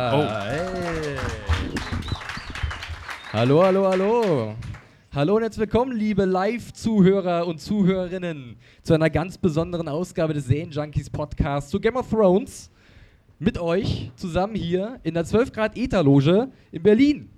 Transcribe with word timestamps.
Oh. 0.00 0.22
Hey. 0.44 1.16
Hallo, 3.32 3.64
hallo, 3.64 3.88
hallo. 3.88 4.54
Hallo 5.12 5.36
und 5.36 5.42
herzlich 5.42 5.62
willkommen, 5.66 5.90
liebe 5.96 6.24
Live-Zuhörer 6.24 7.44
und 7.44 7.60
Zuhörerinnen, 7.60 8.56
zu 8.84 8.94
einer 8.94 9.10
ganz 9.10 9.36
besonderen 9.38 9.88
Ausgabe 9.88 10.34
des 10.34 10.46
Serien-Junkies 10.46 11.10
Podcasts 11.10 11.70
zu 11.70 11.80
Game 11.80 11.96
of 11.96 12.08
Thrones. 12.08 12.70
Mit 13.40 13.58
euch 13.58 14.12
zusammen 14.14 14.54
hier 14.54 15.00
in 15.02 15.14
der 15.14 15.24
12 15.24 15.50
Grad 15.50 15.76
Ether-Loge 15.76 16.48
in 16.70 16.82
Berlin. 16.84 17.30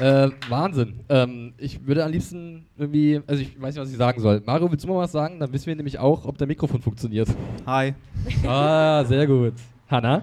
Äh, 0.00 0.30
Wahnsinn. 0.48 1.00
Ähm, 1.08 1.54
ich 1.58 1.84
würde 1.84 2.04
am 2.04 2.12
liebsten 2.12 2.66
irgendwie, 2.76 3.20
also 3.26 3.42
ich 3.42 3.60
weiß 3.60 3.74
nicht, 3.74 3.82
was 3.82 3.90
ich 3.90 3.96
sagen 3.96 4.20
soll. 4.20 4.40
Mario, 4.46 4.70
willst 4.70 4.84
du 4.84 4.88
mal 4.88 4.98
was 4.98 5.10
sagen? 5.10 5.40
Dann 5.40 5.52
wissen 5.52 5.66
wir 5.66 5.74
nämlich 5.74 5.98
auch, 5.98 6.24
ob 6.24 6.38
der 6.38 6.46
Mikrofon 6.46 6.80
funktioniert. 6.80 7.28
Hi. 7.66 7.94
Ah, 8.46 9.04
sehr 9.04 9.26
gut. 9.26 9.54
Hanna? 9.88 10.22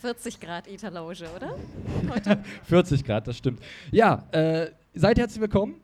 40 0.00 0.40
Grad 0.40 0.66
Etherloge, 0.66 1.26
oder? 1.36 1.54
40 2.64 3.04
Grad, 3.04 3.28
das 3.28 3.36
stimmt. 3.38 3.60
Ja, 3.92 4.24
äh, 4.32 4.66
seid 4.94 5.18
herzlich 5.18 5.40
willkommen 5.40 5.76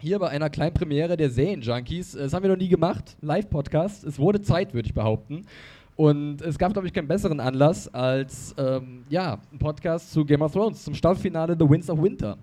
hier 0.00 0.18
bei 0.18 0.30
einer 0.30 0.50
kleinen 0.50 0.74
Premiere 0.74 1.16
der 1.16 1.30
Serien-Junkies. 1.30 2.12
Das 2.12 2.34
haben 2.34 2.42
wir 2.42 2.50
noch 2.50 2.56
nie 2.56 2.68
gemacht, 2.68 3.16
Live-Podcast. 3.20 4.02
Es 4.02 4.18
wurde 4.18 4.42
Zeit, 4.42 4.74
würde 4.74 4.88
ich 4.88 4.94
behaupten. 4.94 5.46
Und 5.94 6.42
es 6.42 6.58
gab, 6.58 6.72
glaube 6.72 6.88
ich, 6.88 6.92
keinen 6.92 7.06
besseren 7.06 7.38
Anlass 7.38 7.86
als 7.94 8.54
ähm, 8.58 9.04
ja, 9.08 9.38
ein 9.52 9.58
Podcast 9.58 10.10
zu 10.12 10.24
Game 10.24 10.42
of 10.42 10.52
Thrones, 10.52 10.82
zum 10.82 10.94
Staffelfinale 10.94 11.54
The 11.56 11.68
Winds 11.68 11.88
of 11.88 12.02
Winter. 12.02 12.36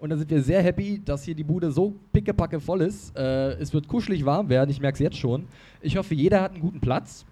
Und 0.00 0.08
da 0.08 0.16
sind 0.16 0.30
wir 0.30 0.42
sehr 0.42 0.62
happy, 0.62 0.98
dass 1.04 1.24
hier 1.24 1.34
die 1.34 1.44
Bude 1.44 1.70
so 1.70 1.94
pickepacke 2.10 2.58
voll 2.58 2.80
ist. 2.80 3.14
Äh, 3.14 3.52
es 3.58 3.74
wird 3.74 3.86
kuschelig 3.86 4.24
warm 4.24 4.48
werden, 4.48 4.70
ich 4.70 4.80
merke 4.80 4.94
es 4.94 5.00
jetzt 5.00 5.18
schon. 5.18 5.44
Ich 5.82 5.98
hoffe, 5.98 6.14
jeder 6.14 6.40
hat 6.40 6.52
einen 6.52 6.62
guten 6.62 6.80
Platz. 6.80 7.26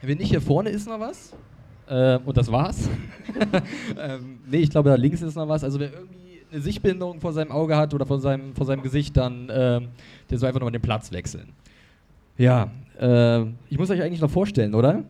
Wenn 0.00 0.16
nicht, 0.16 0.30
hier 0.30 0.40
vorne 0.40 0.70
ist 0.70 0.88
noch 0.88 0.98
was. 0.98 1.34
Äh, 1.86 2.18
und 2.24 2.34
das 2.34 2.50
war's. 2.50 2.88
ähm, 3.98 4.38
nee, 4.50 4.60
ich 4.60 4.70
glaube, 4.70 4.88
da 4.88 4.94
links 4.94 5.20
ist 5.20 5.34
noch 5.34 5.48
was. 5.48 5.62
Also 5.62 5.78
wer 5.78 5.92
irgendwie 5.92 6.40
eine 6.50 6.62
Sichtbehinderung 6.62 7.20
vor 7.20 7.34
seinem 7.34 7.52
Auge 7.52 7.76
hat 7.76 7.92
oder 7.92 8.06
vor 8.06 8.20
seinem, 8.20 8.54
vor 8.54 8.64
seinem 8.64 8.82
Gesicht, 8.82 9.14
dann 9.14 9.50
ähm, 9.52 9.88
der 10.30 10.38
soll 10.38 10.48
einfach 10.48 10.60
nochmal 10.60 10.72
den 10.72 10.80
Platz 10.80 11.12
wechseln. 11.12 11.52
Ja, 12.38 12.70
äh, 12.98 13.42
ich 13.68 13.76
muss 13.76 13.90
euch 13.90 14.00
eigentlich 14.00 14.22
noch 14.22 14.30
vorstellen, 14.30 14.74
oder? 14.74 15.04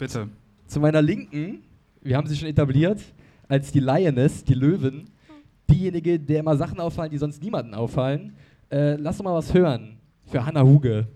Bitte. 0.00 0.28
Zu 0.66 0.80
meiner 0.80 1.00
Linken, 1.00 1.60
wir 2.02 2.16
haben 2.16 2.26
sie 2.26 2.36
schon 2.36 2.48
etabliert, 2.48 3.00
als 3.46 3.70
die 3.70 3.78
Lioness, 3.80 4.42
die 4.42 4.54
Löwin, 4.54 5.04
diejenige, 5.70 6.18
der 6.18 6.40
immer 6.40 6.56
Sachen 6.56 6.80
auffallen, 6.80 7.10
die 7.10 7.18
sonst 7.18 7.42
niemanden 7.42 7.74
auffallen. 7.74 8.34
Äh, 8.70 8.96
lass 8.96 9.18
doch 9.18 9.24
mal 9.24 9.34
was 9.34 9.52
hören 9.52 9.98
für 10.24 10.44
Hannah 10.44 10.62
Huge. 10.62 11.06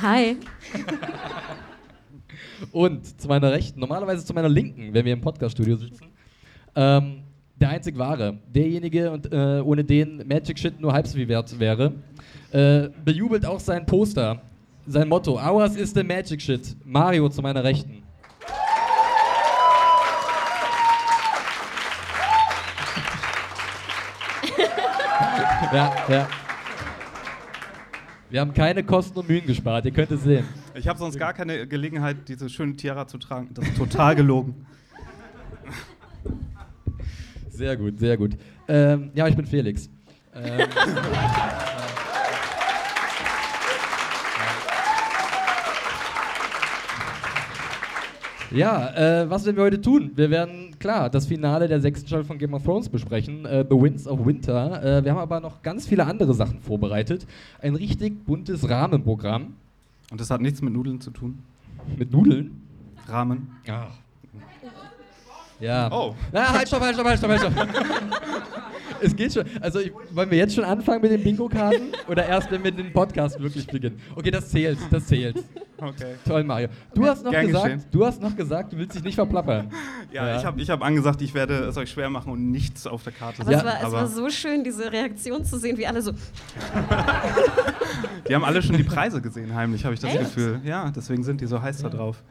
Hi. 0.00 0.36
Und 2.72 3.20
zu 3.20 3.28
meiner 3.28 3.52
Rechten, 3.52 3.78
normalerweise 3.78 4.24
zu 4.24 4.34
meiner 4.34 4.48
Linken, 4.48 4.92
wenn 4.92 5.04
wir 5.04 5.12
im 5.12 5.20
Podcaststudio 5.20 5.76
sitzen, 5.76 6.06
ähm, 6.74 7.22
der 7.54 7.68
einzig 7.68 7.96
wahre, 7.96 8.38
derjenige, 8.52 9.12
und, 9.12 9.32
äh, 9.32 9.60
ohne 9.60 9.84
den 9.84 10.26
Magic 10.26 10.58
Shit 10.58 10.80
nur 10.80 10.92
halb 10.92 11.06
so 11.06 11.16
viel 11.16 11.28
wert 11.28 11.56
wäre, 11.60 11.92
äh, 12.50 12.88
bejubelt 13.04 13.46
auch 13.46 13.60
sein 13.60 13.86
Poster, 13.86 14.40
sein 14.86 15.08
Motto, 15.08 15.38
Ours 15.38 15.76
is 15.76 15.92
the 15.92 16.02
Magic 16.02 16.40
Shit. 16.40 16.76
Mario 16.84 17.28
zu 17.28 17.42
meiner 17.42 17.62
Rechten. 17.62 18.02
ja, 25.72 25.94
ja. 26.08 26.28
Wir 28.30 28.40
haben 28.40 28.54
keine 28.54 28.82
Kosten 28.82 29.18
und 29.18 29.28
Mühen 29.28 29.46
gespart, 29.46 29.84
ihr 29.84 29.90
könnt 29.92 30.10
es 30.10 30.22
sehen. 30.22 30.48
Ich 30.74 30.88
habe 30.88 30.98
sonst 30.98 31.18
gar 31.18 31.34
keine 31.34 31.66
Gelegenheit, 31.66 32.16
diese 32.28 32.48
schöne 32.48 32.74
Tiara 32.74 33.06
zu 33.06 33.18
tragen. 33.18 33.50
Das 33.52 33.68
ist 33.68 33.76
total 33.76 34.16
gelogen. 34.16 34.66
Sehr 37.50 37.76
gut, 37.76 37.98
sehr 37.98 38.16
gut. 38.16 38.32
Ähm, 38.66 39.10
ja, 39.14 39.28
ich 39.28 39.36
bin 39.36 39.44
Felix. 39.44 39.90
Ähm, 40.34 40.66
ja, 48.54 49.22
äh, 49.22 49.30
was 49.30 49.44
werden 49.44 49.56
wir 49.56 49.64
heute 49.64 49.80
tun? 49.80 50.12
Wir 50.14 50.30
werden, 50.30 50.76
klar, 50.78 51.10
das 51.10 51.26
Finale 51.26 51.68
der 51.68 51.80
sechsten 51.80 52.06
Staffel 52.06 52.24
von 52.24 52.38
Game 52.38 52.54
of 52.54 52.62
Thrones 52.64 52.88
besprechen, 52.88 53.44
äh, 53.46 53.64
The 53.68 53.74
Winds 53.76 54.06
of 54.06 54.24
Winter. 54.24 54.82
Äh, 54.98 55.04
wir 55.04 55.12
haben 55.12 55.18
aber 55.18 55.40
noch 55.40 55.62
ganz 55.62 55.86
viele 55.86 56.06
andere 56.06 56.34
Sachen 56.34 56.60
vorbereitet. 56.60 57.26
Ein 57.60 57.74
richtig 57.74 58.24
buntes 58.24 58.68
Rahmenprogramm 58.68 59.54
Und 60.10 60.20
das 60.20 60.30
hat 60.30 60.40
nichts 60.40 60.60
mit 60.62 60.72
Nudeln 60.72 61.00
zu 61.00 61.10
tun. 61.10 61.38
mit 61.96 62.12
Nudeln. 62.12 62.60
Rahmen. 63.08 63.48
Ach. 63.68 63.90
Ja. 65.60 65.88
Oh. 65.92 66.14
Na, 66.32 66.52
halt, 66.52 66.68
stopp, 66.68 66.80
halt, 66.82 66.94
stopp, 66.94 67.06
halt, 67.06 67.18
stopp, 67.18 67.30
halt, 67.30 67.40
stopp. 67.40 67.52
es 69.02 69.16
geht 69.16 69.32
schon. 69.32 69.44
Also, 69.60 69.80
ich, 69.80 69.92
wollen 70.10 70.30
wir 70.30 70.38
jetzt 70.38 70.54
schon 70.54 70.64
anfangen 70.64 71.02
mit 71.02 71.10
den 71.10 71.22
Bingo-Karten? 71.22 71.92
Oder 72.08 72.26
erst, 72.26 72.50
wenn 72.50 72.62
wir 72.64 72.70
den 72.70 72.92
Podcast 72.92 73.40
wirklich 73.40 73.66
beginnen? 73.66 74.00
Okay, 74.14 74.30
das 74.30 74.48
zählt, 74.48 74.78
das 74.90 75.06
zählt. 75.06 75.36
Okay. 75.78 76.14
Toll, 76.24 76.44
Mario. 76.44 76.68
Du 76.94 77.04
hast 77.06 77.24
noch 77.24 77.32
Gern 77.32 77.46
gesagt, 77.48 77.64
geschehen. 77.64 77.84
du 77.90 78.06
hast 78.06 78.22
noch 78.22 78.36
gesagt, 78.36 78.72
du 78.72 78.78
willst 78.78 78.94
dich 78.94 79.02
nicht 79.02 79.16
verplappern. 79.16 79.68
Ja, 80.12 80.28
Ja. 80.28 80.36
ich 80.38 80.44
habe 80.44 80.60
ich 80.60 80.70
hab 80.70 80.82
angesagt, 80.82 81.20
ich 81.22 81.34
werde 81.34 81.54
es 81.64 81.76
euch 81.76 81.90
schwer 81.90 82.08
machen 82.08 82.32
und 82.32 82.50
nichts 82.52 82.86
auf 82.86 83.02
der 83.02 83.12
Karte 83.12 83.42
Aber, 83.42 83.50
Ja, 83.50 83.58
es, 83.58 83.64
war, 83.64 83.76
es 83.78 83.84
aber 83.84 83.92
war 83.94 84.06
so 84.06 84.30
schön, 84.30 84.62
diese 84.62 84.92
Reaktion 84.92 85.44
zu 85.44 85.58
sehen, 85.58 85.76
wie 85.78 85.86
alle 85.86 86.00
so. 86.00 86.12
die 88.28 88.34
haben 88.34 88.44
alle 88.44 88.62
schon 88.62 88.76
die 88.76 88.84
Preise 88.84 89.20
gesehen, 89.20 89.54
heimlich, 89.54 89.84
habe 89.84 89.94
ich 89.94 90.00
das 90.00 90.10
Echt? 90.10 90.20
Gefühl. 90.20 90.60
Ja, 90.64 90.90
deswegen 90.94 91.24
sind 91.24 91.40
die 91.40 91.46
so 91.46 91.60
heiß 91.60 91.82
da 91.82 91.88
drauf. 91.88 92.22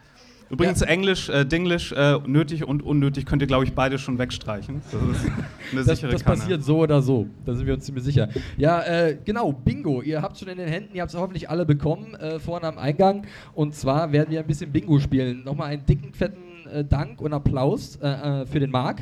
Übrigens, 0.51 0.81
Englisch, 0.81 1.29
äh, 1.29 1.45
Dinglish, 1.45 1.91
äh, 1.93 2.19
nötig 2.27 2.65
und 2.67 2.83
unnötig 2.83 3.25
könnt 3.25 3.41
ihr, 3.41 3.47
glaube 3.47 3.63
ich, 3.63 3.73
beide 3.73 3.97
schon 3.97 4.17
wegstreichen. 4.19 4.81
Das 4.91 5.01
ist 5.01 5.25
eine 5.71 5.83
Das, 5.85 5.97
sichere 5.97 6.11
das 6.11 6.23
Kanne. 6.23 6.37
passiert 6.37 6.63
so 6.63 6.79
oder 6.79 7.01
so. 7.01 7.27
Da 7.45 7.53
sind 7.55 7.65
wir 7.65 7.73
uns 7.73 7.85
ziemlich 7.85 8.03
sicher. 8.03 8.27
Ja, 8.57 8.81
äh, 8.81 9.17
genau, 9.23 9.51
Bingo. 9.53 10.01
Ihr 10.01 10.21
habt 10.21 10.37
schon 10.37 10.49
in 10.49 10.57
den 10.57 10.67
Händen, 10.67 10.93
ihr 10.95 11.01
habt 11.01 11.13
es 11.13 11.17
hoffentlich 11.19 11.49
alle 11.49 11.65
bekommen, 11.65 12.15
äh, 12.15 12.39
vorne 12.39 12.67
am 12.67 12.77
Eingang. 12.77 13.25
Und 13.53 13.73
zwar 13.75 14.11
werden 14.11 14.29
wir 14.29 14.39
ein 14.41 14.47
bisschen 14.47 14.71
Bingo 14.71 14.99
spielen. 14.99 15.43
Nochmal 15.43 15.69
einen 15.71 15.85
dicken, 15.85 16.13
fetten 16.13 16.67
äh, 16.71 16.83
Dank 16.83 17.21
und 17.21 17.33
Applaus 17.33 17.95
äh, 18.01 18.45
für 18.45 18.59
den 18.59 18.71
Marc. 18.71 19.01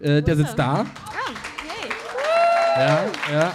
Äh, 0.00 0.22
der 0.22 0.36
sitzt 0.36 0.58
da. 0.58 0.80
Ah. 0.82 0.86
Ja, 2.76 3.04
ja. 3.32 3.52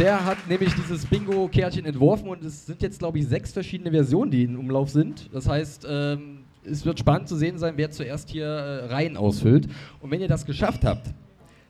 Der 0.00 0.24
hat 0.24 0.48
nämlich 0.48 0.72
dieses 0.72 1.04
Bingo-Kärtchen 1.04 1.84
entworfen 1.84 2.26
und 2.30 2.42
es 2.42 2.64
sind 2.64 2.80
jetzt, 2.80 3.00
glaube 3.00 3.18
ich, 3.18 3.26
sechs 3.26 3.52
verschiedene 3.52 3.90
Versionen, 3.90 4.30
die 4.30 4.44
in 4.44 4.56
Umlauf 4.56 4.88
sind. 4.88 5.28
Das 5.30 5.46
heißt, 5.46 5.86
ähm, 5.86 6.38
es 6.64 6.86
wird 6.86 6.98
spannend 6.98 7.28
zu 7.28 7.36
sehen 7.36 7.58
sein, 7.58 7.74
wer 7.76 7.90
zuerst 7.90 8.30
hier 8.30 8.46
äh, 8.46 8.86
Reihen 8.86 9.18
ausfüllt. 9.18 9.68
Und 10.00 10.10
wenn 10.10 10.22
ihr 10.22 10.26
das 10.26 10.46
geschafft 10.46 10.86
habt, 10.86 11.12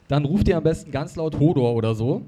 dann 0.07 0.25
ruft 0.25 0.47
ihr 0.47 0.57
am 0.57 0.63
besten 0.63 0.93
ganz 0.93 1.17
laut 1.17 1.41
Hodor 1.41 1.75
oder 1.75 1.97
so. 1.97 2.23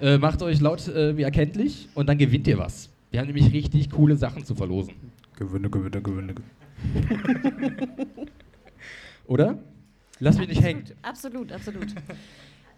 Äh, 0.00 0.18
macht 0.18 0.42
euch 0.42 0.60
laut 0.60 0.86
äh, 0.86 1.16
wie 1.16 1.22
erkenntlich 1.22 1.88
und 1.96 2.08
dann 2.08 2.18
gewinnt 2.18 2.46
ihr 2.46 2.58
was. 2.58 2.88
Wir 3.10 3.18
haben 3.18 3.26
nämlich 3.26 3.52
richtig 3.52 3.90
coole 3.90 4.14
Sachen 4.14 4.44
zu 4.44 4.54
verlosen. 4.54 4.94
Gewinne, 5.34 5.68
gewinne, 5.68 6.00
gewinne. 6.00 6.34
Oder? 9.26 9.58
Lass 10.20 10.38
mich 10.38 10.46
nicht 10.50 10.62
hängen. 10.62 10.84
Absolut, 11.02 11.50
absolut. 11.50 11.88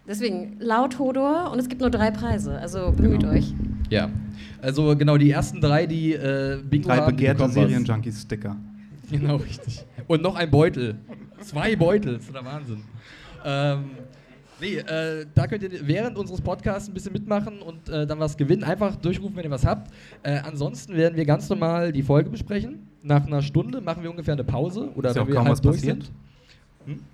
Deswegen 0.07 0.57
laut 0.59 0.97
Hodor 0.99 1.51
und 1.51 1.59
es 1.59 1.69
gibt 1.69 1.81
nur 1.81 1.89
drei 1.91 2.11
Preise, 2.11 2.57
also 2.57 2.91
bemüht 2.91 3.21
Genau. 3.21 3.33
euch. 3.33 3.53
Ja. 3.89 4.09
Also 4.61 4.95
genau, 4.95 5.17
die 5.17 5.31
ersten 5.31 5.61
drei, 5.61 5.85
die 5.85 6.13
äh, 6.13 6.59
Bingo 6.63 6.87
Drei 6.89 6.97
haben, 6.97 7.15
begehrte. 7.15 7.47
Serien-Junkies-Sticker. 7.49 8.55
Genau, 9.11 9.35
richtig. 9.35 9.83
Und 10.07 10.21
noch 10.21 10.35
ein 10.35 10.49
Beutel. 10.49 10.95
Zwei 11.41 11.75
Beutel, 11.75 12.13
das 12.13 12.23
ist 12.27 12.33
der 12.33 12.45
Wahnsinn. 12.45 12.77
Ähm, 13.43 13.83
nee, 14.61 14.77
äh, 14.77 15.25
da 15.35 15.47
könnt 15.47 15.63
ihr 15.63 15.85
während 15.85 16.17
unseres 16.17 16.39
Podcasts 16.39 16.87
ein 16.87 16.93
bisschen 16.93 17.11
mitmachen 17.11 17.61
und 17.61 17.89
äh, 17.89 18.07
dann 18.07 18.19
was 18.19 18.37
gewinnen. 18.37 18.63
Einfach 18.63 18.95
durchrufen, 18.95 19.35
wenn 19.35 19.43
ihr 19.43 19.51
was 19.51 19.65
habt. 19.65 19.91
Äh, 20.23 20.39
ansonsten 20.45 20.95
werden 20.95 21.17
wir 21.17 21.25
ganz 21.25 21.49
normal 21.49 21.91
die 21.91 22.03
Folge 22.03 22.29
besprechen. 22.29 22.87
Nach 23.03 23.27
einer 23.27 23.41
Stunde 23.41 23.81
machen 23.81 24.01
wir 24.01 24.09
ungefähr 24.09 24.33
eine 24.35 24.45
Pause. 24.45 24.89
Oder 24.95 25.09
Ist 25.09 25.17
ja 25.17 25.23
wenn 25.27 25.33
auch 25.33 25.35
wir 25.35 25.39
halb 25.41 25.51
was 25.51 25.61
durch 25.61 25.75
passiert. 25.77 26.03
sind. 26.03 26.11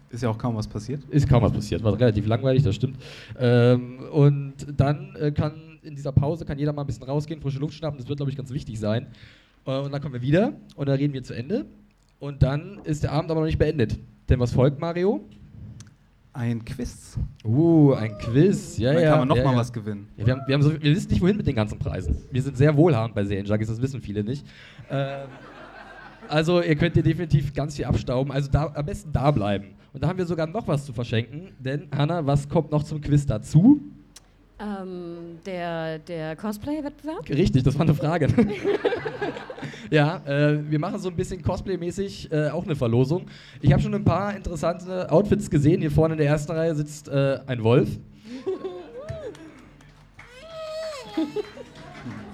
Ist 0.10 0.24
ja 0.24 0.30
auch 0.30 0.38
kaum 0.38 0.56
was 0.56 0.68
passiert. 0.68 1.04
Ist 1.10 1.28
kaum 1.28 1.44
was 1.44 1.52
passiert, 1.52 1.84
war 1.84 2.00
relativ 2.00 2.26
langweilig, 2.28 2.64
das 2.64 2.76
stimmt. 2.76 2.98
Ähm, 3.38 4.00
und 4.12 4.54
dann 4.76 5.16
äh, 5.16 5.32
kann 5.32 5.80
in 5.84 5.96
dieser 5.96 6.12
Pause 6.12 6.46
kann 6.46 6.60
jeder 6.60 6.74
mal 6.74 6.84
ein 6.84 6.88
bisschen 6.88 7.04
rausgehen, 7.04 7.42
frische 7.42 7.60
Luft 7.60 7.74
schnappen, 7.74 7.98
das 7.98 8.08
wird, 8.08 8.18
glaube 8.18 8.32
ich, 8.32 8.38
ganz 8.38 8.52
wichtig 8.52 8.80
sein. 8.80 9.08
Äh, 9.66 9.80
und 9.80 9.92
dann 9.92 10.02
kommen 10.02 10.14
wir 10.14 10.22
wieder 10.22 10.54
und 10.76 10.88
dann 10.88 10.98
reden 10.98 11.14
wir 11.14 11.24
zu 11.24 11.34
Ende. 11.34 11.66
Und 12.20 12.42
dann 12.44 12.80
ist 12.84 13.04
der 13.04 13.12
Abend 13.12 13.30
aber 13.32 13.42
noch 13.42 13.46
nicht 13.46 13.60
beendet. 13.60 13.98
Denn 14.30 14.40
was 14.40 14.52
folgt, 14.52 14.80
Mario? 14.80 15.22
Ein 16.34 16.64
Quiz. 16.64 17.18
Uh, 17.44 17.94
ein 17.94 18.18
Quiz. 18.20 18.78
Ja, 18.78 18.94
Dann 18.94 19.02
ja. 19.02 19.10
kann 19.10 19.20
man 19.20 19.28
noch 19.30 19.38
ja, 19.38 19.44
mal 19.44 19.54
ja. 19.54 19.58
was 19.58 19.74
gewinnen. 19.74 20.08
Ja, 20.18 20.26
wir, 20.26 20.34
haben, 20.34 20.42
wir, 20.46 20.54
haben 20.54 20.62
so, 20.62 20.72
wir 20.72 20.96
wissen 20.96 21.10
nicht, 21.10 21.22
wohin 21.22 21.38
mit 21.38 21.48
den 21.48 21.56
ganzen 21.56 21.80
Preisen. 21.80 22.16
Wir 22.32 22.44
sind 22.44 22.58
sehr 22.58 22.76
wohlhabend 22.78 23.16
bei 23.16 23.26
Serienjunkies, 23.26 23.68
das 23.68 23.82
wissen 23.82 24.02
viele 24.02 24.24
nicht. 24.24 24.46
Ähm, 24.92 25.28
Also 26.30 26.62
ihr 26.62 26.76
könnt 26.76 26.94
hier 26.94 27.04
definitiv 27.04 27.54
ganz 27.54 27.76
viel 27.76 27.86
abstauben. 27.86 28.32
Also 28.32 28.50
da, 28.52 28.72
am 28.74 28.86
besten 28.86 29.12
da 29.12 29.32
bleiben. 29.32 29.76
Und 29.94 30.04
da 30.04 30.08
haben 30.08 30.18
wir 30.18 30.26
sogar 30.26 30.48
noch 30.48 30.68
was 30.68 30.86
zu 30.86 30.94
verschenken. 30.94 31.54
Denn, 31.60 31.88
Hanna, 31.96 32.26
was 32.26 32.48
kommt 32.48 32.72
noch 32.72 32.84
zum 32.84 33.02
Quiz 33.02 33.26
dazu? 33.26 33.82
Ähm, 34.60 35.38
der 35.46 36.00
der 36.00 36.36
Cosplay-Wettbewerb? 36.36 37.30
Richtig, 37.30 37.62
das 37.62 37.76
war 37.76 37.84
eine 37.84 37.94
Frage. 37.94 38.28
ja, 39.92 40.18
äh, 40.26 40.60
wir 40.70 40.80
machen 40.80 41.00
so 41.00 41.10
ein 41.10 41.16
bisschen 41.16 41.44
Cosplay-mäßig 41.44 42.32
äh, 42.32 42.50
auch 42.50 42.66
eine 42.66 42.76
Verlosung. 42.76 43.28
Ich 43.62 43.72
habe 43.72 43.84
schon 43.84 43.94
ein 43.94 44.04
paar 44.04 44.36
interessante 44.36 45.12
Outfits 45.12 45.50
gesehen. 45.50 45.82
Hier 45.82 45.92
vorne 45.92 46.16
in 46.16 46.18
der 46.18 46.28
ersten 46.28 46.52
Reihe 46.54 46.74
sitzt 46.74 47.08
äh, 47.08 47.40
ein 47.46 47.64
Wolf. 47.64 47.88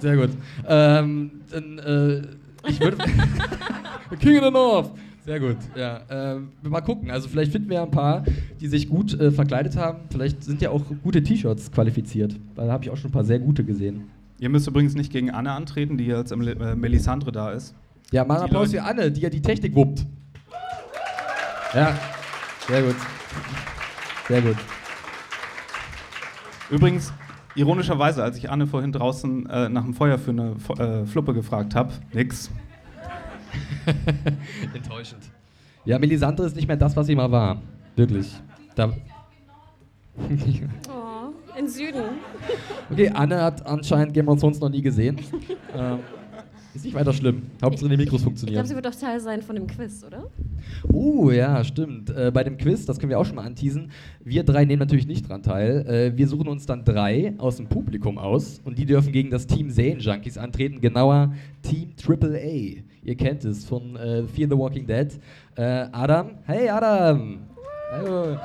Sehr 0.00 0.16
gut. 0.16 0.30
Ähm, 0.66 1.30
dann, 1.50 1.78
äh, 1.78 2.22
ich 2.66 2.80
würde. 2.80 2.96
King 4.20 4.38
of 4.38 4.44
the 4.44 4.50
North! 4.50 4.90
Sehr 5.24 5.40
gut, 5.40 5.56
ja. 5.74 6.02
Ähm, 6.10 6.48
mal 6.62 6.82
gucken. 6.82 7.10
Also, 7.10 7.28
vielleicht 7.28 7.50
finden 7.52 7.70
wir 7.70 7.82
ein 7.82 7.90
paar, 7.90 8.24
die 8.60 8.66
sich 8.66 8.88
gut 8.90 9.18
äh, 9.18 9.30
verkleidet 9.30 9.74
haben. 9.76 10.00
Vielleicht 10.10 10.44
sind 10.44 10.60
ja 10.60 10.68
auch 10.68 10.82
gute 11.02 11.22
T-Shirts 11.22 11.72
qualifiziert. 11.72 12.38
Weil 12.54 12.66
da 12.66 12.72
habe 12.74 12.84
ich 12.84 12.90
auch 12.90 12.96
schon 12.98 13.08
ein 13.08 13.12
paar 13.14 13.24
sehr 13.24 13.38
gute 13.38 13.64
gesehen. 13.64 14.10
Ihr 14.38 14.50
müsst 14.50 14.66
übrigens 14.66 14.94
nicht 14.94 15.10
gegen 15.10 15.30
Anne 15.30 15.52
antreten, 15.52 15.96
die 15.96 16.04
jetzt 16.06 16.30
im 16.30 16.42
äh, 16.46 16.74
Melisandre 16.74 17.32
da 17.32 17.52
ist. 17.52 17.74
Ja, 18.12 18.24
mal 18.24 18.34
einen 18.34 18.44
Applaus 18.44 18.70
Leute- 18.72 18.82
für 18.84 18.90
Anne, 18.90 19.10
die 19.10 19.22
ja 19.22 19.30
die 19.30 19.40
Technik 19.40 19.74
wuppt. 19.74 20.04
Ja, 21.74 21.98
sehr 22.68 22.82
gut. 22.82 22.96
Sehr 24.28 24.42
gut. 24.42 24.56
Übrigens, 26.70 27.12
ironischerweise, 27.54 28.22
als 28.22 28.36
ich 28.36 28.50
Anne 28.50 28.66
vorhin 28.66 28.92
draußen 28.92 29.46
äh, 29.48 29.68
nach 29.68 29.82
dem 29.84 29.94
Feuer 29.94 30.18
für 30.18 30.30
eine 30.30 30.56
äh, 30.78 31.06
Fluppe 31.06 31.34
gefragt 31.34 31.74
habe, 31.74 31.92
nix. 32.12 32.50
Enttäuschend. 34.74 35.22
Ja, 35.84 35.98
Melisandre 35.98 36.46
ist 36.46 36.56
nicht 36.56 36.66
mehr 36.66 36.76
das, 36.76 36.96
was 36.96 37.06
sie 37.06 37.14
mal 37.14 37.30
war. 37.30 37.60
Wirklich. 37.96 38.34
Da 38.74 38.92
Oh, 40.88 41.58
in 41.58 41.68
Süden. 41.68 42.02
okay, 42.90 43.08
Anne 43.10 43.42
hat 43.42 43.66
anscheinend 43.66 44.14
Game 44.14 44.28
of 44.28 44.38
Thrones 44.40 44.60
noch 44.60 44.68
nie 44.68 44.82
gesehen. 44.82 45.18
ähm, 45.76 45.98
ist 46.74 46.84
nicht 46.84 46.94
weiter 46.94 47.12
schlimm. 47.12 47.42
Hauptsache 47.62 47.88
die 47.88 47.96
Mikros 47.96 48.04
Ich 48.04 48.08
glaube, 48.08 48.22
funktionieren. 48.24 48.66
sie 48.66 48.74
wird 48.74 48.84
doch 48.86 48.94
Teil 48.94 49.20
sein 49.20 49.42
von 49.42 49.54
dem 49.56 49.66
Quiz, 49.66 50.04
oder? 50.04 50.24
Oh, 50.92 51.30
ja, 51.30 51.62
stimmt. 51.62 52.10
Äh, 52.10 52.30
bei 52.32 52.42
dem 52.42 52.56
Quiz, 52.56 52.84
das 52.86 52.98
können 52.98 53.10
wir 53.10 53.18
auch 53.18 53.24
schon 53.24 53.36
mal 53.36 53.44
anteasen, 53.44 53.90
wir 54.24 54.42
drei 54.44 54.64
nehmen 54.64 54.80
natürlich 54.80 55.06
nicht 55.06 55.28
dran 55.28 55.42
teil. 55.42 55.86
Äh, 55.86 56.16
wir 56.16 56.26
suchen 56.26 56.48
uns 56.48 56.66
dann 56.66 56.84
drei 56.84 57.34
aus 57.38 57.56
dem 57.56 57.66
Publikum 57.68 58.18
aus 58.18 58.60
und 58.64 58.78
die 58.78 58.86
dürfen 58.86 59.12
gegen 59.12 59.30
das 59.30 59.46
Team 59.46 59.70
Zane 59.70 59.98
Junkies 59.98 60.36
antreten, 60.38 60.80
genauer 60.80 61.32
Team 61.62 61.92
AAA. 62.06 62.82
Ihr 63.04 63.16
kennt 63.16 63.44
es 63.44 63.64
von 63.64 63.96
äh, 63.96 64.24
Fear 64.24 64.48
the 64.50 64.56
Walking 64.58 64.86
Dead. 64.86 65.08
Äh, 65.56 65.62
Adam, 65.92 66.30
hey 66.46 66.68
Adam! 66.68 67.38
Hallo. 67.92 68.36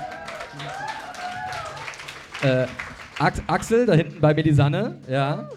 Äh, 2.44 2.68
Ax 3.18 3.42
Axel, 3.48 3.86
da 3.86 3.94
hinten 3.94 4.22
bei 4.22 4.34
Melisande, 4.34 4.96
ja. 5.10 5.50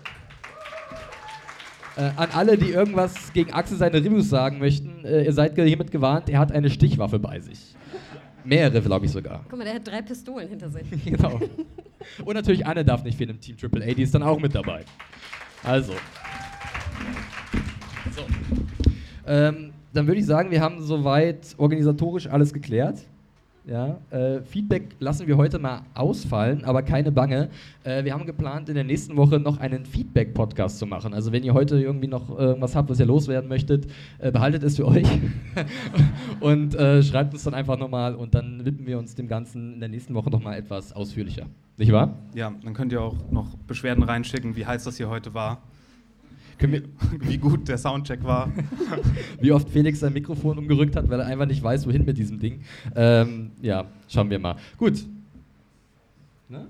Äh, 1.96 2.10
an 2.16 2.30
alle, 2.32 2.56
die 2.56 2.70
irgendwas 2.70 3.32
gegen 3.32 3.52
Axel 3.52 3.76
seine 3.76 3.98
Reviews 3.98 4.30
sagen 4.30 4.58
möchten, 4.58 5.04
äh, 5.04 5.24
ihr 5.24 5.32
seid 5.32 5.54
hiermit 5.54 5.90
gewarnt, 5.90 6.28
er 6.30 6.38
hat 6.38 6.50
eine 6.50 6.70
Stichwaffe 6.70 7.18
bei 7.18 7.40
sich. 7.40 7.74
Mehrere, 8.44 8.80
glaube 8.80 9.06
ich 9.06 9.12
sogar. 9.12 9.44
Guck 9.48 9.58
mal, 9.58 9.64
der 9.64 9.74
hat 9.74 9.86
drei 9.86 10.02
Pistolen 10.02 10.48
hinter 10.48 10.70
sich. 10.70 10.84
genau. 11.04 11.38
Und 12.24 12.34
natürlich 12.34 12.66
Anne 12.66 12.84
darf 12.84 13.04
nicht 13.04 13.16
fehlen 13.16 13.30
im 13.30 13.40
Team 13.40 13.56
AAA, 13.60 13.94
die 13.94 14.02
ist 14.02 14.14
dann 14.14 14.22
auch 14.22 14.40
mit 14.40 14.54
dabei. 14.54 14.84
Also. 15.62 15.92
So. 18.16 18.22
Ähm, 19.26 19.72
dann 19.92 20.06
würde 20.06 20.20
ich 20.20 20.26
sagen, 20.26 20.50
wir 20.50 20.60
haben 20.60 20.82
soweit 20.82 21.54
organisatorisch 21.58 22.26
alles 22.26 22.52
geklärt. 22.52 22.98
Ja, 23.64 24.00
äh, 24.10 24.42
Feedback 24.42 24.96
lassen 24.98 25.28
wir 25.28 25.36
heute 25.36 25.60
mal 25.60 25.82
ausfallen, 25.94 26.64
aber 26.64 26.82
keine 26.82 27.12
Bange. 27.12 27.48
Äh, 27.84 28.04
wir 28.04 28.12
haben 28.12 28.26
geplant, 28.26 28.68
in 28.68 28.74
der 28.74 28.82
nächsten 28.82 29.16
Woche 29.16 29.38
noch 29.38 29.60
einen 29.60 29.86
Feedback-Podcast 29.86 30.80
zu 30.80 30.86
machen. 30.86 31.14
Also 31.14 31.30
wenn 31.30 31.44
ihr 31.44 31.54
heute 31.54 31.80
irgendwie 31.80 32.08
noch 32.08 32.36
irgendwas 32.36 32.74
habt, 32.74 32.90
was 32.90 32.98
ihr 32.98 33.06
loswerden 33.06 33.48
möchtet, 33.48 33.86
äh, 34.18 34.32
behaltet 34.32 34.64
es 34.64 34.76
für 34.76 34.86
euch 34.88 35.06
und 36.40 36.74
äh, 36.74 37.04
schreibt 37.04 37.34
uns 37.34 37.44
dann 37.44 37.54
einfach 37.54 37.78
nochmal 37.78 38.16
und 38.16 38.34
dann 38.34 38.64
widmen 38.64 38.86
wir 38.88 38.98
uns 38.98 39.14
dem 39.14 39.28
Ganzen 39.28 39.74
in 39.74 39.80
der 39.80 39.88
nächsten 39.88 40.14
Woche 40.14 40.30
nochmal 40.30 40.58
etwas 40.58 40.92
ausführlicher. 40.92 41.46
Nicht 41.76 41.92
wahr? 41.92 42.18
Ja, 42.34 42.52
dann 42.64 42.74
könnt 42.74 42.90
ihr 42.90 43.00
auch 43.00 43.30
noch 43.30 43.56
Beschwerden 43.68 44.02
reinschicken, 44.02 44.56
wie 44.56 44.66
heiß 44.66 44.82
das 44.82 44.96
hier 44.96 45.08
heute 45.08 45.34
war, 45.34 45.62
Wir, 46.70 46.82
wie 47.20 47.38
gut 47.38 47.66
der 47.68 47.78
Soundcheck 47.78 48.22
war. 48.24 48.50
wie 49.40 49.50
oft 49.52 49.68
Felix 49.68 50.00
sein 50.00 50.12
Mikrofon 50.12 50.58
umgerückt 50.58 50.94
hat, 50.96 51.08
weil 51.08 51.20
er 51.20 51.26
einfach 51.26 51.46
nicht 51.46 51.62
weiß, 51.62 51.86
wohin 51.86 52.04
mit 52.04 52.16
diesem 52.16 52.38
Ding. 52.38 52.60
Ähm, 52.94 53.50
ja, 53.60 53.86
schauen 54.08 54.30
wir 54.30 54.38
mal. 54.38 54.56
Gut. 54.78 55.04
Ne? 56.48 56.66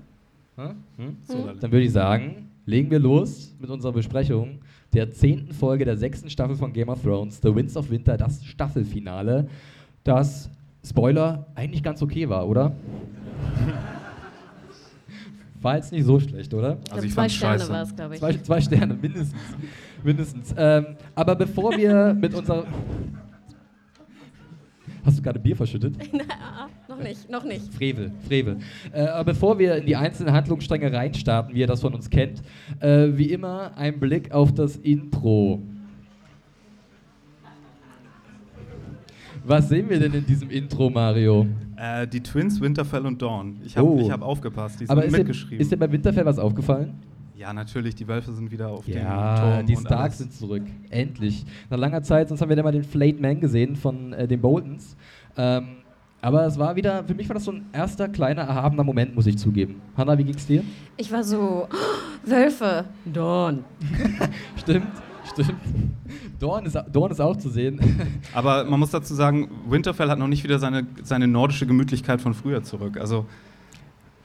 Hm? 0.55 0.75
Hm? 0.97 1.17
So, 1.27 1.51
Dann 1.59 1.71
würde 1.71 1.85
ich 1.85 1.91
sagen, 1.91 2.49
legen 2.65 2.89
wir 2.89 2.99
los 2.99 3.55
mit 3.59 3.69
unserer 3.69 3.91
Besprechung 3.91 4.59
der 4.93 5.11
zehnten 5.11 5.53
Folge 5.53 5.85
der 5.85 5.97
sechsten 5.97 6.29
Staffel 6.29 6.55
von 6.55 6.71
Game 6.71 6.89
of 6.89 7.01
Thrones, 7.01 7.39
The 7.41 7.53
Winds 7.53 7.75
of 7.75 7.89
Winter, 7.89 8.15
das 8.17 8.45
Staffelfinale, 8.45 9.47
das, 10.03 10.49
Spoiler, 10.85 11.47
eigentlich 11.55 11.81
ganz 11.81 12.01
okay 12.01 12.29
war, 12.29 12.47
oder? 12.47 12.75
War 15.63 15.77
jetzt 15.77 15.93
nicht 15.93 16.03
so 16.03 16.19
schlecht, 16.19 16.53
oder? 16.53 16.77
Ich 16.85 16.91
Also 16.91 17.07
ich 17.07 17.13
zwei 17.13 17.29
Sterne 17.29 17.69
war 17.69 17.83
es, 17.83 17.95
glaube 17.95 18.15
ich. 18.15 18.19
Zwei, 18.19 18.33
zwei 18.33 18.61
Sterne, 18.61 18.93
mindestens. 19.01 19.33
mindestens. 20.03 20.53
Ähm, 20.57 20.97
aber 21.15 21.35
bevor 21.35 21.77
wir 21.77 22.13
mit 22.13 22.33
unserer. 22.33 22.65
Hast 25.05 25.17
du 25.17 25.21
gerade 25.21 25.39
Bier 25.39 25.55
verschüttet? 25.55 25.95
Na, 26.11 26.69
noch 26.87 27.01
nicht, 27.01 27.29
noch 27.29 27.43
nicht. 27.45 27.73
Frevel, 27.73 28.11
Frevel. 28.27 28.57
Äh, 28.91 29.05
aber 29.05 29.31
bevor 29.31 29.57
wir 29.57 29.75
in 29.77 29.85
die 29.85 29.95
einzelnen 29.95 30.33
Handlungsstränge 30.33 30.91
reinstarten, 30.91 31.55
wie 31.55 31.59
ihr 31.59 31.67
das 31.67 31.81
von 31.81 31.93
uns 31.93 32.09
kennt, 32.09 32.41
äh, 32.79 33.09
wie 33.13 33.31
immer 33.31 33.71
ein 33.77 33.99
Blick 33.99 34.33
auf 34.33 34.53
das 34.53 34.75
Intro. 34.75 35.61
Was 39.45 39.69
sehen 39.69 39.89
wir 39.89 39.99
denn 39.99 40.13
in 40.13 40.25
diesem 40.25 40.49
Intro, 40.49 40.89
Mario? 40.89 41.45
Äh, 41.75 42.07
die 42.07 42.21
Twins 42.21 42.61
Winterfell 42.61 43.05
und 43.05 43.21
Dawn. 43.21 43.57
Ich 43.65 43.75
habe 43.77 43.87
Oh. 43.87 43.99
ich 43.99 44.09
hab 44.11 44.21
aufgepasst, 44.21 44.75
die 44.79 44.85
sind 44.85 44.91
Aber 44.91 45.03
ist 45.03 45.13
dir, 45.13 45.17
mitgeschrieben. 45.19 45.59
ist 45.59 45.71
dir 45.71 45.77
bei 45.77 45.91
Winterfell 45.91 46.25
was 46.25 46.39
aufgefallen? 46.39 46.93
ja, 47.35 47.51
natürlich, 47.51 47.93
die 47.95 48.07
Wölfe 48.07 48.31
sind 48.31 48.51
wieder 48.51 48.69
auf 48.69 48.85
dem 48.85 48.93
Ja, 48.95 49.55
Turm. 49.57 49.65
die 49.65 49.75
Starks 49.75 50.19
sind 50.19 50.31
zurück. 50.31 50.63
Endlich. 50.89 51.43
Nach 51.69 51.77
langer 51.77 52.01
Zeit, 52.01 52.29
sonst 52.29 52.41
haben 52.41 52.47
wir 52.47 52.55
ja 52.55 52.63
mal 52.63 52.71
den 52.71 52.85
Flayed 52.85 53.19
Man 53.19 53.41
gesehen 53.41 53.75
von 53.75 54.13
äh, 54.13 54.27
den 54.29 54.39
Boltons. 54.39 54.95
Ähm, 55.35 55.65
aber 56.21 56.45
es 56.45 56.57
war 56.57 56.77
wieder, 56.77 57.03
für 57.03 57.13
mich 57.15 57.27
war 57.27 57.33
das 57.33 57.43
so 57.43 57.51
ein 57.51 57.65
erster 57.73 58.07
kleiner 58.07 58.43
erhabener 58.43 58.85
Moment, 58.85 59.13
muss 59.13 59.25
ich 59.27 59.37
zugeben. 59.37 59.81
Hanna, 59.97 60.17
wie 60.17 60.23
ging's 60.23 60.47
dir? 60.47 60.63
Ich 60.95 61.11
war 61.11 61.21
so, 61.21 61.67
oh, 61.69 62.29
Wölfe, 62.29 62.85
Dawn. 63.11 63.65
Stimmt, 64.55 64.87
stimmt. 65.41 65.59
Dorn 66.39 66.65
ist, 66.65 66.77
Dorn 66.91 67.11
ist 67.11 67.19
auch 67.19 67.35
zu 67.37 67.49
sehen. 67.49 67.79
Aber 68.33 68.63
man 68.65 68.79
muss 68.79 68.91
dazu 68.91 69.13
sagen, 69.13 69.49
Winterfell 69.69 70.09
hat 70.09 70.19
noch 70.19 70.27
nicht 70.27 70.43
wieder 70.43 70.59
seine, 70.59 70.85
seine 71.03 71.27
nordische 71.27 71.65
Gemütlichkeit 71.65 72.21
von 72.21 72.33
früher 72.33 72.63
zurück. 72.63 72.97
Also, 72.99 73.25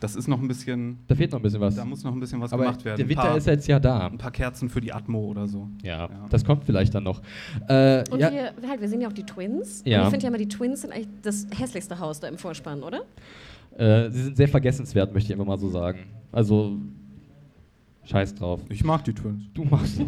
das 0.01 0.15
ist 0.15 0.29
noch 0.29 0.41
ein 0.41 0.47
bisschen. 0.47 0.99
da 1.09 1.15
fehlt 1.17 1.33
noch 1.33 1.41
ein 1.41 1.43
bisschen 1.43 1.61
was. 1.61 1.75
Da 1.75 1.85
muss 1.85 2.05
noch 2.05 2.13
ein 2.13 2.21
bisschen 2.21 2.41
was 2.41 2.53
aber 2.53 2.65
gemacht 2.65 2.85
werden. 2.85 2.99
der 2.99 3.09
Winter 3.09 3.23
paar, 3.23 3.37
ist 3.37 3.47
jetzt 3.47 3.67
ja 3.67 3.81
da. 3.81 4.07
ein 4.07 4.19
paar 4.19 4.31
Kerzen 4.31 4.69
für 4.69 4.81
die 4.81 4.93
Atmo 4.93 5.21
oder 5.27 5.47
so. 5.49 5.69
Ja, 5.83 6.03
Ja. 6.09 6.27
das 6.31 6.45
kommt 6.45 6.65
vielleicht 6.65 6.95
dann 6.95 7.03
noch. 7.05 7.21
Äh, 7.69 8.05
Und 8.11 8.21
ja, 8.21 8.31
wir, 8.31 8.53
halt, 8.69 8.81
wir 8.81 8.89
sehen 8.89 9.01
ja 9.01 9.09
auch 9.09 9.13
die 9.13 9.25
Twins. 9.25 9.83
Ja. 9.85 10.01
Und 10.01 10.05
ich 10.07 10.11
finde 10.11 10.23
ja 10.25 10.29
immer, 10.29 10.39
die 10.39 10.49
Twins 10.49 10.83
sind 10.83 10.93
eigentlich 10.93 11.09
das 11.23 11.47
hässlichste 11.57 11.99
Haus 11.99 12.21
da 12.21 12.29
im 12.29 12.39
Vorspann, 12.39 12.83
oder? 12.83 13.01
äh, 13.77 14.11
sie 14.11 14.23
sind 14.23 14.37
sehr 14.37 14.49
vergessenswert, 14.49 15.13
möchte 15.13 15.33
ich 15.33 15.39
einfach 15.39 15.47
mal 15.47 15.59
so 15.59 15.69
sagen. 15.69 15.99
Also, 16.31 16.77
scheiß 18.05 18.35
drauf. 18.37 18.61
Ich 18.69 18.85
mag 18.85 19.03
die 19.05 19.13
Twins. 19.15 19.43
Du 19.55 19.65
machst 19.65 19.99
es. 20.01 20.07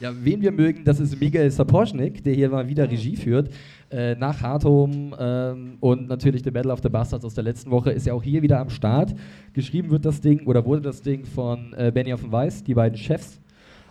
Ja, 0.00 0.12
wen 0.18 0.40
wir 0.40 0.50
mögen, 0.50 0.82
das 0.82 0.98
ist 0.98 1.20
Miguel 1.20 1.50
Sapochnik, 1.50 2.24
der 2.24 2.32
hier 2.32 2.48
mal 2.48 2.66
wieder 2.66 2.90
Regie 2.90 3.16
führt. 3.16 3.50
Äh, 3.90 4.14
nach 4.14 4.40
Hard 4.40 4.64
Home 4.64 5.14
ähm, 5.18 5.76
und 5.80 6.08
natürlich 6.08 6.42
The 6.42 6.50
Battle 6.50 6.72
of 6.72 6.80
the 6.82 6.88
Bastards 6.88 7.22
aus 7.22 7.34
der 7.34 7.44
letzten 7.44 7.70
Woche 7.70 7.90
ist 7.90 8.06
ja 8.06 8.14
auch 8.14 8.22
hier 8.22 8.40
wieder 8.40 8.60
am 8.60 8.70
Start. 8.70 9.14
Geschrieben 9.52 9.90
wird 9.90 10.06
das 10.06 10.22
Ding 10.22 10.46
oder 10.46 10.64
wurde 10.64 10.80
das 10.80 11.02
Ding 11.02 11.26
von 11.26 11.74
äh, 11.74 11.92
Benny 11.92 12.14
of 12.14 12.32
Weiss, 12.32 12.64
die 12.64 12.72
beiden 12.72 12.96
Chefs. 12.96 13.40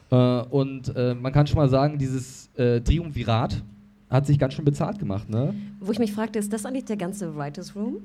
Äh, 0.10 0.16
und 0.16 0.96
äh, 0.96 1.14
man 1.14 1.32
kann 1.32 1.46
schon 1.46 1.58
mal 1.58 1.70
sagen, 1.70 2.00
dieses 2.00 2.50
äh, 2.56 2.82
Triumvirat 2.82 3.62
hat 4.10 4.26
sich 4.26 4.40
ganz 4.40 4.56
schön 4.56 4.66
bezahlt 4.66 4.98
gemacht, 4.98 5.30
ne? 5.30 5.54
Wo 5.80 5.92
ich 5.92 6.00
mich 6.00 6.12
fragte, 6.12 6.40
ist 6.40 6.52
das 6.52 6.66
eigentlich 6.66 6.86
der 6.86 6.98
ganze 6.98 7.36
Writers 7.36 7.76
Room? 7.76 7.98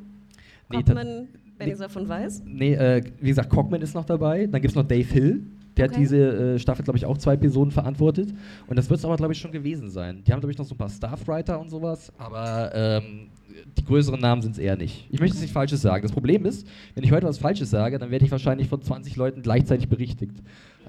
Nee, 0.69 0.83
Koppmann, 0.83 1.29
Benninger 1.57 1.89
von 1.89 2.07
Weiß? 2.07 2.43
Nee, 2.45 2.75
äh, 2.75 3.03
wie 3.21 3.29
gesagt, 3.29 3.49
Cockman 3.49 3.81
ist 3.81 3.95
noch 3.95 4.05
dabei. 4.05 4.47
Dann 4.47 4.61
gibt 4.61 4.73
es 4.73 4.75
noch 4.75 4.87
Dave 4.87 5.09
Hill. 5.11 5.43
Der 5.77 5.85
hat 5.85 5.91
Okay. 5.93 6.01
diese 6.01 6.55
äh, 6.55 6.59
Staffel, 6.59 6.85
glaube 6.85 6.99
ich, 6.99 7.05
auch 7.07 7.19
zwei 7.19 7.37
Personen 7.37 7.71
verantwortet. 7.71 8.33
Und 8.67 8.77
das 8.79 8.89
wird 8.91 8.99
es 8.99 9.05
aber, 9.05 9.17
glaube 9.17 9.33
ich, 9.33 9.39
schon 9.41 9.53
gewesen 9.53 9.91
sein. 9.91 10.23
Die 10.25 10.33
haben, 10.33 10.41
glaube 10.41 10.53
ich, 10.53 10.59
noch 10.59 10.65
so 10.67 10.75
ein 10.75 10.79
paar 10.79 10.89
Staffwriter 10.89 11.59
und 11.61 11.69
sowas. 11.71 12.13
Aber 12.17 12.71
ähm, 12.75 13.29
die 13.77 13.85
größeren 13.85 14.21
Namen 14.21 14.43
sind 14.43 14.53
es 14.53 14.59
eher 14.59 14.77
nicht. 14.77 15.07
Ich 15.11 15.21
möchte 15.21 15.35
jetzt 15.35 15.41
nichts 15.43 15.53
Falsches 15.53 15.83
sagen. 15.83 16.03
Das 16.03 16.13
Problem 16.13 16.45
ist, 16.47 16.67
wenn 16.95 17.05
ich 17.05 17.13
heute 17.13 17.27
was 17.27 17.39
Falsches 17.39 17.71
sage, 17.71 17.99
dann 17.99 18.11
werde 18.11 18.25
ich 18.25 18.31
wahrscheinlich 18.31 18.69
von 18.69 18.83
20 18.83 19.17
Leuten 19.17 19.43
gleichzeitig 19.43 19.89
berichtigt. 19.89 20.37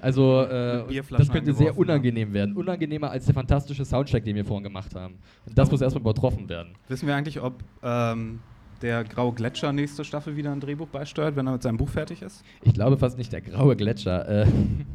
Also 0.00 0.42
äh, 0.42 0.84
das 1.10 1.30
könnte 1.30 1.52
sehr 1.54 1.76
unangenehm 1.76 2.32
werden. 2.32 2.54
Unangenehmer 2.54 3.10
als 3.10 3.24
der 3.24 3.34
fantastische 3.34 3.84
Soundtrack, 3.84 4.24
den 4.24 4.36
wir 4.36 4.44
vorhin 4.44 4.64
gemacht 4.64 4.94
haben. 4.94 5.14
Und 5.46 5.56
das 5.56 5.70
muss 5.70 5.80
erstmal 5.80 6.02
übertroffen 6.02 6.48
werden. 6.48 6.74
Wissen 6.88 7.06
wir 7.06 7.14
eigentlich, 7.16 7.40
ob 7.40 7.62
ähm, 7.82 8.40
der 8.82 9.04
Graue 9.04 9.32
Gletscher 9.32 9.72
nächste 9.72 10.04
Staffel 10.04 10.36
wieder 10.36 10.52
ein 10.52 10.60
Drehbuch 10.60 10.88
beisteuert, 10.88 11.36
wenn 11.36 11.46
er 11.46 11.52
mit 11.52 11.62
seinem 11.62 11.76
Buch 11.76 11.88
fertig 11.88 12.22
ist? 12.22 12.44
Ich 12.62 12.74
glaube 12.74 12.96
fast 12.98 13.18
nicht 13.18 13.32
der 13.32 13.40
graue 13.40 13.76
Gletscher. 13.76 14.28
Äh, 14.28 14.46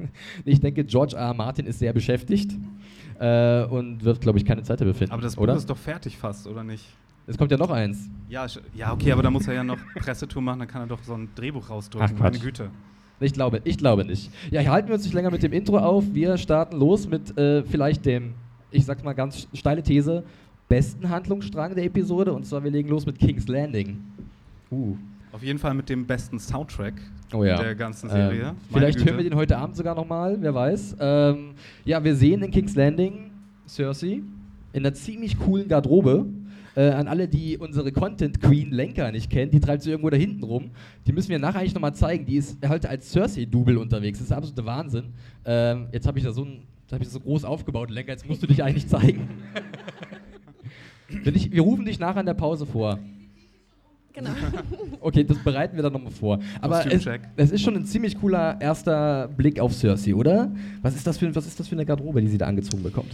ich 0.46 0.60
denke, 0.60 0.84
George 0.84 1.16
R. 1.16 1.28
R. 1.28 1.34
Martin 1.34 1.66
ist 1.66 1.80
sehr 1.80 1.94
beschäftigt 1.94 2.52
äh, 3.20 3.64
und 3.66 4.04
wird, 4.04 4.22
glaube 4.22 4.40
ich, 4.40 4.46
keine 4.46 4.64
Zeit 4.64 4.82
dafür 4.82 4.94
finden. 4.94 5.14
Aber 5.14 5.22
das 5.22 5.36
Buch 5.36 5.44
oder? 5.44 5.56
ist 5.56 5.70
doch 5.70 5.78
fertig 5.78 6.18
fast, 6.18 6.48
oder 6.48 6.64
nicht? 6.64 6.86
es 7.28 7.38
kommt 7.38 7.52
ja 7.52 7.58
noch 7.58 7.70
eins. 7.70 8.10
Ja, 8.30 8.46
ja, 8.76 8.94
okay, 8.94 9.12
aber 9.12 9.24
da 9.24 9.30
muss 9.30 9.48
er 9.48 9.54
ja 9.54 9.64
noch 9.64 9.78
Pressetour 9.96 10.42
machen, 10.42 10.60
dann 10.60 10.68
kann 10.68 10.82
er 10.82 10.88
doch 10.88 11.04
so 11.04 11.14
ein 11.14 11.30
Drehbuch 11.36 11.70
rausdrücken. 11.70 12.16
Ach, 12.16 12.20
Meine. 12.20 12.40
Güte. 12.40 12.70
Ich 13.20 13.34
glaube, 13.34 13.62
ich 13.64 13.78
glaube 13.78 14.04
nicht. 14.04 14.32
Ja, 14.50 14.62
hier 14.62 14.72
halten 14.72 14.88
wir 14.88 14.96
uns 14.96 15.04
nicht 15.04 15.14
länger 15.14 15.30
mit 15.30 15.44
dem 15.44 15.54
Intro 15.54 15.78
auf. 15.78 16.04
Wir 16.12 16.38
starten 16.38 16.78
los 16.78 17.08
mit 17.08 17.38
äh, 17.38 17.64
vielleicht 17.64 18.06
dem, 18.06 18.34
ich 18.72 18.86
sag's 18.86 19.04
mal 19.04 19.14
ganz 19.14 19.48
steile 19.54 19.84
These, 19.84 20.24
besten 20.72 21.10
Handlungsstrang 21.10 21.76
der 21.76 21.84
Episode. 21.84 22.32
Und 22.32 22.46
zwar, 22.46 22.64
wir 22.64 22.72
legen 22.72 22.88
los 22.88 23.06
mit 23.06 23.20
King's 23.20 23.46
Landing. 23.48 23.98
Uh. 24.72 24.96
Auf 25.34 25.44
jeden 25.44 25.60
Fall 25.60 25.74
mit 25.74 25.90
dem 25.90 26.06
besten 26.06 26.40
Soundtrack 26.40 26.94
Oh 27.34 27.44
ja. 27.44 27.62
der 27.62 27.76
ganzen 27.76 28.10
Serie. 28.10 28.50
Ähm, 28.50 28.56
vielleicht 28.72 28.98
Güte. 28.98 29.10
hören 29.10 29.18
wir 29.24 29.30
den 29.30 29.38
heute 29.38 29.58
Abend 29.58 29.76
sogar 29.76 29.96
nochmal, 29.96 30.38
wer 30.40 30.54
weiß. 30.54 30.96
Ähm, 31.00 31.52
ja, 31.84 32.02
wir 32.02 32.16
sehen 32.16 32.42
in 32.42 32.52
King's 32.52 32.76
Landing 32.76 33.32
Cersei 33.68 34.22
in 34.74 34.86
einer 34.86 34.94
ziemlich 34.94 35.38
coolen 35.40 35.68
Garderobe. 35.68 36.26
Äh, 36.74 36.92
an 36.92 37.10
alle, 37.10 37.28
die 37.28 37.58
unsere 37.58 37.92
Content 37.92 38.42
Queen 38.42 38.72
Lenker 38.72 39.12
nicht 39.12 39.30
kennen, 39.30 39.52
die 39.52 39.60
treibt 39.60 39.84
sie 39.84 39.90
irgendwo 39.90 40.10
da 40.10 40.16
hinten 40.16 40.44
rum. 40.44 40.72
Die 41.06 41.12
müssen 41.12 41.28
wir 41.30 41.40
nachher 41.40 41.60
eigentlich 41.60 41.74
nochmal 41.74 41.94
zeigen. 41.96 42.26
Die 42.26 42.38
ist 42.38 42.66
halt 42.66 42.86
als 42.86 43.12
Cersei-Double 43.12 43.78
unterwegs. 43.78 44.20
Das 44.20 44.24
ist 44.24 44.30
der 44.30 44.38
absolute 44.38 44.66
Wahnsinn. 44.66 45.06
Ähm, 45.44 45.88
jetzt 45.92 46.08
habe 46.08 46.18
ich 46.18 46.24
da 46.24 46.32
so 46.32 46.46
ein, 46.46 46.62
hab 46.90 47.02
ich 47.02 47.08
das 47.08 47.14
so 47.14 47.20
groß 47.20 47.44
aufgebaut, 47.44 47.90
Lenker. 47.90 48.14
Jetzt 48.14 48.26
musst 48.26 48.42
du 48.42 48.48
dich 48.48 48.64
eigentlich 48.64 48.88
zeigen. 48.88 49.28
Wenn 51.24 51.36
ich, 51.36 51.52
wir 51.52 51.62
rufen 51.62 51.86
dich 51.86 52.00
nachher 52.00 52.20
in 52.22 52.26
der 52.26 52.34
Pause 52.34 52.66
vor. 52.66 53.00
Genau. 54.14 54.30
Okay, 55.04 55.24
das 55.24 55.38
bereiten 55.40 55.76
wir 55.76 55.82
dann 55.84 55.94
nochmal 55.94 56.12
vor. 56.12 56.40
Aber 56.62 56.86
es, 56.86 57.08
es 57.38 57.52
ist 57.52 57.62
schon 57.62 57.76
ein 57.76 57.86
ziemlich 57.86 58.20
cooler 58.20 58.60
erster 58.62 59.28
Blick 59.36 59.60
auf 59.60 59.74
Cersei, 59.74 60.14
oder? 60.14 60.52
Was 60.84 60.96
ist 60.96 61.08
das 61.08 61.18
für, 61.18 61.34
was 61.36 61.48
ist 61.48 61.60
das 61.60 61.68
für 61.68 61.74
eine 61.76 61.86
Garderobe, 61.88 62.22
die 62.22 62.28
sie 62.28 62.38
da 62.38 62.46
angezogen 62.46 62.84
bekommt? 62.84 63.10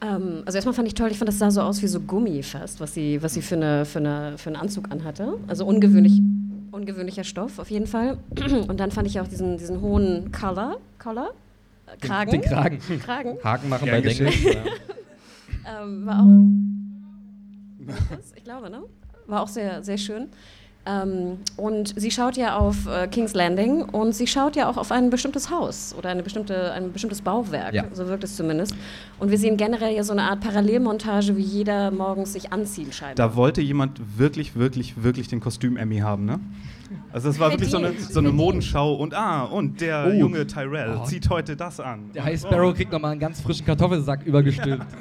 Ähm, 0.00 0.42
also 0.46 0.56
erstmal 0.56 0.72
fand 0.74 0.88
ich 0.88 0.94
toll, 0.94 1.10
ich 1.10 1.18
fand 1.18 1.28
das 1.28 1.38
sah 1.38 1.50
so 1.50 1.60
aus 1.60 1.82
wie 1.82 1.86
so 1.88 2.00
Gummi 2.00 2.42
fast, 2.42 2.80
was 2.80 2.94
sie, 2.94 3.22
was 3.22 3.34
sie 3.34 3.42
für, 3.42 3.56
eine, 3.56 3.84
für, 3.84 3.98
eine, 3.98 4.38
für 4.38 4.48
einen 4.48 4.56
Anzug 4.56 4.90
anhatte. 4.90 5.34
Also 5.46 5.66
ungewöhnlich, 5.66 6.22
ungewöhnlicher 6.70 7.24
Stoff 7.24 7.58
auf 7.58 7.70
jeden 7.70 7.86
Fall. 7.86 8.16
Und 8.68 8.80
dann 8.80 8.90
fand 8.90 9.06
ich 9.08 9.20
auch 9.20 9.28
diesen, 9.28 9.58
diesen 9.58 9.82
hohen 9.82 10.32
Collar, 10.32 10.78
Collar? 10.98 11.32
Äh, 11.86 11.98
Den- 11.98 12.08
Kragen. 12.08 12.30
Den 12.30 12.40
Kragen. 12.42 12.78
Kragen. 13.00 13.36
Haken 13.44 13.68
machen 13.68 13.84
Gern 13.84 14.02
bei 14.02 14.08
geschehen. 14.08 14.32
Ja. 14.42 14.52
Ähm, 15.82 16.06
war 16.06 16.20
auch. 16.22 16.85
Ich 18.36 18.44
glaube, 18.44 18.70
ne? 18.70 18.82
War 19.26 19.42
auch 19.42 19.48
sehr, 19.48 19.82
sehr 19.82 19.98
schön. 19.98 20.28
Ähm, 20.88 21.38
und 21.56 21.98
sie 22.00 22.12
schaut 22.12 22.36
ja 22.36 22.56
auf 22.56 22.86
äh, 22.86 23.08
King's 23.08 23.34
Landing 23.34 23.82
und 23.82 24.14
sie 24.14 24.28
schaut 24.28 24.54
ja 24.54 24.68
auch 24.68 24.76
auf 24.76 24.92
ein 24.92 25.10
bestimmtes 25.10 25.50
Haus 25.50 25.92
oder 25.98 26.10
eine 26.10 26.22
bestimmte, 26.22 26.70
ein 26.74 26.92
bestimmtes 26.92 27.22
Bauwerk, 27.22 27.74
Ja. 27.74 27.86
so 27.92 28.06
wirkt 28.06 28.22
es 28.22 28.36
zumindest. 28.36 28.72
Und 29.18 29.32
wir 29.32 29.38
sehen 29.38 29.56
generell 29.56 29.92
ja 29.96 30.04
so 30.04 30.12
eine 30.12 30.22
Art 30.22 30.40
Parallelmontage, 30.42 31.36
wie 31.36 31.42
jeder 31.42 31.90
morgens 31.90 32.34
sich 32.34 32.52
anziehen 32.52 32.92
scheint. 32.92 33.18
Da 33.18 33.34
wollte 33.34 33.62
jemand 33.62 34.00
wirklich, 34.16 34.54
wirklich, 34.54 35.02
wirklich 35.02 35.26
den 35.26 35.40
Kostüm-Emmy 35.40 35.98
haben, 35.98 36.24
ne? 36.24 36.38
Also 37.12 37.26
das 37.30 37.40
war 37.40 37.50
wirklich 37.50 37.68
so 37.70 37.78
eine, 37.78 37.92
so 37.98 38.20
eine. 38.20 38.30
Modenschau 38.30 38.94
und 38.94 39.12
ah, 39.12 39.42
und 39.42 39.80
der 39.80 40.06
Oh. 40.08 40.12
junge 40.12 40.46
Tyrell 40.46 41.00
Oh. 41.02 41.04
zieht 41.04 41.28
heute 41.30 41.56
das 41.56 41.80
an. 41.80 42.12
Der 42.14 42.22
High 42.24 42.38
Sparrow 42.40 42.72
kriegt 42.72 42.92
nochmal 42.92 43.10
einen 43.10 43.20
ganz 43.20 43.40
frischen 43.40 43.66
Kartoffelsack 43.66 44.24
übergestülpt. 44.24 44.86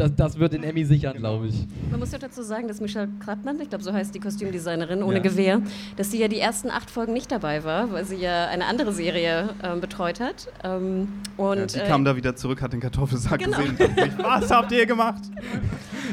Das, 0.00 0.14
das 0.16 0.38
wird 0.38 0.54
den 0.54 0.62
Emmy 0.64 0.84
sichern, 0.84 1.16
glaube 1.18 1.48
ich. 1.48 1.66
Man 1.90 2.00
muss 2.00 2.10
ja 2.10 2.18
dazu 2.18 2.42
sagen, 2.42 2.68
dass 2.68 2.80
Michelle 2.80 3.08
Krattmann, 3.22 3.60
ich 3.60 3.68
glaube, 3.68 3.84
so 3.84 3.92
heißt 3.92 4.14
die 4.14 4.18
Kostümdesignerin 4.20 5.02
ohne 5.02 5.16
Ja. 5.16 5.22
Gewehr, 5.22 5.60
dass 5.96 6.10
sie 6.10 6.18
ja 6.18 6.26
die 6.28 6.38
ersten 6.40 6.70
acht 6.70 6.90
Folgen 6.90 7.12
nicht 7.12 7.30
dabei 7.30 7.64
war, 7.64 7.92
weil 7.92 8.04
sie 8.06 8.16
ja 8.16 8.46
eine 8.48 8.64
andere 8.66 8.92
Serie 8.92 9.50
ähm, 9.62 9.80
betreut 9.80 10.18
hat. 10.20 10.48
Ähm, 10.64 11.08
und 11.36 11.58
Ja, 11.58 11.66
die 11.66 11.78
äh, 11.80 11.86
kam 11.86 12.04
da 12.04 12.16
wieder 12.16 12.34
zurück, 12.34 12.62
hat 12.62 12.72
den 12.72 12.80
Kartoffelsack 12.80 13.40
Genau. 13.40 13.58
gesehen 13.58 13.70
und 13.72 13.80
dachte 13.80 14.10
was 14.22 14.50
habt 14.50 14.72
ihr 14.72 14.86
gemacht? 14.86 15.22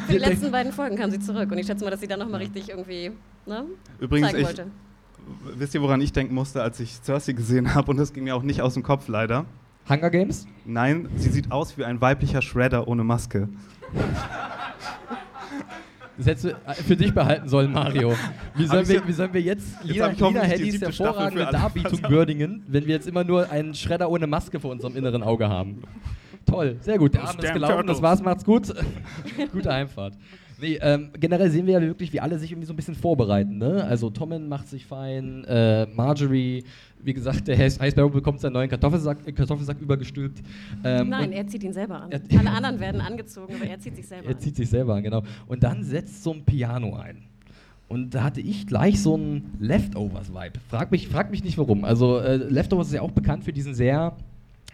für 0.05 0.11
die 0.13 0.17
letzten 0.19 0.51
beiden 0.51 0.71
Folgen 0.73 0.95
kam 0.97 1.09
sie 1.11 1.19
zurück. 1.19 1.49
Und 1.51 1.57
ich 1.57 1.65
schätze 1.65 1.83
mal, 1.85 1.91
dass 1.91 2.01
sie 2.01 2.07
dann 2.07 2.19
nochmal 2.19 2.41
richtig 2.41 2.69
irgendwie 2.69 3.11
ne, 3.45 3.63
Übrigens, 3.99 4.27
zeigen 4.31 4.41
ich, 4.41 4.47
wollte. 4.47 4.67
wisst 5.55 5.73
ihr, 5.75 5.81
woran 5.81 6.01
ich 6.01 6.11
denken 6.13 6.33
musste, 6.35 6.61
als 6.61 6.79
ich 6.81 6.99
Cersei 7.01 7.31
gesehen 7.33 7.73
habe? 7.75 7.89
Und 7.91 7.97
das 7.97 8.11
ging 8.13 8.25
mir 8.25 8.35
auch 8.35 8.43
nicht 8.43 8.61
aus 8.61 8.73
dem 8.73 8.83
Kopf, 8.83 9.07
leider. 9.07 9.45
Hunger 9.89 10.09
Games? 10.09 10.45
Nein, 10.65 11.07
sie 11.15 11.29
sieht 11.29 11.49
aus 11.49 11.77
wie 11.77 11.85
ein 11.85 12.01
weiblicher 12.01 12.41
Shredder 12.41 12.89
ohne 12.89 13.05
Maske. 13.05 13.47
Das 16.17 16.25
hättest 16.25 16.45
du 16.45 16.49
äh, 16.49 16.73
für 16.73 16.95
dich 16.95 17.13
behalten 17.13 17.47
sollen, 17.47 17.71
Mario. 17.71 18.15
Wie 18.55 18.65
sollen, 18.65 18.87
wir, 18.87 19.07
wie 19.07 19.11
sollen 19.11 19.33
wir 19.33 19.41
jetzt 19.41 19.83
Lina, 19.83 20.11
ich 20.11 20.19
Lina 20.19 20.45
siebte 20.45 20.91
Staffel 20.91 21.05
hervorragende 21.05 21.45
Darbietung 21.51 22.09
würdigen, 22.09 22.63
wenn 22.67 22.87
wir 22.87 22.95
jetzt 22.95 23.07
immer 23.07 23.23
nur 23.23 23.51
einen 23.51 23.75
Schredder 23.75 24.09
ohne 24.09 24.25
Maske 24.25 24.59
vor 24.59 24.71
unserem 24.71 24.95
inneren 24.95 25.21
Auge 25.21 25.47
haben? 25.47 25.83
Toll, 26.45 26.77
sehr 26.81 26.97
gut. 26.97 27.13
Der 27.13 27.27
Abend 27.27 27.43
ist 27.43 27.53
gelaufen, 27.53 27.87
das 27.87 28.01
war's, 28.01 28.21
macht's 28.21 28.45
gut. 28.45 28.73
Gute 29.51 29.71
Heimfahrt. 29.71 30.13
Nee, 30.59 30.79
ähm, 30.81 31.09
generell 31.19 31.51
sehen 31.51 31.65
wir 31.67 31.73
ja 31.73 31.81
wirklich, 31.81 32.11
wie 32.13 32.19
alle 32.19 32.39
sich 32.39 32.51
irgendwie 32.51 32.65
so 32.65 32.73
ein 32.73 32.75
bisschen 32.75 32.95
vorbereiten. 32.95 33.57
Ne? 33.57 33.83
Also 33.83 34.09
Tommen 34.09 34.49
macht 34.49 34.67
sich 34.67 34.85
fein, 34.85 35.43
äh, 35.45 35.85
Marjorie, 35.87 36.63
wie 37.03 37.13
gesagt, 37.13 37.47
der 37.47 37.57
High 37.57 37.73
Sparrow 37.91 38.11
bekommt 38.11 38.39
seinen 38.39 38.53
neuen 38.53 38.69
Kartoffelsack, 38.69 39.19
äh, 39.27 39.31
Kartoffelsack 39.31 39.79
übergestülpt. 39.79 40.41
Ähm, 40.83 41.09
Nein, 41.09 41.31
er 41.31 41.45
zieht 41.47 41.63
ihn 41.63 41.73
selber 41.73 42.01
an. 42.01 42.11
Er- 42.11 42.21
Alle 42.39 42.49
anderen 42.51 42.79
werden 42.79 43.01
angezogen, 43.01 43.53
aber 43.55 43.65
er 43.69 43.79
zieht 43.79 43.95
sich 43.95 44.07
selber 44.07 44.27
er 44.29 44.37
zieht 44.39 44.55
sich 44.55 44.69
selber 44.69 44.95
an, 44.95 45.03
genau. 45.03 45.21
Und 45.47 45.61
dann 45.63 45.83
setzt 45.83 46.23
so 46.23 46.33
ein 46.33 46.43
Piano 46.43 46.95
ein. 46.95 47.23
Und 47.89 48.13
da 48.15 48.23
hatte 48.23 48.41
ich 48.41 48.67
gleich 48.67 49.01
so 49.01 49.13
einen 49.13 49.55
Leftovers-Vibe. 49.59 50.59
Frag 50.69 50.91
mich, 50.91 51.07
frag 51.07 51.31
mich 51.31 51.43
nicht 51.43 51.57
warum. 51.57 51.85
Also 51.85 52.17
äh, 52.19 52.35
Leftovers 52.35 52.87
ist 52.87 52.93
ja 52.93 53.01
auch 53.01 53.11
bekannt 53.11 53.43
für 53.45 53.53
diesen 53.53 53.73
sehr 53.75 54.17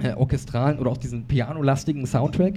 äh, 0.02 0.14
orchestralen 0.14 0.80
oder 0.80 0.90
auch 0.92 0.98
diesen 0.98 1.26
pianolastigen 1.26 2.06
Soundtrack. 2.08 2.56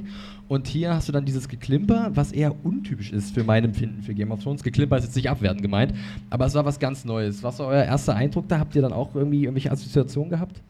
Und 0.48 0.66
hier 0.68 0.94
hast 0.94 1.08
du 1.08 1.12
dann 1.12 1.24
dieses 1.24 1.48
Geklimper, 1.48 2.10
was 2.14 2.32
eher 2.32 2.54
untypisch 2.64 3.12
ist 3.12 3.34
für 3.34 3.44
mein 3.44 3.64
Empfinden 3.64 4.02
für 4.02 4.14
Game 4.14 4.30
of 4.32 4.42
Thrones. 4.42 4.62
Geklimper 4.62 4.96
ist 4.96 5.04
jetzt 5.04 5.16
nicht 5.16 5.28
abwertend 5.28 5.60
gemeint, 5.62 5.92
aber 6.30 6.46
es 6.46 6.54
war 6.54 6.64
was 6.64 6.78
ganz 6.78 7.04
Neues. 7.04 7.42
Was 7.42 7.58
war 7.58 7.66
euer 7.66 7.84
erster 7.84 8.14
Eindruck 8.14 8.48
da? 8.48 8.58
Habt 8.58 8.74
ihr 8.74 8.82
dann 8.82 8.92
auch 8.92 9.14
irgendwie 9.14 9.42
irgendwelche 9.44 9.70
Assoziationen 9.70 10.30
gehabt? 10.30 10.62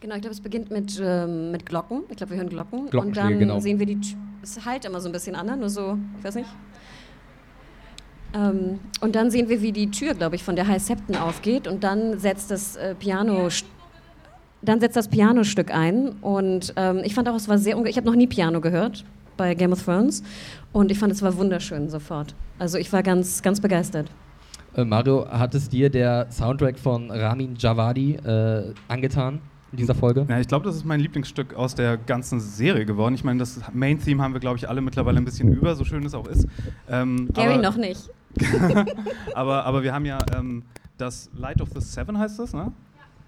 Genau, 0.00 0.14
ich 0.14 0.20
glaube, 0.20 0.34
es 0.34 0.40
beginnt 0.40 0.70
mit, 0.70 1.00
ähm, 1.02 1.50
mit 1.50 1.66
Glocken. 1.66 2.02
Ich 2.10 2.16
glaube, 2.16 2.32
wir 2.32 2.38
hören 2.38 2.48
Glocken. 2.50 2.88
Und 2.88 3.16
dann 3.16 3.38
genau. 3.38 3.58
sehen 3.60 3.78
wir 3.78 3.86
die. 3.86 3.96
Tü- 3.96 4.16
Es 4.42 4.64
halt 4.64 4.84
immer 4.84 5.00
so 5.00 5.08
ein 5.08 5.12
bisschen 5.12 5.34
an, 5.34 5.46
ne? 5.46 5.56
nur 5.56 5.70
so, 5.70 5.98
ich 6.18 6.24
weiß 6.24 6.34
nicht. 6.36 6.48
Ähm, 8.34 8.80
und 9.00 9.14
dann 9.14 9.30
sehen 9.30 9.48
wir, 9.48 9.62
wie 9.62 9.72
die 9.72 9.90
Tür, 9.90 10.14
glaube 10.14 10.36
ich, 10.36 10.42
von 10.44 10.56
der 10.56 10.66
High 10.66 10.82
Septon 10.82 11.16
aufgeht 11.16 11.66
und 11.68 11.84
dann 11.84 12.18
setzt 12.18 12.50
das 12.50 12.76
äh, 12.76 12.94
Piano. 12.94 13.48
Dann 14.64 14.80
setzt 14.80 14.96
das 14.96 15.08
Pianostück 15.08 15.74
ein 15.74 16.10
und 16.20 16.72
ähm, 16.76 17.02
ich 17.04 17.14
fand 17.14 17.28
auch, 17.28 17.34
es 17.34 17.48
war 17.48 17.58
sehr 17.58 17.76
Ich 17.84 17.96
habe 17.96 18.06
noch 18.06 18.16
nie 18.16 18.26
Piano 18.26 18.60
gehört 18.60 19.04
bei 19.36 19.54
Game 19.54 19.72
of 19.72 19.84
Thrones 19.84 20.22
und 20.72 20.90
ich 20.90 20.98
fand, 20.98 21.12
es 21.12 21.22
war 21.22 21.36
wunderschön 21.36 21.88
sofort. 21.88 22.34
Also 22.58 22.78
ich 22.78 22.92
war 22.92 23.02
ganz, 23.02 23.42
ganz 23.42 23.60
begeistert. 23.60 24.10
Äh, 24.76 24.84
Mario, 24.84 25.28
hat 25.28 25.54
es 25.54 25.68
dir 25.68 25.90
der 25.90 26.26
Soundtrack 26.30 26.78
von 26.78 27.10
Ramin 27.10 27.54
Javadi 27.56 28.14
äh, 28.14 28.72
angetan 28.88 29.40
in 29.72 29.78
dieser 29.78 29.94
Folge? 29.94 30.26
Ja, 30.28 30.40
ich 30.40 30.48
glaube, 30.48 30.64
das 30.64 30.76
ist 30.76 30.84
mein 30.84 31.00
Lieblingsstück 31.00 31.54
aus 31.54 31.74
der 31.74 31.96
ganzen 31.96 32.40
Serie 32.40 32.84
geworden. 32.84 33.14
Ich 33.14 33.24
meine, 33.24 33.40
das 33.40 33.60
Main-Theme 33.72 34.22
haben 34.22 34.32
wir, 34.32 34.40
glaube 34.40 34.56
ich, 34.56 34.68
alle 34.68 34.80
mittlerweile 34.80 35.18
ein 35.18 35.24
bisschen 35.24 35.52
über, 35.52 35.74
so 35.74 35.84
schön 35.84 36.04
es 36.06 36.14
auch 36.14 36.26
ist. 36.26 36.46
Ähm, 36.88 37.28
Gary 37.32 37.54
aber, 37.54 37.62
noch 37.62 37.76
nicht. 37.76 38.10
aber, 39.34 39.64
aber 39.64 39.82
wir 39.82 39.92
haben 39.92 40.06
ja 40.06 40.18
ähm, 40.36 40.62
das 40.96 41.30
Light 41.34 41.60
of 41.60 41.68
the 41.74 41.80
Seven 41.80 42.18
heißt 42.18 42.38
das, 42.38 42.52
ne? 42.52 42.72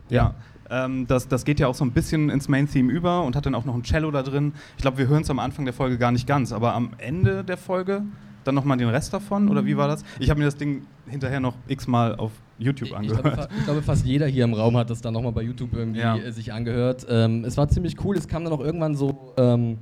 Ja. 0.09 0.35
Ähm, 0.70 1.06
das, 1.06 1.28
das 1.28 1.44
geht 1.44 1.61
ja 1.61 1.68
auch 1.68 1.75
so 1.75 1.85
ein 1.85 1.92
bisschen 1.92 2.30
ins 2.30 2.49
Main-Theme 2.49 2.92
über 2.92 3.23
und 3.23 3.37
hat 3.37 3.46
dann 3.46 3.54
auch 3.54 3.64
noch 3.64 3.75
ein 3.75 3.82
Cello 3.82 4.11
da 4.11 4.23
drin. 4.23 4.52
Ich 4.76 4.82
glaube, 4.82 4.99
wir 4.99 5.08
hören 5.08 5.23
es 5.23 5.30
am 5.30 5.38
Anfang 5.38 5.64
der 5.64 5.75
Folge 5.75 5.99
gar 5.99 6.12
nicht 6.12 6.26
ganz, 6.26 6.52
aber 6.52 6.75
am 6.75 6.90
Ende 6.99 7.44
der 7.44 7.56
Folge 7.56 8.02
dann 8.44 8.54
nochmal 8.54 8.76
den 8.76 8.88
Rest 8.88 9.12
davon, 9.12 9.49
oder 9.49 9.64
wie 9.66 9.76
war 9.76 9.88
das? 9.88 10.04
Ich 10.20 10.30
habe 10.30 10.38
mir 10.38 10.44
das 10.44 10.56
Ding 10.56 10.82
hinterher 11.08 11.40
noch 11.40 11.54
x-mal 11.66 12.14
auf 12.14 12.30
YouTube 12.58 12.87
Ich, 12.88 12.92
ich, 12.92 12.96
angehört. 12.96 13.23
glaube, 13.35 13.49
ich 13.58 13.64
glaube, 13.64 13.82
fast 13.82 14.06
jeder 14.06 14.26
hier 14.28 14.44
im 14.44 14.54
Raum 14.54 14.76
hat 14.76 14.88
das 14.88 15.00
dann 15.00 15.14
nochmal 15.14 15.32
bei 15.32 15.42
YouTube 15.42 15.70
irgendwie 15.75 15.99
Ja. 16.00 16.16
sich 16.30 16.52
angehört. 16.52 17.04
Ähm, 17.11 17.44
es 17.44 17.56
war 17.56 17.68
ziemlich 17.68 17.96
cool. 18.04 18.16
Es 18.16 18.28
kam 18.28 18.44
dann 18.44 18.52
auch 18.52 18.61
irgendwann 18.61 18.94
so 18.94 19.32
ähm, 19.37 19.78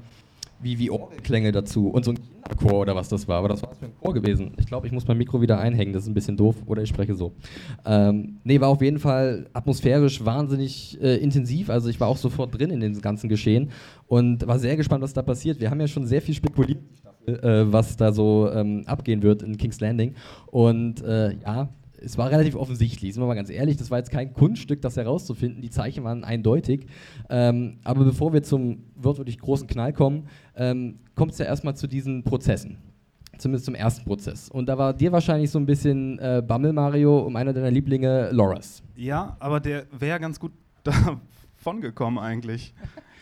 wie, 0.64 0.78
wie 0.78 0.90
Orgelklänge 0.90 1.52
dazu 1.52 1.88
und 1.88 2.04
so 2.04 2.12
ein 2.12 2.18
Kinderchor 2.18 2.80
oder 2.80 2.96
was 2.96 3.08
das 3.08 3.28
war. 3.28 3.38
Aber 3.38 3.48
das 3.48 3.62
war 3.62 3.74
für 3.74 3.86
ein 3.86 3.94
Chor 4.00 4.14
gewesen. 4.14 4.52
Ich 4.58 4.66
glaube, 4.66 4.86
ich 4.86 4.92
muss 4.92 5.06
mein 5.06 5.18
Mikro 5.18 5.40
wieder 5.40 5.58
einhängen. 5.58 5.92
Das 5.92 6.04
ist 6.04 6.08
ein 6.08 6.14
bisschen 6.14 6.36
doof. 6.36 6.56
Oder 6.66 6.82
ich 6.82 6.88
spreche 6.88 7.14
so. 7.14 7.32
Ähm, 7.84 8.40
nee, 8.44 8.60
war 8.60 8.68
auf 8.68 8.82
jeden 8.82 8.98
Fall 8.98 9.48
atmosphärisch 9.52 10.24
wahnsinnig 10.24 11.00
äh, 11.00 11.16
intensiv. 11.16 11.70
Also 11.70 11.88
ich 11.88 12.00
war 12.00 12.08
auch 12.08 12.16
sofort 12.16 12.58
drin 12.58 12.70
in 12.70 12.80
dem 12.80 13.00
ganzen 13.00 13.28
Geschehen 13.28 13.70
und 14.06 14.46
war 14.46 14.58
sehr 14.58 14.76
gespannt, 14.76 15.02
was 15.02 15.12
da 15.12 15.22
passiert. 15.22 15.60
Wir 15.60 15.70
haben 15.70 15.80
ja 15.80 15.88
schon 15.88 16.06
sehr 16.06 16.22
viel 16.22 16.34
spekuliert, 16.34 16.80
äh, 17.26 17.64
was 17.66 17.96
da 17.96 18.12
so 18.12 18.50
ähm, 18.50 18.82
abgehen 18.86 19.22
wird 19.22 19.42
in 19.42 19.56
King's 19.56 19.80
Landing. 19.80 20.14
Und 20.46 21.02
äh, 21.02 21.34
ja, 21.36 21.68
es 22.04 22.18
war 22.18 22.30
relativ 22.30 22.54
offensichtlich, 22.54 23.14
sind 23.14 23.22
wir 23.22 23.26
mal 23.26 23.34
ganz 23.34 23.50
ehrlich, 23.50 23.76
das 23.76 23.90
war 23.90 23.98
jetzt 23.98 24.10
kein 24.10 24.32
Kunststück, 24.32 24.82
das 24.82 24.96
herauszufinden, 24.96 25.62
die 25.62 25.70
Zeichen 25.70 26.04
waren 26.04 26.24
eindeutig. 26.24 26.86
Ähm, 27.30 27.78
aber 27.84 28.04
bevor 28.04 28.32
wir 28.32 28.42
zum 28.42 28.84
wirklich 28.94 29.38
großen 29.38 29.66
Knall 29.66 29.92
kommen, 29.92 30.28
ähm, 30.56 30.98
kommt 31.14 31.32
es 31.32 31.38
ja 31.38 31.46
erstmal 31.46 31.76
zu 31.76 31.86
diesen 31.86 32.22
Prozessen. 32.24 32.78
Zumindest 33.38 33.64
zum 33.64 33.74
ersten 33.74 34.04
Prozess. 34.04 34.48
Und 34.48 34.68
da 34.68 34.78
war 34.78 34.94
dir 34.94 35.10
wahrscheinlich 35.10 35.50
so 35.50 35.58
ein 35.58 35.66
bisschen 35.66 36.20
äh, 36.20 36.40
Bammel, 36.46 36.72
Mario, 36.72 37.18
um 37.18 37.34
einer 37.34 37.52
deiner 37.52 37.70
Lieblinge, 37.70 38.30
Loras. 38.30 38.82
Ja, 38.94 39.36
aber 39.40 39.58
der 39.58 39.86
wäre 39.90 40.20
ganz 40.20 40.38
gut 40.38 40.52
davon 40.84 41.80
gekommen 41.80 42.18
eigentlich. 42.18 42.74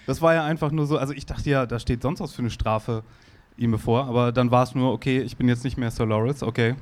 Das 0.06 0.20
war 0.20 0.34
ja 0.34 0.44
einfach 0.44 0.70
nur 0.70 0.86
so, 0.86 0.98
also 0.98 1.14
ich 1.14 1.24
dachte 1.24 1.48
ja, 1.48 1.64
da 1.64 1.78
steht 1.78 2.02
sonst 2.02 2.20
was 2.20 2.32
für 2.32 2.42
eine 2.42 2.50
Strafe 2.50 3.04
ihm 3.56 3.70
bevor, 3.70 4.04
aber 4.06 4.32
dann 4.32 4.50
war 4.50 4.64
es 4.64 4.74
nur, 4.74 4.92
okay, 4.92 5.20
ich 5.20 5.36
bin 5.36 5.48
jetzt 5.48 5.64
nicht 5.64 5.78
mehr 5.78 5.90
Sir 5.90 6.06
Loris, 6.06 6.42
okay, 6.42 6.74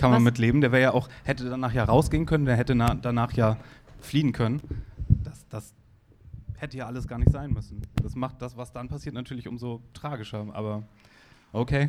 kann 0.00 0.10
man 0.10 0.18
was? 0.18 0.24
mit 0.24 0.38
leben. 0.38 0.60
Der 0.60 0.72
wäre 0.72 0.82
ja 0.82 0.92
auch, 0.92 1.08
hätte 1.24 1.48
danach 1.48 1.72
ja 1.72 1.84
rausgehen 1.84 2.26
können, 2.26 2.44
der 2.44 2.56
hätte 2.56 2.74
danach 2.74 3.32
ja 3.32 3.56
fliehen 4.00 4.32
können. 4.32 4.60
Das, 5.08 5.46
das 5.48 5.74
hätte 6.56 6.76
ja 6.78 6.86
alles 6.86 7.06
gar 7.06 7.18
nicht 7.18 7.30
sein 7.30 7.52
müssen. 7.52 7.82
Das 8.02 8.14
macht 8.14 8.40
das, 8.42 8.56
was 8.56 8.72
dann 8.72 8.88
passiert, 8.88 9.14
natürlich 9.14 9.48
umso 9.48 9.82
tragischer, 9.92 10.46
aber 10.52 10.82
okay. 11.52 11.88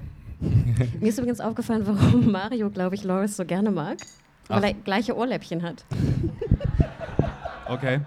Mir 0.99 1.09
ist 1.09 1.17
übrigens 1.17 1.39
aufgefallen, 1.39 1.83
warum 1.85 2.31
Mario, 2.31 2.69
glaube 2.69 2.95
ich, 2.95 3.03
Loris 3.03 3.37
so 3.37 3.45
gerne 3.45 3.71
mag. 3.71 3.97
Ach. 4.47 4.57
Weil 4.57 4.63
er 4.63 4.73
gleiche 4.73 5.15
Ohrläppchen 5.15 5.61
hat. 5.61 5.85
Okay. 7.67 8.01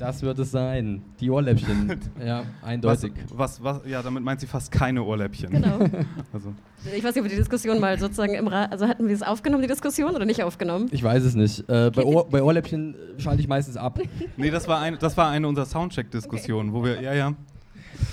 Das 0.00 0.22
wird 0.22 0.38
es 0.38 0.50
sein. 0.50 1.02
Die 1.20 1.28
Ohrläppchen. 1.28 2.00
ja, 2.24 2.44
eindeutig. 2.62 3.12
Was, 3.34 3.62
was, 3.62 3.82
was, 3.82 3.86
ja, 3.86 4.02
damit 4.02 4.24
meint 4.24 4.40
sie 4.40 4.46
fast 4.46 4.72
keine 4.72 5.02
Ohrläppchen. 5.02 5.50
Genau. 5.50 5.78
also. 6.32 6.54
Ich 6.86 7.04
weiß 7.04 7.14
nicht, 7.14 7.18
ob 7.18 7.24
wir 7.24 7.28
die 7.28 7.36
Diskussion 7.36 7.78
mal 7.78 7.98
sozusagen 7.98 8.32
im 8.32 8.48
Ra 8.48 8.64
Also 8.64 8.88
hatten 8.88 9.08
wir 9.08 9.14
es 9.14 9.22
aufgenommen, 9.22 9.60
die 9.60 9.68
Diskussion, 9.68 10.14
oder 10.16 10.24
nicht 10.24 10.42
aufgenommen? 10.42 10.88
Ich 10.90 11.02
weiß 11.02 11.22
es 11.24 11.34
nicht. 11.34 11.68
Äh, 11.68 11.90
bei, 11.94 12.02
Ohr 12.02 12.26
bei, 12.30 12.42
Ohrläppchen 12.42 12.94
schalte 13.18 13.42
ich 13.42 13.48
meistens 13.48 13.76
ab. 13.76 14.00
nee, 14.38 14.50
das 14.50 14.66
war, 14.68 14.80
ein, 14.80 14.96
das 14.98 15.18
war 15.18 15.28
eine 15.28 15.46
unserer 15.46 15.66
Soundcheck-Diskussionen, 15.66 16.70
okay. 16.70 16.78
wo 16.78 16.84
wir, 16.84 17.02
ja, 17.02 17.12
ja. 17.12 17.34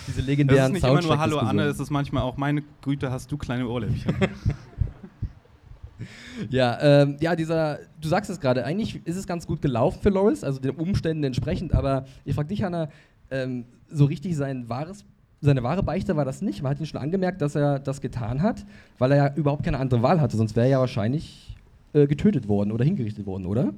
Diese 0.08 0.20
legendären 0.20 0.76
Es 0.76 0.84
ist 0.84 0.84
nicht 0.84 0.92
immer 0.92 1.02
nur 1.02 1.20
Hallo 1.20 1.38
Anne, 1.38 1.64
es 1.64 1.80
ist 1.80 1.90
manchmal 1.90 2.24
auch 2.24 2.36
meine 2.36 2.64
Güte, 2.82 3.12
hast 3.12 3.32
du 3.32 3.38
kleine 3.38 3.66
Ohrläppchen. 3.66 4.14
Ja, 6.50 6.78
ähm, 6.82 7.18
ja, 7.20 7.36
dieser, 7.36 7.80
du 8.02 8.08
sagst 8.08 8.30
es 8.30 8.40
gerade, 8.40 8.66
eigentlich 8.66 9.06
ist 9.06 9.16
es 9.16 9.28
ganz 9.28 9.48
gut 9.48 9.62
gelaufen 9.62 10.00
für 10.02 10.10
Loris, 10.10 10.44
also 10.44 10.60
den 10.60 10.72
Umständen 10.72 11.24
entsprechend, 11.24 11.74
aber 11.74 12.06
ich 12.26 12.36
frage 12.36 12.50
dich, 12.50 12.64
Hanna, 12.64 12.90
ähm, 13.32 13.66
so 13.90 14.06
richtig 14.06 14.36
sein 14.36 14.70
wahres, 14.70 15.06
seine 15.42 15.64
wahre 15.64 15.84
Beichte 15.84 16.16
war 16.16 16.26
das 16.26 16.42
nicht. 16.42 16.64
Man 16.64 16.72
hat 16.72 16.80
ihn 16.80 16.86
schon 16.86 17.00
angemerkt, 17.00 17.42
dass 17.42 17.56
er 17.56 17.80
das 17.80 18.02
getan 18.02 18.42
hat, 18.42 18.66
weil 18.98 19.12
er 19.12 19.18
ja 19.18 19.36
überhaupt 19.36 19.64
keine 19.64 19.80
andere 19.80 20.02
Wahl 20.02 20.20
hatte, 20.20 20.38
sonst 20.38 20.56
wäre 20.56 20.66
er 20.66 20.72
ja 20.72 20.80
wahrscheinlich 20.80 21.56
äh, 21.94 22.08
getötet 22.08 22.48
worden 22.48 22.72
oder 22.72 22.84
hingerichtet 22.84 23.26
worden, 23.26 23.46
oder? 23.46 23.74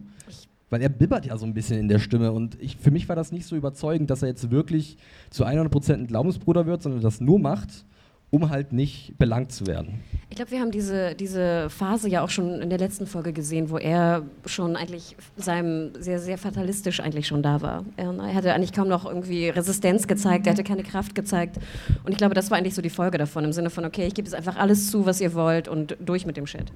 Weil 0.70 0.82
er 0.82 0.90
bibbert 0.90 1.26
ja 1.26 1.38
so 1.38 1.46
ein 1.46 1.54
bisschen 1.54 1.80
in 1.80 1.88
der 1.88 2.00
Stimme 2.00 2.32
und 2.32 2.62
ich, 2.62 2.78
für 2.78 2.92
mich 2.92 3.10
war 3.10 3.16
das 3.16 3.32
nicht 3.32 3.46
so 3.46 3.56
überzeugend, 3.56 4.10
dass 4.10 4.22
er 4.22 4.30
jetzt 4.30 4.52
wirklich 4.52 4.98
zu 5.32 5.46
100% 5.46 5.94
ein 5.94 6.08
Glaubensbruder 6.08 6.66
wird, 6.66 6.84
sondern 6.84 7.02
das 7.02 7.20
nur 7.20 7.40
macht, 7.40 7.86
um 8.32 8.50
halt 8.50 8.74
nicht 8.74 9.18
belangt 9.18 9.52
zu 9.52 9.66
werden. 9.66 10.04
Ich 10.30 10.36
glaube, 10.36 10.52
wir 10.52 10.60
haben 10.60 10.72
diese, 10.72 11.16
diese 11.16 11.70
Phase 11.70 12.08
ja 12.08 12.22
auch 12.22 12.30
schon 12.30 12.62
in 12.62 12.70
der 12.70 12.78
letzten 12.78 13.08
Folge 13.08 13.34
gesehen, 13.34 13.72
wo 13.72 13.78
er 13.78 14.24
schon 14.46 14.76
eigentlich 14.76 15.16
seinem 15.36 15.92
sehr, 16.00 16.20
sehr 16.20 16.38
fatalistisch 16.38 17.00
eigentlich 17.00 17.26
schon 17.26 17.42
da 17.42 17.62
war. 17.62 17.84
Er, 17.98 18.14
er 18.14 18.36
hatte 18.36 18.54
eigentlich 18.54 18.74
kaum 18.74 18.88
noch 18.88 19.06
irgendwie 19.06 19.50
Resistenz 19.50 20.08
gezeigt, 20.08 20.46
er 20.46 20.54
hatte 20.54 20.64
keine 20.64 20.84
Kraft 20.84 21.16
gezeigt. 21.16 21.58
Und 22.04 22.12
ich 22.12 22.18
glaube, 22.18 22.36
das 22.36 22.52
war 22.52 22.58
eigentlich 22.58 22.76
so 22.76 22.82
die 22.84 22.92
Folge 22.92 23.18
davon, 23.18 23.44
im 23.44 23.54
Sinne 23.54 23.72
von, 23.72 23.86
okay, 23.86 24.06
ich 24.06 24.14
gebe 24.14 24.28
jetzt 24.28 24.36
einfach 24.36 24.58
alles 24.58 24.92
zu, 24.92 25.06
was 25.08 25.20
ihr 25.20 25.34
wollt 25.34 25.68
und 25.68 25.98
durch 26.00 26.28
mit 26.28 26.38
dem 26.38 26.46
Shit. 26.46 26.72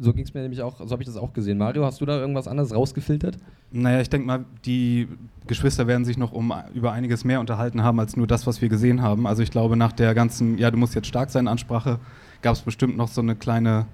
So 0.00 0.12
ging 0.12 0.24
es 0.24 0.32
mir 0.32 0.42
nämlich 0.42 0.62
auch, 0.62 0.78
so 0.78 0.90
habe 0.90 1.02
ich 1.02 1.08
das 1.08 1.16
auch 1.16 1.32
gesehen. 1.32 1.58
Mario, 1.58 1.84
hast 1.84 2.00
du 2.00 2.06
da 2.06 2.18
irgendwas 2.18 2.46
anderes 2.46 2.74
rausgefiltert? 2.74 3.36
Naja, 3.72 4.00
ich 4.00 4.08
denke 4.08 4.26
mal, 4.26 4.44
die 4.64 5.08
Geschwister 5.46 5.86
werden 5.88 6.04
sich 6.04 6.16
noch 6.16 6.32
um 6.32 6.52
über 6.72 6.92
einiges 6.92 7.24
mehr 7.24 7.40
unterhalten 7.40 7.82
haben 7.82 7.98
als 7.98 8.16
nur 8.16 8.26
das, 8.26 8.46
was 8.46 8.62
wir 8.62 8.68
gesehen 8.68 9.02
haben. 9.02 9.26
Also 9.26 9.42
ich 9.42 9.50
glaube, 9.50 9.76
nach 9.76 9.92
der 9.92 10.14
ganzen, 10.14 10.56
ja, 10.56 10.70
du 10.70 10.76
musst 10.76 10.94
jetzt 10.94 11.08
stark 11.08 11.30
sein, 11.30 11.48
Ansprache, 11.48 11.98
gab 12.42 12.54
es 12.54 12.60
bestimmt 12.60 12.96
noch 12.96 13.08
so 13.08 13.20
eine 13.20 13.34
kleine, 13.34 13.86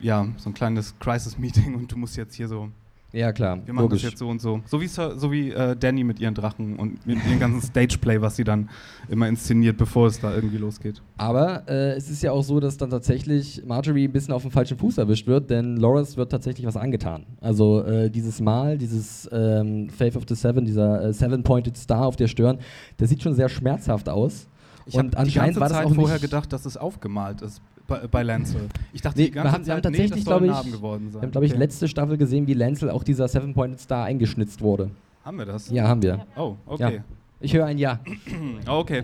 ja, 0.00 0.26
so 0.38 0.48
ein 0.48 0.54
kleines 0.54 0.98
Crisis-Meeting 0.98 1.74
und 1.76 1.92
du 1.92 1.98
musst 1.98 2.16
jetzt 2.16 2.34
hier 2.34 2.48
so 2.48 2.70
ja, 3.12 3.32
klar. 3.32 3.58
Wir 3.64 3.74
machen 3.74 3.84
logisch. 3.84 4.02
das 4.02 4.12
jetzt 4.12 4.18
so 4.18 4.28
und 4.28 4.40
so. 4.40 4.62
So 4.64 4.80
wie, 4.80 4.86
so 4.86 5.30
wie 5.30 5.50
äh, 5.50 5.76
Danny 5.76 6.02
mit 6.02 6.18
ihren 6.18 6.34
Drachen 6.34 6.76
und 6.76 7.06
mit 7.06 7.18
ihrem 7.26 7.38
ganzen 7.38 7.60
Stageplay, 7.60 8.20
was 8.20 8.36
sie 8.36 8.44
dann 8.44 8.70
immer 9.08 9.28
inszeniert, 9.28 9.76
bevor 9.76 10.06
es 10.06 10.18
da 10.18 10.34
irgendwie 10.34 10.56
losgeht. 10.56 11.02
Aber 11.18 11.68
äh, 11.68 11.92
es 11.92 12.08
ist 12.08 12.22
ja 12.22 12.32
auch 12.32 12.42
so, 12.42 12.58
dass 12.58 12.78
dann 12.78 12.88
tatsächlich 12.88 13.62
Marjorie 13.66 14.08
ein 14.08 14.12
bisschen 14.12 14.32
auf 14.32 14.42
dem 14.42 14.50
falschen 14.50 14.78
Fuß 14.78 14.96
erwischt 14.96 15.26
wird, 15.26 15.50
denn 15.50 15.76
Loras 15.76 16.16
wird 16.16 16.32
tatsächlich 16.32 16.66
was 16.66 16.76
angetan. 16.76 17.26
Also 17.40 17.84
äh, 17.84 18.10
dieses 18.10 18.40
Mal, 18.40 18.78
dieses 18.78 19.28
ähm, 19.30 19.90
Faith 19.90 20.16
of 20.16 20.24
the 20.26 20.34
Seven, 20.34 20.64
dieser 20.64 21.04
äh, 21.04 21.12
Seven-Pointed 21.12 21.76
Star 21.76 22.06
auf 22.06 22.16
der 22.16 22.28
Stirn, 22.28 22.58
der 22.98 23.08
sieht 23.08 23.22
schon 23.22 23.34
sehr 23.34 23.50
schmerzhaft 23.50 24.08
aus. 24.08 24.48
Ich 24.86 24.98
habe 24.98 25.10
die 25.10 25.32
ganze 25.32 25.60
war 25.60 25.68
Zeit 25.68 25.88
vorher 25.90 26.18
gedacht, 26.18 26.52
dass 26.52 26.66
es 26.66 26.76
aufgemalt 26.76 27.42
ist 27.42 27.62
bei, 27.86 28.06
bei 28.06 28.22
Lancel. 28.22 28.68
Ich 28.92 29.02
dachte, 29.02 29.18
nee, 29.18 29.26
die 29.26 29.30
ganze 29.32 29.48
wir 29.48 29.52
haben, 29.52 29.64
Zeit, 29.64 29.74
haben 29.74 29.82
tatsächlich, 29.82 30.24
nee, 30.24 30.24
glaube 30.24 30.46
ich, 30.46 30.72
geworden 30.72 31.10
sein. 31.10 31.20
Wir 31.20 31.26
haben, 31.26 31.30
glaube 31.32 31.46
ich, 31.46 31.52
okay. 31.52 31.60
letzte 31.60 31.88
Staffel 31.88 32.16
gesehen, 32.16 32.46
wie 32.46 32.54
Lancel 32.54 32.90
auch 32.90 33.04
dieser 33.04 33.28
Seven-Pointed 33.28 33.80
Star 33.80 34.04
eingeschnitzt 34.04 34.60
wurde. 34.60 34.90
Haben 35.24 35.38
wir 35.38 35.46
das? 35.46 35.70
Ja, 35.70 35.88
haben 35.88 36.02
wir. 36.02 36.26
Oh, 36.36 36.56
okay. 36.66 36.96
Ja. 36.96 37.04
Ich 37.40 37.54
höre 37.54 37.66
ein 37.66 37.78
Ja. 37.78 38.00
oh, 38.68 38.78
okay. 38.78 39.02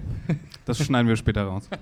Das 0.64 0.78
schneiden 0.78 1.08
wir 1.08 1.16
später 1.16 1.42
raus. 1.42 1.68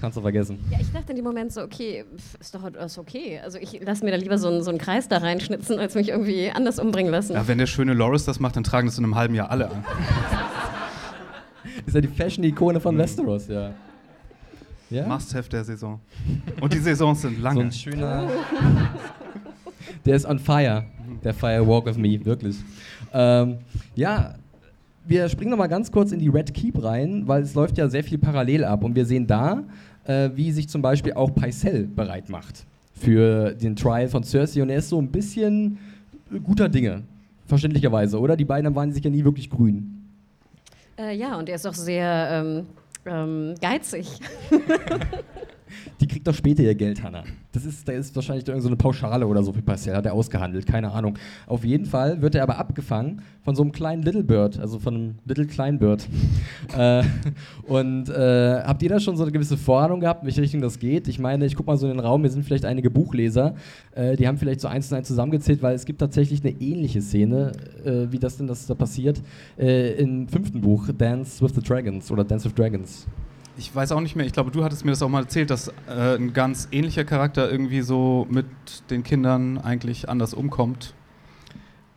Kannst 0.00 0.18
du 0.18 0.20
vergessen. 0.20 0.58
Ja, 0.70 0.78
ich 0.80 0.92
dachte 0.92 1.10
in 1.10 1.16
dem 1.16 1.24
Moment 1.24 1.52
so, 1.52 1.62
okay, 1.62 2.04
ist 2.38 2.54
doch 2.54 2.62
ist 2.66 2.98
okay. 2.98 3.40
Also 3.42 3.58
ich 3.58 3.80
lasse 3.82 4.04
mir 4.04 4.10
da 4.10 4.16
lieber 4.18 4.36
so 4.36 4.48
einen, 4.48 4.62
so 4.62 4.70
einen 4.70 4.78
Kreis 4.78 5.08
da 5.08 5.18
reinschnitzen, 5.18 5.78
als 5.78 5.94
mich 5.94 6.10
irgendwie 6.10 6.50
anders 6.50 6.78
umbringen 6.78 7.10
lassen. 7.10 7.32
Ja, 7.32 7.48
wenn 7.48 7.58
der 7.58 7.66
schöne 7.66 7.94
Loris 7.94 8.24
das 8.24 8.38
macht, 8.38 8.56
dann 8.56 8.64
tragen 8.64 8.86
das 8.86 8.98
in 8.98 9.04
einem 9.04 9.14
halben 9.14 9.34
Jahr 9.34 9.50
alle 9.50 9.70
an. 9.70 9.84
ist 11.86 11.94
ja 11.94 12.00
die 12.02 12.08
Fashion-Ikone 12.08 12.80
von 12.80 12.94
mhm. 12.94 12.98
Westeros, 12.98 13.48
ja. 13.48 13.72
Ja? 14.90 15.06
Must-have 15.06 15.48
der 15.48 15.64
Saison. 15.64 16.00
Und 16.60 16.72
die 16.72 16.78
Saisons 16.78 17.22
sind 17.22 17.40
lange. 17.40 17.56
So 17.56 17.60
ein 17.62 17.72
schöner. 17.72 18.28
der 20.04 20.16
ist 20.16 20.26
on 20.26 20.38
fire. 20.38 20.84
Der 21.22 21.34
Fire 21.34 21.66
Walk 21.66 21.86
of 21.86 21.96
Me, 21.96 22.22
wirklich. 22.24 22.56
Ähm, 23.12 23.58
ja, 23.94 24.34
wir 25.06 25.28
springen 25.28 25.50
noch 25.50 25.58
mal 25.58 25.66
ganz 25.66 25.90
kurz 25.90 26.12
in 26.12 26.18
die 26.18 26.28
Red 26.28 26.52
Keep 26.54 26.82
rein, 26.82 27.26
weil 27.26 27.42
es 27.42 27.54
läuft 27.54 27.78
ja 27.78 27.88
sehr 27.88 28.04
viel 28.04 28.18
parallel 28.18 28.64
ab. 28.64 28.84
Und 28.84 28.94
wir 28.94 29.06
sehen 29.06 29.26
da, 29.26 29.62
äh, 30.04 30.30
wie 30.34 30.50
sich 30.52 30.68
zum 30.68 30.82
Beispiel 30.82 31.12
auch 31.14 31.34
Pycelle 31.34 31.84
bereit 31.84 32.28
macht 32.28 32.64
für 32.94 33.52
den 33.52 33.76
Trial 33.76 34.08
von 34.08 34.22
Cersei. 34.22 34.62
Und 34.62 34.70
er 34.70 34.78
ist 34.78 34.88
so 34.88 35.00
ein 35.00 35.08
bisschen 35.08 35.78
guter 36.42 36.68
Dinge, 36.68 37.02
verständlicherweise, 37.46 38.18
oder? 38.18 38.36
Die 38.36 38.44
beiden 38.44 38.74
waren 38.74 38.92
sich 38.92 39.04
ja 39.04 39.10
nie 39.10 39.24
wirklich 39.24 39.50
grün. 39.50 40.02
Äh, 40.98 41.16
ja, 41.16 41.36
und 41.36 41.48
er 41.48 41.56
ist 41.56 41.66
auch 41.66 41.74
sehr 41.74 42.28
ähm, 42.30 42.66
ähm, 43.06 43.54
geizig. 43.60 44.08
Die 46.00 46.06
kriegt 46.06 46.26
doch 46.26 46.34
später 46.34 46.62
ihr 46.62 46.74
Geld, 46.74 47.02
Hanna. 47.02 47.24
Das 47.52 47.64
ist, 47.64 47.86
da 47.86 47.92
ist 47.92 48.14
wahrscheinlich 48.16 48.44
so 48.44 48.68
eine 48.68 48.76
Pauschale 48.76 49.26
oder 49.26 49.42
so 49.42 49.52
für 49.52 49.62
Parcell, 49.62 49.94
hat 49.94 50.06
er 50.06 50.12
ausgehandelt, 50.12 50.66
keine 50.66 50.90
Ahnung. 50.90 51.16
Auf 51.46 51.64
jeden 51.64 51.86
Fall 51.86 52.20
wird 52.20 52.34
er 52.34 52.42
aber 52.42 52.58
abgefangen 52.58 53.22
von 53.42 53.54
so 53.54 53.62
einem 53.62 53.72
kleinen 53.72 54.02
Little 54.02 54.24
Bird, 54.24 54.58
also 54.58 54.78
von 54.78 54.94
einem 54.94 55.14
Little 55.24 55.46
Kleinbird. 55.46 56.08
äh, 56.76 57.04
und 57.68 58.08
äh, 58.08 58.62
habt 58.62 58.82
ihr 58.82 58.88
da 58.88 58.98
schon 58.98 59.16
so 59.16 59.22
eine 59.22 59.32
gewisse 59.32 59.56
Vorahnung 59.56 60.00
gehabt, 60.00 60.22
in 60.22 60.26
welche 60.26 60.42
Richtung 60.42 60.60
das 60.62 60.78
geht? 60.78 61.06
Ich 61.08 61.18
meine, 61.18 61.46
ich 61.46 61.54
guck 61.54 61.66
mal 61.66 61.76
so 61.76 61.86
in 61.86 61.92
den 61.92 62.00
Raum, 62.00 62.22
hier 62.22 62.30
sind 62.30 62.44
vielleicht 62.44 62.64
einige 62.64 62.90
Buchleser, 62.90 63.54
äh, 63.94 64.16
die 64.16 64.26
haben 64.26 64.38
vielleicht 64.38 64.60
so 64.60 64.68
eins 64.68 64.88
zu 64.88 64.96
eins 64.96 65.08
zusammengezählt, 65.08 65.62
weil 65.62 65.74
es 65.74 65.84
gibt 65.84 66.00
tatsächlich 66.00 66.42
eine 66.44 66.60
ähnliche 66.60 67.00
Szene, 67.02 67.52
äh, 67.84 68.10
wie 68.10 68.18
das 68.18 68.36
denn 68.36 68.46
das 68.46 68.66
da 68.66 68.74
passiert, 68.74 69.22
äh, 69.58 69.92
im 69.94 70.26
fünften 70.28 70.60
Buch, 70.60 70.88
Dance 70.96 71.44
with 71.44 71.54
the 71.54 71.62
Dragons 71.62 72.10
oder 72.10 72.24
Dance 72.24 72.46
with 72.46 72.54
Dragons 72.54 73.06
ich 73.56 73.74
weiß 73.74 73.92
auch 73.92 74.00
nicht 74.00 74.16
mehr, 74.16 74.26
ich 74.26 74.32
glaube, 74.32 74.50
du 74.50 74.64
hattest 74.64 74.84
mir 74.84 74.90
das 74.90 75.02
auch 75.02 75.08
mal 75.08 75.22
erzählt, 75.22 75.50
dass 75.50 75.68
äh, 75.88 76.16
ein 76.16 76.32
ganz 76.32 76.68
ähnlicher 76.72 77.04
Charakter 77.04 77.50
irgendwie 77.50 77.82
so 77.82 78.26
mit 78.30 78.46
den 78.90 79.02
Kindern 79.02 79.58
eigentlich 79.58 80.08
anders 80.08 80.34
umkommt. 80.34 80.94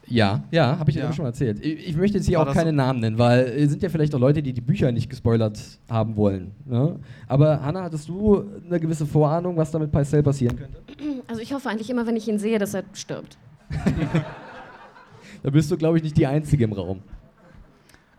Ja, 0.09 0.43
ja, 0.51 0.79
habe 0.79 0.89
ich 0.89 0.95
ja. 0.95 1.07
dir 1.07 1.13
schon 1.13 1.25
erzählt. 1.25 1.63
Ich, 1.65 1.89
ich 1.89 1.97
möchte 1.97 2.17
jetzt 2.17 2.27
hier 2.27 2.39
War 2.39 2.47
auch 2.47 2.53
keine 2.53 2.69
so? 2.69 2.75
Namen 2.75 3.01
nennen, 3.01 3.17
weil 3.17 3.41
es 3.41 3.69
sind 3.71 3.83
ja 3.83 3.89
vielleicht 3.89 4.15
auch 4.15 4.19
Leute, 4.19 4.41
die 4.41 4.53
die 4.53 4.61
Bücher 4.61 4.91
nicht 4.91 5.09
gespoilert 5.09 5.59
haben 5.89 6.15
wollen. 6.15 6.51
Ne? 6.65 6.97
Aber 7.27 7.61
Hanna, 7.61 7.83
hattest 7.83 8.07
du 8.07 8.45
eine 8.65 8.79
gewisse 8.79 9.05
Vorahnung, 9.05 9.57
was 9.57 9.71
da 9.71 9.79
mit 9.79 9.91
Pycelle 9.91 10.23
passieren 10.23 10.55
könnte? 10.55 10.81
Also 11.27 11.41
ich 11.41 11.53
hoffe 11.53 11.69
eigentlich 11.69 11.89
immer, 11.89 12.07
wenn 12.07 12.15
ich 12.15 12.27
ihn 12.27 12.39
sehe, 12.39 12.57
dass 12.57 12.73
er 12.73 12.83
stirbt. 12.93 13.37
da 15.43 15.49
bist 15.49 15.69
du, 15.69 15.77
glaube 15.77 15.97
ich, 15.97 16.03
nicht 16.03 16.15
die 16.15 16.27
Einzige 16.27 16.63
im 16.63 16.71
Raum. 16.71 17.01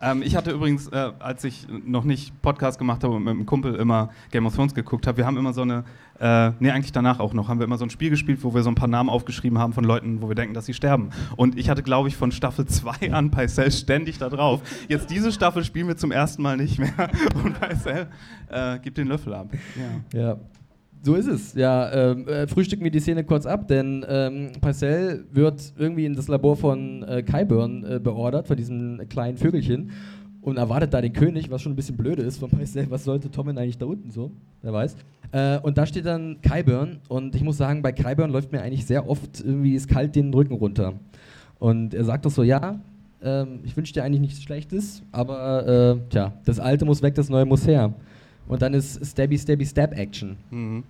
Ähm, 0.00 0.22
ich 0.22 0.36
hatte 0.36 0.52
übrigens, 0.52 0.88
äh, 0.88 1.12
als 1.18 1.44
ich 1.44 1.66
noch 1.68 2.04
nicht 2.04 2.40
Podcast 2.40 2.78
gemacht 2.78 3.02
habe 3.02 3.14
und 3.14 3.24
mit 3.24 3.32
einem 3.32 3.46
Kumpel 3.46 3.74
immer 3.74 4.10
Game 4.30 4.46
of 4.46 4.54
Thrones 4.54 4.74
geguckt 4.74 5.06
habe, 5.06 5.18
wir 5.18 5.26
haben 5.26 5.36
immer 5.36 5.52
so 5.52 5.62
eine, 5.62 5.84
äh, 6.20 6.52
nee, 6.60 6.70
eigentlich 6.70 6.92
danach 6.92 7.18
auch 7.18 7.34
noch, 7.34 7.48
haben 7.48 7.58
wir 7.58 7.64
immer 7.64 7.78
so 7.78 7.84
ein 7.84 7.90
Spiel 7.90 8.10
gespielt, 8.10 8.40
wo 8.42 8.54
wir 8.54 8.62
so 8.62 8.70
ein 8.70 8.74
paar 8.74 8.88
Namen 8.88 9.08
aufgeschrieben 9.08 9.58
haben 9.58 9.72
von 9.72 9.84
Leuten, 9.84 10.22
wo 10.22 10.28
wir 10.28 10.34
denken, 10.34 10.54
dass 10.54 10.66
sie 10.66 10.74
sterben. 10.74 11.10
Und 11.36 11.58
ich 11.58 11.68
hatte, 11.68 11.82
glaube 11.82 12.08
ich, 12.08 12.16
von 12.16 12.32
Staffel 12.32 12.66
2 12.66 13.12
an 13.12 13.30
Pycelle 13.30 13.70
ständig 13.70 14.18
da 14.18 14.28
drauf. 14.28 14.60
Jetzt 14.88 15.10
diese 15.10 15.32
Staffel 15.32 15.64
spielen 15.64 15.88
wir 15.88 15.96
zum 15.96 16.12
ersten 16.12 16.42
Mal 16.42 16.56
nicht 16.56 16.78
mehr 16.78 16.92
und 17.44 17.60
Pycelle 17.60 18.08
äh, 18.48 18.78
gibt 18.78 18.98
den 18.98 19.08
Löffel 19.08 19.34
ab. 19.34 19.48
Ja. 20.12 20.20
ja 20.20 20.36
So 21.08 21.14
ist 21.14 21.26
es. 21.26 21.54
Ja, 21.54 21.90
ähm, 21.90 22.28
äh, 22.28 22.46
frühstücken 22.46 22.84
wir 22.84 22.90
die 22.90 23.00
Szene 23.00 23.24
kurz 23.24 23.46
ab, 23.46 23.66
denn 23.66 24.04
ähm, 24.06 24.50
Parcell 24.60 25.24
wird 25.32 25.72
irgendwie 25.78 26.04
in 26.04 26.14
das 26.14 26.28
Labor 26.28 26.54
von 26.54 27.02
äh, 27.02 27.22
Kyburn 27.22 27.82
äh, 27.82 27.98
beordert, 27.98 28.46
von 28.46 28.58
diesem 28.58 29.00
kleinen 29.08 29.38
Vögelchen, 29.38 29.90
und 30.42 30.58
erwartet 30.58 30.92
da 30.92 31.00
den 31.00 31.14
König, 31.14 31.50
was 31.50 31.62
schon 31.62 31.72
ein 31.72 31.76
bisschen 31.76 31.96
blöde 31.96 32.20
ist 32.20 32.36
von 32.36 32.50
Parcell. 32.50 32.90
Was 32.90 33.04
sollte 33.04 33.30
Tommen 33.30 33.56
eigentlich 33.56 33.78
da 33.78 33.86
unten 33.86 34.10
so? 34.10 34.32
Wer 34.60 34.74
weiß. 34.74 34.96
Äh, 35.32 35.58
und 35.60 35.78
da 35.78 35.86
steht 35.86 36.04
dann 36.04 36.42
Kyburn, 36.42 36.98
und 37.08 37.34
ich 37.34 37.42
muss 37.42 37.56
sagen, 37.56 37.80
bei 37.80 37.92
Kyburn 37.92 38.30
läuft 38.30 38.52
mir 38.52 38.60
eigentlich 38.60 38.84
sehr 38.84 39.08
oft 39.08 39.42
irgendwie 39.42 39.76
ist 39.76 39.88
kalt 39.88 40.14
den 40.14 40.34
Rücken 40.34 40.52
runter. 40.52 40.92
Und 41.58 41.94
er 41.94 42.04
sagt 42.04 42.26
doch 42.26 42.30
so: 42.30 42.42
Ja, 42.42 42.80
ähm, 43.22 43.60
ich 43.64 43.74
wünsche 43.74 43.94
dir 43.94 44.04
eigentlich 44.04 44.20
nichts 44.20 44.42
Schlechtes, 44.42 45.02
aber 45.10 45.66
äh, 45.66 46.10
tja, 46.10 46.34
das 46.44 46.60
Alte 46.60 46.84
muss 46.84 47.00
weg, 47.00 47.14
das 47.14 47.30
Neue 47.30 47.46
muss 47.46 47.66
her. 47.66 47.94
Und 48.46 48.60
dann 48.60 48.74
ist 48.74 49.06
Stabby, 49.06 49.38
Stabby, 49.38 49.64
Stab 49.64 49.96
Action. 49.96 50.36
Mhm. 50.50 50.84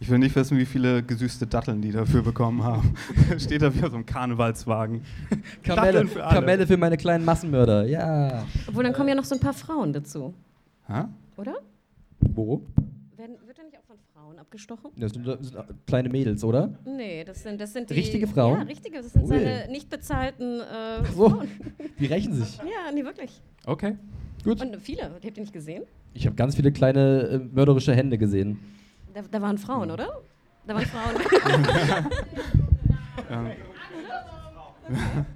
Ich 0.00 0.10
will 0.10 0.18
nicht 0.18 0.34
wissen, 0.34 0.58
wie 0.58 0.66
viele 0.66 1.02
gesüßte 1.02 1.46
Datteln 1.46 1.80
die 1.80 1.92
dafür 1.92 2.22
bekommen 2.22 2.64
haben. 2.64 2.94
Steht 3.38 3.62
da 3.62 3.72
wie 3.72 3.78
so 3.78 3.96
ein 3.96 4.04
Karnevalswagen. 4.04 5.02
Kamelle 5.62 5.92
Datteln 5.92 6.08
für 6.08 6.24
alle. 6.24 6.34
Kamelle 6.40 6.66
für 6.66 6.76
meine 6.76 6.96
kleinen 6.96 7.24
Massenmörder, 7.24 7.86
ja. 7.86 8.44
Obwohl, 8.66 8.82
dann 8.82 8.92
kommen 8.92 9.08
ja 9.10 9.14
noch 9.14 9.24
so 9.24 9.36
ein 9.36 9.40
paar 9.40 9.52
Frauen 9.54 9.92
dazu, 9.92 10.34
Ha? 10.88 11.08
oder? 11.36 11.54
Wo? 12.20 12.62
Werden, 13.16 13.36
wird 13.46 13.58
er 13.58 13.64
nicht 13.64 13.78
auch 13.78 13.84
von 13.84 13.96
Frauen 14.12 14.38
abgestochen? 14.40 14.90
Das 14.96 15.12
sind, 15.12 15.24
das 15.24 15.38
sind 15.40 15.56
kleine 15.86 16.08
Mädels, 16.08 16.42
oder? 16.42 16.70
Nee, 16.84 17.22
das 17.22 17.44
sind, 17.44 17.60
das 17.60 17.72
sind 17.72 17.88
die. 17.88 17.94
Richtige 17.94 18.26
Frauen? 18.26 18.58
Ja, 18.58 18.62
richtige. 18.64 18.96
Das 19.02 19.12
sind 19.12 19.22
Ui. 19.22 19.28
seine 19.28 19.68
nicht 19.70 19.88
bezahlten 19.88 20.60
äh, 20.60 21.04
So, 21.14 21.28
Frauen. 21.30 21.48
die 22.00 22.06
rächen 22.06 22.32
sich. 22.34 22.56
Ja, 22.58 22.90
nee, 22.92 23.04
wirklich. 23.04 23.40
Okay. 23.66 23.96
Gut. 24.42 24.60
Und 24.60 24.76
viele, 24.82 25.02
habt 25.04 25.24
ihr 25.24 25.32
nicht 25.40 25.52
gesehen? 25.52 25.84
Ich 26.14 26.26
habe 26.26 26.34
ganz 26.34 26.56
viele 26.56 26.72
kleine 26.72 27.20
äh, 27.28 27.38
mörderische 27.38 27.94
Hände 27.94 28.18
gesehen. 28.18 28.58
Da, 29.14 29.20
da 29.30 29.42
waren 29.42 29.58
Frauen, 29.58 29.90
oder? 29.90 30.22
Da 30.66 30.74
waren 30.74 30.86
Frauen. 30.86 31.14
Ja. 33.30 33.46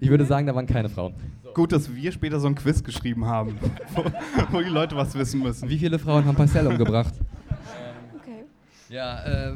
Ich 0.00 0.08
würde 0.08 0.24
sagen, 0.24 0.46
da 0.46 0.54
waren 0.54 0.66
keine 0.66 0.88
Frauen. 0.88 1.14
Gut, 1.54 1.72
dass 1.72 1.94
wir 1.94 2.12
später 2.12 2.40
so 2.40 2.46
ein 2.46 2.54
Quiz 2.54 2.82
geschrieben 2.82 3.26
haben, 3.26 3.58
wo, 3.94 4.04
wo 4.50 4.60
die 4.60 4.68
Leute 4.68 4.96
was 4.96 5.14
wissen 5.14 5.40
müssen. 5.42 5.68
Wie 5.68 5.78
viele 5.78 5.98
Frauen 5.98 6.24
haben 6.24 6.34
Parcell 6.36 6.66
umgebracht? 6.66 7.14
okay. 8.16 8.44
Ja, 8.88 9.22
äh, 9.24 9.52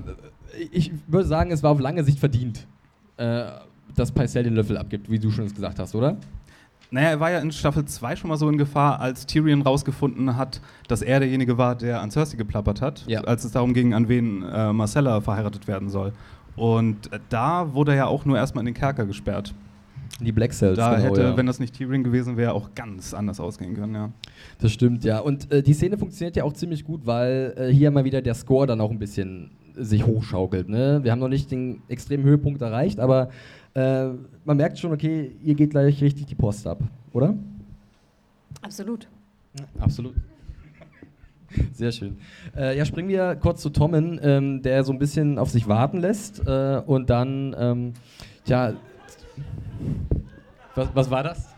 ich 0.71 0.93
würde 1.07 1.27
sagen, 1.27 1.51
es 1.51 1.63
war 1.63 1.71
auf 1.71 1.81
lange 1.81 2.05
Sicht 2.05 2.19
verdient, 2.19 2.67
äh, 3.17 3.47
dass 3.95 4.13
Parcell 4.13 4.45
den 4.45 4.55
Löffel 4.55 4.77
abgibt, 4.77 5.11
wie 5.11 5.19
du 5.19 5.31
schon 5.31 5.53
gesagt 5.53 5.79
hast, 5.79 5.95
oder? 5.95 6.17
Naja, 6.95 7.09
er 7.11 7.19
war 7.21 7.33
ja 7.33 7.41
in 7.41 7.51
Staffel 7.51 7.85
2 7.85 8.15
schon 8.15 8.29
mal 8.31 8.37
so 8.37 8.49
in 8.49 8.57
Gefahr, 8.57 9.01
als 9.01 9.27
Tyrion 9.27 9.63
rausgefunden 9.63 10.37
hat, 10.37 10.61
dass 10.87 11.03
er 11.03 11.19
derjenige 11.19 11.59
war, 11.59 11.75
der 11.75 12.01
an 12.01 12.13
Cersei 12.13 12.37
geplappert 12.37 12.81
hat, 12.81 13.05
Ja. 13.09 13.23
als 13.23 13.43
es 13.45 13.51
darum 13.51 13.75
ging, 13.75 13.95
an 13.95 14.09
wen 14.09 14.45
äh, 14.45 14.73
Marcella 14.73 15.21
verheiratet 15.21 15.67
werden 15.67 15.89
soll. 15.91 16.13
Und 16.55 17.13
äh, 17.13 17.19
da 17.31 17.75
wurde 17.75 17.91
er 17.93 17.97
ja 17.97 18.07
auch 18.07 18.25
nur 18.25 18.37
erstmal 18.37 18.63
in 18.63 18.67
den 18.67 18.75
Kerker 18.75 19.07
gesperrt. 19.07 19.53
Die 20.21 20.31
Black 20.31 20.53
Cells, 20.53 20.77
Da 20.77 20.95
genau, 20.95 21.09
hätte, 21.09 21.23
ja. 21.23 21.37
wenn 21.37 21.47
das 21.47 21.59
nicht 21.59 21.75
Tyrion 21.75 22.05
gewesen 22.05 22.37
wäre, 22.37 22.53
auch 22.53 22.71
ganz 22.77 23.13
anders 23.13 23.41
ausgehen 23.41 23.75
können, 23.75 23.95
ja. 23.97 24.11
Das 24.61 24.71
stimmt, 24.71 25.03
ja. 25.03 25.19
Und 25.19 25.51
äh, 25.51 25.65
die 25.65 25.75
Szene 25.75 25.99
funktioniert 25.99 26.37
ja 26.37 26.45
auch 26.45 26.53
ziemlich 26.53 26.85
gut, 26.85 27.07
weil 27.07 27.55
äh, 27.57 27.69
hier 27.73 27.91
mal 27.91 28.05
wieder 28.05 28.23
der 28.23 28.35
Score 28.35 28.69
dann 28.69 28.81
auch 28.81 28.93
ein 28.93 29.01
bisschen 29.01 29.51
sich 29.77 30.07
hochschaukelt. 30.07 30.69
Ne? 30.69 31.01
Wir 31.03 31.11
haben 31.11 31.19
noch 31.19 31.29
nicht 31.29 31.51
den 31.51 31.83
extremen 31.89 32.23
Höhepunkt 32.23 32.63
erreicht, 32.63 33.01
aber 33.01 33.31
äh, 33.75 34.09
man 34.45 34.57
merkt 34.57 34.79
schon, 34.79 34.93
okay, 34.93 35.33
ihr 35.43 35.55
geht 35.55 35.71
gleich 35.71 36.01
richtig 36.01 36.27
die 36.27 36.35
Post 36.35 36.67
ab, 36.67 36.81
oder? 37.13 37.35
Absolut. 38.63 39.09
Absolut. 39.79 40.15
Sehr 41.73 41.93
schön. 41.93 42.17
Äh, 42.57 42.77
ja, 42.77 42.85
springen 42.85 43.09
wir 43.09 43.37
kurz 43.37 43.63
zu 43.63 43.71
Tommen, 43.71 44.19
ähm, 44.23 44.63
der 44.63 44.83
so 44.85 44.93
ein 44.93 44.99
bisschen 44.99 45.39
auf 45.39 45.51
sich 45.51 45.69
warten 45.69 45.99
lässt 45.99 46.47
äh, 46.47 46.83
und 46.85 47.11
dann, 47.11 47.55
ähm, 47.59 47.93
tja, 48.45 48.75
was, 50.75 50.89
was 50.95 51.11
war 51.11 51.23
das? 51.23 51.55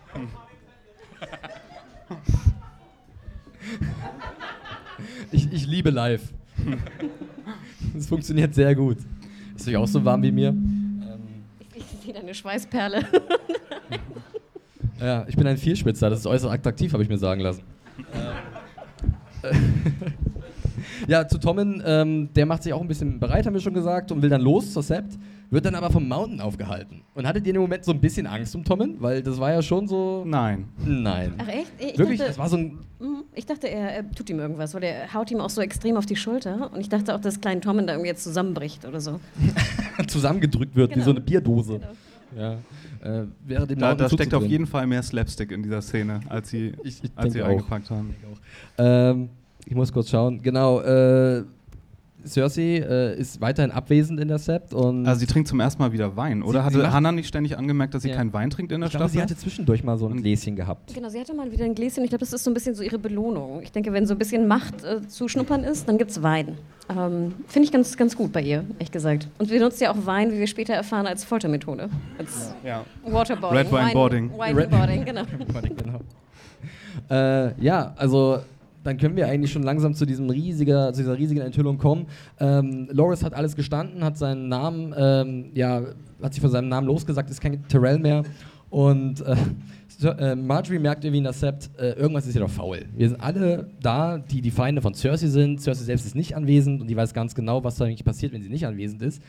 Ich, 5.33 5.53
ich 5.53 5.67
liebe 5.67 5.91
live. 5.91 6.33
Das 7.95 8.07
funktioniert 8.07 8.55
sehr 8.55 8.75
gut. 8.75 8.99
Ist 9.57 9.69
euch 9.69 9.77
auch 9.77 9.87
so 9.87 10.05
warm 10.05 10.23
wie 10.23 10.33
mir? 10.33 10.55
Sehe 12.07 12.15
deine 12.15 12.35
Schweißperle. 12.35 13.05
Ja, 15.01 15.25
ich 15.27 15.37
bin 15.37 15.45
ein 15.47 15.57
Vierspitzer, 15.57 16.09
das 16.09 16.21
ist 16.21 16.27
äußerst 16.27 16.55
attraktiv, 16.55 16.93
habe 16.93 17.03
ich 17.03 17.09
mir 17.09 17.19
sagen 17.19 17.41
lassen. 17.41 17.63
Ja, 21.09 21.29
zu 21.29 21.39
Tommen, 21.39 21.83
ähm, 21.87 22.31
der 22.35 22.47
macht 22.47 22.63
sich 22.63 22.73
auch 22.73 22.81
ein 22.81 22.89
bisschen 22.89 23.21
bereit, 23.21 23.47
haben 23.47 23.55
wir 23.55 23.61
schon 23.61 23.75
gesagt, 23.75 24.11
und 24.11 24.23
will 24.23 24.31
dann 24.31 24.41
los 24.41 24.73
zur 24.73 24.83
Sept, 24.83 25.19
wird 25.51 25.65
dann 25.65 25.75
aber 25.75 25.91
vom 25.91 26.07
Mountain 26.09 26.41
aufgehalten. 26.41 27.03
Und 27.15 27.27
hattet 27.27 27.45
ihr 27.47 27.51
in 27.51 27.55
dem 27.55 27.63
Moment 27.63 27.85
so 27.85 27.93
ein 27.93 28.01
bisschen 28.01 28.27
Angst 28.27 28.55
um 28.55 28.65
Tommen? 28.65 28.97
Weil 29.01 29.23
das 29.23 29.39
war 29.39 29.53
ja 29.53 29.63
schon 29.63 29.87
so. 29.89 30.25
Nein. 30.27 30.67
Nein. 30.85 31.35
Ach 31.39 31.49
echt? 31.49 31.71
Ich 31.79 31.99
Wirklich, 31.99 32.19
dachte, 32.19 32.31
das 32.31 32.39
war 32.39 32.49
so 32.49 32.57
ein. 32.57 32.79
Mhm, 32.99 33.25
ich 33.35 33.47
dachte, 33.47 33.69
er, 33.69 33.91
er 33.97 34.11
tut 34.11 34.29
ihm 34.31 34.39
irgendwas, 34.39 34.75
weil 34.75 34.83
er 34.85 35.13
haut 35.15 35.31
ihm 35.31 35.41
auch 35.41 35.51
so 35.51 35.61
extrem 35.61 35.97
auf 35.97 36.07
die 36.07 36.17
Schulter. 36.17 36.71
Und 36.73 36.81
ich 36.81 36.89
dachte 36.89 37.15
auch, 37.15 37.21
dass 37.21 37.41
Klein 37.41 37.61
Tommen 37.61 37.87
da 37.87 37.93
irgendwie 37.95 38.09
jetzt 38.09 38.25
zusammenbricht 38.25 38.85
oder 38.85 39.01
so. 39.01 39.21
zusammengedrückt 40.09 40.75
wird 40.77 40.91
wie 40.91 40.95
Genau. 40.95 41.05
so 41.05 41.11
eine 41.11 41.21
Bierdose. 41.21 41.79
Genau. 41.81 41.93
Ja. 42.37 42.53
Äh, 43.03 43.27
während 43.47 43.71
dem 43.71 43.79
Da, 43.79 43.95
da 43.95 44.09
steckt 44.09 44.35
auf 44.35 44.45
jeden 44.45 44.67
Fall 44.67 44.87
mehr 44.87 45.03
Slapstick 45.03 45.53
in 45.53 45.63
dieser 45.63 45.81
Szene, 45.81 46.21
als 46.29 46.51
sie, 46.51 46.73
Ich, 46.83 47.03
ich 47.05 47.11
als 47.15 47.33
sie 47.33 47.43
auch. 47.43 47.47
eingepackt 47.49 47.89
haben. 47.91 48.15
Ähm, 48.79 49.29
ich 49.65 49.75
muss 49.75 49.93
kurz 49.93 50.11
schauen. 50.11 50.43
Genau, 50.43 50.81
äh, 50.81 51.45
Cersei 52.27 52.79
äh, 52.79 53.15
ist 53.19 53.41
weiterhin 53.41 53.71
abwesend 53.71 54.21
in 54.21 54.29
der 54.29 54.39
Sept 54.39 54.75
und 54.75 55.07
Also 55.07 55.21
sie 55.21 55.27
trinkt 55.27 55.49
zum 55.49 55.61
ersten 55.61 55.81
Mal 55.83 55.93
wieder 55.93 56.17
Wein, 56.17 56.43
oder? 56.43 56.65
Sie- 56.65 56.75
sie 56.77 56.79
Hatte 56.83 56.93
Hannah 56.93 57.13
nicht 57.13 57.29
ständig 57.29 57.57
angemerkt, 57.57 57.95
dass 57.95 58.03
sie 58.03 58.11
Ja. 58.11 58.17
keinen 58.17 58.33
Wein 58.33 58.51
trinkt 58.51 58.73
in 58.73 58.81
der 58.81 58.89
ich 58.89 58.97
glaube, 58.97 59.09
sie 59.11 59.21
hatte 59.23 59.37
zwischendurch 59.37 59.83
mal 59.85 59.97
so 59.99 60.07
ein 60.09 60.21
Gläschen 60.23 60.57
gehabt. 60.57 60.95
Genau, 60.95 61.09
sie 61.09 61.21
hatte 61.21 61.35
mal 61.35 61.51
wieder 61.53 61.65
ein 61.65 61.75
Gläschen. 61.75 62.03
Ich 62.05 62.11
glaube, 62.11 62.21
das 62.21 62.33
ist 62.33 62.45
so 62.45 62.51
ein 62.51 62.55
bisschen 62.55 62.75
so 62.75 62.83
ihre 62.83 62.99
Belohnung. 62.99 63.61
Ich 63.63 63.73
denke, 63.73 63.93
wenn 63.93 64.07
so 64.07 64.15
ein 64.15 64.19
bisschen 64.19 64.47
Macht 64.49 64.85
äh, 64.85 65.07
zu 65.09 65.29
schnuppern 65.29 65.65
ist, 65.65 65.89
dann 65.89 65.99
gibt 65.99 66.11
es 66.11 66.23
Wein. 66.23 66.57
Ähm, 66.89 67.35
Finde 67.49 67.67
ich 67.67 67.73
ganz, 67.73 67.97
ganz 67.97 68.17
gut 68.17 68.33
bei 68.33 68.43
ihr, 68.43 68.65
ehrlich 68.75 68.93
gesagt. 68.93 69.27
Und 69.39 69.51
wir 69.51 69.59
nutzen 69.61 69.83
ja 69.85 69.91
auch 69.93 70.07
Wein, 70.07 70.31
wie 70.33 70.39
wir 70.39 70.47
später 70.47 70.73
erfahren, 70.75 71.07
als 71.07 71.25
Foltermethode. 71.25 71.89
Als 72.19 72.55
ja. 72.65 72.85
Waterboarding. 73.05 73.59
Red 73.59 73.73
Wine 73.73 73.93
Boarding. 73.93 74.31
Wineboarding, 74.31 75.05
genau. 75.05 75.23
genau. 75.77 76.01
Äh, 77.11 77.61
ja, 77.63 77.93
also 77.97 78.39
dann 78.87 78.99
können 78.99 79.17
wir 79.17 79.27
eigentlich 79.27 79.53
schon 79.53 79.63
langsam 79.63 79.95
zu, 79.95 80.07
diesem 80.07 80.31
riesiger, 80.31 80.93
zu 80.93 81.03
dieser 81.03 81.19
riesigen 81.19 81.41
Enthüllung 81.41 81.79
kommen. 81.79 82.07
Ähm, 82.39 82.89
Loris 82.93 83.25
hat 83.25 83.35
alles 83.35 83.57
gestanden, 83.57 84.05
hat 84.05 84.17
seinen 84.17 84.49
Namen, 84.49 84.95
ähm, 84.97 85.51
ja, 85.55 85.83
hat 86.23 86.33
sich 86.33 86.41
von 86.41 86.51
seinem 86.51 86.69
Namen 86.69 86.87
losgesagt, 86.87 87.29
ist 87.31 87.41
kein 87.41 87.67
Terrell 87.69 87.99
mehr. 87.99 88.23
Und 88.71 89.23
äh, 89.23 89.37
äh, 90.19 90.37
Marjorie 90.37 90.79
merkt 90.79 91.05
irgendwie 91.05 91.19
in 91.19 91.25
der 91.25 91.33
Sept, 91.33 91.71
äh, 91.79 91.93
irgendwas 91.93 92.27
ist 92.27 92.33
hier 92.33 92.43
doch 92.43 92.51
faul. 92.51 92.85
Wir 92.95 93.09
sind 93.09 93.21
alle 93.21 93.71
da, 93.81 94.19
die 94.19 94.41
die 94.41 94.51
Feinde 94.51 94.81
von 94.83 94.95
Cersei 94.95 95.29
sind. 95.29 95.61
Cersei 95.61 95.85
selbst 95.85 96.07
ist 96.07 96.15
nicht 96.15 96.37
anwesend 96.37 96.81
und 96.81 96.87
die 96.87 96.97
weiß 96.97 97.13
ganz 97.13 97.35
genau, 97.35 97.65
was 97.65 97.77
da 97.77 97.85
eigentlich 97.85 98.05
passiert, 98.05 98.33
wenn 98.33 98.43
sie 98.43 98.51
nicht 98.51 98.67
anwesend 98.67 99.03
ist. 99.03 99.23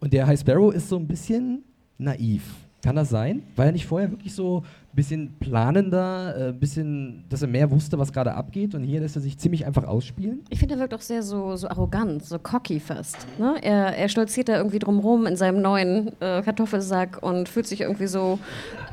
Und 0.00 0.12
der 0.12 0.26
High 0.26 0.38
Sparrow 0.38 0.74
ist 0.74 0.88
so 0.88 0.96
ein 0.96 1.06
bisschen 1.06 1.62
naiv. 1.98 2.42
Kann 2.82 2.96
das 2.96 3.08
sein? 3.08 3.42
War 3.56 3.66
er 3.66 3.72
nicht 3.72 3.86
vorher 3.86 4.10
wirklich 4.10 4.34
so 4.34 4.62
bisschen 4.96 5.38
planender, 5.38 6.34
ein 6.34 6.50
äh, 6.50 6.52
bisschen, 6.52 7.24
dass 7.28 7.42
er 7.42 7.48
mehr 7.48 7.70
wusste, 7.70 7.98
was 7.98 8.12
gerade 8.12 8.34
abgeht 8.34 8.74
und 8.74 8.82
hier 8.82 9.00
lässt 9.00 9.14
er 9.14 9.22
sich 9.22 9.38
ziemlich 9.38 9.66
einfach 9.66 9.84
ausspielen? 9.84 10.40
Ich 10.50 10.58
finde, 10.58 10.74
er 10.74 10.80
wirkt 10.80 10.94
auch 10.94 11.00
sehr 11.00 11.22
so, 11.22 11.54
so 11.56 11.68
arrogant, 11.68 12.24
so 12.24 12.38
cocky 12.38 12.80
fast. 12.80 13.26
Ne? 13.38 13.56
Er, 13.62 13.96
er 13.96 14.08
stolziert 14.08 14.48
da 14.48 14.56
irgendwie 14.56 14.78
drumrum 14.78 15.26
in 15.26 15.36
seinem 15.36 15.60
neuen 15.62 16.08
äh, 16.20 16.42
Kartoffelsack 16.42 17.22
und 17.22 17.48
fühlt 17.48 17.66
sich 17.66 17.82
irgendwie 17.82 18.06
so, 18.06 18.38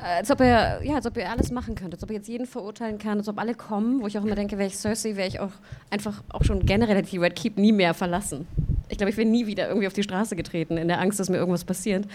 als 0.04 0.32
ob 0.32 0.42
er, 0.42 0.84
ja, 0.84 0.96
als 0.96 1.06
ob 1.06 1.18
er 1.18 1.32
alles 1.32 1.52
machen 1.52 1.76
könnte, 1.76 1.96
als 1.96 2.04
ob 2.04 2.10
er 2.10 2.18
jetzt 2.18 2.28
jeden 2.28 2.46
verurteilen 2.46 2.98
kann, 2.98 3.18
als 3.18 3.28
ob 3.28 3.40
alle 3.40 3.56
kommen, 3.56 4.02
wo 4.02 4.08
ich 4.08 4.18
auch 4.18 4.24
immer 4.24 4.36
denke, 4.36 4.58
wäre 4.58 4.68
ich 4.68 4.78
Cersei, 4.78 5.16
wäre 5.16 5.28
ich 5.28 5.40
auch 5.40 5.52
einfach 5.90 6.24
auch 6.30 6.44
schon 6.44 6.66
generell 6.66 7.02
die 7.02 7.18
Red 7.18 7.36
Keep 7.36 7.58
nie 7.58 7.72
mehr 7.72 7.94
verlassen. 7.94 8.48
Ich 8.90 8.98
glaube, 8.98 9.10
ich 9.12 9.18
wäre 9.18 9.28
nie 9.28 9.48
wieder 9.48 9.68
irgendwie 9.68 9.88
auf 9.88 9.94
die 9.94 10.04
Straße 10.04 10.36
getreten, 10.36 10.78
in 10.78 10.88
der 10.88 11.00
Angst, 11.00 11.20
dass 11.20 11.30
mir 11.30 11.38
irgendwas 11.38 11.64
passiert. 11.64 12.06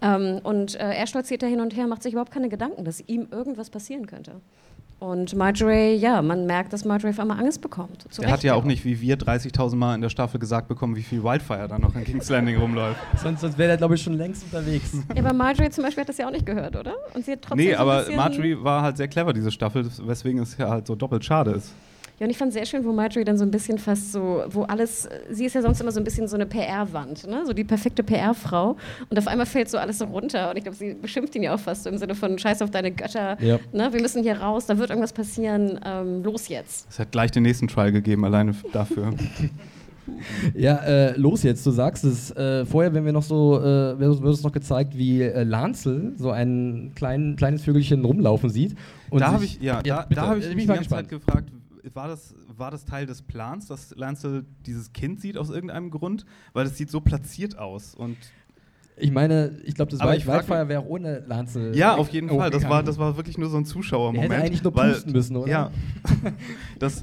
Ähm, 0.00 0.40
und 0.42 0.76
äh, 0.76 0.94
er 0.94 1.06
stolziert 1.06 1.42
da 1.42 1.46
hin 1.46 1.60
und 1.60 1.76
her, 1.76 1.86
macht 1.86 2.02
sich 2.02 2.12
überhaupt 2.12 2.32
keine 2.32 2.48
Gedanken, 2.48 2.84
dass 2.84 3.00
ihm 3.06 3.28
irgendwas 3.30 3.70
passieren 3.70 4.06
könnte. 4.06 4.32
Und 5.02 5.34
Marjorie, 5.34 5.96
ja, 5.96 6.22
man 6.22 6.46
merkt, 6.46 6.72
dass 6.72 6.84
Marjorie 6.84 7.10
auf 7.10 7.18
einmal 7.18 7.40
Angst 7.40 7.60
bekommt. 7.60 8.04
Zu 8.08 8.22
Er 8.22 8.30
hat 8.30 8.44
ja 8.44 8.54
auch 8.54 8.62
nicht 8.62 8.84
wie 8.84 9.00
wir 9.00 9.18
30.000 9.18 9.74
Mal 9.74 9.96
in 9.96 10.00
der 10.00 10.10
Staffel 10.10 10.38
gesagt 10.38 10.68
bekommen, 10.68 10.94
wie 10.94 11.02
viel 11.02 11.24
Wildfire 11.24 11.66
da 11.66 11.76
noch 11.76 11.96
in 11.96 12.04
King's 12.04 12.28
Landing 12.28 12.56
rumläuft. 12.56 13.00
Sonst, 13.20 13.40
sonst 13.40 13.58
wäre 13.58 13.72
er, 13.72 13.76
glaube 13.78 13.96
ich, 13.96 14.02
schon 14.02 14.12
längst 14.12 14.44
unterwegs. 14.44 14.92
Ja, 15.12 15.24
aber 15.24 15.32
Marjorie 15.32 15.70
zum 15.70 15.82
Beispiel 15.82 16.02
hat 16.02 16.08
das 16.08 16.18
ja 16.18 16.28
auch 16.28 16.30
nicht 16.30 16.46
gehört, 16.46 16.76
oder? 16.76 16.94
Und 17.14 17.24
sie 17.24 17.32
hat 17.32 17.42
trotzdem 17.42 17.66
Nee, 17.66 17.72
so 17.72 17.78
aber 17.78 18.04
Marjorie 18.14 18.56
war 18.60 18.82
halt 18.82 18.96
sehr 18.96 19.08
clever, 19.08 19.32
diese 19.32 19.50
Staffel, 19.50 19.84
weswegen 20.06 20.40
es 20.40 20.56
ja 20.56 20.70
halt 20.70 20.86
so 20.86 20.94
doppelt 20.94 21.24
schade 21.24 21.50
ist. 21.50 21.72
Ja, 22.18 22.26
und 22.26 22.30
ich 22.30 22.38
fand 22.38 22.52
sehr 22.52 22.66
schön, 22.66 22.84
wo 22.84 22.92
Marjorie 22.92 23.24
dann 23.24 23.38
so 23.38 23.44
ein 23.44 23.50
bisschen 23.50 23.78
fast 23.78 24.12
so, 24.12 24.44
wo 24.48 24.62
alles, 24.62 25.08
sie 25.30 25.44
ist 25.44 25.54
ja 25.54 25.62
sonst 25.62 25.80
immer 25.80 25.90
so 25.90 26.00
ein 26.00 26.04
bisschen 26.04 26.28
so 26.28 26.36
eine 26.36 26.46
PR-Wand, 26.46 27.26
ne? 27.26 27.42
so 27.46 27.52
die 27.52 27.64
perfekte 27.64 28.02
PR-Frau. 28.02 28.76
Und 29.10 29.18
auf 29.18 29.26
einmal 29.26 29.46
fällt 29.46 29.68
so 29.70 29.78
alles 29.78 29.98
so 29.98 30.04
runter. 30.04 30.50
Und 30.50 30.56
ich 30.56 30.62
glaube, 30.62 30.76
sie 30.76 30.94
beschimpft 30.94 31.34
ihn 31.34 31.42
ja 31.42 31.54
auch 31.54 31.60
fast 31.60 31.84
so 31.84 31.90
im 31.90 31.98
Sinne 31.98 32.14
von 32.14 32.38
Scheiß 32.38 32.62
auf 32.62 32.70
deine 32.70 32.92
Götter. 32.92 33.36
Ja. 33.40 33.58
Ne? 33.72 33.92
Wir 33.92 34.00
müssen 34.00 34.22
hier 34.22 34.38
raus, 34.40 34.66
da 34.66 34.78
wird 34.78 34.90
irgendwas 34.90 35.12
passieren. 35.12 35.80
Ähm, 35.84 36.22
los 36.22 36.48
jetzt. 36.48 36.86
Es 36.90 36.98
hat 36.98 37.10
gleich 37.12 37.30
den 37.30 37.42
nächsten 37.42 37.68
Trial 37.68 37.92
gegeben, 37.92 38.24
alleine 38.24 38.54
dafür. 38.72 39.12
Ja, 40.54 40.76
äh, 40.78 41.16
los 41.16 41.42
jetzt, 41.42 41.64
du 41.64 41.70
sagst 41.70 42.04
es. 42.04 42.30
Äh, 42.32 42.66
vorher, 42.66 42.92
wenn 42.92 43.04
wir 43.04 43.12
noch 43.12 43.22
so, 43.22 43.58
äh, 43.58 43.98
wird 43.98 44.20
uns 44.20 44.42
noch 44.42 44.52
gezeigt, 44.52 44.96
wie 44.96 45.22
äh, 45.22 45.44
Lanzel 45.44 46.12
so 46.16 46.30
ein 46.30 46.92
klein, 46.94 47.36
kleines 47.36 47.62
Vögelchen 47.62 48.04
rumlaufen 48.04 48.50
sieht. 48.50 48.76
Und 49.10 49.20
da 49.20 49.32
habe 49.32 49.44
ich, 49.44 49.60
ja, 49.60 49.80
ja 49.84 50.06
da, 50.08 50.14
da 50.14 50.26
habe 50.26 50.40
ich 50.40 50.46
äh, 50.46 50.54
mich 50.54 50.64
die 50.64 50.72
ganze 50.72 50.90
Zeit 50.90 51.08
gefragt, 51.08 51.50
war 51.94 52.08
das, 52.08 52.34
war 52.48 52.70
das 52.70 52.84
Teil 52.84 53.06
des 53.06 53.22
Plans, 53.22 53.66
dass 53.66 53.94
Lancel 53.96 54.44
dieses 54.66 54.92
Kind 54.92 55.20
sieht 55.20 55.36
aus 55.36 55.50
irgendeinem 55.50 55.90
Grund? 55.90 56.24
Weil 56.52 56.66
es 56.66 56.76
sieht 56.76 56.90
so 56.90 57.00
platziert 57.00 57.58
aus 57.58 57.94
und 57.94 58.16
ich 58.96 59.10
meine, 59.10 59.58
ich 59.64 59.74
glaube, 59.74 59.90
das 59.90 60.00
Wildfire 60.00 60.68
wäre 60.68 60.82
auch 60.82 60.86
ohne 60.86 61.20
Lanze. 61.20 61.72
Ja, 61.74 61.96
auf 61.96 62.10
jeden 62.10 62.28
Fall. 62.28 62.50
Das 62.50 62.68
war, 62.68 62.82
das 62.82 62.98
war 62.98 63.16
wirklich 63.16 63.38
nur 63.38 63.48
so 63.48 63.56
ein 63.56 63.64
Zuschauermoment. 63.64 64.30
Er 64.30 64.36
hätte 64.36 64.46
eigentlich 64.46 64.62
nur 64.62 64.76
weil, 64.76 64.92
pusten 64.92 65.12
müssen, 65.12 65.36
oder? 65.36 65.50
Ja. 65.50 65.70
das, 66.78 67.02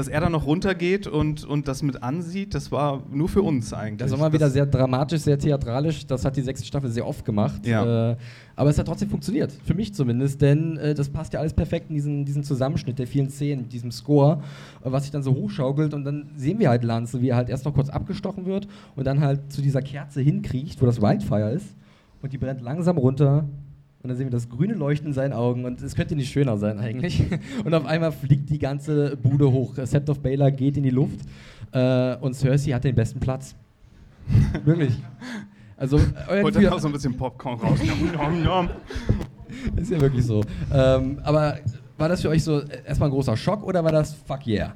dass 0.00 0.08
er 0.08 0.20
dann 0.20 0.32
noch 0.32 0.46
runtergeht 0.46 1.06
und, 1.06 1.44
und 1.44 1.68
das 1.68 1.82
mit 1.82 2.02
ansieht, 2.02 2.54
das 2.54 2.72
war 2.72 3.02
nur 3.12 3.28
für 3.28 3.42
uns 3.42 3.74
eigentlich. 3.74 3.98
Das 3.98 4.12
war 4.12 4.18
mal 4.18 4.32
wieder 4.32 4.48
sehr 4.48 4.64
dramatisch, 4.64 5.20
sehr 5.20 5.38
theatralisch. 5.38 6.06
Das 6.06 6.24
hat 6.24 6.38
die 6.38 6.40
sechste 6.40 6.66
Staffel 6.66 6.88
sehr 6.88 7.06
oft 7.06 7.22
gemacht. 7.22 7.66
Ja. 7.66 8.12
Äh, 8.12 8.16
aber 8.56 8.70
es 8.70 8.78
hat 8.78 8.86
trotzdem 8.86 9.10
funktioniert, 9.10 9.52
für 9.62 9.74
mich 9.74 9.92
zumindest, 9.92 10.40
denn 10.40 10.78
äh, 10.78 10.94
das 10.94 11.10
passt 11.10 11.34
ja 11.34 11.40
alles 11.40 11.52
perfekt 11.52 11.90
in 11.90 11.96
diesen, 11.96 12.24
diesen 12.24 12.42
Zusammenschnitt 12.42 12.98
der 12.98 13.06
vielen 13.06 13.28
Szenen, 13.28 13.64
mit 13.64 13.74
diesem 13.74 13.90
Score, 13.90 14.42
äh, 14.82 14.90
was 14.90 15.02
sich 15.02 15.12
dann 15.12 15.22
so 15.22 15.34
hochschaukelt 15.34 15.92
und 15.92 16.04
dann 16.04 16.30
sehen 16.34 16.58
wir 16.58 16.70
halt 16.70 16.82
Lanze, 16.82 17.20
wie 17.20 17.28
er 17.28 17.36
halt 17.36 17.50
erst 17.50 17.66
noch 17.66 17.74
kurz 17.74 17.90
abgestochen 17.90 18.46
wird 18.46 18.68
und 18.96 19.06
dann 19.06 19.20
halt 19.20 19.52
zu 19.52 19.60
dieser 19.60 19.82
Kerze 19.82 20.22
hinkriecht, 20.22 20.80
wo 20.80 20.86
das 20.86 21.02
Wildfire 21.02 21.50
ist 21.50 21.76
und 22.22 22.32
die 22.32 22.38
brennt 22.38 22.62
langsam 22.62 22.96
runter 22.96 23.44
und 24.02 24.08
dann 24.08 24.16
sehen 24.16 24.26
wir 24.26 24.30
das 24.30 24.48
grüne 24.48 24.74
Leuchten 24.74 25.08
in 25.08 25.12
seinen 25.12 25.34
Augen 25.34 25.64
und 25.66 25.82
es 25.82 25.94
könnte 25.94 26.16
nicht 26.16 26.32
schöner 26.32 26.56
sein 26.56 26.78
eigentlich. 26.78 27.22
Und 27.64 27.74
auf 27.74 27.84
einmal 27.84 28.12
fliegt 28.12 28.48
die 28.48 28.58
ganze 28.58 29.16
Bude 29.16 29.52
hoch. 29.52 29.74
Sept 29.76 30.08
of 30.08 30.20
Baylor 30.20 30.50
geht 30.50 30.78
in 30.78 30.84
die 30.84 30.90
Luft 30.90 31.20
äh, 31.72 32.16
und 32.16 32.34
Cersei 32.34 32.72
hat 32.72 32.84
den 32.84 32.94
besten 32.94 33.20
Platz. 33.20 33.54
Wirklich. 34.64 34.94
Also, 35.76 35.98
äh, 36.28 36.42
Holt 36.42 36.56
dann 36.56 36.66
auch 36.68 36.78
so 36.78 36.88
ein 36.88 36.92
bisschen 36.92 37.16
Popcorn 37.16 37.58
raus. 37.58 37.78
ist 39.76 39.90
ja 39.90 40.00
wirklich 40.00 40.24
so. 40.24 40.42
Ähm, 40.72 41.18
aber 41.22 41.58
war 41.98 42.08
das 42.08 42.22
für 42.22 42.28
euch 42.28 42.44
so 42.44 42.60
erstmal 42.60 43.08
ein 43.08 43.12
großer 43.12 43.36
Schock 43.36 43.62
oder 43.64 43.82
war 43.84 43.92
das 43.92 44.14
fuck 44.14 44.46
yeah? 44.46 44.74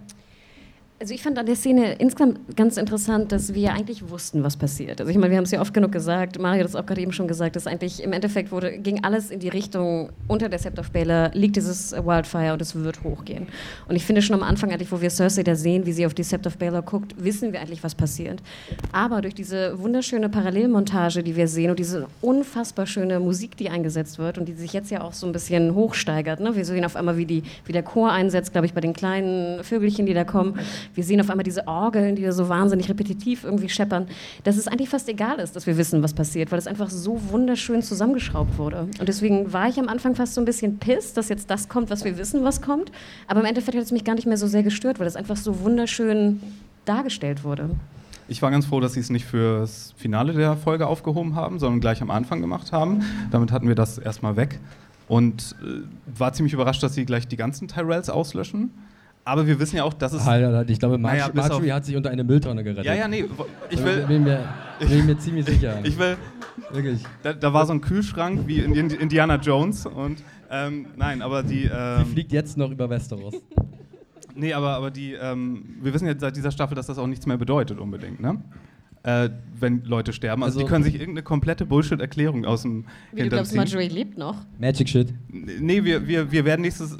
Also 1.00 1.12
ich 1.12 1.24
fand 1.24 1.37
an 1.38 1.46
der 1.46 1.57
Szene 1.57 1.94
insgesamt 1.94 2.57
ganz 2.57 2.76
interessant, 2.76 3.33
dass 3.33 3.52
wir 3.52 3.72
eigentlich 3.72 4.09
wussten, 4.11 4.44
was 4.44 4.57
passiert. 4.57 5.00
Also 5.00 5.11
ich 5.11 5.18
meine, 5.18 5.33
wir 5.33 5.38
haben 5.38 5.44
es 5.44 5.50
ja 5.50 5.61
oft 5.61 5.74
genug 5.74 5.90
gesagt, 5.90 6.38
Mario 6.38 6.61
hat 6.61 6.68
es 6.68 6.76
auch 6.76 6.87
gerade 6.87 7.00
eben 7.00 7.11
schon 7.11 7.26
gesagt, 7.26 7.57
dass 7.57 7.66
eigentlich 7.66 8.00
im 8.00 8.12
Endeffekt 8.12 8.52
wurde, 8.52 8.78
ging 8.78 9.02
alles 9.02 9.33
in 9.33 9.40
die 9.40 9.48
Richtung, 9.48 10.11
unter 10.28 10.48
der 10.48 10.61
Sept 10.61 10.78
of 10.78 10.92
Baylor 10.92 11.33
liegt 11.35 11.57
dieses 11.57 11.90
Wildfire 11.92 12.52
und 12.52 12.62
es 12.62 12.76
wird 12.76 13.02
hochgehen. 13.02 13.48
Und 13.88 13.96
ich 13.96 14.04
finde 14.04 14.22
schon 14.22 14.37
am 14.37 14.44
Anfang 14.44 14.70
eigentlich, 14.70 14.92
wo 14.92 15.00
wir 15.00 15.11
Cersei 15.11 15.42
da 15.42 15.57
sehen, 15.57 15.85
wie 15.85 15.92
sie 15.92 16.07
auf 16.07 16.14
die 16.14 16.22
Sept 16.22 16.46
of 16.46 16.59
Baylor 16.59 16.83
guckt, 16.83 17.12
wissen 17.18 17.52
wir 17.52 17.61
eigentlich, 17.61 17.83
was 17.83 17.96
passiert. 17.96 18.40
Aber 18.92 19.20
durch 19.20 19.35
diese 19.35 19.76
wunderschöne 19.80 20.28
Parallelmontage, 20.28 21.24
die 21.24 21.35
wir 21.35 21.48
sehen 21.48 21.70
und 21.70 21.80
diese 21.80 22.07
unfassbar 22.22 22.87
schöne 22.87 23.18
Musik, 23.18 23.57
die 23.57 23.68
eingesetzt 23.68 24.20
wird 24.20 24.38
und 24.38 24.48
die 24.48 24.54
sich 24.54 24.72
jetzt 24.72 24.92
ja 24.92 25.02
auch 25.02 25.12
so 25.12 25.26
ein 25.26 25.33
bisschen 25.33 25.74
hochsteigert, 25.74 26.38
ne? 26.38 26.54
wir 26.54 26.64
sehen 26.64 26.85
auf 26.85 26.94
einmal, 26.94 27.16
wie, 27.16 27.26
die, 27.26 27.42
wie 27.66 27.72
der 27.72 27.83
Chor 27.83 28.12
einsetzt, 28.12 28.52
glaube 28.52 28.66
ich, 28.66 28.74
bei 28.74 28.80
den 28.80 28.92
kleinen 28.92 29.64
Vögelchen, 29.64 30.07
die 30.07 30.14
da 30.14 30.22
kommen, 30.22 30.61
wir 30.94 31.04
sehen 31.04 31.20
auf 31.20 31.30
einmal 31.30 31.44
diese 31.44 31.66
Orgeln, 31.66 32.16
die 32.16 32.30
so 32.32 32.48
wahnsinnig 32.48 32.88
repetitiv 32.88 33.44
irgendwie 33.44 33.68
scheppern, 33.68 34.06
dass 34.42 34.56
es 34.56 34.68
eigentlich 34.68 34.88
fast 34.88 35.08
egal 35.08 35.38
ist, 35.38 35.56
dass 35.56 35.66
wir 35.66 35.76
wissen, 35.76 36.02
was 36.02 36.14
passiert, 36.14 36.52
weil 36.52 36.58
es 36.58 36.66
einfach 36.66 36.90
so 36.90 37.20
wunderschön 37.30 37.82
zusammengeschraubt 37.82 38.58
wurde. 38.58 38.88
Und 38.98 39.08
deswegen 39.08 39.52
war 39.52 39.68
ich 39.68 39.78
am 39.78 39.88
Anfang 39.88 40.14
fast 40.14 40.34
so 40.34 40.40
ein 40.40 40.44
bisschen 40.44 40.78
piss, 40.78 41.12
dass 41.14 41.28
jetzt 41.28 41.50
das 41.50 41.68
kommt, 41.68 41.90
was 41.90 42.04
wir 42.04 42.18
wissen, 42.18 42.44
was 42.44 42.60
kommt. 42.60 42.90
Aber 43.26 43.40
im 43.40 43.46
Endeffekt 43.46 43.76
hat 43.76 43.84
es 43.84 43.92
mich 43.92 44.04
gar 44.04 44.14
nicht 44.14 44.26
mehr 44.26 44.36
so 44.36 44.46
sehr 44.46 44.62
gestört, 44.62 44.98
weil 45.00 45.06
es 45.06 45.16
einfach 45.16 45.36
so 45.36 45.60
wunderschön 45.60 46.40
dargestellt 46.84 47.44
wurde. 47.44 47.70
Ich 48.26 48.40
war 48.40 48.50
ganz 48.50 48.64
froh, 48.66 48.80
dass 48.80 48.94
sie 48.94 49.00
es 49.00 49.10
nicht 49.10 49.26
fürs 49.26 49.92
Finale 49.96 50.32
der 50.32 50.56
Folge 50.56 50.86
aufgehoben 50.86 51.34
haben, 51.34 51.58
sondern 51.58 51.80
gleich 51.80 52.00
am 52.00 52.10
Anfang 52.10 52.40
gemacht 52.40 52.72
haben. 52.72 53.02
Damit 53.30 53.52
hatten 53.52 53.68
wir 53.68 53.74
das 53.74 53.98
erstmal 53.98 54.36
weg. 54.36 54.58
Und 55.08 55.54
äh, 55.62 55.82
war 56.18 56.32
ziemlich 56.32 56.54
überrascht, 56.54 56.82
dass 56.82 56.94
sie 56.94 57.04
gleich 57.04 57.28
die 57.28 57.36
ganzen 57.36 57.68
Tyrells 57.68 58.08
auslöschen. 58.08 58.70
Aber 59.24 59.46
wir 59.46 59.58
wissen 59.58 59.76
ja 59.76 59.84
auch, 59.84 59.94
dass 59.94 60.12
es. 60.12 60.26
Alter, 60.26 60.68
ich 60.68 60.78
glaube, 60.78 60.98
Marjorie, 60.98 61.30
naja, 61.34 61.48
Marjorie 61.48 61.72
hat 61.72 61.84
sich 61.87 61.96
unter 61.96 62.10
eine 62.10 62.24
Mülltonne 62.24 62.62
gerettet. 62.62 62.84
Ja, 62.84 62.94
ja, 62.94 63.08
nee. 63.08 63.24
Ich 63.70 63.82
will. 63.82 64.04
Bin 64.06 64.24
mir, 64.24 64.40
bin 64.78 65.06
mir 65.06 65.18
ziemlich 65.18 65.46
sicher. 65.46 65.78
Ich 65.84 65.98
will. 65.98 66.16
Wirklich. 66.70 67.00
Da, 67.22 67.32
da, 67.32 67.52
war 67.52 67.66
so 67.66 67.72
ein 67.72 67.80
Kühlschrank 67.80 68.46
wie 68.46 68.60
in 68.60 68.74
Indiana 68.90 69.37
Jones 69.37 69.87
und. 69.87 70.22
Ähm, 70.50 70.87
nein, 70.96 71.22
aber 71.22 71.42
die. 71.42 71.64
Ähm, 71.64 72.04
Sie 72.04 72.12
fliegt 72.12 72.32
jetzt 72.32 72.56
noch 72.56 72.70
über 72.70 72.88
Westeros. 72.88 73.34
Nee, 74.37 74.52
aber, 74.52 74.70
aber 74.70 74.90
die. 74.90 75.12
Ähm, 75.12 75.76
wir 75.80 75.94
wissen 75.94 76.08
jetzt 76.08 76.20
seit 76.20 76.34
dieser 76.34 76.50
Staffel, 76.50 76.74
dass 76.74 76.88
das 76.88 76.98
auch 76.98 77.06
nichts 77.06 77.24
mehr 77.24 77.37
bedeutet, 77.37 77.78
unbedingt, 77.78 78.18
ne? 78.18 78.42
Äh, 79.04 79.30
wenn 79.60 79.84
Leute 79.84 80.12
sterben. 80.12 80.42
Also, 80.42 80.58
also, 80.58 80.66
die 80.66 80.72
können 80.72 80.82
sich 80.82 80.94
irgendeine 80.94 81.22
komplette 81.22 81.64
Bullshit-Erklärung 81.64 82.44
aus 82.44 82.62
dem 82.62 82.84
Wie 83.12 83.22
du 83.22 83.28
glaubst, 83.28 83.54
Marjorie 83.54 83.87
lebt 83.87 84.18
noch? 84.18 84.38
Magic 84.58 84.88
Shit. 84.88 85.14
Nee, 85.28 85.84
wir, 85.84 86.08
wir, 86.08 86.32
wir 86.32 86.44
werden 86.44 86.62
nächstes 86.62 86.98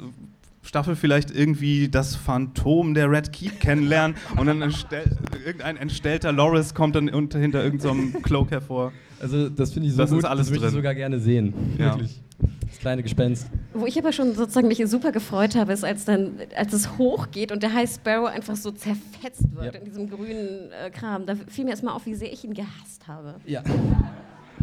Staffel 0.65 0.95
vielleicht 0.95 1.31
irgendwie 1.31 1.89
das 1.89 2.15
Phantom 2.15 2.93
der 2.93 3.09
Red 3.09 3.31
Keep 3.31 3.59
kennenlernen 3.59 4.17
und 4.37 4.47
dann 4.47 4.61
entstell, 4.61 5.05
irgendein 5.45 5.77
entstellter 5.77 6.31
Loris 6.31 6.73
kommt 6.73 6.95
dann 6.95 7.09
unter, 7.09 7.39
hinter 7.39 7.63
irgendeinem 7.63 8.13
so 8.13 8.19
Cloak 8.19 8.51
hervor. 8.51 8.91
Also 9.19 9.49
das 9.49 9.71
finde 9.71 9.87
ich 9.87 9.93
so 9.93 10.01
das 10.01 10.09
gut, 10.09 10.19
ist 10.19 10.25
alles 10.25 10.47
das 10.47 10.55
würde 10.55 10.67
ich 10.67 10.73
sogar 10.73 10.95
gerne 10.95 11.19
sehen. 11.19 11.53
Ja. 11.77 11.93
Wirklich. 11.93 12.21
Das 12.67 12.79
kleine 12.79 13.03
Gespenst. 13.03 13.49
Wo 13.73 13.85
ich 13.85 13.97
aber 13.97 14.11
schon 14.11 14.33
sozusagen 14.33 14.67
mich 14.67 14.81
super 14.87 15.11
gefreut 15.11 15.55
habe, 15.55 15.71
ist, 15.71 15.85
als, 15.85 16.03
dann, 16.03 16.31
als 16.55 16.73
es 16.73 16.97
hochgeht 16.97 17.51
und 17.51 17.63
der 17.63 17.73
High 17.73 17.89
Sparrow 17.89 18.27
einfach 18.27 18.55
so 18.55 18.71
zerfetzt 18.71 19.55
wird 19.55 19.73
ja. 19.73 19.79
in 19.79 19.85
diesem 19.85 20.09
grünen 20.09 20.71
äh, 20.71 20.89
Kram. 20.89 21.25
Da 21.25 21.35
fiel 21.47 21.63
mir 21.63 21.71
erstmal 21.71 21.93
auf, 21.93 22.05
wie 22.05 22.15
sehr 22.15 22.33
ich 22.33 22.43
ihn 22.43 22.53
gehasst 22.53 23.07
habe. 23.07 23.35
Ja. 23.45 23.63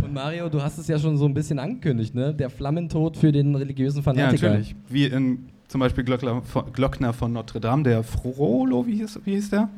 Und 0.03 0.13
Mario, 0.13 0.49
du 0.49 0.61
hast 0.61 0.79
es 0.79 0.89
ja 0.89 0.99
schon 0.99 1.17
so 1.17 1.27
ein 1.27 1.33
bisschen 1.35 1.59
angekündigt, 1.59 2.15
ne? 2.15 2.35
Der 2.35 2.51
Flammentod 2.51 3.17
für 3.17 3.31
den 3.31 3.55
religiösen 3.55 4.03
Fanatiker. 4.03 4.47
Ja, 4.47 4.53
natürlich. 4.53 4.77
Wie 4.89 5.05
in 5.07 5.49
zum 5.73 5.81
Beispiel 5.81 6.05
Glöckner 6.05 6.43
von, 6.43 6.71
Glockner 6.71 7.13
von 7.15 7.33
Notre 7.33 7.59
Dame, 7.59 7.83
der 7.83 8.03
Frollo, 8.03 8.87
wie 8.87 8.97
hieß, 8.97 9.21
wie 9.25 9.33
hieß 9.33 9.51
der? 9.51 9.71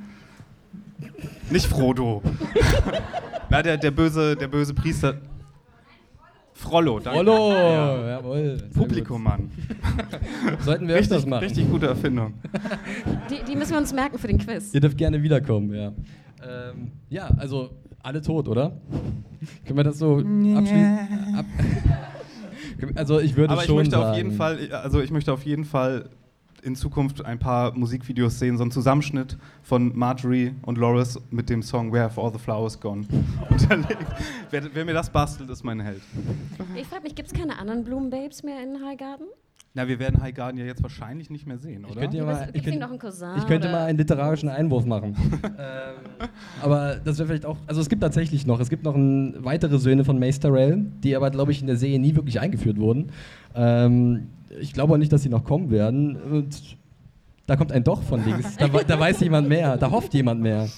Nicht 1.51 1.67
Frodo. 1.67 2.21
Na, 3.51 3.63
der, 3.63 3.77
der, 3.77 3.93
böse, 3.93 4.35
der 4.35 4.49
böse 4.49 4.75
Priester. 4.75 5.19
Frollo, 6.53 6.99
danke. 6.99 7.19
Frollo, 7.19 7.53
ja. 7.53 8.09
jawohl. 8.09 8.59
Publikum, 8.75 9.23
Mann. 9.23 9.51
Sollten 10.65 10.89
wir 10.89 10.97
richtig, 10.97 11.13
öfters 11.13 11.27
machen. 11.27 11.45
Richtig 11.45 11.71
gute 11.71 11.87
Erfindung. 11.87 12.35
Die, 13.31 13.45
die, 13.49 13.57
müssen 13.57 13.73
wir 13.73 13.79
uns 13.79 13.93
merken 13.93 14.19
für 14.19 14.27
den 14.27 14.39
Quiz. 14.39 14.75
Ihr 14.75 14.81
dürft 14.81 14.99
gerne 14.99 15.23
wiederkommen, 15.23 15.73
ja. 15.75 15.93
Ähm, 16.43 16.91
ja, 17.09 17.29
also 17.37 17.71
alle 18.03 18.21
tot, 18.21 18.49
oder? 18.49 18.81
Können 19.65 19.77
wir 19.77 19.85
das 19.85 19.99
so 19.99 20.17
abschließen? 20.17 21.37
Ab 21.37 21.47
also 22.95 23.21
ich 23.21 23.37
würde 23.37 23.53
Aber 23.53 23.63
ich 23.63 23.67
schon 23.67 23.77
möchte 23.77 23.93
sagen. 23.93 24.11
auf 24.11 24.17
jeden 24.17 24.33
Fall, 24.33 24.73
also 24.73 25.01
ich 25.01 25.11
möchte 25.11 25.33
auf 25.33 25.45
jeden 25.45 25.65
Fall 25.65 26.11
in 26.63 26.75
Zukunft 26.77 27.25
ein 27.25 27.39
paar 27.39 27.77
Musikvideos 27.77 28.39
sehen, 28.39 28.57
so 28.57 28.63
einen 28.63 28.71
Zusammenschnitt 28.71 29.37
von 29.63 29.97
Marjorie 29.97 30.55
und 30.63 30.79
Loris 30.79 31.21
mit 31.31 31.51
dem 31.51 31.63
Song 31.63 31.93
Where 31.93 32.05
Have 32.05 32.21
All 32.21 32.33
the 32.33 32.39
Flowers 32.39 32.81
Gone 32.81 33.07
wer, 34.51 34.75
wer, 34.75 34.85
mir 34.85 34.95
das 34.95 35.11
bastelt, 35.11 35.51
ist 35.51 35.63
mein 35.63 35.81
Held. 35.81 36.01
Ich 36.75 36.87
frage 36.87 37.03
mich, 37.03 37.15
gibt 37.15 37.29
es 37.29 37.35
keine 37.39 37.59
anderen 37.59 37.85
Blumenbabes 37.85 38.43
mehr 38.43 38.63
in 38.63 38.83
Highgarden? 38.85 39.27
Na, 39.77 39.89
wir 39.89 39.99
werden 39.99 40.23
High 40.23 40.33
Garden 40.33 40.57
ja 40.57 40.65
jetzt 40.65 40.85
wahrscheinlich 40.85 41.31
nicht 41.31 41.49
mehr 41.49 41.59
sehen, 41.59 41.85
oder? 41.85 41.95
Ich 41.95 42.01
könnte, 42.01 42.23
mal, 42.23 42.49
ich 42.53 42.63
könnte, 42.63 42.79
noch 42.79 42.91
einen 42.91 42.99
Cousin, 43.01 43.31
ich 43.39 43.47
könnte 43.47 43.69
mal 43.69 43.87
einen 43.87 43.99
literarischen 43.99 44.49
Einwurf 44.49 44.85
machen. 44.85 45.17
ähm, 45.43 46.29
aber 46.63 46.95
das 47.05 47.19
wäre 47.19 47.27
vielleicht 47.27 47.45
auch. 47.45 47.57
Also, 47.67 47.81
es 47.81 47.89
gibt 47.89 48.01
tatsächlich 48.01 48.47
noch. 48.47 48.61
Es 48.61 48.71
gibt 48.71 48.85
noch 48.85 48.95
ein, 48.95 49.35
weitere 49.45 49.79
Söhne 49.81 50.05
von 50.05 50.17
Maester 50.21 50.53
Rail, 50.53 50.87
die 51.03 51.17
aber, 51.17 51.29
glaube 51.31 51.51
ich, 51.51 51.61
in 51.61 51.67
der 51.67 51.77
Serie 51.77 51.99
nie 51.99 52.15
wirklich 52.15 52.39
eingeführt 52.39 52.79
wurden. 52.79 53.11
Ähm, 53.57 54.29
ich 54.61 54.73
glaube 54.75 54.95
auch 54.95 54.99
nicht, 54.99 55.13
dass 55.13 55.23
sie 55.23 55.29
noch 55.29 55.43
kommen 55.43 55.73
werden. 55.73 56.15
Und 56.23 56.77
da 57.47 57.57
kommt 57.57 57.73
ein 57.73 57.83
Doch 57.83 58.03
von 58.03 58.25
links. 58.25 58.57
Da, 58.57 58.69
da 58.69 59.01
weiß 59.01 59.19
jemand 59.21 59.49
mehr. 59.49 59.77
Da 59.77 59.91
hofft 59.91 60.15
jemand 60.15 60.41
mehr. 60.41 60.69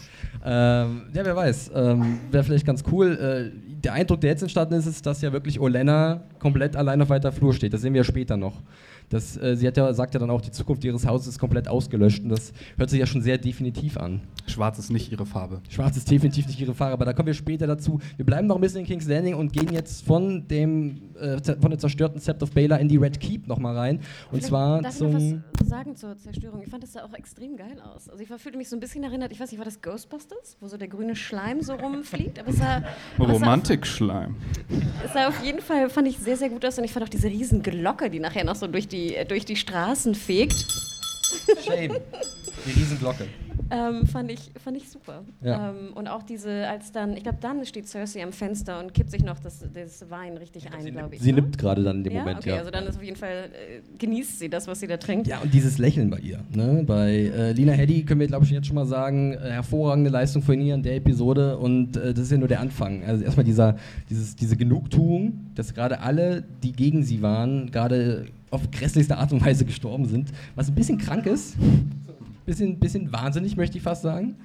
Ähm, 0.43 1.03
ja, 1.13 1.25
wer 1.25 1.37
weiß. 1.37 1.71
Ähm, 1.75 2.19
Wäre 2.31 2.45
vielleicht 2.45 2.67
ganz 2.67 2.83
cool. 2.91 3.53
Äh, 3.53 3.66
der 3.87 3.93
Eindruck, 3.93 4.21
der 4.21 4.31
jetzt 4.31 4.43
entstanden 4.43 4.75
ist, 4.75 4.87
ist, 4.87 5.07
dass 5.07 5.23
ja 5.23 5.33
wirklich 5.33 5.61
Olena 5.61 6.21
komplett 6.41 6.75
allein 6.75 7.01
auf 7.01 7.09
weiter 7.09 7.31
Flur 7.31 7.55
steht. 7.55 7.73
Das 7.73 7.83
sehen 7.83 7.95
wir 7.95 8.03
später 8.03 8.37
noch. 8.37 8.61
Das, 9.09 9.37
äh, 9.37 9.57
sie 9.57 9.67
hat 9.67 9.77
ja, 9.77 9.93
sagt 9.93 10.15
ja 10.15 10.21
dann 10.21 10.31
auch, 10.31 10.41
die 10.41 10.51
Zukunft 10.51 10.85
ihres 10.85 11.07
Hauses 11.07 11.29
ist 11.29 11.39
komplett 11.39 11.69
ausgelöscht 11.69 12.23
und 12.23 12.31
das 12.31 12.53
hört 12.77 12.91
sich 12.91 13.01
ja 13.01 13.07
schon 13.07 13.23
sehr 13.23 13.39
definitiv 13.39 13.97
an. 13.97 14.21
Schwarz 14.47 14.79
ist 14.79 14.91
nicht 14.91 15.11
ihre 15.13 15.27
Farbe. 15.27 15.61
Schwarz 15.69 15.97
ist 15.97 16.11
definitiv 16.11 16.47
nicht 16.47 16.61
ihre 16.61 16.75
Farbe, 16.75 16.93
aber 16.93 17.05
da 17.05 17.13
kommen 17.13 17.27
wir 17.27 17.35
später 17.35 17.67
dazu. 17.67 18.01
Wir 18.17 18.25
bleiben 18.25 18.47
noch 18.47 18.57
ein 18.57 18.61
bisschen 18.61 18.81
in 18.81 18.87
King's 18.87 19.07
Landing 19.07 19.35
und 19.35 19.53
gehen 19.53 19.73
jetzt 19.73 20.05
von 20.05 20.47
dem 20.49 21.15
äh, 21.21 21.41
von 21.61 21.71
der 21.71 21.79
zerstörten 21.79 22.21
Sept 22.21 22.43
of 22.43 22.53
Baylor 22.53 22.79
in 22.79 22.89
die 22.89 22.97
Red 22.97 23.21
Keep 23.21 23.47
nochmal 23.47 23.77
rein. 23.77 23.97
Und 23.97 24.05
Vielleicht 24.31 24.47
zwar 24.47 24.83
darf 24.83 24.97
zum. 24.97 25.17
Ich 25.17 25.33
noch 25.35 25.43
was 25.59 25.69
sagen 25.69 25.97
zur 25.97 26.17
Zerstörung? 26.17 26.63
Ich 26.63 26.69
fand 26.69 26.83
das 26.83 26.93
da 26.93 27.05
auch 27.05 27.15
extrem 27.15 27.57
geil 27.57 27.81
aus. 27.81 28.09
Also 28.09 28.23
ich 28.23 28.29
fühlte 28.29 28.59
mich 28.59 28.69
so 28.69 28.77
ein 28.77 28.81
bisschen 28.81 29.03
erinnert, 29.03 29.33
ich 29.33 29.41
weiß 29.41 29.51
nicht, 29.51 29.59
war 29.59 29.65
das 29.65 29.81
Ghostbusters, 29.81 30.57
wo 30.61 30.69
so 30.69 30.77
der 30.77 30.89
grüne 30.89 31.17
Schleim 31.17 31.63
so 31.63 31.75
rumfliegt? 31.75 32.39
Aber 32.39 32.51
es 32.51 32.59
sah. 32.59 32.83
Romantik-Schleim. 33.19 34.37
Es 35.05 35.13
sah 35.13 35.29
auf 35.29 35.43
jeden 35.45 35.61
Fall, 35.61 35.89
fand 35.91 36.09
ich 36.09 36.19
sehr, 36.19 36.37
sehr 36.37 36.51
gut 36.51 36.65
aus 36.65 36.79
und 36.79 36.85
ich 36.85 36.93
fand 36.93 37.05
auch 37.05 37.09
diese 37.09 37.29
riesen 37.29 37.63
Glocke, 37.63 38.11
die 38.11 38.21
nachher 38.21 38.45
noch 38.45 38.55
so 38.55 38.67
durch 38.67 38.89
die, 38.89 38.96
durch 39.29 39.45
die 39.45 39.57
Straßen 39.57 40.15
fegt. 40.15 40.67
Shame. 41.65 41.97
Die 42.67 42.71
Riesenglocke. 42.73 43.27
ähm, 43.71 44.07
fand, 44.07 44.31
ich, 44.31 44.51
fand 44.63 44.77
ich 44.77 44.89
super. 44.89 45.25
Ja. 45.43 45.71
Ähm, 45.71 45.93
und 45.95 46.09
auch 46.09 46.23
diese, 46.23 46.69
als 46.69 46.93
dann, 46.93 47.17
ich 47.17 47.23
glaube, 47.23 47.39
dann 47.41 47.65
steht 47.65 47.89
Cersei 47.89 48.23
am 48.23 48.33
Fenster 48.33 48.81
und 48.81 48.95
kippt 48.95 49.11
sich 49.11 49.23
noch 49.23 49.39
das, 49.39 49.65
das 49.73 50.11
Wein 50.11 50.37
richtig 50.37 50.73
ein, 50.73 50.93
glaube 50.93 51.15
ich. 51.15 51.21
Sie 51.21 51.33
ne? 51.33 51.41
nimmt 51.41 51.59
gerade 51.59 51.83
dann 51.83 51.99
in 51.99 52.05
dem 52.05 52.13
ja? 52.13 52.21
Moment, 52.21 52.39
okay, 52.39 52.51
ja. 52.51 52.57
also 52.57 52.71
dann 52.71 52.87
ist 52.87 52.97
auf 52.97 53.03
jeden 53.03 53.17
Fall, 53.17 53.51
äh, 53.53 53.81
genießt 53.99 54.39
sie 54.39 54.49
das, 54.49 54.67
was 54.67 54.81
sie 54.81 54.87
da 54.87 54.97
trinkt. 54.97 55.27
Ja, 55.27 55.41
und 55.41 55.53
dieses 55.53 55.79
Lächeln 55.79 56.11
bei 56.11 56.19
ihr. 56.19 56.41
Ne? 56.55 56.85
Bei 56.87 57.11
äh, 57.13 57.53
Lina 57.53 57.73
Heddy 57.73 58.05
können 58.05 58.21
wir, 58.21 58.27
glaube 58.29 58.45
ich, 58.45 58.51
jetzt 58.51 58.67
schon 58.67 58.77
mal 58.77 58.87
sagen, 58.87 59.35
äh, 59.35 59.51
hervorragende 59.51 60.11
Leistung 60.11 60.43
von 60.43 60.61
ihr 60.61 60.75
in 60.75 60.83
der 60.83 60.97
Episode 60.97 61.57
und 61.59 61.97
äh, 61.97 62.15
das 62.15 62.25
ist 62.25 62.33
ja 62.33 62.39
nur 62.39 62.49
der 62.49 62.61
Anfang. 62.61 63.05
Also 63.05 63.25
erstmal 63.25 63.45
dieser, 63.45 63.77
dieses, 64.11 64.37
diese 64.37 64.57
Genugtuung, 64.57 65.51
dass 65.55 65.75
gerade 65.75 66.01
alle, 66.01 66.45
die 66.63 66.73
gegen 66.73 67.03
sie 67.03 67.23
waren, 67.23 67.71
gerade 67.71 68.27
auf 68.51 68.71
grässlichste 68.71 69.17
Art 69.17 69.33
und 69.33 69.45
Weise 69.45 69.65
gestorben 69.65 70.07
sind, 70.07 70.33
was 70.55 70.69
ein 70.69 70.75
bisschen 70.75 70.99
krank 70.99 71.27
ist. 71.27 71.57
Bisschen, 72.45 72.79
bisschen 72.79 73.13
wahnsinnig, 73.13 73.57
möchte 73.57 73.77
ich 73.77 73.83
fast 73.83 74.03
sagen. 74.03 74.37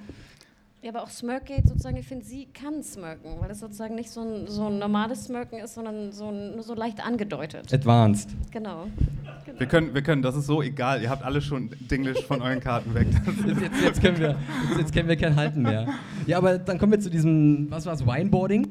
Ja, 0.82 0.90
aber 0.90 1.04
auch 1.04 1.10
Smirkgate 1.10 1.68
sozusagen, 1.68 1.96
ich 1.96 2.08
finde, 2.08 2.24
sie 2.24 2.46
kann 2.46 2.82
smirken, 2.82 3.36
weil 3.38 3.48
es 3.52 3.60
sozusagen 3.60 3.94
nicht 3.94 4.10
so 4.10 4.20
ein, 4.20 4.48
so 4.48 4.66
ein 4.66 4.80
normales 4.80 5.26
Smirken 5.26 5.60
ist, 5.60 5.74
sondern 5.74 6.10
so 6.10 6.26
ein, 6.26 6.56
nur 6.56 6.64
so 6.64 6.74
leicht 6.74 7.06
angedeutet. 7.06 7.72
Advanced. 7.72 8.30
Genau. 8.50 8.86
Wir 9.58 9.68
können, 9.68 9.94
wir 9.94 10.02
können, 10.02 10.22
das 10.22 10.34
ist 10.34 10.46
so 10.46 10.60
egal, 10.60 11.00
ihr 11.00 11.08
habt 11.08 11.22
alle 11.22 11.40
schon 11.40 11.70
Dinglish 11.88 12.24
von 12.24 12.42
euren 12.42 12.58
Karten 12.58 12.92
weg. 12.94 13.06
Jetzt, 13.46 13.60
jetzt, 13.60 13.82
jetzt, 13.82 14.02
können 14.02 14.18
wir, 14.18 14.30
jetzt, 14.70 14.78
jetzt 14.80 14.92
können 14.92 15.08
wir 15.08 15.16
kein 15.16 15.36
Halten 15.36 15.62
mehr. 15.62 15.86
Ja, 16.26 16.38
aber 16.38 16.58
dann 16.58 16.78
kommen 16.78 16.90
wir 16.90 16.98
zu 17.00 17.10
diesem, 17.10 17.70
was 17.70 17.86
war 17.86 17.94
es, 17.94 18.04
Wineboarding? 18.04 18.66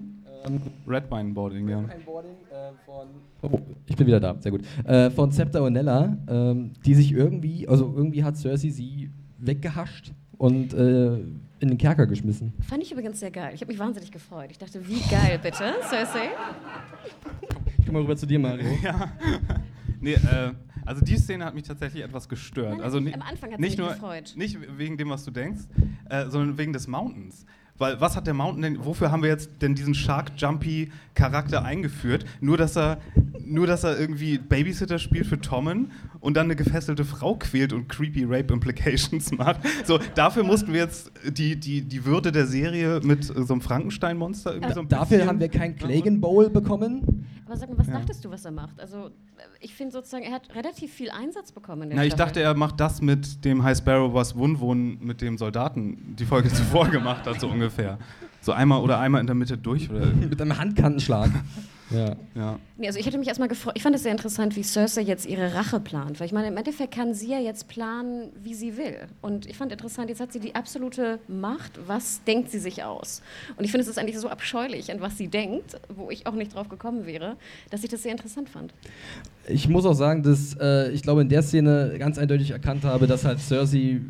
Ähm, 0.46 0.62
Red 0.86 1.10
Wine 1.10 1.34
Boarding, 1.34 1.70
ja. 1.70 1.78
Wineboarding 1.78 2.36
äh, 2.52 2.72
von. 2.86 3.08
Oh, 3.42 3.60
ich 3.88 3.96
bin 3.96 4.06
wieder 4.08 4.20
da, 4.20 4.36
sehr 4.40 4.52
gut. 4.52 4.62
Äh, 4.86 5.10
von 5.10 5.32
Scepter 5.32 5.64
und 5.64 5.74
Nella, 5.74 6.18
ähm, 6.28 6.72
die 6.86 6.94
sich 6.94 7.12
irgendwie, 7.12 7.68
also 7.68 7.92
irgendwie 7.96 8.24
hat 8.24 8.38
Cersei 8.38 8.70
sie 8.70 9.10
weggehascht 9.40 10.14
und 10.38 10.74
äh, 10.74 11.16
in 11.60 11.68
den 11.68 11.78
Kerker 11.78 12.06
geschmissen. 12.08 12.54
Fand 12.68 12.84
ich 12.84 12.92
übrigens 12.92 13.20
sehr 13.20 13.32
geil. 13.32 13.52
Ich 13.54 13.62
habe 13.62 13.72
mich 13.72 13.80
wahnsinnig 13.80 14.12
gefreut. 14.12 14.50
Ich 14.52 14.58
dachte, 14.58 14.88
wie 14.88 15.00
geil 15.10 15.40
bitte, 15.42 15.74
Cersei? 15.90 16.30
Ich 17.80 17.86
komm 17.86 17.94
mal 17.94 18.02
rüber 18.02 18.16
zu 18.16 18.26
dir, 18.26 18.40
Mario. 18.40 18.66
ja. 18.84 19.12
Nee, 20.00 20.14
äh, 20.14 20.52
also 20.86 21.04
die 21.04 21.16
Szene 21.18 21.46
hat 21.46 21.54
mich 21.56 21.64
tatsächlich 21.64 22.04
etwas 22.04 22.28
gestört. 22.30 22.72
Nein, 22.74 22.82
also 22.82 23.00
nicht- 23.00 23.16
am 23.16 23.22
Anfang 23.22 23.52
hat 23.52 23.58
sie 23.58 23.62
nicht 23.62 23.78
mich 23.78 23.86
nur, 23.86 23.90
gefreut. 23.90 24.34
Nicht 24.36 24.58
wegen 24.78 24.98
dem, 24.98 25.10
was 25.10 25.24
du 25.26 25.32
denkst, 25.32 25.62
äh, 26.10 26.28
sondern 26.30 26.58
wegen 26.58 26.74
des 26.74 26.88
Mountains. 26.88 27.46
Weil 27.82 28.00
was 28.00 28.16
hat 28.16 28.28
der 28.28 28.34
Mountain 28.36 28.62
denn, 28.62 28.86
wofür 28.86 29.12
haben 29.12 29.24
wir 29.24 29.30
jetzt 29.30 29.50
denn 29.62 29.74
diesen 29.76 29.94
Shark 29.96 30.32
Jumpy 30.38 30.92
Charakter 31.16 31.66
eingeführt? 31.66 32.26
Nur 32.40 32.56
dass 32.58 32.78
er, 32.78 33.00
nur 33.44 33.66
dass 33.66 33.84
er 33.84 34.00
irgendwie 34.00 34.38
Babysitter 34.38 35.00
spielt 35.00 35.26
für 35.26 35.42
Tommen 35.42 35.92
und 36.20 36.38
dann 36.38 36.46
eine 36.46 36.56
gefesselte 36.56 37.04
Frau 37.04 37.36
quält 37.36 37.74
und 37.74 37.90
creepy 37.90 38.24
Rape 38.26 38.54
Implications 38.54 39.32
macht. 39.38 39.62
So, 39.86 40.00
dafür 40.16 40.44
mussten 40.44 40.72
wir 40.74 40.82
jetzt 40.82 41.12
die, 41.28 41.60
die, 41.60 41.82
die 41.82 42.06
Würde 42.06 42.32
der 42.32 42.46
Serie 42.46 43.00
mit 43.04 43.30
äh, 43.30 43.44
so 43.44 43.54
einem 43.54 43.62
Frankenstein-Monster 43.62 44.54
irgendwie 44.54 44.74
so 44.74 44.82
ein 44.82 44.88
Dafür 44.88 45.18
bisschen- 45.18 45.28
haben 45.30 45.40
wir 45.40 45.50
keinen 45.50 45.76
Clagan 45.76 46.22
Bowl 46.22 46.50
bekommen. 46.52 47.26
Aber 47.48 47.58
sag 47.58 47.68
mal, 47.70 47.78
was 47.80 47.88
Ja. 47.88 47.94
dachtest 48.00 48.24
du, 48.24 48.30
was 48.32 48.46
er 48.46 48.52
macht? 48.52 48.80
Also, 48.80 49.08
äh, 49.08 49.12
ich 49.60 49.74
finde 49.76 49.92
sozusagen, 49.92 50.24
er 50.24 50.32
hat 50.32 50.56
relativ 50.56 50.94
viel 50.94 51.10
Einsatz 51.12 51.52
bekommen 51.52 51.90
Na, 51.94 52.06
ich 52.06 52.14
Staffel. 52.14 52.26
dachte, 52.28 52.42
er 52.42 52.54
macht 52.56 52.80
das 52.80 53.02
mit 53.02 53.44
dem 53.44 53.62
High 53.64 53.78
Sparrow, 53.78 54.14
was 54.14 54.36
Wunwun 54.38 54.98
mit 55.02 55.20
dem 55.22 55.38
Soldaten 55.38 56.16
die 56.18 56.24
Folge 56.26 56.48
zuvor 56.48 56.88
gemacht 56.90 57.26
hat, 57.28 57.42
so 57.42 57.48
ungefähr. 57.50 57.71
So 58.42 58.54
einmal 58.54 58.82
oder 58.82 59.00
einmal 59.00 59.22
in 59.22 59.28
der 59.28 59.36
Mitte 59.36 59.58
durch 59.58 59.90
oder. 59.90 60.06
Mit 60.30 60.42
einem 60.42 60.58
Handkantenschlag. 60.58 61.30
ja. 61.92 62.16
Ja. 62.34 62.60
Nee, 62.78 62.88
also 62.88 62.98
ich 62.98 63.06
hätte 63.06 63.20
mich 63.20 63.28
erstmal 63.28 63.48
gefreut. 63.48 63.74
Ich 63.76 63.84
fand 63.84 63.96
es 63.96 64.02
sehr 64.02 64.12
interessant, 64.12 64.56
wie 64.56 64.64
Cersei 64.64 65.02
jetzt 65.02 65.28
ihre 65.28 65.54
Rache 65.54 65.80
plant. 65.80 66.20
Weil 66.20 66.26
ich 66.26 66.34
meine, 66.34 66.48
im 66.48 66.58
Endeffekt 66.58 66.96
kann 66.96 67.14
sie 67.14 67.30
ja 67.30 67.40
jetzt 67.40 67.68
planen, 67.68 68.32
wie 68.42 68.56
sie 68.56 68.78
will. 68.78 69.08
Und 69.22 69.46
ich 69.46 69.58
fand 69.58 69.72
interessant, 69.72 70.10
jetzt 70.10 70.20
hat 70.20 70.34
sie 70.34 70.40
die 70.40 70.56
absolute 70.56 71.20
Macht. 71.28 71.80
Was 71.86 72.24
denkt 72.24 72.50
sie 72.50 72.60
sich 72.60 72.84
aus? 72.84 73.22
Und 73.58 73.66
ich 73.66 73.72
finde, 73.72 73.84
es 73.84 73.88
ist 73.88 74.00
eigentlich 74.00 74.18
so 74.18 74.30
abscheulich, 74.30 74.92
an 74.92 75.02
was 75.02 75.18
sie 75.18 75.28
denkt, 75.28 75.80
wo 75.90 76.10
ich 76.10 76.26
auch 76.26 76.34
nicht 76.34 76.56
drauf 76.56 76.68
gekommen 76.68 77.06
wäre, 77.06 77.38
dass 77.70 77.84
ich 77.84 77.90
das 77.90 78.02
sehr 78.02 78.12
interessant 78.12 78.50
fand. 78.50 78.74
Ich 79.48 79.68
muss 79.68 79.86
auch 79.86 79.94
sagen, 79.94 80.22
dass 80.24 80.56
äh, 80.60 80.92
ich 80.92 81.02
glaube, 81.02 81.22
in 81.22 81.30
der 81.30 81.42
Szene 81.42 81.96
ganz 81.98 82.18
eindeutig 82.18 82.52
erkannt 82.52 82.84
habe, 82.84 83.08
dass 83.08 83.26
halt 83.26 83.40
Cersei, 83.40 84.02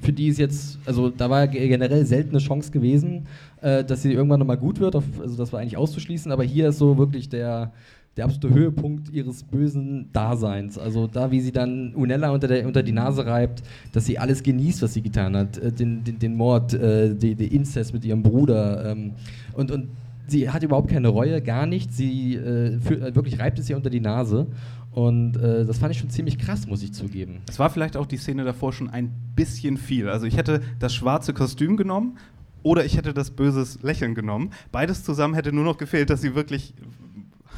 für 0.00 0.12
die 0.12 0.28
ist 0.28 0.38
jetzt, 0.38 0.78
also 0.86 1.10
da 1.10 1.28
war 1.28 1.46
ge- 1.48 1.68
generell 1.68 2.06
seltene 2.06 2.38
Chance 2.38 2.70
gewesen, 2.70 3.26
äh, 3.60 3.84
dass 3.84 4.02
sie 4.02 4.12
irgendwann 4.12 4.40
nochmal 4.40 4.56
gut 4.56 4.80
wird, 4.80 4.96
auf, 4.96 5.04
also 5.20 5.36
das 5.36 5.52
war 5.52 5.60
eigentlich 5.60 5.76
auszuschließen, 5.76 6.32
aber 6.32 6.44
hier 6.44 6.70
ist 6.70 6.78
so 6.78 6.96
wirklich 6.96 7.28
der, 7.28 7.72
der 8.16 8.24
absolute 8.24 8.54
Höhepunkt 8.54 9.10
ihres 9.12 9.42
bösen 9.42 10.08
Daseins. 10.12 10.78
Also 10.78 11.08
da, 11.08 11.30
wie 11.30 11.40
sie 11.40 11.52
dann 11.52 11.94
Unella 11.94 12.30
unter, 12.30 12.48
der, 12.48 12.66
unter 12.66 12.82
die 12.82 12.92
Nase 12.92 13.26
reibt, 13.26 13.62
dass 13.92 14.06
sie 14.06 14.18
alles 14.18 14.42
genießt, 14.42 14.80
was 14.82 14.94
sie 14.94 15.02
getan 15.02 15.36
hat, 15.36 15.58
äh, 15.58 15.72
den, 15.72 16.04
den, 16.04 16.18
den 16.18 16.36
Mord, 16.36 16.72
äh, 16.72 17.14
die, 17.14 17.34
die 17.34 17.54
Inzest 17.54 17.92
mit 17.92 18.04
ihrem 18.04 18.22
Bruder 18.22 18.92
ähm, 18.92 19.12
und, 19.52 19.70
und 19.70 19.88
sie 20.26 20.50
hat 20.50 20.62
überhaupt 20.62 20.90
keine 20.90 21.08
Reue, 21.08 21.40
gar 21.42 21.66
nichts. 21.66 21.96
Sie 21.96 22.34
äh, 22.34 22.78
für, 22.80 22.94
äh, 22.94 23.14
wirklich 23.14 23.38
reibt 23.38 23.58
es 23.58 23.68
ihr 23.68 23.76
unter 23.76 23.90
die 23.90 24.00
Nase. 24.00 24.46
Und 24.90 25.36
äh, 25.36 25.64
das 25.64 25.78
fand 25.78 25.92
ich 25.92 25.98
schon 25.98 26.10
ziemlich 26.10 26.38
krass, 26.38 26.66
muss 26.66 26.82
ich 26.82 26.92
zugeben. 26.92 27.42
Es 27.48 27.58
war 27.58 27.68
vielleicht 27.70 27.96
auch 27.96 28.06
die 28.06 28.16
Szene 28.16 28.44
davor 28.44 28.72
schon 28.72 28.88
ein 28.88 29.12
bisschen 29.34 29.76
viel. 29.76 30.08
Also 30.08 30.26
ich 30.26 30.36
hätte 30.36 30.62
das 30.78 30.94
schwarze 30.94 31.34
Kostüm 31.34 31.76
genommen 31.76 32.16
oder 32.62 32.84
ich 32.84 32.96
hätte 32.96 33.12
das 33.12 33.32
böses 33.32 33.82
Lächeln 33.82 34.14
genommen. 34.14 34.50
Beides 34.70 35.02
zusammen 35.02 35.34
hätte 35.34 35.52
nur 35.52 35.64
noch 35.64 35.78
gefehlt, 35.78 36.10
dass 36.10 36.20
sie 36.20 36.36
wirklich 36.36 36.74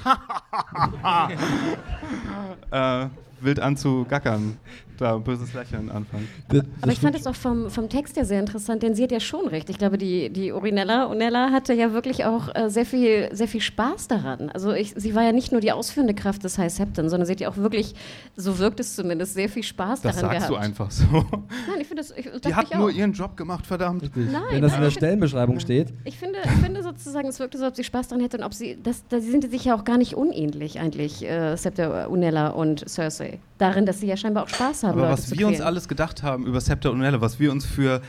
äh, 2.71 3.07
wild 3.41 3.61
anzugackern, 3.61 4.57
da 4.97 5.17
böses 5.19 5.53
Lächeln 5.55 5.91
anfangen. 5.91 6.29
Das, 6.49 6.63
Aber 6.83 6.93
ich 6.93 7.01
fand 7.01 7.15
es 7.17 7.27
auch 7.27 7.35
vom, 7.35 7.71
vom 7.71 7.89
Text 7.89 8.17
her 8.17 8.25
sehr 8.25 8.41
interessant, 8.41 8.83
denn 8.83 8.95
sie 8.95 9.03
hat 9.05 9.13
ja 9.13 9.21
schon 9.21 9.47
recht. 9.49 9.69
Ich 9.71 9.79
glaube, 9.79 9.99
die, 9.99 10.31
die 10.31 10.53
Urinella 10.53 11.05
Unella 11.07 11.51
hatte 11.53 11.73
ja 11.75 11.93
wirklich 11.93 12.25
auch 12.25 12.55
äh, 12.55 12.69
sehr, 12.69 12.87
viel, 12.87 13.29
sehr 13.33 13.49
viel 13.49 13.61
Spaß 13.61 14.09
daran. 14.09 14.51
Also 14.51 14.73
ich, 14.73 14.95
sie 14.97 15.15
war 15.15 15.23
ja 15.23 15.33
nicht 15.33 15.53
nur 15.53 15.61
die 15.61 15.73
ausführende 15.73 16.15
Kraft 16.15 16.45
des 16.45 16.59
High 16.59 16.73
Septon, 16.73 17.09
sondern 17.09 17.27
sie 17.27 17.33
hat 17.33 17.41
ja 17.41 17.49
auch 17.49 17.57
wirklich, 17.57 17.95
so 18.37 18.59
wirkt 18.59 18.81
es 18.81 18.95
zumindest, 18.97 19.35
sehr 19.35 19.49
viel 19.49 19.63
Spaß 19.63 20.01
Das 20.03 20.17
daran 20.17 20.31
sagst 20.33 20.49
gehabt. 20.49 20.63
du 20.63 20.67
einfach 20.67 20.91
so. 20.91 21.05
Nein, 21.13 21.81
ich 21.81 21.87
finde 21.87 22.03
das. 22.03 22.13
Ich, 22.17 22.29
Die 22.41 22.55
hat 22.55 22.67
ich 22.69 22.75
auch. 22.75 22.81
nur 22.81 22.91
ihren 22.91 23.13
Job 23.13 23.37
gemacht, 23.37 23.67
verdammt. 23.67 24.03
Richtig. 24.03 24.31
Nein, 24.31 24.43
Wenn 24.51 24.63
das 24.63 24.75
in 24.75 24.81
der 24.83 24.91
Stellenbeschreibung 24.91 25.61
steht. 25.61 25.93
Ich 26.05 26.19
finde, 26.19 26.39
ich 26.45 26.51
finde 26.63 26.83
sozusagen, 26.83 27.29
es 27.29 27.39
wirkte 27.39 27.59
so, 27.59 27.65
als 27.65 27.73
ob 27.73 27.77
sie 27.77 27.85
Spaß 27.85 28.09
daran 28.09 28.23
hätte 28.23 28.39
und 28.39 28.45
ob 28.45 28.55
sie, 28.55 28.79
das, 28.83 29.05
da 29.09 29.21
sind 29.21 29.45
sie 29.45 29.51
sich 29.51 29.65
ja 29.65 29.75
auch 29.77 29.85
gar 29.85 29.99
nicht 29.99 30.15
unähnlich 30.15 30.79
eigentlich, 30.81 31.25
äh, 31.25 31.57
Septa 31.57 32.07
Unella 32.07 32.49
und 32.49 32.89
Cersei. 32.89 33.39
Darin, 33.59 33.87
dass 33.87 34.01
sie 34.01 34.07
ja 34.07 34.17
scheinbar 34.17 34.45
auch 34.45 34.49
Spaß 34.49 34.83
haben, 34.83 34.86
Aber 34.91 35.01
Leute 35.03 35.13
was 35.13 35.29
zu 35.29 35.39
wir 35.39 35.47
uns 35.47 35.61
alles 35.61 35.89
gedacht 35.89 36.23
haben 36.23 36.47
über 36.47 36.61
Scepter 36.61 36.91
und 36.91 36.99
Unella, 36.99 37.21
was 37.21 37.39
wir 37.41 37.53
uns 37.53 37.65
für 37.67 38.01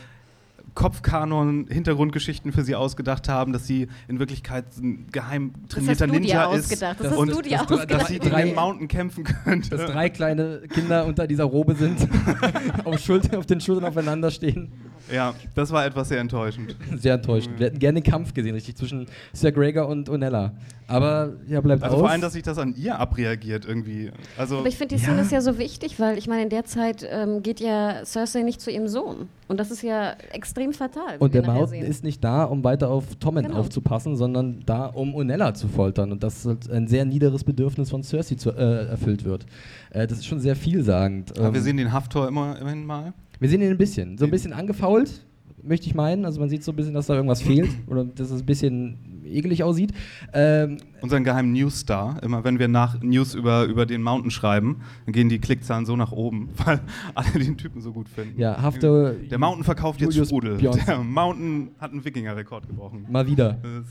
Kopfkanon, 0.74 1.66
Hintergrundgeschichten 1.68 2.52
für 2.52 2.62
sie 2.62 2.76
ausgedacht 2.76 3.28
haben, 3.28 3.52
dass 3.52 3.66
sie 3.66 3.88
in 4.06 4.18
Wirklichkeit 4.20 4.64
ein 4.76 5.06
geheim 5.10 5.52
trainierter 5.68 6.06
Ninja 6.06 6.46
ausgedacht, 6.46 7.00
ist 7.00 7.04
das 7.04 7.12
hast 7.12 7.18
und 7.18 7.30
du 7.32 7.42
dir 7.42 7.58
dass, 7.58 7.70
ausgedacht. 7.72 7.90
dass 8.02 8.08
sie 8.08 8.18
Drei- 8.20 8.44
den 8.44 8.54
Mountain 8.54 8.86
kämpfen 8.86 9.24
könnte. 9.24 9.70
Dass 9.70 9.90
drei 9.90 10.08
kleine 10.08 10.62
Kinder 10.68 11.04
unter 11.06 11.26
dieser 11.26 11.44
Robe 11.44 11.74
sind, 11.74 12.06
auf, 12.84 12.98
Schulter, 13.00 13.38
auf 13.38 13.46
den 13.46 13.60
Schultern 13.60 13.86
aufeinander 13.86 14.30
stehen. 14.30 14.70
Ja, 15.12 15.34
das 15.54 15.70
war 15.72 15.86
etwas 15.86 16.08
sehr 16.08 16.20
enttäuschend. 16.20 16.76
Sehr 16.96 17.14
enttäuschend. 17.14 17.58
Wir 17.58 17.66
hätten 17.66 17.78
gerne 17.78 18.00
den 18.00 18.10
Kampf 18.10 18.34
gesehen, 18.34 18.54
richtig, 18.54 18.76
zwischen 18.76 19.06
Sir 19.32 19.52
Gregor 19.52 19.88
und 19.88 20.08
Unella. 20.08 20.52
Aber 20.90 21.34
ja, 21.46 21.60
bleibt 21.60 21.82
Also 21.82 21.96
aus. 21.96 22.00
vor 22.00 22.10
allem, 22.10 22.22
dass 22.22 22.32
sich 22.32 22.42
das 22.42 22.56
an 22.56 22.74
ihr 22.74 22.98
abreagiert 22.98 23.66
irgendwie. 23.66 24.10
Also 24.38 24.58
Aber 24.60 24.68
ich 24.68 24.78
finde 24.78 24.94
die 24.96 25.02
Szene 25.02 25.20
ist 25.20 25.30
ja 25.32 25.42
so 25.42 25.58
wichtig, 25.58 26.00
weil 26.00 26.16
ich 26.16 26.26
meine, 26.28 26.42
in 26.44 26.48
der 26.48 26.64
Zeit 26.64 27.06
ähm, 27.10 27.42
geht 27.42 27.60
ja 27.60 28.04
Cersei 28.06 28.42
nicht 28.42 28.60
zu 28.62 28.70
ihrem 28.70 28.88
Sohn. 28.88 29.28
Und 29.48 29.60
das 29.60 29.70
ist 29.70 29.82
ja 29.82 30.12
extrem 30.32 30.72
fatal. 30.72 31.16
und 31.18 31.34
wir 31.34 31.42
der 31.42 31.52
Mountain 31.52 31.84
ist 31.84 32.04
nicht 32.04 32.24
da, 32.24 32.44
um 32.44 32.64
weiter 32.64 32.88
auf 32.88 33.16
Tommen 33.16 33.44
Genau. 33.44 33.58
aufzupassen, 33.58 34.16
sondern 34.16 34.62
da, 34.64 34.86
um 34.86 35.14
Unella 35.14 35.52
zu 35.52 35.68
foltern. 35.68 36.10
Und 36.12 36.22
das 36.22 36.46
ist 36.46 36.70
ein 36.70 36.86
sehr 36.88 37.04
niederes 37.04 37.44
Bedürfnis 37.44 37.90
von 37.90 38.02
Cersei 38.02 38.36
zu, 38.36 38.50
äh, 38.52 38.86
erfüllt 38.88 39.24
wird. 39.24 39.44
Äh, 39.90 40.06
das 40.06 40.18
ist 40.18 40.26
schon 40.26 40.40
sehr 40.40 40.56
vielsagend. 40.56 41.32
aber 41.38 41.52
wir 41.52 41.58
Ähm, 41.58 41.64
sehen 41.64 41.76
den 41.76 41.92
Haftor 41.92 42.28
immer, 42.28 42.58
immerhin 42.58 42.86
mal. 42.86 43.12
Wir 43.40 43.48
sehen 43.48 43.62
ihn 43.62 43.70
ein 43.70 43.78
bisschen. 43.78 44.18
So 44.18 44.24
ein 44.24 44.30
bisschen 44.30 44.52
angefault, 44.52 45.24
möchte 45.62 45.86
ich 45.86 45.94
meinen. 45.94 46.24
Also 46.24 46.40
man 46.40 46.48
sieht 46.48 46.64
so 46.64 46.72
ein 46.72 46.76
bisschen, 46.76 46.94
dass 46.94 47.06
da 47.06 47.14
irgendwas 47.14 47.42
fehlt 47.42 47.70
oder 47.86 48.04
dass 48.04 48.30
es 48.30 48.40
ein 48.42 48.46
bisschen 48.46 48.96
ekelig 49.24 49.62
aussieht. 49.62 49.92
Ähm, 50.32 50.78
Unseren 51.02 51.22
geheimen 51.22 51.52
News-Star. 51.52 52.22
Immer 52.22 52.44
wenn 52.44 52.58
wir 52.58 52.66
nach 52.68 53.00
News 53.02 53.34
über, 53.34 53.64
über 53.64 53.84
den 53.86 54.02
Mountain 54.02 54.30
schreiben, 54.30 54.80
dann 55.04 55.12
gehen 55.12 55.28
die 55.28 55.38
Klickzahlen 55.38 55.84
so 55.86 55.96
nach 55.96 56.12
oben, 56.12 56.48
weil 56.64 56.80
alle 57.14 57.30
den 57.32 57.56
Typen 57.58 57.80
so 57.82 57.92
gut 57.92 58.08
finden. 58.08 58.40
ja, 58.40 58.60
Haftor. 58.60 59.12
Der 59.12 59.38
Mountain 59.38 59.64
verkauft 59.64 60.00
jetzt 60.00 60.14
Julius 60.14 60.28
Sprudel. 60.28 60.56
Björnsson. 60.56 60.84
Der 60.86 60.98
Mountain 60.98 61.68
hat 61.78 61.92
einen 61.92 62.04
Wikinger-Rekord 62.04 62.66
gebrochen. 62.66 63.06
Mal 63.10 63.26
wieder. 63.26 63.58
Das 63.62 63.72
ist- 63.82 63.90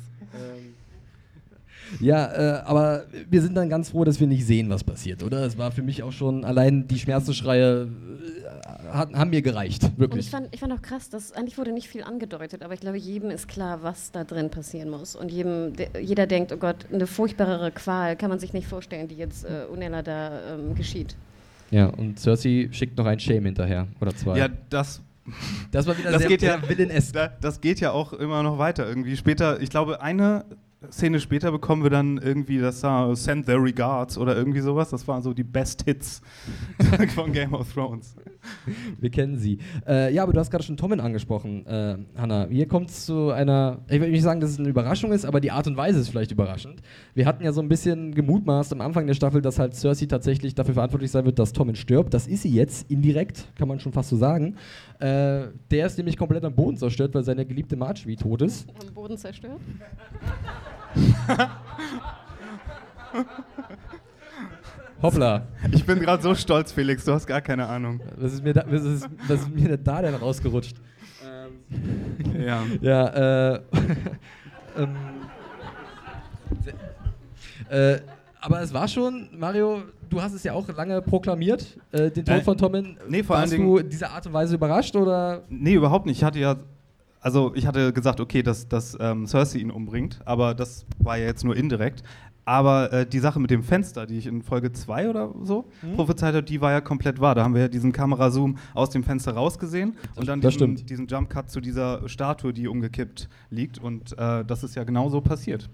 Ja, 2.00 2.26
äh, 2.60 2.62
aber 2.66 3.06
wir 3.30 3.42
sind 3.42 3.56
dann 3.56 3.70
ganz 3.70 3.90
froh, 3.90 4.04
dass 4.04 4.20
wir 4.20 4.28
nicht 4.28 4.46
sehen, 4.46 4.70
was 4.70 4.84
passiert, 4.84 5.24
oder? 5.24 5.46
Es 5.46 5.58
war 5.58 5.72
für 5.72 5.82
mich 5.82 6.04
auch 6.04 6.12
schon, 6.12 6.44
allein 6.46 6.88
die 6.88 7.00
Schmerzensschreie 7.00 7.84
äh, 7.88 8.88
hat, 8.94 9.14
haben 9.14 9.30
mir 9.30 9.42
gereicht, 9.42 9.84
Und 9.84 9.92
ich 9.94 10.00
wirklich. 10.00 10.30
fand, 10.30 10.48
ich 10.52 10.60
fand 10.60 10.74
auch 10.74 10.82
krass, 10.82 11.10
dass 11.10 11.32
eigentlich 11.34 11.58
wurde 11.58 11.72
nicht 11.72 11.88
viel 11.88 12.04
angedeutet, 12.04 12.64
aber 12.64 12.74
ich 12.74 12.80
glaube, 12.80 12.98
jedem 12.98 13.30
ist 13.30 13.48
klar, 13.48 13.84
was 13.84 14.12
da 14.12 14.24
drin 14.24 14.50
passieren 14.50 14.90
muss. 14.90 15.16
Und 15.16 15.32
jedem, 15.32 15.74
de, 15.76 15.88
jeder 16.02 16.28
denkt, 16.28 16.52
oh 16.52 16.58
Gott, 16.58 16.86
eine 16.92 17.08
furchtbarere 17.08 17.72
Qual 17.72 18.16
kann 18.16 18.30
man 18.30 18.40
sich 18.40 18.54
nicht 18.54 18.68
vorstellen, 18.68 19.08
die 19.08 19.16
jetzt 19.16 19.46
äh, 19.46 19.66
Unella 19.72 20.02
da 20.02 20.56
ähm, 20.56 20.76
geschieht. 20.76 21.16
Ja, 21.72 21.88
und 21.88 22.20
Cersei 22.20 22.70
schickt 22.72 22.98
noch 22.98 23.06
ein 23.06 23.20
Shame 23.20 23.46
hinterher, 23.46 23.88
oder 24.00 24.16
zwei. 24.16 24.38
Ja, 24.38 24.48
das 24.70 25.02
Das 25.72 25.86
war 25.86 25.98
wieder 25.98 26.12
Das 26.12 26.22
sehr, 26.22 26.30
geht 26.30 26.42
ja- 26.42 26.60
Villain-esque. 26.68 27.14
Da, 27.14 27.28
das 27.42 27.60
geht 27.60 27.80
ja 27.82 27.92
auch 27.92 28.14
immer 28.14 28.42
noch 28.44 28.58
weiter 28.58 28.88
irgendwie. 28.88 29.18
Später, 29.18 29.60
ich 29.62 29.70
glaube, 29.70 30.02
eine 30.02 30.46
Szene 30.92 31.20
später 31.20 31.52
bekommen 31.52 31.84
wir 31.84 31.90
dann 31.90 32.18
irgendwie 32.18 32.60
das 32.60 32.82
da 32.82 33.16
Send 33.16 33.48
Their 33.48 33.62
Regards 33.62 34.18
oder 34.18 34.36
irgendwie 34.36 34.60
sowas. 34.60 34.90
Das 34.90 35.08
waren 35.08 35.24
so 35.24 35.34
die 35.34 35.44
Best 35.44 35.84
Hits 35.84 36.22
von 37.16 37.32
Game 37.32 37.54
of 37.54 37.74
Thrones. 37.74 38.16
Wir 39.00 39.10
kennen 39.10 39.38
sie. 39.38 39.60
Äh, 39.88 40.14
ja, 40.14 40.24
aber 40.24 40.34
du 40.34 40.40
hast 40.40 40.52
gerade 40.52 40.64
schon 40.64 40.78
Tommen 40.78 41.00
angesprochen, 41.00 41.66
äh, 41.66 41.98
Hanna. 42.16 42.48
Hier 42.50 42.68
kommt 42.68 42.90
es 42.90 43.06
zu 43.06 43.32
einer, 43.32 43.80
ich 43.90 44.00
will 44.00 44.12
nicht 44.12 44.24
sagen, 44.24 44.40
dass 44.40 44.52
es 44.52 44.60
eine 44.60 44.70
Überraschung 44.70 45.12
ist, 45.12 45.26
aber 45.26 45.40
die 45.40 45.52
Art 45.52 45.68
und 45.68 45.78
Weise 45.78 46.00
ist 46.00 46.10
vielleicht 46.10 46.32
überraschend. 46.32 46.82
Wir 47.14 47.26
hatten 47.26 47.44
ja 47.44 47.52
so 47.52 47.62
ein 47.62 47.70
bisschen 47.70 48.14
gemutmaßt 48.14 48.74
am 48.74 48.82
Anfang 48.82 49.08
der 49.08 49.14
Staffel, 49.14 49.42
dass 49.42 49.60
halt 49.60 49.76
Cersei 49.76 50.06
tatsächlich 50.06 50.56
dafür 50.56 50.74
verantwortlich 50.74 51.12
sein 51.12 51.26
wird, 51.26 51.40
dass 51.40 51.54
Tommen 51.54 51.76
stirbt. 51.76 52.14
Das 52.14 52.28
ist 52.28 52.44
sie 52.44 52.52
jetzt, 52.52 52.90
indirekt, 52.92 53.48
kann 53.56 53.68
man 53.68 53.80
schon 53.80 53.94
fast 53.94 54.10
so 54.10 54.18
sagen. 54.18 54.56
Äh, 55.00 55.48
der 55.72 55.86
ist 55.86 55.98
nämlich 55.98 56.18
komplett 56.18 56.44
am 56.44 56.56
Boden 56.56 56.78
zerstört, 56.78 57.14
weil 57.14 57.24
seine 57.24 57.46
geliebte 57.46 57.76
Marjorie 57.76 58.16
tot 58.16 58.42
ist. 58.42 58.68
Am 58.88 58.94
Boden 58.94 59.18
zerstört. 59.18 59.60
Hoppla. 65.02 65.44
Ich 65.72 65.86
bin 65.86 66.00
gerade 66.00 66.24
so 66.24 66.34
stolz, 66.34 66.72
Felix, 66.72 67.06
du 67.06 67.14
hast 67.14 67.28
gar 67.28 67.42
keine 67.42 67.68
Ahnung. 67.68 68.02
Was 68.18 68.34
ist 68.34 68.44
mir 68.44 68.54
da, 68.54 68.64
was 68.68 68.84
ist, 68.84 69.08
was 69.28 69.42
ist 69.42 69.50
mir 69.54 69.78
da 69.78 70.02
denn 70.02 70.16
rausgerutscht? 70.16 70.76
Ähm, 71.24 72.42
Ja. 72.42 72.64
Ja, 72.82 73.54
äh. 73.56 73.62
ähm, 74.78 74.96
äh, 77.70 78.00
aber 78.42 78.62
es 78.62 78.74
war 78.74 78.88
schon, 78.88 79.30
Mario, 79.38 79.84
du 80.10 80.22
hast 80.22 80.34
es 80.34 80.44
ja 80.44 80.54
auch 80.54 80.68
lange 80.76 81.02
proklamiert, 81.02 81.78
äh, 81.92 82.10
den 82.10 82.26
Tod 82.26 82.36
Äh, 82.38 82.42
von 82.42 82.58
Tommen. 82.58 82.98
nee, 83.08 83.24
vor 83.24 83.36
Warst 83.38 83.54
allen 83.54 83.62
du 83.64 83.80
dieser 83.84 84.12
Art 84.12 84.26
und 84.26 84.34
Weise 84.34 84.56
überrascht 84.56 84.96
oder? 84.96 85.44
Nee, 85.50 85.74
überhaupt 85.74 86.06
nicht. 86.06 86.18
Ich 86.18 86.24
hatte 86.24 86.40
ja, 86.40 86.56
also 87.20 87.52
ich 87.56 87.68
hatte 87.68 87.92
gesagt, 87.94 88.20
okay, 88.20 88.42
dass, 88.42 88.68
dass 88.68 88.98
ähm, 89.00 89.28
Cersei 89.28 89.60
ihn 89.60 89.72
umbringt, 89.72 90.20
aber 90.26 90.54
das 90.56 90.86
war 91.00 91.18
ja 91.18 91.26
jetzt 91.26 91.44
nur 91.44 91.56
indirekt. 91.56 92.04
Aber 92.48 92.94
äh, 92.94 93.06
die 93.06 93.20
Sache 93.20 93.42
mit 93.42 93.52
dem 93.52 93.62
Fenster, 93.62 94.06
die 94.08 94.18
ich 94.18 94.26
in 94.26 94.42
Folge 94.42 94.72
2 94.72 95.10
oder 95.10 95.34
so 95.44 95.66
Mhm. 95.82 95.96
prophezeit 95.98 96.34
habe, 96.34 96.44
die 96.44 96.62
war 96.62 96.72
ja 96.72 96.80
komplett 96.80 97.20
wahr. 97.20 97.36
Da 97.36 97.44
haben 97.44 97.54
wir 97.54 97.62
ja 97.64 97.68
diesen 97.68 97.92
Kamerazoom 97.92 98.58
aus 98.74 98.90
dem 98.90 99.04
Fenster 99.04 99.34
rausgesehen 99.34 99.98
und 100.16 100.30
dann 100.30 100.40
das 100.40 100.54
diesen, 100.54 100.76
diesen 100.78 101.08
Jump-Cut 101.08 101.50
zu 101.50 101.60
dieser 101.60 102.08
Statue, 102.08 102.54
die 102.54 102.70
umgekippt 102.70 103.28
liegt. 103.50 103.80
Und 103.80 104.18
äh, 104.18 104.46
das 104.46 104.64
ist 104.64 104.76
ja 104.76 104.86
genau 104.86 105.10
so 105.10 105.20
passiert. 105.20 105.70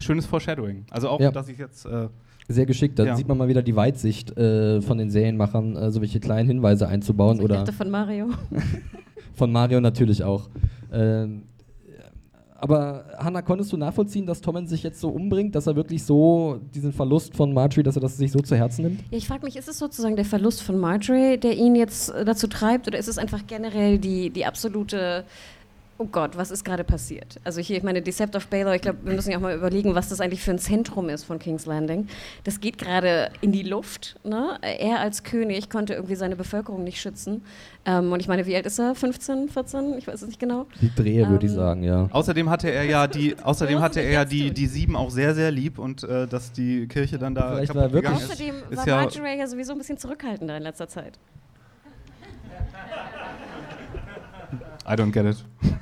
Schönes 0.00 0.24
Foreshadowing. 0.24 0.86
Also 0.90 1.10
auch, 1.10 1.20
Ja. 1.20 1.30
dass 1.30 1.48
ich 1.50 1.58
jetzt. 1.58 1.84
Äh, 1.84 2.08
Sehr 2.48 2.64
geschickt, 2.64 2.98
da 2.98 3.04
Ja. 3.04 3.16
sieht 3.16 3.28
man 3.28 3.36
mal 3.36 3.48
wieder 3.48 3.62
die 3.62 3.76
Weitsicht 3.76 4.36
äh, 4.38 4.80
von 4.80 4.96
den 4.96 5.10
Serienmachern, 5.10 5.76
äh, 5.76 5.90
so 5.90 6.00
welche 6.00 6.20
kleinen 6.20 6.48
Hinweise 6.48 6.88
einzubauen 6.88 7.36
Ich 7.38 7.42
oder 7.44 7.66
von 7.66 7.90
Mario. 7.90 8.28
von 9.34 9.52
Mario 9.52 9.80
natürlich 9.82 10.24
auch. 10.24 10.48
Ähm, 10.90 11.42
aber 12.58 13.04
Hanna, 13.18 13.42
konntest 13.42 13.72
du 13.72 13.76
nachvollziehen, 13.76 14.26
dass 14.26 14.40
Tommen 14.40 14.66
sich 14.66 14.82
jetzt 14.82 15.00
so 15.00 15.08
umbringt, 15.08 15.54
dass 15.54 15.66
er 15.66 15.76
wirklich 15.76 16.04
so 16.04 16.60
diesen 16.74 16.92
Verlust 16.92 17.36
von 17.36 17.52
Marjorie, 17.52 17.82
dass 17.82 17.96
er 17.96 18.00
das 18.00 18.16
sich 18.16 18.32
so 18.32 18.40
zu 18.40 18.56
Herzen 18.56 18.84
nimmt? 18.84 19.00
Ja, 19.10 19.18
ich 19.18 19.26
frage 19.26 19.44
mich, 19.44 19.56
ist 19.56 19.68
es 19.68 19.78
sozusagen 19.78 20.16
der 20.16 20.24
Verlust 20.24 20.62
von 20.62 20.78
Marjorie, 20.78 21.36
der 21.36 21.56
ihn 21.56 21.74
jetzt 21.74 22.10
äh, 22.10 22.24
dazu 22.24 22.46
treibt, 22.46 22.86
oder 22.88 22.98
ist 22.98 23.08
es 23.08 23.18
einfach 23.18 23.46
generell 23.46 23.98
die, 23.98 24.30
die 24.30 24.46
absolute, 24.46 25.24
oh 25.98 26.06
Gott, 26.06 26.36
was 26.36 26.50
ist 26.50 26.64
gerade 26.64 26.84
passiert? 26.84 27.36
Also 27.44 27.60
hier, 27.60 27.76
ich 27.78 27.82
meine, 27.82 28.02
Decept 28.02 28.36
of 28.36 28.46
Baylor, 28.48 28.74
ich 28.74 28.82
glaube, 28.82 28.98
wir 29.04 29.14
müssen 29.14 29.30
ja 29.30 29.38
auch 29.38 29.42
mal 29.42 29.54
überlegen, 29.56 29.94
was 29.94 30.08
das 30.10 30.20
eigentlich 30.20 30.42
für 30.42 30.50
ein 30.50 30.58
Zentrum 30.58 31.08
ist 31.08 31.24
von 31.24 31.38
King's 31.38 31.64
Landing. 31.66 32.06
Das 32.44 32.60
geht 32.60 32.78
gerade 32.78 33.30
in 33.40 33.52
die 33.52 33.62
Luft. 33.62 34.16
Ne? 34.24 34.58
Er 34.60 35.00
als 35.00 35.22
König 35.24 35.70
konnte 35.70 35.94
irgendwie 35.94 36.14
seine 36.16 36.36
Bevölkerung 36.36 36.84
nicht 36.84 37.00
schützen. 37.00 37.42
Ähm, 37.86 38.12
und 38.12 38.20
ich 38.20 38.28
meine, 38.28 38.44
wie 38.46 38.54
alt 38.56 38.66
ist 38.66 38.78
er? 38.78 38.94
15, 38.94 39.48
14? 39.48 39.96
Ich 39.98 40.06
weiß 40.06 40.20
es 40.22 40.26
nicht 40.28 40.38
genau. 40.40 40.66
Die 40.80 40.94
Drehe, 40.94 41.28
würde 41.28 41.46
ich 41.46 41.52
Ähm, 41.52 41.56
sagen, 41.58 41.82
ja. 41.82 42.08
außerdem 42.12 42.50
hatte 42.50 42.70
er 42.70 42.84
ja 42.84 43.06
die, 43.06 43.36
außerdem 43.42 43.80
hatte 43.80 44.00
er 44.00 44.10
ja 44.10 44.24
die, 44.24 44.50
die 44.50 44.66
sieben 44.66 44.96
auch 44.96 45.10
sehr, 45.10 45.34
sehr 45.34 45.50
lieb 45.50 45.78
und 45.78 46.02
äh, 46.04 46.26
dass 46.26 46.52
die 46.52 46.86
Kirche 46.88 47.18
dann 47.18 47.34
da 47.34 47.52
Vielleicht 47.54 47.68
kaputt 47.72 47.82
war 47.82 47.92
wirklich- 47.92 48.12
gegangen 48.12 48.24
ist. 48.24 48.32
Außerdem 48.32 48.54
ist 48.70 48.76
war 48.78 48.86
ja- 48.86 48.96
Marjorie 48.96 49.38
ja 49.38 49.46
sowieso 49.46 49.72
ein 49.72 49.78
bisschen 49.78 49.98
zurückhaltender 49.98 50.56
in 50.56 50.62
letzter 50.64 50.88
Zeit. 50.88 51.18
I 54.88 54.94
don't 54.94 55.12
get 55.12 55.26
it. 55.26 55.44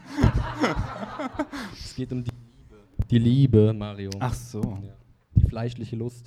Es 1.73 1.95
geht 1.95 2.11
um 2.11 2.25
die 2.25 2.31
Liebe. 2.31 3.07
Die 3.11 3.19
Liebe, 3.19 3.73
Mario. 3.73 4.11
Ach 4.19 4.35
so. 4.35 4.61
Ja. 4.61 4.95
Die 5.37 5.47
fleischliche 5.47 5.95
Lust. 5.95 6.27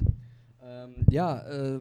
Ähm, 0.63 0.91
ja, 1.09 1.39
äh, 1.39 1.79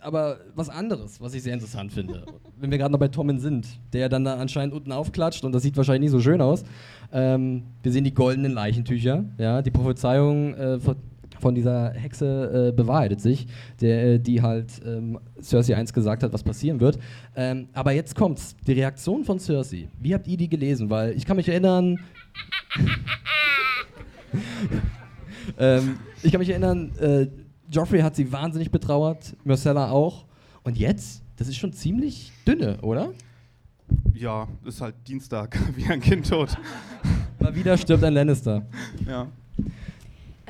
aber 0.00 0.38
was 0.54 0.68
anderes, 0.68 1.20
was 1.20 1.34
ich 1.34 1.42
sehr 1.42 1.54
interessant 1.54 1.92
finde, 1.92 2.24
wenn 2.58 2.70
wir 2.70 2.78
gerade 2.78 2.90
noch 2.90 2.98
bei 2.98 3.08
Tommen 3.08 3.38
sind, 3.38 3.68
der 3.92 4.08
dann 4.08 4.24
da 4.24 4.36
anscheinend 4.36 4.74
unten 4.74 4.92
aufklatscht 4.92 5.44
und 5.44 5.52
das 5.52 5.62
sieht 5.62 5.76
wahrscheinlich 5.76 6.10
nicht 6.10 6.12
so 6.12 6.20
schön 6.20 6.40
aus. 6.40 6.64
Ähm, 7.12 7.64
wir 7.82 7.92
sehen 7.92 8.04
die 8.04 8.14
goldenen 8.14 8.52
Leichentücher, 8.52 9.24
ja, 9.38 9.62
die 9.62 9.70
Prophezeiung 9.70 10.54
äh, 10.54 10.78
von, 11.40 11.54
dieser 11.54 11.90
Hexe 11.90 12.68
äh, 12.68 12.72
bewahrheitet 12.72 13.20
sich, 13.20 13.46
der, 13.80 14.04
äh, 14.04 14.18
die 14.18 14.42
halt 14.42 14.80
ähm, 14.84 15.18
Cersei 15.42 15.76
1 15.76 15.92
gesagt 15.92 16.22
hat, 16.22 16.32
was 16.32 16.42
passieren 16.42 16.80
wird. 16.80 16.98
Ähm, 17.34 17.68
aber 17.72 17.92
jetzt 17.92 18.14
kommt's, 18.14 18.54
die 18.66 18.72
Reaktion 18.72 19.24
von 19.24 19.38
Cersei. 19.38 19.88
Wie 19.98 20.14
habt 20.14 20.26
ihr 20.26 20.36
die 20.36 20.48
gelesen? 20.48 20.90
Weil 20.90 21.16
ich 21.16 21.24
kann 21.24 21.36
mich 21.36 21.48
erinnern, 21.48 21.98
ähm, 25.58 25.98
ich 26.22 26.30
kann 26.30 26.38
mich 26.38 26.50
erinnern, 26.50 26.92
äh, 26.98 27.26
Joffrey 27.70 28.00
hat 28.00 28.16
sie 28.16 28.30
wahnsinnig 28.32 28.70
betrauert, 28.70 29.36
Myrcella 29.44 29.90
auch. 29.90 30.26
Und 30.62 30.76
jetzt? 30.76 31.22
Das 31.36 31.48
ist 31.48 31.56
schon 31.56 31.72
ziemlich 31.72 32.32
dünne, 32.46 32.78
oder? 32.82 33.12
Ja, 34.12 34.46
ist 34.64 34.80
halt 34.80 34.94
Dienstag, 35.06 35.58
wie 35.76 35.86
ein 35.86 36.00
Kind 36.00 36.28
tot. 36.28 36.56
Mal 37.38 37.54
wieder 37.54 37.78
stirbt 37.78 38.04
ein 38.04 38.12
Lannister. 38.12 38.66
Ja. 39.06 39.28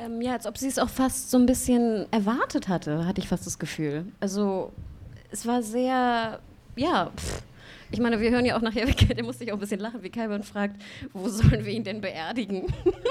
Ähm, 0.03 0.21
ja, 0.21 0.33
als 0.33 0.45
ob 0.47 0.57
sie 0.57 0.67
es 0.67 0.79
auch 0.79 0.89
fast 0.89 1.29
so 1.29 1.37
ein 1.37 1.45
bisschen 1.45 2.07
erwartet 2.11 2.67
hatte, 2.67 3.05
hatte 3.05 3.21
ich 3.21 3.27
fast 3.27 3.45
das 3.45 3.59
Gefühl. 3.59 4.05
Also 4.19 4.71
es 5.29 5.45
war 5.45 5.61
sehr, 5.61 6.39
ja, 6.75 7.11
pff. 7.15 7.43
Ich 7.91 7.99
meine, 7.99 8.19
wir 8.19 8.31
hören 8.31 8.45
ja 8.45 8.57
auch 8.57 8.61
nachher, 8.61 8.85
der 9.15 9.23
musste 9.23 9.43
ich 9.43 9.51
auch 9.51 9.57
ein 9.57 9.59
bisschen 9.59 9.79
lachen, 9.79 10.01
wie 10.03 10.09
Kyburn 10.09 10.43
fragt, 10.43 10.81
wo 11.13 11.27
sollen 11.29 11.65
wir 11.65 11.71
ihn 11.73 11.83
denn 11.83 12.01
beerdigen? 12.01 12.63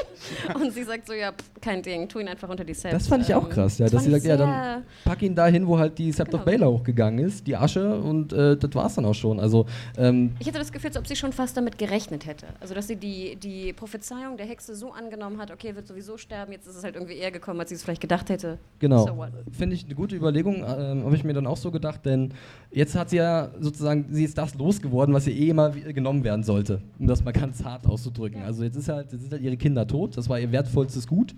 Und 0.55 0.73
sie 0.73 0.83
sagt 0.85 1.07
so, 1.07 1.13
ja, 1.13 1.33
pff, 1.33 1.61
kein 1.61 1.83
Ding, 1.83 2.09
tu 2.09 2.19
ihn 2.19 2.29
einfach 2.29 2.49
unter 2.49 2.65
die 2.65 2.75
Sept. 2.75 2.95
Das 2.95 3.07
fand 3.07 3.25
ich 3.25 3.35
auch 3.35 3.45
Ähm, 3.45 3.51
krass, 3.51 3.79
ja, 3.79 3.87
das 3.87 3.93
dass 3.93 4.05
sie 4.05 4.11
sagt, 4.11 4.25
ja, 4.25 4.37
dann 4.37 4.83
pack 5.05 5.23
ihn 5.23 5.35
dahin, 5.35 5.67
wo 5.67 5.79
halt 5.79 5.99
die 5.99 6.13
Sept 6.13 6.35
of 6.35 6.45
Genau. 6.45 6.59
Baelor 6.59 6.73
hochgegangen 6.79 7.25
ist, 7.25 7.47
die 7.47 7.57
Asche 7.57 7.99
und 8.01 8.33
äh, 8.33 8.57
das 8.57 8.75
war's 8.75 8.95
dann 8.95 9.05
auch 9.05 9.15
schon. 9.15 9.41
Also, 9.41 9.67
ähm, 9.97 10.33
Ich 10.39 10.47
hatte 10.47 10.59
das 10.59 10.73
Gefühl, 10.73 10.89
als 10.89 10.97
ob 10.97 11.07
sie 11.07 11.17
schon 11.17 11.33
fast 11.33 11.57
damit 11.57 11.79
gerechnet 11.79 12.27
hätte. 12.27 12.47
Also, 12.61 12.75
dass 12.75 12.87
sie 12.89 12.97
die, 12.97 13.37
die 13.37 13.73
Prophezeiung 13.73 14.37
der 14.37 14.47
Hexe 14.47 14.75
so 14.75 14.93
angenommen 14.93 15.39
hat, 15.39 15.51
okay, 15.51 15.69
er 15.69 15.77
wird 15.77 15.87
sowieso 15.87 16.17
sterben, 16.17 16.53
jetzt 16.53 16.67
ist 16.67 16.77
es 16.77 16.85
halt 16.85 16.95
irgendwie 16.97 17.15
eher 17.17 17.31
gekommen, 17.31 17.61
als 17.61 17.69
sie 17.71 17.75
es 17.77 17.83
vielleicht 17.83 18.01
gedacht 18.03 18.29
hätte. 18.31 18.59
Genau. 18.79 19.07
So? 19.07 19.27
Finde 19.53 19.75
ich 19.77 19.85
eine 19.85 19.95
gute 19.95 20.17
Überlegung, 20.17 20.57
ähm, 20.67 21.05
habe 21.05 21.17
ich 21.17 21.25
mir 21.25 21.33
dann 21.35 21.47
auch 21.47 21.57
so 21.57 21.71
gedacht, 21.71 22.05
denn 22.07 22.33
jetzt 22.71 22.95
hat 22.95 23.11
sie 23.11 23.17
ja 23.17 23.51
sozusagen, 23.59 24.07
sie 24.11 24.25
ist 24.25 24.37
das 24.39 24.55
losgeworden, 24.71 25.13
was 25.15 25.27
ihr 25.27 25.35
eh 25.35 25.49
immer 25.49 25.75
wie- 25.75 25.93
genommen 25.93 26.23
werden 26.23 26.45
sollte, 26.45 26.81
um 26.99 27.07
das 27.09 27.25
mal 27.25 27.33
ganz 27.33 27.65
hart 27.65 27.87
auszudrücken. 27.87 28.43
Also 28.43 28.63
jetzt 28.63 28.77
ist 28.77 28.89
halt, 28.89 29.11
jetzt 29.13 29.23
sind 29.23 29.33
halt 29.33 29.43
ihre 29.43 29.57
Kinder 29.57 29.87
tot, 29.87 30.17
das 30.17 30.29
war 30.29 30.39
ihr 30.39 30.53
wertvollstes 30.53 31.07
Gut. 31.09 31.35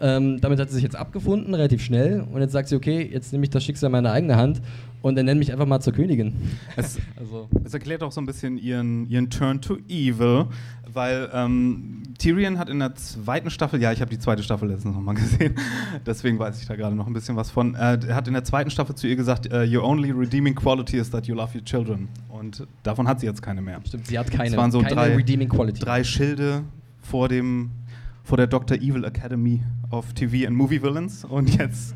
Ähm, 0.00 0.40
damit 0.40 0.60
hat 0.60 0.68
sie 0.68 0.74
sich 0.76 0.84
jetzt 0.84 0.96
abgefunden, 0.96 1.54
relativ 1.54 1.82
schnell, 1.82 2.24
und 2.32 2.40
jetzt 2.40 2.52
sagt 2.52 2.68
sie, 2.68 2.76
okay, 2.76 3.08
jetzt 3.12 3.32
nehme 3.32 3.44
ich 3.44 3.50
das 3.50 3.64
Schicksal 3.64 3.88
in 3.88 3.92
meine 3.92 4.12
eigene 4.12 4.36
Hand 4.36 4.60
und 5.02 5.16
dann 5.16 5.26
nenne 5.26 5.38
mich 5.38 5.52
einfach 5.52 5.66
mal 5.66 5.80
zur 5.80 5.92
Königin. 5.92 6.34
Es, 6.76 6.98
Also, 7.16 7.48
es 7.64 7.74
erklärt 7.74 8.02
auch 8.02 8.12
so 8.12 8.20
ein 8.20 8.26
bisschen 8.26 8.58
ihren, 8.58 9.08
ihren 9.08 9.28
Turn 9.30 9.60
to 9.60 9.78
Evil, 9.88 10.46
weil 10.92 11.28
ähm, 11.32 12.02
Tyrion 12.18 12.58
hat 12.58 12.68
in 12.68 12.78
der 12.78 12.94
zweiten 12.94 13.50
Staffel, 13.50 13.80
ja, 13.82 13.92
ich 13.92 14.00
habe 14.00 14.10
die 14.10 14.18
zweite 14.18 14.42
Staffel 14.42 14.68
letztens 14.68 14.94
nochmal 14.94 15.14
gesehen, 15.16 15.54
deswegen 16.06 16.38
weiß 16.38 16.60
ich 16.60 16.66
da 16.68 16.76
gerade 16.76 16.94
noch 16.94 17.06
ein 17.06 17.12
bisschen 17.12 17.36
was 17.36 17.50
von. 17.50 17.74
Äh, 17.74 17.98
er 18.06 18.14
hat 18.14 18.26
in 18.28 18.34
der 18.34 18.44
zweiten 18.44 18.70
Staffel 18.70 18.94
zu 18.94 19.06
ihr 19.06 19.16
gesagt, 19.16 19.52
äh, 19.52 19.66
Your 19.66 19.84
only 19.84 20.10
redeeming 20.12 20.54
quality 20.54 20.96
is 20.98 21.10
that 21.10 21.26
you 21.26 21.34
love 21.34 21.56
your 21.56 21.64
children. 21.64 22.08
Und 22.28 22.66
davon 22.84 23.06
hat 23.08 23.20
sie 23.20 23.26
jetzt 23.26 23.42
keine 23.42 23.60
mehr. 23.60 23.80
stimmt, 23.86 24.06
sie 24.06 24.18
hat 24.18 24.30
keine, 24.30 24.50
Es 24.50 24.56
waren 24.56 24.70
so 24.70 24.80
keine 24.80 24.94
drei- 24.94 25.16
redeeming 25.16 25.48
quality. 25.48 25.80
Drei 25.80 26.04
Schilde 26.04 26.62
vor 27.02 27.28
dem 27.28 27.70
vor 28.28 28.36
der 28.36 28.46
Dr. 28.46 28.76
Evil 28.76 29.04
Academy 29.04 29.62
of 29.90 30.12
TV 30.12 30.46
and 30.46 30.54
Movie 30.54 30.82
Villains 30.82 31.24
und 31.24 31.58
jetzt 31.58 31.94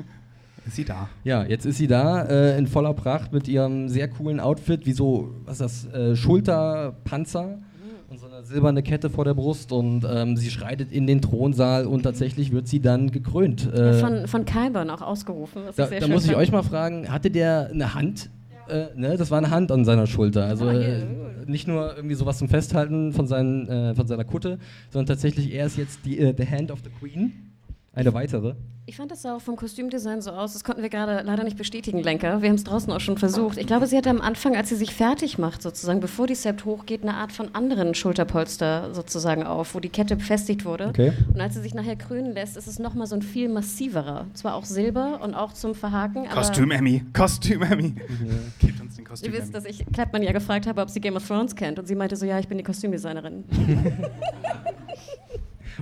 ist 0.66 0.74
sie 0.74 0.84
da. 0.84 1.08
Ja, 1.22 1.44
jetzt 1.44 1.64
ist 1.64 1.78
sie 1.78 1.86
da 1.86 2.24
äh, 2.24 2.58
in 2.58 2.66
voller 2.66 2.92
Pracht 2.92 3.32
mit 3.32 3.46
ihrem 3.46 3.88
sehr 3.88 4.08
coolen 4.08 4.40
Outfit, 4.40 4.84
wie 4.84 4.92
so, 4.92 5.32
was 5.44 5.60
ist 5.60 5.86
das, 5.86 5.94
äh, 5.94 6.16
Schulterpanzer 6.16 7.60
und 8.08 8.18
so 8.18 8.26
eine 8.26 8.42
silberne 8.42 8.82
Kette 8.82 9.10
vor 9.10 9.24
der 9.24 9.34
Brust 9.34 9.70
und 9.70 10.04
ähm, 10.10 10.36
sie 10.36 10.50
schreitet 10.50 10.90
in 10.90 11.06
den 11.06 11.22
Thronsaal 11.22 11.86
und 11.86 12.02
tatsächlich 12.02 12.50
wird 12.50 12.66
sie 12.66 12.80
dann 12.80 13.12
gekrönt. 13.12 13.72
Äh, 13.72 13.92
Von, 14.00 14.26
von 14.26 14.44
Kyburn 14.44 14.90
auch 14.90 15.02
ausgerufen. 15.02 15.62
Da 15.76 15.86
da 15.86 16.00
schön 16.00 16.10
muss 16.10 16.24
ich 16.24 16.34
euch 16.34 16.50
mal 16.50 16.64
fragen, 16.64 17.08
hatte 17.12 17.30
der 17.30 17.70
eine 17.72 17.94
Hand? 17.94 18.28
Äh, 18.70 18.88
ne, 18.96 19.16
das 19.16 19.30
war 19.30 19.38
eine 19.38 19.50
Hand 19.50 19.72
an 19.72 19.84
seiner 19.84 20.06
Schulter. 20.06 20.44
Also 20.44 20.68
Ah, 20.68 20.72
hier, 20.72 20.80
äh, 20.80 21.04
nicht 21.46 21.66
nur 21.66 21.96
irgendwie 21.96 22.14
sowas 22.14 22.38
zum 22.38 22.48
Festhalten 22.48 23.12
von, 23.12 23.26
seinen, 23.26 23.68
äh, 23.68 23.94
von 23.94 24.06
seiner 24.06 24.24
Kutte, 24.24 24.58
sondern 24.90 25.06
tatsächlich 25.06 25.52
er 25.52 25.66
ist 25.66 25.76
jetzt 25.76 26.00
die, 26.04 26.18
äh, 26.18 26.34
the 26.36 26.46
Hand 26.46 26.70
of 26.70 26.80
the 26.84 26.90
Queen. 26.90 27.49
Eine 27.92 28.14
weitere? 28.14 28.54
Ich 28.86 28.96
fand 28.96 29.10
das 29.10 29.22
sah 29.22 29.36
auch 29.36 29.40
vom 29.40 29.56
Kostümdesign 29.56 30.20
so 30.20 30.30
aus. 30.30 30.52
Das 30.52 30.64
konnten 30.64 30.82
wir 30.82 30.88
gerade 30.88 31.22
leider 31.24 31.44
nicht 31.44 31.56
bestätigen, 31.56 32.02
Lenker. 32.02 32.40
Wir 32.40 32.48
haben 32.48 32.56
es 32.56 32.64
draußen 32.64 32.92
auch 32.92 33.00
schon 33.00 33.18
versucht. 33.18 33.58
Ich 33.58 33.66
glaube, 33.66 33.86
sie 33.86 33.96
hatte 33.96 34.10
am 34.10 34.20
Anfang, 34.20 34.56
als 34.56 34.68
sie 34.68 34.76
sich 34.76 34.94
fertig 34.94 35.38
macht, 35.38 35.60
sozusagen, 35.62 36.00
bevor 36.00 36.26
die 36.26 36.34
Sept 36.34 36.64
hochgeht, 36.64 37.02
eine 37.02 37.14
Art 37.14 37.32
von 37.32 37.54
anderen 37.54 37.94
Schulterpolster 37.94 38.94
sozusagen 38.94 39.44
auf, 39.44 39.74
wo 39.74 39.80
die 39.80 39.88
Kette 39.88 40.16
befestigt 40.16 40.64
wurde. 40.64 40.88
Okay. 40.88 41.12
Und 41.32 41.40
als 41.40 41.54
sie 41.54 41.62
sich 41.62 41.74
nachher 41.74 41.96
krönen 41.96 42.32
lässt, 42.32 42.56
ist 42.56 42.68
es 42.68 42.78
nochmal 42.78 43.06
so 43.08 43.16
ein 43.16 43.22
viel 43.22 43.48
massiverer. 43.48 44.26
Zwar 44.34 44.54
auch 44.54 44.64
Silber 44.64 45.20
und 45.22 45.34
auch 45.34 45.52
zum 45.52 45.74
Verhaken, 45.74 46.26
aber. 46.26 46.36
Kostüm-Emmy, 46.36 47.04
Kostüm-Emmy. 47.12 47.94
Gebt 48.60 48.80
uns 48.80 48.94
den 48.96 49.04
Ihr 49.04 49.08
Kostüm 49.08 49.32
wisst, 49.32 49.54
dass 49.54 49.64
ich 49.64 49.84
Kleppmann 49.92 50.22
ja 50.22 50.32
gefragt 50.32 50.66
habe, 50.68 50.80
ob 50.80 50.90
sie 50.90 51.00
Game 51.00 51.16
of 51.16 51.26
Thrones 51.26 51.56
kennt. 51.56 51.78
Und 51.80 51.86
sie 51.86 51.96
meinte 51.96 52.16
so, 52.16 52.24
ja, 52.24 52.38
ich 52.38 52.46
bin 52.48 52.58
die 52.58 52.64
Kostümdesignerin. 52.64 53.44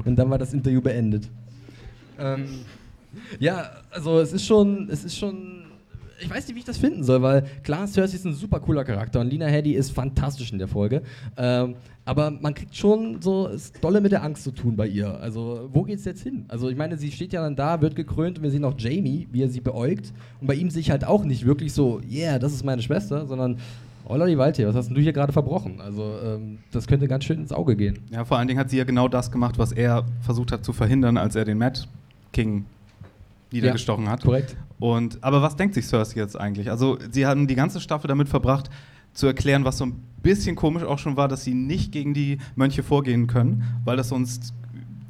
Und 0.05 0.17
dann 0.17 0.31
war 0.31 0.39
das 0.39 0.55
Interview 0.55 0.81
beendet. 0.81 1.29
Ähm, 2.19 2.47
ja, 3.39 3.71
also 3.91 4.19
es 4.21 4.33
ist 4.33 4.47
schon, 4.47 4.89
es 4.91 5.05
ist 5.05 5.17
schon, 5.17 5.65
ich 6.21 6.31
weiß 6.31 6.47
nicht, 6.47 6.55
wie 6.55 6.61
ich 6.61 6.65
das 6.65 6.79
finden 6.79 7.05
soll, 7.05 7.23
weil 7.23 7.45
klar, 7.63 7.87
Cersei 7.87 8.17
ist 8.17 8.25
ein 8.25 8.35
super 8.35 8.61
cooler 8.61 8.85
Charakter 8.85 9.21
und 9.21 9.31
Lina 9.31 9.47
Headey 9.47 9.73
ist 9.73 9.91
fantastisch 9.91 10.53
in 10.53 10.59
der 10.59 10.69
Folge. 10.69 11.03
Ähm, 11.37 11.77
aber 12.05 12.31
man 12.31 12.55
kriegt 12.55 12.75
schon 12.75 13.21
so 13.21 13.51
dolle 13.83 14.01
mit 14.01 14.13
der 14.13 14.23
Angst 14.23 14.43
zu 14.43 14.51
tun 14.51 14.77
bei 14.77 14.87
ihr. 14.87 15.21
Also, 15.21 15.69
wo 15.73 15.83
geht's 15.83 16.07
jetzt 16.07 16.23
hin? 16.23 16.47
Also, 16.49 16.71
ich 16.71 16.77
meine, 16.77 16.97
sie 16.97 17.11
steht 17.13 17.35
ja 17.35 17.43
dann 17.43 17.55
da, 17.55 17.83
wird 17.83 17.97
gekrönt 17.97 18.39
und 18.39 18.45
wir 18.45 18.51
sehen 18.51 18.65
auch 18.65 18.75
Jamie, 18.79 19.29
wie 19.31 19.43
er 19.43 19.51
sie 19.51 19.61
beäugt. 19.61 20.15
Und 20.41 20.47
bei 20.47 20.55
ihm 20.55 20.71
sich 20.71 20.91
halt 20.91 21.05
auch 21.05 21.25
nicht 21.25 21.45
wirklich 21.45 21.75
so, 21.75 22.01
yeah, 22.11 22.39
das 22.39 22.55
ist 22.55 22.65
meine 22.65 22.81
Schwester, 22.81 23.27
sondern, 23.27 23.59
Holla 24.09 24.25
die 24.25 24.39
Waldtee, 24.39 24.67
was 24.67 24.75
hast 24.75 24.87
denn 24.89 24.95
du 24.95 25.03
hier 25.03 25.13
gerade 25.13 25.35
verbrochen? 25.35 25.83
Also, 25.83 26.15
ähm, 26.25 26.61
das 26.73 26.87
könnte 26.87 27.09
ganz 27.09 27.25
schön 27.25 27.41
ins 27.41 27.53
Auge 27.53 27.77
gehen. 27.77 27.99
Ja, 28.11 28.25
vor 28.25 28.39
allen 28.39 28.49
Dingen 28.49 28.59
hat 28.59 28.71
sie 28.71 28.79
ja 28.79 28.85
genau 28.85 29.09
das 29.09 29.31
gemacht, 29.31 29.59
was 29.59 29.73
er 29.73 30.07
versucht 30.23 30.51
hat 30.51 30.65
zu 30.65 30.73
verhindern, 30.73 31.19
als 31.19 31.37
er 31.37 31.45
den 31.45 31.59
Mad 31.59 31.83
King 32.33 32.65
niedergestochen 33.53 34.09
hat. 34.09 34.23
Korrekt. 34.23 34.57
Und, 34.79 35.23
aber 35.23 35.43
was 35.43 35.57
denkt 35.57 35.75
sich 35.75 35.87
Cersei 35.87 36.21
jetzt 36.21 36.39
eigentlich? 36.39 36.71
Also, 36.71 36.99
sie 37.11 37.27
haben 37.27 37.47
die 37.47 37.55
ganze 37.55 37.81
Staffel 37.81 38.09
damit 38.09 38.29
verbracht, 38.29 38.71
zu 39.13 39.27
erklären, 39.27 39.65
was 39.65 39.79
so 39.79 39.87
ein 39.87 40.03
bisschen 40.23 40.55
komisch 40.55 40.85
auch 40.85 40.99
schon 40.99 41.17
war, 41.17 41.29
dass 41.29 41.45
sie 41.45 41.55
nicht 41.55 41.91
gegen 41.93 42.15
die 42.15 42.39
Mönche 42.55 42.83
vorgehen 42.83 43.27
können, 43.27 43.65
weil 43.85 43.97
das 43.97 44.11
sonst 44.11 44.53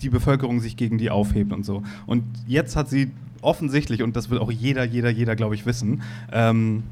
die 0.01 0.09
Bevölkerung 0.09 0.61
sich 0.61 0.77
gegen 0.77 0.97
die 0.97 1.11
aufhebt 1.11 1.53
und 1.53 1.65
so. 1.65 1.83
Und 2.07 2.25
jetzt 2.47 2.77
hat 2.77 2.89
sie 2.89 3.11
offensichtlich, 3.43 4.03
und 4.03 4.17
das 4.17 4.31
will 4.31 4.39
auch 4.39 4.51
jeder, 4.51 4.85
jeder, 4.85 5.11
jeder, 5.11 5.37
glaube 5.37 5.55
ich, 5.55 5.67
wissen, 5.67 6.03
ähm, 6.33 6.85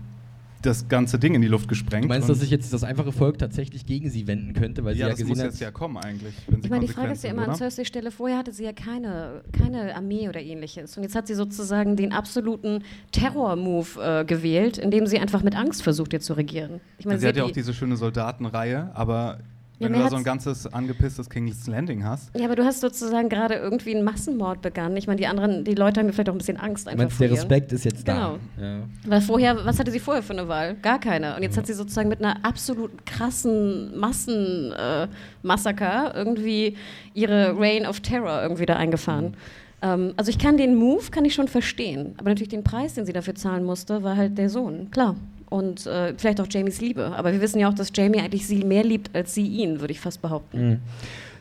das 0.63 0.89
ganze 0.89 1.19
Ding 1.19 1.35
in 1.35 1.43
die 1.43 1.49
Luft 1.49 1.69
gesprengt. 1.69 2.05
Du 2.05 2.09
meinst, 2.09 2.29
dass 2.29 2.41
sich 2.41 2.51
jetzt 2.51 2.73
das 2.73 2.83
einfache 2.83 3.13
Volk 3.13 3.39
tatsächlich 3.39 3.87
gegen 3.87 4.11
sie 4.11 4.27
wenden 4.27 4.53
könnte, 4.53 4.85
weil 4.85 4.95
sie 4.95 5.01
ja, 5.01 5.07
ja 5.07 5.11
das 5.11 5.19
gesehen 5.19 5.29
muss 5.31 5.39
hat. 5.39 5.47
jetzt 5.47 5.61
ja 5.61 5.71
kommen 5.71 5.97
eigentlich. 5.99 6.35
Wenn 6.49 6.61
sie 6.61 6.67
Ich 6.67 6.71
meine, 6.71 6.87
die 6.87 6.93
Frage 6.93 7.13
ist 7.13 7.23
ja 7.25 7.31
immer 7.31 7.43
an 7.43 7.49
oder? 7.51 7.57
Cersei 7.59 7.85
Stelle, 7.85 8.11
vorher 8.11 8.39
hatte 8.39 8.53
sie 8.53 8.65
ja 8.65 8.73
keine, 8.73 9.43
keine 9.53 9.95
Armee 9.95 10.29
oder 10.29 10.41
ähnliches. 10.41 10.97
Und 10.97 11.03
jetzt 11.05 11.15
hat 11.15 11.27
sie 11.29 11.35
sozusagen 11.35 11.97
den 11.97 12.13
absoluten 12.13 12.83
Terror-Move 13.13 14.21
äh, 14.21 14.25
gewählt, 14.25 14.79
indem 14.79 15.07
sie 15.07 15.19
einfach 15.19 15.43
mit 15.43 15.55
Angst 15.57 15.83
versucht, 15.83 16.13
jetzt 16.13 16.27
zu 16.27 16.33
regieren. 16.35 16.81
Ich 16.99 17.07
meine, 17.07 17.19
sie 17.19 17.27
hat 17.27 17.37
ja 17.37 17.45
die- 17.45 17.51
auch 17.51 17.55
diese 17.55 17.73
schöne 17.75 17.97
Soldatenreihe, 17.97 18.91
aber 18.95 19.39
Ja, 19.39 19.45
wenn 19.79 19.93
mir 19.93 19.99
du 19.99 20.05
da 20.05 20.11
so 20.11 20.17
ein 20.17 20.25
ganzes 20.25 20.67
angepisstes 20.73 21.29
King's 21.29 21.67
Landing 21.67 22.05
hast, 22.05 22.31
ja, 22.37 22.47
aber 22.47 22.57
du 22.57 22.65
hast 22.65 22.81
sozusagen 22.81 23.29
gerade 23.29 23.55
irgendwie 23.55 23.95
einen 23.95 24.05
Massenmord 24.05 24.63
begangen. 24.63 24.97
Ich 24.97 25.07
meine, 25.07 25.19
die 25.19 25.27
anderen, 25.27 25.65
die 25.65 25.75
Leute 25.75 26.01
haben 26.01 26.07
ja 26.07 26.13
vielleicht 26.13 26.31
auch 26.31 26.35
ein 26.35 26.39
bisschen 26.39 26.57
Angst 26.57 26.89
einfach 26.89 27.05
meinst, 27.05 27.17
vor 27.17 27.27
der 27.27 27.35
ihr. 27.37 27.41
Respekt 27.41 27.73
ist 27.73 27.85
jetzt 27.85 28.05
Genau. 28.07 28.39
da. 28.59 28.65
Ja. 28.65 28.79
Weil 29.07 29.21
vorher, 29.21 29.65
was 29.67 29.79
hatte 29.79 29.91
sie 29.91 30.01
vorher 30.01 30.23
für 30.23 30.33
eine 30.33 30.49
Wahl? 30.49 30.75
Gar 30.77 30.99
keine. 31.01 31.37
Und 31.37 31.43
jetzt 31.43 31.57
hat 31.59 31.67
sie 31.67 31.75
sozusagen 31.75 32.09
mit 32.09 32.21
einer 32.25 32.43
absolut 32.45 33.05
krassen 33.07 33.99
Massenmassaker 33.99 36.15
äh, 36.15 36.19
irgendwie 36.19 36.77
ihre 37.15 37.55
Reign 37.59 37.87
of 37.87 38.01
Terror 38.01 38.43
irgendwie 38.43 38.67
da 38.67 38.77
eingefahren. 38.77 39.35
Ähm, 39.83 40.15
also 40.17 40.31
ich 40.31 40.39
kann 40.39 40.57
den 40.57 40.75
Move, 40.75 41.11
kann 41.11 41.25
ich 41.25 41.35
schon 41.35 41.49
verstehen. 41.49 42.15
Aber 42.19 42.31
natürlich 42.31 42.49
den 42.49 42.65
Preis, 42.65 42.95
den 42.95 43.07
sie 43.07 43.13
dafür 43.13 43.35
zahlen 43.35 43.65
musste, 43.65 44.03
war 44.03 44.17
halt 44.17 44.39
der 44.39 44.51
Sohn. 44.51 44.91
Klar. 44.91 45.17
Und 45.49 45.87
äh, 45.87 46.15
vielleicht 46.17 46.41
auch 46.41 46.47
Jamies 46.51 46.81
Liebe. 46.81 47.13
Aber 47.17 47.33
wir 47.33 47.41
wissen 47.41 47.59
ja 47.61 47.69
auch, 47.69 47.75
dass 47.75 47.93
Jamie 47.95 48.21
eigentlich 48.21 48.47
sie 48.47 48.65
mehr 48.65 48.85
liebt 48.85 49.15
als 49.15 49.35
sie 49.35 49.47
ihn, 49.47 49.81
würde 49.81 49.93
ich 49.93 50.01
fast 50.01 50.21
behaupten. 50.23 50.69
Mhm. 50.69 50.81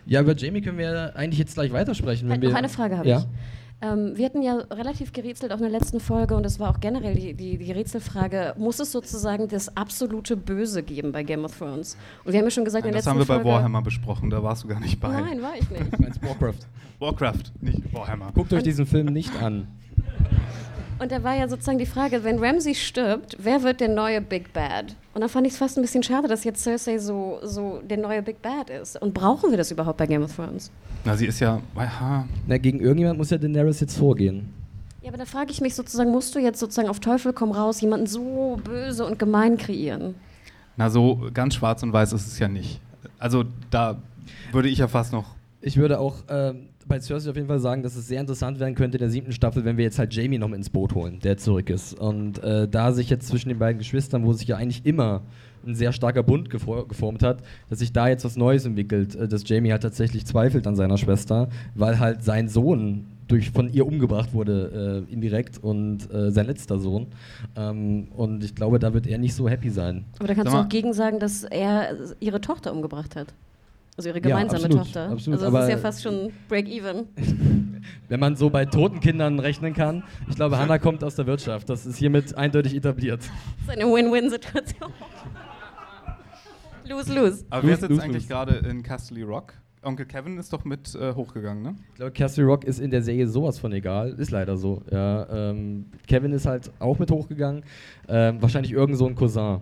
ja, 0.06 0.22
über 0.22 0.36
Jamie 0.36 0.62
können 0.62 0.78
wir 0.78 1.16
eigentlich 1.16 1.39
jetzt 1.39 1.56
gleich 1.56 1.72
weitersprechen. 1.72 2.28
Wenn 2.28 2.34
Halt 2.34 2.41
wir 2.41 2.49
noch 2.49 2.58
eine 2.58 2.70
Frage 2.70 2.97
habe 2.97 3.10
ja? 3.10 3.20
ich. 3.20 3.26
Ähm, 3.82 4.14
wir 4.16 4.26
hatten 4.26 4.41
ja 4.41 4.56
relativ 4.72 5.12
gerätselt 5.12 5.51
auch 5.51 5.58
in 5.58 5.64
der 5.64 5.72
letzten 5.72 5.99
Folge 5.99 6.36
und 6.36 6.43
das 6.43 6.60
war 6.60 6.70
auch 6.70 6.80
generell 6.80 7.14
die, 7.14 7.34
die, 7.34 7.58
die 7.58 7.72
Rätselfrage, 7.72 8.53
muss 8.58 8.80
es 8.80 8.91
sozusagen 8.91 9.49
das 9.49 9.76
absolute 9.76 10.38
Böse 10.38 10.82
geben 10.82 11.12
bei 11.12 11.24
Game 11.24 11.43
of 11.43 11.58
Thrones? 11.58 11.97
Und 12.24 12.32
wir 12.32 12.39
haben 12.39 12.45
ja 12.45 12.51
schon 12.51 12.64
gesagt, 12.64 12.86
in 12.86 12.93
der 12.93 12.99
das 12.99 13.06
letzten 13.06 13.20
haben 13.20 13.28
wir 13.28 13.36
bei 13.36 13.43
Folge... 13.43 13.49
Warhammer 13.49 13.82
besprochen, 13.82 14.30
da 14.30 14.41
warst 14.41 14.64
du 14.64 14.70
gar 14.70 14.80
nicht 14.80 14.99
bei. 15.01 15.10
Nein, 15.10 15.41
war 15.41 15.56
ich 15.60 15.70
nicht. 15.70 15.91
Du 15.91 16.01
meinst 16.01 16.24
Warcraft. 16.24 16.66
Warcraft, 16.99 17.51
nicht 17.60 17.93
Warhammer. 17.93 18.32
Guckt 18.34 18.53
euch 18.53 18.64
diesen 18.64 18.86
Film 18.86 19.08
nicht 19.08 19.36
an. 19.41 19.68
Und 20.98 21.12
da 21.12 21.24
war 21.24 21.36
ja 21.36 21.48
sozusagen 21.48 21.78
die 21.78 21.86
Frage, 21.86 22.24
wenn 22.24 22.39
Ramsay 22.39 22.74
stirbt, 22.74 23.36
wer 23.39 23.64
wird 23.64 23.82
der 23.82 23.89
neue 23.89 24.22
Big 24.22 24.54
Bad? 24.54 24.96
Und 25.14 25.22
da 25.22 25.28
fand 25.28 25.46
ich 25.46 25.54
es 25.54 25.60
fast 25.60 25.78
ein 25.78 25.82
bisschen 25.82 26.04
schade, 26.04 26.28
dass 26.28 26.43
jetzt 26.46 26.64
Cersei 26.64 26.98
so, 26.98 27.39
so 27.43 27.82
der 27.84 27.98
neue 27.98 28.22
Big 28.22 28.41
Bad 28.41 28.70
ist. 28.70 29.02
Und 29.02 29.14
brauchen 29.14 29.52
wir 29.52 29.58
das 29.58 29.72
überhaupt 29.72 29.98
bei 29.98 30.08
Game 30.08 30.24
of 30.24 30.36
Thrones? 30.36 30.72
Na, 31.04 31.18
sie 31.18 31.26
ist 31.26 31.39
ja, 31.41 31.62
aha, 31.76 32.26
Na, 32.48 32.58
gegen 32.58 32.80
irgendjemand 32.80 33.18
muss 33.18 33.30
ja 33.30 33.38
Daenerys 33.38 33.82
jetzt 33.82 33.98
vorgehen. 33.98 34.54
Ja, 35.02 35.10
aber 35.10 35.18
da 35.18 35.26
frage 35.26 35.52
ich 35.52 35.62
mich 35.62 35.76
sozusagen, 35.76 36.12
musst 36.12 36.34
du 36.34 36.39
jetzt 36.39 36.60
sozusagen 36.60 36.88
auf 36.88 37.00
Teufel 37.00 37.34
komm 37.34 37.52
raus 37.52 37.82
jemanden 37.82 38.08
so 38.08 38.60
böse 38.64 39.06
und 39.06 39.20
gemein 39.20 39.58
kreieren? 39.58 40.16
na 40.78 40.89
so 40.89 41.30
ganz 41.34 41.56
schwarz 41.56 41.84
und 41.84 41.93
weiß 41.93 42.14
ist 42.14 42.28
es 42.28 42.39
ja 42.39 42.48
nicht. 42.48 42.80
Also 43.20 43.46
da 43.70 43.98
würde 44.52 44.70
ich 44.70 44.80
ja 44.80 44.88
fast 44.88 45.14
noch 45.14 45.26
Ich 45.62 45.78
würde 45.78 46.00
auch 46.00 46.16
ähm, 46.30 46.68
bei 46.88 47.00
Cersei 47.00 47.30
auf 47.30 47.36
jeden 47.36 47.48
Fall 47.48 47.60
sagen, 47.60 47.84
dass 47.84 47.96
es 47.96 48.08
sehr 48.08 48.20
interessant 48.22 48.60
werden 48.60 48.76
könnte 48.76 48.98
in 48.98 49.02
der 49.02 49.10
siebten 49.10 49.32
Staffel, 49.32 49.66
wenn 49.66 49.78
wir 49.78 49.84
jetzt 49.84 50.00
halt 50.00 50.14
Jamie 50.14 50.38
noch 50.38 50.52
ins 50.52 50.70
Boot 50.70 50.94
holen, 50.94 51.20
der 51.20 51.38
zurück 51.38 51.70
ist. 51.70 52.00
Und 52.00 52.44
äh, 52.44 52.68
da 52.68 52.92
sich 52.92 53.10
jetzt 53.10 53.28
zwischen 53.28 53.50
den 53.50 53.60
beiden 53.60 53.80
Geschwistern, 53.80 54.26
wo 54.26 54.34
sich 54.34 54.48
ja 54.48 54.58
eigentlich 54.58 54.86
immer 54.86 55.22
ein 55.66 55.76
sehr 55.76 55.92
starker 55.92 56.24
Bund 56.24 56.50
gefor 56.50 56.88
geformt 56.88 57.24
hat, 57.24 57.42
dass 57.70 57.80
sich 57.80 57.92
da 57.92 58.08
jetzt 58.08 58.24
was 58.24 58.36
Neues 58.36 58.66
entwickelt, 58.66 59.16
äh, 59.16 59.28
dass 59.28 59.48
Jamie 59.48 59.72
halt 59.72 59.82
tatsächlich 59.84 60.26
zweifelt 60.26 60.68
an 60.68 60.76
seiner 60.76 60.98
Schwester, 60.98 61.50
weil 61.74 62.00
halt 62.00 62.24
sein 62.24 62.50
Sohn 62.50 63.08
durch, 63.28 63.50
von 63.50 63.72
ihr 63.74 63.88
umgebracht 63.88 64.34
wurde, 64.34 65.06
äh, 65.10 65.12
indirekt, 65.12 65.58
und 65.64 66.12
äh, 66.14 66.32
sein 66.32 66.46
letzter 66.46 66.78
Sohn. 66.78 67.08
Ähm, 67.56 68.08
und 68.16 68.44
ich 68.44 68.54
glaube, 68.54 68.78
da 68.80 68.94
wird 68.94 69.08
er 69.08 69.18
nicht 69.18 69.34
so 69.34 69.50
happy 69.50 69.70
sein. 69.70 70.06
Aber 70.20 70.28
da 70.28 70.36
kannst 70.36 70.52
Sag 70.52 70.60
du 70.60 70.66
auch 70.66 70.70
gegen 70.70 70.94
sagen, 70.94 71.20
dass 71.20 71.44
er 71.44 71.96
ihre 72.20 72.42
Tochter 72.42 72.72
umgebracht 72.72 73.16
hat. 73.16 73.34
Also 73.98 74.10
ihre 74.10 74.18
Ja, 74.20 74.28
gemeinsame 74.28 74.66
absolut, 74.66 74.78
Tochter. 74.86 75.10
absolut, 75.10 75.39
also 75.41 75.52
das 75.56 75.64
ist 75.66 75.70
ja 75.72 75.78
fast 75.78 76.04
schon 76.04 76.32
Break-Even. 76.50 77.08
Wenn 78.10 78.20
man 78.20 78.36
so 78.36 78.50
bei 78.50 78.66
toten 78.66 79.00
Kindern 79.00 79.39
rechnen 79.39 79.74
kann. 79.74 80.04
Ich 80.30 80.36
glaube, 80.36 80.58
Hannah 80.58 80.80
kommt 80.80 81.04
aus 81.04 81.16
der 81.16 81.28
Wirtschaft. 81.28 81.70
Das 81.70 81.86
ist 81.86 81.98
hiermit 81.98 82.36
eindeutig 82.36 82.76
etabliert. 82.76 83.22
Das 83.66 83.76
ist 83.76 83.82
eine 83.82 83.91
Win-Win-Situation. 83.91 84.91
Lose-lose. 86.88 87.46
Aber 87.50 87.64
wer 87.64 87.70
Lose, 87.72 87.74
ist 87.74 87.82
jetzt 87.82 87.89
lose, 87.89 88.02
eigentlich 88.04 88.24
lose. 88.24 88.28
gerade 88.28 88.56
in 88.70 88.84
Castle 88.84 89.24
Rock? 89.26 89.54
Onkel 89.82 90.06
Kevin 90.06 90.38
ist 90.38 90.52
doch 90.52 90.66
mit 90.66 90.93
äh, 90.96 91.14
hochgegangen, 91.14 91.64
ne? 91.64 91.76
Ich 91.89 91.96
glaube, 91.96 92.12
Castle 92.12 92.43
Rock 92.46 92.64
ist 92.64 92.80
in 92.80 92.91
der 92.91 93.02
Serie 93.02 93.28
sowas 93.28 93.60
von 93.60 93.72
egal. 93.72 94.10
Ist 94.20 94.32
leider 94.32 94.58
so. 94.58 94.82
Ja, 94.91 95.28
ähm, 95.50 95.86
Kevin 96.08 96.32
ist 96.34 96.46
halt 96.46 96.72
auch 96.80 96.98
mit 97.00 97.10
hochgegangen. 97.12 97.64
Ähm, 98.08 98.41
wahrscheinlich 98.41 98.72
irgend 98.74 98.98
so 98.98 99.08
ein 99.08 99.16
Cousin. 99.16 99.62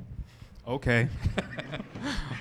Okay. 0.66 1.08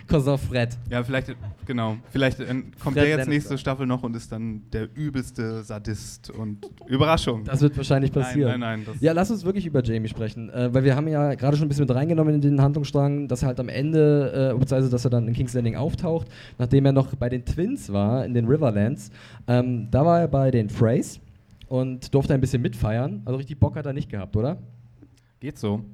Cousin 0.09 0.39
Fred. 0.39 0.77
Ja, 0.91 1.03
vielleicht, 1.03 1.35
genau. 1.67 1.97
Vielleicht 2.11 2.41
äh, 2.41 2.47
kommt 2.47 2.97
Fred 2.97 2.97
der 2.97 3.19
jetzt 3.19 3.29
nächste 3.29 3.59
Staffel 3.59 3.87
noch 3.87 4.03
und 4.03 4.15
ist 4.17 4.31
dann 4.31 4.63
der 4.73 4.89
übelste 4.95 5.63
Sadist 5.63 6.31
und 6.31 6.67
Überraschung. 6.87 7.45
Das 7.45 7.61
wird 7.61 7.77
wahrscheinlich 7.77 8.13
passieren. 8.13 8.61
Nein, 8.61 8.81
nein, 8.81 8.85
nein. 8.87 8.97
Ja, 9.01 9.13
lass 9.13 9.31
uns 9.31 9.45
wirklich 9.45 9.67
über 9.67 9.83
Jamie 9.83 10.09
sprechen, 10.09 10.51
äh, 10.51 10.73
weil 10.73 10.85
wir 10.85 10.97
haben 10.97 11.09
ja 11.09 11.35
gerade 11.35 11.57
schon 11.57 11.67
ein 11.67 11.69
bisschen 11.69 11.87
mit 11.87 11.95
reingenommen 11.95 12.35
in 12.35 12.41
den 12.41 12.61
Handlungsstrang, 12.61 13.29
dass 13.29 13.43
er 13.43 13.49
halt 13.49 13.61
am 13.61 13.69
Ende, 13.69 14.53
äh, 14.53 14.59
beziehungsweise 14.59 14.91
dass 14.91 15.05
er 15.05 15.11
dann 15.11 15.29
in 15.29 15.35
King's 15.35 15.55
Landing 15.55 15.77
auftaucht, 15.77 16.29
nachdem 16.59 16.87
er 16.87 16.93
noch 16.93 17.15
bei 17.15 17.29
den 17.29 17.45
Twins 17.45 17.93
war, 17.93 18.25
in 18.25 18.35
den 18.35 18.47
Riverlands. 18.47 19.11
Ähm, 19.47 19.89
da 19.91 20.05
war 20.05 20.21
er 20.21 20.29
bei 20.29 20.51
den 20.51 20.69
Freys 20.69 21.21
und 21.69 22.15
durfte 22.15 22.35
ein 22.35 22.41
bisschen 22.41 22.63
mitfeiern. 22.63 23.23
Also 23.25 23.37
richtig 23.37 23.59
Bock 23.59 23.77
hat 23.77 23.87
er 23.87 23.93
nicht 23.93 24.11
gehabt, 24.11 24.37
oder? 24.37 24.59
geht 25.43 25.59
so. 25.59 25.85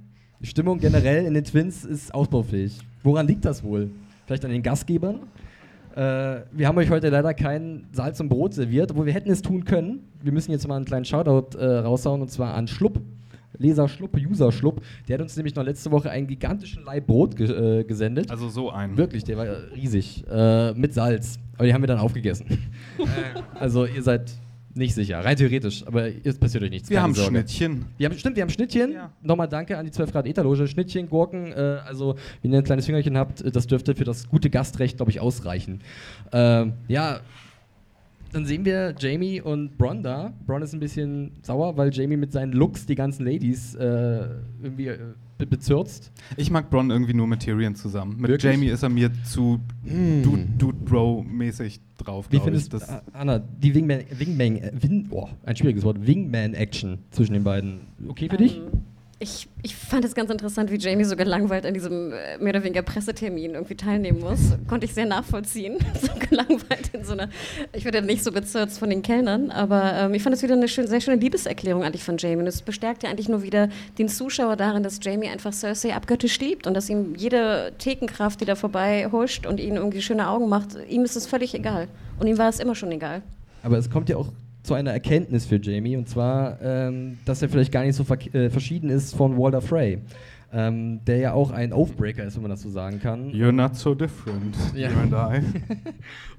Die 0.41 0.47
Stimmung 0.47 0.79
generell 0.79 1.25
in 1.25 1.33
den 1.33 1.43
Twins 1.43 1.85
ist 1.85 2.15
ausbaufähig. 2.15 2.79
Woran 3.03 3.27
liegt 3.27 3.45
das 3.45 3.63
wohl? 3.63 3.91
Vielleicht 4.27 4.45
an 4.45 4.51
den 4.51 4.63
Gastgebern? 4.63 5.21
Äh, 5.95 6.43
wir 6.53 6.69
haben 6.69 6.79
euch 6.79 6.91
heute 6.91 7.09
leider 7.09 7.35
kein 7.35 7.87
Salz 7.93 8.21
und 8.21 8.29
Brot 8.29 8.55
serviert, 8.55 8.91
obwohl 8.91 9.07
wir 9.07 9.13
hätten 9.13 9.31
es 9.31 9.43
tun 9.43 9.65
können. 9.65 10.09
Wir 10.23 10.33
müssen 10.33 10.53
jetzt 10.53 10.67
mal 10.69 10.77
einen 10.77 10.85
kleinen 10.85 11.05
Shoutout 11.05 11.59
äh, 11.59 11.79
raushauen 11.79 12.23
und 12.23 12.31
zwar 12.31 12.55
an 12.55 12.69
Schlupp. 12.69 13.01
Leser 13.57 13.89
Schlupp, 13.89 14.17
User 14.17 14.53
Schlupp. 14.53 14.83
Der 15.09 15.15
hat 15.15 15.23
uns 15.23 15.37
nämlich 15.37 15.57
noch 15.57 15.65
letzte 15.65 15.91
Woche 15.91 16.11
einen 16.11 16.29
gigantischen 16.29 16.85
Leib 16.85 17.07
Brot 17.09 17.35
ge 17.35 17.81
äh, 17.81 17.85
gesendet. 17.85 18.31
Also 18.31 18.49
so 18.49 18.71
ein. 18.71 18.97
Wirklich, 18.97 19.25
der 19.25 19.37
war 19.37 19.47
äh, 19.47 19.57
riesig. 19.75 20.25
Äh, 20.31 20.75
mit 20.75 20.95
Salz. 20.95 21.41
Aber 21.57 21.67
die 21.67 21.75
haben 21.75 21.83
wir 21.83 21.89
dann 21.89 21.99
aufgegessen. 21.99 22.47
also 23.59 23.85
ihr 23.85 24.03
seid 24.03 24.31
nicht 24.79 24.95
sicher. 24.95 25.23
Rein 25.25 25.37
theoretisch. 25.37 25.87
Aber 25.87 26.09
jetzt 26.09 26.41
passiert 26.41 26.63
euch 26.63 26.71
nichts. 26.71 26.89
Wir 26.89 27.03
haben 27.03 27.15
Sorge. 27.15 27.31
Schnittchen. 27.31 27.87
Wir 27.99 28.09
haben, 28.09 28.17
stimmt, 28.17 28.37
wir 28.37 28.43
haben 28.43 28.51
Schnittchen. 28.51 28.93
Ja. 28.93 29.13
Nochmal 29.23 29.49
danke 29.49 29.77
an 29.77 29.85
die 29.85 29.91
12 29.91 30.13
Grad 30.13 30.27
Etaloge. 30.27 30.67
Schnittchen, 30.67 31.09
Gurken. 31.09 31.53
Äh, 31.53 31.81
also, 31.85 32.17
wenn 32.43 32.53
ihr 32.53 32.59
ein 32.59 32.65
kleines 32.65 32.87
Fingerchen 32.87 33.17
habt, 33.19 33.43
äh, 33.43 33.51
das 33.51 33.67
dürfte 33.67 33.95
für 33.95 34.05
das 34.05 34.29
gute 34.29 34.49
Gastrecht, 34.49 34.97
glaube 34.97 35.11
ich, 35.11 35.21
ausreichen. 35.21 35.81
Ähm, 36.33 36.75
ja, 36.87 37.21
dann 38.33 38.45
sehen 38.47 38.65
wir 38.65 38.95
Jamie 38.99 39.41
und 39.41 39.79
Bron 39.79 40.03
da. 40.03 40.33
Bron 40.47 40.63
ist 40.63 40.75
ein 40.75 40.81
bisschen 40.81 41.33
sauer, 41.43 41.77
weil 41.77 41.93
Jamie 41.93 42.17
mit 42.17 42.33
seinen 42.33 42.53
Looks 42.53 42.87
die 42.87 42.95
ganzen 42.95 43.25
Ladies 43.25 43.75
äh, 43.75 44.29
irgendwie 44.63 44.89
äh, 44.89 44.99
be 45.39 45.47
bezirzt. 45.47 46.13
Ich 46.37 46.51
mag 46.51 46.69
Bron 46.69 46.91
irgendwie 46.91 47.15
nur 47.15 47.27
mit 47.27 47.41
Tyrion 47.41 47.75
zusammen. 47.75 48.17
Mit 48.19 48.31
Wirklich? 48.31 48.53
Jamie 48.53 48.69
ist 48.69 48.83
er 48.83 48.89
mir 48.89 49.11
zu 49.25 49.61
Dude, 49.85 50.47
Dude 50.59 50.79
Bro-mäßig 50.85 51.81
drauf. 51.97 52.27
Wie 52.31 52.41
findest 52.41 52.73
du, 52.73 52.79
Das, 52.79 52.89
Anna, 53.13 53.39
die 53.39 53.75
Wingman, 53.75 54.01
Wingman, 54.11 54.57
äh, 54.57 54.73
Win, 54.81 55.07
oh, 55.11 55.29
ein 55.45 55.57
schwieriges 55.57 55.85
Wort, 55.85 56.05
Wingman-Action 56.07 56.99
zwischen 57.11 57.33
den 57.35 57.45
beiden. 57.45 57.81
Okay 58.09 58.29
für 58.29 58.37
dich? 58.37 58.61
Ich, 59.21 59.49
ich 59.65 59.75
fand 59.75 60.05
es 60.05 60.15
ganz 60.15 60.31
interessant, 60.31 60.71
wie 60.71 60.77
Jamie 60.77 61.03
so 61.03 61.17
gelangweilt 61.17 61.67
an 61.67 61.75
diesem 61.75 62.13
äh, 62.13 62.39
mehr 62.39 62.51
oder 62.51 62.63
weniger 62.63 62.83
Pressetermin 62.83 63.55
irgendwie 63.55 63.75
teilnehmen 63.75 64.21
muss. 64.21 64.57
Konnte 64.69 64.87
ich 64.87 64.95
sehr 64.95 65.07
nachvollziehen. 65.07 65.79
so 66.01 66.13
gelangweilt 66.29 66.91
in 66.93 67.05
so 67.05 67.15
einer. 67.15 67.29
Ich 67.73 67.85
werde 67.85 68.01
nicht 68.01 68.23
so 68.23 68.31
bezirzt 68.31 68.79
von 68.79 68.91
den 68.91 69.03
Kellnern, 69.03 69.51
aber 69.51 69.93
ähm, 69.95 70.15
ich 70.15 70.23
fand 70.23 70.37
es 70.37 70.43
wieder 70.45 70.55
eine 70.55 70.69
schön, 70.69 70.87
sehr 70.87 71.01
schöne 71.01 71.17
Liebeserklärung 71.17 71.83
eigentlich 71.83 72.05
von 72.05 72.17
Jamie. 72.17 72.43
Und 72.43 72.47
es 72.47 72.63
bestärkt 72.63 73.03
ja 73.03 73.11
eigentlich 73.11 73.29
nur 73.29 73.43
wieder 73.43 73.69
den 73.99 74.09
Zuschauer 74.09 74.55
darin, 74.55 74.85
dass 74.85 75.01
Jamie 75.03 75.29
einfach 75.29 75.53
Cersei 75.53 75.95
abgöttisch 75.95 76.39
liebt 76.39 76.69
und 76.69 76.75
dass 76.75 76.89
ihm 76.89 77.17
jede 77.17 77.73
Thekenkraft, 77.79 78.41
die 78.41 78.45
da 78.45 78.55
vorbei 78.55 79.09
huscht 79.11 79.47
und 79.47 79.59
ihn 79.59 79.75
irgendwie 79.75 80.01
schöne 80.01 80.29
Augen 80.29 80.49
macht, 80.49 80.77
ihm 80.89 81.03
ist 81.03 81.17
es 81.17 81.27
völlig 81.27 81.55
egal. 81.55 81.89
Und 82.21 82.29
ihm 82.29 82.39
war 82.39 82.49
es 82.49 82.61
immer 82.61 82.77
schon 82.77 82.93
egal. 82.93 83.23
Aber 83.65 83.79
es 83.79 83.91
kommt 83.91 84.09
ja 84.09 84.17
auch 84.17 84.29
zu 84.69 84.75
einer 84.75 84.93
Erkenntnis 84.93 85.47
für 85.47 85.57
Jamie, 85.57 85.97
und 85.97 86.11
zwar, 86.11 86.61
ähm, 86.61 87.17
dass 87.25 87.41
er 87.41 87.49
vielleicht 87.49 87.73
gar 87.73 87.85
nicht 87.85 87.97
so 87.97 88.05
äh, 88.35 88.51
verschieden 88.51 88.91
ist 88.91 89.17
von 89.17 89.39
Walder 89.39 89.63
Frey, 89.63 89.99
ähm, 90.53 91.01
der 91.07 91.17
ja 91.17 91.33
auch 91.33 91.51
ein 91.53 91.73
Oathbreaker 91.73 92.23
ist, 92.25 92.37
wenn 92.37 92.43
man 92.43 92.51
das 92.51 92.61
so 92.61 92.69
sagen 92.69 93.01
kann. 93.01 93.31
You're 93.31 93.51
not 93.51 93.77
so 93.77 93.95
different, 93.95 94.55
Ja. 94.77 94.91
you 94.91 94.99
and 94.99 95.13
I. 95.15 95.43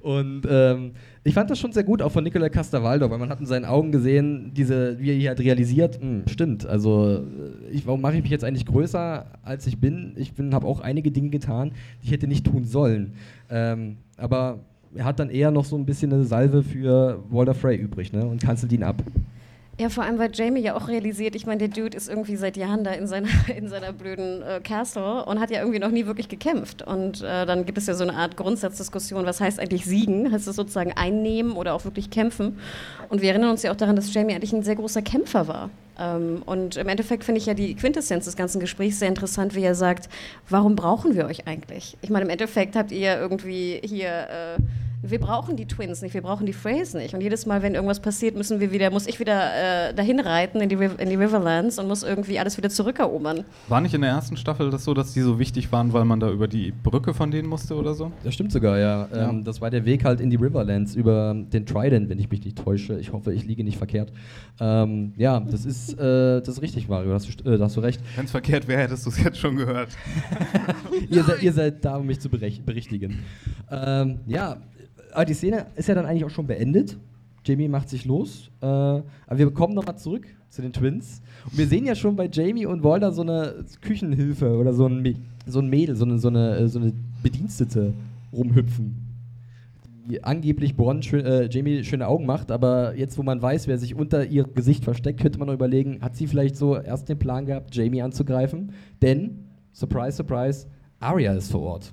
Und 0.00 0.42
ähm, 0.48 0.92
ich 1.24 1.34
fand 1.34 1.50
das 1.50 1.58
schon 1.58 1.72
sehr 1.72 1.82
gut, 1.82 2.02
auch 2.02 2.12
von 2.12 2.22
Nikolai 2.22 2.50
Castavaldo, 2.50 3.10
weil 3.10 3.18
man 3.18 3.30
hat 3.30 3.40
in 3.40 3.46
seinen 3.46 3.64
Augen 3.64 3.90
gesehen, 3.90 4.52
diese, 4.54 4.96
wie 5.00 5.10
er 5.10 5.16
hier 5.16 5.30
hat 5.32 5.40
realisiert, 5.40 6.00
hm, 6.00 6.22
stimmt, 6.28 6.64
also 6.64 7.24
äh, 7.24 7.70
ich, 7.72 7.84
warum 7.84 8.00
mache 8.00 8.14
ich 8.14 8.22
mich 8.22 8.30
jetzt 8.30 8.44
eigentlich 8.44 8.66
größer, 8.66 9.26
als 9.42 9.66
ich 9.66 9.80
bin? 9.80 10.12
Ich 10.14 10.32
habe 10.52 10.68
auch 10.68 10.78
einige 10.78 11.10
Dinge 11.10 11.30
getan, 11.30 11.72
die 12.00 12.06
ich 12.06 12.12
hätte 12.12 12.28
nicht 12.28 12.46
tun 12.46 12.64
sollen. 12.64 13.14
Ähm, 13.50 13.96
aber 14.16 14.60
er 14.94 15.04
hat 15.04 15.20
dann 15.20 15.30
eher 15.30 15.50
noch 15.50 15.64
so 15.64 15.76
ein 15.76 15.86
bisschen 15.86 16.12
eine 16.12 16.24
Salve 16.24 16.62
für 16.62 17.22
Walder 17.30 17.54
Frey 17.54 17.76
übrig 17.76 18.12
ne? 18.12 18.26
und 18.26 18.42
kanzelt 18.42 18.72
ihn 18.72 18.82
ab. 18.82 19.02
Ja, 19.80 19.88
vor 19.88 20.04
allem, 20.04 20.18
weil 20.18 20.30
Jamie 20.34 20.60
ja 20.60 20.76
auch 20.76 20.88
realisiert, 20.88 21.34
ich 21.34 21.46
meine, 21.46 21.66
der 21.66 21.68
Dude 21.68 21.96
ist 21.96 22.06
irgendwie 22.06 22.36
seit 22.36 22.58
Jahren 22.58 22.84
da 22.84 22.90
in 22.90 23.06
seiner, 23.06 23.28
in 23.56 23.68
seiner 23.68 23.94
blöden 23.94 24.42
äh, 24.42 24.60
Castle 24.62 25.24
und 25.24 25.40
hat 25.40 25.50
ja 25.50 25.60
irgendwie 25.60 25.78
noch 25.78 25.90
nie 25.90 26.04
wirklich 26.04 26.28
gekämpft. 26.28 26.82
Und 26.82 27.22
äh, 27.22 27.46
dann 27.46 27.64
gibt 27.64 27.78
es 27.78 27.86
ja 27.86 27.94
so 27.94 28.04
eine 28.04 28.14
Art 28.14 28.36
Grundsatzdiskussion, 28.36 29.24
was 29.24 29.40
heißt 29.40 29.58
eigentlich 29.58 29.86
siegen? 29.86 30.30
Heißt 30.30 30.46
es 30.46 30.56
sozusagen 30.56 30.92
einnehmen 30.92 31.52
oder 31.52 31.72
auch 31.72 31.86
wirklich 31.86 32.10
kämpfen? 32.10 32.58
Und 33.08 33.22
wir 33.22 33.30
erinnern 33.30 33.50
uns 33.50 33.62
ja 33.62 33.72
auch 33.72 33.76
daran, 33.76 33.96
dass 33.96 34.12
Jamie 34.12 34.34
eigentlich 34.34 34.52
ein 34.52 34.62
sehr 34.62 34.76
großer 34.76 35.00
Kämpfer 35.00 35.48
war. 35.48 35.70
Ähm, 35.98 36.42
und 36.46 36.76
im 36.76 36.88
Endeffekt 36.88 37.24
finde 37.24 37.38
ich 37.40 37.46
ja 37.46 37.54
die 37.54 37.74
Quintessenz 37.74 38.26
des 38.26 38.36
ganzen 38.36 38.60
Gesprächs 38.60 38.98
sehr 38.98 39.08
interessant, 39.08 39.54
wie 39.54 39.62
er 39.62 39.74
sagt, 39.74 40.08
warum 40.48 40.76
brauchen 40.76 41.14
wir 41.14 41.26
euch 41.26 41.46
eigentlich? 41.46 41.96
Ich 42.02 42.10
meine, 42.10 42.24
im 42.24 42.30
Endeffekt 42.30 42.76
habt 42.76 42.92
ihr 42.92 43.18
irgendwie 43.18 43.80
hier... 43.84 44.08
Äh, 44.08 44.62
wir 45.02 45.18
brauchen 45.18 45.56
die 45.56 45.64
Twins 45.64 46.02
nicht, 46.02 46.12
wir 46.12 46.20
brauchen 46.20 46.44
die 46.44 46.52
Freys 46.52 46.92
nicht. 46.92 47.14
Und 47.14 47.22
jedes 47.22 47.46
Mal, 47.46 47.62
wenn 47.62 47.74
irgendwas 47.74 48.00
passiert, 48.00 48.36
müssen 48.36 48.60
wir 48.60 48.70
wieder, 48.70 48.90
muss 48.90 49.06
ich 49.06 49.18
wieder 49.18 49.88
äh, 49.88 49.94
dahin 49.94 50.20
reiten 50.20 50.60
in 50.60 50.68
die, 50.68 50.76
Riv- 50.76 50.98
in 50.98 51.08
die 51.08 51.14
Riverlands 51.14 51.78
und 51.78 51.88
muss 51.88 52.02
irgendwie 52.02 52.38
alles 52.38 52.58
wieder 52.58 52.68
zurückerobern. 52.68 53.44
War 53.68 53.80
nicht 53.80 53.94
in 53.94 54.02
der 54.02 54.10
ersten 54.10 54.36
Staffel 54.36 54.68
das 54.68 54.84
so, 54.84 54.92
dass 54.92 55.14
die 55.14 55.22
so 55.22 55.38
wichtig 55.38 55.72
waren, 55.72 55.94
weil 55.94 56.04
man 56.04 56.20
da 56.20 56.30
über 56.30 56.48
die 56.48 56.70
Brücke 56.70 57.14
von 57.14 57.30
denen 57.30 57.48
musste 57.48 57.76
oder 57.76 57.94
so? 57.94 58.12
Das 58.24 58.34
stimmt 58.34 58.52
sogar, 58.52 58.78
ja. 58.78 59.08
Ja. 59.10 59.30
Ähm, 59.30 59.42
das 59.42 59.62
war 59.62 59.70
der 59.70 59.86
Weg 59.86 60.04
halt 60.04 60.20
in 60.20 60.28
die 60.28 60.36
Riverlands 60.36 60.94
über 60.94 61.34
den 61.34 61.64
Trident, 61.64 62.10
wenn 62.10 62.18
ich 62.18 62.28
mich 62.28 62.44
nicht 62.44 62.58
täusche. 62.58 63.00
Ich 63.00 63.10
hoffe, 63.10 63.32
ich 63.32 63.46
liege 63.46 63.64
nicht 63.64 63.78
verkehrt. 63.78 64.12
Ähm, 64.60 65.14
ja, 65.16 65.40
das 65.40 65.64
ist, 65.64 65.89
äh, 65.94 66.40
das 66.40 66.48
ist 66.48 66.62
richtig, 66.62 66.88
Mario, 66.88 67.08
da 67.10 67.14
hast 67.14 67.28
du, 67.28 67.50
äh, 67.50 67.58
da 67.58 67.64
hast 67.64 67.76
du 67.76 67.80
recht. 67.80 68.00
Wenn 68.16 68.24
es 68.24 68.30
verkehrt 68.30 68.68
wäre, 68.68 68.82
hättest 68.82 69.06
du 69.06 69.10
es 69.10 69.22
jetzt 69.22 69.38
schon 69.38 69.56
gehört. 69.56 69.90
ihr, 71.10 71.24
seid, 71.24 71.42
ihr 71.42 71.52
seid 71.52 71.84
da, 71.84 71.96
um 71.96 72.06
mich 72.06 72.20
zu 72.20 72.28
berichtigen. 72.28 73.18
Ähm, 73.70 74.20
ja, 74.26 74.56
aber 75.12 75.24
die 75.24 75.34
Szene 75.34 75.66
ist 75.76 75.88
ja 75.88 75.94
dann 75.94 76.06
eigentlich 76.06 76.24
auch 76.24 76.30
schon 76.30 76.46
beendet. 76.46 76.96
Jamie 77.44 77.68
macht 77.68 77.88
sich 77.88 78.04
los. 78.04 78.50
Äh, 78.60 78.66
aber 78.66 79.04
wir 79.30 79.50
kommen 79.50 79.74
nochmal 79.74 79.98
zurück 79.98 80.26
zu 80.50 80.62
den 80.62 80.72
Twins. 80.72 81.22
Und 81.44 81.58
wir 81.58 81.66
sehen 81.66 81.86
ja 81.86 81.94
schon 81.94 82.16
bei 82.16 82.28
Jamie 82.30 82.66
und 82.66 82.82
Walter 82.82 83.12
so 83.12 83.22
eine 83.22 83.64
Küchenhilfe 83.80 84.56
oder 84.56 84.72
so 84.72 84.86
ein, 84.86 85.26
so 85.46 85.60
ein 85.60 85.68
Mädel, 85.68 85.96
so 85.96 86.04
eine, 86.04 86.18
so, 86.18 86.28
eine, 86.28 86.56
äh, 86.56 86.68
so 86.68 86.78
eine 86.78 86.92
Bedienstete 87.22 87.94
rumhüpfen. 88.32 89.09
Angeblich 90.22 90.76
Bronn 90.76 91.02
schön, 91.02 91.24
äh, 91.24 91.48
Jamie 91.50 91.84
schöne 91.84 92.08
Augen 92.08 92.26
macht, 92.26 92.50
aber 92.50 92.96
jetzt, 92.96 93.16
wo 93.18 93.22
man 93.22 93.40
weiß, 93.40 93.68
wer 93.68 93.78
sich 93.78 93.94
unter 93.94 94.24
ihr 94.24 94.44
Gesicht 94.44 94.84
versteckt, 94.84 95.20
könnte 95.20 95.38
man 95.38 95.46
noch 95.48 95.54
überlegen, 95.54 96.00
hat 96.02 96.16
sie 96.16 96.26
vielleicht 96.26 96.56
so 96.56 96.76
erst 96.76 97.08
den 97.08 97.18
Plan 97.18 97.46
gehabt, 97.46 97.74
Jamie 97.74 98.02
anzugreifen? 98.02 98.72
Denn, 99.02 99.44
surprise, 99.72 100.16
surprise, 100.16 100.66
Arya 100.98 101.34
ist 101.34 101.50
vor 101.50 101.62
Ort. 101.62 101.92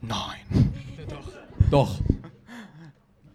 Nein. 0.00 0.70
Doch. 1.70 2.00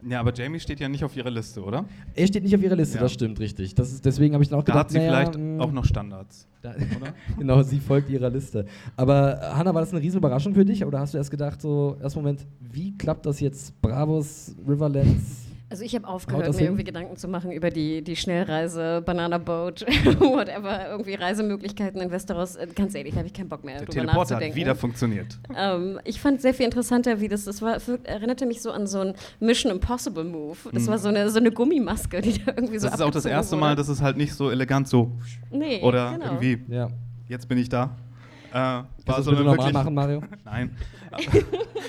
Ja, 0.07 0.19
aber 0.19 0.33
Jamie 0.33 0.59
steht 0.59 0.79
ja 0.79 0.87
nicht 0.87 1.03
auf 1.03 1.15
ihrer 1.17 1.31
Liste, 1.31 1.63
oder? 1.63 1.85
Er 2.13 2.27
steht 2.27 2.43
nicht 2.43 2.55
auf 2.55 2.61
ihrer 2.61 2.75
Liste, 2.75 2.95
Ja. 2.97 3.01
das 3.01 3.13
stimmt 3.13 3.39
richtig. 3.39 3.73
Das 3.73 3.91
ist, 3.91 4.05
deswegen 4.05 4.33
habe 4.35 4.43
ich 4.43 4.49
dann 4.49 4.59
auch 4.59 4.63
Da 4.63 4.73
gedacht, 4.73 4.85
hat 4.85 4.91
sie 4.91 4.97
naja, 4.99 5.09
vielleicht 5.11 5.37
mh, 5.39 5.63
auch 5.63 5.71
noch 5.71 5.85
Standards. 5.85 6.47
Da, 6.61 6.75
genau, 7.39 7.63
sie 7.63 7.79
folgt 7.79 8.09
ihrer 8.09 8.29
Liste. 8.29 8.65
Aber 8.95 9.39
Hanna, 9.55 9.73
war 9.73 9.81
das 9.81 9.91
eine 9.91 10.01
riesen 10.01 10.17
Überraschung 10.17 10.53
für 10.53 10.63
dich? 10.65 10.85
Oder 10.85 10.99
hast 10.99 11.13
du 11.13 11.17
erst 11.17 11.31
gedacht, 11.31 11.59
so, 11.61 11.97
erst 12.01 12.15
Moment, 12.15 12.45
wie 12.59 12.95
klappt 12.97 13.25
das 13.25 13.39
jetzt? 13.39 13.81
Bravos, 13.81 14.55
Riverlands? 14.67 15.47
Also 15.67 15.83
ich 15.83 15.95
habe 15.95 16.07
aufgehört, 16.07 16.47
mir 16.47 16.53
hin? 16.57 16.65
irgendwie 16.67 16.83
Gedanken 16.83 17.17
zu 17.17 17.27
machen 17.27 17.51
über 17.51 17.71
die, 17.71 18.03
die 18.03 18.15
Schnellreise, 18.15 19.01
Banana 19.03 19.39
Boat, 19.39 19.81
whatever, 20.19 20.89
irgendwie 20.89 21.15
Reisemöglichkeiten 21.15 21.99
in 22.01 22.11
Westeros. 22.11 22.55
Äh, 22.55 22.67
Ganz 22.75 22.93
ehrlich, 22.93 23.13
da 23.13 23.17
habe 23.19 23.27
ich 23.27 23.33
keinen 23.33 23.49
Bock 23.49 23.63
mehr 23.63 23.77
Der 23.77 23.85
drüber 23.85 23.93
Teleporter 23.93 24.19
hat 24.19 24.29
nachzudenken. 24.41 24.55
wieder 24.57 24.75
funktioniert. 24.75 25.39
Ähm, 25.57 25.99
ich 26.03 26.21
fand 26.21 26.39
sehr 26.41 26.53
viel 26.53 26.65
interessanter, 26.65 27.19
wie 27.19 27.27
das, 27.27 27.45
das 27.45 27.61
war, 27.63 27.77
erinnerte 28.03 28.45
mich 28.45 28.61
so 28.61 28.71
an 28.71 28.85
so 28.85 28.99
einen 28.99 29.13
Mission 29.39 29.71
Impossible 29.71 30.23
Move. 30.23 30.57
Das 30.71 30.87
war 30.87 30.99
so 30.99 31.09
eine, 31.09 31.29
so 31.31 31.39
eine 31.39 31.51
Gummimaske, 31.51 32.21
die 32.21 32.43
da 32.43 32.51
irgendwie 32.55 32.77
so 32.77 32.85
Mhm. 32.87 32.91
Das 32.91 32.99
ist 32.99 33.05
auch 33.05 33.11
das 33.11 33.25
erste 33.25 33.53
wurde. 33.53 33.61
Mal, 33.61 33.75
dass 33.75 33.87
es 33.87 34.01
halt 34.01 34.17
nicht 34.17 34.33
so 34.35 34.51
elegant 34.51 34.87
so 34.87 35.11
nee, 35.51 35.81
oder 35.81 36.11
genau. 36.11 36.25
irgendwie, 36.25 36.59
Ja. 36.71 36.89
jetzt 37.27 37.49
bin 37.49 37.57
ich 37.57 37.69
da. 37.69 37.95
Äh, 38.51 38.57
war 38.57 38.87
Kannst 39.05 39.27
du 39.27 39.31
das 39.31 39.39
bitte 39.39 39.43
nochmal 39.43 39.73
machen, 39.73 39.93
Mario? 39.93 40.21
Nein. 40.45 40.77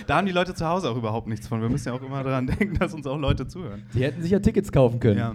Da 0.07 0.17
haben 0.17 0.27
die 0.27 0.33
Leute 0.33 0.55
zu 0.55 0.67
Hause 0.67 0.91
auch 0.91 0.97
überhaupt 0.97 1.27
nichts 1.27 1.49
von. 1.49 1.61
Wir 1.61 1.69
müssen 1.69 1.89
ja 1.89 1.95
auch 1.95 2.03
immer 2.03 2.23
daran 2.23 2.47
denken, 2.47 2.79
dass 2.79 2.95
uns 2.95 3.07
auch 3.07 3.19
Leute 3.19 3.47
zuhören. 3.47 3.85
Die 3.95 4.03
hätten 4.03 4.23
sich 4.23 4.31
ja 4.31 4.39
Tickets 4.39 4.71
kaufen 4.73 5.01
können. 5.01 5.19
Ja. 5.19 5.35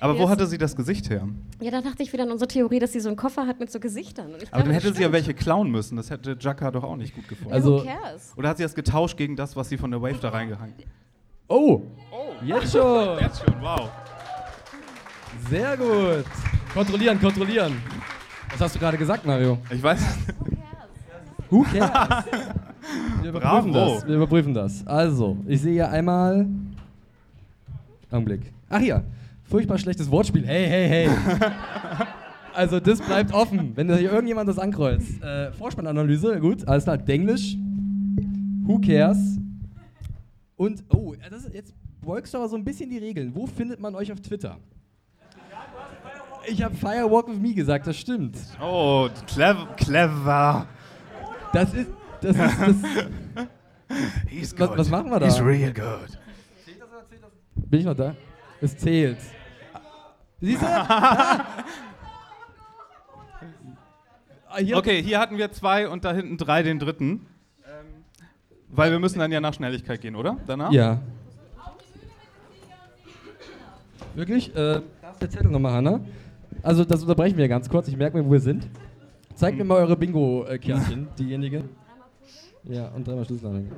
Aber 0.00 0.18
wo 0.18 0.28
hatte 0.28 0.46
sie 0.46 0.58
das 0.58 0.76
Gesicht 0.76 1.08
her? 1.08 1.26
Ja, 1.60 1.70
da 1.70 1.80
dachte 1.80 2.02
ich 2.02 2.12
wieder 2.12 2.24
an 2.24 2.30
unsere 2.30 2.48
Theorie, 2.48 2.78
dass 2.78 2.92
sie 2.92 3.00
so 3.00 3.08
einen 3.08 3.16
Koffer 3.16 3.46
hat 3.46 3.58
mit 3.58 3.72
so 3.72 3.80
Gesichtern. 3.80 4.34
Und 4.34 4.42
ich 4.42 4.52
Aber 4.52 4.62
dann 4.62 4.72
hätte 4.72 4.92
sie 4.92 5.02
ja 5.02 5.12
welche 5.12 5.32
klauen 5.32 5.70
müssen. 5.70 5.96
Das 5.96 6.10
hätte 6.10 6.36
Jacka 6.38 6.70
doch 6.70 6.84
auch 6.84 6.96
nicht 6.96 7.14
gut 7.14 7.26
gefunden. 7.26 7.54
Also-? 7.54 7.86
Oder 8.36 8.48
hat 8.50 8.58
sie 8.58 8.64
das 8.64 8.74
getauscht 8.74 9.16
gegen 9.16 9.34
das, 9.34 9.56
was 9.56 9.70
sie 9.70 9.78
von 9.78 9.90
der 9.90 10.02
Wave 10.02 10.18
da 10.20 10.28
reingehangen 10.28 10.74
Oh, 11.48 11.82
jetzt 12.44 12.72
schon. 12.72 13.18
Jetzt 13.18 13.44
schon, 13.44 13.54
wow. 13.60 13.90
Sehr 15.48 15.76
gut. 15.76 16.24
Kontrollieren, 16.72 17.20
kontrollieren. 17.20 17.80
Was 18.50 18.60
hast 18.60 18.74
du 18.74 18.78
gerade 18.78 18.98
gesagt, 18.98 19.24
Mario? 19.24 19.58
Ich 19.70 19.82
weiß. 19.82 20.00
Who 21.54 21.62
cares? 21.62 22.24
Wir 23.22 23.30
überprüfen 23.30 23.72
Bravo. 23.72 23.94
das. 23.94 24.06
Wir 24.08 24.16
überprüfen 24.16 24.54
das. 24.54 24.86
Also, 24.86 25.36
ich 25.46 25.62
sehe 25.62 25.74
hier 25.74 25.88
einmal. 25.88 26.46
Augenblick. 28.10 28.52
Ach 28.68 28.80
ja, 28.80 29.02
furchtbar 29.44 29.78
schlechtes 29.78 30.10
Wortspiel. 30.10 30.44
Hey, 30.44 30.66
hey, 30.66 30.88
hey. 30.88 31.10
also, 32.54 32.80
das 32.80 33.00
bleibt 33.00 33.32
offen, 33.32 33.70
wenn 33.76 33.86
da 33.86 33.94
hier 33.94 34.10
irgendjemand 34.10 34.48
das 34.48 34.58
ankreuzt. 34.58 35.22
Äh, 35.22 35.52
Vorspannanalyse, 35.52 36.40
gut, 36.40 36.66
alles 36.66 36.84
klar. 36.84 36.98
Denglisch. 36.98 37.56
Who 38.64 38.80
cares? 38.80 39.38
Und, 40.56 40.82
oh, 40.88 41.14
das 41.30 41.44
ist, 41.44 41.54
jetzt 41.54 41.72
beugst 42.02 42.34
du 42.34 42.38
aber 42.38 42.48
so 42.48 42.56
ein 42.56 42.64
bisschen 42.64 42.90
die 42.90 42.98
Regeln. 42.98 43.32
Wo 43.32 43.46
findet 43.46 43.78
man 43.78 43.94
euch 43.94 44.10
auf 44.10 44.20
Twitter? 44.20 44.56
Ich 46.46 46.62
habe 46.62 46.74
Firewalk 46.74 47.28
with 47.28 47.38
Me 47.38 47.54
gesagt, 47.54 47.86
das 47.86 47.96
stimmt. 47.96 48.36
Oh, 48.60 49.08
clever. 49.26 49.68
clever. 49.76 50.66
Das 51.54 51.72
ist. 51.72 51.90
Das 52.20 52.36
ist 52.36 52.38
das, 52.38 52.76
He's 54.28 54.58
Was- 54.58 54.76
was 54.78 54.90
machen 54.90 55.10
wir 55.10 55.20
da? 55.20 55.26
He's 55.26 55.40
real 55.40 55.72
good. 55.72 56.18
Bin 57.56 57.80
ich 57.80 57.86
noch 57.86 57.94
da? 57.94 58.14
Es 58.60 58.76
zählt. 58.76 59.18
Siehst 60.40 60.62
du? 60.62 60.66
Ah, 64.48 64.58
hier- 64.58 64.76
Okay, 64.76 65.02
hier 65.02 65.18
hatten 65.18 65.36
wir 65.36 65.50
zwei 65.50 65.88
und 65.88 66.04
da 66.04 66.12
hinten 66.12 66.36
drei 66.36 66.62
den 66.62 66.78
dritten. 66.78 67.26
Ähm, 67.66 68.04
Weil 68.68 68.92
wir 68.92 69.00
müssen 69.00 69.18
dann 69.18 69.32
ja 69.32 69.40
nach 69.40 69.52
Schnelligkeit 69.54 70.00
gehen, 70.00 70.14
oder? 70.14 70.36
Danach? 70.46 70.70
Ja. 70.70 71.00
Wirklich? 74.14 74.50
Äh, 74.54 74.80
da 75.02 75.10
ist 75.10 75.22
der 75.22 75.30
Zettel 75.30 75.50
nochmal, 75.50 75.72
Hanna. 75.72 76.00
Also, 76.62 76.84
das 76.84 77.02
unterbrechen 77.02 77.36
wir 77.36 77.48
ganz 77.48 77.68
kurz. 77.68 77.88
Ich 77.88 77.96
merke 77.96 78.16
mir, 78.16 78.24
wo 78.24 78.30
wir 78.30 78.38
sind. 78.40 78.68
Zeigt 79.34 79.58
mir 79.58 79.64
mal 79.64 79.78
eure 79.78 79.96
Bingo-Kärtchen, 79.96 81.08
diejenige. 81.18 81.64
Ja, 82.64 82.88
und 82.88 83.06
dreimal 83.06 83.24
Schlüsselanhänger. 83.24 83.72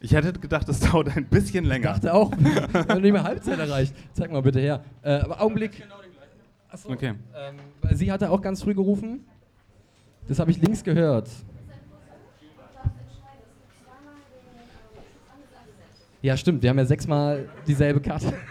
Ich 0.00 0.12
hätte 0.14 0.32
gedacht, 0.32 0.66
das 0.68 0.80
dauert 0.80 1.14
ein 1.16 1.26
bisschen 1.26 1.64
Ich 1.64 1.70
länger. 1.70 1.88
dachte 1.92 2.14
auch, 2.14 2.32
wir 2.38 2.62
haben 2.88 3.02
nicht 3.02 3.12
mehr 3.12 3.22
Halbzeit 3.22 3.58
erreicht. 3.58 3.94
Zeig 4.14 4.32
mal 4.32 4.40
bitte 4.40 4.58
her. 4.60 4.82
Äh, 5.02 5.12
aber 5.20 5.40
Augenblick. 5.42 5.86
Achso, 6.70 6.90
Okay. 6.90 7.14
ähm, 7.34 7.56
sie 7.96 8.10
hatte 8.10 8.30
auch 8.30 8.40
ganz 8.40 8.62
früh 8.62 8.74
gerufen. 8.74 9.20
Das 10.28 10.38
habe 10.38 10.50
ich 10.50 10.60
links 10.62 10.82
gehört. 10.82 11.28
Ja, 16.22 16.36
stimmt. 16.36 16.62
Wir 16.62 16.70
haben 16.70 16.78
ja 16.78 16.84
sechsmal 16.84 17.48
dieselbe 17.66 18.00
Karte. 18.00 18.32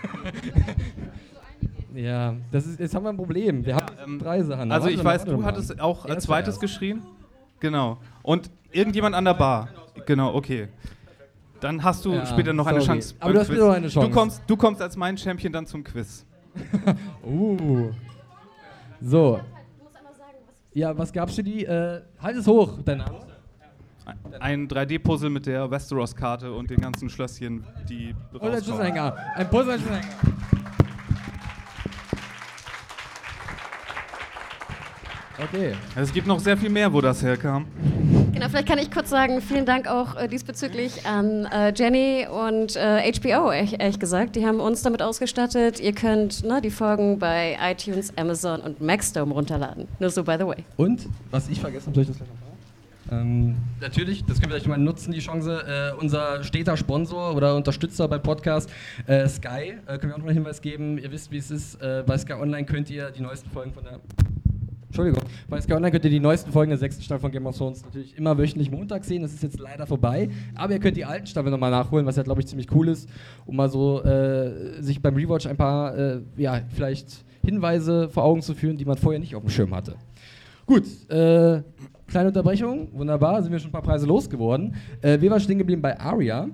ja, 2.03 2.35
das 2.51 2.65
ist, 2.65 2.79
jetzt 2.79 2.95
haben 2.95 3.03
wir 3.03 3.09
ein 3.09 3.17
Problem. 3.17 3.65
Wir 3.65 3.75
haben 3.75 3.87
ähm, 4.05 4.19
drei 4.19 4.41
Sachen. 4.43 4.71
Also 4.71 4.87
ich 4.89 5.03
weiß, 5.03 5.25
du 5.25 5.43
hattest 5.43 5.79
auch 5.79 6.05
als 6.05 6.23
zweites 6.25 6.55
zuerst. 6.55 6.61
geschrien. 6.61 7.01
Genau. 7.59 7.97
Und 8.23 8.49
irgendjemand 8.71 9.15
an 9.15 9.25
der 9.25 9.33
Bar. 9.33 9.69
Genau, 10.05 10.33
okay. 10.33 10.69
Dann 11.59 11.83
hast 11.83 12.05
du 12.05 12.13
Ja, 12.13 12.25
später 12.25 12.53
noch 12.53 12.65
eine 12.67 12.79
sorry. 12.79 12.99
Chance. 12.99 13.15
Aber 13.19 13.33
du 13.33 13.39
hast 13.39 13.47
Quiz. 13.47 13.55
später 13.57 13.67
noch 13.67 13.75
eine 13.75 13.87
Chance. 13.89 14.07
Du 14.07 14.13
kommst, 14.13 14.41
du 14.47 14.55
kommst 14.57 14.81
als 14.81 14.95
mein 14.95 15.17
Champion 15.17 15.51
dann 15.51 15.65
zum 15.65 15.83
Quiz. 15.83 16.25
Uh. 17.25 17.91
So. 19.01 19.39
Ja, 20.73 20.97
was 20.97 21.11
gab's 21.11 21.35
für 21.35 21.43
die? 21.43 21.65
Äh, 21.65 22.01
halt 22.21 22.37
es 22.37 22.47
hoch, 22.47 22.79
dein 22.85 22.99
Name. 22.99 23.19
Ein 24.39 24.67
3D-Puzzle 24.67 25.29
mit 25.29 25.45
der 25.45 25.69
Westeros-Karte 25.69 26.51
und 26.51 26.69
den 26.69 26.79
ganzen 26.81 27.09
Schlösschen, 27.09 27.63
die 27.87 28.15
Und 28.31 28.41
ein 28.41 28.47
rauskommen. 28.49 28.63
Schlüsselhänger. 28.63 29.15
Ein 29.35 29.49
Puzzle, 29.49 29.73
ein 29.73 29.79
Schlüsselhänger. 29.79 30.07
Okay. 35.41 35.73
Also 35.95 36.09
Es 36.09 36.13
gibt 36.13 36.27
noch 36.27 36.39
sehr 36.39 36.57
viel 36.57 36.69
mehr, 36.69 36.91
wo 36.91 37.01
das 37.01 37.23
herkam. 37.23 37.65
Genau, 38.33 38.47
vielleicht 38.49 38.67
kann 38.67 38.79
ich 38.79 38.91
kurz 38.91 39.09
sagen, 39.09 39.41
vielen 39.41 39.65
Dank 39.65 39.87
auch 39.87 40.15
äh, 40.15 40.27
diesbezüglich 40.27 41.05
an 41.05 41.45
äh, 41.45 41.73
Jenny 41.75 42.27
und 42.27 42.75
äh, 42.75 43.11
HBO, 43.11 43.51
ehrlich, 43.51 43.79
ehrlich 43.79 43.99
gesagt. 43.99 44.35
Die 44.35 44.45
haben 44.45 44.59
uns 44.59 44.81
damit 44.81 45.01
ausgestattet. 45.01 45.79
Ihr 45.79 45.93
könnt 45.93 46.43
ne, 46.43 46.61
die 46.61 46.69
Folgen 46.71 47.19
bei 47.19 47.57
iTunes, 47.61 48.13
Amazon 48.17 48.61
und 48.61 48.81
Maxdome 48.81 49.33
runterladen. 49.33 49.87
Nur 49.99 50.09
so, 50.09 50.23
by 50.23 50.35
the 50.39 50.45
way. 50.45 50.63
Und, 50.77 51.07
was 51.31 51.49
ich 51.49 51.59
vergessen 51.59 51.87
habe, 51.87 51.95
soll 51.95 52.01
ich 52.03 52.07
das 52.09 52.17
gleich 52.17 52.29
noch? 52.29 52.49
Ähm, 53.11 53.55
natürlich, 53.81 54.23
das 54.25 54.39
können 54.39 54.51
wir 54.51 54.57
vielleicht 54.57 54.67
mal 54.67 54.77
nutzen, 54.77 55.11
die 55.11 55.19
Chance. 55.19 55.93
Äh, 55.95 55.99
unser 55.99 56.43
steter 56.43 56.77
Sponsor 56.77 57.35
oder 57.35 57.55
Unterstützer 57.55 58.07
beim 58.07 58.21
Podcast, 58.21 58.69
äh, 59.07 59.27
Sky, 59.27 59.73
äh, 59.85 59.97
können 59.97 60.11
wir 60.11 60.13
auch 60.13 60.19
noch 60.19 60.27
einen 60.27 60.35
Hinweis 60.35 60.61
geben. 60.61 60.97
Ihr 60.97 61.11
wisst, 61.11 61.31
wie 61.31 61.37
es 61.37 61.49
ist. 61.49 61.81
Äh, 61.81 62.03
bei 62.05 62.17
Sky 62.17 62.33
Online 62.33 62.65
könnt 62.65 62.89
ihr 62.89 63.09
die 63.11 63.21
neuesten 63.21 63.49
Folgen 63.49 63.73
von 63.73 63.83
der. 63.83 63.99
Entschuldigung. 64.89 65.21
Bei 65.47 65.61
Sky 65.61 65.73
Online 65.73 65.91
könnt 65.91 66.03
ihr 66.03 66.09
die 66.09 66.19
neuesten 66.19 66.51
Folgen 66.51 66.71
der 66.71 66.79
sechsten 66.79 67.03
Staffel 67.03 67.21
von 67.21 67.31
Game 67.31 67.45
of 67.45 67.55
Thrones 67.55 67.83
natürlich 67.85 68.17
immer 68.17 68.35
wöchentlich 68.39 68.71
montags 68.71 69.07
sehen. 69.07 69.21
Das 69.21 69.31
ist 69.31 69.43
jetzt 69.43 69.59
leider 69.59 69.85
vorbei. 69.85 70.29
Aber 70.55 70.73
ihr 70.73 70.79
könnt 70.79 70.97
die 70.97 71.05
alten 71.05 71.27
Staffeln 71.27 71.51
nochmal 71.51 71.69
nachholen, 71.69 72.07
was 72.07 72.15
ja, 72.15 72.23
glaube 72.23 72.41
ich, 72.41 72.47
ziemlich 72.47 72.71
cool 72.73 72.87
ist, 72.87 73.07
um 73.45 73.55
mal 73.55 73.69
so 73.69 74.03
äh, 74.03 74.81
sich 74.81 74.99
beim 74.99 75.15
Rewatch 75.15 75.45
ein 75.45 75.57
paar, 75.57 75.95
äh, 75.95 76.21
ja, 76.37 76.61
vielleicht 76.73 77.23
Hinweise 77.45 78.09
vor 78.09 78.23
Augen 78.23 78.41
zu 78.41 78.55
führen, 78.55 78.77
die 78.77 78.85
man 78.85 78.97
vorher 78.97 79.19
nicht 79.19 79.35
auf 79.35 79.43
dem 79.43 79.51
Schirm 79.51 79.75
hatte. 79.75 79.93
Gut, 80.65 80.85
äh, 81.09 81.61
kleine 82.07 82.29
Unterbrechung, 82.29 82.89
wunderbar, 82.93 83.43
sind 83.43 83.51
wir 83.51 83.59
schon 83.59 83.69
ein 83.69 83.73
paar 83.73 83.83
Preise 83.83 84.07
losgeworden. 84.07 84.73
Äh, 85.01 85.21
wir 85.21 85.29
waren 85.29 85.39
stehen 85.39 85.59
geblieben 85.59 85.83
bei 85.83 85.99
Aria 85.99 86.49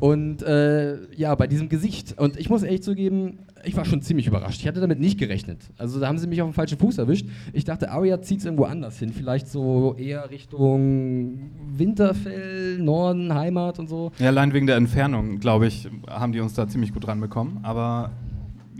und 0.00 0.42
äh, 0.42 1.12
ja, 1.14 1.34
bei 1.34 1.46
diesem 1.46 1.68
Gesicht. 1.68 2.18
Und 2.18 2.38
ich 2.38 2.48
muss 2.48 2.62
ehrlich 2.62 2.82
zugeben, 2.82 3.40
ich 3.64 3.76
war 3.76 3.84
schon 3.84 4.02
ziemlich 4.02 4.26
überrascht. 4.26 4.60
Ich 4.60 4.68
hatte 4.68 4.80
damit 4.80 5.00
nicht 5.00 5.18
gerechnet. 5.18 5.58
Also 5.78 6.00
da 6.00 6.08
haben 6.08 6.18
sie 6.18 6.26
mich 6.26 6.40
auf 6.42 6.48
den 6.48 6.54
falschen 6.54 6.78
Fuß 6.78 6.98
erwischt. 6.98 7.26
Ich 7.52 7.64
dachte, 7.64 7.90
Aria 7.90 8.20
zieht 8.22 8.40
es 8.40 8.44
irgendwo 8.44 8.64
anders 8.64 8.98
hin. 8.98 9.12
Vielleicht 9.12 9.48
so 9.48 9.94
eher 9.98 10.30
Richtung 10.30 11.50
Winterfell, 11.76 12.78
Norden, 12.78 13.32
Heimat 13.34 13.78
und 13.78 13.88
so. 13.88 14.12
Ja, 14.18 14.28
allein 14.28 14.52
wegen 14.52 14.66
der 14.66 14.76
Entfernung, 14.76 15.38
glaube 15.40 15.66
ich, 15.66 15.88
haben 16.08 16.32
die 16.32 16.40
uns 16.40 16.54
da 16.54 16.66
ziemlich 16.68 16.92
gut 16.92 17.06
ranbekommen. 17.06 17.58
Aber 17.62 18.10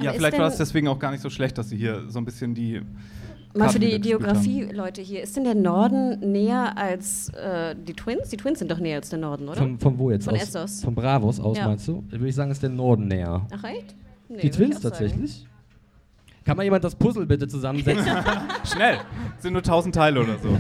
ja, 0.01 0.13
vielleicht 0.13 0.39
war 0.39 0.49
es 0.49 0.57
deswegen 0.57 0.89
auch 0.89 0.99
gar 0.99 1.11
nicht 1.11 1.21
so 1.21 1.31
schlecht, 1.31 1.59
dass 1.59 1.69
sie 1.69 1.77
hier 1.77 2.05
so 2.09 2.19
ein 2.19 2.25
bisschen 2.25 2.55
die. 2.55 2.81
Mal 3.55 3.69
für 3.69 3.79
die. 3.79 4.01
Geografie-Leute 4.01 5.03
hier. 5.03 5.23
Ist 5.23 5.37
denn 5.37 5.45
der 5.45 5.55
Norden 5.55 6.33
näher 6.33 6.73
als 6.79 7.29
äh, 7.35 7.77
die 7.77 7.93
Twins? 7.93 8.31
Die 8.31 8.39
Twins 8.39 8.61
sind 8.61 8.71
doch 8.71 8.79
näher 8.79 8.97
als 8.97 9.11
der 9.11 9.19
Norden, 9.19 9.47
oder? 9.47 9.59
Von, 9.59 9.79
von 9.79 9.99
wo 9.99 10.11
jetzt 10.11 10.25
Von 10.25 10.35
aus? 10.35 10.43
Essos. 10.43 10.83
Von 10.83 10.95
Bravos 10.95 11.39
aus, 11.39 11.59
Ja. 11.59 11.69
meinst 11.69 11.87
du? 11.87 12.03
Würde 12.09 12.27
ich 12.29 12.35
sagen, 12.35 12.51
ist 12.51 12.63
der 12.63 12.71
Norden 12.71 13.09
näher. 13.09 13.47
Ach, 13.55 13.65
echt? 13.65 13.95
Nee, 14.33 14.43
die 14.43 14.51
Twins 14.51 14.81
tatsächlich? 14.81 15.47
Kann 16.45 16.57
mal 16.57 16.65
jemand 16.65 16.83
das 16.83 16.95
Puzzle 16.95 17.27
bitte 17.27 17.47
zusammensetzen? 17.47 18.07
Schnell! 18.65 18.99
Sind 19.39 19.53
nur 19.53 19.63
1000 19.63 19.95
Teile 19.95 20.21
oder 20.21 20.39
so. 20.39 20.59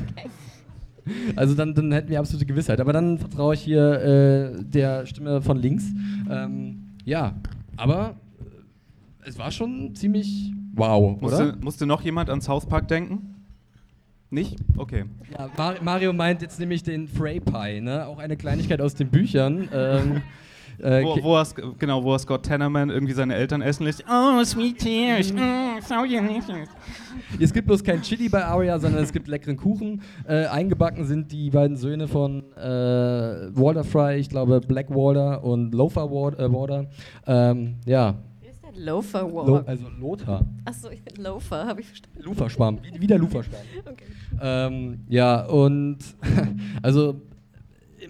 Also 1.35 1.55
dann, 1.55 1.75
dann 1.75 1.91
hätten 1.91 2.09
wir 2.09 2.21
absolute 2.21 2.47
Gewissheit. 2.47 2.81
Aber 2.81 2.93
dann 2.93 3.19
vertraue 3.19 3.55
ich 3.55 3.63
hier 3.63 4.01
äh, 4.61 4.63
der 4.63 5.07
Stimme 5.07 5.43
von 5.43 5.57
links. 5.57 5.85
Ähm, 6.31 6.83
ja, 7.05 7.35
aber 7.77 8.17
äh, 8.41 9.29
es 9.29 9.39
war 9.39 9.51
schon 9.51 9.95
ziemlich 9.97 10.53
wow, 10.75 11.21
oder? 11.21 11.45
Musste, 11.45 11.59
musste 11.61 11.87
noch 11.87 12.03
jemand 12.03 12.31
an 12.31 12.41
South 12.41 12.67
Park 12.67 12.89
denken? 12.89 13.35
Nicht? 14.31 14.57
Okay. 14.77 15.05
Ja, 15.37 15.51
Mar 15.57 15.75
Mario 15.83 16.13
meint 16.13 16.41
jetzt 16.41 16.59
nämlich 16.59 16.83
den 16.83 17.09
Frey 17.09 17.41
Pie, 17.41 17.81
ne? 17.81 18.07
Auch 18.07 18.19
eine 18.19 18.37
Kleinigkeit 18.37 18.81
aus 18.81 18.95
den 18.95 19.09
Büchern. 19.09 19.69
Ähm, 19.73 20.23
äh, 20.79 21.03
Wo, 21.05 21.23
wo 21.23 21.37
er, 21.37 21.45
Sk- 21.45 21.75
genau, 21.79 22.03
wo 22.03 22.13
er 22.13 22.19
Scott 22.19 22.43
Tenorman 22.45 22.91
irgendwie 22.91 23.13
seine 23.13 23.35
Eltern 23.35 23.63
essen 23.63 23.85
lässt. 23.85 24.05
Oh, 24.09 24.43
sweet 24.45 24.79
tears. 24.79 25.33
Mm, 25.33 25.81
so 25.87 25.95
delicious. 26.05 26.69
Es 27.41 27.53
gibt 27.53 27.67
bloß 27.67 27.83
kein 27.85 28.03
Chili 28.03 28.29
bei 28.29 28.45
Aria, 28.45 28.79
sondern 28.79 29.03
es 29.03 29.13
gibt 29.13 29.29
leckeren 29.29 29.57
Kuchen. 29.57 30.03
Äh, 30.27 30.47
eingebacken 30.47 31.05
sind 31.05 31.31
die 31.33 31.51
beiden 31.51 31.77
Söhne 31.77 32.09
von 32.09 32.43
äh, 32.57 32.61
Walter 33.55 33.85
Fry, 33.85 34.17
ich 34.17 34.29
glaube 34.29 34.61
Blackwater 34.61 35.43
und 35.45 35.73
Lothar 35.75 36.11
Wa- 36.11 36.33
äh, 36.39 36.53
Water. 36.53 36.87
Ähm, 37.27 37.77
ja, 37.87 38.15
Wer 38.41 38.51
ist 38.51 38.63
der 38.65 38.73
Loafer 38.85 39.23
Lo 39.23 39.57
also 39.67 39.87
Lothar. 40.01 40.45
Achso, 40.65 40.89
Loafer, 41.19 41.67
habe 41.67 41.81
ich 41.81 41.87
verstanden. 41.87 42.19
Luferschwamm, 42.23 42.79
wie, 42.83 43.01
wie 43.01 43.07
der 43.07 43.19
Luferschwamm. 43.19 43.61
Okay. 43.85 44.05
Ähm, 44.41 45.01
ja, 45.09 45.45
und 45.47 45.99
also 46.83 47.21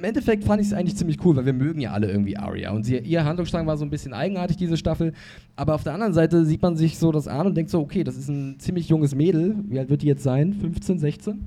im 0.03 0.09
Endeffekt 0.09 0.42
fand 0.42 0.61
ich 0.61 0.66
es 0.66 0.72
eigentlich 0.72 0.96
ziemlich 0.96 1.24
cool, 1.24 1.36
weil 1.36 1.46
wir 1.46 1.53
mögen 1.53 1.80
ja 1.80 1.92
alle 1.92 2.11
irgendwie 2.11 2.36
Arya. 2.36 2.72
Und 2.72 2.82
sie, 2.82 2.98
ihr 2.98 3.24
Handlungsstrang 3.24 3.68
war 3.68 3.76
so 3.76 3.84
ein 3.84 3.90
bisschen 3.90 4.12
eigenartig, 4.12 4.57
diese 4.57 4.76
Staffel. 4.76 5.12
Aber 5.55 5.76
auf 5.76 5.84
der 5.84 5.94
anderen 5.94 6.12
Seite 6.12 6.44
sieht 6.44 6.61
man 6.61 6.76
sich 6.76 6.98
so 6.98 7.12
das 7.12 7.28
an 7.28 7.46
und 7.46 7.57
denkt 7.57 7.70
so, 7.70 7.78
okay, 7.78 8.03
das 8.03 8.16
ist 8.16 8.28
ein 8.28 8.59
ziemlich 8.59 8.88
junges 8.88 9.14
Mädel. 9.14 9.55
Wie 9.68 9.78
alt 9.78 9.90
wird 9.90 10.03
die 10.03 10.09
jetzt 10.09 10.24
sein? 10.24 10.55
15, 10.55 10.98
16? 10.98 11.44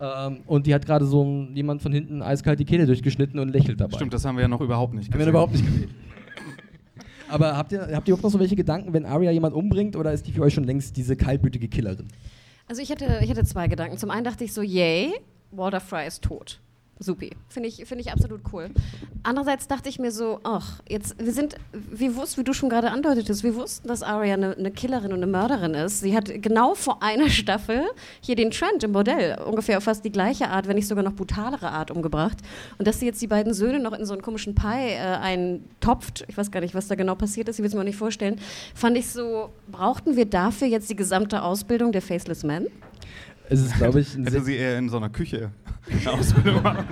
Ähm, 0.00 0.36
und 0.46 0.66
die 0.66 0.74
hat 0.74 0.84
gerade 0.84 1.06
so 1.06 1.24
ein, 1.24 1.56
jemand 1.56 1.80
von 1.80 1.94
hinten 1.94 2.20
eiskalt 2.20 2.60
die 2.60 2.66
Kehle 2.66 2.84
durchgeschnitten 2.84 3.40
und 3.40 3.48
lächelt 3.48 3.80
dabei. 3.80 3.96
Stimmt, 3.96 4.12
das 4.12 4.26
haben 4.26 4.36
wir 4.36 4.42
ja 4.42 4.48
noch 4.48 4.60
überhaupt 4.60 4.92
nicht 4.92 5.06
Haben 5.06 5.14
wir 5.14 5.18
gesehen. 5.20 5.30
überhaupt 5.30 5.52
nicht 5.52 5.64
gesehen. 5.64 5.90
Aber 7.30 7.56
habt 7.56 7.72
ihr, 7.72 7.80
habt 7.80 8.06
ihr 8.06 8.12
überhaupt 8.12 8.22
noch 8.24 8.30
so 8.30 8.38
welche 8.38 8.54
Gedanken, 8.54 8.92
wenn 8.92 9.06
Arya 9.06 9.30
jemand 9.30 9.54
umbringt 9.54 9.96
oder 9.96 10.12
ist 10.12 10.26
die 10.26 10.32
für 10.32 10.42
euch 10.42 10.52
schon 10.52 10.64
längst 10.64 10.98
diese 10.98 11.16
kaltblütige 11.16 11.68
Killerin? 11.68 12.08
Also 12.68 12.82
ich 12.82 12.90
hatte, 12.90 13.20
ich 13.22 13.30
hatte 13.30 13.44
zwei 13.44 13.66
Gedanken. 13.66 13.96
Zum 13.96 14.10
einen 14.10 14.24
dachte 14.24 14.44
ich 14.44 14.52
so, 14.52 14.60
yay, 14.60 15.10
Walter 15.52 15.80
Fry 15.80 16.06
ist 16.06 16.22
tot. 16.22 16.60
Supi. 16.98 17.30
Finde 17.48 17.68
ich, 17.68 17.84
finde 17.86 18.02
ich 18.02 18.12
absolut 18.12 18.42
cool. 18.52 18.70
Andererseits 19.22 19.66
dachte 19.66 19.88
ich 19.88 19.98
mir 19.98 20.10
so, 20.10 20.40
ach, 20.44 20.80
jetzt, 20.88 21.16
wir 21.18 21.32
sind, 21.32 21.56
wir 21.72 22.14
wussten, 22.16 22.40
wie 22.40 22.44
du 22.44 22.52
schon 22.52 22.68
gerade 22.68 22.90
andeutetest, 22.90 23.42
wir 23.42 23.54
wussten, 23.54 23.88
dass 23.88 24.02
Arya 24.02 24.34
eine, 24.34 24.56
eine 24.56 24.70
Killerin 24.70 25.12
und 25.12 25.22
eine 25.22 25.26
Mörderin 25.26 25.74
ist. 25.74 26.00
Sie 26.00 26.16
hat 26.16 26.30
genau 26.42 26.74
vor 26.74 27.02
einer 27.02 27.28
Staffel 27.30 27.82
hier 28.20 28.36
den 28.36 28.50
Trent 28.50 28.84
im 28.84 28.92
Bordell 28.92 29.38
ungefähr 29.44 29.78
auf 29.78 29.84
fast 29.84 30.04
die 30.04 30.12
gleiche 30.12 30.48
Art, 30.48 30.66
wenn 30.66 30.76
nicht 30.76 30.88
sogar 30.88 31.04
noch 31.04 31.12
brutalere 31.12 31.70
Art 31.70 31.90
umgebracht. 31.90 32.38
Und 32.78 32.88
dass 32.88 33.00
sie 33.00 33.06
jetzt 33.06 33.22
die 33.22 33.26
beiden 33.26 33.54
Söhne 33.54 33.78
noch 33.78 33.92
in 33.92 34.04
so 34.04 34.12
einen 34.12 34.22
komischen 34.22 34.54
Pie 34.54 34.92
äh, 34.92 34.98
eintopft, 34.98 36.24
ich 36.28 36.36
weiß 36.36 36.50
gar 36.50 36.60
nicht, 36.60 36.74
was 36.74 36.88
da 36.88 36.94
genau 36.94 37.14
passiert 37.14 37.48
ist, 37.48 37.58
ich 37.58 37.62
will 37.62 37.68
es 37.68 37.74
mir 37.74 37.80
auch 37.80 37.84
nicht 37.84 37.98
vorstellen, 37.98 38.40
fand 38.74 38.96
ich 38.96 39.08
so, 39.08 39.50
brauchten 39.70 40.16
wir 40.16 40.24
dafür 40.24 40.68
jetzt 40.68 40.90
die 40.90 40.96
gesamte 40.96 41.42
Ausbildung 41.42 41.92
der 41.92 42.02
Faceless 42.02 42.42
Men? 42.42 42.66
Es 43.48 43.60
ist, 43.60 43.76
glaube 43.76 44.00
ich, 44.00 44.14
ein 44.16 44.24
Hätte 44.24 44.42
sie 44.42 44.56
eher 44.56 44.78
in 44.78 44.88
so 44.88 44.96
einer 44.96 45.10
Küche 45.10 45.50
eine 45.90 46.12
Ausbildung 46.18 46.62
machen. 46.62 46.86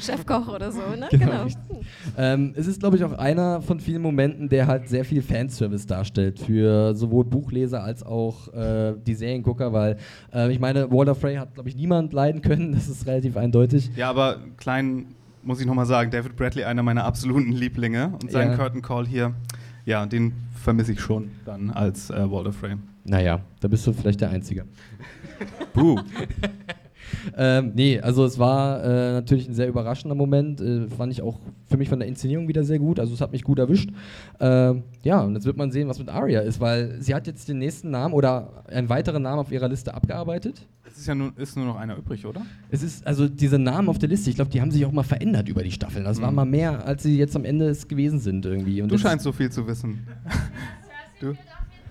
Chefkoch 0.00 0.48
oder 0.48 0.70
so, 0.70 0.80
ne? 0.80 1.08
Genau, 1.10 1.44
Genau. 1.44 1.80
Ähm, 2.16 2.52
es 2.56 2.66
ist, 2.66 2.80
glaube 2.80 2.96
ich, 2.96 3.04
auch 3.04 3.12
einer 3.12 3.62
von 3.62 3.80
vielen 3.80 4.02
Momenten, 4.02 4.48
der 4.48 4.66
halt 4.66 4.88
sehr 4.88 5.04
viel 5.04 5.22
Fanservice 5.22 5.86
darstellt 5.86 6.38
für 6.38 6.94
sowohl 6.94 7.24
Buchleser 7.24 7.82
als 7.82 8.02
auch 8.04 8.52
äh, 8.52 8.94
die 9.06 9.14
Seriengucker, 9.14 9.72
weil 9.72 9.96
äh, 10.32 10.52
ich 10.52 10.60
meine, 10.60 10.90
Walter 10.90 11.14
Frey 11.14 11.36
hat, 11.36 11.54
glaube 11.54 11.68
ich, 11.68 11.76
niemand 11.76 12.12
leiden 12.12 12.42
können, 12.42 12.72
das 12.74 12.88
ist 12.88 13.06
relativ 13.06 13.36
eindeutig. 13.36 13.90
Ja, 13.96 14.10
aber 14.10 14.38
klein 14.58 15.06
muss 15.42 15.60
ich 15.60 15.66
nochmal 15.66 15.86
sagen, 15.86 16.10
David 16.10 16.36
Bradley, 16.36 16.64
einer 16.64 16.82
meiner 16.82 17.04
absoluten 17.04 17.52
Lieblinge. 17.52 18.12
Und 18.22 18.30
seinen 18.30 18.50
Ja. 18.50 18.56
Curtain 18.56 18.82
Call 18.82 19.06
hier, 19.06 19.32
ja, 19.86 20.04
den 20.04 20.32
vermisse 20.62 20.92
ich 20.92 21.00
schon 21.00 21.30
dann 21.46 21.70
als 21.70 22.10
äh, 22.10 22.30
Walter 22.30 22.52
Frey. 22.52 22.76
Naja, 23.08 23.40
da 23.60 23.68
bist 23.68 23.86
du 23.86 23.92
vielleicht 23.92 24.20
der 24.20 24.30
Einzige. 24.30 24.64
Buh. 25.74 25.98
Ähm, 27.36 27.72
nee, 27.74 27.98
also 28.00 28.24
es 28.26 28.38
war 28.38 28.84
äh, 28.84 29.12
natürlich 29.12 29.48
ein 29.48 29.54
sehr 29.54 29.66
überraschender 29.68 30.14
Moment. 30.14 30.60
Äh, 30.60 30.88
fand 30.88 31.10
ich 31.10 31.22
auch 31.22 31.38
für 31.66 31.78
mich 31.78 31.88
von 31.88 31.98
der 31.98 32.06
Inszenierung 32.08 32.48
wieder 32.48 32.64
sehr 32.64 32.78
gut. 32.78 33.00
Also 33.00 33.14
es 33.14 33.20
hat 33.22 33.32
mich 33.32 33.44
gut 33.44 33.58
erwischt. 33.58 33.90
Ähm, 34.40 34.82
ja, 35.02 35.22
und 35.22 35.34
jetzt 35.34 35.46
wird 35.46 35.56
man 35.56 35.70
sehen, 35.70 35.88
was 35.88 35.98
mit 35.98 36.10
Arya 36.10 36.40
ist, 36.40 36.60
weil 36.60 37.00
sie 37.00 37.14
hat 37.14 37.26
jetzt 37.26 37.48
den 37.48 37.58
nächsten 37.58 37.90
Namen 37.90 38.12
oder 38.12 38.64
einen 38.70 38.90
weiteren 38.90 39.22
Namen 39.22 39.38
auf 39.40 39.50
ihrer 39.50 39.68
Liste 39.68 39.94
abgearbeitet. 39.94 40.66
Es 40.86 40.98
ist 40.98 41.06
ja 41.06 41.14
nur, 41.14 41.32
ist 41.38 41.56
nur 41.56 41.64
noch 41.64 41.76
einer 41.76 41.96
übrig, 41.96 42.26
oder? 42.26 42.42
Es 42.70 42.82
ist, 42.82 43.06
also 43.06 43.26
diese 43.28 43.58
Namen 43.58 43.88
auf 43.88 43.98
der 43.98 44.08
Liste, 44.10 44.28
ich 44.28 44.36
glaube, 44.36 44.50
die 44.50 44.60
haben 44.60 44.70
sich 44.70 44.84
auch 44.84 44.92
mal 44.92 45.02
verändert 45.02 45.48
über 45.48 45.62
die 45.62 45.72
Staffeln. 45.72 46.04
Das 46.04 46.20
war 46.20 46.30
Mhm. 46.30 46.36
mal 46.36 46.44
mehr, 46.46 46.84
als 46.86 47.02
sie 47.04 47.16
jetzt 47.16 47.34
am 47.36 47.44
Ende 47.46 47.68
es 47.68 47.88
gewesen 47.88 48.18
sind 48.20 48.44
irgendwie. 48.44 48.82
Und 48.82 48.92
Du 48.92 48.98
scheinst 48.98 49.24
so 49.24 49.32
viel 49.32 49.50
zu 49.50 49.66
wissen. 49.66 50.06
du? 51.20 51.34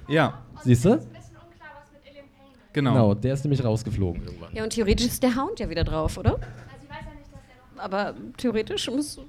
Ja, 0.07 0.41
Siehst 0.63 0.85
du? 0.85 0.89
Ist 0.89 0.95
ein 0.95 1.09
bisschen 1.13 1.35
unklar, 1.35 1.69
was 1.79 1.91
mit 1.91 2.01
Ilian 2.09 2.25
Payne 2.35 2.49
ist. 2.63 2.73
genau. 2.73 2.91
Genau, 2.93 3.13
der 3.13 3.33
ist 3.33 3.43
nämlich 3.43 3.63
rausgeflogen 3.63 4.23
irgendwann. 4.23 4.49
Ja, 4.53 4.63
und 4.63 4.71
theoretisch 4.71 5.07
ist 5.07 5.21
der 5.23 5.35
Hound 5.35 5.59
ja 5.59 5.69
wieder 5.69 5.83
drauf, 5.83 6.17
oder? 6.17 6.33
Also 6.33 6.43
ich 6.83 6.89
weiß 6.89 6.97
ja 7.05 7.13
nicht, 7.13 7.31
dass 7.31 7.41
er 7.49 7.75
noch. 7.75 7.83
Aber 7.83 8.13
theoretisch 8.37 8.89
muss. 8.89 9.19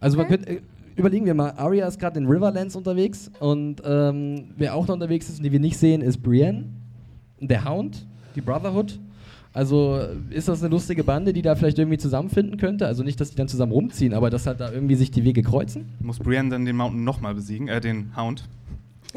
Also 0.00 0.16
man 0.16 0.26
Okay. 0.26 0.36
könnte, 0.36 0.50
äh, 0.52 0.60
überlegen 0.96 1.26
wir 1.26 1.34
mal, 1.34 1.50
Arya 1.56 1.86
ist 1.88 1.98
gerade 1.98 2.18
in 2.18 2.26
Riverlands 2.26 2.76
unterwegs 2.76 3.30
und 3.40 3.82
ähm, 3.84 4.50
wer 4.56 4.74
auch 4.74 4.86
noch 4.86 4.94
unterwegs 4.94 5.28
ist 5.28 5.38
und 5.38 5.44
die 5.44 5.52
wir 5.52 5.60
nicht 5.60 5.78
sehen, 5.78 6.00
ist 6.02 6.22
Brienne, 6.22 6.64
der 7.40 7.64
Hound, 7.64 8.06
die 8.36 8.40
Brotherhood. 8.40 8.98
Also 9.52 9.96
äh, 9.96 10.34
ist 10.34 10.46
das 10.46 10.62
eine 10.62 10.70
lustige 10.70 11.02
Bande, 11.02 11.32
die 11.32 11.42
da 11.42 11.56
vielleicht 11.56 11.78
irgendwie 11.78 11.98
zusammenfinden 11.98 12.58
könnte? 12.58 12.86
Also 12.86 13.02
nicht, 13.02 13.20
dass 13.20 13.30
die 13.30 13.36
dann 13.36 13.48
zusammen 13.48 13.72
rumziehen, 13.72 14.14
aber 14.14 14.30
dass 14.30 14.46
halt 14.46 14.60
da 14.60 14.70
irgendwie 14.70 14.94
sich 14.94 15.10
die 15.10 15.24
Wege 15.24 15.42
kreuzen? 15.42 15.88
Muss 16.00 16.18
Brienne 16.20 16.50
dann 16.50 16.64
den 16.64 16.76
Mountain 16.76 17.02
nochmal 17.02 17.34
besiegen, 17.34 17.66
äh, 17.66 17.80
den 17.80 18.14
Hound. 18.16 18.44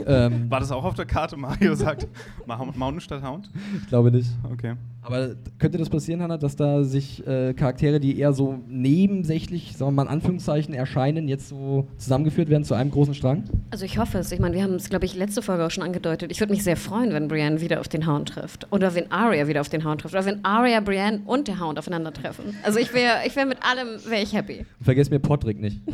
Ähm, 0.07 0.49
War 0.49 0.59
das 0.59 0.71
auch 0.71 0.83
auf 0.83 0.95
der 0.95 1.05
Karte? 1.05 1.37
Mario 1.37 1.75
sagt 1.75 2.07
Mountain 2.45 3.01
statt 3.01 3.23
Hound? 3.23 3.49
ich 3.81 3.87
glaube 3.87 4.11
nicht. 4.11 4.29
Okay. 4.51 4.75
Aber 5.03 5.35
könnte 5.57 5.79
das 5.79 5.89
passieren, 5.89 6.21
Hannah, 6.21 6.37
dass 6.37 6.55
da 6.55 6.83
sich 6.83 7.25
äh, 7.25 7.53
Charaktere, 7.53 7.99
die 7.99 8.19
eher 8.19 8.33
so 8.33 8.59
nebensächlich, 8.67 9.75
sagen 9.75 9.91
wir 9.91 9.95
mal 9.95 10.03
in 10.03 10.09
Anführungszeichen, 10.09 10.75
erscheinen, 10.75 11.27
jetzt 11.27 11.49
so 11.49 11.87
zusammengeführt 11.97 12.49
werden 12.49 12.63
zu 12.63 12.75
einem 12.75 12.91
großen 12.91 13.15
Strang? 13.15 13.43
Also 13.71 13.83
ich 13.85 13.97
hoffe 13.97 14.19
es. 14.19 14.31
Ich 14.31 14.39
meine, 14.39 14.55
wir 14.55 14.61
haben 14.63 14.75
es, 14.75 14.89
glaube 14.89 15.05
ich, 15.05 15.15
letzte 15.15 15.41
Folge 15.41 15.65
auch 15.65 15.71
schon 15.71 15.83
angedeutet. 15.83 16.31
Ich 16.31 16.39
würde 16.39 16.53
mich 16.53 16.63
sehr 16.63 16.77
freuen, 16.77 17.13
wenn 17.13 17.27
Brienne 17.27 17.61
wieder 17.61 17.79
auf 17.79 17.87
den 17.87 18.05
Hound 18.05 18.29
trifft. 18.29 18.71
Oder 18.71 18.93
wenn 18.93 19.11
Arya 19.11 19.47
wieder 19.47 19.61
auf 19.61 19.69
den 19.69 19.83
Hound 19.83 20.01
trifft. 20.01 20.13
Oder 20.13 20.25
wenn 20.25 20.45
Arya, 20.45 20.81
Brienne 20.81 21.21
und 21.25 21.47
der 21.47 21.59
Hound 21.59 21.79
aufeinandertreffen. 21.79 22.55
Also 22.63 22.77
ich 22.77 22.93
wäre 22.93 23.25
ich 23.25 23.35
wär 23.35 23.45
mit 23.47 23.57
allem 23.63 23.87
wäre 24.05 24.21
ich 24.21 24.33
happy. 24.33 24.65
Vergiss 24.81 25.09
mir 25.09 25.19
Podrick 25.19 25.59
nicht. 25.59 25.81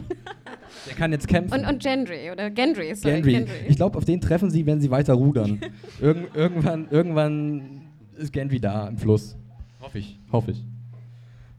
Der 0.87 0.95
kann 0.95 1.11
jetzt 1.11 1.27
kämpfen. 1.27 1.59
Und, 1.59 1.67
und 1.67 1.81
Gendry 1.81 2.31
oder 2.31 2.49
Gendry, 2.49 2.95
sorry, 2.95 3.21
Gendry. 3.21 3.45
Ich 3.67 3.75
glaube, 3.75 3.97
auf 3.97 4.05
den 4.05 4.21
treffen 4.21 4.49
sie, 4.49 4.65
wenn 4.65 4.79
sie 4.79 4.89
weiter 4.89 5.13
rudern. 5.13 5.59
Irgend, 6.01 6.35
irgendwann, 6.35 6.87
irgendwann 6.89 7.81
ist 8.17 8.31
Gendry 8.33 8.59
da 8.59 8.87
im 8.87 8.97
Fluss. 8.97 9.35
Hoffe 9.81 9.99
ich. 9.99 10.19
Hoffe 10.31 10.51
ich. 10.51 10.63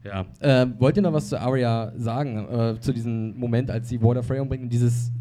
Ja. 0.03 0.25
Äh, 0.39 0.67
wollt 0.79 0.95
ihr 0.97 1.03
noch 1.03 1.13
was 1.13 1.29
zu 1.29 1.39
Arya 1.39 1.93
sagen? 1.97 2.47
Äh, 2.49 2.79
zu 2.79 2.93
diesem 2.93 3.37
Moment, 3.37 3.69
als 3.69 3.89
sie 3.89 4.01
Water 4.01 4.23
Frey 4.23 4.39
umbringt 4.39 4.63
und 4.63 4.69
dieses 4.69 5.11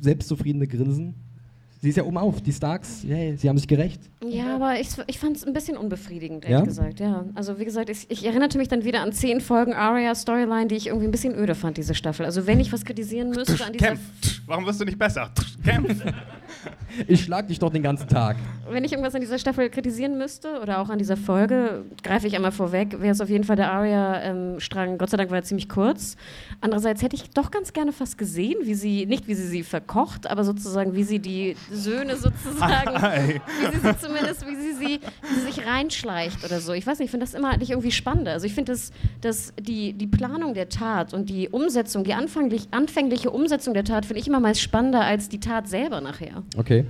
selbstzufriedene 0.00 0.66
Grinsen? 0.66 1.14
Sie 1.82 1.88
ist 1.88 1.96
ja 1.96 2.04
oben 2.04 2.18
auf. 2.18 2.42
Die 2.42 2.52
Starks, 2.52 3.02
yay, 3.04 3.36
sie 3.36 3.48
haben 3.48 3.56
sich 3.56 3.66
gerecht. 3.66 4.02
Ja, 4.22 4.54
aber 4.54 4.78
ich, 4.78 4.88
ich 5.06 5.18
fand 5.18 5.36
es 5.38 5.46
ein 5.46 5.54
bisschen 5.54 5.78
unbefriedigend, 5.78 6.44
Ja? 6.44 6.50
ehrlich 6.50 6.68
gesagt. 6.68 7.00
Ja. 7.00 7.24
Also 7.34 7.58
wie 7.58 7.64
gesagt, 7.64 7.88
ich, 7.88 8.10
ich 8.10 8.26
erinnerte 8.26 8.58
mich 8.58 8.68
dann 8.68 8.84
wieder 8.84 9.00
an 9.00 9.12
zehn 9.12 9.40
Folgen 9.40 9.72
Arya-Storyline, 9.72 10.66
die 10.66 10.74
ich 10.74 10.88
irgendwie 10.88 11.06
ein 11.08 11.10
bisschen 11.10 11.34
öde 11.34 11.54
fand, 11.54 11.78
diese 11.78 11.94
Staffel. 11.94 12.26
Also 12.26 12.46
wenn 12.46 12.60
ich 12.60 12.70
was 12.70 12.84
kritisieren 12.84 13.30
müsste 13.30 13.64
an 13.64 13.72
dieser 13.72 13.86
Kämpf! 13.86 14.00
Warum 14.46 14.66
wirst 14.66 14.80
du 14.80 14.84
nicht 14.84 14.98
besser? 14.98 15.30
Kämpf! 15.64 16.02
Ich 17.06 17.22
schlag 17.22 17.48
dich 17.48 17.58
doch 17.58 17.70
den 17.70 17.82
ganzen 17.82 18.08
Tag. 18.08 18.36
Wenn 18.68 18.84
ich 18.84 18.92
irgendwas 18.92 19.14
an 19.14 19.20
dieser 19.20 19.38
Staffel 19.38 19.70
kritisieren 19.70 20.18
müsste 20.18 20.60
oder 20.60 20.80
auch 20.80 20.88
an 20.88 20.98
dieser 20.98 21.16
Folge, 21.16 21.84
greife 22.02 22.26
ich 22.26 22.36
einmal 22.36 22.52
vorweg, 22.52 23.00
wäre 23.00 23.12
es 23.12 23.20
auf 23.20 23.28
jeden 23.28 23.44
Fall 23.44 23.56
der 23.56 23.72
Aria-Strang. 23.72 24.98
Gott 24.98 25.10
sei 25.10 25.16
Dank 25.16 25.30
war 25.30 25.38
er 25.38 25.44
ziemlich 25.44 25.68
kurz. 25.68 26.16
Andererseits 26.60 27.02
hätte 27.02 27.16
ich 27.16 27.30
doch 27.30 27.50
ganz 27.50 27.72
gerne 27.72 27.92
fast 27.92 28.18
gesehen, 28.18 28.56
wie 28.62 28.74
sie, 28.74 29.06
nicht 29.06 29.28
wie 29.28 29.34
sie 29.34 29.46
sie 29.46 29.62
verkocht, 29.62 30.28
aber 30.30 30.44
sozusagen, 30.44 30.94
wie 30.94 31.04
sie 31.04 31.18
die 31.18 31.56
Söhne 31.70 32.16
sozusagen, 32.16 33.02
wie 33.60 33.76
sie 33.76 33.80
sie 33.80 33.98
zumindest, 33.98 34.46
wie 34.46 34.56
sie, 34.56 34.72
sie, 34.72 35.00
wie 35.22 35.34
sie 35.34 35.52
sich 35.52 35.66
reinschleicht 35.66 36.44
oder 36.44 36.60
so. 36.60 36.72
Ich 36.72 36.86
weiß 36.86 36.98
nicht, 36.98 37.06
ich 37.06 37.10
finde 37.10 37.26
das 37.26 37.34
immer 37.34 37.50
eigentlich 37.50 37.70
irgendwie 37.70 37.92
spannender. 37.92 38.32
Also 38.32 38.46
ich 38.46 38.54
finde, 38.54 38.72
dass, 38.72 38.92
dass 39.20 39.52
die, 39.60 39.92
die 39.92 40.06
Planung 40.06 40.54
der 40.54 40.68
Tat 40.68 41.14
und 41.14 41.30
die 41.30 41.48
Umsetzung, 41.48 42.04
die 42.04 42.14
anfänglich, 42.14 42.68
anfängliche 42.70 43.30
Umsetzung 43.30 43.74
der 43.74 43.84
Tat, 43.84 44.06
finde 44.06 44.20
ich 44.20 44.28
immer 44.28 44.40
meist 44.40 44.60
spannender 44.60 45.02
als 45.02 45.28
die 45.28 45.40
Tat 45.40 45.68
selber 45.68 46.00
nachher. 46.00 46.42
Okay. 46.56 46.84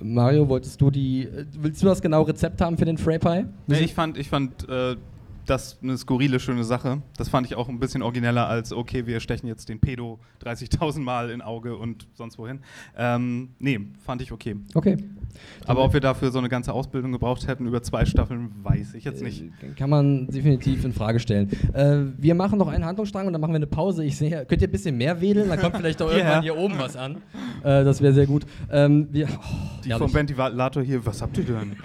Mario, 0.00 0.48
wolltest 0.48 0.80
du 0.80 0.90
die. 0.90 1.24
äh, 1.24 1.44
Willst 1.60 1.82
du 1.82 1.86
das 1.86 2.00
genaue 2.00 2.28
Rezept 2.28 2.60
haben 2.60 2.78
für 2.78 2.84
den 2.84 2.98
Frey 2.98 3.18
Pie? 3.18 3.44
Nee, 3.66 3.80
ich 3.80 3.94
fand, 3.94 4.16
ich 4.16 4.28
fand 4.28 4.68
äh, 4.68 4.96
das 5.48 5.78
eine 5.82 5.96
skurrile, 5.96 6.40
schöne 6.40 6.64
Sache. 6.64 7.02
Das 7.16 7.28
fand 7.28 7.46
ich 7.46 7.54
auch 7.54 7.68
ein 7.68 7.78
bisschen 7.78 8.02
origineller 8.02 8.48
als, 8.48 8.72
okay, 8.72 9.06
wir 9.06 9.20
stechen 9.20 9.46
jetzt 9.48 9.68
den 9.68 9.80
Pedo 9.80 10.18
30.000 10.44 11.00
Mal 11.00 11.30
in 11.30 11.42
Auge 11.42 11.76
und 11.76 12.06
sonst 12.14 12.38
wohin. 12.38 12.60
Ähm, 12.96 13.50
nee, 13.58 13.80
fand 14.04 14.22
ich 14.22 14.32
okay. 14.32 14.56
Okay. 14.74 14.96
Aber 15.66 15.84
ob 15.84 15.92
wir 15.92 16.00
dafür 16.00 16.30
so 16.30 16.38
eine 16.38 16.48
ganze 16.48 16.72
Ausbildung 16.72 17.12
gebraucht 17.12 17.46
hätten 17.46 17.66
über 17.66 17.82
zwei 17.82 18.04
Staffeln, 18.04 18.50
weiß 18.62 18.94
ich 18.94 19.04
jetzt 19.04 19.22
nicht. 19.22 19.42
Äh, 19.42 19.74
Kann 19.76 19.90
man 19.90 20.26
definitiv 20.26 20.84
in 20.84 20.92
Frage 20.92 21.20
stellen. 21.20 21.50
Äh, 21.72 21.98
wir 22.18 22.34
machen 22.34 22.58
noch 22.58 22.68
einen 22.68 22.84
Handlungsstrang 22.84 23.26
und 23.26 23.32
dann 23.32 23.40
machen 23.40 23.52
wir 23.52 23.56
eine 23.56 23.66
Pause. 23.66 24.04
Ich 24.04 24.16
sehe, 24.16 24.44
könnt 24.46 24.62
ihr 24.62 24.68
ein 24.68 24.72
bisschen 24.72 24.96
mehr 24.96 25.20
wedeln? 25.20 25.48
Dann 25.48 25.58
kommt 25.58 25.76
vielleicht 25.76 26.00
auch 26.02 26.10
irgendwann 26.12 26.42
hier 26.42 26.56
oben 26.56 26.78
was 26.78 26.96
an. 26.96 27.16
Äh, 27.62 27.84
das 27.84 28.00
wäre 28.00 28.12
sehr 28.12 28.26
gut. 28.26 28.44
Ähm, 28.70 29.08
wir, 29.10 29.28
oh, 29.30 29.82
Die 29.84 29.90
vom 29.92 30.12
Ventilator 30.12 30.82
hier, 30.82 31.04
was 31.04 31.22
habt 31.22 31.38
ihr 31.38 31.44
denn? 31.44 31.76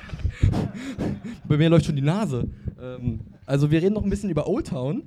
Bei 1.48 1.58
mir 1.58 1.70
läuft 1.70 1.86
schon 1.86 1.96
die 1.96 2.02
Nase. 2.02 2.48
Ähm, 2.82 3.20
also 3.46 3.72
wir 3.72 3.82
reden 3.82 3.94
noch 3.94 4.04
ein 4.04 4.10
bisschen 4.10 4.30
über 4.30 4.48
Old 4.48 4.68
Town. 4.68 5.04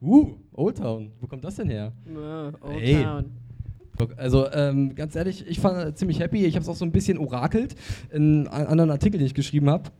Uh, 0.00 0.34
Old 0.52 0.76
Town. 0.78 1.12
Wo 1.20 1.26
kommt 1.26 1.44
das 1.44 1.56
denn 1.56 1.70
her? 1.70 1.92
Old 2.60 2.82
Ey. 2.82 3.02
Town. 3.02 3.24
Also 4.16 4.50
ähm, 4.52 4.94
ganz 4.94 5.16
ehrlich, 5.16 5.46
ich 5.48 5.58
fand 5.58 5.96
ziemlich 5.96 6.20
happy. 6.20 6.44
Ich 6.44 6.54
habe 6.54 6.62
es 6.62 6.68
auch 6.68 6.76
so 6.76 6.84
ein 6.84 6.92
bisschen 6.92 7.18
orakelt 7.18 7.74
in 8.12 8.46
einem 8.48 8.68
anderen 8.68 8.90
Artikel, 8.90 9.18
den 9.18 9.26
ich 9.26 9.34
geschrieben 9.34 9.70
habe. 9.70 9.90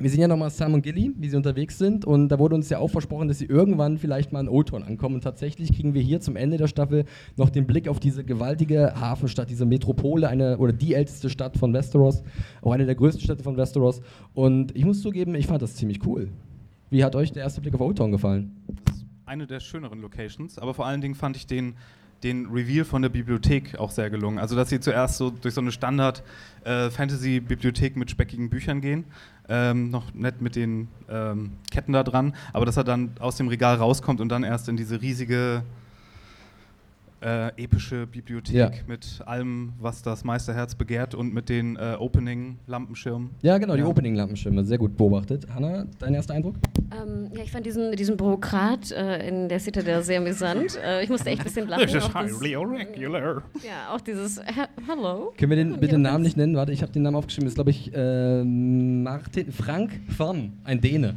Wir 0.00 0.10
sehen 0.10 0.20
ja 0.20 0.28
nochmal 0.28 0.50
Sam 0.50 0.74
und 0.74 0.82
Gilly, 0.82 1.12
wie 1.16 1.28
sie 1.28 1.36
unterwegs 1.36 1.76
sind. 1.76 2.04
Und 2.04 2.28
da 2.28 2.38
wurde 2.38 2.54
uns 2.54 2.68
ja 2.68 2.78
auch 2.78 2.88
versprochen, 2.88 3.26
dass 3.26 3.38
sie 3.38 3.46
irgendwann 3.46 3.98
vielleicht 3.98 4.32
mal 4.32 4.40
in 4.40 4.48
Old 4.48 4.68
Town 4.68 4.84
ankommen. 4.84 5.16
Und 5.16 5.24
tatsächlich 5.24 5.72
kriegen 5.72 5.92
wir 5.92 6.02
hier 6.02 6.20
zum 6.20 6.36
Ende 6.36 6.56
der 6.56 6.68
Staffel 6.68 7.04
noch 7.36 7.50
den 7.50 7.66
Blick 7.66 7.88
auf 7.88 7.98
diese 7.98 8.22
gewaltige 8.22 8.94
Hafenstadt, 9.00 9.50
diese 9.50 9.66
Metropole, 9.66 10.28
eine 10.28 10.58
oder 10.58 10.72
die 10.72 10.94
älteste 10.94 11.28
Stadt 11.30 11.56
von 11.56 11.72
Westeros, 11.72 12.22
auch 12.62 12.72
eine 12.72 12.86
der 12.86 12.94
größten 12.94 13.24
Städte 13.24 13.42
von 13.42 13.56
Westeros. 13.56 14.00
Und 14.34 14.76
ich 14.76 14.84
muss 14.84 15.02
zugeben, 15.02 15.34
ich 15.34 15.48
fand 15.48 15.62
das 15.62 15.74
ziemlich 15.74 16.06
cool. 16.06 16.28
Wie 16.90 17.04
hat 17.04 17.14
euch 17.14 17.32
der 17.32 17.42
erste 17.42 17.60
Blick 17.60 17.74
auf 17.74 17.82
Old 17.82 17.98
Town 17.98 18.10
gefallen? 18.10 18.56
Eine 19.26 19.46
der 19.46 19.60
schöneren 19.60 20.00
Locations, 20.00 20.58
aber 20.58 20.72
vor 20.72 20.86
allen 20.86 21.02
Dingen 21.02 21.14
fand 21.14 21.36
ich 21.36 21.46
den, 21.46 21.74
den 22.22 22.46
Reveal 22.46 22.86
von 22.86 23.02
der 23.02 23.10
Bibliothek 23.10 23.78
auch 23.78 23.90
sehr 23.90 24.08
gelungen. 24.08 24.38
Also, 24.38 24.56
dass 24.56 24.70
sie 24.70 24.80
zuerst 24.80 25.18
so 25.18 25.28
durch 25.28 25.52
so 25.52 25.60
eine 25.60 25.70
Standard-Fantasy-Bibliothek 25.70 27.94
mit 27.96 28.10
speckigen 28.10 28.48
Büchern 28.48 28.80
gehen, 28.80 29.04
ähm, 29.50 29.90
noch 29.90 30.14
nett 30.14 30.40
mit 30.40 30.56
den 30.56 30.88
ähm, 31.10 31.50
Ketten 31.70 31.92
da 31.92 32.02
dran, 32.02 32.34
aber 32.54 32.64
dass 32.64 32.78
er 32.78 32.84
dann 32.84 33.10
aus 33.20 33.36
dem 33.36 33.48
Regal 33.48 33.76
rauskommt 33.76 34.22
und 34.22 34.30
dann 34.30 34.42
erst 34.42 34.70
in 34.70 34.78
diese 34.78 35.02
riesige 35.02 35.64
äh, 37.20 37.48
epische 37.62 38.06
Bibliothek 38.06 38.54
Ja. 38.54 38.70
mit 38.86 39.20
allem, 39.26 39.72
was 39.80 40.02
das 40.02 40.24
Meisterherz 40.24 40.74
begehrt 40.74 41.14
und 41.14 41.34
mit 41.34 41.48
den 41.48 41.76
äh, 41.76 41.96
Opening-Lampenschirmen. 41.98 43.30
Ja, 43.42 43.58
genau, 43.58 43.74
die 43.74 43.80
Ja. 43.80 43.86
Opening-Lampenschirme. 43.86 44.64
Sehr 44.64 44.78
gut 44.78 44.96
beobachtet. 44.96 45.46
Hanna, 45.52 45.86
dein 45.98 46.14
erster 46.14 46.34
Eindruck? 46.34 46.56
Ähm, 46.92 47.30
ja, 47.36 47.42
ich 47.42 47.50
fand 47.50 47.66
diesen, 47.66 47.92
diesen 47.96 48.16
Bürokrat 48.16 48.90
äh, 48.92 49.28
in 49.28 49.48
der 49.48 49.60
Citadel 49.60 50.02
sehr 50.02 50.18
amüsant. 50.18 50.78
Äh, 50.88 51.02
ich 51.02 51.10
musste 51.10 51.28
echt 51.30 51.40
ein 51.40 51.44
bisschen 51.44 51.68
lachen. 51.68 51.88
Auch 52.00 52.12
das- 52.22 52.40
irregular. 52.42 53.42
Ja, 53.66 53.94
auch 53.94 54.00
dieses 54.00 54.40
Hello. 54.86 55.32
Können 55.36 55.50
wir 55.50 55.56
den 55.56 55.72
bitte 55.74 55.86
Ja, 55.86 55.92
den 55.92 56.02
Namen 56.02 56.22
nicht 56.22 56.36
nennen? 56.36 56.54
Warte, 56.56 56.72
ich 56.72 56.82
habe 56.82 56.92
den 56.92 57.02
Namen 57.02 57.16
aufgeschrieben. 57.16 57.46
Das 57.46 57.52
ist, 57.52 57.56
glaube 57.56 57.70
ich, 57.70 57.92
äh, 57.94 58.44
Martin 58.44 59.52
Frank 59.52 60.00
Vorn, 60.16 60.52
ein 60.64 60.80
Däne. 60.80 61.14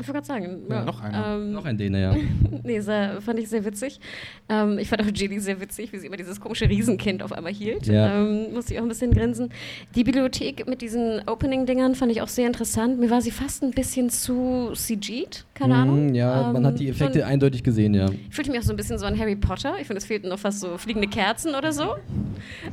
Ich 0.00 0.08
wollte 0.08 0.12
gerade 0.12 0.26
sagen. 0.26 0.62
Ja, 0.68 0.84
noch 0.84 1.00
einer. 1.00 1.36
Ähm, 1.36 1.52
Noch 1.52 1.64
ein 1.64 1.78
Däne, 1.78 2.00
ja. 2.02 2.16
Nee, 2.62 2.80
sehr, 2.80 3.20
fand 3.20 3.38
ich 3.38 3.48
sehr 3.48 3.64
witzig. 3.64 4.00
Ähm, 4.48 4.78
ich 4.78 4.88
fand 4.88 5.02
auch 5.02 5.12
Ginny 5.12 5.38
sehr 5.38 5.60
witzig, 5.60 5.92
wie 5.92 5.98
sie 5.98 6.06
immer 6.06 6.16
dieses 6.16 6.40
komische 6.40 6.68
Riesenkind 6.68 7.22
auf 7.22 7.32
einmal 7.32 7.52
hielt. 7.52 7.86
Ja. 7.86 8.20
Ähm, 8.20 8.52
musste 8.54 8.72
ich 8.74 8.80
auch 8.80 8.84
ein 8.84 8.88
bisschen 8.88 9.12
grinsen. 9.12 9.50
Die 9.94 10.02
Bibliothek 10.04 10.66
mit 10.66 10.80
diesen 10.80 11.22
Opening-Dingern 11.28 11.94
fand 11.94 12.10
ich 12.12 12.22
auch 12.22 12.28
sehr 12.28 12.46
interessant. 12.46 12.98
Mir 12.98 13.10
war 13.10 13.20
sie 13.20 13.30
fast 13.30 13.62
ein 13.62 13.70
bisschen 13.72 14.08
zu 14.10 14.70
CG'd, 14.74 15.44
keine 15.54 15.74
Ahnung. 15.74 16.08
Mhm, 16.08 16.14
ja, 16.14 16.50
man 16.52 16.56
Ähm, 16.62 16.66
hat 16.66 16.78
die 16.80 16.88
Effekte 16.88 17.24
ein- 17.26 17.32
eindeutig 17.34 17.62
gesehen, 17.62 17.94
ja. 17.94 18.06
Ich 18.28 18.34
fühlte 18.34 18.50
mich 18.50 18.60
auch 18.60 18.64
so 18.64 18.72
ein 18.72 18.76
bisschen 18.76 18.98
so 18.98 19.04
an 19.06 19.18
Harry 19.18 19.36
Potter. 19.36 19.74
Ich 19.80 19.86
finde, 19.86 19.98
es 19.98 20.04
fehlten 20.06 20.28
noch 20.30 20.38
fast 20.38 20.60
so 20.60 20.78
fliegende 20.78 21.08
Kerzen 21.08 21.54
oder 21.54 21.72
so. 21.72 21.84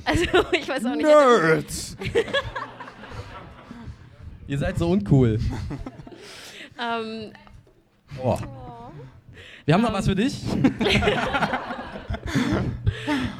Also, 0.05 0.25
ich 0.53 0.67
weiß 0.67 0.85
auch 0.85 0.95
nicht. 0.95 1.05
Nerds! 1.05 1.95
Ihr 4.47 4.57
seid 4.57 4.77
so 4.77 4.89
uncool. 4.89 5.39
Ähm, 6.79 7.31
Oh. 8.21 8.37
Wir 9.65 9.73
haben 9.73 9.81
noch 9.81 9.93
was 9.93 10.07
für 10.07 10.15
dich. 10.15 10.41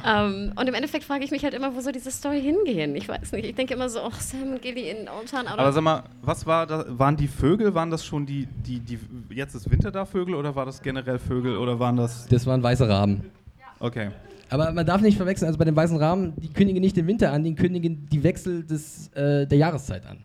ähm, 0.06 0.52
und 0.56 0.68
im 0.68 0.74
Endeffekt 0.74 1.04
frage 1.04 1.24
ich 1.24 1.30
mich 1.30 1.44
halt 1.44 1.54
immer, 1.54 1.74
wo 1.74 1.80
soll 1.80 1.92
diese 1.92 2.10
Story 2.10 2.40
hingehen? 2.40 2.96
Ich 2.96 3.08
weiß 3.08 3.32
nicht. 3.32 3.44
Ich 3.44 3.54
denke 3.54 3.74
immer 3.74 3.88
so, 3.88 4.00
ach, 4.00 4.20
Sam 4.20 4.52
und 4.52 4.62
Gilly 4.62 4.88
in 4.90 5.08
Old 5.08 5.30
Town. 5.30 5.46
Aber 5.46 5.72
sag 5.72 5.82
mal, 5.82 6.04
was 6.22 6.46
war 6.46 6.66
da, 6.66 6.84
waren 6.88 7.16
die 7.16 7.28
Vögel, 7.28 7.74
waren 7.74 7.90
das 7.90 8.04
schon 8.04 8.24
die, 8.24 8.46
die, 8.46 8.80
die, 8.80 8.98
jetzt 9.30 9.54
ist 9.54 9.70
Winter 9.70 9.90
da 9.90 10.04
Vögel 10.04 10.34
oder 10.34 10.54
war 10.54 10.64
das 10.64 10.80
generell 10.80 11.18
Vögel 11.18 11.56
oder 11.56 11.78
waren 11.78 11.96
das, 11.96 12.26
Das 12.28 12.46
waren 12.46 12.62
weiße 12.62 12.88
Raben. 12.88 13.30
okay. 13.78 14.10
Aber 14.48 14.70
man 14.70 14.84
darf 14.84 15.00
nicht 15.00 15.16
verwechseln, 15.16 15.46
also 15.46 15.58
bei 15.58 15.64
den 15.64 15.74
weißen 15.74 15.96
Raben, 15.96 16.34
die 16.36 16.52
kündigen 16.52 16.82
nicht 16.82 16.94
den 16.94 17.06
Winter 17.06 17.32
an, 17.32 17.42
die 17.42 17.54
kündigen 17.54 18.06
die 18.10 18.22
Wechsel 18.22 18.62
des, 18.64 19.08
äh, 19.14 19.46
der 19.46 19.56
Jahreszeit 19.56 20.04
an. 20.04 20.18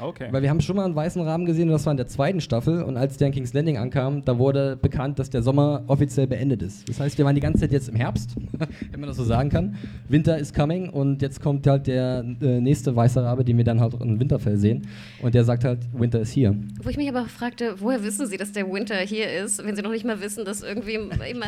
Okay. 0.00 0.28
Weil 0.30 0.42
wir 0.42 0.50
haben 0.50 0.60
schon 0.60 0.76
mal 0.76 0.84
einen 0.84 0.94
weißen 0.94 1.20
Rahmen 1.22 1.44
gesehen 1.46 1.68
und 1.68 1.72
das 1.72 1.84
war 1.86 1.92
in 1.92 1.96
der 1.96 2.06
zweiten 2.06 2.40
Staffel 2.40 2.82
und 2.82 2.96
als 2.96 3.16
der 3.16 3.28
in 3.28 3.32
King's 3.32 3.52
Landing 3.52 3.76
ankam, 3.78 4.24
da 4.24 4.38
wurde 4.38 4.76
bekannt, 4.76 5.18
dass 5.18 5.30
der 5.30 5.42
Sommer 5.42 5.82
offiziell 5.86 6.26
beendet 6.26 6.62
ist. 6.62 6.88
Das 6.88 7.00
heißt, 7.00 7.18
wir 7.18 7.24
waren 7.24 7.34
die 7.34 7.40
ganze 7.40 7.60
Zeit 7.60 7.72
jetzt 7.72 7.88
im 7.88 7.96
Herbst, 7.96 8.34
wenn 8.90 9.00
man 9.00 9.08
das 9.08 9.16
so 9.16 9.24
sagen 9.24 9.50
kann. 9.50 9.76
Winter 10.08 10.38
is 10.38 10.52
coming 10.52 10.88
und 10.90 11.22
jetzt 11.22 11.40
kommt 11.40 11.66
halt 11.66 11.86
der 11.86 12.24
äh, 12.40 12.60
nächste 12.60 12.94
weiße 12.94 13.22
Rabe, 13.22 13.44
den 13.44 13.56
wir 13.56 13.64
dann 13.64 13.80
halt 13.80 13.94
in 14.00 14.20
Winterfell 14.20 14.56
sehen 14.56 14.86
und 15.22 15.34
der 15.34 15.44
sagt 15.44 15.64
halt, 15.64 15.80
Winter 15.92 16.20
is 16.20 16.34
here. 16.34 16.54
Wo 16.82 16.88
ich 16.88 16.96
mich 16.96 17.08
aber 17.08 17.26
fragte, 17.26 17.74
woher 17.80 18.02
wissen 18.02 18.26
Sie, 18.26 18.36
dass 18.36 18.52
der 18.52 18.70
Winter 18.72 18.96
hier 18.96 19.30
ist, 19.42 19.64
wenn 19.64 19.76
Sie 19.76 19.82
noch 19.82 19.90
nicht 19.90 20.04
mal 20.04 20.20
wissen, 20.20 20.44
dass 20.44 20.62
irgendwie 20.62 20.94
im, 20.94 21.10
im, 21.10 21.42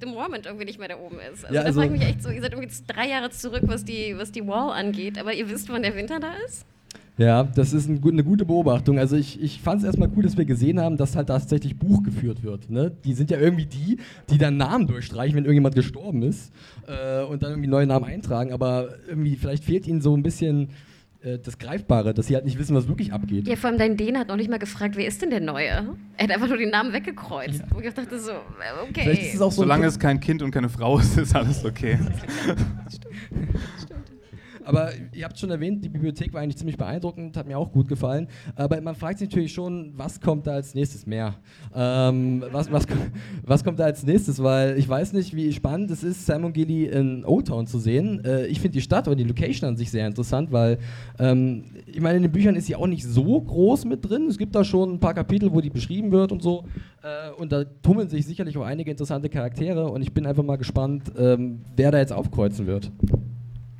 im 0.00 0.08
Mormont 0.10 0.46
irgendwie 0.46 0.64
nicht 0.64 0.78
mehr 0.78 0.88
da 0.88 0.96
oben 0.96 1.16
ist? 1.32 1.44
Also, 1.44 1.54
Ja, 1.54 1.60
da 1.62 1.66
also- 1.66 1.80
frage 1.80 1.94
ich 1.94 2.00
mich 2.00 2.08
echt 2.08 2.22
so, 2.22 2.30
ihr 2.30 2.40
seid 2.42 2.52
irgendwie 2.52 2.72
drei 2.86 3.08
Jahre 3.08 3.30
zurück, 3.30 3.62
was 3.64 3.84
die, 3.84 4.14
was 4.16 4.32
die 4.32 4.46
Wall 4.46 4.72
angeht, 4.72 5.18
aber 5.18 5.32
ihr 5.34 5.48
wisst, 5.50 5.68
wann 5.68 5.82
der 5.82 5.94
Winter 5.94 6.20
da 6.20 6.32
ist? 6.46 6.64
Ja, 7.18 7.44
das 7.44 7.72
ist 7.72 7.88
ein, 7.88 8.02
eine 8.04 8.24
gute 8.24 8.44
Beobachtung. 8.44 8.98
Also 8.98 9.16
ich, 9.16 9.42
ich 9.42 9.60
fand 9.60 9.80
es 9.80 9.86
erstmal 9.86 10.10
cool, 10.14 10.22
dass 10.22 10.36
wir 10.36 10.44
gesehen 10.44 10.78
haben, 10.78 10.98
dass 10.98 11.16
halt 11.16 11.28
tatsächlich 11.28 11.78
Buch 11.78 12.02
geführt 12.02 12.42
wird. 12.42 12.68
Ne? 12.68 12.92
Die 13.04 13.14
sind 13.14 13.30
ja 13.30 13.38
irgendwie 13.38 13.66
die, 13.66 13.98
die 14.28 14.36
dann 14.36 14.58
Namen 14.58 14.86
durchstreichen, 14.86 15.34
wenn 15.34 15.44
irgendjemand 15.44 15.74
gestorben 15.74 16.22
ist 16.22 16.52
äh, 16.86 17.22
und 17.24 17.42
dann 17.42 17.52
irgendwie 17.52 17.70
neue 17.70 17.86
Namen 17.86 18.04
eintragen. 18.04 18.52
Aber 18.52 18.90
irgendwie 19.08 19.36
vielleicht 19.36 19.64
fehlt 19.64 19.86
ihnen 19.86 20.02
so 20.02 20.14
ein 20.14 20.22
bisschen 20.22 20.68
äh, 21.22 21.38
das 21.38 21.58
Greifbare, 21.58 22.12
dass 22.12 22.26
sie 22.26 22.34
halt 22.34 22.44
nicht 22.44 22.58
wissen, 22.58 22.76
was 22.76 22.86
wirklich 22.86 23.14
abgeht. 23.14 23.48
Ja, 23.48 23.56
vor 23.56 23.70
allem 23.70 23.78
dein 23.78 23.96
Dehn 23.96 24.18
hat 24.18 24.28
noch 24.28 24.36
nicht 24.36 24.50
mal 24.50 24.58
gefragt, 24.58 24.96
wer 24.96 25.06
ist 25.06 25.22
denn 25.22 25.30
der 25.30 25.40
Neue? 25.40 25.68
Er 26.18 26.22
hat 26.22 26.30
einfach 26.30 26.48
nur 26.48 26.58
den 26.58 26.70
Namen 26.70 26.92
weggekreuzt. 26.92 27.62
Wo 27.70 27.80
ich 27.80 27.88
auch 27.88 27.94
dachte 27.94 28.20
so, 28.20 28.32
äh, 28.32 28.34
okay. 28.88 29.00
Vielleicht 29.04 29.22
ist 29.22 29.34
es 29.36 29.40
auch 29.40 29.52
so 29.52 29.62
Solange 29.62 29.86
es 29.86 29.98
kein 29.98 30.20
Kind 30.20 30.42
und 30.42 30.50
keine 30.50 30.68
Frau 30.68 30.98
ist, 30.98 31.16
ist 31.16 31.34
alles 31.34 31.64
okay. 31.64 31.98
Aber 34.66 34.90
ihr 35.14 35.24
habt 35.24 35.38
schon 35.38 35.50
erwähnt, 35.50 35.84
die 35.84 35.88
Bibliothek 35.88 36.34
war 36.34 36.40
eigentlich 36.40 36.56
ziemlich 36.56 36.76
beeindruckend, 36.76 37.36
hat 37.36 37.46
mir 37.46 37.56
auch 37.56 37.70
gut 37.70 37.86
gefallen. 37.86 38.26
Aber 38.56 38.80
man 38.80 38.96
fragt 38.96 39.20
sich 39.20 39.28
natürlich 39.30 39.52
schon, 39.52 39.92
was 39.96 40.20
kommt 40.20 40.46
da 40.48 40.52
als 40.52 40.74
nächstes 40.74 41.06
mehr? 41.06 41.36
Ähm, 41.72 42.42
was, 42.50 42.70
was, 42.72 42.84
was 43.44 43.62
kommt 43.62 43.78
da 43.78 43.84
als 43.84 44.04
nächstes? 44.04 44.42
Weil 44.42 44.76
ich 44.76 44.88
weiß 44.88 45.12
nicht, 45.12 45.36
wie 45.36 45.52
spannend 45.52 45.92
es 45.92 46.02
ist, 46.02 46.26
Sam 46.26 46.44
und 46.44 46.52
Gilly 46.52 46.86
in 46.86 47.24
Old 47.24 47.46
Town 47.46 47.68
zu 47.68 47.78
sehen. 47.78 48.24
Äh, 48.24 48.46
ich 48.46 48.60
finde 48.60 48.72
die 48.72 48.80
Stadt 48.80 49.06
oder 49.06 49.14
die 49.14 49.24
Location 49.24 49.68
an 49.68 49.76
sich 49.76 49.90
sehr 49.90 50.06
interessant, 50.06 50.50
weil 50.50 50.78
ähm, 51.20 51.64
ich 51.86 52.00
meine, 52.00 52.16
in 52.16 52.22
den 52.22 52.32
Büchern 52.32 52.56
ist 52.56 52.66
sie 52.66 52.74
auch 52.74 52.88
nicht 52.88 53.04
so 53.04 53.40
groß 53.40 53.84
mit 53.84 54.08
drin. 54.08 54.26
Es 54.28 54.36
gibt 54.36 54.56
da 54.56 54.64
schon 54.64 54.94
ein 54.94 55.00
paar 55.00 55.14
Kapitel, 55.14 55.52
wo 55.52 55.60
die 55.60 55.70
beschrieben 55.70 56.10
wird 56.10 56.32
und 56.32 56.42
so. 56.42 56.64
Äh, 57.04 57.30
und 57.40 57.52
da 57.52 57.62
tummeln 57.62 58.08
sich 58.08 58.26
sicherlich 58.26 58.58
auch 58.58 58.64
einige 58.64 58.90
interessante 58.90 59.28
Charaktere. 59.28 59.88
Und 59.92 60.02
ich 60.02 60.12
bin 60.12 60.26
einfach 60.26 60.42
mal 60.42 60.56
gespannt, 60.56 61.12
ähm, 61.16 61.60
wer 61.76 61.92
da 61.92 61.98
jetzt 61.98 62.12
aufkreuzen 62.12 62.66
wird. 62.66 62.90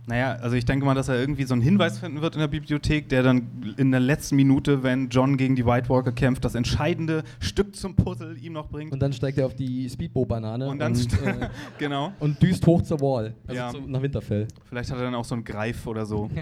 Naja, 0.08 0.34
also 0.34 0.54
ich 0.54 0.64
denke 0.64 0.86
mal, 0.86 0.94
dass 0.94 1.08
er 1.08 1.18
irgendwie 1.18 1.42
so 1.44 1.54
einen 1.54 1.62
Hinweis 1.62 1.98
finden 1.98 2.22
wird 2.22 2.34
in 2.36 2.40
der 2.40 2.46
Bibliothek, 2.46 3.08
der 3.08 3.24
dann 3.24 3.74
in 3.76 3.90
der 3.90 3.98
letzten 3.98 4.36
Minute, 4.36 4.84
wenn 4.84 5.08
John 5.08 5.36
gegen 5.36 5.56
die 5.56 5.66
White 5.66 5.88
Walker 5.88 6.12
kämpft, 6.12 6.44
das 6.44 6.54
entscheidende 6.54 7.24
Stück 7.40 7.74
zum 7.74 7.96
Puzzle 7.96 8.36
ihm 8.38 8.52
noch 8.52 8.68
bringt. 8.68 8.92
Und 8.92 9.00
dann 9.00 9.12
steigt 9.12 9.36
er 9.38 9.46
auf 9.46 9.54
die 9.56 9.88
Speedboat-Banane 9.90 10.68
Und 10.68 10.78
dann 10.78 10.92
und, 10.92 11.12
äh, 11.24 11.48
genau. 11.78 12.12
und 12.20 12.40
düst 12.40 12.64
hoch 12.66 12.82
zur 12.82 13.00
Wall. 13.00 13.34
Also 13.48 13.56
Ja. 13.60 13.70
zu, 13.70 13.80
nach 13.80 14.00
Winterfell. 14.00 14.46
Vielleicht 14.68 14.90
hat 14.92 14.98
er 14.98 15.04
dann 15.06 15.14
auch 15.16 15.24
so 15.24 15.34
einen 15.34 15.44
Greif 15.44 15.86
oder 15.88 16.06
so. 16.06 16.30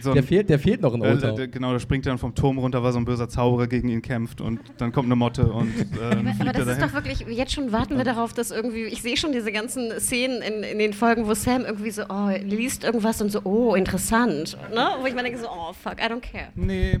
so 0.00 0.12
Der 0.12 0.22
ein, 0.22 0.26
fehlt, 0.26 0.48
der 0.48 0.58
fehlt 0.58 0.80
noch 0.80 0.94
in 0.94 1.02
äh, 1.02 1.08
Old 1.08 1.22
der, 1.22 1.28
Town. 1.30 1.36
der, 1.36 1.48
genau, 1.48 1.72
da 1.72 1.78
springt 1.78 2.06
er 2.06 2.10
dann 2.10 2.18
vom 2.18 2.34
Turm 2.34 2.58
runter, 2.58 2.82
weil 2.82 2.92
so 2.92 2.98
ein 2.98 3.04
böser 3.04 3.28
Zauberer 3.28 3.66
gegen 3.66 3.88
ihn 3.88 4.00
kämpft 4.02 4.40
und 4.40 4.60
dann 4.78 4.92
kommt 4.92 5.06
eine 5.06 5.16
Motte 5.16 5.52
und 5.52 5.68
äh, 5.78 6.04
Aber, 6.04 6.30
aber 6.30 6.46
er 6.46 6.52
das 6.52 6.60
ist 6.66 6.66
dahin. 6.68 6.80
doch 6.80 6.92
wirklich, 6.94 7.20
jetzt 7.36 7.52
schon 7.52 7.70
warten 7.72 7.96
wir 7.96 8.04
darauf, 8.04 8.32
dass 8.32 8.50
irgendwie, 8.50 8.84
ich 8.84 9.02
sehe 9.02 9.16
schon 9.16 9.32
diese 9.32 9.52
ganzen 9.52 9.90
Szenen 10.00 10.40
in, 10.42 10.62
in 10.62 10.78
den 10.78 10.92
Folgen, 10.94 11.26
wo 11.26 11.34
Sam 11.34 11.64
irgendwie 11.64 11.90
so, 11.90 12.04
oh, 12.08 12.30
liest 12.42 12.84
irgendwas 12.84 13.20
und 13.20 13.30
so, 13.30 13.40
oh, 13.44 13.74
interessant. 13.74 14.56
Ne? 14.74 14.86
Wo 15.00 15.06
ich 15.06 15.14
mir 15.14 15.22
denke 15.22 15.38
so, 15.38 15.48
oh, 15.48 15.72
fuck, 15.72 15.96
I 16.00 16.06
don't 16.10 16.20
care. 16.20 16.48
Nee, 16.54 16.98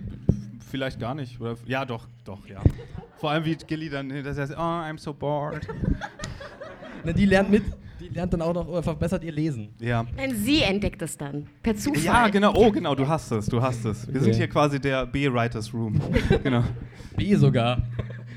vielleicht 0.70 1.00
gar 1.00 1.14
nicht. 1.14 1.40
Oder, 1.40 1.56
ja, 1.66 1.84
doch, 1.84 2.06
doch, 2.24 2.46
ja. 2.48 2.60
Vor 3.16 3.30
allem 3.30 3.44
wie 3.46 3.54
Gilly 3.54 3.88
dann, 3.88 4.10
das 4.22 4.36
heißt, 4.36 4.52
oh, 4.56 4.60
I'm 4.60 4.98
so 4.98 5.14
bored. 5.14 5.66
Na, 7.04 7.12
die 7.12 7.26
lernt 7.26 7.50
mit, 7.50 7.62
die 8.00 8.08
lernt 8.08 8.32
dann 8.32 8.42
auch 8.42 8.54
noch, 8.54 8.66
oder 8.68 8.82
verbessert 8.82 9.24
ihr 9.24 9.32
Lesen. 9.32 9.68
Ja. 9.80 10.04
Nein, 10.16 10.34
sie 10.34 10.62
entdeckt 10.62 11.00
es 11.02 11.16
dann, 11.16 11.46
per 11.62 11.76
Zufall. 11.76 12.02
Ja, 12.02 12.28
genau. 12.28 12.52
Oh, 12.54 12.70
genau, 12.70 12.94
du 12.94 13.06
hast 13.08 13.30
es, 13.32 13.46
du 13.46 13.60
hast 13.62 13.84
es. 13.84 14.06
Wir 14.12 14.20
sind 14.20 14.30
Okay. 14.30 14.38
hier 14.38 14.48
quasi 14.48 14.80
der 14.80 15.06
B-Writers 15.06 15.72
Room. 15.72 16.00
genau. 16.42 16.62
B 17.16 17.34
sogar. 17.36 17.82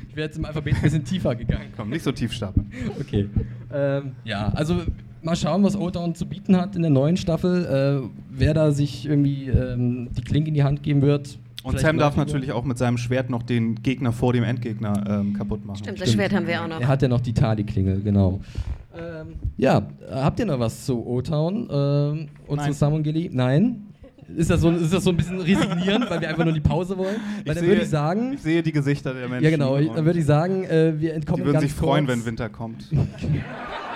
Ich 0.09 0.15
wäre 0.15 0.27
jetzt 0.27 0.37
im 0.37 0.45
Alphabet 0.45 0.75
ein 0.75 0.81
bisschen 0.81 1.03
tiefer 1.03 1.35
gegangen. 1.35 1.67
Komm, 1.75 1.89
nicht 1.89 2.03
so 2.03 2.11
tief 2.11 2.31
stapeln. 2.33 2.71
Okay. 2.99 3.29
Ähm, 3.73 4.11
ja, 4.23 4.49
also 4.55 4.81
mal 5.21 5.35
schauen, 5.35 5.63
was 5.63 5.75
Old 5.75 5.95
Town 5.95 6.15
zu 6.15 6.27
bieten 6.27 6.55
hat 6.57 6.75
in 6.75 6.81
der 6.83 6.91
neuen 6.91 7.17
Staffel. 7.17 7.65
Äh, 8.03 8.07
wer 8.29 8.53
da 8.53 8.71
sich 8.71 9.05
irgendwie 9.07 9.47
ähm, 9.47 10.09
die 10.17 10.21
Klinke 10.21 10.49
in 10.49 10.53
die 10.53 10.63
Hand 10.63 10.83
geben 10.83 11.01
wird. 11.01 11.39
Und 11.63 11.71
Vielleicht 11.71 11.85
Sam 11.85 11.97
darf 11.97 12.15
natürlich 12.15 12.51
auch 12.53 12.63
mit 12.63 12.77
seinem 12.77 12.97
Schwert 12.97 13.29
noch 13.29 13.43
den 13.43 13.75
Gegner 13.83 14.13
vor 14.13 14.31
dem 14.31 14.43
Endgegner 14.43 15.03
ähm, 15.07 15.33
kaputt 15.33 15.65
machen. 15.65 15.79
Stimmt, 15.79 15.99
das 15.99 16.13
Schwert 16.13 16.33
haben 16.33 16.47
wir 16.47 16.63
auch 16.63 16.67
noch. 16.67 16.79
Er 16.79 16.87
hat 16.87 17.01
ja 17.01 17.07
noch 17.09 17.19
die 17.19 17.33
Tali-Klingel, 17.33 18.01
genau. 18.03 18.39
Ähm, 18.97 19.35
ja, 19.57 19.87
habt 20.11 20.39
ihr 20.39 20.45
noch 20.45 20.59
was 20.59 20.85
zu 20.85 21.05
O-Town 21.05 21.67
ähm, 21.71 22.27
und 22.47 22.57
Nein. 22.57 22.71
zu 22.71 22.77
Sam 22.77 22.93
und 22.93 23.03
Gilly? 23.03 23.29
Nein? 23.31 23.83
Ist 24.35 24.49
das, 24.49 24.59
so, 24.59 24.71
ist 24.71 24.93
das 24.93 25.03
so 25.05 25.11
ein 25.11 25.17
bisschen 25.17 25.39
resignierend, 25.39 26.09
weil 26.09 26.19
wir 26.19 26.27
einfach 26.27 26.43
nur 26.43 26.53
die 26.53 26.59
Pause 26.59 26.97
wollen? 26.97 27.15
Weil 27.45 27.55
dann 27.55 27.65
würde 27.65 27.81
ich 27.83 27.89
sagen, 27.89 28.33
ich 28.33 28.41
sehe 28.41 28.61
die 28.61 28.73
Gesichter 28.73 29.13
der 29.13 29.29
Menschen. 29.29 29.45
ja 29.45 29.49
genau, 29.49 29.77
ich- 29.77 29.89
dann 29.89 30.03
würde 30.05 30.19
ich 30.19 30.25
sagen, 30.25 30.65
äh, 30.65 30.99
wir 30.99 31.13
entkommen 31.13 31.43
Die 31.43 31.45
würden 31.45 31.53
ganz 31.61 31.63
sich 31.63 31.73
freuen, 31.73 32.05
kurz. 32.05 32.17
wenn 32.17 32.25
Winter 32.25 32.49
kommt. 32.49 32.89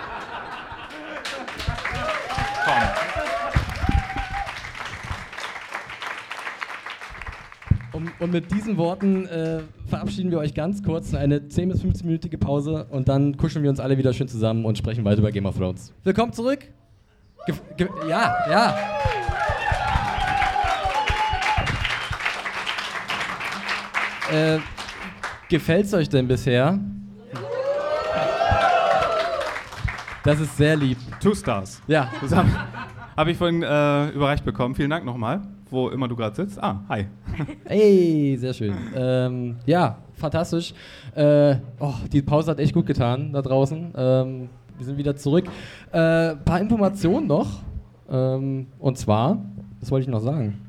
Um, 8.02 8.12
und 8.20 8.32
mit 8.32 8.52
diesen 8.52 8.78
Worten 8.78 9.26
äh, 9.28 9.60
verabschieden 9.88 10.32
wir 10.32 10.40
euch 10.40 10.54
ganz 10.54 10.82
kurz 10.82 11.12
in 11.12 11.18
eine 11.18 11.48
10 11.48 11.70
bis 11.70 11.84
15-minütige 11.84 12.38
Pause 12.38 12.88
und 12.90 13.08
dann 13.08 13.38
kuscheln 13.38 13.64
wir 13.64 13.70
uns 13.70 13.80
alle 13.80 13.98
wieder 13.98 14.14
schön 14.14 14.28
zusammen 14.28 14.66
und 14.66 14.78
sprechen 14.78 15.06
weiter 15.06 15.20
über 15.20 15.32
Game 15.32 15.46
of 15.46 15.58
Thrones. 15.58 15.94
Willkommen 16.04 16.34
zurück. 16.34 16.60
Ge 17.46 17.56
ge 17.78 17.88
ja, 18.08 18.36
ja. 18.50 18.76
Äh, 24.32 24.60
gefällt's 25.50 25.94
euch 25.94 26.08
denn 26.10 26.28
bisher? 26.28 26.80
Das 30.24 30.40
ist 30.40 30.56
sehr 30.56 30.76
lieb. 30.76 30.98
Two 31.20 31.34
Stars. 31.34 31.82
Ja, 31.88 32.12
habe 32.32 32.50
hab 33.18 33.28
ich 33.28 33.38
vorhin 33.38 33.64
äh, 33.64 34.10
überreicht 34.10 34.46
bekommen. 34.46 34.76
Vielen 34.76 34.92
Dank 34.92 35.04
nochmal, 35.04 35.42
wo 35.72 35.90
immer 35.90 36.08
du 36.08 36.16
gerade 36.16 36.36
sitzt. 36.36 36.62
Ah, 36.62 36.84
hi. 36.90 37.06
Ey, 37.66 38.38
sehr 38.38 38.54
schön. 38.54 38.76
Ähm, 38.96 39.56
ja, 39.66 39.98
fantastisch. 40.14 40.74
Äh, 41.16 41.56
oh, 41.80 41.94
die 42.12 42.22
Pause 42.22 42.52
hat 42.52 42.60
echt 42.60 42.74
gut 42.74 42.86
getan 42.86 43.32
da 43.34 43.42
draußen. 43.42 43.94
Ähm, 43.96 44.50
wir 44.78 44.86
sind 44.86 44.98
wieder 44.98 45.16
zurück. 45.16 45.46
Ein 45.92 46.00
äh, 46.02 46.36
paar 46.36 46.60
Informationen 46.60 47.28
noch. 47.28 47.48
Ähm, 48.10 48.68
und 48.80 48.98
zwar, 48.98 49.42
was 49.80 49.90
wollte 49.92 50.04
ich 50.04 50.10
noch 50.10 50.20
sagen? 50.20 50.60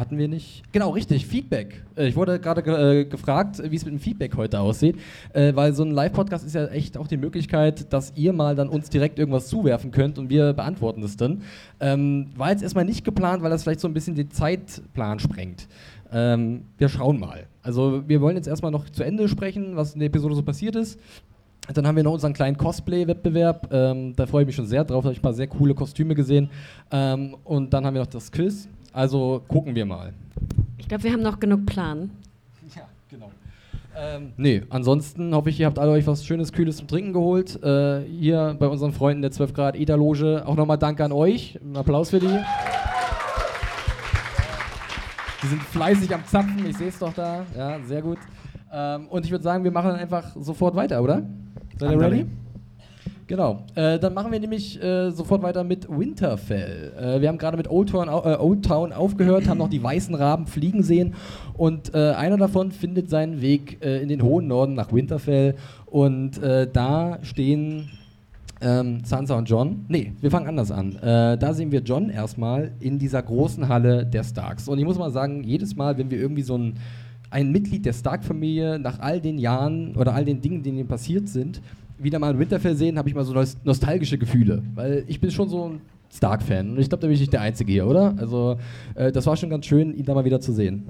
Hatten 0.00 0.16
wir 0.16 0.28
nicht? 0.28 0.62
Genau, 0.72 0.90
richtig, 0.92 1.26
Feedback. 1.26 1.82
Äh, 1.94 2.08
ich 2.08 2.16
wurde 2.16 2.40
gerade 2.40 2.62
ge 2.62 3.02
äh, 3.02 3.04
gefragt, 3.04 3.60
wie 3.62 3.76
es 3.76 3.84
mit 3.84 3.92
dem 3.92 4.00
Feedback 4.00 4.34
heute 4.34 4.58
aussieht, 4.58 4.96
äh, 5.34 5.54
weil 5.54 5.74
so 5.74 5.82
ein 5.82 5.90
Live-Podcast 5.90 6.46
ist 6.46 6.54
ja 6.54 6.68
echt 6.68 6.96
auch 6.96 7.06
die 7.06 7.18
Möglichkeit, 7.18 7.92
dass 7.92 8.14
ihr 8.16 8.32
mal 8.32 8.56
dann 8.56 8.70
uns 8.70 8.88
direkt 8.88 9.18
irgendwas 9.18 9.48
zuwerfen 9.48 9.90
könnt 9.90 10.18
und 10.18 10.30
wir 10.30 10.54
beantworten 10.54 11.02
das 11.02 11.18
dann. 11.18 11.42
Ähm, 11.80 12.30
war 12.34 12.50
jetzt 12.50 12.62
erstmal 12.62 12.86
nicht 12.86 13.04
geplant, 13.04 13.42
weil 13.42 13.50
das 13.50 13.62
vielleicht 13.62 13.80
so 13.80 13.88
ein 13.88 13.92
bisschen 13.92 14.14
den 14.14 14.30
Zeitplan 14.30 15.18
sprengt. 15.18 15.68
Ähm, 16.10 16.62
wir 16.78 16.88
schauen 16.88 17.20
mal. 17.20 17.46
Also 17.62 18.02
wir 18.08 18.22
wollen 18.22 18.36
jetzt 18.36 18.48
erstmal 18.48 18.72
noch 18.72 18.88
zu 18.88 19.02
Ende 19.02 19.28
sprechen, 19.28 19.76
was 19.76 19.92
in 19.92 20.00
der 20.00 20.06
Episode 20.06 20.34
so 20.34 20.42
passiert 20.42 20.76
ist. 20.76 20.98
Dann 21.74 21.86
haben 21.86 21.96
wir 21.96 22.02
noch 22.02 22.14
unseren 22.14 22.32
kleinen 22.32 22.56
Cosplay-Wettbewerb. 22.56 23.68
Ähm, 23.70 24.16
da 24.16 24.24
freue 24.24 24.42
ich 24.42 24.46
mich 24.46 24.56
schon 24.56 24.66
sehr 24.66 24.82
drauf. 24.82 25.02
Da 25.02 25.08
habe 25.08 25.12
ich 25.12 25.18
ein 25.18 25.22
paar 25.22 25.34
sehr 25.34 25.46
coole 25.46 25.74
Kostüme 25.74 26.14
gesehen. 26.14 26.48
Ähm, 26.90 27.36
und 27.44 27.72
dann 27.74 27.84
haben 27.84 27.92
wir 27.92 28.00
noch 28.00 28.08
das 28.08 28.32
Quiz. 28.32 28.66
Also 28.92 29.42
gucken 29.48 29.74
wir 29.74 29.86
mal. 29.86 30.12
Ich 30.78 30.88
glaube, 30.88 31.04
wir 31.04 31.12
haben 31.12 31.22
noch 31.22 31.38
genug 31.38 31.66
Plan. 31.66 32.10
Ja, 32.74 32.82
genau. 33.08 33.30
Ähm, 33.96 34.32
nee, 34.36 34.62
ansonsten 34.70 35.34
hoffe 35.34 35.50
ich, 35.50 35.60
ihr 35.60 35.66
habt 35.66 35.78
alle 35.78 35.92
euch 35.92 36.06
was 36.06 36.24
Schönes, 36.24 36.52
Kühles 36.52 36.76
zum 36.76 36.88
Trinken 36.88 37.12
geholt. 37.12 37.62
Äh, 37.62 38.02
hier 38.02 38.56
bei 38.58 38.66
unseren 38.66 38.92
Freunden 38.92 39.22
der 39.22 39.30
12 39.30 39.52
Grad 39.52 39.76
ETA-Loge. 39.76 40.44
Auch 40.46 40.56
nochmal 40.56 40.78
Danke 40.78 41.04
an 41.04 41.12
euch. 41.12 41.58
Ein 41.62 41.76
Applaus 41.76 42.10
für 42.10 42.20
die. 42.20 42.38
Die 45.42 45.46
sind 45.46 45.62
fleißig 45.62 46.14
am 46.14 46.24
Zapfen, 46.26 46.66
ich 46.66 46.76
sehe 46.76 46.88
es 46.88 46.98
doch 46.98 47.14
da. 47.14 47.46
Ja, 47.56 47.78
sehr 47.86 48.02
gut. 48.02 48.18
Ähm, 48.72 49.06
und 49.08 49.24
ich 49.24 49.30
würde 49.30 49.42
sagen, 49.42 49.64
wir 49.64 49.70
machen 49.70 49.90
dann 49.90 49.98
einfach 49.98 50.36
sofort 50.36 50.76
weiter, 50.76 51.02
oder? 51.02 51.22
Seid 51.78 51.92
ihr 51.92 52.00
ready? 52.00 52.26
Genau. 53.30 53.62
Äh, 53.76 54.00
dann 54.00 54.12
machen 54.12 54.32
wir 54.32 54.40
nämlich 54.40 54.82
äh, 54.82 55.12
sofort 55.12 55.40
weiter 55.40 55.62
mit 55.62 55.88
Winterfell. 55.88 56.92
Äh, 56.98 57.20
wir 57.20 57.28
haben 57.28 57.38
gerade 57.38 57.56
mit 57.56 57.70
Old 57.70 57.90
Town, 57.90 58.08
äh, 58.08 58.10
Old 58.10 58.64
Town 58.64 58.92
aufgehört, 58.92 59.46
haben 59.46 59.58
noch 59.58 59.68
die 59.68 59.80
weißen 59.80 60.16
Raben 60.16 60.48
fliegen 60.48 60.82
sehen 60.82 61.14
und 61.56 61.94
äh, 61.94 62.10
einer 62.14 62.38
davon 62.38 62.72
findet 62.72 63.08
seinen 63.08 63.40
Weg 63.40 63.84
äh, 63.84 64.02
in 64.02 64.08
den 64.08 64.22
hohen 64.22 64.48
Norden 64.48 64.74
nach 64.74 64.92
Winterfell 64.92 65.54
und 65.86 66.40
da 66.42 67.18
stehen 67.22 67.90
ähm, 68.60 69.04
Sansa 69.04 69.38
und 69.38 69.48
John. 69.48 69.84
Nee, 69.86 70.12
wir 70.20 70.32
fangen 70.32 70.48
anders 70.48 70.72
an. 70.72 70.96
Äh, 70.96 71.38
da 71.38 71.54
sehen 71.54 71.70
wir 71.70 71.82
John 71.82 72.10
erstmal 72.10 72.72
in 72.80 72.98
dieser 72.98 73.22
großen 73.22 73.68
Halle 73.68 74.06
der 74.06 74.24
Starks. 74.24 74.66
Und 74.66 74.80
ich 74.80 74.84
muss 74.84 74.98
mal 74.98 75.10
sagen, 75.10 75.44
jedes 75.44 75.76
Mal, 75.76 75.98
wenn 75.98 76.10
wir 76.10 76.18
irgendwie 76.18 76.42
so 76.42 76.58
ein, 76.58 76.74
ein 77.30 77.52
Mitglied 77.52 77.86
der 77.86 77.92
Stark-Familie 77.92 78.78
nach 78.80 78.98
all 78.98 79.20
den 79.20 79.38
Jahren 79.38 79.94
oder 79.94 80.14
all 80.14 80.24
den 80.24 80.40
Dingen, 80.40 80.62
die 80.62 80.70
ihnen 80.70 80.88
passiert 80.88 81.28
sind, 81.28 81.60
wieder 82.02 82.18
mal 82.18 82.32
in 82.32 82.38
Winterfell 82.38 82.76
sehen, 82.76 82.98
habe 82.98 83.08
ich 83.08 83.14
mal 83.14 83.24
so 83.24 83.32
nos- 83.32 83.56
nostalgische 83.64 84.18
Gefühle. 84.18 84.62
Weil 84.74 85.04
ich 85.06 85.20
bin 85.20 85.30
schon 85.30 85.48
so 85.48 85.68
ein 85.68 85.80
Stark-Fan. 86.12 86.70
Und 86.72 86.78
ich 86.80 86.88
glaube, 86.88 87.02
da 87.02 87.06
bin 87.06 87.14
ich 87.14 87.20
nicht 87.20 87.32
der 87.32 87.40
Einzige 87.40 87.72
hier, 87.72 87.86
oder? 87.86 88.14
Also, 88.18 88.56
äh, 88.94 89.12
das 89.12 89.26
war 89.26 89.36
schon 89.36 89.50
ganz 89.50 89.66
schön, 89.66 89.94
ihn 89.94 90.04
da 90.04 90.14
mal 90.14 90.24
wieder 90.24 90.40
zu 90.40 90.52
sehen. 90.52 90.88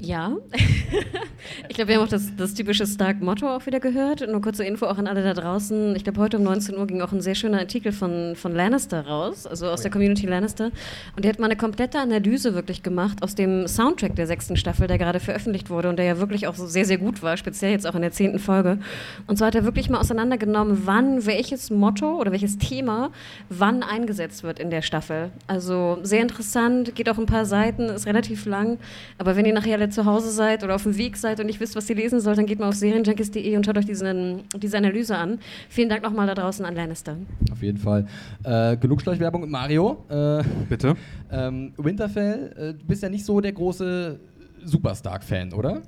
Ja. 0.00 0.36
ich 1.68 1.76
glaube, 1.76 1.88
wir 1.88 1.96
haben 1.96 2.04
auch 2.04 2.08
das, 2.08 2.34
das 2.36 2.54
typische 2.54 2.86
Stark-Motto 2.86 3.46
auch 3.46 3.66
wieder 3.66 3.80
gehört. 3.80 4.26
Nur 4.26 4.40
kurze 4.40 4.64
Info 4.64 4.86
auch 4.86 4.98
an 4.98 5.06
alle 5.06 5.22
da 5.22 5.34
draußen. 5.34 5.94
Ich 5.94 6.04
glaube, 6.04 6.20
heute 6.20 6.38
um 6.38 6.44
19 6.44 6.76
Uhr 6.76 6.86
ging 6.86 7.02
auch 7.02 7.12
ein 7.12 7.20
sehr 7.20 7.34
schöner 7.34 7.58
Artikel 7.58 7.92
von, 7.92 8.34
von 8.34 8.54
Lannister 8.54 9.06
raus, 9.06 9.46
also 9.46 9.68
aus 9.68 9.82
der 9.82 9.90
Community 9.90 10.26
Lannister. 10.26 10.70
Und 11.16 11.24
der 11.24 11.32
hat 11.32 11.38
mal 11.38 11.46
eine 11.46 11.56
komplette 11.56 11.98
Analyse 11.98 12.54
wirklich 12.54 12.82
gemacht 12.82 13.22
aus 13.22 13.34
dem 13.34 13.68
Soundtrack 13.68 14.16
der 14.16 14.26
sechsten 14.26 14.56
Staffel, 14.56 14.86
der 14.86 14.96
gerade 14.96 15.20
veröffentlicht 15.20 15.68
wurde 15.68 15.90
und 15.90 15.98
der 15.98 16.06
ja 16.06 16.18
wirklich 16.18 16.46
auch 16.46 16.54
so 16.54 16.66
sehr, 16.66 16.86
sehr 16.86 16.98
gut 16.98 17.22
war, 17.22 17.36
speziell 17.36 17.72
jetzt 17.72 17.86
auch 17.86 17.94
in 17.94 18.02
der 18.02 18.12
zehnten 18.12 18.38
Folge. 18.38 18.78
Und 19.26 19.38
so 19.38 19.44
hat 19.44 19.54
er 19.54 19.64
wirklich 19.64 19.90
mal 19.90 19.98
auseinandergenommen, 19.98 20.82
wann 20.86 21.26
welches 21.26 21.70
Motto 21.70 22.18
oder 22.18 22.32
welches 22.32 22.56
Thema 22.58 23.10
wann 23.50 23.82
eingesetzt 23.82 24.42
wird 24.42 24.58
in 24.58 24.70
der 24.70 24.82
Staffel. 24.82 25.30
Also 25.46 25.98
sehr 26.02 26.22
interessant, 26.22 26.94
geht 26.94 27.08
auch 27.10 27.18
ein 27.18 27.26
paar 27.26 27.44
Seiten, 27.44 27.84
ist 27.84 28.06
relativ 28.06 28.46
lang. 28.46 28.78
Aber 29.18 29.36
wenn 29.36 29.44
ihr 29.44 29.52
nachher 29.52 29.74
alle 29.74 29.89
zu 29.90 30.04
Hause 30.04 30.30
seid 30.30 30.62
oder 30.64 30.74
auf 30.74 30.82
dem 30.84 30.96
Weg 30.96 31.16
seid 31.16 31.40
und 31.40 31.46
nicht 31.46 31.60
wisst, 31.60 31.76
was 31.76 31.88
ihr 31.90 31.96
lesen 31.96 32.20
sollt, 32.20 32.38
dann 32.38 32.46
geht 32.46 32.58
mal 32.58 32.68
auf 32.68 32.74
serienjunkies.de 32.74 33.56
und 33.56 33.66
schaut 33.66 33.78
euch 33.78 33.86
diesen, 33.86 34.42
diese 34.56 34.76
Analyse 34.78 35.16
an. 35.16 35.38
Vielen 35.68 35.88
Dank 35.88 36.02
nochmal 36.02 36.26
da 36.26 36.34
draußen 36.34 36.64
an 36.64 36.74
Lannister. 36.74 37.16
Auf 37.52 37.62
jeden 37.62 37.78
Fall. 37.78 38.06
Äh, 38.44 38.76
genug 38.76 39.02
Schleichwerbung 39.02 39.42
mit 39.42 39.50
Mario. 39.50 40.04
Äh, 40.08 40.42
Bitte? 40.68 40.96
ähm, 41.30 41.72
Winterfell, 41.76 42.52
äh, 42.56 42.78
du 42.78 42.86
bist 42.86 43.02
ja 43.02 43.08
nicht 43.08 43.24
so 43.24 43.40
der 43.40 43.52
große 43.52 44.18
Super 44.64 44.94
Stark-Fan, 44.94 45.52
oder? 45.52 45.82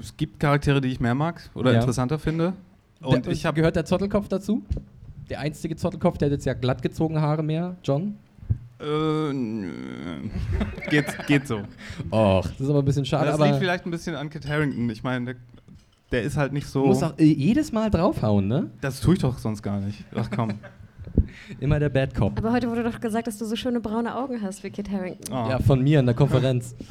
Es 0.00 0.16
gibt 0.16 0.40
Charaktere, 0.40 0.80
die 0.80 0.88
ich 0.88 1.00
mehr 1.00 1.14
mag 1.14 1.48
oder 1.54 1.72
Ja. 1.72 1.78
interessanter 1.78 2.18
finde. 2.18 2.52
Und 3.00 3.26
der, 3.26 3.32
ich 3.32 3.46
habe 3.46 3.54
gehört 3.56 3.76
der 3.76 3.84
Zottelkopf 3.84 4.28
dazu? 4.28 4.62
Der 5.30 5.40
einstige 5.40 5.76
Zottelkopf, 5.76 6.18
der 6.18 6.26
hat 6.26 6.32
jetzt 6.32 6.46
ja 6.46 6.54
glatt 6.54 6.82
gezogene 6.82 7.20
Haare 7.20 7.42
mehr, 7.42 7.76
John? 7.84 8.16
Äh, 8.80 9.32
nö. 9.32 9.72
geht, 10.90 11.06
geht 11.26 11.48
so. 11.48 11.62
Och, 12.10 12.46
das 12.46 12.60
ist 12.60 12.70
aber 12.70 12.80
ein 12.80 12.84
bisschen 12.84 13.04
schade. 13.04 13.26
das 13.26 13.34
aber 13.34 13.46
liegt 13.46 13.58
vielleicht 13.58 13.86
ein 13.86 13.90
bisschen 13.90 14.14
an 14.14 14.30
Kit 14.30 14.46
Harington. 14.48 14.88
Ich 14.90 15.02
meine, 15.02 15.24
der, 15.26 15.34
der 16.12 16.22
ist 16.22 16.36
halt 16.36 16.52
nicht 16.52 16.66
du 16.66 16.70
so. 16.70 16.86
musst 16.86 17.02
auch 17.02 17.18
äh, 17.18 17.24
jedes 17.24 17.72
Mal 17.72 17.90
draufhauen, 17.90 18.46
ne? 18.46 18.70
Das 18.80 19.00
tue 19.00 19.14
ich 19.14 19.20
doch 19.20 19.38
sonst 19.38 19.62
gar 19.62 19.80
nicht. 19.80 20.04
Ach 20.14 20.28
komm. 20.34 20.54
Immer 21.60 21.80
der 21.80 21.88
Bad 21.88 22.14
Cop. 22.14 22.38
Aber 22.38 22.52
heute 22.52 22.70
wurde 22.70 22.84
doch 22.84 23.00
gesagt, 23.00 23.26
dass 23.26 23.38
du 23.38 23.44
so 23.46 23.56
schöne 23.56 23.80
braune 23.80 24.14
Augen 24.14 24.40
hast 24.42 24.62
wie 24.62 24.70
Kit 24.70 24.90
Harington. 24.90 25.34
Oh. 25.34 25.48
Ja, 25.48 25.58
von 25.58 25.82
mir 25.82 26.00
in 26.00 26.06
der 26.06 26.14
Konferenz. 26.14 26.74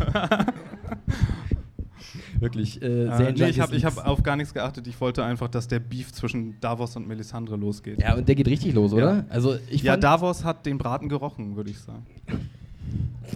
Wirklich, 2.40 2.82
äh, 2.82 2.86
Äh, 3.06 3.18
sehr 3.18 3.32
nee, 3.34 3.50
ich 3.50 3.60
habe 3.60 3.76
hab 3.78 4.08
auf 4.08 4.24
gar 4.24 4.36
nichts 4.36 4.54
geachtet. 4.54 4.88
Ich 4.88 5.00
wollte 5.02 5.24
einfach, 5.24 5.48
dass 5.48 5.68
der 5.68 5.80
Beef 5.80 6.12
zwischen 6.14 6.60
Davos 6.60 6.96
und 6.96 7.08
Melisandre 7.08 7.56
losgeht. 7.56 8.02
Ja, 8.02 8.16
und 8.16 8.28
der 8.28 8.36
geht 8.36 8.48
richtig 8.48 8.74
los, 8.74 8.94
oder? 8.94 9.16
Ja. 9.16 9.26
Also 9.30 9.56
ich 9.70 9.82
Ja, 9.84 9.98
Davos 9.98 10.44
hat 10.44 10.66
den 10.66 10.78
Braten 10.78 11.10
gerochen, 11.10 11.56
würde 11.56 11.72
ich 11.72 11.80
sagen. 11.80 12.06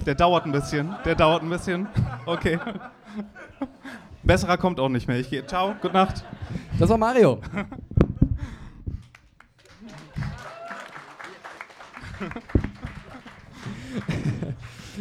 Der 0.05 0.15
dauert 0.15 0.45
ein 0.45 0.51
bisschen. 0.51 0.93
Der 1.03 1.15
dauert 1.15 1.41
ein 1.43 1.49
bisschen. 1.49 1.87
Okay. 2.25 2.59
Besserer 4.23 4.57
kommt 4.57 4.79
auch 4.79 4.89
nicht 4.89 5.07
mehr. 5.07 5.19
Ich 5.19 5.29
gehe. 5.29 5.45
Ciao, 5.45 5.73
gute 5.81 5.93
Nacht. 5.93 6.23
das 6.77 6.89
war 6.89 6.97
Mario. 6.97 7.39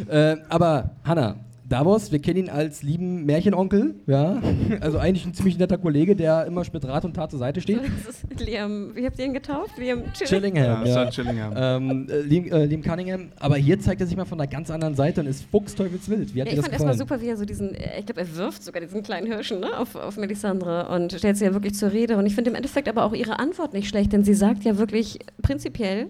äh, 0.09 0.37
aber 0.49 0.91
Hanna, 1.03 1.35
Davos, 1.71 2.11
wir 2.11 2.19
kennen 2.19 2.37
ihn 2.37 2.49
als 2.49 2.83
lieben 2.83 3.25
Märchenonkel, 3.25 3.95
ja. 4.05 4.41
Also 4.81 4.97
eigentlich 4.97 5.25
ein 5.25 5.33
ziemlich 5.33 5.57
netter 5.57 5.77
Kollege, 5.77 6.15
der 6.15 6.45
immer 6.45 6.63
mit 6.71 6.85
Rat 6.85 7.05
und 7.05 7.13
Tat 7.13 7.31
zur 7.31 7.39
Seite 7.39 7.61
steht. 7.61 7.79
Das 8.05 8.23
ist 8.23 8.39
Liam, 8.45 8.91
wie 8.95 9.05
habt 9.05 9.17
ihr 9.19 9.25
ihn 9.25 9.33
getauft? 9.33 9.77
Liam 9.77 10.03
Chillingham, 10.13 10.85
Ja, 10.85 11.03
ja. 11.03 11.09
Chillingham. 11.09 11.53
Ähm, 11.55 12.07
äh, 12.09 12.21
Liam, 12.21 12.45
äh, 12.51 12.65
Liam 12.65 12.81
Cunningham, 12.81 13.29
aber 13.39 13.55
hier 13.55 13.79
zeigt 13.79 14.01
er 14.01 14.07
sich 14.07 14.17
mal 14.17 14.25
von 14.25 14.39
einer 14.39 14.49
ganz 14.49 14.69
anderen 14.69 14.95
Seite 14.95 15.21
und 15.21 15.27
ist 15.27 15.45
fuchsteufelswild. 15.49 16.35
Wie 16.35 16.41
hat 16.41 16.47
Ja, 16.47 16.53
ich 16.53 16.59
das 16.59 16.65
fand 16.65 16.73
erstmal 16.73 16.93
gefallen? 16.93 17.09
super, 17.09 17.21
wie 17.21 17.29
er 17.29 17.37
so 17.37 17.45
diesen, 17.45 17.73
äh, 17.73 17.99
ich 17.99 18.05
glaube, 18.05 18.21
er 18.21 18.35
wirft 18.35 18.63
sogar 18.63 18.81
diesen 18.81 19.01
kleinen 19.03 19.27
Hirschen 19.27 19.61
ne, 19.61 19.77
auf, 19.77 19.95
auf 19.95 20.17
Melisandre 20.17 20.89
und 20.89 21.13
stellt 21.13 21.37
sie 21.37 21.45
ja 21.45 21.53
wirklich 21.53 21.75
zur 21.75 21.91
Rede. 21.93 22.17
Und 22.17 22.25
ich 22.25 22.35
finde 22.35 22.49
im 22.49 22.55
Endeffekt 22.55 22.89
aber 22.89 23.05
auch 23.05 23.13
ihre 23.13 23.39
Antwort 23.39 23.73
nicht 23.73 23.87
schlecht, 23.87 24.11
denn 24.11 24.23
sie 24.23 24.33
sagt 24.33 24.63
ja 24.63 24.77
wirklich 24.77 25.19
prinzipiell, 25.41 26.07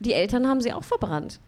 die 0.00 0.14
Eltern 0.14 0.48
haben 0.48 0.60
sie 0.60 0.72
auch 0.72 0.84
verbrannt. 0.84 1.38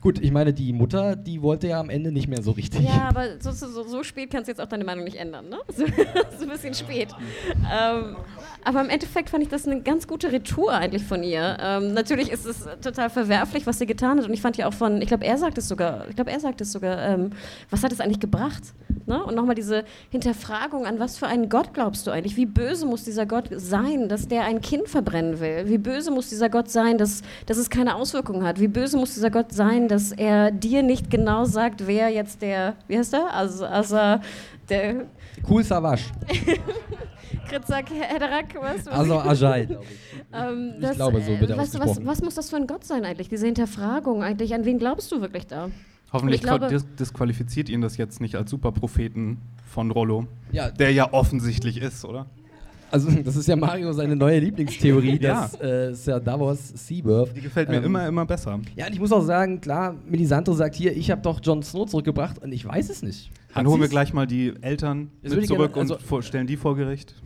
Gut, 0.00 0.18
ich 0.20 0.30
meine, 0.30 0.52
die 0.52 0.72
Mutter, 0.72 1.16
die 1.16 1.42
wollte 1.42 1.68
ja 1.68 1.80
am 1.80 1.90
Ende 1.90 2.12
nicht 2.12 2.28
mehr 2.28 2.42
so 2.42 2.52
richtig. 2.52 2.82
Ja, 2.82 3.08
aber 3.08 3.40
so, 3.40 3.52
so, 3.52 3.82
so, 3.82 4.02
spät 4.02 4.30
kannst 4.30 4.48
du 4.48 4.52
jetzt 4.52 4.60
auch 4.60 4.68
deine 4.68 4.84
Meinung 4.84 5.04
nicht 5.04 5.16
ändern, 5.16 5.48
ne? 5.48 5.58
So, 5.74 5.84
so 6.38 6.44
ein 6.44 6.50
bisschen 6.50 6.74
spät. 6.74 7.08
Ähm, 7.70 8.16
aber 8.64 8.80
im 8.80 8.88
Endeffekt 8.88 9.30
fand 9.30 9.42
ich 9.42 9.48
das 9.48 9.66
eine 9.66 9.80
ganz 9.82 10.06
gute 10.06 10.32
Retour 10.32 10.72
eigentlich 10.72 11.04
von 11.04 11.22
ihr. 11.22 11.56
Ähm, 11.60 11.94
natürlich 11.94 12.30
ist 12.30 12.46
es 12.46 12.66
total 12.82 13.10
verwerflich, 13.10 13.66
was 13.66 13.78
sie 13.78 13.86
getan 13.86 14.18
hat. 14.18 14.26
Und 14.26 14.32
ich 14.32 14.42
fand 14.42 14.56
ja 14.56 14.66
auch 14.66 14.74
von, 14.74 15.00
ich 15.00 15.08
glaube, 15.08 15.24
er 15.24 15.38
sagt 15.38 15.58
es 15.58 15.68
sogar, 15.68 16.08
ich 16.08 16.16
glaube, 16.16 16.30
er 16.30 16.40
sagt 16.40 16.60
es 16.60 16.72
sogar, 16.72 16.98
ähm, 16.98 17.30
was 17.70 17.82
hat 17.82 17.92
es 17.92 18.00
eigentlich 18.00 18.20
gebracht? 18.20 18.62
Ne? 19.06 19.22
Und 19.22 19.34
nochmal 19.34 19.54
diese 19.54 19.84
Hinterfragung, 20.10 20.86
an 20.86 20.98
was 20.98 21.18
für 21.18 21.26
einen 21.26 21.48
Gott 21.48 21.74
glaubst 21.74 22.06
du 22.06 22.10
eigentlich? 22.10 22.36
Wie 22.36 22.46
böse 22.46 22.86
muss 22.86 23.04
dieser 23.04 23.26
Gott 23.26 23.48
sein, 23.50 24.08
dass 24.08 24.28
der 24.28 24.44
ein 24.44 24.60
Kind 24.60 24.88
verbrennen 24.88 25.40
will? 25.40 25.64
Wie 25.66 25.78
böse 25.78 26.10
muss 26.10 26.28
dieser 26.28 26.48
Gott 26.48 26.70
sein, 26.70 26.98
dass, 26.98 27.22
dass 27.46 27.56
es 27.56 27.70
keine 27.70 27.96
Auswirkungen 27.96 28.44
hat? 28.44 28.60
Wie 28.60 28.68
böse 28.68 28.96
muss 28.96 29.14
dieser 29.14 29.30
Gott 29.30 29.52
sein, 29.52 29.59
dass 29.88 30.12
er 30.12 30.50
dir 30.50 30.82
nicht 30.82 31.10
genau 31.10 31.44
sagt, 31.44 31.86
wer 31.86 32.08
jetzt 32.08 32.42
der, 32.42 32.76
wie 32.88 32.98
heißt 32.98 33.12
der? 33.12 33.32
Also, 33.34 33.64
also 33.66 33.96
der 34.68 35.06
Cool 35.48 35.62
Savage. 35.64 36.02
Kritzak 37.48 37.90
Hederak, 37.90 38.54
was? 38.60 38.86
was 38.86 38.88
Also 38.88 39.18
Ajay, 39.18 39.66
glaube 39.66 39.84
ich. 39.84 40.22
ähm, 40.32 40.74
ich 40.80 40.90
glaube, 40.92 41.20
so 41.20 41.38
wird 41.40 41.50
er 41.50 41.56
weißt 41.58 41.74
du, 41.74 41.78
was, 41.78 41.88
ausgesprochen. 41.88 42.06
was 42.06 42.22
muss 42.22 42.34
das 42.34 42.50
für 42.50 42.56
ein 42.56 42.66
Gott 42.66 42.84
sein 42.84 43.04
eigentlich? 43.04 43.28
Diese 43.28 43.46
Hinterfragung 43.46 44.22
eigentlich, 44.22 44.54
an 44.54 44.64
wen 44.64 44.78
glaubst 44.78 45.10
du 45.12 45.20
wirklich 45.20 45.46
da? 45.46 45.68
Hoffentlich 46.12 46.40
ich 46.40 46.46
glaube- 46.46 46.68
dis 46.68 46.84
disqualifiziert 46.98 47.68
ihn 47.68 47.80
das 47.80 47.96
jetzt 47.96 48.20
nicht 48.20 48.36
als 48.36 48.50
Superpropheten 48.50 49.38
von 49.66 49.90
Rollo. 49.90 50.26
Ja, 50.52 50.70
Der 50.70 50.92
ja 50.92 51.12
offensichtlich 51.12 51.80
ist, 51.80 52.04
oder? 52.04 52.26
Also, 52.90 53.08
das 53.22 53.36
ist 53.36 53.46
ja 53.46 53.56
Mario 53.56 53.92
seine 53.92 54.16
neue 54.16 54.40
Lieblingstheorie, 54.40 55.18
Ja. 55.20 55.42
das 55.42 55.60
äh, 55.60 55.92
ist 55.92 56.06
ja 56.06 56.18
Davos 56.18 56.68
Seabirth. 56.74 57.36
Die 57.36 57.40
gefällt 57.40 57.68
mir 57.68 57.76
Ähm, 57.76 57.84
immer, 57.84 58.06
immer 58.08 58.26
besser. 58.26 58.58
Ja, 58.74 58.86
und 58.86 58.92
ich 58.92 58.98
muss 59.00 59.12
auch 59.12 59.22
sagen, 59.22 59.60
klar, 59.60 59.94
Melisandre 60.08 60.54
sagt 60.54 60.74
hier, 60.74 60.96
ich 60.96 61.10
habe 61.10 61.22
doch 61.22 61.40
Jon 61.42 61.62
Snow 61.62 61.86
zurückgebracht 61.86 62.38
und 62.42 62.52
ich 62.52 62.64
weiß 62.66 62.90
es 62.90 63.02
nicht. 63.02 63.30
Dann 63.54 63.64
Hat 63.64 63.70
holen 63.70 63.80
wir 63.80 63.88
gleich 63.88 64.12
mal 64.12 64.26
die 64.26 64.52
Eltern 64.60 65.10
zurück 65.24 65.46
gerne- 65.46 65.64
und 65.68 65.76
also- 65.78 65.98
vor, 65.98 66.22
stellen 66.22 66.46
die 66.46 66.56
vor 66.56 66.76
Gericht. 66.76 67.14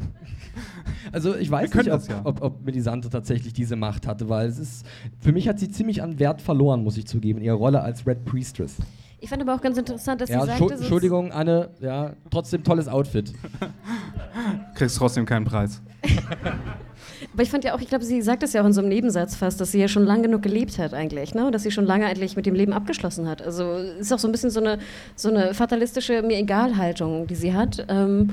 Also 1.13 1.37
ich 1.37 1.51
weiß 1.51 1.73
nicht, 1.75 1.87
ob, 1.87 1.99
das 1.99 2.09
ja. 2.09 2.21
ob, 2.25 2.43
ob 2.43 2.65
Melisandre 2.65 3.11
tatsächlich 3.11 3.53
diese 3.53 3.77
Macht 3.77 4.07
hatte, 4.07 4.29
weil 4.29 4.49
es 4.49 4.59
ist, 4.59 4.87
für 5.21 5.33
mich 5.33 5.49
hat 5.49 5.59
sie 5.59 5.69
ziemlich 5.69 6.03
an 6.03 6.19
Wert 6.19 6.41
verloren, 6.41 6.83
muss 6.83 6.97
ich 6.97 7.07
zugeben, 7.07 7.39
in 7.41 7.45
ihrer 7.45 7.57
Rolle 7.57 7.83
als 7.83 8.07
Red 8.07 8.25
Priestess. 8.25 8.77
Ich 9.25 9.31
fand 9.31 9.41
aber 9.41 9.55
auch 9.55 9.61
ganz 9.63 9.79
interessant, 9.79 10.21
dass 10.21 10.29
Ja, 10.29 10.43
sie 10.43 10.49
sagte, 10.49 10.75
Entschuldigung, 10.75 11.33
Anne, 11.33 11.71
ja, 11.81 12.13
trotzdem 12.31 12.63
tolles 12.63 12.89
Outfit. 12.89 13.33
Kriegst 14.75 14.99
trotzdem 14.99 15.25
keinen 15.25 15.47
Preis. 15.47 15.81
aber 17.33 17.43
ich 17.43 17.51
fand 17.51 17.65
ja 17.65 17.75
auch, 17.75 17.81
ich 17.81 17.89
glaube, 17.89 18.05
sie 18.05 18.21
sagt 18.21 18.43
es 18.43 18.53
ja 18.53 18.61
auch 18.61 18.67
in 18.67 18.75
so 18.75 18.83
einem 18.83 18.91
Nebensatz 18.91 19.35
fast, 19.35 19.59
dass 19.63 19.73
sie 19.73 19.81
ja 19.81 19.89
schon 19.89 20.05
lang 20.05 20.23
genug 20.23 20.43
gelebt 20.43 20.79
hat 20.79 20.93
eigentlich, 20.93 21.35
ne? 21.35 21.47
Und 21.47 21.53
dass 21.55 21.63
sie 21.63 21.71
schon 21.71 21.87
lange 21.87 22.05
eigentlich 22.05 22.37
mit 22.37 22.45
dem 22.45 22.55
Leben 22.55 22.75
abgeschlossen 22.75 23.27
hat. 23.27 23.41
Also 23.41 23.65
es 23.73 24.01
ist 24.09 24.13
auch 24.13 24.19
so 24.19 24.29
ein 24.29 24.33
bisschen 24.33 24.51
so 24.51 24.61
eine, 24.61 24.79
so 25.17 25.31
eine 25.31 25.55
fatalistische 25.55 26.21
Mir-Egal-Haltung, 26.21 27.27
die 27.27 27.35
sie 27.35 27.55
hat. 27.55 27.83
Ähm, 27.89 28.29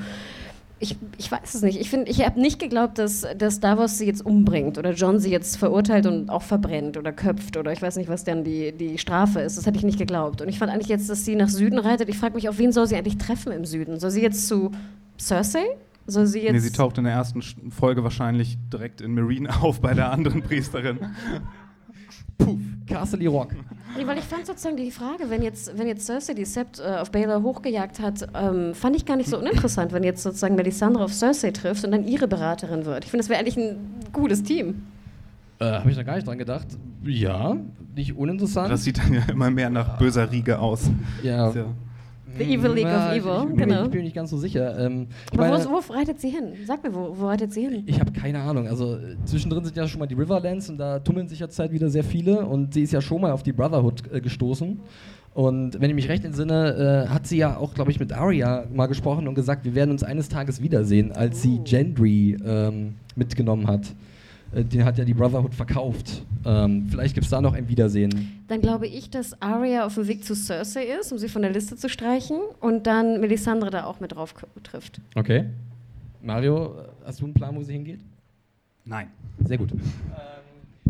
ich, 0.82 0.98
ich 1.18 1.32
weiß 1.32 1.53
es 1.53 1.62
nicht. 1.62 1.80
Ich, 1.80 1.90
find, 1.90 2.10
ich 2.10 2.26
habe 2.26 2.41
nicht 2.41 2.60
geglaubt, 2.60 2.98
dass, 2.98 3.26
dass 3.38 3.60
Davos 3.60 3.99
sie 3.99 4.08
jetzt 4.08 4.26
umbringt 4.26 4.80
oder 4.80 4.94
John 4.94 5.20
sie 5.20 5.30
jetzt 5.30 5.58
verurteilt 5.58 6.08
und 6.08 6.30
auch 6.30 6.41
verbrennt 6.41 6.98
oder 6.98 7.12
köpft 7.12 7.56
oder 7.56 7.72
ich 7.72 7.82
weiß 7.82 7.98
nicht, 7.98 8.10
was 8.10 8.24
dann 8.24 8.44
die, 8.44 8.72
die 8.72 8.98
Strafe 8.98 9.41
ist. 9.41 9.58
Das 9.58 9.68
hätte 9.68 9.78
ich 9.78 9.84
nicht 9.84 9.99
geglaubt. 9.99 10.41
Und 10.41 10.49
ich 10.49 10.58
fand 10.58 10.72
eigentlich 10.72 10.90
jetzt, 10.90 11.10
dass 11.10 11.24
sie 11.24 11.36
nach 11.36 11.49
Süden 11.49 11.78
reitet. 11.78 12.10
Ich 12.10 12.18
frage 12.18 12.34
mich, 12.34 12.49
auf 12.49 12.58
wen 12.58 12.72
soll 12.72 12.88
sie 12.88 12.95
eigentlich 12.95 13.20
treffen 13.20 13.52
im 13.52 13.64
Süden? 13.64 13.99
Soll 13.99 14.10
sie 14.10 14.22
jetzt 14.22 14.48
zu 14.48 14.72
Cersei? 15.20 15.64
Soll 16.08 16.26
sie 16.26 16.40
jetzt. 16.40 16.53
Nee, 16.53 16.60
sie 16.60 16.72
taucht 16.72 16.98
in 16.98 17.03
der 17.03 17.14
ersten 17.14 17.44
Folge 17.70 18.03
wahrscheinlich 18.03 18.58
direkt 18.74 19.02
in 19.02 19.14
Marine 19.14 19.49
auf 19.62 19.82
bei 19.82 19.94
der 19.94 20.12
anderen 20.12 20.41
Priesterin. 20.41 20.98
Puff, 22.45 22.59
Castle 22.88 23.27
Rock. 23.30 23.49
Nee, 23.97 24.07
weil 24.07 24.18
ich 24.18 24.23
fand 24.23 24.45
sozusagen 24.45 24.77
die 24.77 24.89
Frage, 24.91 25.30
wenn 25.30 25.41
jetzt, 25.41 25.77
wenn 25.77 25.88
jetzt 25.88 26.05
Cersei 26.05 26.34
die 26.34 26.45
Sept 26.45 26.80
äh, 26.80 26.97
auf 26.99 27.11
Baylor 27.11 27.43
hochgejagt 27.43 27.99
hat, 27.99 28.27
ähm, 28.34 28.73
fand 28.73 28.95
ich 28.95 29.05
gar 29.05 29.18
nicht 29.18 29.30
so 29.30 29.38
uninteressant, 29.38 29.91
wenn 29.91 30.03
jetzt 30.03 30.23
sozusagen 30.23 30.55
Melisandre 30.55 31.03
auf 31.03 31.13
Cersei 31.13 31.51
trifft 31.51 31.84
und 31.84 31.91
dann 31.91 32.07
ihre 32.07 32.27
Beraterin 32.27 32.85
wird. 32.85 33.03
Ich 33.05 33.11
finde, 33.11 33.23
das 33.23 33.30
wäre 33.30 33.39
eigentlich 33.39 33.57
ein 33.57 33.76
cooles 34.13 34.43
Team. 34.43 34.84
Äh, 35.59 35.65
Habe 35.65 35.91
ich 35.91 35.97
noch 35.97 36.05
gar 36.05 36.15
nicht 36.15 36.26
dran 36.27 36.38
gedacht. 36.38 36.68
Ja, 37.03 37.57
nicht 37.95 38.15
uninteressant. 38.18 38.72
Das 38.72 38.84
sieht 38.84 38.97
dann 38.99 39.13
ja 39.13 39.22
immer 39.30 39.51
mehr 39.51 39.69
nach 39.69 39.97
böser 39.97 40.31
Riege 40.31 40.59
aus. 40.59 40.89
ja. 41.23 41.51
Ja- 41.51 41.65
The 42.38 42.44
Evil 42.44 42.72
League 42.72 42.86
Ja, 42.86 43.10
of 43.10 43.16
ich, 43.16 43.24
Evil, 43.24 43.52
ich, 43.52 43.58
genau. 43.58 43.84
Ich 43.84 43.90
bin 43.90 43.99
mir 43.99 44.03
nicht 44.03 44.16
ganz 44.16 44.30
so 44.30 44.38
sicher. 44.38 44.80
Ähm, 44.80 45.08
ich 45.32 45.40
Aber 45.40 45.49
meine, 45.49 45.66
wo, 45.66 45.82
wo 45.88 45.94
reitet 45.94 46.20
sie 46.20 46.30
hin? 46.30 46.53
Sag 46.66 46.84
mir, 46.84 46.94
wo, 46.94 47.16
wo 47.18 47.28
reitet 47.28 47.53
sie 47.53 47.62
hin? 47.68 47.84
Ich 47.86 47.99
habe 47.99 48.12
keine 48.12 48.40
Ahnung. 48.41 48.68
Also 48.68 48.95
äh, 48.95 49.16
zwischendrin 49.26 49.64
sind 49.66 49.76
ja 49.76 49.88
schon 49.88 49.99
mal 49.99 50.08
die 50.08 50.16
Riverlands 50.16 50.70
und 50.70 50.78
da 50.78 50.99
tummeln 50.99 51.28
sich 51.28 51.40
ja 51.40 51.48
zurzeit 51.48 51.72
wieder 51.72 51.90
sehr 51.90 52.03
viele 52.03 52.45
und 52.45 52.74
sie 52.74 52.84
ist 52.84 52.94
ja 52.94 53.02
schon 53.02 53.22
mal 53.22 53.32
auf 53.32 53.44
die 53.44 53.53
Brotherhood 53.53 54.03
äh, 54.12 54.22
gestoßen. 54.22 54.80
Und 55.34 55.80
wenn 55.80 55.90
ich 55.90 55.95
mich 55.95 56.10
recht 56.10 56.26
entsinne, 56.26 57.06
äh, 57.08 57.10
hat 57.10 57.26
sie 57.26 57.38
ja 57.38 57.56
auch, 57.56 57.74
glaube 57.74 57.90
ich, 57.91 57.99
mit 57.99 58.12
Arya 58.12 58.66
mal 58.74 58.88
gesprochen 58.88 59.28
und 59.30 59.36
gesagt, 59.36 59.64
wir 59.64 59.76
werden 59.76 59.91
uns 59.91 60.03
eines 60.03 60.28
Tages 60.28 60.62
wiedersehen, 60.62 61.14
als 61.14 61.41
sie 61.41 61.58
Oh. 61.60 61.64
Gendry 61.64 62.38
ähm, 62.45 62.95
mitgenommen 63.16 63.68
hat. 63.68 63.82
Äh, 64.53 64.64
den 64.64 64.86
hat 64.86 64.98
ja 64.98 65.06
die 65.06 65.14
Brotherhood 65.14 65.53
verkauft. 65.53 66.23
Ähm, 66.45 66.88
vielleicht 66.90 67.14
gibt 67.14 67.26
es 67.26 67.32
da 67.32 67.41
noch 67.41 67.53
ein 67.53 67.68
Wiedersehen. 67.68 68.44
Dann 68.48 68.61
glaube 68.61 68.88
ich, 68.88 69.10
dass 69.10 69.40
Arya 69.41 69.86
auf 69.86 69.95
dem 69.95 70.07
Weg 70.07 70.26
zu 70.26 70.36
Cersei 70.36 70.86
ist, 70.99 71.11
um 71.11 71.18
sie 71.18 71.30
von 71.30 71.41
der 71.41 71.52
Liste 71.52 71.76
zu 71.76 71.90
streichen 71.90 72.38
und 72.60 72.88
dann 72.88 73.19
Melisandre 73.22 73.69
da 73.69 73.86
auch 73.86 73.99
mit 73.99 74.14
drauf 74.14 74.34
trifft. 74.64 74.99
Okay. 75.15 75.45
Mario, 76.22 76.65
äh, 76.65 77.06
hast 77.06 77.22
du 77.22 77.26
einen 77.26 77.34
Plan, 77.34 77.56
wo 77.56 77.61
sie 77.64 77.73
hingeht? 77.73 77.99
Nein. 78.86 79.07
Sehr 79.45 79.57
gut. 79.57 79.72
Ähm, 79.72 79.80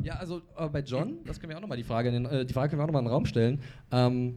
ja, 0.04 0.16
also 0.16 0.42
aber 0.56 0.70
bei 0.70 0.80
John, 0.80 1.18
das 1.26 1.40
können 1.40 1.50
wir 1.52 1.58
auch 1.58 1.62
nochmal 1.62 1.78
die 1.78 1.84
Frage, 1.84 2.10
in 2.10 2.24
den, 2.24 2.26
äh, 2.26 2.46
die 2.46 2.54
Frage 2.54 2.70
können 2.70 2.80
wir 2.80 2.84
auch 2.84 2.88
nochmal 2.88 3.02
in 3.02 3.08
den 3.08 3.14
Raum 3.14 3.26
stellen. 3.26 3.60
Ähm, 3.92 4.36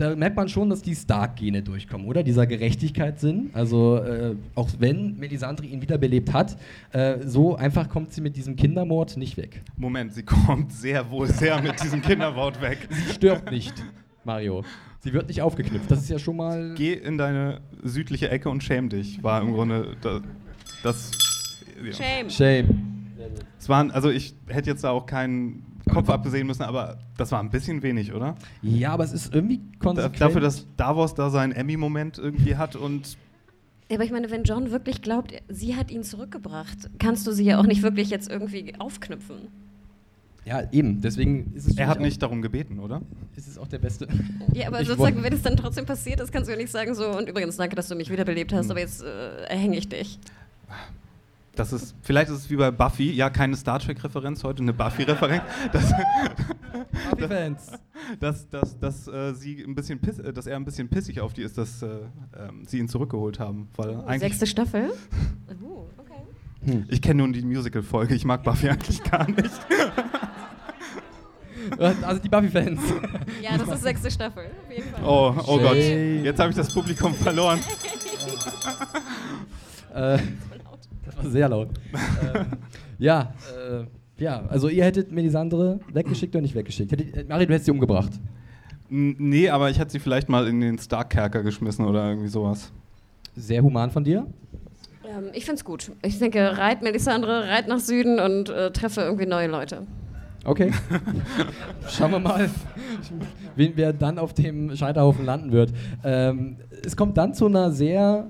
da 0.00 0.16
merkt 0.16 0.36
man 0.36 0.48
schon, 0.48 0.70
dass 0.70 0.80
die 0.80 0.94
Stark-Gene 0.94 1.62
durchkommen, 1.62 2.06
oder? 2.06 2.22
Dieser 2.22 2.46
Gerechtigkeitssinn. 2.46 3.50
Also 3.52 3.98
äh, 3.98 4.34
auch 4.54 4.68
wenn 4.78 5.18
Melisandre 5.18 5.66
ihn 5.66 5.82
wiederbelebt 5.82 6.32
hat, 6.32 6.56
äh, 6.92 7.18
so 7.26 7.56
einfach 7.56 7.88
kommt 7.88 8.12
sie 8.12 8.22
mit 8.22 8.36
diesem 8.36 8.56
Kindermord 8.56 9.16
nicht 9.18 9.36
weg. 9.36 9.62
Moment, 9.76 10.14
sie 10.14 10.22
kommt 10.22 10.72
sehr 10.72 11.10
wohl 11.10 11.28
sehr 11.28 11.60
mit 11.60 11.82
diesem 11.82 12.00
Kinderwort 12.00 12.62
weg. 12.62 12.78
Sie 12.90 13.12
stirbt 13.12 13.50
nicht, 13.50 13.74
Mario. 14.24 14.64
Sie 15.00 15.12
wird 15.12 15.28
nicht 15.28 15.42
aufgeknüpft. 15.42 15.90
Das 15.90 16.00
ist 16.00 16.10
ja 16.10 16.18
schon 16.18 16.36
mal. 16.36 16.74
Geh 16.76 16.92
in 16.92 17.18
deine 17.18 17.60
südliche 17.82 18.30
Ecke 18.30 18.48
und 18.50 18.62
schäm 18.62 18.88
dich, 18.88 19.22
war 19.22 19.40
im 19.42 19.52
Grunde 19.52 19.96
da, 20.00 20.20
das. 20.82 21.10
Ja. 21.84 21.92
Shame. 21.92 22.30
Shame. 22.30 22.90
Es 23.58 23.68
waren, 23.68 23.90
also 23.90 24.10
ich 24.10 24.34
hätte 24.48 24.70
jetzt 24.70 24.84
da 24.84 24.90
auch 24.90 25.06
keinen 25.06 25.69
Kopf 25.90 26.08
abgesehen 26.10 26.46
müssen, 26.46 26.62
aber 26.62 26.98
das 27.16 27.32
war 27.32 27.40
ein 27.40 27.50
bisschen 27.50 27.82
wenig, 27.82 28.12
oder? 28.14 28.34
Ja, 28.62 28.92
aber 28.92 29.04
es 29.04 29.12
ist 29.12 29.34
irgendwie 29.34 29.58
Da, 29.58 29.78
konsequent. 29.86 30.20
dafür, 30.20 30.40
dass 30.40 30.66
Davos 30.76 31.14
da 31.14 31.30
seinen 31.30 31.52
Emmy-Moment 31.52 32.18
irgendwie 32.18 32.56
hat 32.56 32.76
und 32.76 33.16
Ja, 33.88 33.96
aber 33.96 34.04
ich 34.04 34.10
meine, 34.12 34.30
wenn 34.30 34.44
John 34.44 34.70
wirklich 34.70 35.02
glaubt, 35.02 35.32
sie 35.48 35.76
hat 35.76 35.90
ihn 35.90 36.02
zurückgebracht, 36.04 36.90
kannst 36.98 37.26
du 37.26 37.32
sie 37.32 37.44
ja 37.44 37.58
auch 37.58 37.66
nicht 37.66 37.82
wirklich 37.82 38.10
jetzt 38.10 38.30
irgendwie 38.30 38.74
aufknüpfen. 38.78 39.48
ja, 40.46 40.62
eben. 40.72 41.00
Deswegen 41.02 41.52
ist 41.54 41.68
es. 41.68 41.76
er 41.76 41.86
hat 41.88 42.00
nicht 42.00 42.20
darum 42.22 42.40
gebeten, 42.42 42.78
oder? 42.80 43.02
Ist 43.36 43.46
es 43.48 43.58
auch 43.58 43.68
der 43.68 43.78
beste. 43.78 44.08
Ja, 44.54 44.68
aber 44.68 44.80
Ich 44.80 44.88
sozusagen, 44.88 45.22
wenn 45.22 45.32
es 45.32 45.42
dann 45.42 45.56
trotzdem 45.56 45.86
passiert 45.86 46.18
ist, 46.20 46.32
kannst 46.32 46.48
du 46.48 46.52
ja 46.52 46.56
nicht 46.58 46.70
sagen 46.72 46.94
so, 46.94 47.08
und 47.16 47.28
übrigens, 47.28 47.56
danke, 47.56 47.76
dass 47.76 47.88
du 47.88 47.94
mich 47.94 48.10
wiederbelebt 48.10 48.52
hast, 48.52 48.64
Hm. 48.66 48.70
aber 48.72 48.80
jetzt 48.80 49.02
äh, 49.02 49.44
erhänge 49.44 49.76
ich 49.76 49.88
dich. 49.88 50.18
Das 51.60 51.74
ist, 51.74 51.94
vielleicht 52.00 52.30
ist 52.30 52.38
es 52.38 52.50
wie 52.50 52.56
bei 52.56 52.70
Buffy, 52.70 53.12
ja, 53.12 53.28
keine 53.28 53.54
Star 53.54 53.78
Trek-Referenz 53.78 54.42
heute, 54.44 54.62
eine 54.62 54.72
Buffy-Referenz, 54.72 55.42
dass, 55.74 55.92
Buffy-Fans. 57.10 57.72
dass, 58.18 58.48
dass, 58.48 58.78
dass, 58.78 59.08
äh, 59.08 59.34
sie 59.34 59.62
ein 59.62 59.74
bisschen 59.74 59.98
piss, 59.98 60.18
äh, 60.20 60.32
dass 60.32 60.46
er 60.46 60.56
ein 60.56 60.64
bisschen 60.64 60.88
pissig 60.88 61.20
auf 61.20 61.34
die 61.34 61.42
ist, 61.42 61.58
dass 61.58 61.82
äh, 61.82 61.88
ähm, 62.38 62.64
sie 62.66 62.78
ihn 62.78 62.88
zurückgeholt 62.88 63.38
haben. 63.38 63.68
Weil 63.76 63.94
eigentlich, 64.06 64.20
Sechste 64.20 64.46
Staffel? 64.46 64.90
Uh, 65.60 65.82
okay. 65.98 66.22
Hm. 66.64 66.86
ich 66.88 67.02
kenne 67.02 67.22
nur 67.22 67.30
die 67.30 67.42
Musical-Folge, 67.42 68.14
ich 68.14 68.24
mag 68.24 68.42
Buffy 68.42 68.70
eigentlich 68.70 69.02
gar 69.04 69.30
nicht. 69.30 69.50
Also 71.78 72.22
die 72.22 72.28
Buffy-Fans. 72.28 72.80
Ja, 73.42 73.56
das 73.56 73.68
ist 73.68 73.82
sechste 73.82 74.10
Staffel, 74.10 74.46
auf 74.46 74.74
jeden 74.74 74.90
Fall. 74.90 75.04
Oh, 75.04 75.34
oh 75.46 75.58
Gott, 75.58 75.76
jetzt 75.76 76.40
habe 76.40 76.50
ich 76.50 76.56
das 76.56 76.72
Publikum 76.72 77.14
verloren. 77.14 77.60
äh, 79.94 80.18
das 81.10 81.24
war 81.24 81.30
sehr 81.30 81.48
laut. 81.48 81.68
ähm, 82.34 82.46
ja, 82.98 83.34
äh, 83.56 83.84
ja, 84.22 84.44
also 84.48 84.68
ihr 84.68 84.84
hättet 84.84 85.12
Melisandre 85.12 85.80
weggeschickt 85.92 86.34
oder 86.34 86.42
nicht 86.42 86.54
weggeschickt? 86.54 86.92
Hättet, 86.92 87.16
äh, 87.16 87.24
Marie, 87.24 87.46
du 87.46 87.52
hättest 87.52 87.66
sie 87.66 87.70
umgebracht. 87.70 88.12
Nee, 88.88 89.48
aber 89.48 89.70
ich 89.70 89.78
hätte 89.78 89.92
sie 89.92 90.00
vielleicht 90.00 90.28
mal 90.28 90.48
in 90.48 90.60
den 90.60 90.78
Stark-Kerker 90.78 91.42
geschmissen 91.42 91.86
oder 91.86 92.08
irgendwie 92.08 92.28
sowas. 92.28 92.72
Sehr 93.36 93.62
human 93.62 93.90
von 93.90 94.02
dir. 94.02 94.26
Ähm, 95.04 95.30
ich 95.32 95.44
find's 95.44 95.64
gut. 95.64 95.92
Ich 96.02 96.18
denke, 96.18 96.58
reit 96.58 96.82
Melisandre, 96.82 97.48
reit 97.48 97.68
nach 97.68 97.78
Süden 97.78 98.18
und 98.18 98.48
äh, 98.48 98.72
treffe 98.72 99.02
irgendwie 99.02 99.26
neue 99.26 99.46
Leute. 99.46 99.86
Okay. 100.44 100.72
Schauen 101.88 102.12
wir 102.12 102.18
mal, 102.18 102.50
wen 103.56 103.72
wer 103.76 103.92
dann 103.92 104.18
auf 104.18 104.32
dem 104.32 104.74
Scheiterhaufen 104.74 105.24
landen 105.24 105.52
wird. 105.52 105.72
Ähm, 106.02 106.56
es 106.84 106.96
kommt 106.96 107.16
dann 107.16 107.34
zu 107.34 107.46
einer 107.46 107.70
sehr, 107.70 108.26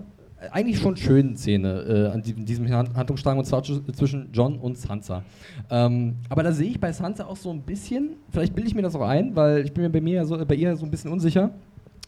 eigentlich 0.52 0.78
schon 0.78 0.96
schönen 0.96 1.36
Szene 1.36 1.82
äh, 1.82 2.14
an 2.14 2.22
diesem, 2.22 2.44
diesem 2.46 2.68
Han- 2.70 2.94
Handlungsstrang 2.94 3.38
und 3.38 3.44
zwar 3.44 3.62
zw- 3.62 3.92
zwischen 3.92 4.28
John 4.32 4.58
und 4.58 4.78
Sansa. 4.78 5.22
Ähm, 5.70 6.14
aber 6.28 6.42
da 6.42 6.52
sehe 6.52 6.70
ich 6.70 6.80
bei 6.80 6.92
Sansa 6.92 7.24
auch 7.26 7.36
so 7.36 7.50
ein 7.50 7.60
bisschen, 7.60 8.10
vielleicht 8.30 8.54
bilde 8.54 8.68
ich 8.68 8.74
mir 8.74 8.82
das 8.82 8.94
auch 8.94 9.06
ein, 9.06 9.36
weil 9.36 9.64
ich 9.64 9.72
bin 9.72 9.82
mir 9.84 9.90
bei 9.90 10.00
mir 10.00 10.24
so, 10.24 10.42
bei 10.44 10.54
ihr 10.54 10.76
so 10.76 10.84
ein 10.84 10.90
bisschen 10.90 11.10
unsicher. 11.12 11.50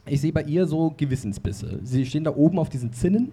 Ich 0.06 0.20
sehe 0.20 0.32
bei 0.32 0.42
ihr 0.42 0.66
so 0.66 0.92
Gewissensbisse. 0.96 1.78
Sie 1.84 2.04
stehen 2.06 2.24
da 2.24 2.34
oben 2.34 2.58
auf 2.58 2.68
diesen 2.68 2.92
Zinnen 2.92 3.32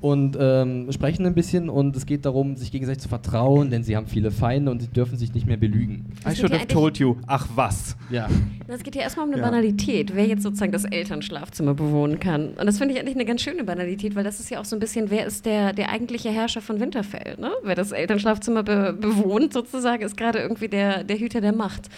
und 0.00 0.36
ähm, 0.40 0.90
sprechen 0.92 1.26
ein 1.26 1.34
bisschen 1.34 1.68
und 1.68 1.96
es 1.96 2.06
geht 2.06 2.24
darum, 2.24 2.56
sich 2.56 2.72
gegenseitig 2.72 3.02
zu 3.02 3.08
vertrauen, 3.08 3.70
denn 3.70 3.82
sie 3.82 3.96
haben 3.96 4.06
viele 4.06 4.30
Feinde 4.30 4.70
und 4.70 4.80
sie 4.80 4.88
dürfen 4.88 5.18
sich 5.18 5.34
nicht 5.34 5.46
mehr 5.46 5.56
belügen. 5.56 6.06
Das 6.24 6.34
I 6.34 6.36
should 6.40 6.52
have 6.52 6.66
told 6.68 6.98
you. 6.98 7.16
Ach 7.26 7.46
was. 7.54 7.96
Ja. 8.10 8.28
Es 8.68 8.82
geht 8.82 8.94
ja 8.94 9.02
erstmal 9.02 9.26
um 9.26 9.32
eine 9.32 9.40
Ja. 9.42 9.48
Banalität, 9.48 10.14
wer 10.14 10.26
jetzt 10.26 10.42
sozusagen 10.42 10.72
das 10.72 10.84
Elternschlafzimmer 10.84 11.74
bewohnen 11.74 12.20
kann. 12.20 12.50
Und 12.50 12.66
das 12.66 12.78
finde 12.78 12.94
ich 12.94 13.00
eigentlich 13.00 13.16
eine 13.16 13.24
ganz 13.24 13.42
schöne 13.42 13.64
Banalität, 13.64 14.14
weil 14.14 14.24
das 14.24 14.40
ist 14.40 14.50
ja 14.50 14.60
auch 14.60 14.64
so 14.64 14.76
ein 14.76 14.80
bisschen, 14.80 15.10
wer 15.10 15.26
ist 15.26 15.44
der, 15.46 15.72
der 15.72 15.90
eigentliche 15.90 16.30
Herrscher 16.30 16.60
von 16.60 16.80
Winterfell? 16.80 17.36
Ne? 17.38 17.50
Wer 17.62 17.74
das 17.74 17.92
Elternschlafzimmer 17.92 18.62
be 18.62 18.96
bewohnt, 18.98 19.52
sozusagen, 19.52 20.02
ist 20.02 20.16
gerade 20.16 20.38
irgendwie 20.38 20.68
der, 20.68 21.04
der 21.04 21.18
Hüter 21.18 21.40
der 21.40 21.52
Macht. 21.52 21.88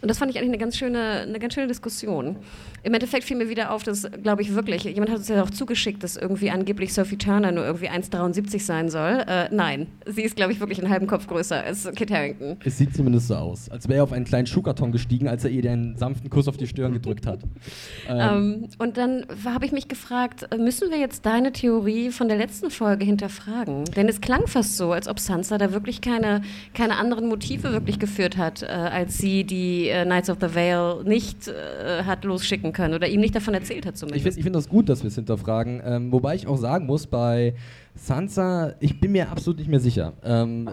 Und 0.00 0.08
das 0.10 0.18
fand 0.18 0.30
ich 0.30 0.38
eigentlich 0.38 0.50
eine 0.50 0.58
ganz 0.58 0.76
schöne, 0.76 1.20
eine 1.26 1.38
ganz 1.38 1.54
schöne 1.54 1.66
Diskussion. 1.66 2.36
Im 2.84 2.94
Endeffekt 2.94 3.24
fiel 3.24 3.36
mir 3.36 3.48
wieder 3.48 3.70
auf, 3.72 3.82
dass, 3.82 4.08
glaube 4.22 4.42
ich, 4.42 4.54
wirklich, 4.54 4.84
jemand 4.84 5.10
hat 5.10 5.18
uns 5.18 5.28
ja 5.28 5.42
auch 5.42 5.50
zugeschickt, 5.50 6.02
dass 6.02 6.16
irgendwie 6.16 6.50
angeblich 6.50 6.92
Sophie 6.92 7.16
Turner 7.16 7.52
nur 7.52 7.64
irgendwie 7.64 7.88
1,73 7.88 8.60
sein 8.60 8.88
soll. 8.88 9.24
Äh, 9.26 9.48
nein, 9.52 9.86
sie 10.06 10.22
ist, 10.22 10.36
glaube 10.36 10.52
ich, 10.52 10.60
wirklich 10.60 10.80
einen 10.80 10.90
halben 10.90 11.06
Kopf 11.06 11.26
größer 11.26 11.62
als 11.62 11.88
Kit 11.94 12.10
Harington. 12.10 12.56
Es 12.64 12.78
sieht 12.78 12.94
zumindest 12.94 13.28
so 13.28 13.36
aus, 13.36 13.68
als 13.68 13.88
wäre 13.88 13.98
er 14.00 14.04
auf 14.04 14.12
einen 14.12 14.24
kleinen 14.24 14.46
Schuhkarton 14.46 14.90
gestiegen, 14.92 15.28
als 15.28 15.44
er 15.44 15.50
ihr 15.50 15.62
den 15.62 15.96
sanften 15.96 16.28
Kuss 16.30 16.48
auf 16.48 16.56
die 16.56 16.66
Stirn 16.66 16.92
gedrückt 16.92 17.26
hat. 17.26 17.40
Ähm, 18.08 18.18
Ähm, 18.18 18.68
und 18.78 18.96
dann 18.96 19.26
habe 19.44 19.64
ich 19.64 19.72
mich 19.72 19.86
gefragt, 19.88 20.46
äh, 20.50 20.56
müssen 20.58 20.90
wir 20.90 20.98
jetzt 20.98 21.24
deine 21.24 21.52
Theorie 21.52 22.10
von 22.10 22.28
der 22.28 22.36
letzten 22.36 22.70
Folge 22.70 23.04
hinterfragen? 23.04 23.84
Denn 23.84 24.08
es 24.08 24.20
klang 24.20 24.46
fast 24.46 24.76
so, 24.76 24.92
als 24.92 25.08
ob 25.08 25.20
Sansa 25.20 25.56
da 25.58 25.72
wirklich 25.72 26.00
keine, 26.00 26.42
keine 26.74 26.96
anderen 26.96 27.28
Motive 27.28 27.72
wirklich 27.72 27.98
geführt 27.98 28.36
hat, 28.36 28.62
äh, 28.62 28.66
als 28.66 29.18
sie 29.18 29.44
die 29.44 29.88
äh, 29.88 30.04
Knights 30.04 30.30
of 30.30 30.38
the 30.40 30.54
Vale 30.54 31.04
nicht 31.04 31.48
äh, 31.48 32.02
hat 32.04 32.24
losschicken 32.24 32.71
können 32.72 32.94
oder 32.94 33.08
ihm 33.08 33.20
nicht 33.20 33.34
davon 33.34 33.54
erzählt 33.54 33.86
hat 33.86 33.94
ich 33.94 34.00
zumindest. 34.00 34.24
finde 34.24 34.38
ich 34.38 34.44
find 34.44 34.56
das 34.56 34.68
gut, 34.68 34.88
dass 34.88 35.02
wir 35.02 35.08
es 35.08 35.14
hinterfragen. 35.14 35.82
Ähm, 35.84 36.12
wobei 36.12 36.34
ich 36.34 36.46
auch 36.46 36.58
sagen 36.58 36.86
muss, 36.86 37.06
bei 37.06 37.54
Sansa, 37.94 38.74
ich 38.80 39.00
bin 39.00 39.12
mir 39.12 39.30
absolut 39.30 39.58
nicht 39.58 39.68
mehr 39.68 39.80
sicher. 39.80 40.14
Ähm, 40.24 40.68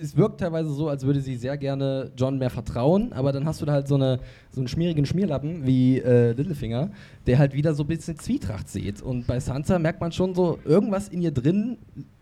es 0.00 0.16
wirkt 0.16 0.40
teilweise 0.40 0.70
so, 0.70 0.88
als 0.88 1.04
würde 1.04 1.20
sie 1.20 1.36
sehr 1.36 1.56
gerne 1.56 2.10
John 2.16 2.38
mehr 2.38 2.50
vertrauen, 2.50 3.12
aber 3.12 3.32
dann 3.32 3.46
hast 3.46 3.60
du 3.62 3.66
da 3.66 3.72
halt 3.72 3.88
so, 3.88 3.94
eine, 3.94 4.20
so 4.50 4.60
einen 4.60 4.68
schmierigen 4.68 5.06
Schmierlappen 5.06 5.66
wie 5.66 5.98
äh, 5.98 6.32
Littlefinger, 6.32 6.90
der 7.26 7.38
halt 7.38 7.54
wieder 7.54 7.74
so 7.74 7.84
ein 7.84 7.86
bisschen 7.86 8.18
Zwietracht 8.18 8.68
sieht. 8.68 9.02
Und 9.02 9.26
bei 9.26 9.40
Sansa 9.40 9.78
merkt 9.78 10.00
man 10.00 10.12
schon 10.12 10.34
so 10.34 10.58
irgendwas 10.64 11.08
in 11.08 11.22
ihr 11.22 11.30
drin. 11.30 11.78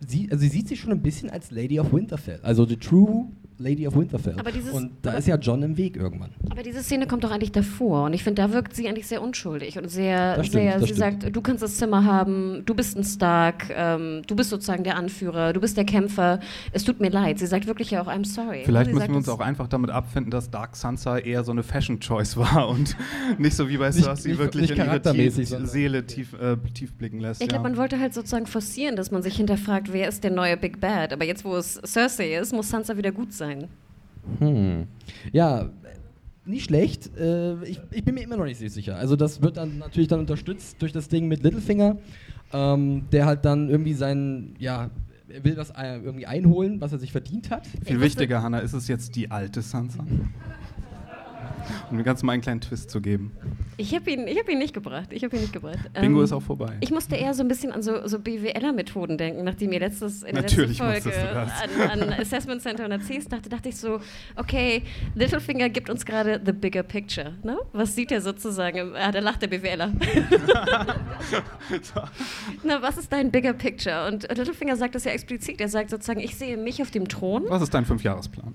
Sie, 0.07 0.29
also 0.31 0.43
sie 0.43 0.49
sieht 0.49 0.69
sich 0.69 0.81
schon 0.81 0.93
ein 0.93 1.03
bisschen 1.03 1.31
als 1.31 1.51
Lady 1.51 1.81
of 1.81 1.93
Winterfell, 1.93 2.41
also 2.43 2.65
the 2.65 2.77
true 2.77 3.27
Lady 3.59 3.87
of 3.87 3.95
Winterfell. 3.97 4.35
Aber 4.39 4.51
dieses- 4.53 4.73
und 4.73 4.93
da 5.03 5.11
aber- 5.11 5.19
ist 5.19 5.29
ja 5.29 5.37
John 5.37 5.63
im 5.63 5.77
Weg 5.77 5.97
irgendwann. 5.97 6.31
Aber 6.51 6.63
diese 6.63 6.83
Szene 6.83 7.07
kommt 7.07 7.25
doch 7.25 7.31
eigentlich 7.31 7.53
davor 7.53 8.05
und 8.05 8.13
ich 8.13 8.25
finde, 8.25 8.43
da 8.43 8.53
wirkt 8.53 8.75
sie 8.75 8.89
eigentlich 8.89 9.07
sehr 9.07 9.23
unschuldig 9.23 9.79
und 9.79 9.89
sehr, 9.89 10.35
stimmt, 10.45 10.53
sehr, 10.53 10.79
sie 10.81 10.85
stimmt. 10.87 10.99
sagt, 10.99 11.37
du 11.37 11.41
kannst 11.41 11.63
das 11.63 11.77
Zimmer 11.77 12.05
haben, 12.05 12.63
du 12.67 12.75
bist 12.75 12.97
ein 12.99 13.05
Stark, 13.05 13.67
ähm, 13.75 14.23
du 14.27 14.35
bist 14.37 14.51
sozusagen 14.51 14.83
der 14.85 14.97
Anführer, 14.97 15.53
du 15.53 15.61
bist 15.61 15.77
der 15.77 15.85
Kämpfer, 15.85 16.41
es 16.73 16.85
tut 16.85 17.01
mir 17.01 17.11
leid. 17.11 17.39
Sie 17.39 17.47
sagt 17.47 17.67
wirklich 17.67 17.91
ja 17.93 18.03
auch, 18.03 18.09
I'm 18.09 18.25
sorry. 18.27 18.63
Vielleicht 18.65 18.87
müssen 18.91 18.99
sagt 18.99 19.11
wir 19.11 19.17
uns 19.17 19.29
auch 19.29 19.41
einfach 19.41 19.69
damit 19.69 19.91
abfinden, 19.91 20.31
dass 20.31 20.51
Dark 20.51 20.75
Sansa 20.77 21.19
eher 21.19 21.45
so 21.45 21.53
eine 21.53 21.63
Fashion 21.63 22.01
Choice 22.01 22.37
war 22.37 22.69
und 22.69 22.97
nicht 23.39 23.55
so 23.57 23.69
wie 23.69 23.77
bei 23.77 23.93
Cersei 23.93 24.31
nicht- 24.31 24.39
wirklich 24.39 24.71
nicht 24.71 24.79
in 24.79 24.85
ihre 24.87 25.01
tief, 25.01 25.35
Seele 25.65 26.07
tief, 26.07 26.33
äh, 26.35 26.57
tief 26.75 26.93
blicken 26.95 27.21
lässt. 27.21 27.41
Ich 27.41 27.49
glaube, 27.49 27.63
ja. 27.65 27.69
man 27.71 27.79
wollte 27.79 28.01
halt 28.01 28.15
sozusagen 28.15 28.47
forcieren, 28.47 28.97
dass 28.97 29.11
man 29.11 29.23
sich 29.23 29.37
hinterfragt, 29.37 29.93
wer 29.93 30.09
ist 30.09 30.25
der 30.25 30.31
neue 30.33 30.57
Big 30.57 30.81
Bad. 30.81 31.13
Aber 31.13 31.25
jetzt, 31.25 31.45
wo 31.45 31.57
es 31.57 31.81
Cersei 31.87 32.35
ist, 32.37 32.53
muss 32.53 32.69
Sansa 32.69 32.97
wieder 32.97 33.13
gut 33.13 33.33
sein. 33.33 33.44
Hm. 34.39 34.87
Ja, 35.33 35.71
nicht 36.45 36.65
schlecht. 36.65 37.17
Äh, 37.17 37.63
ich, 37.65 37.81
ich 37.91 38.05
bin 38.05 38.15
mir 38.15 38.23
immer 38.23 38.37
noch 38.37 38.45
nicht 38.45 38.59
so 38.59 38.69
sicher. 38.69 38.97
Also 38.97 39.17
das 39.17 39.43
wird 39.43 39.57
dann 39.57 39.79
natürlich 39.79 40.09
dann 40.09 40.21
unterstützt 40.21 40.81
durch 40.81 40.93
das 40.93 41.09
Ding 41.09 41.27
mit 41.29 41.43
Littlefinger, 41.43 41.99
ähm, 42.53 43.05
der 43.13 43.27
halt 43.27 43.45
dann 43.45 43.69
irgendwie 43.69 43.95
seinen, 43.95 44.55
ja, 44.59 44.91
er 45.29 45.45
will 45.45 45.57
was 45.57 45.71
äh, 45.71 45.99
irgendwie 45.99 46.27
einholen, 46.27 46.81
was 46.81 46.93
er 46.93 46.99
sich 46.99 47.13
verdient 47.13 47.51
hat. 47.51 47.67
Viel 47.85 48.01
wichtiger, 48.01 48.43
Hannah, 48.43 48.59
ist 48.59 48.75
es 48.75 48.89
jetzt 48.89 49.17
die 49.17 49.31
alte 49.31 49.63
Sansa? 49.63 50.05
Um 51.91 51.97
dem 51.97 52.05
Ganzen 52.05 52.27
mal 52.27 52.33
einen 52.33 52.43
kleinen 52.43 52.61
Twist 52.61 52.91
zu 52.91 53.01
geben. 53.01 53.33
Ich 53.77 53.95
habe 53.95 54.11
ihn, 54.11 54.27
ich 54.27 54.39
hab 54.39 54.49
ihn 54.49 54.59
nicht 54.59 54.75
gebracht. 54.75 55.09
Ich 55.11 55.25
habe 55.25 55.37
ihn 55.37 55.43
nicht 55.43 55.53
gebracht. 55.53 55.79
Bingo 56.01 56.19
Ähm, 56.21 56.25
ist 56.25 56.33
auch 56.33 56.43
vorbei. 56.43 56.77
Ich 56.81 56.91
musste 56.91 57.17
eher 57.17 57.35
so 57.35 57.43
ein 57.43 57.49
bisschen 57.49 57.73
an 57.73 57.83
so, 57.83 58.07
so 58.07 58.19
BWLer-Methoden 58.19 59.19
denken, 59.19 59.45
nachdem 59.45 59.73
ihr 59.73 59.81
letztes, 59.81 60.23
in 60.23 60.35
der 60.35 60.43
letzten 60.43 60.75
Folge 60.75 61.13
an, 61.91 62.01
an 62.03 62.13
Assessment 62.21 62.63
Center 62.63 62.85
und 62.85 62.93
Erzähls 62.93 63.29
dachte, 63.29 63.49
dachte 63.49 63.69
ich 63.69 63.77
so, 63.77 64.01
okay, 64.37 64.83
Littlefinger 65.15 65.69
gibt 65.69 65.91
uns 65.91 66.05
gerade 66.05 66.41
the 66.45 66.53
bigger 66.53 66.83
picture. 66.83 67.35
Ne? 67.43 67.57
Was 67.73 67.95
sieht 67.95 68.13
er 68.13 68.21
sozusagen? 68.21 68.95
Ah, 68.95 69.11
da 69.13 69.21
lacht 69.21 69.43
der 69.43 69.49
BWLer. 69.49 69.93
Na, 72.63 72.83
was 72.83 72.97
ist 72.97 73.13
dein 73.13 73.31
bigger 73.31 73.53
picture? 73.53 74.07
Und 74.07 74.23
Littlefinger 74.29 74.77
sagt 74.77 74.95
das 74.95 75.05
ja 75.05 75.13
explizit. 75.13 75.61
Er 75.61 75.69
sagt 75.69 75.91
sozusagen, 75.91 76.21
ich 76.21 76.37
sehe 76.37 76.57
mich 76.57 76.81
auf 76.83 76.91
dem 76.91 77.09
Thron 77.09 77.45
Was 77.49 77.63
ist 77.63 77.75
dein 77.75 77.85
Fünfjahresplan? 77.85 78.55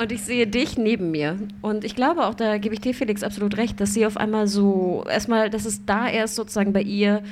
Und 0.00 0.12
ich 0.12 0.22
sehe 0.22 0.46
dich 0.46 0.78
neben 0.78 1.10
mir. 1.10 1.36
Und 1.60 1.84
ich 1.84 1.94
glaube 1.94 2.26
auch, 2.26 2.34
da 2.34 2.56
gebe 2.56 2.74
ich 2.74 2.80
dir, 2.80 2.94
Felix, 2.94 3.22
absolut 3.22 3.58
recht, 3.58 3.80
dass 3.80 3.92
sie 3.92 4.06
auf 4.06 4.16
einmal 4.16 4.46
so, 4.46 5.04
erstmal, 5.10 5.50
dass 5.50 5.66
es 5.66 5.84
da 5.84 6.08
erst 6.08 6.36
sozusagen 6.36 6.72
bei 6.72 6.80
ihr 6.80 7.22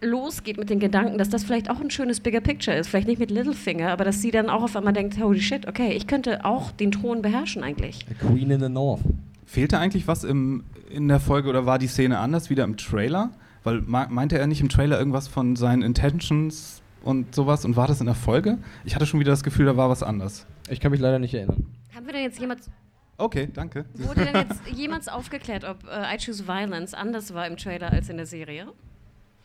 losgeht 0.00 0.56
mit 0.56 0.70
den 0.70 0.80
Gedanken, 0.80 1.18
dass 1.18 1.28
das 1.28 1.44
vielleicht 1.44 1.68
auch 1.68 1.78
ein 1.78 1.90
schönes 1.90 2.20
Bigger 2.20 2.40
Picture 2.40 2.74
ist. 2.74 2.88
Vielleicht 2.88 3.06
nicht 3.06 3.18
mit 3.18 3.30
Littlefinger, 3.30 3.90
aber 3.90 4.04
dass 4.04 4.22
sie 4.22 4.30
dann 4.30 4.48
auch 4.48 4.62
auf 4.62 4.74
einmal 4.76 4.94
denkt, 4.94 5.22
holy 5.22 5.42
shit, 5.42 5.68
okay, 5.68 5.92
ich 5.92 6.06
könnte 6.06 6.46
auch 6.46 6.70
den 6.70 6.90
Thron 6.90 7.20
beherrschen 7.20 7.62
eigentlich. 7.62 8.06
A 8.10 8.26
Queen 8.26 8.50
in 8.50 8.60
the 8.60 8.70
North. 8.70 9.02
Fehlte 9.44 9.78
eigentlich 9.78 10.08
was 10.08 10.24
im, 10.24 10.64
in 10.90 11.06
der 11.06 11.20
Folge 11.20 11.50
oder 11.50 11.66
war 11.66 11.78
die 11.78 11.88
Szene 11.88 12.18
anders 12.18 12.48
wieder 12.48 12.64
im 12.64 12.78
Trailer? 12.78 13.28
Weil 13.62 13.82
meinte 13.82 14.38
er 14.38 14.46
nicht 14.46 14.62
im 14.62 14.70
Trailer 14.70 14.98
irgendwas 14.98 15.28
von 15.28 15.54
seinen 15.54 15.82
Intentions 15.82 16.80
und 17.02 17.34
sowas 17.34 17.66
und 17.66 17.76
war 17.76 17.86
das 17.86 18.00
in 18.00 18.06
der 18.06 18.14
Folge? 18.14 18.56
Ich 18.86 18.94
hatte 18.94 19.04
schon 19.04 19.20
wieder 19.20 19.32
das 19.32 19.42
Gefühl, 19.42 19.66
da 19.66 19.76
war 19.76 19.90
was 19.90 20.02
anders. 20.02 20.46
Ich 20.70 20.80
kann 20.80 20.92
mich 20.92 21.00
leider 21.00 21.18
nicht 21.18 21.34
erinnern. 21.34 21.66
Haben 22.00 22.06
wir 22.06 22.14
denn 22.14 22.22
jetzt 22.22 22.40
jemals, 22.40 22.70
Okay, 23.18 23.46
danke. 23.52 23.84
wurde 23.92 24.24
denn 24.24 24.34
jetzt 24.48 24.66
jemals 24.74 25.06
aufgeklärt, 25.06 25.64
ob 25.64 25.84
äh, 25.84 26.14
I 26.14 26.16
Choose 26.16 26.46
Violence 26.48 26.94
anders 26.94 27.34
war 27.34 27.46
im 27.46 27.58
Trailer 27.58 27.92
als 27.92 28.08
in 28.08 28.16
der 28.16 28.24
Serie? 28.24 28.64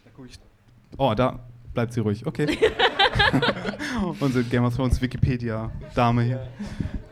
Da 0.05 0.09
guck 0.15 0.27
ich- 0.29 0.39
Oh, 0.97 1.13
da 1.13 1.39
bleibt 1.73 1.91
sie 1.91 1.99
ruhig. 1.99 2.25
Okay. 2.25 2.57
Unsere 4.21 4.45
Game 4.45 4.63
of 4.63 4.73
Thrones 4.73 5.01
Wikipedia-Dame 5.01 6.21
hier. 6.23 6.47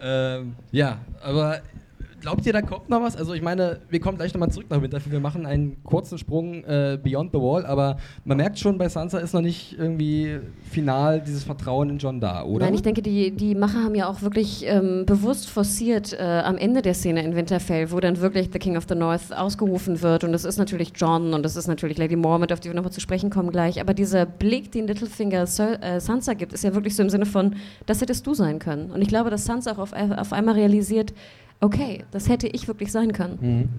Ähm, 0.02 0.56
ja, 0.72 0.99
aber 1.22 1.61
glaubt 2.23 2.45
ihr, 2.45 2.53
da 2.53 2.61
kommt 2.61 2.89
noch 2.89 3.01
was? 3.01 3.17
Also 3.17 3.33
ich 3.33 3.41
meine, 3.41 3.81
wir 3.89 3.99
kommen 3.99 4.17
gleich 4.17 4.33
nochmal 4.33 4.49
zurück 4.49 4.67
nach 4.69 4.81
Winterfell. 4.81 5.11
Wir 5.11 5.19
machen 5.19 5.45
einen 5.45 5.83
kurzen 5.83 6.17
Sprung 6.17 6.63
äh, 6.63 6.97
Beyond 7.01 7.33
the 7.33 7.37
Wall, 7.37 7.65
aber 7.65 7.97
man 8.23 8.37
merkt 8.37 8.57
schon, 8.57 8.77
bei 8.77 8.87
Sansa 8.87 9.19
ist 9.19 9.33
noch 9.33 9.41
nicht 9.41 9.77
irgendwie 9.77 10.39
final 10.71 11.19
dieses 11.19 11.43
Vertrauen 11.43 11.89
in 11.89 11.97
John 11.97 12.21
da, 12.21 12.43
oder? 12.43 12.65
Nein, 12.65 12.75
ich 12.75 12.81
denke, 12.81 13.01
die, 13.01 13.31
die 13.31 13.55
Macher 13.55 13.83
haben 13.83 13.93
ja 13.93 14.07
auch 14.07 14.21
wirklich 14.21 14.63
ähm, 14.65 15.05
bewusst 15.05 15.49
forciert 15.49 16.13
äh, 16.13 16.23
am 16.23 16.57
Ende 16.57 16.81
der 16.81 16.93
Szene 16.93 17.21
in 17.23 17.35
Winterfell, 17.35 17.91
wo 17.91 17.99
dann 17.99 18.21
wirklich 18.21 18.49
The 18.53 18.59
King 18.59 18.77
of 18.77 18.85
the 18.87 18.95
North 18.95 19.35
ausgerufen 19.35 20.01
wird. 20.01 20.23
Und 20.23 20.31
das 20.31 20.45
ist 20.45 20.57
natürlich 20.57 20.93
John 20.95 21.33
und 21.33 21.43
das 21.43 21.57
ist 21.57 21.67
natürlich 21.67 21.97
Lady 21.97 22.15
Mormont, 22.15 22.53
auf 22.53 22.61
die 22.61 22.69
wir 22.69 22.75
nochmal 22.75 22.93
zu 22.93 23.01
sprechen 23.01 23.31
kommen 23.31 23.51
gleich. 23.51 23.81
Aber 23.81 23.93
dieser 23.93 24.25
Blick, 24.25 24.71
den 24.71 24.87
Littlefinger 24.87 25.45
Sir, 25.45 25.77
äh, 25.83 25.99
Sansa 25.99 26.35
gibt, 26.35 26.53
ist 26.53 26.63
ja 26.63 26.73
wirklich 26.73 26.95
so 26.95 27.03
im 27.03 27.09
Sinne 27.09 27.25
von, 27.25 27.55
das 27.85 27.99
hättest 27.99 28.25
du 28.25 28.33
sein 28.33 28.59
können. 28.59 28.91
Und 28.91 29.01
ich 29.01 29.09
glaube, 29.09 29.29
dass 29.29 29.43
Sansa 29.43 29.73
auch 29.73 29.79
auf, 29.79 29.91
auf 29.91 30.31
einmal 30.31 30.55
realisiert, 30.55 31.13
okay, 31.64 32.03
das 32.11 32.30
hätte 32.30 32.48
ich 32.48 32.68
wirklich 32.68 32.91
sein 32.91 33.14
können. 33.14 33.38
Mhm. 33.41 33.69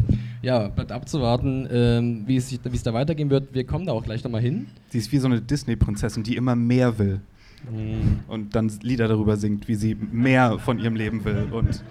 Ja, 0.42 0.68
bleibt 0.68 0.92
abzuwarten, 0.92 1.68
ähm, 1.70 2.24
wie 2.26 2.36
es 2.36 2.82
da 2.82 2.92
weitergehen 2.92 3.30
wird. 3.30 3.54
Wir 3.54 3.64
kommen 3.64 3.86
da 3.86 3.92
auch 3.92 4.04
gleich 4.04 4.24
nochmal 4.24 4.40
hin. 4.40 4.66
Sie 4.90 4.98
ist 4.98 5.10
wie 5.12 5.18
so 5.18 5.26
eine 5.26 5.40
Disney-Prinzessin, 5.40 6.22
die 6.22 6.36
immer 6.36 6.54
mehr 6.56 6.98
will. 6.98 7.20
Und 8.28 8.54
dann 8.54 8.70
Lieder 8.82 9.08
darüber 9.08 9.38
singt, 9.38 9.68
wie 9.68 9.74
sie 9.74 9.94
mehr 9.94 10.58
von 10.58 10.78
ihrem 10.78 10.96
Leben 10.96 11.24
will. 11.24 11.48
Und 11.50 11.82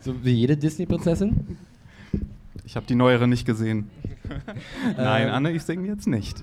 So 0.00 0.14
wie 0.24 0.32
jede 0.32 0.56
Disney-Prinzessin. 0.56 1.56
ich 2.66 2.76
habe 2.76 2.86
die 2.86 2.94
neuere 2.94 3.26
nicht 3.26 3.46
gesehen. 3.46 3.88
Nein, 4.96 5.28
Ähm. 5.28 5.34
Anne, 5.34 5.52
ich 5.52 5.62
singe 5.62 5.88
jetzt 5.88 6.06
nicht. 6.06 6.42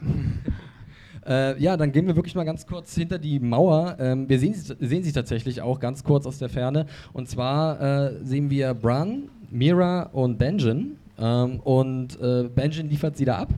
Äh, 1.27 1.61
ja, 1.61 1.77
dann 1.77 1.91
gehen 1.91 2.07
wir 2.07 2.15
wirklich 2.15 2.35
mal 2.35 2.43
ganz 2.43 2.65
kurz 2.65 2.95
hinter 2.95 3.17
die 3.19 3.39
Mauer. 3.39 3.95
Ähm, 3.99 4.27
wir 4.29 4.39
sehen, 4.39 4.53
sie- 4.53 4.75
sehen 4.79 5.03
sie 5.03 5.11
tatsächlich 5.11 5.61
auch 5.61 5.79
ganz 5.79 6.03
kurz 6.03 6.25
aus 6.25 6.37
der 6.39 6.49
Ferne. 6.49 6.85
Und 7.13 7.29
zwar 7.29 7.81
äh, 7.81 8.13
sehen 8.23 8.49
wir 8.49 8.73
Bran, 8.73 9.23
Mira 9.49 10.03
und 10.13 10.37
Benjen. 10.37 10.97
Ähm, 11.19 11.59
und 11.61 12.19
äh, 12.21 12.49
Benjen 12.53 12.89
liefert 12.89 13.17
sie 13.17 13.25
da 13.25 13.37
ab 13.37 13.49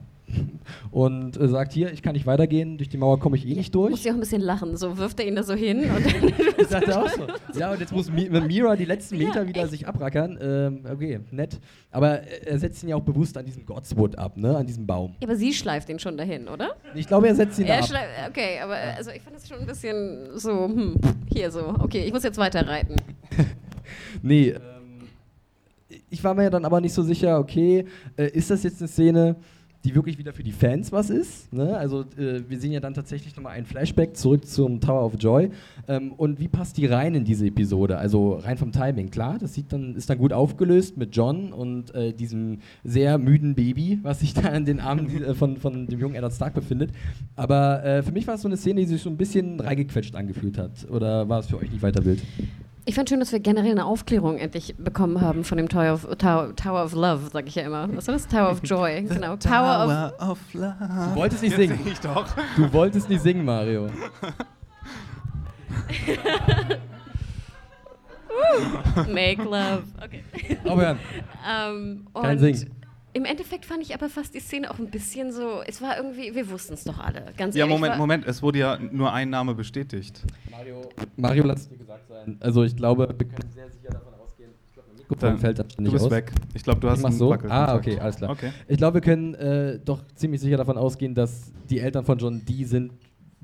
und 0.90 1.36
äh, 1.40 1.48
sagt: 1.48 1.72
Hier, 1.72 1.92
ich 1.92 2.02
kann 2.02 2.14
nicht 2.14 2.26
weitergehen, 2.26 2.76
durch 2.78 2.88
die 2.88 2.96
Mauer 2.96 3.18
komme 3.20 3.36
ich 3.36 3.46
eh 3.46 3.54
nicht 3.54 3.74
Muss 3.74 3.90
durch. 3.90 4.04
ja 4.04 4.12
auch 4.12 4.16
ein 4.16 4.20
bisschen 4.20 4.42
lachen. 4.42 4.76
So 4.76 4.98
wirft 4.98 5.20
er 5.20 5.26
ihn 5.26 5.36
da 5.36 5.42
so 5.42 5.54
hin 5.54 5.82
und 5.90 6.04
dann 6.06 6.32
dachte 6.70 6.98
auch 7.02 7.08
so. 7.10 7.26
Ja, 7.58 7.72
und 7.72 7.80
jetzt 7.80 7.92
muss 7.92 8.10
Mi 8.10 8.28
Mira 8.28 8.74
die 8.76 8.84
letzten 8.84 9.18
Meter 9.18 9.42
Ja, 9.42 9.48
wieder 9.48 9.62
echt. 9.62 9.70
sich 9.70 9.86
abrackern. 9.86 10.38
Ähm, 10.40 10.80
okay, 10.92 11.20
nett. 11.30 11.60
Aber 11.90 12.20
er 12.22 12.58
setzt 12.58 12.82
ihn 12.82 12.88
ja 12.90 12.96
auch 12.96 13.02
bewusst 13.02 13.36
an 13.38 13.44
diesem 13.46 13.64
Godswood 13.64 14.18
ab, 14.18 14.36
ne? 14.36 14.56
an 14.56 14.66
diesem 14.66 14.86
Baum. 14.86 15.14
Ja, 15.20 15.28
aber 15.28 15.36
sie 15.36 15.52
schleift 15.52 15.88
ihn 15.88 15.98
schon 15.98 16.16
dahin, 16.16 16.48
oder? 16.48 16.76
Ich 16.94 17.06
glaube, 17.06 17.28
er 17.28 17.34
setzt 17.34 17.58
ihn 17.58 17.66
Er 17.66 17.78
ab. 17.82 17.90
okay, 18.28 18.58
aber 18.62 18.76
äh, 18.76 18.94
also 18.96 19.10
ich 19.10 19.22
fand 19.22 19.36
das 19.36 19.48
schon 19.48 19.60
ein 19.60 19.66
bisschen 19.66 20.38
so, 20.38 20.64
hm, 20.66 20.94
hier 21.32 21.50
so, 21.50 21.74
okay, 21.78 22.04
ich 22.04 22.12
muss 22.12 22.22
jetzt 22.24 22.38
weiter 22.38 22.66
reiten. 22.66 22.96
Nee, 24.22 24.48
ähm, 24.48 25.08
ich 26.10 26.22
war 26.24 26.34
mir 26.34 26.44
ja 26.44 26.50
dann 26.50 26.64
aber 26.64 26.80
nicht 26.80 26.92
so 26.92 27.02
sicher, 27.02 27.38
okay, 27.38 27.84
äh, 28.16 28.26
ist 28.30 28.50
das 28.50 28.62
jetzt 28.64 28.80
eine 28.80 28.88
Szene, 28.88 29.36
die 29.86 29.94
wirklich 29.94 30.18
wieder 30.18 30.32
für 30.32 30.42
die 30.42 30.52
Fans 30.52 30.90
was 30.90 31.10
ist? 31.10 31.52
Ne? 31.52 31.76
Also 31.76 32.00
äh, 32.18 32.42
wir 32.48 32.58
sehen 32.58 32.72
ja 32.72 32.80
dann 32.80 32.92
tatsächlich 32.92 33.36
nochmal 33.36 33.52
ein 33.52 33.64
Flashback 33.64 34.16
zurück 34.16 34.44
zum 34.44 34.80
Tower 34.80 35.04
of 35.06 35.14
Joy. 35.18 35.50
Ähm, 35.86 36.12
und 36.12 36.40
wie 36.40 36.48
passt 36.48 36.76
die 36.76 36.86
rein 36.86 37.14
in 37.14 37.24
diese 37.24 37.46
Episode? 37.46 37.96
Also 37.96 38.34
rein 38.34 38.58
vom 38.58 38.72
Timing, 38.72 39.10
klar, 39.10 39.38
das 39.38 39.54
sieht 39.54 39.72
dann, 39.72 39.94
ist 39.94 40.10
dann 40.10 40.18
gut 40.18 40.32
aufgelöst 40.32 40.96
mit 40.96 41.14
John 41.14 41.52
und 41.52 41.94
äh, 41.94 42.12
diesem 42.12 42.58
sehr 42.82 43.16
müden 43.18 43.54
Baby, 43.54 44.00
was 44.02 44.20
sich 44.20 44.34
da 44.34 44.48
in 44.48 44.64
den 44.64 44.80
Armen 44.80 45.22
äh, 45.22 45.34
von, 45.34 45.56
von 45.56 45.86
dem 45.86 46.00
jungen 46.00 46.16
Eddard 46.16 46.32
Stark 46.32 46.54
befindet. 46.54 46.90
Aber 47.36 47.84
äh, 47.84 48.02
für 48.02 48.12
mich 48.12 48.26
war 48.26 48.34
es 48.34 48.42
so 48.42 48.48
eine 48.48 48.56
Szene, 48.56 48.80
die 48.80 48.86
sich 48.86 49.02
so 49.02 49.10
ein 49.10 49.16
bisschen 49.16 49.60
reingequetscht 49.60 50.16
angefühlt 50.16 50.58
hat. 50.58 50.90
Oder 50.90 51.28
war 51.28 51.38
es 51.38 51.46
für 51.46 51.58
euch 51.58 51.70
nicht 51.70 51.82
weiter 51.82 52.04
wild? 52.04 52.22
Ich 52.88 52.94
fand 52.94 53.08
schön, 53.08 53.18
dass 53.18 53.32
wir 53.32 53.40
generell 53.40 53.72
eine 53.72 53.84
Aufklärung 53.84 54.38
endlich 54.38 54.76
bekommen 54.78 55.20
haben 55.20 55.42
von 55.42 55.58
dem 55.58 55.68
Tower 55.68 55.94
of, 55.94 56.06
Tower, 56.18 56.54
Tower 56.54 56.84
of 56.84 56.92
Love, 56.92 57.30
sag 57.32 57.48
ich 57.48 57.56
ja 57.56 57.64
immer. 57.64 57.88
Was 57.96 58.06
war 58.06 58.14
das? 58.14 58.28
Tower 58.28 58.52
of 58.52 58.60
Joy, 58.62 59.02
genau. 59.08 59.34
Tower 59.34 60.12
of, 60.20 60.30
of 60.30 60.38
Love. 60.54 60.76
Du 60.78 61.16
wolltest 61.16 61.42
nicht 61.42 61.56
singen. 61.56 61.80
Ich 61.84 61.98
doch. 61.98 62.28
Du 62.56 62.72
wolltest 62.72 63.08
nicht 63.08 63.22
singen, 63.22 63.44
Mario. 63.44 63.88
Make 69.12 69.42
Love. 69.42 69.82
Okay. 70.04 70.22
Aufhören. 70.64 71.00
ähm, 71.48 72.06
Kein 72.14 72.38
Singen. 72.38 72.70
Im 73.16 73.24
Endeffekt 73.24 73.64
fand 73.64 73.82
ich 73.82 73.94
aber 73.94 74.10
fast 74.10 74.34
die 74.34 74.40
Szene 74.40 74.70
auch 74.70 74.78
ein 74.78 74.90
bisschen 74.90 75.32
so, 75.32 75.62
es 75.66 75.80
war 75.80 75.96
irgendwie, 75.96 76.34
wir 76.34 76.50
wussten 76.50 76.74
es 76.74 76.84
doch 76.84 76.98
alle, 76.98 77.24
ganz 77.38 77.54
Ja, 77.54 77.60
ehrlich. 77.64 77.74
Moment, 77.74 77.92
war, 77.92 77.98
Moment. 77.98 78.26
Es 78.26 78.42
wurde 78.42 78.58
ja 78.58 78.78
nur 78.78 79.10
ein 79.10 79.30
Name 79.30 79.54
bestätigt. 79.54 80.22
Mario, 80.50 80.82
Mario 81.16 81.44
lass 81.44 81.60
es 81.62 81.68
dir 81.70 81.78
gesagt 81.78 82.08
sein. 82.08 82.36
Also 82.40 82.62
ich 82.64 82.76
glaube, 82.76 83.08
wir 83.16 83.26
können 83.26 83.50
sehr 83.54 83.70
sicher 83.70 83.88
davon 83.90 84.12
ausgehen. 84.22 84.50
Ich 84.68 84.74
glaube, 84.74 84.88
mein 84.90 84.96
Mikrofon 84.98 85.28
Dann- 85.30 85.38
fällt 85.38 85.58
da 85.58 85.62
Du 85.62 85.70
ständig 85.70 85.92
bist 85.94 86.04
aus. 86.04 86.10
weg. 86.10 86.32
Ich 86.52 86.62
glaube, 86.62 86.80
du 86.80 86.90
hast 86.90 87.04
einen 87.06 87.14
so. 87.16 87.30
Wackelkontakt. 87.30 87.70
Ah, 87.70 87.74
okay, 87.76 87.98
alles 87.98 88.16
klar. 88.16 88.30
Okay. 88.32 88.52
Ich 88.68 88.76
glaube, 88.76 88.94
wir 88.96 89.00
können 89.00 89.34
äh, 89.34 89.78
doch 89.82 90.02
ziemlich 90.14 90.42
sicher 90.42 90.58
davon 90.58 90.76
ausgehen, 90.76 91.14
dass 91.14 91.52
die 91.70 91.80
Eltern 91.80 92.04
von 92.04 92.18
John 92.18 92.42
die 92.44 92.64
sind, 92.66 92.92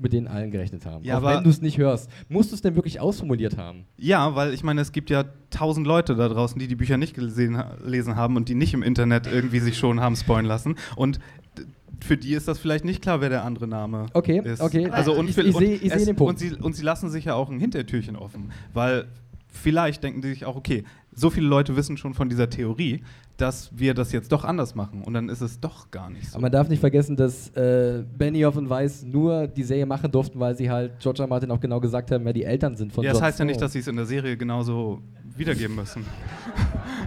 mit 0.03 0.13
denen 0.13 0.27
allen 0.27 0.51
gerechnet 0.51 0.85
haben. 0.85 1.03
Ja, 1.03 1.15
Auch 1.15 1.17
aber- 1.23 1.37
wenn 1.37 1.43
du 1.43 1.49
es 1.49 1.61
nicht 1.61 1.77
hörst. 1.79 2.09
Musst 2.29 2.51
du 2.51 2.55
es 2.55 2.61
denn 2.61 2.75
wirklich 2.75 2.99
ausformuliert 2.99 3.57
haben? 3.57 3.85
Ja, 3.97 4.35
weil 4.35 4.53
ich 4.53 4.63
meine, 4.63 4.81
es 4.81 4.91
gibt 4.91 5.09
ja 5.09 5.23
tausend 5.49 5.87
Leute 5.87 6.15
da 6.15 6.27
draußen, 6.29 6.59
die 6.59 6.67
die 6.67 6.75
Bücher 6.75 6.97
nicht 6.97 7.15
gelesen, 7.15 7.61
gelesen 7.83 8.15
haben 8.15 8.35
und 8.35 8.49
die 8.49 8.55
nicht 8.55 8.73
im 8.73 8.83
Internet 8.83 9.25
irgendwie 9.27 9.59
sich 9.59 9.77
schon 9.77 9.99
haben 9.99 10.15
spoilen 10.15 10.45
lassen. 10.45 10.75
Und 10.95 11.19
für 12.01 12.17
die 12.17 12.33
ist 12.33 12.47
das 12.47 12.59
vielleicht 12.59 12.83
nicht 12.85 13.01
klar, 13.01 13.21
wer 13.21 13.29
der 13.29 13.45
andere 13.45 13.67
Name 13.67 14.07
Okay, 14.13 14.41
ist. 14.43 14.61
okay. 14.61 14.89
Also 14.89 15.13
und, 15.13 15.29
Ich- 15.29 15.37
ich 15.37 15.55
und 15.55 15.61
seh- 15.63 15.77
den 16.05 16.15
Punkt. 16.17 16.33
Und 16.33 16.39
sie, 16.39 16.53
und 16.53 16.75
sie 16.75 16.83
lassen 16.83 17.09
sich 17.09 17.25
ja 17.25 17.33
auch 17.35 17.49
ein 17.49 17.59
Hintertürchen 17.59 18.15
offen, 18.17 18.51
weil 18.73 19.05
vielleicht 19.47 20.03
denken 20.03 20.21
die 20.21 20.29
sich 20.29 20.45
auch, 20.45 20.55
okay, 20.57 20.83
so 21.15 21.29
viele 21.29 21.47
Leute 21.47 21.75
wissen 21.75 21.97
schon 21.97 22.13
von 22.13 22.29
dieser 22.29 22.49
Theorie, 22.49 23.03
dass 23.37 23.71
wir 23.75 23.93
das 23.93 24.11
jetzt 24.11 24.31
doch 24.31 24.43
anders 24.43 24.75
machen 24.75 25.01
und 25.01 25.13
dann 25.13 25.29
ist 25.29 25.41
es 25.41 25.59
doch 25.59 25.89
gar 25.91 26.09
nicht 26.09 26.29
so. 26.29 26.35
Aber 26.35 26.43
man 26.43 26.51
darf 26.51 26.69
nicht 26.69 26.79
vergessen, 26.79 27.15
dass 27.15 27.49
äh, 27.49 28.03
Benioff 28.17 28.55
und 28.55 28.69
Weiss 28.69 29.03
nur 29.03 29.47
die 29.47 29.63
Serie 29.63 29.85
machen 29.85 30.11
durften, 30.11 30.39
weil 30.39 30.55
sie 30.55 30.69
halt 30.69 30.99
George 30.99 31.21
R. 31.23 31.27
Martin 31.27 31.51
auch 31.51 31.59
genau 31.59 31.79
gesagt 31.79 32.11
haben, 32.11 32.25
wer 32.25 32.33
die 32.33 32.43
Eltern 32.43 32.75
sind 32.75 32.93
von 32.93 33.03
ja, 33.03 33.11
das 33.11 33.19
Jon 33.19 33.27
heißt 33.27 33.39
ja 33.39 33.45
nicht, 33.45 33.61
dass 33.61 33.73
sie 33.73 33.79
es 33.79 33.87
in 33.87 33.95
der 33.95 34.05
Serie 34.05 34.37
genauso 34.37 35.01
wiedergeben 35.35 35.75
müssen. 35.75 36.05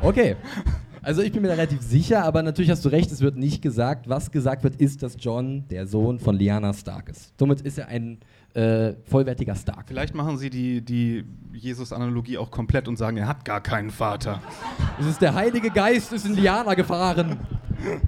Okay. 0.02 0.36
Also 1.06 1.22
ich 1.22 1.32
bin 1.32 1.42
mir 1.42 1.50
relativ 1.50 1.80
sicher, 1.82 2.24
aber 2.24 2.42
natürlich 2.42 2.70
hast 2.70 2.84
du 2.84 2.88
recht, 2.88 3.12
es 3.12 3.20
wird 3.20 3.36
nicht 3.36 3.62
gesagt. 3.62 4.08
Was 4.08 4.30
gesagt 4.32 4.64
wird, 4.64 4.76
ist, 4.76 5.02
dass 5.02 5.16
John 5.18 5.64
der 5.70 5.86
Sohn 5.86 6.18
von 6.18 6.36
Lyanna 6.36 6.74
Stark 6.74 7.08
ist. 7.08 7.32
Somit 7.38 7.60
ist 7.60 7.78
er 7.78 7.86
ein 7.88 8.18
äh, 8.56 8.94
vollwertiger 9.04 9.54
Stark. 9.54 9.84
Vielleicht 9.88 10.14
machen 10.14 10.38
sie 10.38 10.48
die, 10.48 10.80
die 10.80 11.24
Jesus-Analogie 11.52 12.38
auch 12.38 12.50
komplett 12.50 12.88
und 12.88 12.96
sagen, 12.96 13.18
er 13.18 13.28
hat 13.28 13.44
gar 13.44 13.60
keinen 13.60 13.90
Vater. 13.90 14.40
Es 14.98 15.06
ist 15.06 15.20
der 15.20 15.34
Heilige 15.34 15.70
Geist, 15.70 16.12
ist 16.12 16.24
in 16.24 16.34
Liana 16.34 16.74
gefahren. 16.74 17.38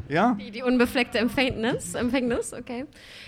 Ja? 0.08 0.34
Die, 0.40 0.50
die 0.50 0.62
unbefleckte 0.62 1.18
Empfängnis, 1.18 1.94
Empfängnis, 1.94 2.54
okay. 2.54 2.86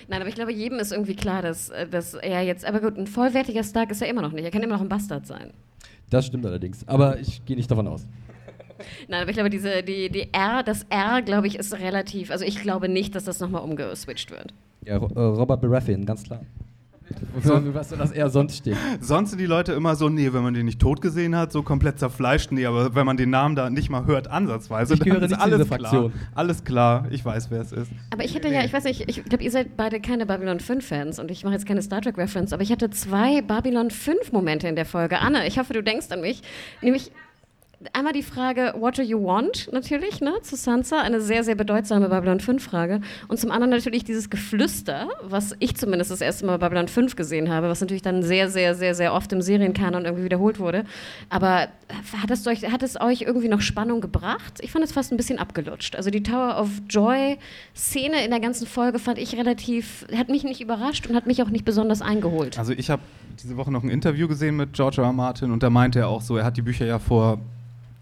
Nein, 0.09 0.20
aber 0.22 0.30
ich 0.30 0.34
glaube, 0.34 0.52
jedem 0.52 0.78
ist 0.78 0.92
irgendwie 0.92 1.14
klar, 1.14 1.42
dass, 1.42 1.68
äh, 1.68 1.86
dass 1.86 2.14
er 2.14 2.40
jetzt, 2.42 2.64
aber 2.64 2.80
gut, 2.80 2.97
ein 2.97 3.06
vollwertiger 3.06 3.62
Stark 3.62 3.90
ist 3.90 4.01
er 4.01 4.09
immer 4.09 4.22
noch 4.22 4.32
nicht. 4.32 4.44
Er 4.44 4.51
kann 4.51 4.62
immer 4.62 4.76
noch 4.76 4.80
ein 4.80 4.88
Bastard 4.88 5.26
sein. 5.26 5.52
Das 6.09 6.26
stimmt 6.26 6.47
allerdings. 6.47 6.88
Aber 6.88 7.18
ich 7.18 7.44
gehe 7.44 7.56
nicht 7.56 7.70
davon 7.70 7.86
aus. 7.86 8.06
Nein, 9.09 9.20
aber 9.20 9.30
ich 9.30 9.36
glaube, 9.36 9.51
diese, 9.51 9.82
die, 9.82 10.09
die 10.09 10.32
R, 10.32 10.62
das 10.62 10.86
R, 10.88 11.20
glaube 11.20 11.47
ich, 11.47 11.59
ist 11.59 11.78
relativ, 11.78 12.30
also 12.30 12.47
ich 12.47 12.62
glaube 12.62 12.88
nicht, 12.88 13.14
dass 13.14 13.24
das 13.24 13.38
nochmal 13.40 13.62
umgeswitcht 13.62 14.30
wird. 14.30 14.55
Ja, 14.86 14.97
äh, 14.97 14.98
Robert 14.98 15.60
Baratheon, 15.60 16.06
ganz 16.06 16.22
klar. 16.22 16.40
Was 17.72 17.88
soll 17.88 17.98
das 17.98 18.12
eher 18.12 18.30
sonst 18.30 18.56
stehen? 18.58 18.76
Sonst 19.00 19.30
sind 19.30 19.38
die 19.38 19.46
Leute 19.46 19.72
immer 19.72 19.94
so, 19.96 20.08
nee, 20.08 20.32
wenn 20.32 20.42
man 20.42 20.54
den 20.54 20.66
nicht 20.66 20.80
tot 20.80 21.00
gesehen 21.00 21.36
hat, 21.36 21.52
so 21.52 21.62
komplett 21.62 21.98
zerfleischt, 21.98 22.52
nee, 22.52 22.66
aber 22.66 22.94
wenn 22.94 23.06
man 23.06 23.16
den 23.16 23.30
Namen 23.30 23.56
da 23.56 23.70
nicht 23.70 23.90
mal 23.90 24.06
hört, 24.06 24.28
ansatzweise, 24.28 24.94
Ich 24.94 25.00
gehöre 25.00 25.20
dann 25.20 25.30
ist 25.30 25.30
nicht 25.30 25.40
zu 25.40 25.44
alles 25.44 25.66
dieser 25.66 25.76
klar. 25.78 25.90
Fraktion. 25.90 26.12
Alles 26.34 26.64
klar, 26.64 27.06
ich 27.10 27.24
weiß, 27.24 27.50
wer 27.50 27.60
es 27.60 27.72
ist. 27.72 27.90
Aber 28.10 28.24
ich 28.24 28.34
hätte 28.34 28.48
ja, 28.48 28.64
ich 28.64 28.72
weiß 28.72 28.84
nicht, 28.84 29.08
ich 29.08 29.24
glaube, 29.24 29.44
ihr 29.44 29.50
seid 29.50 29.76
beide 29.76 30.00
keine 30.00 30.26
Babylon 30.26 30.58
5-Fans 30.58 31.18
und 31.18 31.30
ich 31.30 31.44
mache 31.44 31.54
jetzt 31.54 31.66
keine 31.66 31.82
Star 31.82 32.00
Trek-Reference, 32.00 32.52
aber 32.52 32.62
ich 32.62 32.72
hatte 32.72 32.90
zwei 32.90 33.42
Babylon 33.42 33.88
5-Momente 33.88 34.68
in 34.68 34.76
der 34.76 34.86
Folge. 34.86 35.20
Anne, 35.20 35.46
ich 35.46 35.58
hoffe, 35.58 35.72
du 35.72 35.82
denkst 35.82 36.06
an 36.10 36.20
mich. 36.20 36.42
Nämlich 36.82 37.10
einmal 37.93 38.12
die 38.12 38.23
Frage 38.23 38.74
What 38.77 38.98
do 38.98 39.02
you 39.02 39.23
want, 39.23 39.73
natürlich, 39.73 40.20
ne, 40.20 40.35
zu 40.43 40.57
Sansa, 40.57 41.01
eine 41.01 41.20
sehr, 41.20 41.44
sehr 41.44 41.55
bedeutsame 41.55 42.09
Babylon 42.09 42.39
5-Frage. 42.39 43.01
Und 43.28 43.39
zum 43.39 43.51
anderen 43.51 43.70
natürlich 43.70 44.05
dieses 44.05 44.28
Geflüster, 44.28 45.09
was 45.23 45.55
ich 45.61 45.77
zumindest 45.77 46.11
das 46.11 46.20
erste 46.20 46.44
Mal 46.47 46.59
bei 46.59 46.69
Babylon 46.69 46.89
5 46.89 47.16
gesehen 47.16 47.48
habe, 47.48 47.69
was 47.69 47.81
natürlich 47.81 48.02
dann 48.02 48.23
sehr, 48.23 48.51
sehr, 48.51 48.74
sehr, 48.74 48.94
sehr 48.94 49.15
oft 49.15 49.32
im 49.32 49.40
Serienkanon 49.40 50.05
irgendwie 50.05 50.24
wiederholt 50.24 50.59
wurde. 50.59 50.85
Aber 51.31 51.69
hat 52.20 52.31
es, 52.31 52.47
euch, 52.47 52.70
hat 52.70 52.82
es 52.82 53.01
euch 53.01 53.23
irgendwie 53.23 53.48
noch 53.48 53.62
Spannung 53.62 54.01
gebracht? 54.01 54.59
Ich 54.61 54.73
fand 54.73 54.85
es 54.85 54.93
fast 54.93 55.12
ein 55.12 55.16
bisschen 55.16 55.39
abgelutscht. 55.39 55.97
Also 55.97 56.11
die 56.11 56.23
Tower 56.23 56.61
of 56.61 56.69
Joy-Szene 56.89 58.24
in 58.24 58.31
der 58.31 58.40
ganzen 58.40 58.66
Folge 58.66 58.98
fand 58.98 59.19
ich 59.19 59.36
relativ, 59.36 60.07
hat 60.15 60.28
mich 60.28 60.44
nicht 60.44 60.61
überrascht 60.61 61.07
und 61.07 61.16
hat 61.16 61.27
mich 61.27 61.43
auch 61.43 61.51
nicht 61.51 61.65
besonders 61.65 62.02
eingeholt. 62.02 62.59
Also 62.59 62.73
ich 62.73 62.90
habe 62.90 63.02
diese 63.43 63.57
Woche 63.57 63.70
noch 63.70 63.82
ein 63.82 63.90
Interview 63.90 64.28
gesehen 64.28 64.57
mit 64.57 64.74
George 64.74 65.01
R. 65.01 65.07
R. 65.07 65.12
Martin 65.12 65.51
und 65.51 65.62
da 65.62 65.70
meinte 65.70 66.01
er 66.01 66.09
auch 66.09 66.20
so, 66.20 66.36
er 66.36 66.44
hat 66.44 66.57
die 66.57 66.62
Bücher 66.62 66.85
ja 66.85 66.98
vor 66.98 67.39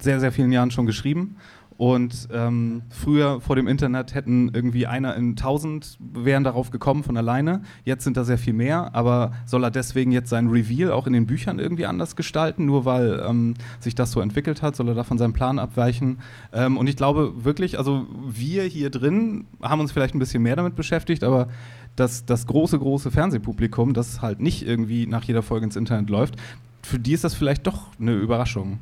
sehr, 0.01 0.21
sehr 0.21 0.33
vielen 0.33 0.53
Jahren 0.53 0.71
schon 0.71 0.87
geschrieben. 0.87 1.37
Und 1.79 2.29
ähm, 2.33 2.83
früher 2.91 3.41
vor 3.41 3.55
dem 3.55 3.69
Internet 3.69 4.13
hätten 4.13 4.51
irgendwie 4.53 4.89
einer 4.89 5.15
in 5.15 5.37
tausend 5.37 5.97
wären 6.01 6.43
darauf 6.43 6.73
gekommen 6.73 7.05
von 7.05 7.17
alleine. 7.17 7.63
Jetzt 7.85 8.03
sind 8.03 8.17
da 8.17 8.25
sehr 8.25 8.37
viel 8.37 8.53
mehr, 8.53 8.97
aber 8.97 9.31
soll 9.47 9.63
er 9.63 9.71
deswegen 9.71 10.11
jetzt 10.11 10.29
seinen 10.29 10.51
Reveal 10.51 10.91
auch 10.91 11.07
in 11.07 11.13
den 11.13 11.27
Büchern 11.27 11.61
irgendwie 11.61 11.87
anders 11.87 12.17
gestalten, 12.17 12.67
nur 12.67 12.85
weil 12.85 13.25
ähm, 13.25 13.55
sich 13.79 13.95
das 13.95 14.11
so 14.11 14.21
entwickelt 14.21 14.61
hat? 14.61 14.75
Soll 14.75 14.89
er 14.89 14.95
da 14.95 15.05
von 15.05 15.19
seinem 15.19 15.35
Plan 15.35 15.61
abweichen? 15.61 16.19
Ähm, 16.53 16.77
und 16.77 16.89
ich 16.89 16.97
glaube 16.97 17.45
wirklich, 17.45 17.79
also 17.79 18.09
wir 18.29 18.65
hier 18.65 18.91
drin 18.91 19.45
haben 19.63 19.81
uns 19.81 19.93
vielleicht 19.93 20.17
ein 20.17 20.19
bisschen 20.19 20.43
mehr 20.43 20.57
damit 20.57 20.75
beschäftigt, 20.75 21.23
aber 21.23 21.47
das, 21.95 22.27
das 22.27 22.49
große, 22.49 22.77
große 22.77 23.13
Fernsehpublikum, 23.13 23.95
das 23.95 24.21
halt 24.21 24.41
nicht 24.41 24.67
irgendwie 24.67 25.07
nach 25.07 25.23
jeder 25.23 25.43
Folge 25.43 25.67
ins 25.67 25.77
Internet 25.77 26.11
läuft, 26.11 26.35
für 26.83 26.99
die 26.99 27.13
ist 27.13 27.23
das 27.23 27.35
vielleicht 27.35 27.69
doch 27.69 27.87
eine 28.01 28.15
Überraschung. 28.15 28.81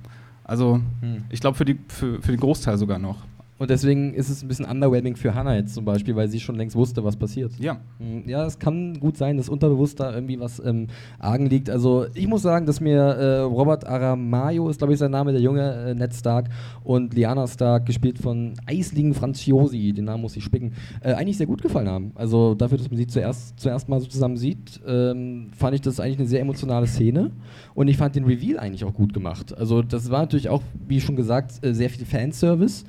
Also 0.48 0.80
Hm. 1.00 1.24
ich 1.28 1.40
glaube 1.40 1.56
für, 1.56 1.64
die- 1.64 1.78
für, 1.88 2.22
für 2.22 2.30
den 2.30 2.40
Großteil 2.40 2.78
sogar 2.78 2.98
noch. 2.98 3.16
Und 3.58 3.70
deswegen 3.70 4.12
ist 4.12 4.28
es 4.28 4.42
ein 4.42 4.48
bisschen 4.48 4.66
underwhelming 4.66 5.16
für 5.16 5.34
Hannah 5.34 5.54
jetzt 5.56 5.74
zum 5.74 5.84
Beispiel, 5.86 6.14
weil 6.14 6.28
sie 6.28 6.40
schon 6.40 6.56
längst 6.56 6.76
wusste, 6.76 7.02
was 7.04 7.16
passiert. 7.16 7.52
Ja. 7.58 7.78
Mm, 7.98 8.28
Ja, 8.28 8.44
es 8.44 8.58
kann 8.58 9.00
gut 9.00 9.16
sein, 9.16 9.38
dass 9.38 9.48
unterbewusst 9.48 9.98
da 9.98 10.12
irgendwie 10.14 10.38
was 10.38 10.58
im 10.58 10.88
Argen 11.18 11.46
liegt. 11.46 11.70
Also 11.70 12.06
ich 12.14 12.26
muss 12.26 12.42
sagen, 12.42 12.66
dass 12.66 12.80
mir 12.80 13.00
äh, 13.00 13.38
Robert 13.40 13.86
Aramayo, 13.86 14.68
ist 14.68 14.78
glaube 14.78 14.92
ich 14.92 14.98
sein 14.98 15.10
Name, 15.10 15.32
der 15.32 15.40
junge 15.40 15.62
äh, 15.72 15.94
Ned 15.94 16.12
Stark 16.14 16.48
und 16.84 17.14
Liana 17.14 17.46
Stark, 17.46 17.86
gespielt 17.86 18.18
von 18.18 18.52
Eisling 18.66 19.14
Franziosi, 19.14 19.92
den 19.92 20.04
Namen 20.04 20.22
muss 20.22 20.36
ich 20.36 20.44
spicken, 20.44 20.72
äh, 21.00 21.14
eigentlich 21.14 21.38
sehr 21.38 21.46
gut 21.46 21.62
gefallen 21.62 21.88
haben. 21.88 22.12
Also 22.14 22.54
dafür, 22.54 22.76
dass 22.78 22.90
man 22.90 22.98
sie 22.98 23.06
zuerst, 23.06 23.58
zuerst 23.58 23.88
mal 23.88 24.00
so 24.00 24.06
zusammen 24.06 24.36
sieht, 24.36 24.80
ähm, 24.86 25.48
fand 25.56 25.74
ich 25.74 25.80
das 25.80 25.98
eigentlich 25.98 26.18
eine 26.18 26.28
sehr 26.28 26.40
emotionale 26.40 26.86
Szene 26.86 27.30
und 27.74 27.88
ich 27.88 27.96
fand 27.96 28.16
den 28.16 28.24
Reveal 28.24 28.58
eigentlich 28.58 28.84
auch 28.84 28.92
gut 28.94 29.14
gemacht. 29.14 29.56
Also 29.56 29.80
das 29.82 30.10
war 30.10 30.20
natürlich 30.20 30.50
auch, 30.50 30.62
wie 30.86 31.00
schon 31.00 31.16
gesagt, 31.16 31.64
äh, 31.64 31.72
sehr 31.72 31.88
viel 31.88 32.04
Fanservice. 32.04 32.84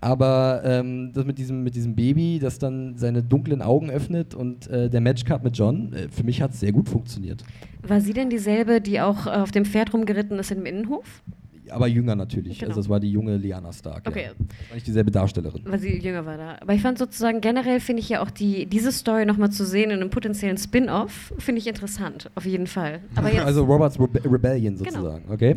Aber 0.00 0.62
ähm, 0.64 1.12
das 1.12 1.24
mit 1.24 1.38
diesem, 1.38 1.64
mit 1.64 1.74
diesem 1.74 1.96
Baby, 1.96 2.38
das 2.40 2.58
dann 2.58 2.96
seine 2.96 3.22
dunklen 3.22 3.62
Augen 3.62 3.90
öffnet 3.90 4.34
und 4.34 4.68
äh, 4.68 4.88
der 4.88 5.00
Matchcut 5.00 5.42
mit 5.42 5.56
John, 5.56 5.92
äh, 5.92 6.08
für 6.08 6.22
mich 6.24 6.40
hat 6.40 6.52
es 6.52 6.60
sehr 6.60 6.72
gut 6.72 6.88
funktioniert. 6.88 7.42
War 7.82 8.00
sie 8.00 8.12
denn 8.12 8.30
dieselbe, 8.30 8.80
die 8.80 9.00
auch 9.00 9.26
äh, 9.26 9.30
auf 9.30 9.50
dem 9.50 9.64
Pferd 9.64 9.92
rumgeritten 9.92 10.38
ist 10.38 10.52
im 10.52 10.64
Innenhof? 10.66 11.22
Aber 11.70 11.86
jünger 11.86 12.16
natürlich. 12.16 12.60
Genau. 12.60 12.70
Also 12.70 12.80
es 12.80 12.88
war 12.88 12.98
die 13.00 13.10
junge 13.10 13.36
Liana 13.36 13.72
Stark. 13.72 14.06
Okay. 14.08 14.22
Ja. 14.28 14.28
Das 14.38 14.68
war 14.70 14.74
nicht 14.76 14.86
dieselbe 14.86 15.10
Darstellerin. 15.10 15.62
Weil 15.66 15.78
sie 15.78 15.98
jünger 15.98 16.24
war 16.24 16.36
da. 16.38 16.56
Aber 16.60 16.72
ich 16.72 16.80
fand 16.80 16.96
sozusagen 16.96 17.40
generell 17.42 17.80
finde 17.80 18.00
ich 18.00 18.08
ja 18.08 18.22
auch 18.22 18.30
die, 18.30 18.64
diese 18.66 18.90
Story 18.92 19.26
nochmal 19.26 19.50
zu 19.50 19.66
sehen 19.66 19.90
in 19.90 20.00
einem 20.00 20.08
potenziellen 20.10 20.56
Spin-off, 20.56 21.34
finde 21.38 21.58
ich 21.60 21.66
interessant, 21.66 22.30
auf 22.36 22.46
jeden 22.46 22.66
Fall. 22.66 23.00
Also 23.44 23.64
Roberts 23.64 23.98
Rebe 24.00 24.24
Rebellion 24.24 24.76
Genau. 24.78 24.90
sozusagen, 24.90 25.24
okay? 25.30 25.56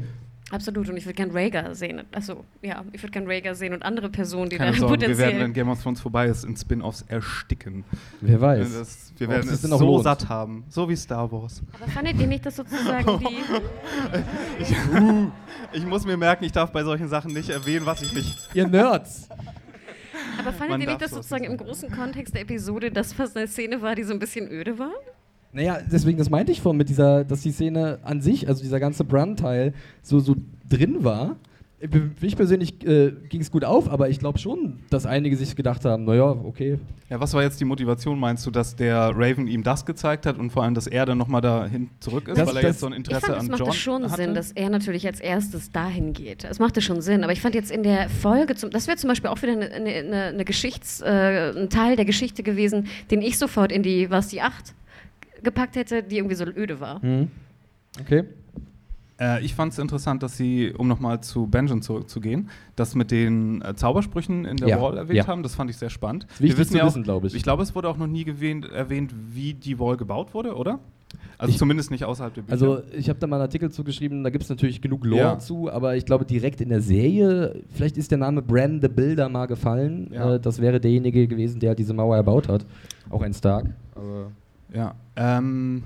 Absolut. 0.52 0.90
Und 0.90 0.98
ich 0.98 1.06
würde 1.06 1.16
gern 1.16 1.32
Rhaegar 1.32 1.76
sehen. 1.76 2.04
Also 2.12 2.44
ja, 2.62 2.84
ich 2.92 3.02
würde 3.02 3.12
gern 3.12 3.28
Rhaegar 3.28 3.56
sehen 3.56 3.74
und 3.74 3.84
andere 3.84 4.10
Personen, 4.10 4.50
die 4.50 4.58
Keine 4.58 4.72
da 4.72 4.78
Sorge, 4.78 4.94
wir 4.94 5.08
potenziell... 5.08 5.30
werden, 5.30 5.44
wenn 5.44 5.54
Game 5.54 5.70
of 5.70 5.82
Thrones 5.82 6.02
vorbei 6.02 6.28
ist, 6.28 6.44
in 6.44 6.56
Spin-Offs 6.56 7.04
ersticken. 7.08 7.84
Wer 8.20 8.40
weiß. 8.40 8.74
Das, 8.74 9.14
wir 9.18 9.30
werden 9.30 9.50
es 9.50 9.62
so 9.62 9.86
lohnt. 9.86 10.04
satt 10.04 10.30
haben. 10.30 10.64
So 10.70 10.88
wie 10.90 10.96
Star 10.96 11.32
Wars. 11.32 11.62
Aber 11.74 11.92
fandet 11.92 12.20
ihr 12.20 12.28
nicht, 12.28 12.46
dass 12.46 12.56
sozusagen 12.56 13.20
die... 13.20 13.28
Ich 15.74 15.86
muss 15.86 16.06
mir 16.06 16.18
merken, 16.18 16.44
ich 16.44 16.52
darf 16.52 16.72
bei 16.72 16.84
solchen 16.84 17.08
Sachen 17.08 17.34
nicht 17.34 17.50
erwähnen, 17.50 17.86
was 17.86 18.02
ich 18.02 18.14
nicht. 18.14 18.38
Ihr 18.54 18.68
Nerds! 18.68 19.30
Aber 20.40 20.54
fandet 20.54 20.70
Man 20.70 20.82
ihr 20.82 20.88
nicht, 20.88 21.02
dass 21.02 21.12
sozusagen 21.12 21.44
im 21.44 21.58
großen 21.58 21.92
Kontext 21.92 22.34
der 22.34 22.42
Episode 22.42 22.92
das 22.92 23.14
fast 23.14 23.38
eine 23.38 23.48
Szene 23.48 23.82
war, 23.82 23.96
die 23.96 24.04
so 24.04 24.14
ein 24.14 24.20
bisschen 24.20 24.50
öde 24.50 24.80
war? 24.80 24.92
Naja, 25.54 25.80
deswegen, 25.92 26.18
das 26.18 26.30
meinte 26.30 26.52
ich 26.52 26.62
von 26.62 26.78
mit 26.78 26.90
dieser, 26.90 27.24
dass 27.26 27.42
die 27.42 27.52
Szene 27.52 28.00
an 28.04 28.22
sich, 28.22 28.48
also 28.48 28.62
dieser 28.64 28.80
ganze 28.80 29.04
Brun-Teil, 29.04 29.74
so, 30.02 30.20
so 30.20 30.36
drin 30.70 31.04
war. 31.04 31.36
Für 31.80 32.12
mich 32.22 32.36
persönlich 32.36 32.86
äh, 32.86 33.12
ging 33.28 33.42
es 33.42 33.50
gut 33.50 33.66
auf, 33.66 33.90
aber 33.92 34.08
ich 34.08 34.20
glaube 34.20 34.38
schon, 34.38 34.78
dass 34.92 35.08
einige 35.08 35.36
sich 35.36 35.56
gedacht 35.56 35.84
haben, 35.84 36.06
naja, 36.06 36.26
okay. 36.26 36.78
Ja, 37.10 37.20
was 37.20 37.34
war 37.34 37.42
jetzt 37.42 37.60
die 37.60 37.66
Motivation, 37.66 38.20
meinst 38.20 38.46
du, 38.46 38.52
dass 38.52 38.76
der 38.76 39.12
Raven 39.16 39.48
ihm 39.48 39.64
das 39.64 39.84
gezeigt 39.84 40.28
hat 40.28 40.38
und 40.38 40.52
vor 40.52 40.62
allem, 40.64 40.76
dass 40.76 40.86
er 40.86 41.08
dann 41.08 41.18
nochmal 41.18 41.42
dahin 41.42 41.90
zurück 42.00 42.28
ist, 42.28 42.38
Das- 42.38 42.48
weil 42.48 42.58
er 42.58 42.70
jetzt 42.70 42.82
so 42.82 42.86
ein 42.86 42.92
Ich 42.94 43.00
Interesse 43.00 43.26
fand, 43.26 43.38
es 43.38 43.44
an 43.46 43.48
machte 43.50 43.64
John 43.64 43.74
schon 43.74 44.04
hatte? 44.12 44.16
Sinn, 44.22 44.36
dass 44.36 44.52
er 44.52 44.70
natürlich 44.70 45.08
als 45.08 45.20
erstes 45.20 45.72
dahin 45.72 46.14
geht. 46.14 46.44
Es 46.44 46.60
machte 46.60 46.82
schon 46.82 47.02
Sinn, 47.02 47.24
aber 47.24 47.34
ich 47.34 47.42
fand 47.42 47.56
jetzt 47.56 47.72
in 47.72 47.82
der 47.82 48.10
Folge, 48.10 48.54
zum, 48.56 48.70
das 48.70 48.86
wäre 48.88 48.98
zum 48.98 49.08
Beispiel 49.08 49.32
auch 49.32 49.42
wieder 49.42 49.54
eine, 49.54 49.72
eine, 49.72 49.90
eine, 49.90 50.22
eine 50.26 50.46
Geschichts-, 50.46 51.02
äh, 51.02 51.52
ein 51.58 51.70
Teil 51.72 51.96
der 51.96 52.06
Geschichte 52.06 52.44
gewesen, 52.44 52.88
den 53.10 53.24
ich 53.24 53.40
sofort 53.40 53.72
in 53.72 53.82
die, 53.82 54.12
was 54.12 54.28
die 54.28 54.42
acht 54.42 54.76
gepackt 55.44 55.76
hätte, 55.76 56.04
die 56.04 56.18
irgendwie 56.18 56.36
so 56.36 56.46
öde 56.46 56.80
war. 56.80 57.02
Hm. 57.02 57.30
Okay. 58.00 58.24
Äh, 59.20 59.44
ich 59.44 59.54
fand 59.54 59.74
es 59.74 59.80
interessant, 59.80 60.24
dass 60.24 60.36
sie, 60.38 60.74
um 60.78 60.88
nochmal 60.88 61.22
zu 61.22 61.46
Benjen 61.48 61.82
zurückzugehen, 61.82 62.50
das 62.76 62.96
mit 62.96 63.12
den 63.12 63.62
äh, 63.62 63.76
Zaubersprüchen 63.76 64.46
in 64.46 64.58
der 64.58 64.68
Ja, 64.70 64.82
Wall 64.82 64.98
erwähnt 64.98 65.18
ja. 65.18 65.28
haben. 65.28 65.44
Das 65.44 65.56
fand 65.56 65.70
ich 65.70 65.78
sehr 65.78 65.90
spannend. 65.92 66.26
Ist 66.34 66.42
wichtig 66.42 66.70
zu 66.70 66.78
ja 66.78 66.86
wissen, 66.86 67.04
glaube 67.04 67.28
ich. 67.28 67.36
Ich 67.36 67.44
glaube, 67.44 67.62
es 67.64 67.76
wurde 67.76 67.90
auch 67.90 67.98
noch 67.98 68.08
nie 68.08 68.24
gewähnt, 68.24 68.70
erwähnt, 68.72 69.14
wie 69.34 69.54
die 69.54 69.78
Wall 69.80 69.98
gebaut 69.98 70.34
wurde, 70.34 70.56
oder? 70.56 70.80
Also 71.38 71.52
Ich- 71.52 71.58
zumindest 71.58 71.92
nicht 71.92 72.06
außerhalb 72.06 72.34
der 72.34 72.42
Bücher. 72.44 72.54
Also 72.54 72.82
ich 72.98 73.10
habe 73.10 73.20
da 73.20 73.28
mal 73.28 73.36
einen 73.36 73.44
Artikel 73.44 73.70
zugeschrieben, 73.70 74.24
da 74.24 74.30
gibt 74.30 74.44
es 74.46 74.50
natürlich 74.50 74.82
genug 74.82 75.06
Lore 75.06 75.22
Ja. 75.22 75.40
zu, 75.40 75.70
aber 75.70 75.96
ich 75.98 76.06
glaube 76.06 76.24
direkt 76.26 76.62
in 76.62 76.70
der 76.70 76.82
Serie, 76.82 77.62
vielleicht 77.74 77.98
ist 77.98 78.12
der 78.12 78.18
Name 78.18 78.42
Bran 78.42 78.80
the 78.82 78.88
Builder 78.88 79.28
mal 79.28 79.46
gefallen. 79.48 80.10
Ja. 80.14 80.36
Äh, 80.36 80.40
das 80.40 80.62
wäre 80.62 80.80
derjenige 80.80 81.28
gewesen, 81.28 81.60
der 81.60 81.76
diese 81.76 81.94
Mauer 81.94 82.16
erbaut 82.16 82.48
hat. 82.48 82.66
Auch 83.10 83.22
ein 83.22 83.34
Stark. 83.34 83.66
Aber 83.94 84.32
ja. 84.74 84.96
Ähm, 85.16 85.84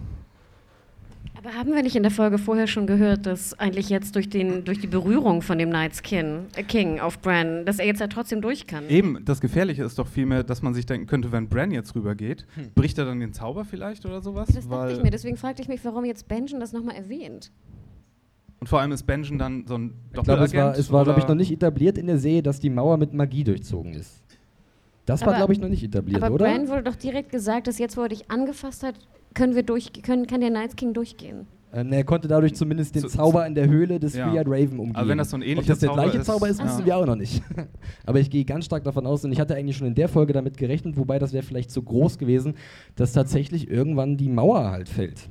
Aber 1.37 1.53
haben 1.53 1.73
wir 1.73 1.83
nicht 1.83 1.95
in 1.95 2.03
der 2.03 2.11
Folge 2.11 2.37
vorher 2.37 2.67
schon 2.67 2.87
gehört, 2.87 3.25
dass 3.25 3.57
eigentlich 3.59 3.89
jetzt 3.89 4.15
durch, 4.15 4.29
den, 4.29 4.63
durch 4.65 4.79
die 4.79 4.87
Berührung 4.87 5.41
von 5.41 5.57
dem 5.57 5.69
Night's 5.69 6.01
King, 6.03 6.45
äh 6.55 6.63
King 6.63 6.99
auf 6.99 7.19
Bran, 7.19 7.65
dass 7.65 7.79
er 7.79 7.85
jetzt 7.85 7.99
ja 7.99 8.07
trotzdem 8.07 8.41
durch 8.41 8.67
kann? 8.67 8.87
Eben, 8.89 9.23
das 9.25 9.41
Gefährliche 9.41 9.83
ist 9.83 9.97
doch 9.99 10.07
vielmehr, 10.07 10.43
dass 10.43 10.61
man 10.61 10.73
sich 10.73 10.85
denken 10.85 11.07
könnte, 11.07 11.31
wenn 11.31 11.49
Bran 11.49 11.71
jetzt 11.71 11.95
rübergeht, 11.95 12.45
Hm. 12.55 12.71
bricht 12.75 12.97
er 12.97 13.05
dann 13.05 13.19
den 13.19 13.33
Zauber 13.33 13.65
vielleicht 13.65 14.05
oder 14.05 14.21
sowas? 14.21 14.47
Das 14.53 14.67
dachte 14.67 14.93
ich 14.93 15.03
mir, 15.03 15.11
deswegen 15.11 15.37
fragte 15.37 15.61
ich 15.61 15.67
mich, 15.67 15.83
warum 15.83 16.05
jetzt 16.05 16.27
Benjen 16.27 16.59
das 16.59 16.71
nochmal 16.73 16.95
erwähnt. 16.95 17.51
Und 18.59 18.67
vor 18.67 18.79
allem 18.79 18.93
ist 18.93 19.03
Benjen 19.03 19.37
dann 19.37 19.65
so 19.67 19.77
ein 19.77 19.93
ich 20.07 20.23
glaube, 20.23 20.31
es 20.31 20.37
war, 20.39 20.47
Doppelagent? 20.47 20.77
es 20.79 20.91
war 20.91 21.03
glaube 21.03 21.19
ich, 21.19 21.27
noch 21.27 21.35
nicht 21.35 21.51
etabliert 21.51 21.97
in 21.97 22.07
der 22.07 22.17
Serie, 22.17 22.41
dass 22.41 22.59
die 22.59 22.69
Mauer 22.69 22.97
mit 22.97 23.13
Magie 23.13 23.43
durchzogen 23.43 23.93
ist. 23.93 24.23
Das 25.05 25.21
war, 25.21 25.29
Aber- 25.29 25.37
glaube 25.37 25.53
ich, 25.53 25.59
noch 25.59 25.69
nicht 25.69 25.83
etabliert, 25.83 26.21
Aber 26.23 26.33
oder? 26.35 26.45
Bran 26.45 26.67
wurde 26.67 26.83
doch 26.83 26.95
direkt 26.95 27.29
gesagt, 27.31 27.67
dass 27.67 27.77
jetzt, 27.79 27.95
wo 27.97 28.01
er 28.01 28.09
dich 28.09 28.29
angefasst 28.31 28.83
hat, 28.83 28.95
können 29.33 29.55
wir 29.55 29.63
durch, 29.63 29.91
können, 30.01 30.25
kann 30.27 30.41
der 30.41 30.49
Night's 30.49 30.75
King 30.75 30.93
durchgehen. 30.93 31.45
Ähm, 31.73 31.91
er 31.91 32.05
konnte 32.05 32.27
dadurch 32.29 32.55
zumindest 32.55 32.95
den 32.95 33.07
Zauber 33.09 33.45
in 33.45 33.53
der 33.53 33.67
Höhle 33.67 33.99
des 33.99 34.15
Ja. 34.15 34.29
Three-Eyed 34.29 34.47
Raven 34.47 34.79
umgehen. 34.79 34.95
Aber 34.95 35.09
wenn 35.09 35.17
das 35.17 35.29
so 35.29 35.35
ein 35.35 35.41
Ob 35.41 35.47
ähnlicher 35.47 35.67
das 35.73 35.79
der 35.79 35.89
Zauber 35.89 36.01
gleiche 36.03 36.17
ist- 36.19 36.25
Zauber 36.25 36.47
ist, 36.47 36.63
wissen 36.63 36.79
Ja. 36.79 36.85
wir 36.85 36.97
auch 36.97 37.05
noch 37.05 37.17
nicht. 37.17 37.43
Aber 38.05 38.19
ich 38.21 38.29
gehe 38.29 38.45
ganz 38.45 38.63
stark 38.65 38.85
davon 38.85 39.05
aus, 39.05 39.25
und 39.25 39.33
ich 39.33 39.39
hatte 39.41 39.55
eigentlich 39.55 39.75
schon 39.75 39.87
in 39.87 39.95
der 39.95 40.07
Folge 40.07 40.31
damit 40.31 40.55
gerechnet, 40.57 40.95
wobei 40.97 41.19
das 41.19 41.33
wäre 41.33 41.43
vielleicht 41.43 41.71
zu 41.71 41.83
groß 41.83 42.17
gewesen, 42.17 42.53
dass 42.95 43.11
tatsächlich 43.11 43.69
irgendwann 43.69 44.15
die 44.15 44.29
Mauer 44.29 44.71
halt 44.71 44.87
fällt. 44.87 45.27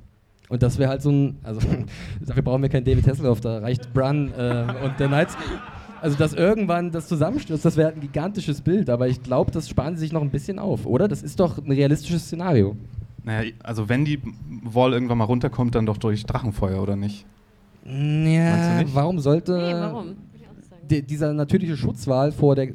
Und 0.51 0.63
das 0.63 0.79
wäre 0.79 0.91
halt 0.91 1.01
so 1.01 1.11
ein, 1.11 1.39
also 1.43 1.61
dafür 2.27 2.43
brauchen 2.43 2.61
wir 2.61 2.69
keinen 2.69 2.85
David 2.85 3.07
Hasselhoff, 3.09 3.41
da 3.41 3.59
reicht 3.61 3.95
Brun 3.95 4.31
äh, 4.37 4.67
und 4.85 5.01
der 5.01 5.07
Knights. 5.09 5.39
Also, 6.05 6.19
dass 6.19 6.35
irgendwann 6.35 6.91
das 6.91 7.09
zusammenstürzt, 7.09 7.65
das 7.65 7.79
wäre 7.79 7.95
ein 7.95 7.99
gigantisches 8.01 8.61
Bild, 8.61 8.91
aber 8.91 9.09
ich 9.09 9.23
glaube, 9.23 9.51
das 9.51 9.71
sparen 9.71 9.95
sie 9.97 10.01
sich 10.01 10.13
noch 10.13 10.21
ein 10.21 10.29
bisschen 10.29 10.59
auf, 10.59 10.85
oder? 10.85 11.09
Das 11.09 11.23
ist 11.23 11.41
doch 11.41 11.57
ein 11.57 11.73
realistisches 11.73 12.27
Szenario. 12.27 12.77
Naja, 13.23 13.51
also 13.63 13.89
wenn 13.89 14.05
die 14.05 14.21
Wall 14.65 14.93
irgendwann 14.93 15.17
mal 15.17 15.25
runterkommt, 15.25 15.75
dann 15.75 15.87
doch 15.87 15.97
durch 15.97 16.27
Drachenfeuer, 16.27 16.83
oder 16.83 16.95
nicht? 16.95 17.25
Ja, 17.87 18.83
nicht? 18.83 18.95
warum 18.95 19.19
sollte 19.19 19.53
Nee, 19.57 19.73
warum? 19.73 20.17
Dieser 20.91 21.33
natürliche 21.33 21.75
Schutzwall 21.75 22.33
vor 22.33 22.55
der 22.55 22.75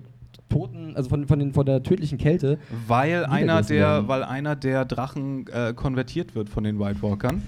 toten, 0.50 0.94
also 0.96 1.10
von, 1.10 1.28
von, 1.28 1.38
den, 1.38 1.54
von 1.54 1.68
der 1.68 1.84
tödlichen 1.84 2.18
Kälte, 2.18 2.58
Weil 2.88 3.26
einer, 3.26 3.62
der, 3.62 3.80
werden. 3.80 4.08
weil 4.08 4.24
einer 4.24 4.56
der 4.56 4.86
Drachen 4.86 5.46
äh, 5.54 5.74
konvertiert 5.76 6.34
wird 6.34 6.50
von 6.50 6.64
den 6.64 6.80
White 6.80 7.04
Walkern 7.04 7.44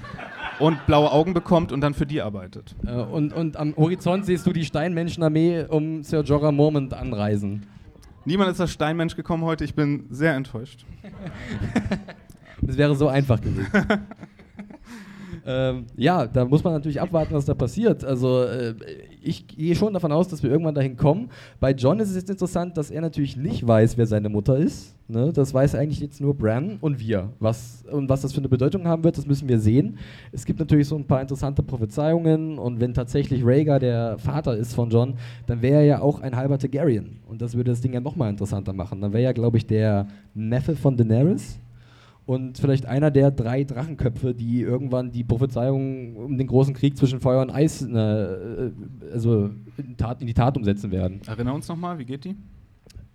und 0.62 0.86
blaue 0.86 1.12
Augen 1.12 1.34
bekommt 1.34 1.72
und 1.72 1.82
dann 1.82 1.94
für 1.94 2.06
die 2.06 2.22
arbeitet. 2.22 2.76
äh, 2.86 2.92
und, 2.92 3.34
und 3.34 3.58
am 3.58 3.76
Horizont 3.76 4.26
siehst 4.26 4.46
du 4.46 4.54
die 4.54 4.66
Steinmenschenarmee 4.66 5.66
um 5.68 6.04
Sir 6.04 6.22
Jorah 6.22 6.52
Mormont 6.52 6.94
anreisen. 6.94 7.66
Niemand 8.26 8.52
ist 8.52 8.62
als 8.62 8.72
Steinmensch 8.72 9.16
gekommen 9.16 9.44
heute, 9.44 9.64
ich 9.64 9.74
bin 9.74 10.06
sehr 10.10 10.36
enttäuscht. 10.36 10.86
Es 12.68 12.78
wäre 12.78 12.96
so 12.96 13.08
einfach 13.08 13.42
gewesen. 13.42 13.68
ähm, 15.46 15.86
ja, 15.96 16.28
da 16.28 16.46
muss 16.46 16.64
man 16.64 16.74
natürlich 16.74 17.02
abwarten, 17.02 17.34
was 17.34 17.46
da 17.46 17.54
passiert. 17.54 18.04
Also 18.04 18.44
äh, 18.44 18.76
ich 19.22 19.48
gehe 19.48 19.76
schon 19.76 19.94
davon 19.94 20.12
aus, 20.12 20.28
dass 20.28 20.42
wir 20.44 20.50
irgendwann 20.50 20.76
dahin 20.76 20.98
kommen. 20.98 21.30
Bei 21.60 21.72
John 21.72 22.00
ist 22.00 22.10
es 22.10 22.16
jetzt 22.16 22.30
interessant, 22.30 22.78
dass 22.78 22.90
er 22.90 23.02
natürlich 23.02 23.38
nicht 23.38 23.66
weiß, 23.66 23.98
wer 23.98 24.08
seine 24.08 24.30
Mutter 24.30 24.58
ist. 24.58 24.96
Ne? 25.08 25.32
Das 25.34 25.54
weiß 25.54 25.76
eigentlich 25.76 26.00
jetzt 26.00 26.22
nur 26.22 26.34
Bran 26.34 26.78
und 26.82 27.00
wir. 27.00 27.30
Was, 27.40 27.84
und 27.92 28.10
was 28.10 28.22
das 28.22 28.34
für 28.34 28.40
eine 28.40 28.50
Bedeutung 28.50 28.88
haben 28.88 29.04
wird, 29.04 29.18
das 29.18 29.28
müssen 29.28 29.48
wir 29.48 29.60
sehen. 29.60 29.98
Es 30.32 30.46
gibt 30.46 30.60
natürlich 30.60 30.88
so 30.88 30.96
ein 30.96 31.06
paar 31.06 31.22
interessante 31.22 31.62
Prophezeiungen 31.62 32.58
und 32.58 32.80
wenn 32.80 32.94
tatsächlich 32.94 33.46
Rhaegar 33.46 33.80
der 33.80 34.18
Vater 34.18 34.56
ist 34.58 34.74
von 34.74 34.90
John, 34.90 35.16
dann 35.48 35.62
wäre 35.62 35.82
er 35.82 35.86
ja 35.86 36.02
auch 36.02 36.22
ein 36.22 36.36
halber 36.36 36.58
Targaryen. 36.58 37.20
Und 37.28 37.42
das 37.42 37.56
würde 37.56 37.72
das 37.72 37.82
Ding 37.82 37.94
ja 37.94 38.00
nochmal 38.00 38.30
interessanter 38.30 38.74
machen. 38.74 39.02
Dann 39.02 39.14
wäre 39.14 39.24
ja, 39.24 39.32
glaube 39.34 39.58
ich, 39.58 39.66
der 39.66 40.08
Neffe 40.34 40.76
von 40.76 40.98
Daenerys 40.98 41.60
und 42.26 42.58
vielleicht 42.58 42.86
einer 42.86 43.12
der 43.12 43.32
drei 43.32 43.64
Drachenköpfe, 43.64 44.34
die 44.34 44.62
irgendwann 44.62 45.12
die 45.12 45.24
Prophezeiung 45.24 46.16
um 46.16 46.38
den 46.38 46.48
großen 46.48 46.74
Krieg 46.74 46.98
zwischen 46.98 47.20
Feuer 47.20 47.42
und 47.42 47.50
Eis 47.50 47.82
ne, 47.82 48.74
also 49.12 49.50
in, 49.78 49.98
Tat, 49.98 50.22
in 50.22 50.28
die 50.28 50.34
Tat 50.34 50.56
umsetzen 50.58 50.92
werden. 50.92 51.22
Erinner 51.26 51.54
uns 51.54 51.68
nochmal, 51.68 51.98
wie 51.98 52.06
geht 52.06 52.26
die? 52.26 52.36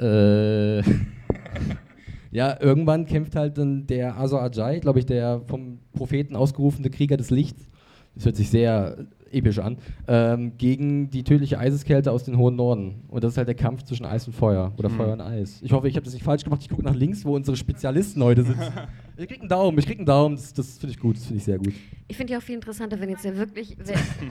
Äh, 0.02 0.82
ja, 2.30 2.60
irgendwann 2.60 3.06
kämpft 3.06 3.36
halt 3.36 3.58
dann 3.58 3.86
der 3.86 4.18
Azor 4.18 4.42
Ajay, 4.42 4.80
glaube 4.80 4.98
ich, 4.98 5.06
der 5.06 5.40
vom 5.46 5.78
Propheten 5.92 6.36
ausgerufene 6.36 6.90
Krieger 6.90 7.16
des 7.16 7.30
Lichts, 7.30 7.70
das 8.16 8.24
hört 8.24 8.36
sich 8.36 8.50
sehr 8.50 9.06
episch 9.32 9.58
an, 9.58 9.76
ähm, 10.08 10.52
gegen 10.56 11.10
die 11.10 11.24
tödliche 11.24 11.58
Eiseskälte 11.58 12.12
aus 12.12 12.24
dem 12.24 12.38
hohen 12.38 12.56
Norden. 12.56 13.02
Und 13.08 13.24
das 13.24 13.32
ist 13.32 13.38
halt 13.38 13.48
der 13.48 13.54
Kampf 13.54 13.82
zwischen 13.82 14.06
Eis 14.06 14.26
und 14.26 14.32
Feuer 14.34 14.72
oder 14.76 14.88
Mhm. 14.88 14.96
Feuer 14.96 15.12
und 15.14 15.20
Eis. 15.20 15.60
Ich 15.62 15.72
hoffe, 15.72 15.88
ich 15.88 15.96
habe 15.96 16.04
das 16.04 16.14
nicht 16.14 16.22
falsch 16.24 16.44
gemacht. 16.44 16.60
Ich 16.62 16.68
gucke 16.68 16.82
nach 16.82 16.94
links, 16.94 17.24
wo 17.24 17.34
unsere 17.34 17.56
Spezialisten 17.56 18.22
heute 18.22 18.42
sitzen. 18.44 18.60
ich 19.16 19.28
krieg 19.28 19.40
einen 19.40 19.48
Daumen, 19.48 19.78
ich 19.78 19.86
krieg 19.86 19.98
einen 19.98 20.06
Daumen. 20.06 20.36
Das, 20.36 20.52
das 20.54 20.78
finde 20.78 20.92
ich 20.94 21.00
gut, 21.00 21.16
das 21.16 21.24
finde 21.24 21.38
ich 21.38 21.44
sehr 21.44 21.58
gut. 21.58 21.74
Ich 22.08 22.16
finde 22.16 22.32
ja 22.34 22.38
auch 22.38 22.42
viel 22.42 22.54
interessanter, 22.54 23.00
wenn 23.00 23.08
jetzt 23.10 23.24
ja 23.24 23.36
wirklich, 23.36 23.76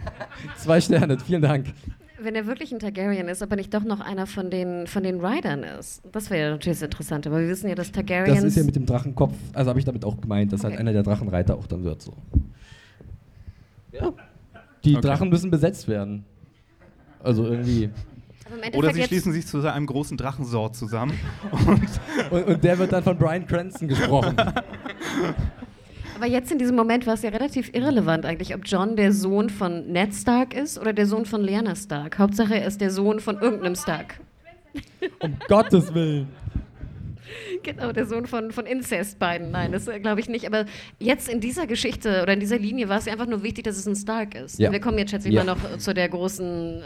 Zwei 0.57 0.79
Sterne, 0.79 1.17
vielen 1.19 1.41
Dank. 1.41 1.73
wenn 2.21 2.33
er 2.35 2.47
wirklich 2.47 2.71
ein 2.71 2.79
Targaryen 2.79 3.27
ist, 3.27 3.43
aber 3.43 3.57
nicht 3.57 3.73
doch 3.73 3.83
noch 3.83 3.99
einer 3.99 4.25
von 4.25 4.49
den, 4.49 4.87
von 4.87 5.03
den 5.03 5.19
Riders 5.23 5.59
ist. 5.79 6.01
Das 6.13 6.29
wäre 6.29 6.41
ja 6.41 6.49
natürlich 6.51 6.79
das 6.79 6.85
Interessante, 6.85 7.29
weil 7.31 7.43
wir 7.43 7.49
wissen 7.49 7.67
ja, 7.67 7.75
dass 7.75 7.91
Targaryens... 7.91 8.37
Das 8.37 8.43
ist 8.45 8.55
ja 8.57 8.63
mit 8.63 8.75
dem 8.77 8.85
Drachenkopf, 8.85 9.33
also 9.53 9.69
habe 9.69 9.79
ich 9.79 9.85
damit 9.85 10.05
auch 10.05 10.19
gemeint, 10.21 10.53
dass 10.53 10.63
halt 10.63 10.73
Okay. 10.75 10.79
einer 10.81 10.93
der 10.93 11.03
Drachenreiter 11.03 11.55
auch 11.57 11.67
dann 11.67 11.83
wird. 11.83 12.01
So. 12.01 12.13
Ja. 13.91 14.13
Die 14.85 14.95
Okay. 14.95 15.07
Drachen 15.07 15.29
müssen 15.29 15.51
besetzt 15.51 15.87
werden. 15.87 16.25
Also 17.23 17.45
irgendwie. 17.45 17.89
Oder 18.73 18.93
sie 18.93 19.03
schließen 19.03 19.33
sich 19.33 19.47
zu 19.47 19.59
einem 19.67 19.87
großen 19.87 20.15
Drachensort 20.15 20.75
zusammen. 20.75 21.17
Und, 22.29 22.43
und 22.47 22.63
der 22.63 22.77
wird 22.77 22.91
dann 22.91 23.03
von 23.03 23.17
Brian 23.17 23.45
Cranston 23.47 23.87
gesprochen. 23.87 24.35
Aber 26.15 26.27
jetzt 26.27 26.51
in 26.51 26.57
diesem 26.59 26.75
Moment 26.75 27.05
war 27.07 27.15
es 27.15 27.23
ja 27.23 27.29
relativ 27.29 27.73
irrelevant 27.73 28.25
eigentlich, 28.25 28.55
ob 28.55 28.61
John 28.65 28.95
der 28.95 29.11
Sohn 29.11 29.49
von 29.49 29.87
Ned 29.91 30.13
Stark 30.13 30.53
ist 30.53 30.79
oder 30.79 30.93
der 30.93 31.07
Sohn 31.07 31.25
von 31.25 31.41
Lyanna 31.41 31.75
Stark. 31.75 32.19
Hauptsache 32.19 32.55
er 32.55 32.67
ist 32.67 32.79
der 32.79 32.91
Sohn 32.91 33.19
von 33.19 33.39
irgendeinem 33.39 33.75
Stark. 33.75 34.19
um 35.19 35.35
Gottes 35.47 35.93
Willen. 35.93 36.27
Genau, 37.63 37.91
der 37.91 38.05
Sohn 38.05 38.25
von, 38.27 38.51
von 38.51 38.65
Incest 38.65 39.19
beiden. 39.19 39.51
Nein, 39.51 39.71
das 39.71 39.87
äh, 39.87 39.99
glaube 39.99 40.19
ich 40.19 40.29
nicht. 40.29 40.45
Aber 40.47 40.65
jetzt 40.99 41.29
in 41.29 41.39
dieser 41.39 41.67
Geschichte 41.67 42.21
oder 42.23 42.33
in 42.33 42.39
dieser 42.39 42.57
Linie 42.59 42.89
war 42.89 42.97
es 42.99 43.05
ja 43.05 43.13
einfach 43.13 43.27
nur 43.27 43.43
wichtig, 43.43 43.63
dass 43.63 43.77
es 43.77 43.87
ein 43.87 43.95
Stark 43.95 44.35
ist. 44.35 44.59
Ja. 44.59 44.71
Wir 44.71 44.79
kommen 44.79 44.97
jetzt, 44.97 45.11
schätze 45.11 45.29
ich 45.29 45.33
Ja. 45.35 45.43
mal, 45.43 45.55
noch 45.55 45.77
zu 45.77 45.93
der 45.93 46.09
großen, 46.09 46.45
äh, 46.79 46.81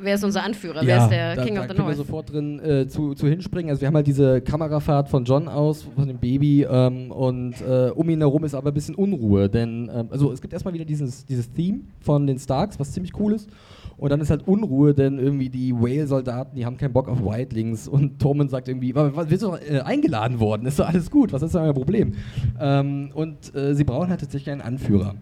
wer 0.00 0.14
ist 0.14 0.24
unser 0.24 0.42
Anführer? 0.42 0.80
wer 0.84 1.04
ist 1.04 1.08
der 1.10 1.36
da, 1.36 1.44
King 1.44 1.54
da 1.56 1.60
of 1.62 1.66
the 1.68 1.74
können 1.74 1.88
wir 1.88 1.94
North? 1.94 1.96
sofort 1.96 2.32
drin 2.32 2.58
äh, 2.60 2.88
zu, 2.88 3.14
zu 3.14 3.28
hinspringen. 3.28 3.70
Also 3.70 3.80
wir 3.82 3.88
haben 3.88 3.94
halt 3.96 4.06
diese 4.06 4.40
Kamerafahrt 4.40 5.08
von 5.08 5.24
John 5.24 5.48
aus, 5.48 5.82
von 5.94 6.06
dem 6.08 6.18
Baby 6.18 6.64
ähm, 6.68 7.10
und 7.10 7.54
äh, 7.60 7.90
um 7.94 8.08
ihn 8.08 8.18
herum 8.20 8.44
ist 8.44 8.54
aber 8.54 8.70
ein 8.70 8.74
bisschen 8.74 8.94
Unruhe, 8.94 9.48
denn 9.48 9.90
ähm, 9.94 10.08
also 10.10 10.32
es 10.32 10.40
gibt 10.40 10.52
erstmal 10.52 10.74
wieder 10.74 10.84
dieses, 10.84 11.24
dieses 11.26 11.52
Theme 11.52 11.80
von 12.00 12.26
den 12.26 12.38
Starks, 12.38 12.78
was 12.78 12.92
ziemlich 12.92 13.12
cool 13.18 13.34
ist. 13.34 13.48
Und 13.98 14.10
dann 14.10 14.20
ist 14.20 14.28
halt 14.30 14.46
Unruhe, 14.46 14.92
denn 14.94 15.18
irgendwie 15.18 15.48
die 15.48 15.72
Whale-Soldaten, 15.74 16.54
die 16.56 16.66
haben 16.66 16.76
keinen 16.76 16.92
Bock 16.92 17.08
auf 17.08 17.24
Whitelings 17.24 17.88
und 17.88 18.18
Tormund 18.20 18.50
sagt 18.50 18.68
irgendwie, 18.68 18.94
"Was, 18.94 19.30
wir 19.30 19.38
sind 19.38 19.48
doch 19.52 19.58
äh, 19.60 19.80
eingeladen 19.80 20.38
worden, 20.38 20.66
ist 20.66 20.78
doch 20.78 20.86
alles 20.88 21.10
gut, 21.10 21.32
was 21.32 21.42
ist 21.42 21.54
denn 21.54 21.62
euer 21.62 21.72
Problem? 21.74 22.12
Ähm, 22.60 23.10
und 23.14 23.54
äh, 23.54 23.74
sie 23.74 23.84
brauchen 23.84 24.10
halt 24.10 24.20
tatsächlich 24.20 24.50
einen 24.52 24.60
Anführer. 24.60 25.14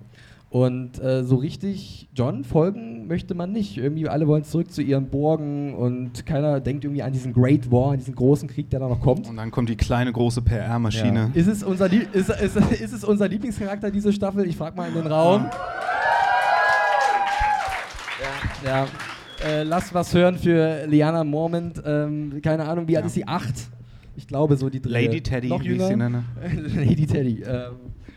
Und 0.50 1.02
äh, 1.02 1.24
so 1.24 1.34
richtig 1.34 2.08
John 2.14 2.44
folgen 2.44 3.08
möchte 3.08 3.34
man 3.34 3.50
nicht. 3.50 3.76
Irgendwie 3.76 4.08
alle 4.08 4.28
wollen 4.28 4.44
zurück 4.44 4.70
zu 4.70 4.82
ihren 4.82 5.06
Burgen 5.08 5.74
und 5.74 6.26
keiner 6.26 6.60
denkt 6.60 6.84
irgendwie 6.84 7.02
an 7.02 7.12
diesen 7.12 7.32
Great 7.32 7.72
War, 7.72 7.90
an 7.92 7.98
diesen 7.98 8.14
großen 8.14 8.48
Krieg, 8.48 8.70
der 8.70 8.78
da 8.78 8.88
noch 8.88 9.00
kommt. 9.00 9.28
Und 9.28 9.36
dann 9.36 9.50
kommt 9.50 9.68
die 9.68 9.74
kleine 9.76 10.12
große 10.12 10.42
PR-Maschine. 10.42 11.32
Ist, 11.34 11.48
es 11.48 11.64
unser 11.64 11.88
Lie- 11.88 12.06
ist, 12.12 12.30
ist, 12.30 12.56
ist 12.80 12.92
es 12.92 13.02
unser 13.02 13.26
Lieblingscharakter 13.28 13.90
diese 13.90 14.12
Staffel? 14.12 14.46
Ich 14.46 14.56
frage 14.56 14.76
mal 14.76 14.86
in 14.88 14.94
den 14.94 15.06
Raum. 15.08 15.42
Ja. 15.42 15.50
Äh, 18.64 19.62
lass 19.64 19.92
was 19.92 20.14
hören 20.14 20.38
für 20.38 20.86
Liana 20.86 21.22
Mormont. 21.24 21.82
Ähm, 21.84 22.40
keine 22.42 22.64
Ahnung, 22.66 22.88
wie 22.88 22.96
alt 22.96 23.04
Ja. 23.04 23.06
ist 23.08 23.14
sie? 23.14 23.26
Acht? 23.26 23.54
Ich 24.16 24.26
glaube 24.26 24.56
so 24.56 24.70
die 24.70 24.80
dritte. 24.80 24.94
Lady 24.94 25.20
Teddy, 25.20 25.48
Noch 25.48 25.62
wie 25.62 25.72
ich 25.72 25.82
sie 25.82 25.96
nenne. 25.96 26.24
Lady 26.74 27.06
Teddy. 27.06 27.42
Ähm, 27.42 27.72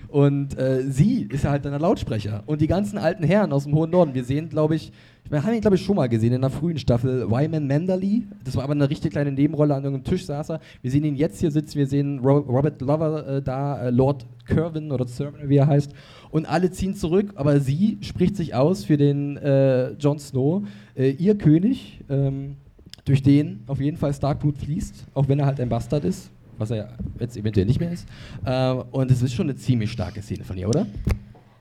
und 0.10 0.57
äh, 0.57 0.84
sie 0.84 1.24
ist 1.30 1.44
ja 1.44 1.49
halt 1.52 1.65
dann 1.65 1.72
der 1.74 1.82
Lautsprecher. 1.82 2.44
Und 2.45 2.61
die 2.61 2.68
ganzen 2.68 2.98
alten 2.98 3.24
Herren 3.24 3.52
aus 3.52 3.65
dem 3.65 3.74
hohen 3.74 3.90
Norden. 3.90 4.14
Wir 4.14 4.24
sehen, 4.24 4.48
glaube 4.48 4.76
ich, 4.76 4.91
wir 5.30 5.44
haben 5.44 5.53
ihn, 5.53 5.60
glaube 5.60 5.76
ich, 5.76 5.82
schon 5.84 5.98
mal 5.98 6.07
gesehen 6.07 6.32
in 6.32 6.40
der 6.40 6.49
frühen 6.49 6.78
Staffel. 6.78 7.30
Wyman 7.30 7.68
Manderly. 7.68 8.26
Das 8.45 8.56
war 8.56 8.64
aber 8.64 8.72
eine 8.74 8.90
richtig 8.90 9.11
kleine 9.11 9.34
Nebenrolle. 9.34 9.76
An 9.76 9.84
irgendeinem 9.84 10.06
Tisch 10.10 10.26
saß 10.26 10.52
er. 10.52 10.60
Wir 10.82 10.91
sehen 10.91 11.03
ihn 11.03 11.15
jetzt 11.18 11.41
hier 11.41 11.52
sitzen. 11.52 11.78
Wir 11.78 11.88
sehen 11.88 12.19
Ro 12.19 12.38
Robert 12.38 12.80
Lover 12.80 13.28
äh, 13.28 13.41
da, 13.41 13.88
äh, 13.88 13.90
Lord 13.90 14.26
Kervin 14.45 14.91
oder 14.94 15.06
Servant, 15.07 15.49
wie 15.49 15.57
er 15.57 15.68
heißt. 15.68 15.91
Und 16.30 16.45
alle 16.45 16.72
ziehen 16.72 16.95
zurück. 16.95 17.32
Aber 17.36 17.60
sie 17.60 17.98
spricht 18.02 18.36
sich 18.36 18.56
aus 18.56 18.86
für 18.86 18.98
den 18.98 19.38
äh, 19.38 19.91
Jon 19.94 20.20
Snow, 20.20 20.64
äh, 20.95 21.12
ihr 21.12 21.38
König, 21.38 22.02
ähm, 22.10 22.58
durch 23.06 23.24
den 23.24 23.62
auf 23.68 23.80
jeden 23.80 23.98
Fall 23.98 24.14
Starkblut 24.14 24.58
fließt. 24.58 25.06
Auch 25.14 25.28
wenn 25.28 25.40
er 25.40 25.45
halt 25.45 25.60
ein 25.60 25.70
Bastard 25.70 26.06
ist. 26.06 26.32
Was 26.58 26.72
er 26.72 26.90
jetzt 27.20 27.38
eventuell 27.38 27.68
nicht 27.68 27.80
mehr 27.80 27.91
ist. 27.91 28.08
Äh, 28.44 28.72
und 28.91 29.12
es 29.12 29.22
ist 29.22 29.34
schon 29.34 29.48
eine 29.48 29.56
ziemlich 29.56 29.91
starke 29.91 30.22
Szene 30.22 30.44
von 30.44 30.58
ihr, 30.58 30.68
oder? 30.68 30.88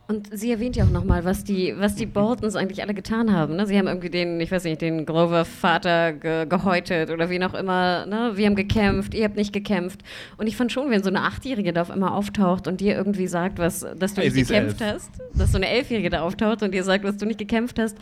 Und 0.08 0.28
sie 0.32 0.52
erwähnt 0.52 0.76
ja 0.76 0.84
auch 0.84 0.90
nochmal, 0.90 1.24
was 1.24 1.42
die, 1.42 1.74
was 1.76 1.96
die 1.96 2.06
Boltons 2.06 2.54
eigentlich 2.54 2.80
alle 2.80 2.94
getan 2.94 3.32
haben. 3.32 3.56
Ne? 3.56 3.66
Sie 3.66 3.76
haben 3.76 3.88
irgendwie 3.88 4.08
den, 4.08 4.40
ich 4.40 4.52
weiß 4.52 4.62
nicht, 4.62 4.80
den 4.80 5.04
Grover-Vater 5.04 6.12
ge 6.12 6.46
gehäutet 6.46 7.10
oder 7.10 7.28
wie 7.28 7.40
noch 7.40 7.54
immer. 7.54 8.06
Ne? 8.06 8.32
Wir 8.34 8.46
haben 8.46 8.54
gekämpft, 8.54 9.14
ihr 9.14 9.24
habt 9.24 9.34
nicht 9.34 9.52
gekämpft. 9.52 10.02
Und 10.36 10.46
ich 10.46 10.56
fand 10.56 10.70
schon, 10.70 10.90
wenn 10.90 11.02
so 11.02 11.10
eine 11.10 11.22
Achtjährige 11.22 11.72
da 11.72 11.82
auf 11.82 11.90
einmal 11.90 12.10
auftaucht 12.10 12.68
und 12.68 12.80
dir 12.80 12.94
irgendwie 12.94 13.26
sagt, 13.26 13.58
was, 13.58 13.84
dass 13.98 14.14
du 14.14 14.20
Hey, 14.20 14.30
nicht 14.30 14.48
gekämpft 14.48 14.80
elf. 14.80 14.94
hast, 14.94 15.10
dass 15.34 15.50
so 15.50 15.56
eine 15.56 15.68
Elfjährige 15.68 16.08
da 16.08 16.22
auftaucht 16.22 16.62
und 16.62 16.72
dir 16.72 16.84
sagt, 16.84 17.04
dass 17.04 17.16
du 17.16 17.26
nicht 17.26 17.40
gekämpft 17.40 17.80
hast 17.80 17.96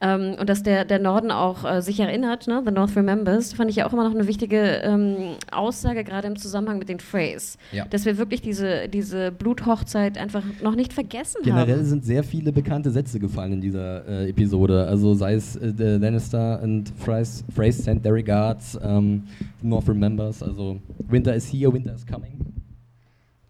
ähm, 0.00 0.36
und 0.40 0.48
dass 0.48 0.62
der, 0.62 0.86
der 0.86 0.98
Norden 0.98 1.30
auch 1.30 1.70
äh, 1.70 1.82
sich 1.82 2.00
erinnert, 2.00 2.46
ne? 2.46 2.62
The 2.64 2.72
North 2.72 2.96
Remembers, 2.96 3.52
fand 3.52 3.68
ich 3.68 3.76
ja 3.76 3.86
auch 3.86 3.92
immer 3.92 4.04
noch 4.04 4.14
eine 4.14 4.26
wichtige 4.26 4.80
ähm, 4.82 5.36
Aussage, 5.52 6.04
gerade 6.04 6.26
im 6.26 6.36
Zusammenhang 6.36 6.78
mit 6.78 6.88
den 6.88 7.00
Freys. 7.00 7.58
Ja. 7.70 7.84
Dass 7.84 8.06
wir 8.06 8.16
wirklich 8.16 8.40
diese, 8.40 8.88
diese 8.88 9.30
Bluthochzeit 9.30 10.16
einfach 10.16 10.42
noch 10.62 10.74
nicht 10.74 10.94
vergessen 10.94 11.49
Generell 11.54 11.76
haben. 11.78 11.84
sind 11.84 12.04
sehr 12.04 12.22
viele 12.24 12.52
bekannte 12.52 12.90
Sätze 12.90 13.18
gefallen 13.18 13.52
in 13.54 13.60
dieser 13.60 14.06
äh, 14.06 14.28
Episode. 14.30 14.86
Also 14.86 15.14
sei 15.14 15.34
es 15.34 15.56
äh, 15.56 15.72
der 15.72 15.98
Lannister 15.98 16.60
und 16.62 16.92
Phrase 16.98 17.44
sent 17.82 18.02
their 18.02 18.12
regards, 18.14 18.78
ähm, 18.82 19.24
the 19.60 19.66
North 19.66 19.88
remembers, 19.88 20.42
also 20.42 20.80
Winter 21.08 21.34
is 21.34 21.52
here, 21.52 21.72
Winter 21.72 21.94
is 21.94 22.06
coming. 22.06 22.38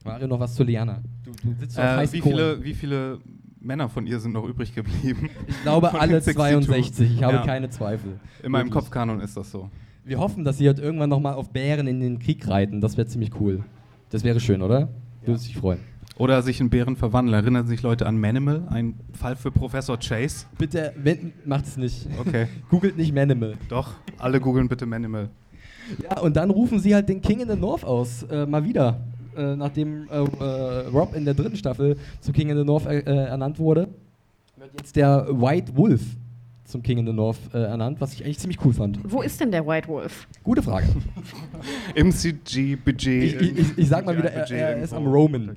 Mario, 0.04 0.26
noch 0.26 0.40
was 0.40 0.54
zu 0.54 0.62
Liana. 0.64 1.02
Du, 1.24 1.30
du 1.32 1.54
sitzt 1.60 1.78
auf 1.78 1.84
Äh, 1.84 1.88
heißen 1.98 2.14
wie, 2.14 2.22
viele, 2.22 2.64
wie 2.64 2.74
viele 2.74 3.18
Männer 3.60 3.88
von 3.88 4.06
ihr 4.06 4.18
sind 4.18 4.32
noch 4.32 4.44
übrig 4.48 4.74
geblieben? 4.74 5.28
Ich 5.46 5.62
glaube 5.62 5.88
Von 5.90 6.00
alle 6.00 6.12
den 6.20 6.22
62. 6.22 6.34
62, 6.34 7.14
ich 7.16 7.22
habe 7.22 7.34
Ja. 7.36 7.44
keine 7.44 7.68
Zweifel. 7.68 8.18
In 8.42 8.52
meinem 8.52 8.66
Wirklich. 8.68 8.74
Kopfkanon 8.84 9.20
ist 9.20 9.36
das 9.36 9.50
so. 9.50 9.68
Wir 10.04 10.18
hoffen, 10.18 10.44
dass 10.44 10.56
sie 10.58 10.66
halt 10.66 10.78
irgendwann 10.78 11.10
nochmal 11.10 11.34
auf 11.34 11.50
Bären 11.50 11.86
in 11.86 12.00
den 12.00 12.18
Krieg 12.18 12.48
reiten. 12.48 12.80
Das 12.80 12.96
wäre 12.96 13.06
ziemlich 13.06 13.38
cool. 13.38 13.62
Das 14.08 14.24
wäre 14.24 14.40
schön, 14.40 14.62
oder? 14.62 14.88
Würde 15.24 15.38
dich 15.38 15.54
freuen. 15.56 15.80
Oder 16.20 16.42
sich 16.42 16.60
in 16.60 16.68
Bären 16.68 16.96
verwandeln. 16.96 17.32
Erinnern 17.32 17.66
sich 17.66 17.80
Leute 17.80 18.04
an 18.04 18.20
Manimal, 18.20 18.64
ein 18.68 18.94
Fall 19.18 19.36
für 19.36 19.50
Professor 19.50 19.98
Chase? 19.98 20.44
Bitte, 20.58 20.92
wenn, 21.02 21.32
macht 21.46 21.64
es 21.64 21.78
nicht. 21.78 22.06
Okay. 22.18 22.46
Googelt 22.68 22.98
nicht 22.98 23.14
Manimal. 23.14 23.54
Doch, 23.70 23.94
alle 24.18 24.38
googeln 24.38 24.68
bitte 24.68 24.84
Manimal. 24.84 25.30
Ja, 26.02 26.20
und 26.20 26.36
dann 26.36 26.50
rufen 26.50 26.78
sie 26.78 26.94
halt 26.94 27.08
den 27.08 27.22
King 27.22 27.40
in 27.40 27.48
the 27.48 27.56
North 27.56 27.84
aus, 27.84 28.24
äh, 28.24 28.44
mal 28.44 28.62
wieder. 28.62 29.00
Äh, 29.34 29.56
nachdem 29.56 30.08
äh, 30.10 30.18
äh, 30.18 30.88
Rob 30.88 31.14
in 31.16 31.24
der 31.24 31.32
dritten 31.32 31.56
Staffel 31.56 31.96
zu 32.20 32.32
King 32.32 32.50
in 32.50 32.58
the 32.58 32.64
North 32.64 32.84
äh, 32.84 32.98
äh, 32.98 33.28
ernannt 33.28 33.58
wurde, 33.58 33.88
wird 34.56 34.72
jetzt 34.76 34.96
der 34.96 35.26
White 35.30 35.74
Wolf 35.74 36.02
zum 36.64 36.82
King 36.82 36.98
in 36.98 37.06
the 37.06 37.14
North 37.14 37.38
äh, 37.54 37.62
ernannt, 37.62 37.98
was 37.98 38.12
ich 38.12 38.26
eigentlich 38.26 38.38
ziemlich 38.38 38.62
cool 38.62 38.74
fand. 38.74 38.98
Wo 39.04 39.22
ist 39.22 39.40
denn 39.40 39.50
der 39.50 39.66
White 39.66 39.88
Wolf? 39.88 40.28
Gute 40.44 40.62
Frage. 40.62 40.86
Im 41.94 42.12
CG-Budget. 42.12 43.24
Ich, 43.24 43.40
ich, 43.40 43.58
ich, 43.58 43.78
ich 43.78 43.88
sag 43.88 44.04
mal 44.04 44.18
wieder, 44.18 44.30
er, 44.30 44.50
er 44.50 44.82
ist 44.82 44.92
am 44.92 45.06
Roman. 45.06 45.56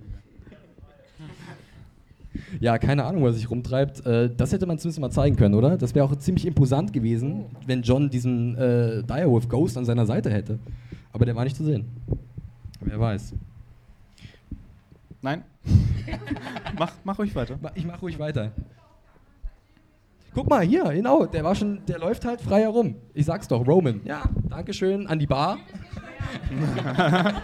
Ja, 2.59 2.77
keine 2.77 3.05
Ahnung, 3.05 3.23
was 3.23 3.35
sich 3.35 3.49
rumtreibt. 3.49 4.05
Äh, 4.05 4.29
das 4.35 4.51
hätte 4.51 4.65
man 4.65 4.77
zumindest 4.77 4.99
mal 4.99 5.11
zeigen 5.11 5.35
können, 5.35 5.55
oder? 5.55 5.77
Das 5.77 5.95
wäre 5.95 6.05
auch 6.05 6.15
ziemlich 6.15 6.45
imposant 6.45 6.93
gewesen, 6.93 7.45
wenn 7.65 7.81
John 7.81 8.09
diesen 8.09 8.55
äh, 8.57 9.03
Direwolf 9.03 9.47
Ghost 9.47 9.77
an 9.77 9.85
seiner 9.85 10.05
Seite 10.05 10.31
hätte. 10.31 10.59
Aber 11.11 11.25
der 11.25 11.35
war 11.35 11.43
nicht 11.43 11.55
zu 11.55 11.63
sehen. 11.63 11.85
Wer 12.81 12.99
weiß. 12.99 13.33
Nein? 15.21 15.43
mach, 16.77 16.93
mach 17.03 17.19
ruhig 17.19 17.35
weiter. 17.35 17.57
Ich 17.75 17.85
mach 17.85 18.01
ruhig 18.01 18.19
weiter. 18.19 18.51
Guck 20.33 20.49
mal, 20.49 20.61
hier, 20.65 20.83
genau, 20.85 21.27
der 21.27 21.43
war 21.43 21.53
schon, 21.53 21.85
der 21.87 21.99
läuft 21.99 22.25
halt 22.25 22.41
frei 22.41 22.61
herum. 22.61 22.95
Ich 23.13 23.25
sag's 23.25 23.47
doch, 23.47 23.65
Roman. 23.67 24.01
Ja, 24.03 24.23
Dankeschön 24.49 25.05
an 25.05 25.19
die 25.19 25.27
Bar. 25.27 25.59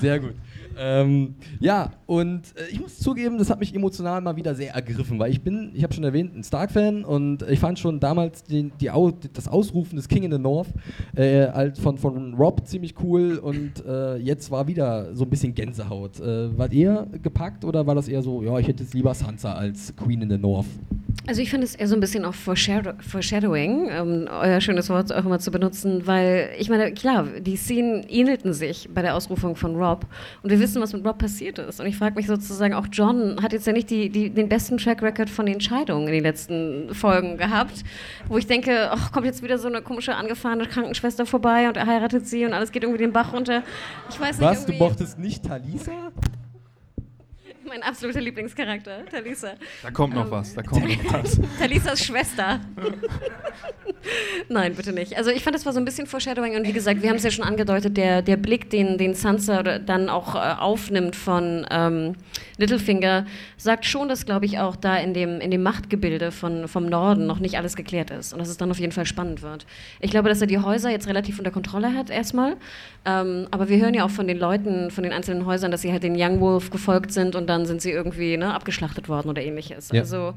Sehr 0.00 0.20
gut. 0.20 0.34
Ähm, 0.78 1.34
ja, 1.60 1.90
und 2.06 2.42
äh, 2.56 2.70
ich 2.70 2.80
muss 2.80 2.98
zugeben, 2.98 3.38
das 3.38 3.50
hat 3.50 3.58
mich 3.58 3.74
emotional 3.74 4.20
mal 4.20 4.36
wieder 4.36 4.54
sehr 4.54 4.74
ergriffen, 4.74 5.18
weil 5.18 5.30
ich 5.30 5.40
bin, 5.40 5.72
ich 5.74 5.82
habe 5.82 5.92
schon 5.92 6.04
erwähnt, 6.04 6.36
ein 6.36 6.44
Stark-Fan 6.44 7.04
und 7.04 7.42
ich 7.42 7.58
fand 7.58 7.78
schon 7.78 7.98
damals 8.00 8.44
den, 8.44 8.72
die 8.80 8.90
Au 8.90 9.10
das 9.10 9.48
Ausrufen 9.48 9.96
des 9.96 10.08
King 10.08 10.22
in 10.22 10.32
the 10.32 10.38
North 10.38 10.68
äh, 11.16 11.70
von, 11.72 11.98
von 11.98 12.34
Rob 12.34 12.66
ziemlich 12.66 12.94
cool 13.02 13.38
und 13.38 13.84
äh, 13.86 14.16
jetzt 14.16 14.50
war 14.50 14.66
wieder 14.68 15.14
so 15.14 15.24
ein 15.24 15.30
bisschen 15.30 15.54
Gänsehaut. 15.54 16.20
Äh, 16.20 16.56
wart 16.56 16.72
ihr 16.72 17.06
gepackt 17.22 17.64
oder 17.64 17.86
war 17.86 17.94
das 17.94 18.08
eher 18.08 18.22
so, 18.22 18.42
ja, 18.42 18.58
ich 18.58 18.68
hätte 18.68 18.82
jetzt 18.82 18.94
lieber 18.94 19.14
Sansa 19.14 19.54
als 19.54 19.94
Queen 19.96 20.22
in 20.22 20.30
the 20.30 20.38
North? 20.38 20.66
Also 21.26 21.42
ich 21.42 21.50
finde 21.50 21.66
es 21.66 21.74
eher 21.74 21.88
so 21.88 21.94
ein 21.94 22.00
bisschen 22.00 22.24
auch 22.24 22.34
Foreshadow 22.34 22.92
Foreshadowing, 23.00 23.90
um 24.00 24.28
euer 24.28 24.62
schönes 24.62 24.88
Wort 24.88 25.12
auch 25.12 25.24
immer 25.26 25.38
zu 25.38 25.50
benutzen, 25.50 26.06
weil 26.06 26.48
ich 26.58 26.70
meine, 26.70 26.92
klar, 26.92 27.26
die 27.40 27.56
Szenen 27.56 28.02
ähnelten 28.08 28.54
sich 28.54 28.88
bei 28.94 29.02
der 29.02 29.14
Ausrufung 29.14 29.54
von 29.54 29.76
Rob 29.76 30.06
und 30.42 30.50
wir 30.50 30.58
wissen, 30.58 30.67
was 30.76 30.92
mit 30.92 31.04
Rob 31.04 31.18
passiert 31.18 31.58
ist. 31.58 31.80
Und 31.80 31.86
ich 31.86 31.96
frage 31.96 32.14
mich 32.14 32.26
sozusagen, 32.26 32.74
auch 32.74 32.86
John 32.92 33.42
hat 33.42 33.52
jetzt 33.52 33.66
ja 33.66 33.72
nicht 33.72 33.90
die, 33.90 34.10
die, 34.10 34.30
den 34.30 34.48
besten 34.48 34.78
Track 34.78 35.02
Record 35.02 35.30
von 35.30 35.46
Entscheidungen 35.46 36.06
in 36.08 36.14
den 36.14 36.22
letzten 36.22 36.94
Folgen 36.94 37.36
gehabt, 37.36 37.84
wo 38.28 38.38
ich 38.38 38.46
denke, 38.46 38.90
ach, 38.90 39.12
kommt 39.12 39.26
jetzt 39.26 39.42
wieder 39.42 39.58
so 39.58 39.68
eine 39.68 39.82
komische 39.82 40.14
angefahrene 40.14 40.66
Krankenschwester 40.66 41.26
vorbei 41.26 41.68
und 41.68 41.76
er 41.76 41.86
heiratet 41.86 42.26
sie 42.26 42.44
und 42.44 42.52
alles 42.52 42.72
geht 42.72 42.82
irgendwie 42.82 43.02
den 43.02 43.12
Bach 43.12 43.32
runter. 43.32 43.62
Ich 44.10 44.20
weiß 44.20 44.38
nicht, 44.38 44.48
Was, 44.48 44.66
du 44.66 44.72
mochtest 44.72 45.18
nicht 45.18 45.44
Talisa? 45.44 45.92
Mein 47.68 47.82
absoluter 47.82 48.20
Lieblingscharakter, 48.20 49.04
Talisa. 49.06 49.52
Da 49.82 49.90
kommt 49.90 50.14
noch 50.14 50.24
Ähm, 50.24 50.30
was, 50.30 50.54
da 50.54 50.62
kommt 50.62 50.86
noch 51.04 51.12
was. 51.12 51.40
Talisas 51.58 52.04
Schwester. 52.04 52.60
Nein, 54.48 54.74
bitte 54.74 54.92
nicht. 54.92 55.16
Also 55.16 55.30
ich 55.30 55.42
fand, 55.42 55.54
das 55.54 55.66
war 55.66 55.72
so 55.72 55.78
ein 55.78 55.84
bisschen 55.84 56.06
Foreshadowing 56.06 56.56
und 56.56 56.66
wie 56.66 56.72
gesagt, 56.72 57.02
wir 57.02 57.10
haben 57.10 57.16
es 57.16 57.24
ja 57.24 57.30
schon 57.30 57.44
angedeutet, 57.44 57.96
der, 57.96 58.22
der 58.22 58.36
Blick, 58.36 58.70
den, 58.70 58.96
den 58.96 59.14
Sansa 59.14 59.62
dann 59.62 60.08
auch 60.08 60.34
äh, 60.34 60.38
aufnimmt 60.38 61.16
von 61.16 61.66
ähm, 61.70 62.14
Littlefinger, 62.56 63.26
sagt 63.56 63.84
schon, 63.84 64.08
dass, 64.08 64.24
glaube 64.24 64.46
ich, 64.46 64.58
auch 64.58 64.76
da 64.76 64.96
in 64.96 65.14
dem, 65.14 65.40
in 65.40 65.50
dem 65.50 65.62
Machtgebilde 65.62 66.32
von, 66.32 66.68
vom 66.68 66.86
Norden 66.86 67.26
noch 67.26 67.38
nicht 67.38 67.56
alles 67.56 67.76
geklärt 67.76 68.10
ist 68.10 68.32
und 68.32 68.38
dass 68.38 68.48
es 68.48 68.56
dann 68.56 68.70
auf 68.70 68.78
jeden 68.78 68.92
Fall 68.92 69.06
spannend 69.06 69.42
wird. 69.42 69.66
Ich 70.00 70.10
glaube, 70.10 70.28
dass 70.28 70.40
er 70.40 70.46
die 70.46 70.58
Häuser 70.58 70.90
jetzt 70.90 71.08
relativ 71.08 71.38
unter 71.38 71.50
Kontrolle 71.50 71.94
hat 71.94 72.10
erstmal, 72.10 72.56
ähm, 73.04 73.46
aber 73.50 73.68
wir 73.68 73.78
hören 73.78 73.94
ja 73.94 74.04
auch 74.04 74.10
von 74.10 74.26
den 74.26 74.38
Leuten, 74.38 74.90
von 74.90 75.04
den 75.04 75.12
einzelnen 75.12 75.44
Häusern, 75.46 75.70
dass 75.70 75.82
sie 75.82 75.92
halt 75.92 76.02
den 76.02 76.14
Young 76.16 76.40
Wolf 76.40 76.70
gefolgt 76.70 77.12
sind 77.12 77.34
und 77.34 77.46
dann 77.48 77.57
sind 77.66 77.80
sie 77.82 77.90
irgendwie 77.90 78.36
ne, 78.36 78.54
abgeschlachtet 78.54 79.08
worden 79.08 79.28
oder 79.28 79.42
ähnliches. 79.42 79.90
Ja. 79.92 80.00
Also 80.00 80.34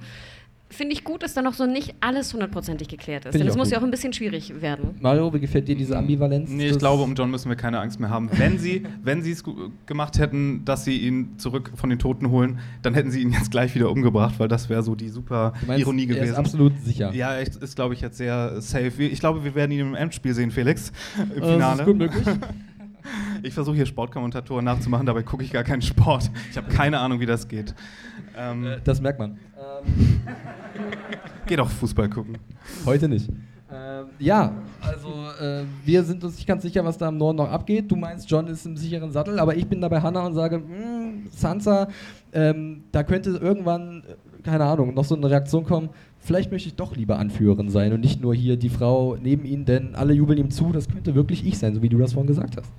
finde 0.74 0.94
ich 0.94 1.04
gut, 1.04 1.22
dass 1.22 1.34
da 1.34 1.42
noch 1.42 1.54
so 1.54 1.66
nicht 1.66 1.96
alles 2.00 2.32
hundertprozentig 2.34 2.88
geklärt 2.88 3.26
ist. 3.26 3.34
Denn 3.38 3.46
es 3.46 3.58
muss 3.58 3.66
gut. 3.68 3.74
ja 3.74 3.80
auch 3.80 3.84
ein 3.84 3.92
bisschen 3.92 4.14
schwierig 4.14 4.62
werden. 4.62 4.96
Mario, 5.02 5.34
wie 5.34 5.42
gefällt 5.42 5.68
dir 5.68 5.76
diese 5.76 5.98
Ambivalenz? 5.98 6.50
Nee, 6.50 6.70
ich 6.70 6.80
glaube, 6.80 7.04
um 7.04 7.14
John 7.14 7.30
müssen 7.30 7.50
wir 7.50 7.58
keine 7.58 7.80
Angst 7.82 8.00
mehr 8.00 8.10
haben. 8.10 8.30
Wenn 8.32 8.58
sie 8.58 8.84
wenn 9.04 9.22
sie 9.22 9.32
es 9.32 9.44
gemacht 9.86 10.18
hätten, 10.18 10.64
dass 10.64 10.86
sie 10.86 10.98
ihn 11.00 11.38
zurück 11.38 11.74
von 11.76 11.90
den 11.90 12.00
Toten 12.00 12.30
holen, 12.30 12.60
dann 12.84 12.94
hätten 12.94 13.12
sie 13.12 13.22
ihn 13.22 13.32
jetzt 13.34 13.52
gleich 13.52 13.76
wieder 13.76 13.90
umgebracht, 13.92 14.36
weil 14.38 14.48
das 14.48 14.70
wäre 14.70 14.82
so 14.82 14.96
die 14.96 15.10
super 15.10 15.52
Du 15.60 15.66
meinst, 15.68 15.82
Ironie 15.82 16.04
Er 16.06 16.10
ist 16.12 16.16
gewesen. 16.16 16.36
absolut 16.38 16.74
sicher. 16.86 17.14
Ja, 17.14 17.34
ist, 17.36 17.76
glaube 17.76 17.94
ich, 17.94 18.00
jetzt 18.00 18.18
sehr 18.18 18.62
safe. 18.62 19.04
Ich 19.04 19.20
glaube, 19.20 19.44
wir 19.44 19.56
werden 19.56 19.72
ihn 19.72 19.82
im 19.82 19.96
Endspiel 19.96 20.34
sehen, 20.34 20.52
Felix, 20.52 20.94
im 21.18 21.32
Äh, 21.32 21.40
das 21.42 21.50
Finale. 21.50 21.80
ist 21.82 21.86
gut 21.86 21.98
möglich. 21.98 22.26
Ich 23.44 23.54
versuche 23.54 23.76
hier 23.76 23.86
Sportkommentatoren 23.86 24.66
nachzumachen, 24.66 25.06
dabei 25.06 25.24
gucke 25.24 25.44
ich 25.44 25.52
gar 25.52 25.64
keinen 25.64 25.82
Sport. 25.82 26.30
Ich 26.50 26.58
habe 26.58 26.70
keine 26.72 27.00
Ahnung, 27.00 27.20
wie 27.20 27.26
das 27.26 27.48
geht. 27.48 27.74
Ähm, 28.38 28.66
Äh, 28.66 28.78
das 28.84 29.02
merkt 29.02 29.20
man. 29.20 29.32
Ähm, 29.58 30.22
geh 31.48 31.56
doch 31.56 31.70
Fußball 31.70 32.10
gucken. 32.10 32.38
heute 32.86 33.08
nicht. 33.10 33.30
Ähm, 33.74 34.08
ja, 34.20 34.54
also 34.82 35.08
äh, 35.40 35.64
wir 35.86 36.04
sind 36.04 36.24
uns 36.24 36.36
nicht 36.36 36.46
ganz 36.48 36.62
sicher, 36.62 36.84
was 36.84 36.98
da 36.98 37.08
im 37.08 37.18
Norden 37.18 37.38
noch 37.38 37.50
abgeht. 37.50 37.90
Du 37.90 37.96
meinst, 37.96 38.30
John 38.30 38.48
ist 38.48 38.66
im 38.66 38.76
sicheren 38.76 39.12
Sattel, 39.12 39.40
aber 39.40 39.56
ich 39.56 39.66
bin 39.66 39.80
da 39.80 39.88
bei 39.88 40.02
Hannah 40.02 40.26
und 40.26 40.34
sage, 40.34 40.58
"Hm, 40.58 41.28
Sansa, 41.32 41.88
ähm, 42.34 42.84
da 42.92 43.04
könnte 43.04 43.30
irgendwann, 43.32 44.04
äh, 44.08 44.44
keine 44.44 44.66
Ahnung, 44.66 44.94
noch 44.94 45.06
so 45.06 45.16
eine 45.16 45.30
Reaktion 45.30 45.64
kommen. 45.64 45.90
Vielleicht 46.24 46.52
möchte 46.52 46.70
ich 46.70 46.76
doch 46.76 46.96
lieber 46.96 47.18
Anführerin 47.18 47.70
sein 47.70 47.94
und 47.94 48.00
nicht 48.00 48.22
nur 48.22 48.36
hier 48.36 48.56
die 48.56 48.70
Frau 48.70 49.18
neben 49.22 49.44
ihm, 49.44 49.66
denn 49.66 49.96
alle 49.96 50.14
jubeln 50.14 50.38
ihm 50.38 50.52
zu. 50.52 50.72
Das 50.72 50.88
könnte 50.88 51.16
wirklich 51.16 51.46
ich 51.46 51.58
sein, 51.58 51.74
so 51.74 51.82
wie 51.82 51.90
du 51.90 51.98
das 51.98 52.14
vorhin 52.14 52.28
gesagt 52.28 52.58
hast. 52.58 52.72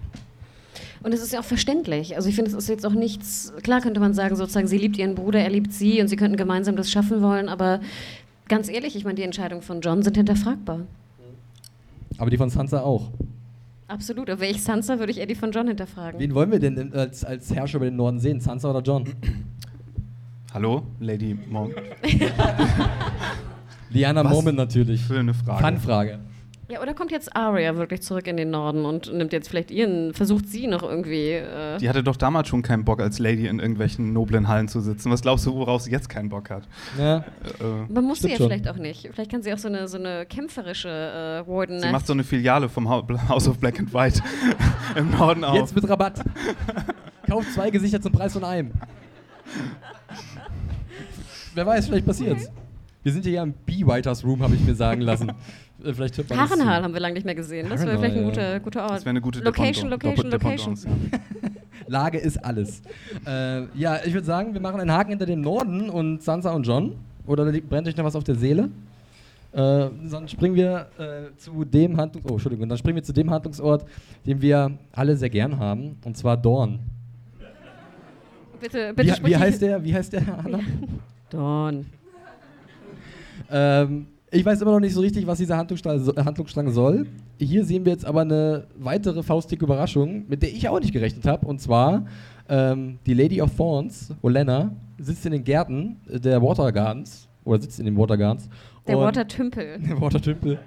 Und 1.02 1.12
es 1.12 1.20
ist 1.20 1.32
ja 1.32 1.40
auch 1.40 1.44
verständlich. 1.44 2.14
Also 2.14 2.28
ich 2.28 2.36
finde, 2.36 2.52
es 2.52 2.56
ist 2.56 2.68
jetzt 2.68 2.86
auch 2.86 2.92
nichts, 2.92 3.52
klar 3.64 3.80
könnte 3.80 3.98
man 3.98 4.14
sagen, 4.14 4.36
sozusagen, 4.36 4.68
sie 4.68 4.78
liebt 4.78 4.96
ihren 4.96 5.16
Bruder, 5.16 5.40
er 5.40 5.50
liebt 5.50 5.72
sie 5.72 6.00
und 6.00 6.06
sie 6.06 6.14
könnten 6.14 6.36
gemeinsam 6.36 6.76
das 6.76 6.90
schaffen 6.90 7.20
wollen, 7.20 7.48
aber 7.48 7.80
ganz 8.46 8.68
ehrlich, 8.68 8.94
ich 8.94 9.04
meine, 9.04 9.16
die 9.16 9.22
Entscheidungen 9.22 9.62
von 9.62 9.80
John 9.80 10.02
sind 10.02 10.16
hinterfragbar. 10.16 10.82
Aber 12.18 12.30
die 12.30 12.36
von 12.36 12.50
Sansa 12.50 12.82
auch. 12.82 13.10
Absolut. 13.88 14.30
Aber 14.30 14.44
ich 14.44 14.62
Sansa, 14.62 14.98
würde 15.00 15.10
ich 15.10 15.18
eher 15.18 15.26
die 15.26 15.34
von 15.34 15.50
John 15.50 15.66
hinterfragen. 15.66 16.20
Wen 16.20 16.34
wollen 16.34 16.52
wir 16.52 16.60
denn 16.60 16.92
als, 16.94 17.24
als 17.24 17.52
Herrscher 17.52 17.76
über 17.76 17.86
den 17.86 17.96
Norden 17.96 18.20
sehen? 18.20 18.40
Sansa 18.40 18.70
oder 18.70 18.80
John? 18.80 19.04
Hallo, 20.54 20.82
Lady 21.00 21.34
Monk. 21.48 21.74
Liana 23.90 24.24
Was 24.24 24.32
Mormon 24.32 24.54
natürlich. 24.56 25.02
Für 25.02 25.18
eine 25.18 25.32
Frage. 25.34 25.64
Fun-Frage. 25.64 26.18
Ja, 26.68 26.80
oder 26.80 26.94
kommt 26.94 27.10
jetzt 27.10 27.34
Arya 27.36 27.76
wirklich 27.76 28.00
zurück 28.02 28.26
in 28.26 28.36
den 28.38 28.50
Norden 28.50 28.86
und 28.86 29.12
nimmt 29.12 29.32
jetzt 29.34 29.48
vielleicht 29.48 29.70
ihren, 29.70 30.14
versucht 30.14 30.48
sie 30.48 30.66
noch 30.66 30.82
irgendwie. 30.82 31.32
Äh, 31.32 31.76
Die 31.78 31.88
hatte 31.88 32.02
doch 32.02 32.16
damals 32.16 32.48
schon 32.48 32.62
keinen 32.62 32.84
Bock, 32.84 33.00
als 33.00 33.18
Lady 33.18 33.46
in 33.46 33.58
irgendwelchen 33.60 34.12
noblen 34.14 34.48
Hallen 34.48 34.68
zu 34.68 34.80
sitzen. 34.80 35.10
Was 35.10 35.20
glaubst 35.22 35.44
du, 35.44 35.54
worauf 35.54 35.82
sie 35.82 35.90
jetzt 35.90 36.08
keinen 36.08 36.30
Bock 36.30 36.48
hat? 36.48 36.66
Ja. 36.98 37.18
Äh, 37.18 37.24
man 37.92 38.04
muss 38.04 38.20
sie 38.20 38.30
ja 38.30 38.36
schon. 38.36 38.46
vielleicht 38.46 38.68
auch 38.68 38.76
nicht. 38.76 39.08
Vielleicht 39.12 39.30
kann 39.30 39.42
sie 39.42 39.52
auch 39.52 39.58
so 39.58 39.68
eine, 39.68 39.86
so 39.88 39.98
eine 39.98 40.24
kämpferische 40.26 40.88
äh, 41.46 41.48
Warden. 41.48 41.80
sie 41.80 41.90
macht 41.90 42.06
so 42.06 42.14
eine 42.14 42.24
Filiale 42.24 42.68
vom 42.70 42.88
House 43.28 43.48
of 43.48 43.58
Black 43.58 43.78
and 43.78 43.92
White 43.92 44.22
im 44.96 45.10
Norden 45.10 45.44
auf. 45.44 45.54
Jetzt 45.56 45.74
mit 45.74 45.86
Rabatt. 45.88 46.22
Kauft 47.28 47.52
zwei 47.52 47.70
Gesichter 47.70 48.00
zum 48.00 48.12
Preis 48.12 48.32
von 48.32 48.44
einem. 48.44 48.70
Wer 51.54 51.66
weiß, 51.66 51.86
vielleicht 51.86 52.06
passiert's. 52.06 52.50
Wir 53.02 53.12
sind 53.12 53.24
hier 53.24 53.32
ja 53.32 53.42
im 53.42 53.52
B-Writers 53.52 54.24
Room, 54.24 54.42
habe 54.42 54.54
ich 54.54 54.60
mir 54.60 54.74
sagen 54.74 55.00
lassen. 55.00 55.32
Äh, 55.84 55.94
vielleicht 55.94 56.16
hört 56.16 56.30
man 56.30 56.38
das 56.38 56.50
Harrenhal 56.50 56.84
haben 56.84 56.94
wir 56.94 57.00
lange 57.00 57.14
nicht 57.14 57.24
mehr 57.24 57.34
gesehen. 57.34 57.68
Das 57.68 57.84
wäre 57.84 57.98
vielleicht 57.98 58.14
ein 58.14 58.22
ja. 58.22 58.28
guter, 58.28 58.60
guter 58.60 58.82
Ort. 58.82 58.90
das 58.92 59.04
wäre 59.04 59.10
eine 59.10 59.20
gute 59.20 59.40
Location. 59.40 59.90
Location, 59.90 60.30
Location. 60.30 60.78
Lage 61.88 62.18
ist 62.18 62.44
alles. 62.44 62.82
Äh, 63.26 63.64
ja, 63.76 63.98
ich 64.04 64.12
würde 64.14 64.24
sagen, 64.24 64.54
wir 64.54 64.60
machen 64.60 64.80
einen 64.80 64.92
Haken 64.92 65.10
hinter 65.10 65.26
dem 65.26 65.40
Norden 65.40 65.90
und 65.90 66.22
Sansa 66.22 66.52
und 66.52 66.64
John. 66.64 66.94
Oder 67.26 67.50
brennt 67.50 67.88
euch 67.88 67.96
noch 67.96 68.04
was 68.04 68.14
auf 68.14 68.22
der 68.22 68.36
Seele? 68.36 68.68
Äh, 69.52 69.90
dann 70.10 70.28
springen 70.28 70.54
wir 70.54 70.86
äh, 70.98 71.36
zu 71.36 71.64
dem 71.64 71.96
Handlungs 71.96 72.26
oh, 72.30 72.34
Entschuldigung, 72.34 72.68
dann 72.68 72.78
springen 72.78 72.96
wir 72.96 73.02
zu 73.02 73.12
dem 73.12 73.30
Handlungsort, 73.30 73.84
den 74.24 74.40
wir 74.40 74.70
alle 74.92 75.16
sehr 75.16 75.28
gern 75.28 75.58
haben, 75.58 75.98
und 76.04 76.16
zwar 76.16 76.36
Dorn. 76.36 76.78
Bitte, 78.60 78.94
bitte 78.94 79.08
Wie, 79.08 79.14
sprich 79.14 79.30
wie 79.32 79.36
heißt 79.36 79.60
der? 79.60 79.84
Wie 79.84 79.94
heißt 79.94 80.12
der? 80.12 80.22
Anna? 80.38 80.60
Dawn. 81.32 81.86
Ähm, 83.50 84.06
ich 84.30 84.44
weiß 84.44 84.60
immer 84.62 84.72
noch 84.72 84.80
nicht 84.80 84.94
so 84.94 85.00
richtig, 85.00 85.26
was 85.26 85.38
diese 85.38 85.56
Handlungsstrang, 85.56 85.98
so, 85.98 86.12
äh, 86.12 86.70
soll. 86.70 87.06
Hier 87.38 87.64
sehen 87.64 87.84
wir 87.84 87.92
jetzt 87.92 88.04
aber 88.04 88.22
eine 88.22 88.66
weitere 88.78 89.22
faustdicke 89.22 89.64
Überraschung, 89.64 90.24
mit 90.28 90.42
der 90.42 90.50
ich 90.50 90.68
auch 90.68 90.80
nicht 90.80 90.92
gerechnet 90.92 91.26
habe. 91.26 91.46
Und 91.46 91.60
zwar 91.60 92.06
ähm, 92.48 92.98
die 93.06 93.14
Lady 93.14 93.40
of 93.40 93.54
Thorns, 93.56 94.14
Olenna, 94.22 94.72
sitzt 94.98 95.26
in 95.26 95.32
den 95.32 95.44
Gärten 95.44 95.96
äh, 96.08 96.20
der 96.20 96.42
Water 96.42 96.70
Gardens 96.72 97.28
oder 97.44 97.60
sitzt 97.60 97.78
in 97.78 97.86
den 97.86 97.96
Water 97.96 98.16
Gardens. 98.16 98.48
Der 98.86 98.98
Watertümpel. 98.98 99.78
der 99.86 100.00
Watertümpel. 100.00 100.58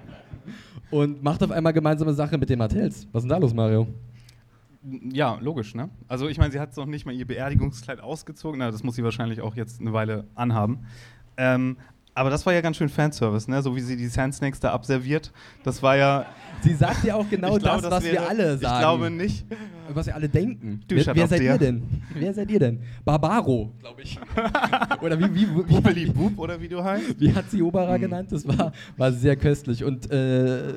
Und 0.90 1.22
macht 1.22 1.42
auf 1.42 1.50
einmal 1.50 1.72
gemeinsame 1.72 2.12
Sache 2.12 2.38
mit 2.38 2.48
den 2.48 2.58
Martells. 2.58 3.06
Was 3.12 3.22
ist 3.22 3.30
denn 3.30 3.30
da 3.30 3.38
los, 3.38 3.52
Mario? 3.52 3.86
Ja, 5.12 5.38
logisch, 5.40 5.74
ne? 5.74 5.90
Also 6.06 6.28
ich 6.28 6.38
meine, 6.38 6.52
sie 6.52 6.60
hat 6.60 6.76
noch 6.76 6.86
nicht 6.86 7.06
mal 7.06 7.14
ihr 7.14 7.26
Beerdigungskleid 7.26 8.00
ausgezogen, 8.00 8.60
na, 8.60 8.70
das 8.70 8.84
muss 8.84 8.94
sie 8.94 9.02
wahrscheinlich 9.02 9.40
auch 9.40 9.56
jetzt 9.56 9.80
eine 9.80 9.92
Weile 9.92 10.26
anhaben. 10.34 10.86
Ähm, 11.36 11.76
aber 12.16 12.30
das 12.30 12.44
war 12.46 12.52
ja 12.52 12.60
ganz 12.62 12.76
schön 12.76 12.88
Fanservice, 12.88 13.46
ne? 13.48 13.62
So 13.62 13.76
wie 13.76 13.80
sie 13.80 13.96
die 13.96 14.08
Sand 14.08 14.34
Snakes 14.34 14.58
da 14.58 14.72
abserviert. 14.72 15.32
Das 15.62 15.82
war 15.82 15.96
ja. 15.96 16.26
Sie 16.62 16.74
sagt 16.74 17.04
ja 17.04 17.14
auch 17.14 17.28
genau 17.28 17.56
glaube, 17.58 17.62
das, 17.62 17.82
das 17.82 17.90
was 17.92 18.04
wir 18.04 18.12
wäre- 18.12 18.26
alle 18.26 18.58
sagen. 18.58 18.74
Ich 18.74 18.80
glaube 18.80 19.10
nicht. 19.10 19.46
Was 19.94 20.06
wir 20.06 20.14
alle 20.16 20.28
denken. 20.28 20.80
Du, 20.88 20.96
wer 20.96 21.14
wer 21.14 21.28
seid 21.28 21.40
ihr 21.42 21.58
denn? 21.58 21.82
Wer 22.14 22.34
seid 22.34 22.50
ihr 22.50 22.58
denn? 22.58 22.80
Barbaro, 23.04 23.70
glaube 23.78 24.02
ich. 24.02 24.18
Oder 25.02 25.18
wie, 25.20 25.32
wie, 25.34 25.46
wie, 25.48 25.62
Bubbeli 25.62 26.06
Boop 26.06 26.38
oder 26.38 26.60
wie 26.60 26.66
du 26.68 26.82
heißt? 26.82 27.20
wie 27.20 27.32
hat 27.32 27.48
sie 27.50 27.58
Hm. 27.60 27.66
Obara 27.66 27.96
genannt? 27.98 28.32
Das 28.32 28.46
war, 28.48 28.72
war 28.96 29.12
sehr 29.12 29.36
köstlich. 29.36 29.84
Und 29.84 30.10
äh, 30.10 30.72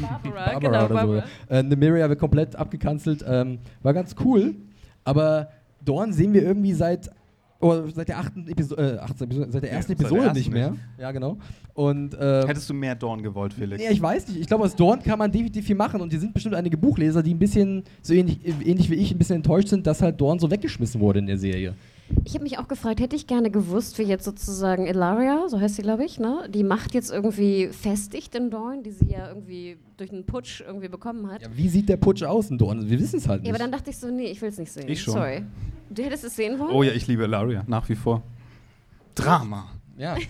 Barbara, 0.00 0.20
Barbara 0.30 0.58
genau, 0.58 0.68
oder 0.84 0.88
Barbara. 0.94 1.24
so. 1.48 1.54
Äh, 1.54 1.62
Nymeria 1.62 2.08
wird 2.08 2.18
komplett 2.20 2.54
abgekanzelt. 2.56 3.24
Ähm, 3.26 3.58
war 3.82 3.94
ganz 3.94 4.14
cool. 4.24 4.54
Aber 5.04 5.48
Dorn 5.84 6.12
sehen 6.12 6.32
wir 6.32 6.42
irgendwie 6.42 6.72
seit, 6.72 7.10
oh, 7.64 7.88
seit 7.94 8.08
der 8.08 8.18
achten 8.18 8.46
Episode, 8.48 8.96
äh, 8.96 8.98
18 8.98 9.26
Episode, 9.26 9.50
seit 9.50 9.62
der 9.62 9.70
Ja, 9.70 9.76
ersten 9.76 9.92
der 9.96 10.00
Episode 10.00 10.22
ersten 10.22 10.38
nicht 10.38 10.50
mehr. 10.52 10.70
nicht. 10.70 10.82
Ja, 10.98 11.10
genau. 11.12 11.38
Und 11.72 12.14
äh, 12.14 12.46
Hättest 12.46 12.68
du 12.70 12.74
mehr 12.74 12.94
Dorn 12.94 13.22
gewollt, 13.22 13.52
Felix? 13.52 13.82
Nee, 13.82 13.92
ich 13.92 14.00
weiß 14.00 14.28
nicht. 14.28 14.40
Ich 14.40 14.46
glaube, 14.46 14.64
aus 14.64 14.76
Dorn 14.76 15.02
kann 15.02 15.18
man 15.18 15.32
definitiv 15.32 15.66
viel 15.66 15.74
machen. 15.76 16.00
Und 16.00 16.10
hier 16.10 16.20
sind 16.20 16.34
bestimmt 16.34 16.54
einige 16.54 16.76
Buchleser, 16.76 17.22
die 17.22 17.34
ein 17.34 17.38
bisschen, 17.38 17.82
so 18.02 18.14
ähnlich, 18.14 18.38
ähnlich 18.64 18.90
wie 18.90 18.94
ich, 18.94 19.10
ein 19.12 19.18
bisschen 19.18 19.36
enttäuscht 19.36 19.68
sind, 19.68 19.86
dass 19.86 20.02
halt 20.02 20.20
Dorn 20.20 20.38
so 20.38 20.50
weggeschmissen 20.50 21.00
wurde 21.00 21.18
in 21.20 21.26
der 21.26 21.38
Serie. 21.38 21.74
Ich 22.24 22.34
habe 22.34 22.44
mich 22.44 22.58
auch 22.58 22.68
gefragt, 22.68 23.00
hätte 23.00 23.16
ich 23.16 23.26
gerne 23.26 23.50
gewusst, 23.50 23.98
wie 23.98 24.02
jetzt 24.02 24.24
sozusagen 24.24 24.86
Ilaria, 24.86 25.48
so 25.48 25.60
heißt 25.60 25.76
sie, 25.76 25.82
glaube 25.82 26.04
ich, 26.04 26.18
ne? 26.18 26.48
die 26.48 26.62
Macht 26.62 26.94
jetzt 26.94 27.10
irgendwie 27.10 27.68
festigt 27.68 28.34
in 28.34 28.50
Dorn, 28.50 28.82
die 28.82 28.90
sie 28.90 29.06
ja 29.06 29.28
irgendwie 29.28 29.78
durch 29.96 30.10
einen 30.10 30.24
Putsch 30.26 30.60
irgendwie 30.60 30.88
bekommen 30.88 31.30
hat. 31.30 31.42
Ja, 31.42 31.48
wie 31.54 31.68
sieht 31.68 31.88
der 31.88 31.96
Putsch 31.96 32.22
aus 32.22 32.50
in 32.50 32.58
Dorn? 32.58 32.88
Wir 32.88 33.00
wissen 33.00 33.16
es 33.18 33.28
halt 33.28 33.42
nicht. 33.42 33.48
Ja, 33.48 33.54
aber 33.54 33.62
dann 33.62 33.72
dachte 33.72 33.90
ich 33.90 33.98
so, 33.98 34.10
nee, 34.10 34.26
ich 34.26 34.40
will 34.42 34.50
es 34.50 34.58
nicht 34.58 34.72
sehen. 34.72 34.88
Ich 34.88 35.00
schon. 35.00 35.14
Sorry. 35.14 35.44
Du 35.90 36.02
hättest 36.02 36.24
es 36.24 36.36
sehen 36.36 36.58
wollen? 36.58 36.72
Oh 36.72 36.82
ja, 36.82 36.92
ich 36.92 37.06
liebe 37.06 37.24
Ilaria, 37.24 37.64
nach 37.66 37.88
wie 37.88 37.94
vor. 37.94 38.22
Drama. 39.14 39.68
ja. 39.96 40.16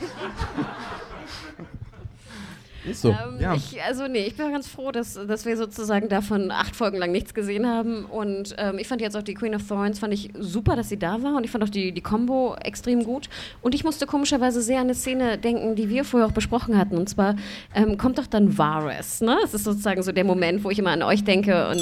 Ist 2.85 3.03
so. 3.03 3.11
Ähm, 3.11 3.41
Ja. 3.41 3.55
ich, 3.55 3.83
also 3.83 4.07
nee, 4.07 4.27
ich 4.27 4.37
bin 4.37 4.53
ganz 4.53 4.69
froh, 4.69 4.91
dass, 4.93 5.15
dass 5.15 5.45
wir 5.47 5.57
sozusagen 5.57 6.09
davon 6.09 6.51
acht 6.51 6.77
Folgen 6.77 6.99
lang 6.99 7.13
nichts 7.13 7.35
gesehen 7.35 7.67
haben. 7.67 8.05
Und 8.05 8.55
ähm, 8.59 8.79
ich 8.79 8.87
fand 8.89 9.01
jetzt 9.01 9.17
auch 9.17 9.23
die 9.23 9.35
Queen 9.35 9.55
of 9.55 9.67
Thorns, 9.67 9.99
fand 9.99 10.13
ich 10.15 10.31
super, 10.39 10.77
dass 10.77 10.89
sie 10.89 10.99
da 10.99 11.23
war. 11.23 11.37
Und 11.37 11.45
ich 11.45 11.51
fand 11.51 11.65
auch 11.65 11.69
die, 11.69 11.93
die 11.93 12.01
Combo 12.03 12.57
extrem 12.63 13.05
gut. 13.05 13.29
Und 13.63 13.75
ich 13.75 13.85
musste 13.85 14.07
komischerweise 14.07 14.63
sehr 14.63 14.79
an 14.79 14.85
eine 14.85 14.95
Szene 14.95 15.39
denken, 15.39 15.75
die 15.77 15.89
wir 15.89 16.05
vorher 16.05 16.29
auch 16.29 16.33
besprochen 16.33 16.77
hatten. 16.79 16.97
Und 16.97 17.09
zwar 17.09 17.37
ähm, 17.75 17.97
kommt 17.99 18.19
doch 18.19 18.27
dann 18.27 18.57
Varys. 18.59 19.21
Ne? 19.21 19.37
Das 19.43 19.55
ist 19.55 19.65
sozusagen 19.65 20.03
so 20.03 20.13
der 20.13 20.25
Moment, 20.25 20.65
wo 20.65 20.71
ich 20.71 20.79
immer 20.79 20.91
an 20.91 21.03
euch 21.03 21.25
denke. 21.25 21.69
Und 21.69 21.81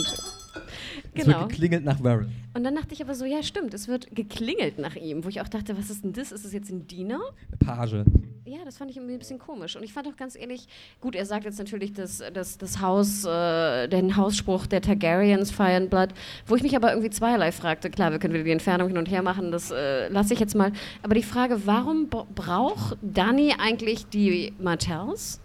Es 1.15 1.25
genau. 1.25 1.41
wird 1.41 1.51
geklingelt 1.51 1.85
nach 1.85 2.03
Varys. 2.03 2.29
Und 2.55 2.65
dann 2.65 2.75
dachte 2.75 2.95
ich 2.95 3.03
aber 3.03 3.15
so, 3.15 3.25
ja 3.27 3.43
stimmt, 3.43 3.75
es 3.75 3.87
wird 3.87 4.15
geklingelt 4.17 4.79
nach 4.79 4.97
ihm. 4.97 5.25
Wo 5.25 5.29
ich 5.29 5.41
auch 5.43 5.49
dachte, 5.49 5.77
was 5.77 5.91
ist 5.91 6.05
denn 6.05 6.15
das? 6.15 6.33
Ist 6.33 6.45
es 6.47 6.53
jetzt 6.55 6.71
ein 6.71 6.87
Diener? 6.87 7.21
Page. 7.61 8.05
Ja, 8.45 8.59
das 8.65 8.79
fand 8.79 8.91
ich 8.91 8.97
irgendwie 8.97 9.15
ein 9.15 9.19
bisschen 9.19 9.39
komisch. 9.39 9.77
Und 9.77 9.83
ich 9.83 9.93
fand 9.93 10.09
auch 10.09 10.17
ganz 10.17 10.37
ehrlich, 10.37 10.67
gut, 11.01 11.15
er 11.15 11.27
sagt 11.27 11.45
jetzt 11.45 11.59
natürlich 11.59 11.93
das, 11.93 12.23
das, 12.33 12.57
das 12.59 12.81
Haus, 12.81 13.25
äh, 13.25 13.89
den 13.89 14.17
Hausspruch 14.17 14.67
der 14.67 14.81
Targaryens, 14.81 15.51
Fire 15.51 15.77
and 15.77 15.91
Blood, 15.91 16.09
wo 16.47 16.57
ich 16.57 16.63
mich 16.63 16.75
aber 16.75 16.91
irgendwie 16.91 17.11
zweierlei 17.11 17.53
fragte. 17.53 17.91
Klar, 17.91 18.11
wir 18.11 18.19
können 18.19 18.33
wieder 18.35 18.45
die 18.45 18.51
Entfernung 18.51 18.89
hin 18.89 18.99
und 18.99 19.11
her 19.11 19.23
machen, 19.23 19.53
das 19.53 19.71
äh, 19.71 20.09
lasse 20.09 20.33
ich 20.35 20.41
jetzt 20.41 20.55
mal. 20.55 20.73
Aber 21.03 21.15
die 21.15 21.23
Frage, 21.23 21.67
warum 21.67 22.09
bra- 22.09 22.27
braucht 22.35 22.97
Dani 23.03 23.55
eigentlich 23.59 24.07
die 24.07 24.55
Martells? 24.59 25.41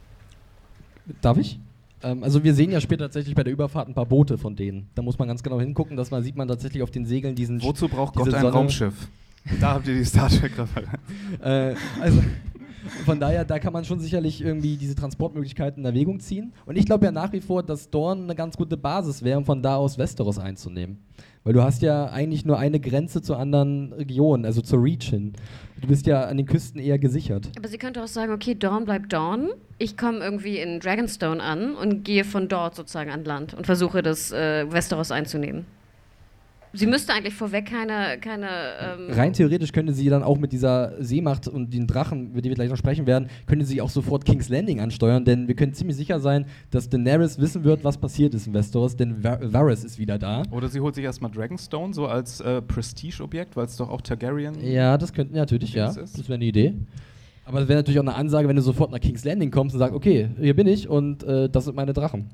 Darf 1.22 1.38
ich? 1.38 1.60
Ähm, 2.08 2.24
also 2.24 2.44
wir 2.44 2.54
sehen 2.54 2.72
ja 2.72 2.82
später 2.82 3.06
tatsächlich 3.06 3.36
bei 3.36 3.44
der 3.44 3.54
Überfahrt 3.54 3.88
ein 3.88 3.94
paar 3.94 4.06
Boote 4.06 4.38
von 4.38 4.56
denen. 4.56 4.90
Da 4.96 5.02
muss 5.02 5.18
man 5.20 5.28
ganz 5.28 5.44
genau 5.44 5.60
hingucken, 5.60 5.98
dass 5.98 6.12
man 6.12 6.24
sieht 6.24 6.36
man 6.36 6.48
tatsächlich 6.48 6.84
auf 6.84 6.92
den 6.92 7.06
Segeln 7.06 7.36
diesen 7.36 7.62
Wozu 7.62 7.88
braucht 7.88 8.16
Gott 8.16 8.28
ein 8.28 8.42
Sonne- 8.42 8.54
Raumschiff? 8.54 9.08
Da 9.62 9.76
habt 9.76 9.88
ihr 9.88 9.96
die 9.96 10.06
Star 10.06 10.30
Trek-Referenz. 10.30 10.90
Äh, 11.42 11.76
also 12.02 12.22
von 13.06 13.20
daher, 13.20 13.44
da 13.44 13.60
kann 13.60 13.74
man 13.74 13.84
schon 13.86 14.00
sicherlich 14.00 14.42
irgendwie 14.42 14.78
diese 14.78 14.96
Transportmöglichkeiten 14.96 15.84
in 15.84 15.86
Erwägung 15.86 16.20
ziehen. 16.20 16.54
Und 16.66 16.78
ich 16.78 16.86
glaube 16.86 17.06
ja 17.06 17.12
nach 17.12 17.32
wie 17.34 17.42
vor, 17.42 17.64
dass 17.64 17.90
Dorn 17.90 18.24
eine 18.24 18.36
ganz 18.36 18.56
gute 18.56 18.78
Basis 18.78 19.24
wäre, 19.24 19.38
um 19.38 19.46
von 19.46 19.62
da 19.62 19.76
aus 19.76 19.98
Westeros 19.98 20.40
einzunehmen. 20.40 20.98
Weil 21.48 21.54
du 21.54 21.64
hast 21.64 21.82
ja 21.82 22.08
eigentlich 22.08 22.44
nur 22.44 22.60
eine 22.60 22.78
Grenze 22.78 23.22
zu 23.22 23.34
anderen 23.38 23.94
Regionen, 23.94 24.44
also 24.44 24.60
zur 24.60 24.84
hin. 24.86 25.32
Du 25.80 25.88
bist 25.88 26.06
ja 26.06 26.26
an 26.26 26.36
den 26.36 26.46
Küsten 26.46 26.82
eher 26.82 27.00
gesichert. 27.00 27.52
Aber 27.58 27.70
sie 27.70 27.78
könnte 27.78 28.04
auch 28.04 28.08
sagen, 28.08 28.34
okay, 28.34 28.54
Dawn 28.54 28.84
bleibt 28.84 29.14
Dawn. 29.14 29.52
Ich 29.78 29.96
komme 29.96 30.20
irgendwie 30.20 30.58
in 30.58 30.82
Dragonstone 30.82 31.42
an 31.42 31.74
und 31.74 32.04
gehe 32.04 32.26
von 32.26 32.50
dort 32.50 32.76
sozusagen 32.76 33.12
an 33.12 33.24
Land 33.24 33.54
und 33.54 33.66
versuche 33.66 34.02
das 34.02 34.34
äh, 34.34 34.70
Westeros 34.70 35.10
einzunehmen. 35.10 35.66
Sie 36.74 36.86
müsste 36.86 37.14
eigentlich 37.14 37.34
vorweg 37.34 37.66
keine, 37.66 38.18
keine 38.20 38.48
ähm, 38.82 39.10
Rein 39.12 39.34
theoretisch 39.34 39.72
könnte 39.72 39.94
sie 39.94 40.10
dann 40.10 40.24
auch 40.24 40.38
mit 40.38 40.52
dieser 40.52 40.94
Seemacht 41.02 41.48
und 41.48 41.74
den 41.74 41.88
Drachen, 41.88 42.32
über 42.32 42.42
die 42.42 42.50
wir 42.50 42.56
gleich 42.56 42.70
noch 42.70 42.78
sprechen 42.78 43.08
werden, 43.08 43.30
könnte 43.46 43.66
sie 43.66 43.82
auch 43.82 43.90
sofort 43.90 44.26
King's 44.26 44.50
Landing 44.50 44.80
ansteuern, 44.80 45.26
denn 45.26 45.48
wir 45.48 45.56
können 45.56 45.74
ziemlich 45.74 45.96
sicher 45.96 46.20
sein, 46.20 46.46
dass 46.72 46.90
Daenerys 46.90 47.40
wissen 47.40 47.64
wird, 47.64 47.84
was 47.84 47.98
passiert 47.98 48.34
ist 48.34 48.48
in 48.48 48.54
Westeros, 48.54 48.96
denn 48.96 49.24
Var 49.24 49.40
Varys 49.54 49.84
ist 49.84 49.98
wieder 49.98 50.18
da. 50.18 50.44
Oder 50.52 50.68
sie 50.68 50.80
holt 50.80 50.96
sich 50.96 51.04
erstmal 51.04 51.32
Dragonstone, 51.32 51.94
so 51.94 52.08
als 52.08 52.42
äh, 52.42 52.62
Prestige-Objekt, 52.62 53.56
weil 53.56 53.66
es 53.66 53.78
doch 53.78 53.90
auch 53.90 54.02
Targaryen 54.02 54.62
Ja, 54.62 54.98
das 54.98 55.14
könnten 55.14 55.36
ja, 55.36 55.42
natürlich, 55.42 55.74
ja. 55.74 55.88
Ist. 55.90 55.98
Das 55.98 56.28
wäre 56.28 56.36
eine 56.36 56.46
Idee. 56.46 56.74
Aber 57.46 57.62
das 57.62 57.70
wäre 57.70 57.80
natürlich 57.80 58.00
auch 58.00 58.04
eine 58.04 58.16
Ansage, 58.16 58.48
wenn 58.50 58.58
du 58.58 58.62
sofort 58.62 58.92
nach 58.92 59.00
King's 59.00 59.24
Landing 59.24 59.52
kommst 59.52 59.74
und 59.74 59.80
sagst, 59.80 59.96
okay, 59.96 60.30
hier 60.40 60.54
bin 60.54 60.68
ich 60.68 60.90
und 60.90 61.24
äh, 61.24 61.50
das 61.50 61.66
sind 61.66 61.76
meine 61.76 61.94
Drachen. 61.94 62.30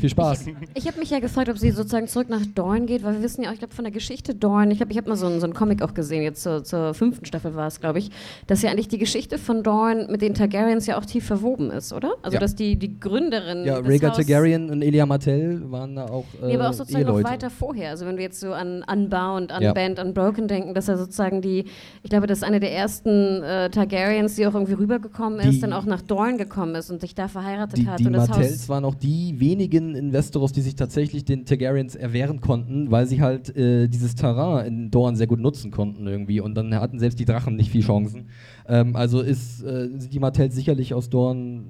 Viel 0.00 0.08
Spaß. 0.08 0.46
Ich 0.74 0.86
habe 0.86 0.98
mich 0.98 1.10
ja 1.10 1.18
gefragt, 1.18 1.50
ob 1.50 1.58
sie 1.58 1.70
sozusagen 1.72 2.08
zurück 2.08 2.30
nach 2.30 2.40
Dorn 2.54 2.86
geht, 2.86 3.02
weil 3.04 3.14
wir 3.14 3.22
wissen 3.22 3.42
ja 3.42 3.50
auch, 3.50 3.52
ich 3.52 3.58
glaube, 3.58 3.74
von 3.74 3.84
der 3.84 3.92
Geschichte 3.92 4.34
Dorn, 4.34 4.70
ich 4.70 4.78
glaube, 4.78 4.92
ich 4.92 4.96
habe 4.98 5.10
mal 5.10 5.16
so, 5.16 5.26
einen- 5.26 5.40
so 5.40 5.44
einen 5.44 5.52
Comic 5.52 5.82
auch 5.82 5.92
gesehen, 5.92 6.22
jetzt 6.22 6.42
zur, 6.42 6.64
zur 6.64 6.94
fünften 6.94 7.26
Staffel 7.26 7.54
war 7.54 7.66
es, 7.66 7.78
glaube 7.78 7.98
ich, 7.98 8.10
dass 8.46 8.62
ja 8.62 8.70
eigentlich 8.70 8.88
die 8.88 8.96
Geschichte 8.96 9.36
von 9.36 9.62
Dorn 9.62 10.06
mit 10.10 10.22
den 10.22 10.32
Targaryens 10.32 10.86
ja 10.86 10.96
auch 10.98 11.04
tief 11.04 11.26
verwoben 11.26 11.70
ist, 11.70 11.92
oder? 11.92 12.14
Also, 12.22 12.36
Ja. 12.36 12.40
dass 12.40 12.54
die, 12.54 12.76
die 12.76 12.98
Gründerin. 12.98 13.64
ja, 13.66 13.76
Rhaegar 13.78 14.14
Targaryen 14.14 14.70
und 14.70 14.80
Elia 14.80 15.04
Martell 15.04 15.60
waren 15.70 15.96
da 15.96 16.06
auch 16.06 16.24
äh, 16.42 16.46
Nee, 16.46 16.54
aber 16.54 16.70
auch 16.70 16.72
sozusagen 16.72 17.04
noch 17.06 17.22
weiter 17.22 17.50
vorher. 17.50 17.90
Also 17.90 18.06
wenn 18.06 18.16
wir 18.16 18.24
jetzt 18.24 18.40
so 18.40 18.52
an 18.54 18.82
Unbound, 18.90 19.50
Ja. 19.60 19.68
Unbanned, 19.68 19.98
Unbroken 19.98 20.48
denken, 20.48 20.72
dass 20.72 20.88
er 20.88 20.96
sozusagen 20.96 21.42
die, 21.42 21.66
ich 22.02 22.08
glaube, 22.08 22.26
das 22.26 22.38
ist 22.38 22.44
eine 22.44 22.60
der 22.60 22.72
ersten 22.72 23.42
äh, 23.42 23.68
Targaryens, 23.68 24.36
die 24.36 24.46
auch 24.46 24.54
irgendwie 24.54 24.72
rübergekommen 24.74 25.40
Die- 25.40 25.48
ist, 25.50 25.62
dann 25.62 25.74
auch 25.74 25.84
nach 25.84 26.00
Dorn 26.00 26.38
gekommen 26.38 26.74
ist 26.74 26.90
und 26.90 27.02
sich 27.02 27.14
da 27.14 27.28
verheiratet 27.28 27.76
Die, 27.78 27.86
hat. 27.86 27.98
die 28.00 28.06
und 28.06 28.14
das 28.14 28.28
Martells 28.28 28.52
Haus 28.62 28.68
waren 28.70 28.84
auch 28.86 28.94
die 28.94 29.38
wenigen 29.38 29.57
in 29.66 30.12
Westeros, 30.12 30.52
die 30.52 30.60
sich 30.60 30.76
tatsächlich 30.76 31.24
den 31.24 31.44
Targaryens 31.44 31.94
erwehren 31.94 32.40
konnten, 32.40 32.90
weil 32.90 33.06
sie 33.06 33.20
halt 33.20 33.54
äh, 33.56 33.88
dieses 33.88 34.14
Terrain 34.14 34.66
in 34.66 34.90
Dorn 34.90 35.16
sehr 35.16 35.26
gut 35.26 35.40
nutzen 35.40 35.70
konnten 35.70 36.06
irgendwie. 36.06 36.40
Und 36.40 36.54
dann 36.54 36.74
hatten 36.74 36.98
selbst 36.98 37.18
die 37.18 37.24
Drachen 37.24 37.56
nicht 37.56 37.70
viel 37.70 37.82
Chancen. 37.82 38.28
Ähm, 38.66 38.96
also 38.96 39.20
ist, 39.20 39.62
äh, 39.62 39.88
sind 39.88 40.12
die 40.12 40.20
Martells 40.20 40.54
sicherlich 40.54 40.94
aus 40.94 41.10
Dorn 41.10 41.66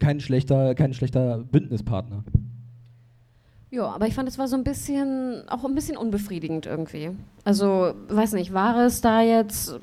kein 0.00 0.20
schlechter, 0.20 0.74
kein 0.74 0.94
schlechter 0.94 1.38
Bündnispartner. 1.38 2.24
Ja, 3.70 3.86
aber 3.86 4.06
ich 4.06 4.14
fand, 4.14 4.28
es 4.28 4.38
war 4.38 4.46
so 4.46 4.56
ein 4.56 4.62
bisschen, 4.62 5.42
auch 5.48 5.64
ein 5.64 5.74
bisschen 5.74 5.96
unbefriedigend 5.96 6.66
irgendwie. 6.66 7.10
Also, 7.42 7.94
weiß 8.08 8.34
nicht, 8.34 8.54
war 8.54 8.86
es 8.86 9.00
da 9.00 9.20
jetzt. 9.20 9.80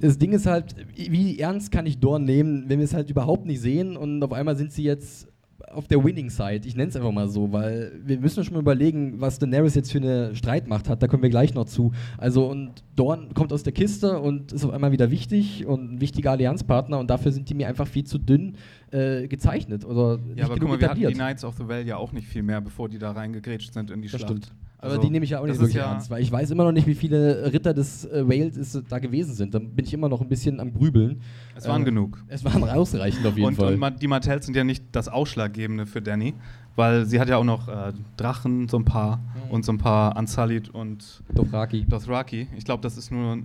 Das 0.00 0.16
Ding 0.16 0.32
ist 0.32 0.46
halt, 0.46 0.76
wie 0.94 1.38
ernst 1.38 1.72
kann 1.72 1.86
ich 1.86 1.98
Dorn 1.98 2.24
nehmen, 2.24 2.66
wenn 2.68 2.78
wir 2.78 2.84
es 2.84 2.94
halt 2.94 3.10
überhaupt 3.10 3.46
nicht 3.46 3.60
sehen 3.60 3.96
und 3.96 4.22
auf 4.22 4.32
einmal 4.32 4.56
sind 4.56 4.72
sie 4.72 4.84
jetzt 4.84 5.29
auf 5.72 5.86
der 5.88 6.02
Winning 6.04 6.30
Side. 6.30 6.62
Ich 6.64 6.76
nenne 6.76 6.88
es 6.88 6.96
einfach 6.96 7.12
mal 7.12 7.28
so, 7.28 7.52
weil 7.52 7.92
wir 8.04 8.18
müssen 8.18 8.44
schon 8.44 8.54
mal 8.54 8.60
überlegen, 8.60 9.20
was 9.20 9.38
Daenerys 9.38 9.74
jetzt 9.74 9.92
für 9.92 9.98
eine 9.98 10.34
Streitmacht 10.34 10.88
hat. 10.88 11.02
Da 11.02 11.06
kommen 11.08 11.22
wir 11.22 11.30
gleich 11.30 11.54
noch 11.54 11.64
zu. 11.66 11.92
Also 12.18 12.46
und 12.50 12.82
Dorn 12.96 13.32
kommt 13.34 13.52
aus 13.52 13.62
der 13.62 13.72
Kiste 13.72 14.18
und 14.20 14.52
ist 14.52 14.64
auf 14.64 14.72
einmal 14.72 14.92
wieder 14.92 15.10
wichtig 15.10 15.66
und 15.66 15.94
ein 15.94 16.00
wichtiger 16.00 16.32
Allianzpartner 16.32 16.98
und 16.98 17.08
dafür 17.10 17.32
sind 17.32 17.48
die 17.48 17.54
mir 17.54 17.68
einfach 17.68 17.86
viel 17.86 18.04
zu 18.04 18.18
dünn 18.18 18.56
äh, 18.90 19.28
gezeichnet 19.28 19.84
oder 19.84 20.18
nicht 20.18 20.38
Ja, 20.38 20.46
aber 20.46 20.56
guck 20.58 20.68
mal, 20.68 20.80
wir 20.80 20.88
hatten 20.90 21.00
die. 21.00 21.12
Knights 21.12 21.44
of 21.44 21.56
the 21.56 21.68
Well 21.68 21.86
ja 21.86 21.96
auch 21.96 22.12
nicht 22.12 22.26
viel 22.28 22.42
mehr, 22.42 22.60
bevor 22.60 22.88
die 22.88 22.98
da 22.98 23.12
reingegrätscht 23.12 23.72
sind 23.72 23.90
in 23.90 24.02
die 24.02 24.08
Das 24.08 24.20
Schlacht. 24.20 24.30
stimmt. 24.44 24.52
Also, 24.82 24.96
aber 24.96 25.04
die 25.04 25.10
nehme 25.10 25.24
ich 25.24 25.30
ja 25.30 25.40
auch 25.40 25.46
nicht 25.46 25.58
wirklich 25.60 25.76
ja- 25.76 25.92
ernst, 25.92 26.08
weil 26.10 26.22
ich 26.22 26.32
weiß 26.32 26.50
immer 26.52 26.64
noch 26.64 26.72
nicht, 26.72 26.86
wie 26.86 26.94
viele 26.94 27.52
Ritter 27.52 27.74
des 27.74 28.06
äh, 28.06 28.26
Wales 28.26 28.56
es 28.56 28.80
da 28.88 28.98
gewesen 28.98 29.34
sind. 29.34 29.52
Da 29.54 29.58
bin 29.58 29.84
ich 29.84 29.92
immer 29.92 30.08
noch 30.08 30.20
ein 30.22 30.28
bisschen 30.28 30.58
am 30.58 30.72
Grübeln. 30.72 31.20
Es 31.54 31.68
waren 31.68 31.82
Äh, 31.82 31.86
genug. 31.86 32.22
Es 32.28 32.44
waren 32.44 32.64
ausreichend 32.64 33.26
auf 33.26 33.34
jeden 33.36 33.48
Und, 33.48 33.56
Fall. 33.56 33.74
und 33.82 34.02
die 34.02 34.08
Martells 34.08 34.46
sind 34.46 34.56
ja 34.56 34.64
nicht 34.64 34.84
das 34.92 35.08
Ausschlaggebende 35.08 35.84
für 35.86 36.00
Danny, 36.00 36.32
weil 36.76 37.04
sie 37.04 37.20
hat 37.20 37.28
ja 37.28 37.36
auch 37.36 37.44
noch 37.44 37.68
äh, 37.68 37.92
Drachen, 38.16 38.68
so 38.68 38.78
ein 38.78 38.84
paar, 38.86 39.18
Mhm. 39.18 39.50
und 39.50 39.64
so 39.66 39.72
ein 39.72 39.78
paar 39.78 40.16
Unsullied 40.16 40.70
und 40.70 41.22
Dothraki. 41.34 41.84
Dothraki. 41.84 42.48
Ich 42.56 42.64
glaube, 42.64 42.82
das 42.82 42.96
ist 42.96 43.10
nur. 43.12 43.38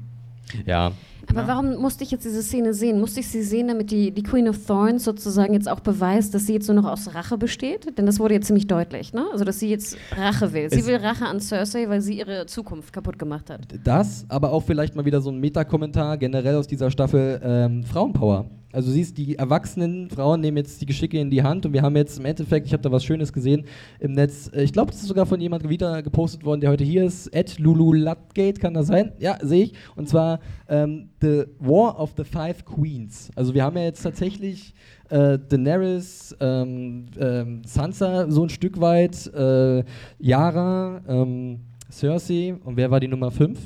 Ja. 0.65 0.91
Aber 1.27 1.41
Ja. 1.41 1.47
warum 1.47 1.77
musste 1.77 2.03
ich 2.03 2.11
jetzt 2.11 2.23
diese 2.23 2.43
Szene 2.43 2.73
sehen? 2.75 2.99
Musste 2.99 3.19
ich 3.19 3.27
sie 3.27 3.41
sehen, 3.41 3.67
damit 3.67 3.89
die, 3.89 4.11
die 4.11 4.21
Queen 4.21 4.47
of 4.47 4.63
Thorns 4.67 5.03
sozusagen 5.03 5.53
jetzt 5.53 5.67
auch 5.67 5.79
beweist, 5.79 6.35
dass 6.35 6.45
sie 6.45 6.53
jetzt 6.53 6.67
nur 6.67 6.75
noch 6.79 6.85
aus 6.91 7.15
Rache 7.15 7.35
besteht? 7.37 7.97
Denn 7.97 8.05
das 8.05 8.19
wurde 8.19 8.35
jetzt 8.35 8.45
ziemlich 8.45 8.67
deutlich, 8.67 9.11
ne? 9.11 9.25
Also, 9.31 9.43
dass 9.43 9.59
sie 9.59 9.67
jetzt 9.69 9.97
Rache 10.15 10.53
will. 10.53 10.69
Sie 10.69 10.79
Es- 10.81 10.85
will 10.85 10.97
Rache 10.97 11.25
an 11.25 11.39
Cersei, 11.39 11.89
weil 11.89 12.01
sie 12.01 12.19
ihre 12.19 12.45
Zukunft 12.45 12.93
kaputt 12.93 13.17
gemacht 13.17 13.49
hat. 13.49 13.61
Das, 13.83 14.25
aber 14.29 14.51
auch 14.51 14.61
vielleicht 14.61 14.95
mal 14.95 15.05
wieder 15.05 15.19
so 15.19 15.31
ein 15.31 15.39
Meta-Kommentar 15.39 16.17
generell 16.19 16.55
aus 16.57 16.67
dieser 16.67 16.91
Staffel 16.91 17.41
ähm, 17.43 17.83
Frauenpower. 17.83 18.45
Also 18.75 18.89
du 18.89 18.93
siehst, 18.93 19.17
die 19.17 19.37
erwachsenen 19.37 20.09
Frauen 20.09 20.41
nehmen 20.41 20.57
jetzt 20.57 20.81
die 20.81 20.85
Geschicke 20.85 21.17
in 21.17 21.29
die 21.29 21.41
Hand 21.41 21.65
und 21.65 21.71
wir 21.71 21.81
haben 21.81 21.95
jetzt 21.95 22.19
im 22.19 22.25
Endeffekt, 22.25 22.67
ich 22.67 22.73
habe 22.73 22.83
da 22.83 22.91
was 22.91 23.05
Schönes 23.05 23.31
gesehen 23.31 23.63
im 24.01 24.11
Netz, 24.11 24.51
äh, 24.53 24.63
ich 24.63 24.73
glaube, 24.73 24.91
das 24.91 25.01
ist 25.01 25.07
sogar 25.07 25.25
von 25.25 25.39
jemandem 25.39 25.69
wieder 25.69 26.03
gepostet 26.03 26.43
worden, 26.43 26.59
der 26.59 26.71
heute 26.71 26.83
hier 26.83 27.05
ist, 27.05 27.33
Ed 27.33 27.57
Lulu 27.57 27.93
Lutgate, 27.93 28.59
kann 28.59 28.73
das 28.73 28.87
sein? 28.87 29.13
Ja, 29.17 29.37
sehe 29.41 29.63
ich. 29.63 29.73
Und 29.95 30.09
zwar 30.09 30.41
ähm, 30.67 31.07
The 31.21 31.45
War 31.59 31.97
of 31.97 32.15
the 32.17 32.25
Five 32.25 32.65
Queens. 32.65 33.31
Also 33.33 33.53
wir 33.53 33.63
haben 33.63 33.77
ja 33.77 33.83
jetzt 33.83 34.03
tatsächlich 34.03 34.73
äh, 35.07 35.39
Daenerys, 35.39 36.35
ähm, 36.41 37.05
ähm, 37.17 37.61
Sansa 37.65 38.29
so 38.29 38.43
ein 38.43 38.49
Stück 38.49 38.81
weit, 38.81 39.33
äh, 39.33 39.85
Yara, 40.19 41.01
ähm, 41.07 41.61
Cersei 41.89 42.57
und 42.61 42.75
wer 42.75 42.91
war 42.91 42.99
die 42.99 43.07
Nummer 43.07 43.31
5? 43.31 43.57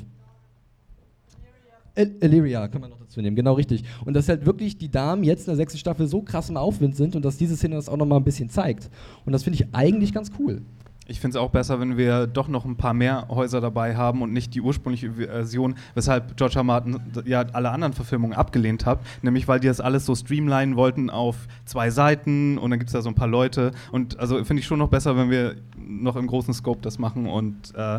El 1.96 2.14
Illyria, 2.20 2.68
kann 2.68 2.80
man 2.80 2.90
noch 2.90 2.99
dazu 3.10 3.20
nehmen, 3.20 3.36
genau 3.36 3.54
richtig. 3.54 3.84
Und 4.04 4.14
dass 4.14 4.28
halt 4.28 4.46
wirklich 4.46 4.78
die 4.78 4.90
Damen 4.90 5.24
jetzt 5.24 5.40
in 5.40 5.46
der 5.46 5.56
sechsten 5.56 5.78
Staffel 5.78 6.06
so 6.06 6.22
krass 6.22 6.48
im 6.48 6.56
Aufwind 6.56 6.96
sind 6.96 7.16
und 7.16 7.24
dass 7.24 7.36
diese 7.36 7.56
Szene 7.56 7.74
das 7.74 7.88
auch 7.88 7.96
nochmal 7.96 8.20
ein 8.20 8.24
bisschen 8.24 8.48
zeigt. 8.48 8.88
Und 9.26 9.32
das 9.32 9.42
finde 9.42 9.60
ich 9.60 9.74
eigentlich 9.74 10.12
ganz 10.12 10.30
cool. 10.38 10.62
Ich 11.08 11.18
finde 11.18 11.36
es 11.36 11.42
auch 11.42 11.50
besser, 11.50 11.80
wenn 11.80 11.96
wir 11.96 12.28
doch 12.28 12.46
noch 12.46 12.64
ein 12.64 12.76
paar 12.76 12.94
mehr 12.94 13.26
Häuser 13.28 13.60
dabei 13.60 13.96
haben 13.96 14.22
und 14.22 14.32
nicht 14.32 14.54
die 14.54 14.60
ursprüngliche 14.60 15.14
Version, 15.14 15.74
weshalb 15.94 16.36
George 16.36 16.54
R. 16.56 16.62
Martin 16.62 17.00
ja 17.24 17.40
alle 17.52 17.72
anderen 17.72 17.94
Verfilmungen 17.94 18.36
abgelehnt 18.36 18.86
hat, 18.86 19.00
nämlich 19.20 19.48
weil 19.48 19.58
die 19.58 19.66
das 19.66 19.80
alles 19.80 20.06
so 20.06 20.14
streamlinen 20.14 20.76
wollten 20.76 21.10
auf 21.10 21.48
zwei 21.64 21.90
Seiten 21.90 22.58
und 22.58 22.70
dann 22.70 22.78
gibt 22.78 22.90
es 22.90 22.92
da 22.92 23.02
so 23.02 23.08
ein 23.08 23.16
paar 23.16 23.26
Leute. 23.26 23.72
Und 23.90 24.20
also 24.20 24.36
finde 24.44 24.60
ich 24.60 24.66
schon 24.66 24.78
noch 24.78 24.88
besser, 24.88 25.16
wenn 25.16 25.30
wir 25.30 25.56
noch 25.76 26.14
im 26.14 26.28
großen 26.28 26.54
Scope 26.54 26.80
das 26.80 27.00
machen 27.00 27.26
und 27.26 27.74
äh, 27.74 27.98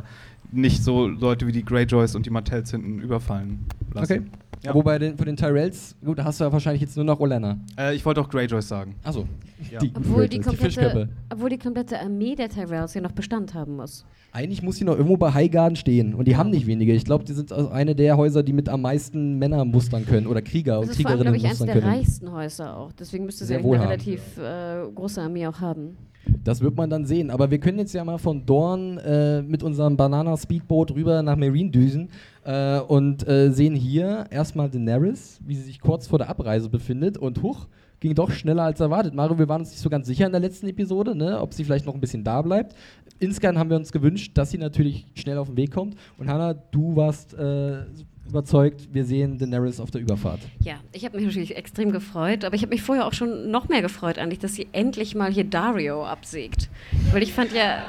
nicht 0.54 0.82
so 0.82 1.06
Leute 1.08 1.48
wie 1.48 1.52
die 1.52 1.66
Greyjoys 1.66 2.16
und 2.16 2.26
die 2.26 2.30
Martells 2.30 2.72
hinten 2.72 3.00
überfallen 3.00 3.66
lassen. 3.94 4.14
Okay. 4.14 4.41
Ja. 4.64 4.74
Wobei 4.76 5.00
den, 5.00 5.18
von 5.18 5.26
den 5.26 5.36
Tyrells, 5.36 5.96
gut, 6.06 6.20
da 6.20 6.24
hast 6.24 6.40
du 6.40 6.44
ja 6.44 6.52
wahrscheinlich 6.52 6.82
jetzt 6.82 6.96
nur 6.96 7.06
noch 7.06 7.20
Olenna. 7.20 7.58
Äh, 7.80 7.96
ich 7.96 8.06
wollte 8.06 8.22
auch 8.22 8.30
Greyjoys 8.30 8.68
sagen. 8.68 8.96
Achso. 9.04 9.26
Ja. 9.72 9.80
Obwohl 9.96 10.28
die, 10.28 10.40
komplette, 10.40 11.10
obwohl 11.32 11.50
die 11.50 11.58
komplette 11.58 12.00
Armee 12.00 12.36
der 12.36 12.50
Tyrells 12.50 12.94
ja 12.94 13.02
noch 13.02 13.12
Bestand 13.12 13.54
haben 13.54 13.76
muss. 13.76 14.06
Eigentlich 14.34 14.62
muss 14.62 14.78
sie 14.78 14.86
noch 14.86 14.94
irgendwo 14.96 15.18
bei 15.18 15.34
Highgarden 15.34 15.76
stehen. 15.76 16.14
Und 16.14 16.28
die 16.28 16.38
haben 16.38 16.52
nicht 16.52 16.66
wenige. 16.68 16.94
Ich 16.94 17.06
glaube, 17.06 17.26
die 17.26 17.34
sind 17.34 17.52
also 17.52 17.70
eine 17.70 17.96
der 17.96 18.18
Häuser, 18.18 18.44
die 18.44 18.54
mit 18.54 18.70
am 18.70 18.82
meisten 18.82 19.38
Männer 19.40 19.66
mustern 19.66 20.06
können. 20.06 20.26
Oder 20.28 20.42
Krieger 20.42 20.80
Das 20.80 20.86
und 20.86 20.92
ist 20.92 21.02
vor 21.02 21.12
allem, 21.12 21.20
Kriegerinnen 21.20 21.34
glaube 21.34 21.38
ich, 21.38 21.44
eines 21.46 21.60
mustern 21.60 21.68
der 21.68 21.82
können. 21.82 21.94
reichsten 21.96 22.32
Häuser 22.32 22.78
auch. 22.78 22.92
Deswegen 22.94 23.26
müsste 23.26 23.46
sie 23.46 23.56
eine 23.56 23.64
relativ 23.66 24.22
äh, 24.38 24.84
große 24.96 25.22
Armee 25.22 25.48
auch 25.48 25.60
haben. 25.60 25.98
Das 26.44 26.62
wird 26.62 26.76
man 26.76 26.90
dann 26.90 27.06
sehen. 27.06 27.30
Aber 27.30 27.52
wir 27.52 27.60
können 27.60 27.80
jetzt 27.80 27.94
ja 27.94 28.04
mal 28.04 28.18
von 28.18 28.46
Dorn 28.46 28.98
äh, 29.00 29.42
mit 29.42 29.64
unserem 29.64 29.98
Banana-Speedboot 29.98 30.92
rüber 30.92 31.22
nach 31.22 31.36
Marine 31.36 31.72
düsen 31.72 32.10
äh, 32.44 32.80
und 32.80 33.28
äh, 33.28 33.52
sehen 33.52 33.76
hier 33.76 34.26
erstmal 34.30 34.70
Daenerys, 34.70 35.40
wie 35.46 35.56
sie 35.56 35.64
sich 35.64 35.80
kurz 35.80 36.08
vor 36.08 36.20
der 36.20 36.30
Abreise 36.30 36.70
befindet. 36.70 37.18
Und 37.18 37.42
huch, 37.42 37.68
ging 38.00 38.16
doch 38.16 38.32
schneller 38.32 38.64
als 38.64 38.80
erwartet. 38.80 39.14
Mario, 39.14 39.38
wir 39.38 39.48
waren 39.48 39.62
uns 39.62 39.70
nicht 39.70 39.80
so 39.80 39.90
ganz 39.90 40.08
sicher 40.08 40.26
in 40.26 40.32
der 40.32 40.42
letzten 40.42 40.68
Episode, 40.68 41.16
ne, 41.16 41.40
ob 41.40 41.54
sie 41.54 41.64
vielleicht 41.64 41.86
noch 41.86 41.94
ein 41.94 42.02
bisschen 42.02 42.24
da 42.24 42.42
bleibt. 42.42 42.76
Insgesamt 43.20 43.60
haben 43.60 43.70
wir 43.70 43.78
uns 43.78 43.92
gewünscht, 43.92 44.32
dass 44.34 44.50
sie 44.50 44.58
natürlich 44.58 45.06
schnell 45.14 45.38
auf 45.38 45.48
den 45.48 45.58
Weg 45.58 45.72
kommt. 45.72 45.96
Und 46.18 46.28
Hannah, 46.28 46.54
du 46.54 46.96
warst 46.96 47.36
äh, 47.36 47.84
überzeugt, 48.32 48.90
wir 48.92 49.06
sehen 49.06 49.38
Daenerys 49.38 49.80
auf 49.80 49.92
der 49.92 50.02
Überfahrt. 50.02 50.40
Ja, 50.60 50.76
ich 50.92 51.06
habe 51.06 51.18
mich 51.18 51.26
natürlich 51.26 51.56
extrem 51.56 51.92
gefreut, 51.92 52.44
aber 52.44 52.56
ich 52.56 52.64
habe 52.64 52.72
mich 52.74 52.82
vorher 52.82 53.06
auch 53.06 53.14
schon 53.14 53.52
noch 53.52 53.70
mehr 53.70 53.82
gefreut 53.82 54.18
eigentlich, 54.18 54.40
dass 54.40 54.56
sie 54.56 54.68
endlich 54.72 55.14
mal 55.16 55.32
hier 55.32 55.44
Dario 55.44 56.06
absägt. 56.06 56.70
Weil 57.12 57.22
ich 57.22 57.34
fand 57.34 57.54
ja, 57.54 57.86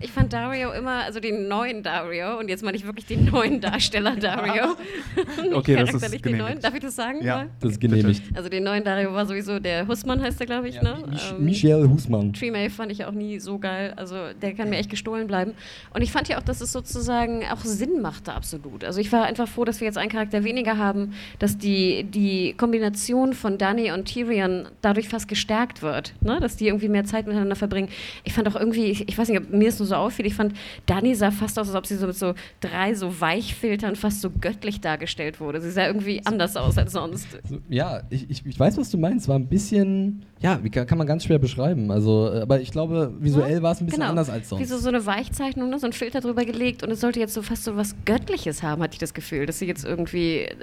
ich 0.00 0.12
fand 0.12 0.32
Dario 0.32 0.72
immer, 0.72 1.04
also 1.04 1.20
den 1.20 1.48
neuen 1.48 1.82
Dario, 1.82 2.38
und 2.38 2.48
jetzt 2.48 2.62
meine 2.62 2.76
ich 2.76 2.84
wirklich 2.86 3.06
den 3.06 3.26
neuen 3.26 3.60
Darsteller 3.60 4.16
Dario. 4.16 4.76
Nicht 5.42 5.54
Okay, 5.54 5.76
das 5.76 5.94
ist 5.94 6.22
genehmigt. 6.22 6.44
neuen. 6.44 6.60
Darf 6.60 6.74
ich 6.74 6.80
das 6.80 6.96
sagen? 6.96 7.22
Ja. 7.22 7.36
mal? 7.36 7.50
Das 7.60 7.72
ist 7.72 7.80
genehmigt. 7.80 8.22
Also 8.34 8.48
den 8.48 8.64
neuen 8.64 8.84
Dario 8.84 9.12
war 9.12 9.26
sowieso 9.26 9.58
der 9.58 9.86
Hussmann, 9.88 10.22
heißt 10.22 10.38
der, 10.40 10.46
glaube 10.46 10.68
ich, 10.68 10.80
ne? 10.82 10.96
Mich 11.08 11.30
Ähm, 11.30 11.44
Michel 11.44 11.88
Husmann. 11.88 12.32
Tremay 12.32 12.70
fand 12.70 12.92
ich 12.92 13.04
auch 13.04 13.12
nie 13.12 13.38
so 13.38 13.58
geil. 13.58 13.94
Also 13.96 14.16
der 14.40 14.54
kann 14.54 14.70
mir 14.70 14.76
echt 14.76 14.90
gestohlen 14.90 15.26
bleiben. 15.26 15.52
Und 15.94 16.02
ich 16.02 16.12
fand 16.12 16.28
ja 16.28 16.38
auch, 16.38 16.42
dass 16.42 16.60
es 16.60 16.72
sozusagen 16.72 17.44
auch 17.50 17.60
Sinn 17.60 18.00
machte, 18.00 18.32
absolut. 18.32 18.84
Also 18.84 19.00
ich 19.00 19.12
war 19.12 19.24
einfach 19.24 19.48
froh, 19.48 19.64
dass 19.64 19.80
wir 19.80 19.86
jetzt 19.86 19.98
einen 19.98 20.10
Charakter 20.10 20.44
weniger 20.44 20.78
haben, 20.78 21.14
dass 21.38 21.58
die, 21.58 22.04
die 22.04 22.54
Kombination 22.56 23.32
von 23.32 23.58
Dany 23.58 23.92
und 23.92 24.06
Tyrion 24.06 24.68
dadurch 24.82 25.08
fast 25.08 25.28
gestärkt 25.28 25.82
wird. 25.82 26.14
Ne? 26.20 26.38
Dass 26.40 26.56
die 26.56 26.66
irgendwie 26.66 26.88
mehr 26.88 27.04
Zeit 27.04 27.26
miteinander 27.26 27.56
verbringen. 27.56 27.88
Ich 28.24 28.32
fand 28.32 28.48
auch 28.48 28.56
irgendwie, 28.56 28.86
ich, 28.86 29.08
ich 29.08 29.16
weiß 29.16 29.28
nicht, 29.28 29.40
ob 29.40 29.50
mir 29.50 29.68
es 29.68 29.78
nur 29.78 29.85
so 29.86 29.94
auffiel, 29.94 30.26
ich 30.26 30.34
fand, 30.34 30.54
Dany 30.86 31.14
sah 31.14 31.30
fast 31.30 31.58
aus, 31.58 31.68
als 31.68 31.76
ob 31.76 31.86
sie 31.86 31.96
so 31.96 32.06
mit 32.06 32.16
so 32.16 32.34
drei 32.60 32.94
so 32.94 33.20
Weichfiltern 33.20 33.96
fast 33.96 34.20
so 34.20 34.30
göttlich 34.30 34.80
dargestellt 34.80 35.40
wurde. 35.40 35.60
Sie 35.60 35.70
sah 35.70 35.86
irgendwie 35.86 36.20
anders 36.24 36.56
aus 36.56 36.76
als 36.78 36.92
sonst. 36.92 37.26
So, 37.48 37.58
ja, 37.68 38.02
ich, 38.10 38.28
ich, 38.30 38.44
ich 38.44 38.58
weiß, 38.60 38.76
was 38.76 38.90
du 38.90 38.98
meinst. 38.98 39.28
War 39.28 39.36
ein 39.38 39.46
bisschen, 39.48 40.24
ja, 40.40 40.58
wie 40.62 40.70
kann, 40.70 40.86
kann 40.86 40.98
man 40.98 41.06
ganz 41.06 41.24
schwer 41.24 41.38
beschreiben. 41.38 41.90
Also, 41.90 42.30
äh, 42.32 42.40
aber 42.42 42.60
ich 42.60 42.70
glaube, 42.72 43.14
visuell 43.18 43.62
war 43.62 43.72
es 43.72 43.80
ein 43.80 43.86
bisschen 43.86 44.00
Genau. 44.00 44.10
anders 44.10 44.28
als 44.28 44.48
sonst. 44.48 44.60
Wie 44.60 44.66
so, 44.66 44.78
so 44.78 44.88
eine 44.88 45.06
Weichzeichnung, 45.06 45.70
ne? 45.70 45.78
so 45.78 45.86
ein 45.86 45.92
Filter 45.92 46.20
drüber 46.20 46.44
gelegt 46.44 46.82
und 46.82 46.90
es 46.90 47.00
sollte 47.00 47.20
jetzt 47.20 47.32
so 47.34 47.42
fast 47.42 47.64
so 47.64 47.76
was 47.76 47.94
Göttliches 48.04 48.62
haben, 48.62 48.82
hatte 48.82 48.94
ich 48.94 48.98
das 48.98 49.14
Gefühl, 49.14 49.46
dass 49.46 49.58
sie 49.58 49.66
jetzt 49.66 49.84
irgendwie 49.84 50.40
äh, 50.40 50.54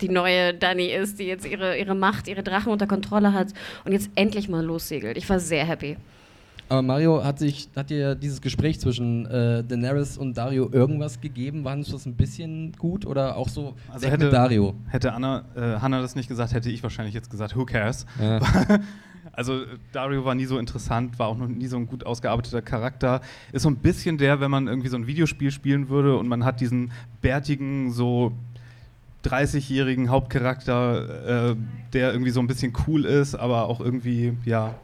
die 0.00 0.08
neue 0.08 0.54
Dani 0.54 0.86
ist, 0.86 1.18
die 1.18 1.24
jetzt 1.24 1.46
ihre, 1.46 1.78
ihre 1.78 1.94
Macht, 1.94 2.28
ihre 2.28 2.42
Drachen 2.42 2.72
unter 2.72 2.86
Kontrolle 2.86 3.32
hat 3.32 3.48
und 3.84 3.92
jetzt 3.92 4.10
endlich 4.14 4.48
mal 4.48 4.64
lossegelt. 4.64 5.16
Ich 5.16 5.28
war 5.28 5.40
sehr 5.40 5.64
happy. 5.64 5.96
Aber 6.70 6.82
Mario, 6.82 7.24
hat, 7.24 7.40
sich, 7.40 7.68
hat 7.74 7.90
dir 7.90 8.14
dieses 8.14 8.40
Gespräch 8.40 8.78
zwischen 8.78 9.26
äh, 9.26 9.64
Daenerys 9.64 10.16
und 10.16 10.38
Dario 10.38 10.70
irgendwas 10.70 11.20
gegeben? 11.20 11.64
War 11.64 11.76
das 11.76 12.06
ein 12.06 12.14
bisschen 12.14 12.70
gut 12.78 13.04
oder 13.04 13.36
auch 13.36 13.48
so 13.48 13.74
Also 13.92 14.06
hätte, 14.06 14.26
mit 14.26 14.32
Dario? 14.32 14.74
hätte 14.86 15.12
Anna, 15.12 15.42
äh, 15.56 15.80
Hannah 15.80 16.00
das 16.00 16.14
nicht 16.14 16.28
gesagt, 16.28 16.52
hätte 16.52 16.70
ich 16.70 16.80
wahrscheinlich 16.84 17.12
jetzt 17.12 17.28
gesagt, 17.28 17.56
who 17.56 17.66
cares? 17.66 18.06
Ja. 18.20 18.40
Also 19.32 19.62
äh, 19.62 19.66
Dario 19.92 20.24
war 20.24 20.34
nie 20.34 20.46
so 20.46 20.58
interessant, 20.58 21.18
war 21.18 21.28
auch 21.28 21.36
noch 21.36 21.46
nie 21.46 21.66
so 21.66 21.76
ein 21.76 21.86
gut 21.86 22.04
ausgearbeiteter 22.04 22.62
Charakter. 22.62 23.20
Ist 23.52 23.62
so 23.62 23.70
ein 23.70 23.76
bisschen 23.76 24.18
der, 24.18 24.40
wenn 24.40 24.50
man 24.50 24.66
irgendwie 24.66 24.88
so 24.88 24.96
ein 24.96 25.06
Videospiel 25.06 25.50
spielen 25.50 25.88
würde 25.88 26.16
und 26.16 26.26
man 26.26 26.44
hat 26.44 26.60
diesen 26.60 26.90
bärtigen, 27.22 27.92
so 27.92 28.32
30-jährigen 29.24 30.08
Hauptcharakter, 30.08 31.50
äh, 31.50 31.56
der 31.92 32.12
irgendwie 32.12 32.32
so 32.32 32.40
ein 32.40 32.48
bisschen 32.48 32.72
cool 32.86 33.04
ist, 33.04 33.34
aber 33.34 33.66
auch 33.66 33.80
irgendwie, 33.80 34.36
ja, 34.44 34.74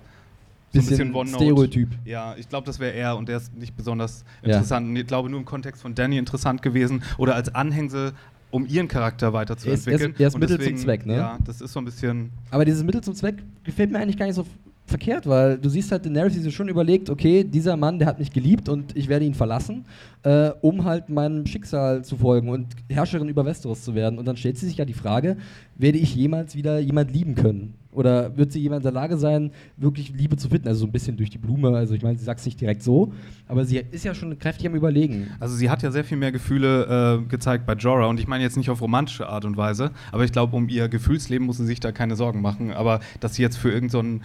so 0.82 0.90
Bisschen 0.90 1.14
One-Note. 1.14 1.44
Stereotyp. 1.44 1.88
Ja, 2.04 2.34
ich 2.38 2.48
glaube, 2.48 2.66
das 2.66 2.78
wäre 2.78 2.92
er 2.94 3.16
und 3.16 3.28
der 3.28 3.38
ist 3.38 3.56
nicht 3.56 3.76
besonders 3.76 4.24
Ja. 4.42 4.48
interessant. 4.54 4.88
Und 4.88 4.96
ich 4.96 5.06
glaube, 5.06 5.28
nur 5.30 5.38
im 5.40 5.46
Kontext 5.46 5.82
von 5.82 5.94
Danny 5.94 6.18
interessant 6.18 6.62
gewesen 6.62 7.02
oder 7.18 7.34
als 7.34 7.54
Anhängsel, 7.54 8.12
um 8.50 8.66
ihren 8.66 8.88
Charakter 8.88 9.26
Er 9.26 9.30
ist- 9.30 9.34
weiterzuentwickeln. 9.34 10.00
er 10.00 10.10
ist- 10.14 10.20
er 10.20 10.26
ist 10.28 10.34
Und 10.34 10.40
Mittel 10.40 10.60
zum 10.60 10.76
Zweck, 10.76 11.04
ne? 11.06 11.16
Ja, 11.16 11.38
das 11.44 11.60
ist 11.60 11.72
so 11.72 11.80
ein 11.80 11.84
bisschen. 11.84 12.30
Aber 12.50 12.64
dieses 12.64 12.82
Mittel 12.84 13.00
zum 13.02 13.14
Zweck 13.14 13.36
gefällt 13.64 13.90
mir 13.90 13.98
eigentlich 13.98 14.16
gar 14.16 14.26
nicht 14.26 14.36
so 14.36 14.46
verkehrt, 14.88 15.26
weil 15.26 15.58
du 15.58 15.68
siehst 15.68 15.90
halt 15.90 16.06
Daenerys, 16.06 16.32
die 16.34 16.38
sich 16.38 16.54
schon 16.54 16.68
überlegt, 16.68 17.10
okay, 17.10 17.42
dieser 17.42 17.76
Mann, 17.76 17.98
der 17.98 18.06
hat 18.06 18.20
mich 18.20 18.30
geliebt 18.30 18.68
und 18.68 18.96
ich 18.96 19.08
werde 19.08 19.24
ihn 19.24 19.34
verlassen, 19.34 19.84
äh, 20.22 20.50
um 20.60 20.84
halt 20.84 21.08
meinem 21.08 21.44
Schicksal 21.44 22.04
zu 22.04 22.16
folgen 22.16 22.48
und 22.48 22.68
Herrscherin 22.88 23.28
über 23.28 23.44
Westeros 23.44 23.82
zu 23.82 23.96
werden. 23.96 24.16
Und 24.16 24.26
dann 24.26 24.36
stellt 24.36 24.56
sie 24.58 24.66
sich 24.66 24.76
ja 24.76 24.84
die 24.84 24.92
Frage, 24.92 25.38
werde 25.74 25.98
ich 25.98 26.14
jemals 26.14 26.54
wieder 26.54 26.78
jemand 26.78 27.10
lieben 27.12 27.34
können? 27.34 27.74
Oder 27.96 28.36
wird 28.36 28.52
sie 28.52 28.60
jemand 28.60 28.80
in 28.80 28.92
der 28.92 28.92
Lage 28.92 29.16
sein, 29.16 29.50
wirklich 29.78 30.10
Liebe 30.10 30.36
zu 30.36 30.50
finden? 30.50 30.68
Also 30.68 30.80
so 30.80 30.86
ein 30.86 30.92
bisschen 30.92 31.16
durch 31.16 31.30
die 31.30 31.38
Blume, 31.38 31.74
also 31.74 31.94
ich 31.94 32.02
meine, 32.02 32.18
sie 32.18 32.24
sagt 32.24 32.40
es 32.40 32.46
nicht 32.46 32.60
direkt 32.60 32.82
so, 32.82 33.14
aber 33.48 33.64
sie 33.64 33.78
ist 33.90 34.04
ja 34.04 34.14
schon 34.14 34.38
kräftig 34.38 34.66
am 34.66 34.74
Überlegen. 34.74 35.28
Also 35.40 35.56
sie 35.56 35.70
hat 35.70 35.82
ja 35.82 35.90
sehr 35.90 36.04
viel 36.04 36.18
mehr 36.18 36.30
Gefühle 36.30 37.22
äh, 37.24 37.26
gezeigt 37.26 37.64
bei 37.64 37.72
Jorah 37.72 38.06
und 38.06 38.20
ich 38.20 38.28
meine 38.28 38.44
jetzt 38.44 38.58
nicht 38.58 38.68
auf 38.68 38.82
romantische 38.82 39.26
Art 39.28 39.46
und 39.46 39.56
Weise, 39.56 39.92
aber 40.12 40.24
ich 40.24 40.32
glaube, 40.32 40.54
um 40.54 40.68
ihr 40.68 40.90
Gefühlsleben 40.90 41.46
muss 41.46 41.56
sie 41.56 41.64
sich 41.64 41.80
da 41.80 41.90
keine 41.90 42.16
Sorgen 42.16 42.42
machen. 42.42 42.70
Aber 42.70 43.00
dass 43.20 43.36
sie 43.36 43.42
jetzt 43.42 43.56
für 43.56 43.72
irgendeinen 43.72 44.22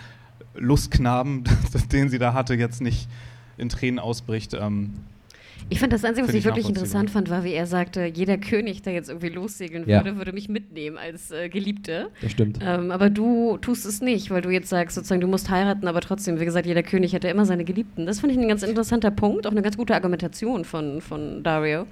Lustknaben, 0.55 1.45
den 1.93 2.09
sie 2.09 2.19
da 2.19 2.33
hatte, 2.33 2.55
jetzt 2.55 2.81
nicht 2.81 3.07
in 3.57 3.69
Tränen 3.69 3.99
ausbricht, 3.99 4.53
ähm, 4.53 4.95
Ich 5.69 5.79
fand 5.79 5.93
das 5.93 6.03
Einzige, 6.03 6.27
was 6.27 6.33
ich 6.33 6.39
ich 6.41 6.45
wirklich 6.45 6.67
interessant 6.67 7.09
fand, 7.11 7.29
war, 7.29 7.43
wie 7.43 7.53
er 7.53 7.65
sagte, 7.65 8.05
jeder 8.05 8.37
König, 8.37 8.81
der 8.81 8.93
jetzt 8.93 9.09
irgendwie 9.09 9.29
lossegeln 9.29 9.87
Ja. 9.87 10.03
würde, 10.03 10.17
würde 10.17 10.33
mich 10.33 10.49
mitnehmen 10.49 10.97
als 10.97 11.31
äh, 11.31 11.49
Geliebte. 11.49 12.09
Das 12.21 12.31
stimmt. 12.31 12.59
Ähm, 12.61 12.91
aber 12.91 13.09
du 13.09 13.57
tust 13.57 13.85
es 13.85 14.01
nicht, 14.01 14.31
weil 14.31 14.41
du 14.41 14.49
jetzt 14.49 14.69
sagst, 14.69 14.95
sozusagen, 14.95 15.21
du 15.21 15.27
musst 15.27 15.49
heiraten, 15.49 15.87
aber 15.87 16.01
trotzdem, 16.01 16.39
wie 16.39 16.45
gesagt, 16.45 16.65
jeder 16.65 16.83
König 16.83 17.13
hätte 17.13 17.27
immer 17.29 17.45
seine 17.45 17.63
Geliebten. 17.63 18.05
Das 18.05 18.19
fand 18.19 18.33
ich 18.33 18.39
ein 18.39 18.47
ganz 18.47 18.63
interessanter 18.63 19.11
Punkt, 19.11 19.47
auch 19.47 19.51
eine 19.51 19.61
ganz 19.61 19.77
gute 19.77 19.95
Argumentation 19.95 20.65
von, 20.65 20.99
von 21.01 21.41
Dario. 21.43 21.87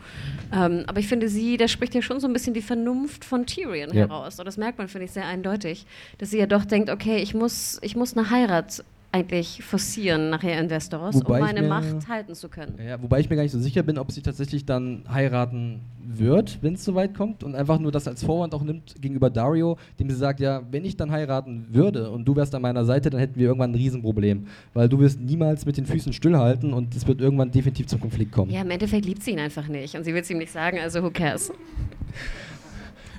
Ähm, 0.53 0.83
aber 0.87 0.99
ich 0.99 1.07
finde, 1.07 1.29
sie, 1.29 1.57
da 1.57 1.67
spricht 1.67 1.95
ja 1.95 2.01
schon 2.01 2.19
so 2.19 2.27
ein 2.27 2.33
bisschen 2.33 2.53
die 2.53 2.61
Vernunft 2.61 3.23
von 3.23 3.45
Tyrion 3.45 3.89
Ja. 3.93 4.07
heraus. 4.07 4.39
Und 4.39 4.45
das 4.45 4.57
merkt 4.57 4.77
man, 4.77 4.87
finde 4.87 5.05
ich, 5.05 5.11
sehr 5.11 5.25
eindeutig. 5.25 5.85
Dass 6.17 6.31
sie 6.31 6.37
ja 6.39 6.47
doch 6.47 6.65
denkt, 6.65 6.89
okay, 6.89 7.17
ich 7.17 7.33
muss, 7.33 7.79
ich 7.81 7.95
muss 7.95 8.17
eine 8.17 8.29
Heirat 8.29 8.83
eigentlich 9.11 9.63
forcieren 9.63 10.29
nachher 10.29 10.59
in 10.61 10.69
Westeros, 10.69 11.15
Wobei 11.15 11.39
um 11.39 11.47
ich 11.47 11.53
meine 11.53 11.61
mir- 11.63 11.67
Macht 11.69 12.07
halten 12.07 12.35
zu 12.35 12.47
können. 12.47 12.77
Ja, 12.83 13.01
wobei 13.01 13.19
ich 13.19 13.29
mir 13.29 13.35
gar 13.35 13.43
nicht 13.43 13.51
so 13.51 13.59
sicher 13.59 13.81
bin, 13.81 13.97
ob 13.97 14.11
sie 14.11 14.21
tatsächlich 14.21 14.65
dann 14.65 15.03
heiraten 15.11 15.79
wird, 16.03 16.59
wenn 16.61 16.75
es 16.75 16.85
soweit 16.85 17.15
kommt 17.15 17.43
und 17.43 17.55
einfach 17.55 17.79
nur 17.79 17.91
das 17.91 18.07
als 18.07 18.23
Vorwand 18.23 18.53
auch 18.53 18.61
nimmt 18.61 18.95
gegenüber 19.01 19.29
Dario, 19.31 19.77
dem 19.99 20.09
sie 20.09 20.15
sagt, 20.15 20.39
ja, 20.39 20.61
wenn 20.71 20.85
ich 20.85 20.95
dann 20.95 21.11
heiraten 21.11 21.67
würde 21.71 22.11
und 22.11 22.25
du 22.25 22.35
wärst 22.35 22.53
an 22.53 22.61
meiner 22.61 22.85
Seite, 22.85 23.09
dann 23.09 23.19
hätten 23.19 23.35
wir 23.39 23.47
irgendwann 23.47 23.71
ein 23.71 23.75
Riesenproblem, 23.75 24.45
weil 24.75 24.87
du 24.89 24.99
wirst 24.99 25.19
niemals 25.19 25.65
mit 25.65 25.77
den 25.77 25.85
Füßen 25.87 26.13
stillhalten 26.13 26.71
und 26.73 26.95
es 26.95 27.07
wird 27.07 27.19
irgendwann 27.19 27.49
definitiv 27.51 27.87
zum 27.87 27.99
Konflikt 27.99 28.31
kommen. 28.31 28.51
Ja, 28.51 28.61
im 28.61 28.69
Endeffekt 28.69 29.05
liebt 29.05 29.23
sie 29.23 29.31
ihn 29.31 29.39
einfach 29.39 29.67
nicht 29.67 29.95
und 29.95 30.03
sie 30.03 30.13
will 30.13 30.21
es 30.21 30.29
ihm 30.29 30.37
nicht 30.37 30.51
sagen, 30.51 30.77
also 30.79 31.01
who 31.01 31.09
cares? 31.09 31.51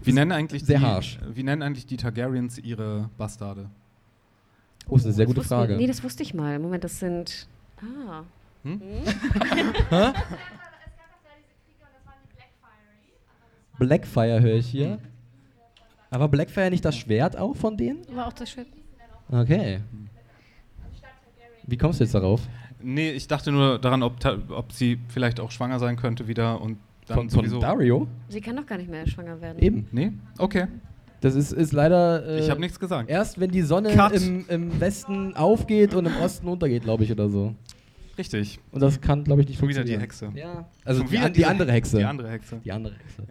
Wie 0.05 0.13
nennen 0.13 0.33
eigentlich 0.33 0.65
sehr 0.65 0.79
die, 0.79 0.85
harsch. 0.85 1.19
Wie 1.35 1.43
nennen 1.43 1.63
eigentlich 1.63 1.87
die 1.87 1.97
Targaryens 1.97 2.59
ihre 2.59 3.11
Bastarde? 3.19 3.67
Oh, 4.91 4.97
ist 4.97 5.05
eine 5.05 5.13
sehr 5.15 5.25
Das 5.27 5.31
gute 5.31 5.41
wusste- 5.41 5.55
Frage. 5.55 5.77
Nee, 5.77 5.87
das 5.87 6.03
wusste 6.03 6.23
ich 6.23 6.35
mal. 6.35 6.59
Moment, 6.59 6.85
das 6.85 6.99
sind. 6.99 7.47
Ah. 7.81 8.23
Hm? 8.65 8.81
Hä? 8.83 8.93
Es 8.93 9.05
gab 9.05 9.15
doch 9.15 9.91
da 9.91 10.11
diese 11.39 11.55
Kriege 11.65 11.81
und 11.81 11.95
das 11.95 12.05
waren 12.05 12.19
die 12.23 12.35
Blackfires. 12.35 13.79
Blackfire 13.79 14.41
höre 14.41 14.57
ich 14.57 14.67
hier. 14.67 14.99
Aber 16.11 16.29
Blackfire 16.29 16.71
nicht 16.71 16.85
das 16.85 16.97
Schwert 16.97 17.37
auch 17.39 17.55
von 17.57 17.77
denen? 17.77 18.01
War 18.15 18.27
auch 18.27 18.33
das 18.33 18.51
schön. 18.51 18.67
Okay. 19.31 19.81
Wie 21.67 21.77
kommst 21.77 22.01
du 22.01 22.05
jetzt 22.05 22.15
darauf? 22.15 22.41
Nee, 22.83 23.11
ich 23.13 23.29
dachte 23.29 23.53
nur 23.53 23.79
daran, 23.79 24.03
ob, 24.03 24.17
ob 24.51 24.73
sie 24.73 24.99
vielleicht 25.09 25.39
auch 25.39 25.51
schwanger 25.53 25.79
sein 25.79 25.97
könnte 25.97 26.27
wieder 26.27 26.61
und 26.61 26.79
dann 27.07 27.17
Von, 27.17 27.31
von 27.31 27.39
sowieso. 27.45 27.61
Dario? 27.61 28.09
Sie 28.29 28.41
kann 28.41 28.57
doch 28.57 28.67
gar 28.67 28.79
nicht 28.79 28.91
mehr 28.91 29.07
schwanger 29.07 29.41
werden. 29.41 29.63
Eben. 29.63 29.87
Nee? 29.93 30.13
Okay. 30.39 30.67
Das 31.21 31.35
ist, 31.35 31.53
ist 31.53 31.73
leider. 31.73 32.27
Äh, 32.27 32.41
ich 32.41 32.51
habe 32.51 32.61
nichts 32.61 32.79
gesagt. 32.79 33.11
Erst 33.11 33.39
wenn 33.39 33.51
die 33.51 33.63
Sonne 33.63 33.91
im, 34.13 34.45
im 34.49 34.81
Westen 34.81 35.37
aufgeht 35.37 35.95
und 35.95 36.07
im 36.07 36.17
Osten 36.17 36.49
untergeht, 36.49 36.83
glaube 36.83 37.05
ich, 37.05 37.13
oder 37.13 37.29
so. 37.29 37.55
Richtig. 38.17 38.59
Und 38.71 38.83
das 38.83 39.01
kann, 39.01 39.25
glaube 39.25 39.43
ich, 39.43 39.49
nicht 39.49 39.59
Schon 39.59 39.69
wieder 39.69 39.85
die 39.85 39.95
funktionieren. 39.97 40.35
Hexe. 40.35 40.59
Ja. 40.59 40.69
Also 40.85 41.03
die, 41.03 41.13
wieder 41.13 41.25
an, 41.25 41.33
die 41.33 41.45
andere 41.45 41.73
Hexe. 41.73 41.99
Die 41.99 42.05
andere 42.05 42.31
Hexe. 42.31 42.61
Die 42.65 42.73
andere 42.73 42.95
Hexe. 42.95 43.23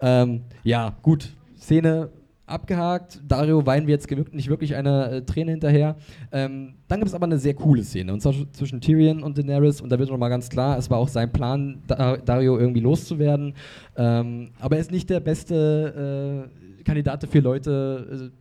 Ja. 0.00 0.22
Ähm, 0.22 0.42
ja, 0.62 0.96
gut. 1.02 1.34
Szene 1.58 2.10
abgehakt. 2.48 3.20
Dario 3.28 3.64
weinen 3.66 3.86
wir 3.86 3.94
jetzt 3.94 4.10
nicht 4.10 4.48
wirklich 4.48 4.74
eine 4.74 5.10
äh, 5.10 5.22
Träne 5.22 5.50
hinterher. 5.50 5.96
Ähm, 6.32 6.74
dann 6.88 7.00
gibt 7.00 7.08
es 7.08 7.14
aber 7.14 7.26
eine 7.26 7.38
sehr 7.38 7.54
coole 7.54 7.84
Szene. 7.84 8.12
Und 8.12 8.20
zwar 8.20 8.34
zwischen 8.52 8.80
Tyrion 8.80 9.22
und 9.22 9.36
Daenerys. 9.36 9.80
Und 9.80 9.90
da 9.90 9.98
wird 9.98 10.10
nochmal 10.10 10.30
ganz 10.30 10.48
klar, 10.48 10.78
es 10.78 10.88
war 10.90 10.98
auch 10.98 11.08
sein 11.08 11.30
Plan, 11.30 11.82
da 11.86 12.16
Dario 12.16 12.58
irgendwie 12.58 12.80
loszuwerden. 12.80 13.54
Ähm, 13.96 14.50
aber 14.60 14.76
er 14.76 14.80
ist 14.80 14.90
nicht 14.90 15.10
der 15.10 15.20
beste 15.20 16.48
äh, 16.50 16.67
Kandidat 16.88 17.28
für 17.30 17.40
Leute. 17.40 18.30
Äh, 18.32 18.38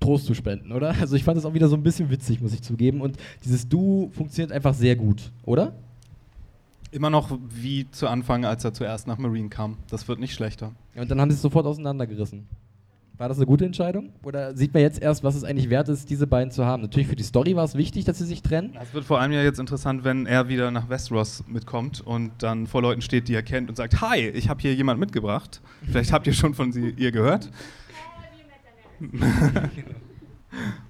Trost 0.00 0.24
zu 0.24 0.32
spenden, 0.32 0.72
oder? 0.72 0.94
Also 0.98 1.14
ich 1.14 1.24
fand 1.24 1.36
das 1.36 1.44
auch 1.44 1.52
wieder 1.52 1.68
so 1.68 1.76
ein 1.76 1.82
bisschen 1.82 2.10
witzig, 2.10 2.40
muss 2.40 2.54
ich 2.54 2.62
zugeben. 2.62 3.02
Und 3.02 3.18
dieses 3.44 3.68
Du 3.68 4.10
funktioniert 4.14 4.50
einfach 4.50 4.72
sehr 4.72 4.96
gut, 4.96 5.30
oder? 5.44 5.74
Immer 6.90 7.10
noch 7.10 7.38
wie 7.50 7.86
zu 7.90 8.08
Anfang, 8.08 8.46
als 8.46 8.64
er 8.64 8.72
zuerst 8.72 9.06
nach 9.06 9.18
Marine 9.18 9.50
kam. 9.50 9.76
Das 9.90 10.08
wird 10.08 10.18
nicht 10.18 10.32
schlechter. 10.32 10.72
Ja, 10.94 11.02
und 11.02 11.10
dann 11.10 11.20
haben 11.20 11.30
sie 11.30 11.34
es 11.34 11.42
sofort 11.42 11.66
auseinandergerissen. 11.66 12.46
War 13.20 13.28
das 13.28 13.36
eine 13.36 13.44
gute 13.44 13.66
Entscheidung? 13.66 14.14
Oder 14.22 14.56
sieht 14.56 14.72
man 14.72 14.82
jetzt 14.82 15.02
erst, 15.02 15.22
was 15.22 15.34
es 15.34 15.44
eigentlich 15.44 15.68
wert 15.68 15.90
ist, 15.90 16.08
diese 16.08 16.26
beiden 16.26 16.50
zu 16.50 16.64
haben? 16.64 16.80
Natürlich 16.80 17.06
für 17.06 17.16
die 17.16 17.22
Story 17.22 17.54
war 17.54 17.64
es 17.64 17.74
wichtig, 17.74 18.06
dass 18.06 18.16
sie 18.16 18.24
sich 18.24 18.40
trennen. 18.40 18.74
Es 18.80 18.94
wird 18.94 19.04
vor 19.04 19.20
allem 19.20 19.30
ja 19.30 19.42
jetzt 19.42 19.60
interessant, 19.60 20.04
wenn 20.04 20.24
er 20.24 20.48
wieder 20.48 20.70
nach 20.70 20.88
Westeros 20.88 21.44
mitkommt 21.46 22.00
und 22.00 22.30
dann 22.38 22.66
vor 22.66 22.80
Leuten 22.80 23.02
steht, 23.02 23.28
die 23.28 23.34
er 23.34 23.42
kennt 23.42 23.68
und 23.68 23.76
sagt, 23.76 24.00
Hi, 24.00 24.20
ich 24.30 24.48
habe 24.48 24.62
hier 24.62 24.72
jemand 24.74 25.00
mitgebracht. 25.00 25.60
Vielleicht 25.82 26.14
habt 26.14 26.26
ihr 26.28 26.32
schon 26.32 26.54
von 26.54 26.72
sie, 26.72 26.94
ihr 26.96 27.12
gehört. 27.12 27.50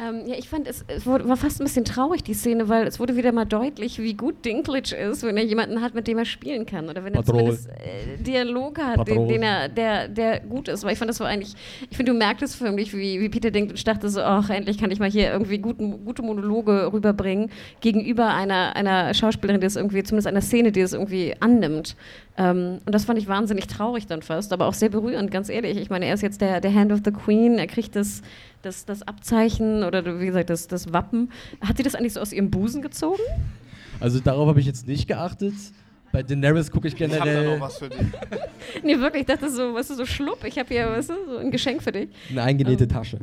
Ähm, 0.00 0.22
ja, 0.26 0.36
ich 0.38 0.48
fand, 0.48 0.66
es, 0.66 0.82
es 0.88 1.04
wurde, 1.04 1.28
war 1.28 1.36
fast 1.36 1.60
ein 1.60 1.64
bisschen 1.64 1.84
traurig, 1.84 2.24
die 2.24 2.32
Szene, 2.32 2.70
weil 2.70 2.86
es 2.86 2.98
wurde 2.98 3.16
wieder 3.16 3.32
mal 3.32 3.44
deutlich, 3.44 3.98
wie 3.98 4.14
gut 4.14 4.44
Dinklage 4.46 4.96
ist, 4.96 5.22
wenn 5.24 5.36
er 5.36 5.44
jemanden 5.44 5.82
hat, 5.82 5.94
mit 5.94 6.06
dem 6.06 6.16
er 6.16 6.24
spielen 6.24 6.64
kann. 6.64 6.88
Oder 6.88 7.04
wenn 7.04 7.12
er 7.12 7.22
Patrol. 7.22 7.40
zumindest 7.40 7.68
äh, 7.68 8.22
Dialog 8.22 8.78
hat, 8.78 9.06
den, 9.06 9.28
den 9.28 9.42
er, 9.42 9.68
der, 9.68 10.08
der 10.08 10.40
gut 10.40 10.68
ist. 10.68 10.84
Weil 10.84 10.92
ich 10.92 10.98
fand, 10.98 11.10
das 11.10 11.20
war 11.20 11.26
eigentlich, 11.26 11.54
ich 11.90 11.96
finde, 11.96 12.12
du 12.12 12.18
merkst 12.18 12.42
es 12.42 12.54
förmlich, 12.54 12.94
wie, 12.94 13.20
wie 13.20 13.28
Peter 13.28 13.50
Dinklage 13.50 13.84
dachte 13.84 14.08
so, 14.08 14.22
ach, 14.22 14.48
endlich 14.48 14.78
kann 14.78 14.90
ich 14.90 15.00
mal 15.00 15.10
hier 15.10 15.32
irgendwie 15.32 15.58
guten, 15.58 16.04
gute 16.04 16.22
Monologe 16.22 16.90
rüberbringen, 16.92 17.50
gegenüber 17.82 18.28
einer, 18.28 18.76
einer 18.76 19.12
Schauspielerin, 19.12 19.60
die 19.60 19.66
es 19.66 19.76
irgendwie, 19.76 20.02
zumindest 20.02 20.28
einer 20.28 20.40
Szene, 20.40 20.72
die 20.72 20.80
es 20.80 20.94
irgendwie 20.94 21.34
annimmt. 21.40 21.94
Ähm, 22.38 22.78
und 22.86 22.94
das 22.94 23.04
fand 23.04 23.18
ich 23.18 23.28
wahnsinnig 23.28 23.66
traurig 23.66 24.06
dann 24.06 24.22
fast, 24.22 24.54
aber 24.54 24.66
auch 24.66 24.72
sehr 24.72 24.88
berührend, 24.88 25.30
ganz 25.30 25.50
ehrlich. 25.50 25.76
Ich 25.76 25.90
meine, 25.90 26.06
er 26.06 26.14
ist 26.14 26.22
jetzt 26.22 26.40
der, 26.40 26.62
der 26.62 26.74
Hand 26.74 26.90
of 26.90 27.00
the 27.04 27.10
Queen, 27.10 27.58
er 27.58 27.66
kriegt 27.66 27.94
das, 27.96 28.22
das, 28.62 28.84
das 28.84 29.02
Abzeichen 29.02 29.84
oder 29.84 30.20
wie 30.20 30.26
gesagt, 30.26 30.50
das, 30.50 30.66
das 30.68 30.92
Wappen. 30.92 31.30
Hat 31.60 31.76
sie 31.76 31.82
das 31.82 31.94
eigentlich 31.94 32.12
so 32.14 32.20
aus 32.20 32.32
ihrem 32.32 32.50
Busen 32.50 32.82
gezogen? 32.82 33.22
Also 34.00 34.20
darauf 34.20 34.48
habe 34.48 34.60
ich 34.60 34.66
jetzt 34.66 34.86
nicht 34.86 35.06
geachtet. 35.08 35.54
Bei 36.12 36.22
Daenerys 36.22 36.70
gucke 36.70 36.88
ich 36.88 36.94
Ich 36.94 37.02
habe 37.02 37.12
da 37.18 37.24
generell 37.24 37.58
noch 37.58 37.66
was 37.66 37.78
für 37.78 37.88
dich. 37.88 37.98
Nee, 38.84 38.98
wirklich, 38.98 39.22
ich 39.22 39.26
dachte 39.26 39.50
so, 39.50 39.74
weißt 39.74 39.90
du, 39.90 39.94
so 39.94 40.06
schlupp, 40.06 40.44
ich 40.44 40.58
habe 40.58 40.68
hier, 40.68 40.86
weißt 40.90 41.10
du, 41.10 41.14
so 41.28 41.36
ein 41.38 41.50
Geschenk 41.50 41.82
für 41.82 41.92
dich. 41.92 42.08
eine 42.30 42.42
eingenähte 42.42 42.86
Tasche. 42.88 43.18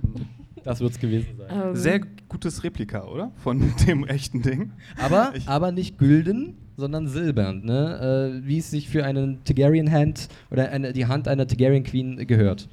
Das 0.64 0.80
wird 0.82 0.92
es 0.92 1.00
gewesen 1.00 1.28
sein. 1.38 1.48
Ähm, 1.70 1.76
Sehr 1.76 2.00
gutes 2.28 2.64
Replika, 2.64 3.06
oder? 3.06 3.32
Von 3.38 3.74
dem 3.88 4.06
echten 4.06 4.42
Ding. 4.42 4.72
Aber, 5.02 5.32
Ich- 5.36 5.48
aber 5.48 5.72
nicht 5.72 5.98
gülden, 5.98 6.58
sondern 6.76 7.08
silbern, 7.08 7.64
ne? 7.66 8.42
äh, 8.44 8.48
wie 8.48 8.58
es 8.60 8.70
sich 8.72 8.90
für 8.90 9.04
einen 9.06 9.44
Targaryen 9.46 9.92
Hand 9.92 10.28
oder 10.52 10.70
eine, 10.70 10.94
die 10.94 11.06
Hand 11.08 11.28
einer 11.28 11.48
Targaryen 11.48 11.84
Queen 11.84 12.28
gehört. 12.28 12.68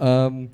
Ähm, 0.00 0.50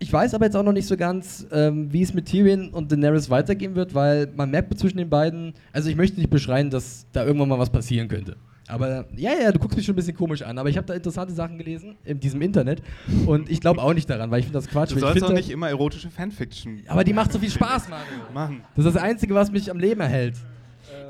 ich 0.00 0.12
weiß 0.12 0.34
aber 0.34 0.44
jetzt 0.44 0.56
auch 0.56 0.62
noch 0.62 0.72
nicht 0.72 0.86
so 0.86 0.96
ganz, 0.96 1.46
ähm, 1.50 1.92
wie 1.92 2.02
es 2.02 2.14
mit 2.14 2.26
Tyrion 2.26 2.70
und 2.70 2.90
Daenerys 2.92 3.30
weitergehen 3.30 3.74
wird, 3.74 3.94
weil 3.94 4.28
man 4.36 4.50
merkt 4.50 4.78
zwischen 4.78 4.98
den 4.98 5.10
beiden, 5.10 5.54
also 5.72 5.88
ich 5.90 5.96
möchte 5.96 6.18
nicht 6.18 6.30
beschreien, 6.30 6.70
dass 6.70 7.06
da 7.12 7.24
irgendwann 7.24 7.48
mal 7.48 7.58
was 7.58 7.70
passieren 7.70 8.08
könnte. 8.08 8.36
Aber 8.68 9.06
ja, 9.16 9.32
ja, 9.42 9.50
du 9.50 9.58
guckst 9.58 9.76
mich 9.78 9.86
schon 9.86 9.94
ein 9.94 9.96
bisschen 9.96 10.14
komisch 10.16 10.42
an, 10.42 10.58
aber 10.58 10.68
ich 10.68 10.76
habe 10.76 10.86
da 10.86 10.92
interessante 10.94 11.32
Sachen 11.32 11.56
gelesen 11.56 11.96
in 12.04 12.20
diesem 12.20 12.42
Internet 12.42 12.82
und 13.26 13.48
ich 13.50 13.60
glaube 13.62 13.80
auch 13.82 13.94
nicht 13.94 14.08
daran, 14.10 14.30
weil 14.30 14.40
ich 14.40 14.44
finde 14.46 14.58
das 14.58 14.68
Quatsch. 14.68 14.92
Du 14.92 14.98
sollst 14.98 15.22
doch 15.22 15.28
da- 15.28 15.34
nicht 15.34 15.48
immer 15.50 15.70
erotische 15.70 16.10
Fanfiction. 16.10 16.82
aber 16.86 17.02
die 17.02 17.14
macht 17.14 17.32
so 17.32 17.38
viel 17.38 17.50
Spaß, 17.50 17.88
Mario. 17.88 18.04
Mann. 18.34 18.60
Das 18.76 18.84
ist 18.84 18.94
das 18.94 19.02
Einzige, 19.02 19.34
was 19.34 19.50
mich 19.50 19.70
am 19.70 19.78
Leben 19.78 20.00
erhält. 20.02 20.34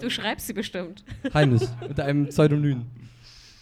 Du 0.00 0.08
schreibst 0.08 0.46
sie 0.46 0.52
bestimmt. 0.52 1.04
Heimlich, 1.34 1.62
mit 1.86 1.98
einem 1.98 2.28
Pseudonym. 2.28 2.82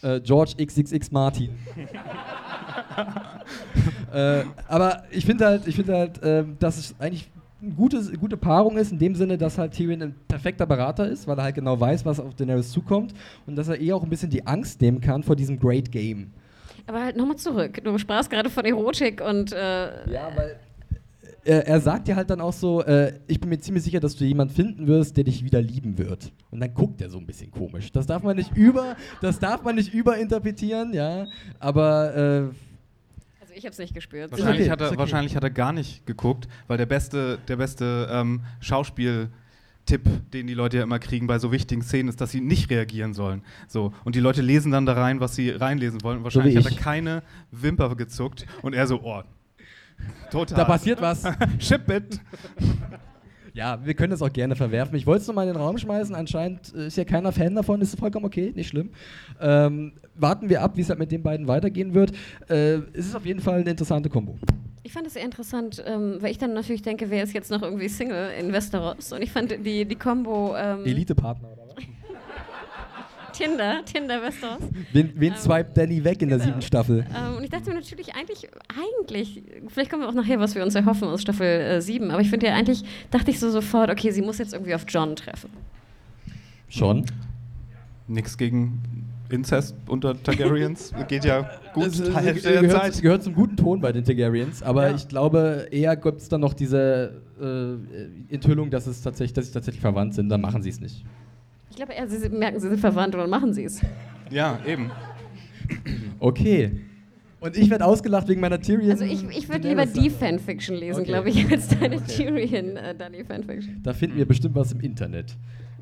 Äh, 0.03 0.21
George 0.21 0.53
XXX 0.63 1.11
Martin. 1.11 1.49
äh, 4.13 4.45
aber 4.69 5.05
ich 5.11 5.25
finde 5.27 5.47
halt, 5.47 5.67
ich 5.67 5.77
finde 5.77 5.95
halt, 5.95 6.21
ähm, 6.23 6.57
dass 6.59 6.79
es 6.79 6.95
eigentlich 6.99 7.31
eine 7.63 7.73
gute, 7.73 8.03
gute 8.19 8.37
Paarung 8.37 8.77
ist, 8.77 8.93
in 8.93 8.99
dem 8.99 9.15
Sinne, 9.15 9.39
dass 9.39 9.59
halt 9.59 9.73
Tyrion 9.73 10.03
ein 10.03 10.15
perfekter 10.29 10.67
Berater 10.67 11.09
ist, 11.09 11.27
weil 11.27 11.39
er 11.39 11.45
halt 11.45 11.55
genau 11.55 11.79
weiß, 11.79 12.05
was 12.05 12.21
auf 12.21 12.35
Daenerys 12.35 12.71
zukommt 12.71 13.15
und 13.47 13.57
dass 13.57 13.69
er 13.69 13.81
eh 13.81 13.93
auch 13.93 14.03
ein 14.03 14.11
bisschen 14.11 14.31
die 14.31 14.47
Angst 14.47 14.81
nehmen 14.81 15.01
kann 15.01 15.23
vor 15.23 15.37
diesem 15.37 15.59
Great 15.59 15.91
Game. 15.91 16.33
Aber 16.87 17.03
halt 17.03 17.17
nochmal 17.17 17.37
zurück. 17.37 17.83
Du 17.83 17.99
sprachst 17.99 18.31
gerade 18.31 18.51
von 18.51 18.65
Erotik 18.65 19.21
und 19.21 19.53
äh, 19.53 20.11
Ja, 20.11 20.31
weil 20.37 20.57
er, 21.47 21.67
er 21.67 21.81
sagt 21.81 22.09
ja 22.09 22.17
halt 22.17 22.29
dann 22.31 22.41
auch 22.41 22.53
so, 22.53 22.83
äh, 22.83 23.13
ich 23.27 23.41
bin 23.41 23.49
mir 23.49 23.59
ziemlich 23.59 23.85
sicher, 23.85 24.01
dass 24.01 24.17
du 24.17 24.25
jemanden 24.25 24.55
finden 24.55 24.87
wirst, 24.87 25.17
der 25.17 25.25
dich 25.25 25.45
wieder 25.45 25.63
lieben 25.63 25.97
wird. 25.97 26.33
Und 26.51 26.61
dann 26.61 26.75
guckt 26.75 27.01
er 27.01 27.09
so 27.09 27.19
ein 27.19 27.27
bisschen 27.27 27.51
komisch. 27.51 27.93
Das 27.93 28.07
darf 28.07 28.23
man 28.23 28.37
nicht 28.37 28.57
über, 28.57 28.97
das 29.21 29.39
darf 29.39 29.63
man 29.63 29.77
nicht 29.77 29.95
überinterpretieren, 29.95 30.93
ja. 30.93 31.27
Aber 31.61 32.15
äh, 32.17 32.43
ich 33.57 33.65
habe 33.65 33.73
es 33.73 33.79
nicht 33.79 33.95
gespürt. 33.95 34.31
Wahrscheinlich, 34.31 34.63
okay, 34.63 34.71
hat 34.71 34.81
er, 34.83 34.89
okay. 34.89 34.99
wahrscheinlich 34.99 35.35
hat 35.35 35.43
er 35.43 35.51
gar 35.51 35.73
nicht 35.73 36.07
geguckt, 36.07 36.47
weil 36.67 36.77
der 36.77 36.87
beste, 36.87 37.39
der 37.49 37.57
beste 37.57 38.09
ähm, 38.13 38.43
Schauspieltipp, 38.61 39.31
den 40.33 40.47
die 40.47 40.55
Leute 40.55 40.77
ja 40.77 40.83
immer 40.83 40.99
kriegen 40.99 41.27
bei 41.27 41.39
so 41.39 41.53
wichtigen 41.53 41.83
Szenen, 41.83 42.11
ist, 42.11 42.21
dass 42.21 42.31
sie 42.33 42.43
nicht 42.43 42.71
reagieren 42.71 43.15
sollen. 43.15 43.43
So. 43.67 43.95
Und 44.05 44.15
die 44.15 44.21
Leute 44.21 44.43
lesen 44.43 44.73
dann 44.73 44.85
da 44.85 44.93
rein, 44.93 45.21
was 45.21 45.35
sie 45.35 45.51
reinlesen 45.51 46.03
wollen. 46.03 46.19
Und 46.19 46.25
wahrscheinlich 46.25 46.55
wie 46.55 46.59
hat 46.59 46.71
er 46.71 46.77
keine 46.77 47.23
Wimper 47.51 47.97
gezuckt 47.97 48.47
und 48.61 48.75
er 48.75 48.87
so, 48.87 49.01
oh, 49.03 49.23
total. 50.31 50.57
da 50.59 50.65
passiert 50.65 51.01
was. 51.01 51.25
Ship 51.59 51.91
it. 51.91 52.21
Ja, 53.57 53.79
wir 53.83 53.95
können 53.95 54.11
das 54.11 54.21
auch 54.21 54.31
gerne 54.31 54.55
verwerfen. 54.55 54.95
Ich 54.97 55.07
wollte 55.07 55.23
es 55.23 55.27
nur 55.29 55.35
mal 55.35 55.49
in 55.49 55.55
den 55.55 55.57
Raum 55.57 55.79
schmeißen. 55.79 56.15
Anscheinend 56.15 56.75
äh, 56.75 56.89
ist 56.89 56.99
ja 56.99 57.05
keiner 57.05 57.33
Fan 57.33 57.55
davon. 57.55 57.81
Ist 57.81 57.99
vollkommen 57.99 58.27
okay, 58.27 58.53
nicht 58.55 58.69
schlimm. 58.69 58.91
Ähm, 59.41 59.93
warten 60.15 60.51
wir 60.51 60.61
ab, 60.61 60.77
wie 60.77 60.83
es 60.83 60.91
halt 60.91 60.99
mit 60.99 61.11
den 61.11 61.23
beiden 61.23 61.49
weitergehen 61.49 61.95
wird. 61.95 62.13
Äh, 62.51 62.81
es 62.93 63.07
ist 63.07 63.17
auf 63.17 63.25
jeden 63.25 63.41
Fall 63.41 63.61
eine 63.61 63.71
interessante 63.71 64.11
Kombo. 64.11 64.37
Ich 64.83 64.93
fand 64.93 65.07
es 65.07 65.15
sehr 65.15 65.25
interessant, 65.25 65.83
ähm, 65.87 66.19
weil 66.21 66.33
ich 66.33 66.39
dann 66.39 66.53
natürlich 66.53 66.83
denke, 66.83 67.09
wer 67.09 67.23
ist 67.23 67.33
jetzt 67.33 67.51
noch 67.51 67.63
irgendwie 67.63 67.89
Single 67.89 68.31
in 68.39 68.53
Westeros? 68.53 69.13
Und 69.13 69.23
ich 69.23 69.33
fand 69.33 69.51
die, 69.65 69.87
die 69.87 69.97
Combo 69.97 70.55
ähm, 70.55 70.85
Elite-Partner, 70.85 71.49
was? 73.41 73.49
Tinder, 73.49 73.85
Tinder 73.85 74.23
Westeros. 74.23 74.59
Wen, 74.93 75.13
wen 75.15 75.33
Ähm, 75.33 75.39
swiped 75.39 75.77
Danny 75.77 76.03
weg 76.05 76.23
in 76.23 76.29
der 76.29 76.39
genau. 76.39 76.47
siebten 76.49 76.63
Staffel? 76.63 77.07
Ähm, 77.17 77.37
und 77.37 77.45
ich 77.45 77.51
dachte 77.51 77.69
mir 77.71 77.75
natürlich 77.77 78.15
eigentlich, 78.15 78.49
eigentlich, 79.01 79.43
vielleicht 79.69 79.91
kommen 79.91 80.03
wir 80.03 80.09
auch 80.09 80.15
nachher, 80.15 80.39
was 80.41 80.55
wir 80.55 80.63
uns 80.63 80.75
erhoffen 80.75 81.09
aus 81.09 81.23
Staffel 81.23 81.47
äh, 81.47 81.81
7, 81.83 82.11
aber 82.11 82.21
ich 82.21 82.31
finde 82.31 82.47
ja 82.47 82.55
eigentlich, 82.55 82.83
dachte 83.11 83.31
ich 83.31 83.39
so 83.41 83.51
sofort, 83.51 83.91
okay, 83.91 84.11
sie 84.11 84.23
muss 84.23 84.39
jetzt 84.39 84.53
irgendwie 84.53 84.75
auf 84.75 84.85
John 84.89 85.15
treffen. 85.17 85.51
Schon. 86.69 87.05
Nix 88.09 88.37
gegen 88.37 88.81
Inzest 89.29 89.75
unter 89.89 90.21
Targaryens. 90.23 90.93
Geht 91.09 91.25
ja 91.25 91.51
gut 91.75 91.87
Es, 91.87 91.99
es, 92.01 92.15
Hälfte 92.15 92.53
der 92.53 92.61
gehört, 92.63 92.95
Zeit. 92.95 93.03
gehört 93.03 93.23
zum 93.25 93.35
guten 93.35 93.57
Ton 93.57 93.81
bei 93.81 93.91
den 93.93 94.05
Targaryens, 94.05 94.63
aber 94.63 94.89
Ja. 94.91 94.95
ich 94.95 95.09
glaube, 95.09 95.67
eher 95.71 95.97
gibt 95.97 96.21
es 96.21 96.29
dann 96.29 96.41
noch 96.41 96.55
diese 96.55 97.21
äh, 97.41 98.33
Enthüllung, 98.35 98.71
dass, 98.71 98.87
es 98.87 99.03
tatsächlich, 99.03 99.33
dass 99.35 99.47
sie 99.47 99.53
tatsächlich 99.53 99.81
verwandt 99.81 100.15
sind, 100.15 100.29
dann 100.29 100.41
machen 100.41 100.63
sie 100.63 100.71
es 100.71 100.81
nicht. 100.81 101.05
Ich 101.77 101.85
glaube 101.85 101.93
eher, 101.93 102.09
sie 102.09 102.17
sie 102.17 102.31
merken, 102.31 102.59
sie 102.59 102.71
sind 102.71 102.81
verwandt 102.81 103.15
und 103.15 103.21
dann 103.21 103.29
machen 103.29 103.53
sie 103.53 103.65
es. 103.65 103.83
Ja, 104.31 104.59
eben. 104.67 104.91
Okay. 106.19 106.71
Und 107.39 107.55
ich 107.55 107.69
werde 107.69 107.85
ausgelacht 107.85 108.27
wegen 108.29 108.41
meiner 108.41 108.59
Tyrion. 108.59 108.93
Also 108.93 109.05
ich, 109.05 109.23
ich 109.37 109.47
würde 109.51 109.69
lieber 109.69 109.85
die. 109.85 110.09
Fanfiction 110.09 110.75
lesen, 110.75 111.01
Okay. 111.01 111.07
glaube 111.11 111.29
ich, 111.29 111.53
als 111.53 111.69
deine 111.69 112.03
Tyrion, 112.03 112.79
äh, 112.79 112.95
Dani 112.95 113.23
Fanfiction. 113.25 113.81
Da 113.83 113.93
finden 113.93 114.17
wir 114.17 114.25
bestimmt 114.27 114.55
was 114.55 114.73
im 114.73 114.81
Internet. 114.81 115.37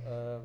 Ähm, 0.05 0.41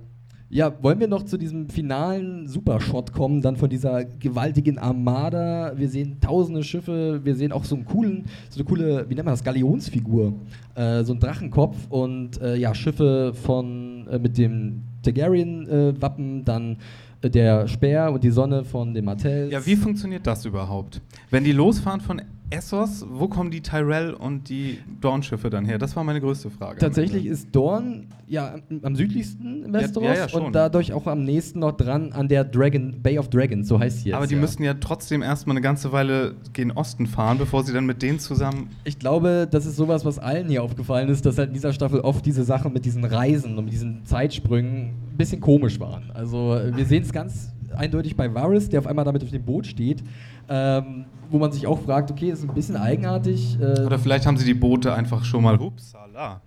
Ja, 0.52 0.72
wollen 0.84 1.00
wir 1.00 1.08
noch 1.08 1.24
zu 1.24 1.36
diesem 1.36 1.68
finalen 1.68 2.48
Supershot 2.48 3.12
kommen, 3.12 3.42
dann 3.42 3.56
von 3.56 3.72
dieser 3.72 4.06
gewaltigen 4.06 4.78
Armada. 4.78 5.74
Wir 5.76 5.90
sehen 5.90 6.18
tausende 6.22 6.62
Schiffe, 6.62 7.22
wir 7.24 7.34
sehen 7.34 7.52
auch 7.52 7.64
so 7.64 7.74
einen 7.76 7.86
coolen, 7.86 8.26
so 8.52 8.60
eine 8.60 8.66
coole, 8.70 9.06
wie 9.10 9.16
nennt 9.16 9.26
man 9.26 9.34
das, 9.34 9.44
Galionsfigur. 9.44 10.34
Äh, 10.76 11.04
so 11.04 11.14
ein 11.14 11.20
Drachenkopf 11.20 11.88
und 11.90 12.40
äh, 12.40 12.56
ja, 12.56 12.76
Schiffe 12.76 13.34
von 13.34 14.08
äh, 14.12 14.20
mit 14.20 14.38
dem 14.38 14.84
Targaryen-Wappen, 15.04 16.46
dann 16.46 16.78
äh, 17.22 17.30
der 17.30 17.68
Speer 17.68 18.12
und 18.12 18.24
die 18.24 18.32
Sonne 18.32 18.64
von 18.64 18.94
den 18.94 19.06
Martells. 19.06 19.52
Ja, 19.52 19.66
wie 19.66 19.76
funktioniert 19.76 20.26
das 20.26 20.46
überhaupt? 20.46 21.02
Wenn 21.30 21.44
die 21.44 21.52
losfahren 21.52 22.02
von 22.02 22.22
Essos, 22.52 23.06
wo 23.08 23.28
kommen 23.28 23.52
die 23.52 23.62
Tyrell 23.62 24.14
und 24.14 24.50
die 24.50 24.80
Dawn-Schiffe 25.02 25.50
dann 25.50 25.66
her? 25.66 25.78
Das 25.78 25.96
war 25.96 26.04
meine 26.04 26.20
größte 26.20 26.50
Frage. 26.50 26.80
Tatsächlich 26.80 27.28
ist 27.28 27.50
Dorn 27.56 28.08
ja 28.28 28.56
am, 28.82 28.96
südlichsten 28.96 29.66
in 29.66 29.74
Westeros 29.74 30.08
ja, 30.08 30.16
ja, 30.16 30.30
schon. 30.30 30.46
und 30.46 30.54
dadurch 30.54 30.94
auch 30.94 31.06
am 31.06 31.24
nächsten 31.24 31.60
noch 31.60 31.74
dran 31.74 32.12
an 32.12 32.28
der 32.28 32.44
Dragon, 32.44 33.02
Bay 33.04 33.20
of 33.20 33.30
Dragons, 33.30 33.68
so 33.68 33.80
heißt 33.80 34.00
sie 34.00 34.10
jetzt. 34.10 34.16
Aber 34.16 34.26
die 34.26 34.34
ja. 34.34 34.42
müssten 34.42 34.64
ja 34.64 34.74
trotzdem 34.74 35.22
erstmal 35.22 35.56
eine 35.56 35.62
ganze 35.62 35.92
Weile 35.92 36.36
gen 36.54 36.72
Osten 36.72 37.06
fahren, 37.06 37.38
bevor 37.38 37.64
sie 37.64 37.74
dann 37.74 37.86
mit 37.86 38.02
denen 38.02 38.20
zusammen. 38.20 38.70
Ich 38.84 38.98
glaube, 38.98 39.48
das 39.50 39.66
ist 39.66 39.76
sowas, 39.76 40.04
was 40.04 40.18
allen 40.18 40.48
hier 40.48 40.64
aufgefallen 40.64 41.10
ist, 41.10 41.26
dass 41.26 41.38
halt 41.38 41.50
in 41.50 41.54
dieser 41.54 41.74
Staffel 41.74 42.00
oft 42.00 42.26
diese 42.26 42.44
Sachen 42.44 42.74
mit 42.74 42.84
diesen 42.86 43.06
Reisen 43.06 43.58
und 43.58 43.66
mit 43.66 43.74
diesen 43.74 44.06
Zeitsprüngen 44.06 44.88
ein 45.12 45.18
bisschen 45.18 45.40
komisch 45.40 45.80
waren. 45.80 46.12
Also 46.14 46.60
wir 46.74 46.86
sehen 46.86 47.04
es 47.04 47.14
ganz 47.14 47.54
eindeutig 47.76 48.16
bei 48.16 48.34
Varys, 48.34 48.70
der 48.70 48.80
auf 48.80 48.88
einmal 48.88 49.06
damit 49.06 49.24
auf 49.24 49.30
dem 49.30 49.44
Boot 49.44 49.68
steht, 49.68 50.04
ähm, 50.50 51.06
wo 51.30 51.38
man 51.38 51.52
sich 51.52 51.68
auch 51.68 51.80
fragt, 51.80 52.10
okay, 52.12 52.32
das 52.32 52.40
ist 52.40 52.50
ein 52.50 52.56
bisschen 52.56 52.76
eigenartig. 52.76 53.58
Äh, 53.62 53.82
Oder 53.86 54.00
vielleicht 54.00 54.26
haben 54.26 54.38
sie 54.38 54.46
die 54.46 54.54
Boote 54.56 54.94
einfach 54.94 55.24
schon 55.24 55.44
mal. 55.44 55.58
Hupsala. 55.60 56.42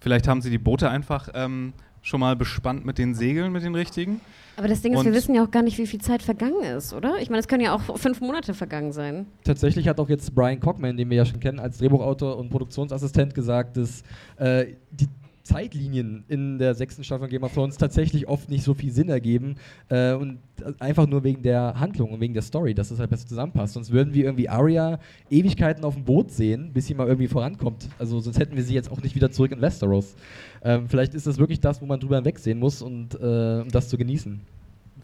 Vielleicht 0.00 0.28
haben 0.28 0.40
sie 0.42 0.50
die 0.50 0.58
Boote 0.58 0.88
einfach 0.90 1.28
ähm, 1.34 1.72
schon 2.02 2.20
mal 2.20 2.36
bespannt 2.36 2.84
mit 2.84 2.98
den 2.98 3.14
Segeln, 3.14 3.50
mit 3.52 3.62
den 3.64 3.74
richtigen. 3.74 4.20
Aber 4.56 4.68
das 4.68 4.82
Ding 4.82 4.92
ist, 4.92 5.00
Und- 5.00 5.06
wir 5.06 5.14
wissen 5.14 5.34
ja 5.34 5.42
auch 5.44 5.50
gar 5.50 5.62
nicht, 5.62 5.78
wie 5.78 5.86
viel 5.86 6.00
Zeit 6.00 6.22
vergangen 6.22 6.62
ist, 6.62 6.92
oder? 6.92 7.14
Ich 7.20 7.28
meine, 7.28 7.40
es 7.40 7.48
können 7.48 7.62
ja 7.64 7.74
auch 7.74 7.96
fünf 7.98 8.20
Monate 8.20 8.54
vergangen 8.54 8.92
sein. 8.92 9.26
Tatsächlich 9.42 9.88
hat 9.88 9.98
auch 9.98 10.08
jetzt 10.08 10.32
Brian 10.34 10.60
Cockman, 10.60 10.96
den 10.96 11.10
wir 11.10 11.16
ja 11.16 11.24
schon 11.24 11.40
kennen, 11.40 11.58
als 11.58 11.78
Drehbuchautor 11.78 12.36
und 12.36 12.50
Produktionsassistent 12.50 13.34
gesagt, 13.34 13.76
dass 13.78 14.02
äh, 14.36 14.66
die 14.92 15.08
Zeitlinien 15.54 16.24
in 16.28 16.58
der 16.58 16.74
sechsten 16.74 17.04
Staffel 17.04 17.20
von 17.20 17.30
Game 17.30 17.44
of 17.44 17.54
Thrones 17.54 17.76
tatsächlich 17.76 18.26
oft 18.26 18.50
nicht 18.50 18.64
so 18.64 18.74
viel 18.74 18.90
Sinn 18.90 19.08
ergeben 19.08 19.54
äh, 19.88 20.12
und 20.12 20.38
einfach 20.80 21.06
nur 21.06 21.22
wegen 21.22 21.42
der 21.42 21.78
Handlung 21.78 22.10
und 22.10 22.20
wegen 22.20 22.34
der 22.34 22.42
Story, 22.42 22.74
dass 22.74 22.88
das 22.88 22.98
halt 22.98 23.10
besser 23.10 23.26
zusammenpasst. 23.26 23.74
Sonst 23.74 23.92
würden 23.92 24.14
wir 24.14 24.24
irgendwie 24.24 24.48
Arya 24.48 24.98
Ewigkeiten 25.30 25.84
auf 25.84 25.94
dem 25.94 26.04
Boot 26.04 26.32
sehen, 26.32 26.72
bis 26.72 26.86
sie 26.86 26.94
mal 26.94 27.06
irgendwie 27.06 27.28
vorankommt. 27.28 27.88
Also 28.00 28.18
sonst 28.18 28.38
hätten 28.38 28.56
wir 28.56 28.64
sie 28.64 28.74
jetzt 28.74 28.90
auch 28.90 29.00
nicht 29.00 29.14
wieder 29.14 29.30
zurück 29.30 29.52
in 29.52 29.60
Westeros. 29.60 30.16
Ähm, 30.62 30.88
vielleicht 30.88 31.14
ist 31.14 31.26
das 31.26 31.38
wirklich 31.38 31.60
das, 31.60 31.80
wo 31.80 31.86
man 31.86 32.00
drüber 32.00 32.16
hinwegsehen 32.16 32.58
muss 32.58 32.82
und 32.82 33.14
äh, 33.14 33.60
um 33.60 33.68
das 33.70 33.88
zu 33.88 33.96
genießen. 33.96 34.40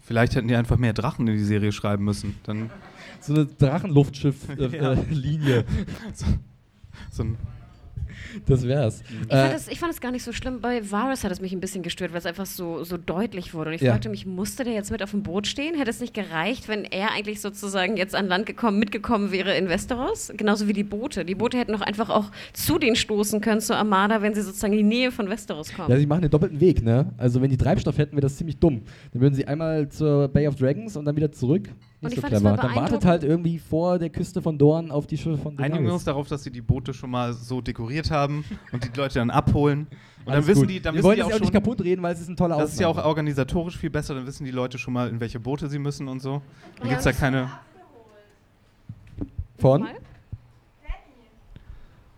Vielleicht 0.03 0.35
hätten 0.35 0.49
die 0.49 0.55
einfach 0.55 0.77
mehr 0.77 0.93
Drachen 0.93 1.27
in 1.27 1.35
die 1.35 1.43
Serie 1.43 1.71
schreiben 1.71 2.03
müssen. 2.03 2.35
Dann 2.43 2.69
So 3.21 3.33
eine 3.33 3.45
Drachenluftschiff-Linie. 3.45 4.71
Ja. 4.81 4.93
Äh, 4.93 5.13
Linie. 5.13 5.65
so 7.11 7.23
ein 7.23 7.37
das 8.47 8.67
wär's. 8.67 9.01
Ich, 9.27 9.33
Äh, 9.33 9.41
fand 9.41 9.53
es, 9.55 9.67
ich 9.67 9.79
fand 9.79 9.93
es 9.93 10.01
gar 10.01 10.11
nicht 10.11 10.23
so 10.23 10.31
schlimm. 10.31 10.61
Bei 10.61 10.89
Varys 10.91 11.23
hat 11.23 11.31
es 11.31 11.41
mich 11.41 11.53
ein 11.53 11.59
bisschen 11.59 11.83
gestört, 11.83 12.11
weil 12.11 12.19
es 12.19 12.25
einfach 12.25 12.45
so, 12.45 12.83
so 12.83 12.97
deutlich 12.97 13.53
wurde. 13.53 13.69
Und 13.69 13.75
ich 13.75 13.81
Ja. 13.81 13.91
fragte 13.91 14.09
mich, 14.09 14.25
musste 14.25 14.63
der 14.63 14.73
jetzt 14.73 14.91
mit 14.91 15.01
auf 15.03 15.11
dem 15.11 15.23
Boot 15.23 15.47
stehen? 15.47 15.75
Hätte 15.75 15.89
es 15.89 15.99
nicht 15.99 16.13
gereicht, 16.13 16.67
wenn 16.67 16.83
er 16.85 17.11
eigentlich 17.11 17.41
sozusagen 17.41 17.97
jetzt 17.97 18.15
an 18.15 18.27
Land 18.27 18.45
gekommen, 18.45 18.79
mitgekommen 18.79 19.31
wäre 19.31 19.55
in 19.57 19.69
Westeros? 19.69 20.31
Genauso 20.35 20.67
wie 20.67 20.73
die 20.73 20.83
Boote. 20.83 21.25
Die 21.25 21.35
Boote 21.35 21.57
hätten 21.57 21.71
doch 21.73 21.81
einfach 21.81 22.09
auch 22.09 22.31
zu 22.53 22.77
denen 22.79 22.95
stoßen 22.95 23.41
können, 23.41 23.61
zur 23.61 23.75
Armada, 23.77 24.21
wenn 24.21 24.33
sie 24.33 24.41
sozusagen 24.41 24.73
in 24.73 24.79
die 24.79 24.95
Nähe 24.95 25.11
von 25.11 25.29
Westeros 25.29 25.73
kommen. 25.73 25.89
Ja, 25.89 25.97
sie 25.97 26.05
machen 26.05 26.21
den 26.21 26.31
doppelten 26.31 26.59
Weg, 26.59 26.83
ne? 26.83 27.13
Also 27.17 27.41
wenn 27.41 27.49
die 27.49 27.57
Treibstoff 27.57 27.97
hätten, 27.97 28.13
wäre 28.13 28.21
das 28.21 28.37
ziemlich 28.37 28.57
dumm. 28.59 28.81
Dann 29.13 29.21
würden 29.21 29.33
sie 29.35 29.45
einmal 29.47 29.89
zur 29.89 30.27
Bay 30.27 30.47
of 30.47 30.55
Dragons 30.55 30.95
und 30.97 31.05
dann 31.05 31.15
wieder 31.15 31.31
zurück. 31.31 31.69
Und 32.01 32.09
Nicht 32.09 32.17
ich 32.17 32.21
so 32.23 32.27
clever. 32.27 32.57
Dann 32.57 32.75
wartet 32.75 33.05
halt 33.05 33.23
irgendwie 33.23 33.59
vor 33.59 33.99
der 33.99 34.09
Küste 34.09 34.41
von 34.41 34.57
Dorn 34.57 34.89
auf 34.89 35.05
die 35.05 35.17
Schiffe 35.19 35.37
von 35.37 35.57
Einigen 35.59 35.85
wir 35.85 35.93
uns 35.93 36.03
darauf, 36.03 36.27
dass 36.27 36.43
sie 36.43 36.49
die 36.51 36.61
Boote 36.61 36.95
schon 36.95 37.11
mal 37.11 37.31
so 37.33 37.61
dekoriert 37.61 38.09
haben 38.09 38.43
und 38.71 38.83
die 38.83 38.97
Leute 38.97 39.19
dann 39.19 39.29
abholen. 39.29 39.81
Und 39.81 39.89
dann 40.25 40.33
Alles 40.35 40.47
wissen 40.47 40.61
gut. 40.61 40.69
die, 40.71 40.81
dann 40.81 40.95
Wir 40.95 40.97
wissen 40.99 41.05
wollen 41.07 41.15
die 41.17 41.19
das 41.19 41.27
auch 41.27 41.31
auch 41.33 41.37
schon, 41.37 41.41
nicht 41.45 41.53
kaputt 41.53 41.81
reden, 41.83 42.01
weil 42.01 42.13
es 42.15 42.21
ist 42.21 42.27
ein 42.29 42.35
toller 42.35 42.57
das 42.57 42.73
ist 42.73 42.79
ja 42.79 42.87
auch 42.87 42.97
organisatorisch 42.97 43.77
viel 43.77 43.91
besser, 43.91 44.15
dann 44.15 44.25
wissen 44.25 44.45
die 44.45 44.51
Leute 44.51 44.79
schon 44.79 44.93
mal, 44.95 45.09
in 45.09 45.19
welche 45.19 45.39
Boote 45.39 45.67
sie 45.69 45.77
müssen 45.77 46.07
und 46.07 46.21
so. 46.21 46.41
Dann 46.79 46.87
gibt 46.89 46.97
es 46.99 47.03
da 47.03 47.11
keine. 47.11 47.49
Von? 49.59 49.81
Mal? 49.81 49.89
Danny. 49.89 50.01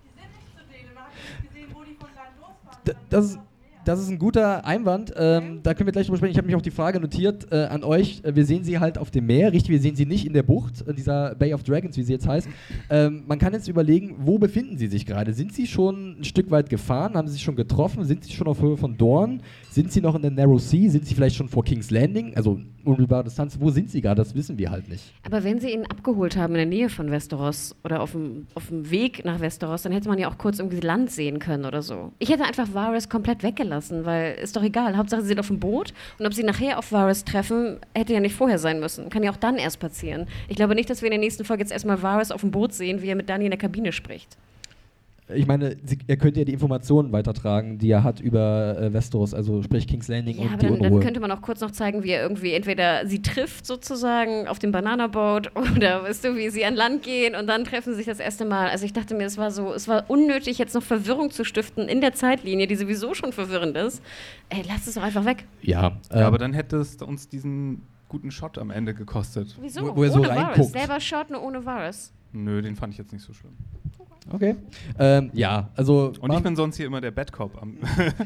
Die 0.03 0.10
sind 0.18 0.31
nicht 0.31 0.57
zu 0.57 0.64
denen. 0.73 0.93
Man 0.93 1.03
hat 1.03 1.11
nicht 1.41 1.53
gesehen, 1.53 1.68
wo 1.73 1.84
die 1.84 1.95
von 1.95 2.07
Land 2.15 2.39
losfahren. 2.39 2.84
D- 2.88 2.93
Das 3.10 3.26
ist, 3.26 3.39
das 3.85 3.99
ist 3.99 4.10
ein 4.10 4.19
guter 4.19 4.65
Einwand. 4.65 5.14
Ähm, 5.15 5.60
da 5.64 5.73
können 5.73 5.88
wir 5.88 5.91
gleich 5.91 6.07
drüber 6.07 6.18
sprechen. 6.18 6.31
Ich 6.31 6.38
habe 6.38 6.47
mich 6.47 6.55
auch 6.55 6.61
die 6.61 6.72
Frage 6.72 6.99
notiert 6.99 7.51
äh, 7.51 7.65
an 7.65 7.84
euch. 7.84 8.22
Äh, 8.23 8.35
wir 8.35 8.45
sehen 8.45 8.64
sie 8.64 8.80
halt 8.80 8.97
auf 8.97 9.11
dem 9.11 9.26
Meer, 9.26 9.51
richtig? 9.51 9.69
Wir 9.69 9.80
sehen 9.80 9.95
sie 9.95 10.05
nicht 10.05 10.26
in 10.26 10.34
der 10.34 10.43
Bucht, 10.43 10.81
in 10.81 10.95
dieser 10.95 11.35
Bay 11.35 11.53
of 11.53 11.64
Dragons, 11.64 11.97
wie 11.97 12.03
sie 12.03 12.14
jetzt 12.14 12.27
heißt. 12.27 12.47
Ähm, 12.89 13.23
man 13.27 13.39
kann 13.39 13.53
jetzt 13.53 13.68
überlegen, 13.68 14.15
wo 14.19 14.38
befinden 14.38 14.77
sie 14.77 14.88
sich 14.88 15.05
gerade? 15.05 15.34
Sind 15.34 15.53
sie 15.53 15.68
schon 15.68 16.19
ein 16.19 16.23
Stück 16.23 16.51
weit 16.51 16.69
gefahren? 16.69 17.15
Haben 17.15 17.27
sie 17.27 17.34
sich 17.34 17.43
schon 17.43 17.55
getroffen? 17.55 18.05
Sind 18.05 18.23
sie 18.23 18.34
schon 18.34 18.47
auf 18.47 18.61
Höhe 18.61 18.77
von 18.77 18.97
Dorn? 18.97 19.41
Sind 19.73 19.91
sie 19.91 20.01
noch 20.01 20.13
in 20.13 20.21
der 20.21 20.29
Narrow 20.29 20.61
Sea? 20.61 20.87
Sind 20.87 21.07
sie 21.07 21.15
vielleicht 21.15 21.35
schon 21.35 21.49
vor 21.49 21.63
King's 21.63 21.89
Landing? 21.89 22.37
Also 22.37 22.59
unmittelbare 22.85 23.23
Distanz. 23.23 23.57
Wo 23.59 23.71
sind 23.71 23.89
sie 23.89 24.01
gerade? 24.01 24.21
Das 24.21 24.35
wissen 24.35 24.59
wir 24.59 24.69
halt 24.69 24.87
nicht. 24.87 25.01
Aber 25.25 25.43
wenn 25.43 25.59
sie 25.59 25.71
ihn 25.71 25.87
abgeholt 25.87 26.37
haben 26.37 26.53
in 26.53 26.57
der 26.59 26.65
Nähe 26.67 26.89
von 26.89 27.09
Westeros 27.09 27.75
oder 27.83 28.03
auf 28.03 28.11
dem, 28.11 28.45
auf 28.53 28.67
dem 28.67 28.91
Weg 28.91 29.25
nach 29.25 29.39
Westeros, 29.39 29.81
dann 29.81 29.91
hätte 29.91 30.07
man 30.09 30.19
ja 30.19 30.29
auch 30.29 30.37
kurz 30.37 30.59
irgendwie 30.59 30.79
Land 30.79 31.09
sehen 31.09 31.39
können 31.39 31.65
oder 31.65 31.81
so. 31.81 32.11
Ich 32.19 32.29
hätte 32.29 32.43
einfach 32.43 32.71
Varys 32.71 33.09
komplett 33.09 33.41
weggelassen, 33.41 34.05
weil 34.05 34.35
ist 34.35 34.55
doch 34.55 34.61
egal. 34.61 34.95
Hauptsache 34.95 35.23
sie 35.23 35.29
sind 35.29 35.39
auf 35.39 35.47
dem 35.47 35.59
Boot 35.59 35.91
und 36.19 36.27
ob 36.27 36.35
sie 36.35 36.43
nachher 36.43 36.77
auf 36.77 36.91
Varys 36.91 37.25
treffen, 37.25 37.77
hätte 37.95 38.13
ja 38.13 38.19
nicht 38.19 38.35
vorher 38.35 38.59
sein 38.59 38.79
müssen. 38.79 39.09
Kann 39.09 39.23
ja 39.23 39.31
auch 39.31 39.37
dann 39.37 39.55
erst 39.55 39.79
passieren. 39.79 40.27
Ich 40.49 40.55
glaube 40.55 40.75
nicht, 40.75 40.91
dass 40.91 41.01
wir 41.01 41.07
in 41.07 41.13
der 41.13 41.19
nächsten 41.19 41.45
Folge 41.45 41.63
jetzt 41.63 41.71
erstmal 41.71 41.99
Varys 42.03 42.29
auf 42.29 42.41
dem 42.41 42.51
Boot 42.51 42.73
sehen, 42.73 43.01
wie 43.01 43.07
er 43.07 43.15
mit 43.15 43.27
Dani 43.27 43.45
in 43.45 43.49
der 43.49 43.57
Kabine 43.57 43.91
spricht. 43.91 44.37
Ich 45.33 45.47
meine, 45.47 45.77
sie, 45.85 45.97
er 46.07 46.17
könnte 46.17 46.39
ja 46.41 46.45
die 46.45 46.51
Informationen 46.51 47.13
weitertragen, 47.13 47.77
die 47.77 47.89
er 47.89 48.03
hat 48.03 48.19
über 48.19 48.77
äh, 48.77 48.91
Westeros, 48.93 49.33
also 49.33 49.63
sprich 49.63 49.87
King's 49.87 50.09
Landing 50.09 50.35
Ja, 50.37 50.43
und 50.43 50.47
aber 50.49 50.57
die 50.57 50.65
dann, 50.67 50.75
dann 50.79 50.85
Unruhe. 50.87 50.99
könnte 51.01 51.19
man 51.21 51.31
auch 51.31 51.41
kurz 51.41 51.61
noch 51.61 51.71
zeigen, 51.71 52.03
wie 52.03 52.09
er 52.09 52.21
irgendwie 52.21 52.51
entweder 52.53 53.07
sie 53.07 53.21
trifft 53.21 53.65
sozusagen 53.65 54.47
auf 54.49 54.59
dem 54.59 54.73
Bananaboot 54.73 55.51
oder 55.77 56.03
weißt 56.03 56.25
du, 56.25 56.35
wie 56.35 56.49
sie 56.49 56.65
an 56.65 56.75
Land 56.75 57.03
gehen 57.03 57.35
und 57.35 57.47
dann 57.47 57.63
treffen 57.63 57.91
sie 57.91 57.97
sich 57.97 58.05
das 58.05 58.19
erste 58.19 58.43
Mal. 58.43 58.67
Also 58.69 58.85
ich 58.85 58.91
dachte 58.91 59.15
mir, 59.15 59.23
es 59.25 59.37
war 59.37 59.51
so, 59.51 59.73
es 59.73 59.87
war 59.87 60.09
unnötig, 60.09 60.57
jetzt 60.57 60.75
noch 60.75 60.83
Verwirrung 60.83 61.31
zu 61.31 61.45
stiften 61.45 61.87
in 61.87 62.01
der 62.01 62.13
Zeitlinie, 62.13 62.67
die 62.67 62.75
sowieso 62.75 63.13
schon 63.13 63.31
verwirrend 63.31 63.77
ist. 63.77 64.01
Ey, 64.49 64.63
lass 64.67 64.87
es 64.87 64.95
doch 64.95 65.03
einfach 65.03 65.23
weg. 65.25 65.45
ja, 65.61 65.87
ähm, 66.11 66.19
Ja, 66.19 66.27
aber 66.27 66.37
dann 66.37 66.51
hätte 66.53 66.75
es 66.77 66.97
uns 67.01 67.29
diesen 67.29 67.81
guten 68.09 68.29
Shot 68.29 68.57
am 68.57 68.71
Ende 68.71 68.93
gekostet. 68.93 69.55
Wieso? 69.61 69.87
Wo- 69.87 69.95
wo 69.95 70.03
er 70.03 70.11
so 70.11 70.19
ohne 70.19 70.29
reinguckt. 70.29 70.57
Varys. 70.57 70.71
Selber 70.73 70.99
Shot, 70.99 71.29
nur 71.29 71.41
ohne 71.41 71.65
Varys. 71.65 72.11
Nö, 72.33 72.61
den 72.61 72.75
fand 72.75 72.91
ich 72.93 72.97
jetzt 72.99 73.13
nicht 73.13 73.23
so 73.23 73.31
schlimm. 73.31 73.53
Okay. 74.31 74.55
Ähm, 74.99 75.31
ja, 75.33 75.69
also 75.75 76.13
Und 76.19 76.33
ich 76.33 76.41
bin 76.41 76.55
sonst 76.55 76.77
hier 76.77 76.85
immer 76.85 77.01
der 77.01 77.11
Bad 77.11 77.31
Cop. 77.31 77.61
Am 77.61 77.77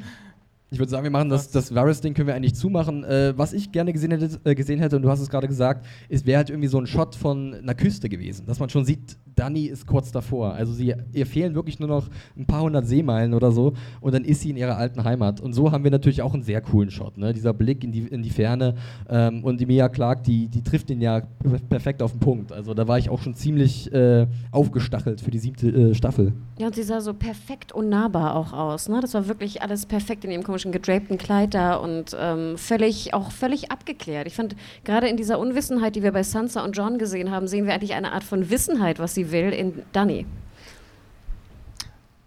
ich 0.69 0.79
würde 0.79 0.89
sagen, 0.89 1.03
wir 1.03 1.11
machen 1.11 1.29
das, 1.29 1.49
das 1.49 1.73
Varys-Ding 1.73 2.13
können 2.13 2.27
wir 2.27 2.35
eigentlich 2.35 2.55
zumachen. 2.55 3.03
Äh, 3.03 3.33
was 3.37 3.53
ich 3.53 3.71
gerne 3.71 3.93
gesehen 3.93 4.11
hätte, 4.11 4.39
äh, 4.43 4.55
gesehen 4.55 4.79
hätte, 4.79 4.97
und 4.97 5.01
du 5.01 5.09
hast 5.09 5.19
es 5.19 5.29
gerade 5.29 5.47
gesagt, 5.47 5.85
ist, 6.09 6.25
wäre 6.25 6.37
halt 6.37 6.49
irgendwie 6.49 6.67
so 6.67 6.79
ein 6.79 6.87
Shot 6.87 7.15
von 7.15 7.53
einer 7.53 7.75
Küste 7.75 8.09
gewesen. 8.09 8.45
Dass 8.45 8.59
man 8.59 8.69
schon 8.69 8.85
sieht, 8.85 9.17
Dani 9.37 9.65
ist 9.65 9.85
kurz 9.85 10.11
davor. 10.11 10.53
Also 10.53 10.73
sie, 10.73 10.93
ihr 11.13 11.25
fehlen 11.25 11.55
wirklich 11.55 11.79
nur 11.79 11.87
noch 11.87 12.07
ein 12.35 12.45
paar 12.45 12.61
hundert 12.61 12.87
Seemeilen 12.87 13.33
oder 13.33 13.51
so 13.51 13.73
und 14.01 14.13
dann 14.13 14.25
ist 14.25 14.41
sie 14.41 14.49
in 14.49 14.57
ihrer 14.57 14.77
alten 14.77 15.03
Heimat. 15.03 15.39
Und 15.39 15.53
so 15.53 15.71
haben 15.71 15.83
wir 15.83 15.91
natürlich 15.91 16.21
auch 16.21 16.33
einen 16.33 16.43
sehr 16.43 16.61
coolen 16.61 16.89
Shot. 16.89 17.17
Ne? 17.17 17.33
Dieser 17.33 17.53
Blick 17.53 17.83
in 17.83 17.91
die, 17.91 18.01
in 18.07 18.23
die 18.23 18.29
Ferne. 18.29 18.75
Ähm, 19.09 19.43
und 19.43 19.59
die 19.59 19.65
Mia 19.65 19.89
Clark, 19.89 20.23
die, 20.23 20.47
die 20.47 20.63
trifft 20.63 20.89
den 20.89 21.01
ja 21.01 21.21
perfekt 21.69 22.01
auf 22.01 22.11
den 22.11 22.19
Punkt. 22.19 22.51
Also 22.51 22.73
da 22.73 22.87
war 22.87 22.97
ich 22.97 23.09
auch 23.09 23.21
schon 23.21 23.35
ziemlich 23.35 23.91
äh, 23.93 24.25
aufgestachelt 24.51 25.21
für 25.21 25.31
die 25.31 25.39
siebte 25.39 25.67
äh, 25.67 25.93
Staffel. 25.93 26.33
Ja, 26.57 26.67
und 26.67 26.75
sie 26.75 26.83
sah 26.83 26.99
so 26.99 27.13
perfekt 27.13 27.71
unnahbar 27.71 28.35
auch 28.35 28.53
aus. 28.53 28.89
Ne? 28.89 28.99
Das 29.01 29.13
war 29.13 29.27
wirklich 29.27 29.61
alles 29.61 29.85
perfekt 29.85 30.25
in 30.25 30.31
ihrem 30.31 30.43
komischen 30.43 30.71
gedrapten 30.71 31.17
Kleid 31.17 31.53
da 31.53 31.75
und 31.75 32.17
ähm, 32.19 32.57
völlig, 32.57 33.13
auch 33.13 33.31
völlig 33.31 33.71
abgeklärt. 33.71 34.25
Ich 34.25 34.35
fand, 34.35 34.55
gerade 34.83 35.07
in 35.07 35.17
dieser 35.17 35.37
Unwissenheit, 35.37 35.95
die 35.95 36.01
wir 36.01 36.11
bei 36.11 36.23
Sansa 36.23 36.63
und 36.63 36.75
John 36.75 36.97
gesehen 36.97 37.29
haben, 37.29 37.47
sehen 37.47 37.65
wir 37.65 37.73
eigentlich 37.73 37.93
eine 37.93 38.11
Art 38.11 38.23
von 38.23 38.49
Wissenheit, 38.49 38.99
was 38.99 39.13
sie 39.13 39.26
will, 39.31 39.51
in 39.51 39.73
Dani. 39.91 40.25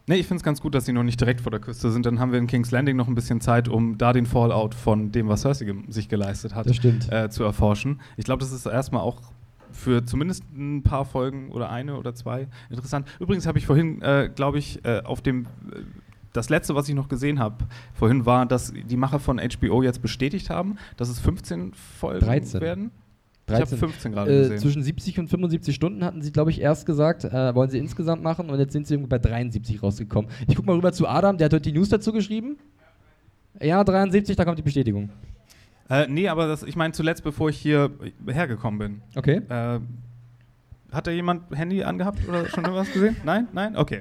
Nee, 0.07 0.17
ich 0.17 0.27
finde 0.27 0.39
es 0.39 0.43
ganz 0.43 0.61
gut, 0.61 0.75
dass 0.75 0.87
sie 0.87 0.93
noch 0.93 1.05
nicht 1.05 1.21
direkt 1.21 1.41
vor 1.41 1.53
der 1.53 1.61
Küste 1.61 1.91
sind. 1.93 2.05
Dann 2.05 2.19
haben 2.19 2.33
wir 2.33 2.41
in 2.41 2.49
King's 2.49 2.73
Landing 2.73 2.97
noch 2.97 3.07
ein 3.07 3.15
bisschen 3.15 3.41
Zeit, 3.41 3.69
um 3.69 3.97
da 3.97 4.13
den 4.13 4.27
Fallout 4.27 4.75
von 4.75 5.13
dem, 5.13 5.29
was 5.29 5.43
Cersei 5.43 5.67
ge 5.67 5.77
sich 5.89 6.09
geleistet 6.09 6.55
hat. 6.55 6.67
Äh, 7.13 7.31
zu 7.31 7.45
erforschen. 7.45 8.01
Ich 8.17 8.25
glaube, 8.25 8.41
das 8.41 8.51
ist 8.51 8.67
erstmal 8.67 9.03
auch 9.03 9.21
für 9.71 10.05
zumindest 10.05 10.43
ein 10.53 10.83
paar 10.83 11.05
Folgen 11.05 11.51
oder 11.51 11.71
eine 11.71 11.97
oder 11.97 12.13
zwei 12.15 12.49
interessant. 12.71 13.07
Übrigens 13.21 13.47
habe 13.47 13.59
ich 13.59 13.67
vorhin, 13.67 14.03
äh, 14.03 14.29
glaube 14.35 14.59
ich, 14.59 14.85
äh, 14.85 15.01
auf 15.05 15.21
dem 15.21 15.45
äh, 15.45 15.83
das 16.33 16.49
letzte, 16.49 16.75
was 16.75 16.89
ich 16.89 16.95
noch 16.95 17.09
gesehen 17.09 17.39
habe 17.39 17.65
vorhin, 17.95 18.27
war, 18.27 18.47
dass 18.47 18.73
die 18.73 18.97
Macher 18.97 19.19
von 19.19 19.39
HBO 19.39 19.83
jetzt 19.83 20.03
bestätigt 20.03 20.51
haben, 20.51 20.77
dass 20.97 21.09
es 21.09 21.19
15 21.19 21.73
Folgen 21.75 22.25
13. 22.25 22.61
werden. 22.61 22.91
Ich 23.51 23.61
habe 23.61 23.71
13. 23.71 23.79
15 23.79 24.13
gerade 24.13 24.31
Äh, 24.33 24.39
gesehen. 24.43 24.59
zwischen 24.59 24.83
70 24.83 25.19
und 25.19 25.29
75 25.29 25.75
Stunden 25.75 26.05
hatten 26.05 26.23
sie, 26.23 26.33
glaube 26.33 26.51
ich, 26.51 26.61
erst 26.61 26.87
gesagt, 26.87 27.25
äh, 27.25 27.55
wollen 27.55 27.71
sie 27.71 27.79
insgesamt 27.79 28.23
machen 28.23 28.51
und 28.51 28.59
jetzt 28.59 28.73
sind 28.73 28.87
sie 28.87 28.95
irgendwie 28.95 29.09
bei 29.11 29.19
73 29.19 29.83
rausgekommen. 29.83 30.31
Ich 30.49 30.57
gucke 30.57 30.67
mal 30.67 30.77
rüber 30.77 30.93
zu 30.93 31.07
Adam, 31.09 31.37
der 31.39 31.47
hat 31.47 31.53
heute 31.53 31.71
die 31.71 31.73
News 31.79 31.89
dazu 31.89 32.13
geschrieben. 32.13 32.57
Ja, 33.61 33.83
73, 33.85 34.37
da 34.37 34.45
kommt 34.45 34.59
die 34.59 34.63
Bestätigung. 34.63 35.11
Äh, 35.89 36.07
nee, 36.09 36.29
aber 36.29 36.47
das, 36.47 36.63
ich 36.63 36.77
meine 36.77 36.93
zuletzt, 36.93 37.25
bevor 37.25 37.49
ich 37.51 37.59
hier 37.59 37.91
hergekommen 38.27 38.79
bin. 38.79 39.03
Okay. 39.17 39.43
Äh, 39.49 39.81
hat 40.93 41.07
da 41.07 41.11
jemand 41.11 41.57
Handy 41.57 41.83
angehabt 41.83 42.27
oder 42.29 42.47
schon 42.47 42.65
irgendwas 42.65 42.91
gesehen? 42.93 43.17
Nein? 43.25 43.49
Nein? 43.53 43.77
Okay. 43.77 44.01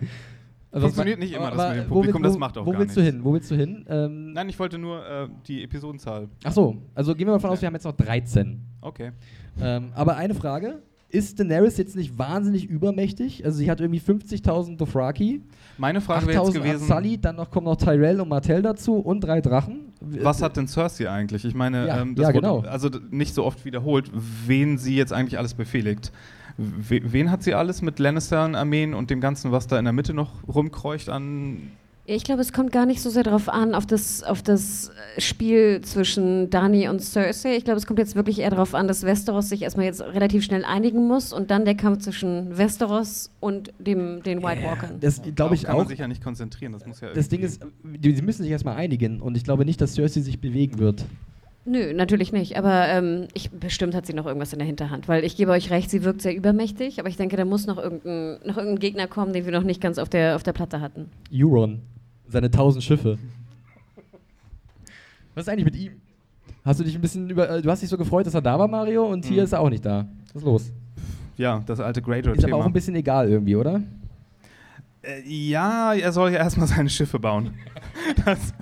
Also 0.71 0.85
Funktioniert 0.85 1.17
mein- 1.17 1.27
nicht 1.27 1.35
immer, 1.35 1.49
das 1.49 1.69
mit 1.76 1.84
dem 1.85 1.89
wo 1.89 1.95
Publikum, 1.95 2.21
will- 2.21 2.27
das 2.27 2.35
wo- 2.35 2.39
macht 2.39 2.57
auch 2.59 2.65
Wo 2.67 2.71
gar 2.71 2.80
willst 2.81 2.95
du 2.95 2.99
nichts. 3.01 3.15
hin? 3.15 3.26
Wo 3.26 3.34
willst 3.34 3.49
du 3.49 3.55
hin? 3.55 3.85
Ähm, 3.89 4.34
Nein, 4.34 4.49
ich 4.49 4.59
wollte 4.59 4.77
nur 4.77 5.03
äh, 5.03 5.27
die 5.47 5.63
Episodenzahl. 5.63 6.30
ach 6.43 6.51
so, 6.51 6.77
also 6.93 7.15
gehen 7.15 7.26
wir 7.26 7.31
mal 7.31 7.38
davon 7.38 7.49
aus, 7.49 7.61
wir 7.61 7.65
haben 7.65 7.73
jetzt 7.73 7.85
noch 7.85 7.97
13. 7.97 8.59
Okay. 8.81 9.11
Ähm, 9.61 9.91
aber 9.95 10.15
eine 10.18 10.34
Frage. 10.35 10.81
Ist 11.11 11.39
Daenerys 11.39 11.77
jetzt 11.77 11.95
nicht 11.95 12.19
wahnsinnig 12.19 12.65
übermächtig? 12.69 13.43
Also 13.43 13.57
sie 13.57 13.72
hat 13.72 13.81
irgendwie 13.81 13.99
50.000 13.99 14.77
Dothraki, 14.77 15.41
Meine 15.80 16.01
Frage 16.01 16.27
wäre 16.27 16.38
jetzt 16.45 16.49
8.000 16.49 16.53
gewesen, 16.53 16.88
Sully, 16.88 17.18
dann 17.18 17.35
noch 17.35 17.49
kommen 17.49 17.65
noch 17.65 17.77
Tyrell 17.77 18.22
und 18.22 18.30
Martell 18.30 18.61
dazu 18.61 18.97
und 18.97 19.22
drei 19.22 19.41
Drachen. 19.41 19.91
was 20.01 20.43
hat 20.43 20.56
denn 20.56 20.68
Cersei 20.68 21.10
eigentlich? 21.10 21.45
Ich 21.45 21.56
meine, 21.56 21.88
Ja, 21.88 22.01
ähm, 22.01 22.14
das 22.14 22.27
ja, 22.27 22.27
wurde 22.30 22.41
genau. 22.41 22.60
also 22.60 22.89
nicht 23.10 23.34
so 23.34 23.43
oft 23.43 23.65
wiederholt, 23.65 24.11
wen 24.14 24.77
sie 24.77 24.95
jetzt 24.95 25.11
eigentlich 25.11 25.39
alles 25.39 25.56
befehligt. 25.56 26.11
We 26.57 27.01
wen 27.11 27.31
hat 27.31 27.41
sie 27.41 27.56
alles 27.56 27.81
mit 27.81 27.97
Lannistern, 27.97 28.53
Armeen 28.53 28.93
und 28.93 29.10
dem 29.10 29.19
Ganzen, 29.19 29.51
was 29.51 29.65
da 29.65 29.80
in 29.80 29.85
der 29.85 29.93
Mitte 29.93 30.14
noch 30.14 30.47
rumkreucht 30.47 31.10
an 31.10 31.72
Ich 32.11 32.23
glaube, 32.23 32.41
es 32.41 32.53
kommt 32.53 32.72
gar 32.72 32.88
nicht 32.88 33.02
so 33.02 33.11
sehr 33.11 33.22
darauf 33.22 33.49
an, 33.49 33.76
auf 33.76 33.86
das, 33.86 34.23
auf 34.23 34.41
das 34.41 34.90
äh, 35.15 35.22
Spiel 35.22 35.81
zwischen 35.81 36.49
Dani 36.49 36.90
und 36.90 37.02
Cersei. 37.03 37.56
Ich 37.56 37.65
glaube, 37.65 37.77
es 37.77 37.86
kommt 37.86 37.99
jetzt 37.99 38.15
wirklich 38.15 38.40
eher 38.40 38.49
darauf 38.49 38.73
an, 38.73 38.88
dass 38.88 39.03
Westeros 39.03 39.49
sich 39.49 39.61
erstmal 39.61 39.86
jetzt 39.86 40.02
relativ 40.02 40.44
schnell 40.44 40.65
einigen 40.65 41.07
muss 41.07 41.31
und 41.31 41.52
dann 41.52 41.65
der 41.65 41.76
Kampf 41.76 41.99
zwischen 41.99 42.57
Westeros 42.57 43.30
und 43.40 43.72
dem, 43.77 44.23
den 44.23 44.41
White 44.41 44.64
Walkern. 44.64 44.99
Das 44.99 45.22
glaube 45.36 45.53
ich 45.53 45.65
kann 45.65 45.76
auch. 45.76 45.80
man 45.80 45.88
sich 45.88 45.99
ja 45.99 46.07
nicht 46.07 46.23
konzentrieren. 46.23 46.73
Das 46.73 46.88
muss 46.88 46.99
ja 46.99 47.14
Das 47.14 47.30
Ding 47.30 47.41
ist, 47.41 47.64
die, 47.84 48.15
sie 48.15 48.23
müssen 48.23 48.41
sich 48.41 48.52
erstmal 48.52 48.77
einigen 48.77 49.22
und 49.22 49.38
ich 49.38 49.44
glaube 49.44 49.64
nicht, 49.64 49.80
dass 49.80 49.94
Cersei 49.94 50.22
sich 50.22 50.41
bewegen 50.41 50.80
wird. 50.80 51.06
Nö, 51.65 51.94
natürlich 51.94 52.31
nicht. 52.31 52.57
Aber 52.57 52.88
ähm, 52.88 53.27
ich, 53.36 53.52
bestimmt 53.52 53.94
hat 53.94 54.07
sie 54.07 54.14
noch 54.14 54.26
irgendwas 54.26 54.52
in 54.52 54.57
der 54.57 54.65
Hinterhand. 54.65 55.07
Weil 55.07 55.23
ich 55.23 55.36
gebe 55.36 55.52
euch 55.52 55.69
recht, 55.69 55.91
sie 55.91 56.03
wirkt 56.03 56.23
sehr 56.23 56.36
übermächtig. 56.36 56.99
Aber 56.99 57.10
ich 57.10 57.18
denke, 57.18 57.38
da 57.38 57.45
muss 57.45 57.68
noch 57.68 57.77
irgendein, 57.77 58.40
noch 58.48 58.57
irgendein 58.57 58.80
Gegner 58.80 59.06
kommen, 59.06 59.34
den 59.34 59.45
wir 59.45 59.52
noch 59.52 59.61
nicht 59.61 59.80
ganz 59.80 59.99
auf 59.99 60.10
der, 60.10 60.36
auf 60.36 60.41
der 60.41 60.53
Platte 60.53 60.81
hatten. 60.81 61.11
Euron, 61.31 61.81
seine 62.30 62.49
tausend 62.51 62.84
Schiffe. 62.84 63.18
Was 65.35 65.45
ist 65.45 65.49
eigentlich 65.49 65.65
mit 65.65 65.76
ihm? 65.76 65.93
Hast 66.65 66.80
du 66.80 66.84
dich 66.84 66.95
ein 66.95 67.01
bisschen 67.01 67.30
über. 67.30 67.49
äh, 67.49 67.61
Du 67.61 67.69
hast 67.72 67.81
dich 67.81 67.89
so 67.89 67.97
gefreut, 67.97 68.26
dass 68.26 68.34
er 68.34 68.41
da 68.41 68.60
war, 68.60 68.68
Mario, 68.68 69.06
und 69.07 69.26
hier 69.26 69.38
Mhm. 69.38 69.43
ist 69.43 69.53
er 69.53 69.61
auch 69.61 69.69
nicht 69.69 69.85
da. 69.85 70.07
Was 70.34 70.35
ist 70.41 70.45
los? 70.45 70.72
ja, 71.38 71.64
das 71.65 71.80
alte 71.80 72.01
Ist 72.01 72.43
aber 72.43 72.56
auch 72.57 72.65
ein 72.65 72.73
bisschen 72.73 72.95
egal 72.95 73.30
irgendwie, 73.30 73.56
oder? 73.56 73.81
Äh, 75.01 75.22
ja, 75.26 75.93
er 75.93 76.11
soll 76.11 76.31
ja 76.31 76.39
erstmal 76.39 76.68
seine 76.68 76.89
Schiffe 76.89 77.18
bauen. 77.19 77.51
Das, 78.26 78.53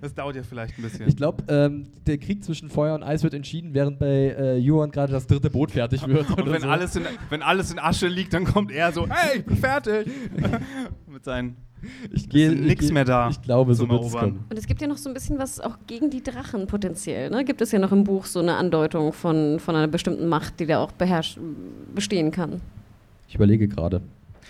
das 0.00 0.14
dauert 0.14 0.36
ja 0.36 0.42
vielleicht 0.42 0.78
ein 0.78 0.82
bisschen. 0.82 1.06
Ich 1.08 1.16
glaube, 1.16 1.44
ähm, 1.48 1.84
der 2.06 2.16
Krieg 2.16 2.42
zwischen 2.42 2.70
Feuer 2.70 2.94
und 2.94 3.02
Eis 3.02 3.22
wird 3.22 3.34
entschieden, 3.34 3.74
während 3.74 3.98
bei 3.98 4.06
äh, 4.30 4.62
Euron 4.70 4.90
gerade 4.90 5.12
das 5.12 5.26
dritte 5.26 5.50
Boot 5.50 5.72
fertig 5.72 6.06
wird. 6.06 6.30
Und 6.30 6.50
wenn, 6.50 6.62
so. 6.62 6.68
alles 6.68 6.96
in, 6.96 7.02
wenn 7.28 7.42
alles 7.42 7.70
in 7.70 7.78
Asche 7.78 8.08
liegt, 8.08 8.32
dann 8.32 8.44
kommt 8.44 8.72
er 8.72 8.92
so, 8.92 9.06
hey, 9.06 9.40
ich 9.40 9.44
bin 9.44 9.56
fertig. 9.58 10.06
Mit 11.06 11.24
seinen 11.24 11.56
ich 12.12 12.28
gehe, 12.28 12.52
ich 12.52 12.78
geh- 12.78 12.92
mehr 12.92 13.04
da 13.04 13.28
Ich 13.30 13.40
glaube, 13.42 13.74
so 13.74 13.84
zum 13.84 13.90
wird 13.90 14.02
es 14.02 14.12
Erobern. 14.14 14.30
kommen. 14.32 14.44
Und 14.50 14.58
es 14.58 14.66
gibt 14.66 14.80
ja 14.82 14.88
noch 14.88 14.96
so 14.98 15.08
ein 15.10 15.14
bisschen 15.14 15.38
was 15.38 15.60
auch 15.60 15.76
gegen 15.86 16.10
die 16.10 16.22
Drachen 16.22 16.66
potenziell. 16.66 17.30
Ne? 17.30 17.44
Gibt 17.44 17.60
es 17.60 17.72
ja 17.72 17.78
noch 17.78 17.92
im 17.92 18.04
Buch 18.04 18.26
so 18.26 18.40
eine 18.40 18.56
Andeutung 18.56 19.12
von, 19.12 19.58
von 19.60 19.76
einer 19.76 19.88
bestimmten 19.88 20.26
Macht, 20.28 20.60
die 20.60 20.66
da 20.66 20.78
auch 20.80 20.92
bestehen 21.94 22.30
kann. 22.30 22.60
Ich 23.28 23.34
überlege 23.34 23.68
gerade. 23.68 24.00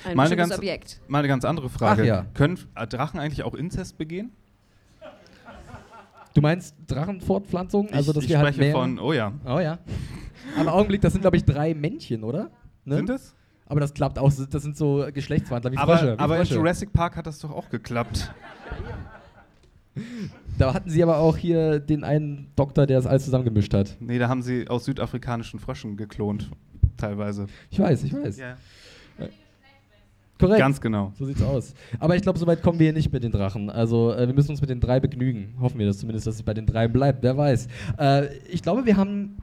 Ein 0.04 0.16
Meine 0.16 0.36
ganze- 0.36 0.58
Objekt. 0.58 1.00
Mal 1.08 1.20
eine 1.20 1.28
ganz 1.28 1.44
andere 1.44 1.70
Frage. 1.70 2.02
Ach 2.02 2.06
ja. 2.06 2.26
Können 2.34 2.58
äh, 2.74 2.86
Drachen 2.86 3.18
eigentlich 3.20 3.42
auch 3.42 3.54
Inzest 3.54 3.96
begehen? 3.96 4.30
Du 6.34 6.40
meinst 6.40 6.74
Drachenfortpflanzung? 6.88 7.90
Also, 7.92 8.10
ich 8.10 8.14
dass 8.16 8.24
ich 8.24 8.30
wir 8.30 8.38
halt 8.38 8.54
spreche 8.54 8.72
mehr 8.72 8.72
von, 8.72 8.98
oh 8.98 9.12
ja. 9.12 9.32
Oh 9.46 9.60
ja. 9.60 9.78
Aber 10.58 10.74
Augenblick, 10.74 11.00
das 11.00 11.12
sind, 11.12 11.22
glaube 11.22 11.36
ich, 11.36 11.44
drei 11.44 11.74
Männchen, 11.74 12.24
oder? 12.24 12.50
Ne? 12.84 12.96
Sind 12.96 13.10
es? 13.10 13.34
Aber 13.66 13.80
das 13.80 13.94
klappt 13.94 14.18
auch. 14.18 14.32
Das 14.50 14.62
sind 14.62 14.76
so 14.76 15.06
Geschlechtswandler 15.12 15.72
wie 15.72 15.78
Aber, 15.78 15.98
Frösche. 15.98 16.14
Wie 16.14 16.20
aber 16.20 16.38
in. 16.38 16.44
Jurassic 16.44 16.92
Park 16.92 17.16
hat 17.16 17.26
das 17.26 17.38
doch 17.38 17.50
auch 17.50 17.68
geklappt. 17.68 18.32
Da 20.58 20.74
hatten 20.74 20.90
sie 20.90 21.02
aber 21.04 21.18
auch 21.18 21.36
hier 21.36 21.78
den 21.78 22.02
einen 22.02 22.48
Doktor, 22.56 22.86
der 22.86 22.96
das 22.96 23.06
alles 23.06 23.24
zusammengemischt 23.24 23.72
hat. 23.74 23.96
Nee, 24.00 24.18
da 24.18 24.28
haben 24.28 24.42
sie 24.42 24.68
aus 24.68 24.84
südafrikanischen 24.84 25.60
Fröschen 25.60 25.96
geklont, 25.96 26.50
teilweise. 26.96 27.46
Ich 27.70 27.78
weiß, 27.78 28.02
ich 28.02 28.12
weiß. 28.12 28.40
Korrekt. 30.38 30.58
Ganz 30.58 30.80
genau. 30.80 31.12
so 31.16 31.24
sieht's 31.24 31.42
aus. 31.42 31.74
Aber 32.00 32.16
ich 32.16 32.22
glaube, 32.22 32.38
soweit 32.38 32.62
kommen 32.62 32.78
wir 32.78 32.86
hier 32.86 32.92
nicht 32.92 33.12
mit 33.12 33.22
den 33.22 33.30
Drachen. 33.30 33.70
Also 33.70 34.12
äh, 34.12 34.26
wir 34.26 34.34
müssen 34.34 34.50
uns 34.50 34.60
mit 34.60 34.68
den 34.68 34.80
drei 34.80 34.98
begnügen. 34.98 35.54
Hoffen 35.60 35.78
wir 35.78 35.86
das 35.86 35.98
zumindest, 35.98 36.26
dass 36.26 36.34
es 36.34 36.42
bei 36.42 36.54
den 36.54 36.66
drei 36.66 36.88
bleibt. 36.88 37.22
Wer 37.22 37.36
weiß. 37.36 37.68
Äh, 37.98 38.34
ich 38.48 38.62
glaube, 38.62 38.84
wir 38.84 38.96
haben 38.96 39.36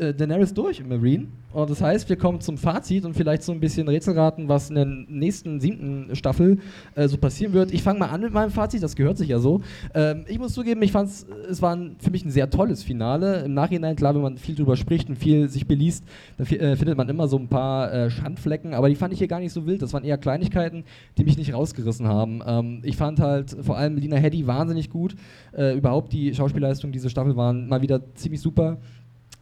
äh, 0.00 0.14
Daenerys 0.14 0.52
durch 0.54 0.80
im 0.80 0.88
Marine. 0.88 1.26
Und 1.52 1.68
das 1.68 1.82
heißt, 1.82 2.08
wir 2.08 2.16
kommen 2.16 2.40
zum 2.40 2.56
Fazit 2.56 3.04
und 3.04 3.14
vielleicht 3.14 3.42
so 3.42 3.50
ein 3.50 3.58
bisschen 3.58 3.88
Rätselraten, 3.88 4.48
was 4.48 4.68
in 4.68 4.76
der 4.76 4.84
nächsten 4.84 5.58
siebten 5.58 6.14
Staffel 6.14 6.58
äh, 6.94 7.08
so 7.08 7.16
passieren 7.16 7.52
wird. 7.52 7.72
Ich 7.72 7.82
fange 7.82 7.98
mal 7.98 8.06
an 8.06 8.20
mit 8.20 8.32
meinem 8.32 8.52
Fazit, 8.52 8.82
das 8.84 8.94
gehört 8.94 9.18
sich 9.18 9.28
ja 9.28 9.40
so. 9.40 9.60
Ähm, 9.92 10.24
ich 10.28 10.38
muss 10.38 10.54
zugeben, 10.54 10.80
ich 10.82 10.92
fand 10.92 11.10
es 11.10 11.60
war 11.60 11.74
ein, 11.74 11.96
für 11.98 12.12
mich 12.12 12.24
ein 12.24 12.30
sehr 12.30 12.48
tolles 12.50 12.84
Finale. 12.84 13.42
Im 13.44 13.54
Nachhinein, 13.54 13.96
klar, 13.96 14.14
wenn 14.14 14.22
man 14.22 14.38
viel 14.38 14.54
drüber 14.54 14.76
spricht 14.76 15.08
und 15.08 15.16
viel 15.16 15.48
sich 15.48 15.66
beliest, 15.66 16.04
da 16.38 16.44
fi- 16.44 16.58
äh, 16.58 16.76
findet 16.76 16.96
man 16.96 17.08
immer 17.08 17.26
so 17.26 17.36
ein 17.36 17.48
paar 17.48 17.92
äh, 17.92 18.10
Schandflecken, 18.10 18.72
aber 18.72 18.88
die 18.88 18.94
fand 18.94 19.12
ich 19.12 19.18
hier 19.18 19.28
gar 19.28 19.40
nicht 19.40 19.52
so 19.52 19.66
wild. 19.66 19.82
Das 19.82 19.92
waren 19.92 20.04
eher 20.04 20.18
Kleinigkeiten, 20.18 20.84
die 21.18 21.24
mich 21.24 21.36
nicht 21.36 21.52
rausgerissen 21.52 22.06
haben. 22.06 22.42
Ähm, 22.46 22.80
ich 22.84 22.96
fand 22.96 23.18
halt 23.18 23.56
vor 23.60 23.76
allem 23.76 23.96
Lina 23.96 24.16
Heddy 24.16 24.46
wahnsinnig 24.46 24.88
gut. 24.88 25.16
Äh, 25.52 25.76
überhaupt 25.76 26.12
die 26.12 26.32
Schauspielleistungen 26.32 26.92
dieser 26.92 27.10
Staffel 27.10 27.34
waren 27.34 27.66
mal 27.68 27.82
wieder 27.82 28.14
ziemlich 28.14 28.40
super. 28.40 28.78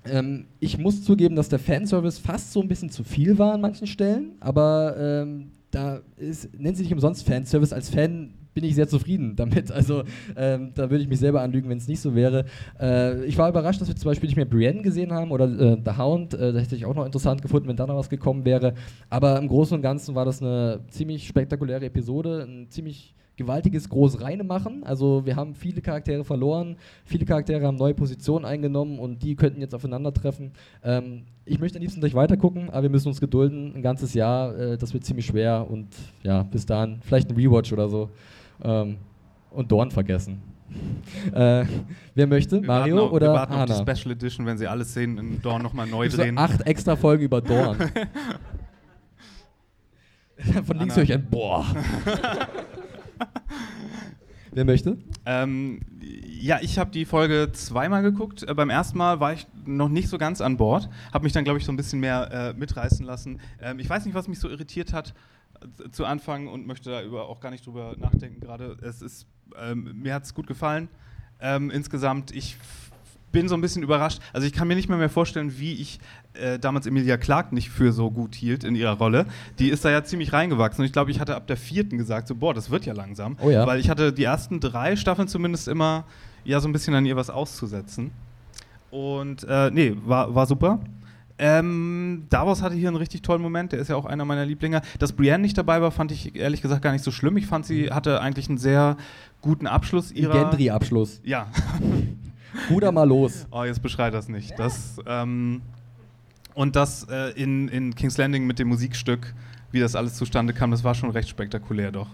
Ähm, 0.05 0.47
ich 0.61 0.79
muss 0.79 1.05
zugeben, 1.05 1.37
dass 1.37 1.49
der 1.49 1.59
Fanservice 1.59 2.19
fast 2.19 2.53
so 2.53 2.61
ein 2.61 2.69
bisschen 2.69 2.91
zu 2.91 3.05
viel 3.05 3.39
war 3.39 3.55
an 3.55 3.61
manchen 3.61 3.87
Stellen, 3.87 4.33
aber 4.41 4.97
ähm, 4.99 5.51
da 5.71 6.01
ist, 6.17 6.59
nennt 6.59 6.77
sie 6.77 6.85
nicht 6.85 6.93
umsonst 6.93 7.27
Fanservice. 7.27 7.75
Als 7.75 7.91
Fan 7.91 8.35
bin 8.55 8.65
ich 8.65 8.75
sehr 8.75 8.89
zufrieden 8.89 9.37
damit. 9.37 9.71
Also 9.79 10.03
ähm, 10.37 10.73
da 10.75 10.91
würde 10.91 11.03
ich 11.03 11.09
mich 11.09 11.21
selber 11.21 11.43
anlügen, 11.43 11.69
wenn 11.69 11.79
es 11.79 11.87
nicht 11.87 12.01
so 12.01 12.15
wäre. 12.15 12.47
Äh, 12.81 13.25
ich 13.27 13.39
war 13.39 13.49
überrascht, 13.49 13.81
dass 13.81 13.87
wir 13.87 13.95
zum 13.95 14.11
Beispiel 14.11 14.29
nicht 14.29 14.37
mehr 14.37 14.47
Brienne 14.47 14.83
gesehen 14.83 15.13
haben 15.13 15.31
oder 15.31 15.45
äh, 15.45 15.77
The 15.85 15.93
Hound. 15.97 16.35
Äh, 16.35 16.53
das 16.53 16.65
hätte 16.65 16.75
ich 16.75 16.85
auch 16.85 16.95
noch 16.95 17.07
interessant 17.07 17.43
gefunden, 17.43 17.69
wenn 17.69 17.77
da 17.77 17.87
noch 17.87 17.97
was 17.97 18.09
gekommen 18.09 18.45
wäre. 18.45 18.75
Aber 19.11 19.39
im 19.39 19.47
Großen 19.47 19.77
und 19.77 19.83
Ganzen 19.83 20.17
war 20.17 20.25
das 20.25 20.43
eine 20.43 20.81
ziemlich 20.89 21.29
spektakuläre 21.29 21.85
Episode, 21.85 22.47
ein 22.49 22.69
ziemlich 22.71 23.15
gewaltiges 23.39 23.89
Großreine 23.89 24.45
machen. 24.45 24.85
Also 24.85 25.25
wir 25.25 25.37
haben 25.37 25.55
viele 25.55 25.81
Charaktere 25.81 26.25
verloren, 26.25 26.77
viele 27.07 27.25
Charaktere 27.25 27.67
haben 27.67 27.77
neue 27.79 27.95
Positionen 27.95 28.45
eingenommen 28.45 28.99
und 28.99 29.23
die 29.23 29.35
könnten 29.37 29.63
jetzt 29.63 29.75
aufeinandertreffen. 29.75 30.53
Ähm, 30.85 31.23
ich 31.47 31.59
möchte 31.59 31.79
am 31.79 31.83
liebsten 31.83 32.01
gleich 32.01 32.15
weitergucken, 32.15 32.69
aber 32.69 32.83
wir 32.83 32.91
müssen 32.91 33.09
uns 33.09 33.21
gedulden, 33.21 33.73
ein 33.75 33.81
ganzes 33.81 34.13
Jahr, 34.13 34.55
äh, 34.59 34.77
das 34.77 34.93
wird 34.93 35.05
ziemlich 35.05 35.25
schwer 35.25 35.67
und 35.71 35.89
ja, 36.23 36.43
bis 36.43 36.67
dahin 36.67 36.99
vielleicht 37.01 37.31
ein 37.31 37.37
Rewatch 37.37 37.73
oder 37.73 37.89
so. 37.89 38.11
Ähm, 38.63 38.99
und 39.51 39.73
Dorn 39.73 39.91
vergessen. 39.91 40.43
äh, 41.33 41.65
wer 42.15 42.27
möchte? 42.27 42.61
Wir 42.61 42.67
Mario 42.67 43.07
auf, 43.07 43.13
oder 43.13 43.29
wir 43.29 43.35
warten 43.35 43.55
auf 43.55 43.61
Hanna? 43.61 43.83
die 43.83 43.91
Special 43.91 44.13
Edition, 44.13 44.45
wenn 44.45 44.59
sie 44.59 44.67
alles 44.67 44.93
sehen, 44.93 45.17
in 45.17 45.41
Dawn 45.41 45.63
nochmal 45.63 45.87
neu 45.87 46.11
So 46.11 46.19
drehen. 46.19 46.37
acht 46.37 46.67
extra 46.67 46.97
Folgen 46.97 47.23
über 47.25 47.41
Dorn. 47.41 47.79
Von 50.65 50.79
links 50.79 50.97
höre 50.97 51.05
ich 51.05 51.13
ein 51.13 51.27
Boah. 51.29 51.65
Wer 54.53 54.65
möchte? 54.65 54.99
Ähm, 55.27 55.81
ja, 56.01 56.59
ich 56.63 56.79
habe 56.79 56.91
die 56.91 57.05
Folge 57.05 57.51
zweimal 57.53 58.03
geguckt. 58.03 58.43
Äh, 58.43 58.55
beim 58.55 58.71
ersten 58.71 58.99
Mal 58.99 59.21
war 59.21 59.33
ich 59.33 59.47
noch 59.67 59.89
nicht 59.89 60.09
so 60.09 60.19
ganz 60.19 60.41
an 60.41 60.57
Bord, 60.57 60.89
habe 61.13 61.25
mich 61.25 61.33
dann, 61.33 61.45
glaube 61.45 61.59
ich, 61.59 61.65
so 61.65 61.73
ein 61.73 61.77
bisschen 61.77 62.01
mehr 62.01 62.31
äh, 62.33 62.59
mitreißen 62.59 63.05
lassen. 63.05 63.41
Ähm, 63.61 63.79
ich 63.79 63.89
weiß 63.89 64.05
nicht, 64.05 64.15
was 64.15 64.29
mich 64.29 64.41
so 64.41 64.49
irritiert 64.49 64.93
hat 64.93 65.15
äh, 65.61 65.91
zu 65.91 66.05
Anfang 66.05 66.49
und 66.49 66.67
möchte 66.67 66.91
da 66.91 67.21
auch 67.21 67.41
gar 67.41 67.51
nicht 67.51 67.67
drüber 67.67 67.95
nachdenken 67.99 68.41
gerade. 68.41 68.77
Es 68.83 69.03
ist, 69.03 69.27
ähm, 69.57 69.93
mir 69.95 70.15
hat 70.15 70.25
es 70.25 70.35
gut 70.35 70.47
gefallen. 70.47 70.89
Ähm, 71.41 71.71
insgesamt, 71.71 72.33
ich 72.33 72.57
bin 73.33 73.49
so 73.49 73.55
ein 73.55 73.61
bisschen 73.61 73.83
überrascht. 73.83 74.21
Also 74.33 74.47
ich 74.47 74.53
kann 74.53 74.69
mir 74.69 74.75
nicht 74.75 74.89
mehr, 74.89 74.99
mehr 74.99 75.11
vorstellen, 75.11 75.59
wie 75.59 75.75
ich 75.75 75.99
äh, 76.35 76.59
damals 76.59 76.87
Emilia 76.87 77.17
Clarke 77.17 77.55
nicht 77.55 77.71
für 77.71 77.93
so 77.93 78.11
gut 78.11 78.35
hielt 78.35 78.65
in 78.65 78.75
ihrer 78.75 78.97
Rolle. 78.99 79.27
Die 79.59 79.69
ist 79.69 79.85
da 79.85 79.91
ja 79.91 80.05
ziemlich 80.05 80.33
reingewachsen. 80.33 80.83
Und 80.83 80.87
ich 80.87 80.93
glaube, 80.93 81.11
ich 81.11 81.21
hatte 81.21 81.37
ab 81.37 81.47
der 81.47 81.57
vierten 81.57 81.99
gesagt, 81.99 82.29
so, 82.29 82.35
boah, 82.35 82.55
das 82.55 82.71
wird 82.71 82.87
ja 82.87 82.93
langsam. 82.93 83.37
Oh 83.41 83.51
ja. 83.51 83.67
Weil 83.67 83.81
ich 83.81 83.91
hatte 83.91 84.13
die 84.13 84.25
ersten 84.25 84.61
drei 84.61 84.97
Staffeln 84.97 85.29
zumindest 85.29 85.69
immer 85.69 86.05
ja 86.45 86.61
so 86.61 86.69
ein 86.69 86.73
bisschen 86.73 86.95
an 86.95 87.05
ihr 87.07 87.17
was 87.17 87.31
auszusetzen. 87.31 88.11
Und 88.91 89.45
äh, 89.45 89.71
nee, 89.71 89.95
war, 90.05 90.35
war 90.35 90.47
super. 90.47 90.81
Ähm, 91.41 92.27
Davos 92.31 92.63
hatte 92.63 92.75
hier 92.75 92.89
einen 92.89 92.97
richtig 92.97 93.23
tollen 93.23 93.41
Moment, 93.41 93.71
der 93.71 93.79
ist 93.79 93.89
ja 93.89 93.97
auch 93.97 94.07
einer 94.07 94.25
meiner 94.25 94.45
Lieblinge. 94.45 94.83
Dass 94.99 95.13
Brienne 95.13 95.39
nicht 95.39 95.57
dabei 95.57 95.81
war, 95.81 95.93
fand 95.93 96.11
ich 96.11 96.35
ehrlich 96.35 96.63
gesagt 96.63 96.83
gar 96.83 96.93
nicht 96.93 97.05
so 97.05 97.13
schlimm. 97.13 97.37
Ich 97.37 97.47
fand, 97.47 97.65
sie 97.65 97.93
hatte 97.93 98.21
eigentlich 98.21 98.49
einen 98.49 98.59
sehr 98.59 98.97
guten 99.41 99.67
Abschluss 99.67 100.11
ihrer. 100.11 100.33
Gendry-Abschluss. 100.33 101.21
Ja, 101.25 101.47
Ruder 102.71 102.93
mal 102.93 103.07
los. 103.07 103.47
oh, 103.51 103.65
jetzt 103.65 103.83
beschreit 103.83 104.15
das 104.15 104.29
nicht. 104.29 104.59
Das, 104.59 104.99
ähm, 105.07 105.63
und 106.55 106.77
das 106.77 107.07
äh, 107.11 107.31
in, 107.41 107.69
in 107.69 107.95
King's 107.95 108.17
Landing 108.17 108.47
mit 108.47 108.59
dem 108.59 108.69
Musikstück, 108.69 109.35
wie 109.71 109.81
das 109.81 109.95
alles 109.95 110.15
zustande 110.15 110.53
kam, 110.53 110.71
das 110.71 110.85
war 110.85 110.95
schon 110.95 111.11
recht 111.11 111.29
spektakulär 111.29 111.93
doch. 111.93 112.09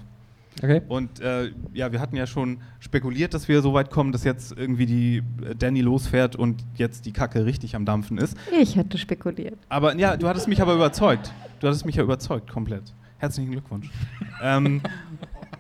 Okay. 0.63 0.83
Und 0.89 1.21
äh, 1.21 1.51
ja, 1.73 1.91
wir 1.91 2.01
hatten 2.01 2.17
ja 2.17 2.27
schon 2.27 2.59
spekuliert, 2.79 3.35
dass 3.35 3.49
wir 3.49 3.61
so 3.61 3.75
weit 3.75 3.91
kommen, 3.91 4.13
dass 4.13 4.23
jetzt 4.25 4.57
irgendwie 4.57 4.87
die 4.87 5.19
äh, 5.19 5.55
Danny 5.57 5.81
losfährt 5.81 6.37
und 6.37 6.65
jetzt 6.77 7.07
die 7.07 7.13
Kacke 7.13 7.45
richtig 7.45 7.75
am 7.75 7.85
Dampfen 7.85 8.19
ist. 8.19 8.37
Ich 8.61 8.79
hatte 8.79 8.99
spekuliert. 8.99 9.59
Aber 9.69 9.97
ja, 9.97 10.17
du 10.17 10.29
hattest 10.29 10.47
mich 10.47 10.63
aber 10.63 10.75
überzeugt. 10.75 11.33
Du 11.61 11.67
hattest 11.67 11.85
mich 11.85 11.97
ja 11.97 12.05
überzeugt, 12.05 12.51
komplett. 12.51 12.83
Herzlichen 13.19 13.51
Glückwunsch. 13.51 13.91
ähm, 14.43 14.81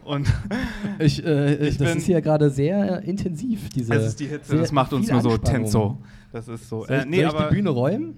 und 0.04 0.26
Ich, 0.98 1.24
äh, 1.24 1.68
Ich 1.68 1.76
das 1.78 1.88
bin- 1.88 1.98
ist 1.98 2.06
hier 2.06 2.20
gerade 2.20 2.50
sehr 2.50 3.02
intensiv, 3.02 3.68
diese. 3.70 3.94
es 3.94 4.06
ist 4.08 4.20
die 4.20 4.26
Hitze, 4.26 4.56
das 4.56 4.72
macht 4.72 4.92
uns 4.92 5.10
nur 5.10 5.20
so 5.20 5.36
tenso. 5.38 5.98
Das 6.32 6.48
ist 6.48 6.68
so. 6.68 6.84
Soll, 6.84 6.90
Äh, 6.90 7.00
ich- 7.00 7.06
nee, 7.06 7.16
soll 7.16 7.24
ich 7.26 7.34
aber 7.34 7.48
die 7.48 7.54
Bühne 7.54 7.70
räumen? 7.70 8.14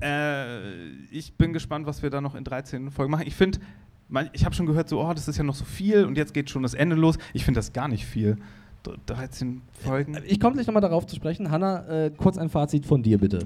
äh, 0.00 0.88
ich 1.10 1.34
bin 1.34 1.52
gespannt, 1.52 1.86
was 1.86 2.02
wir 2.02 2.10
da 2.10 2.20
noch 2.20 2.34
in 2.34 2.44
13 2.44 2.90
Folgen 2.90 3.10
machen. 3.10 3.24
Ich 3.26 3.34
finde, 3.34 3.58
ich 4.32 4.44
habe 4.44 4.54
schon 4.54 4.66
gehört, 4.66 4.88
so, 4.88 5.00
oh, 5.04 5.12
das 5.12 5.28
ist 5.28 5.36
ja 5.36 5.44
noch 5.44 5.54
so 5.54 5.64
viel 5.64 6.04
und 6.04 6.16
jetzt 6.16 6.32
geht 6.34 6.50
schon 6.50 6.62
das 6.62 6.74
Ende 6.74 6.96
los. 6.96 7.18
Ich 7.32 7.44
finde 7.44 7.58
das 7.58 7.72
gar 7.72 7.88
nicht 7.88 8.06
viel. 8.06 8.36
D- 8.86 8.92
13 9.06 9.60
Folgen. 9.84 10.16
Ich 10.26 10.40
komme 10.40 10.54
gleich 10.54 10.66
nochmal 10.66 10.80
darauf 10.80 11.06
zu 11.06 11.16
sprechen. 11.16 11.50
Hanna, 11.50 11.86
äh, 12.06 12.10
kurz 12.10 12.38
ein 12.38 12.48
Fazit 12.48 12.86
von 12.86 13.02
dir, 13.02 13.18
bitte. 13.18 13.40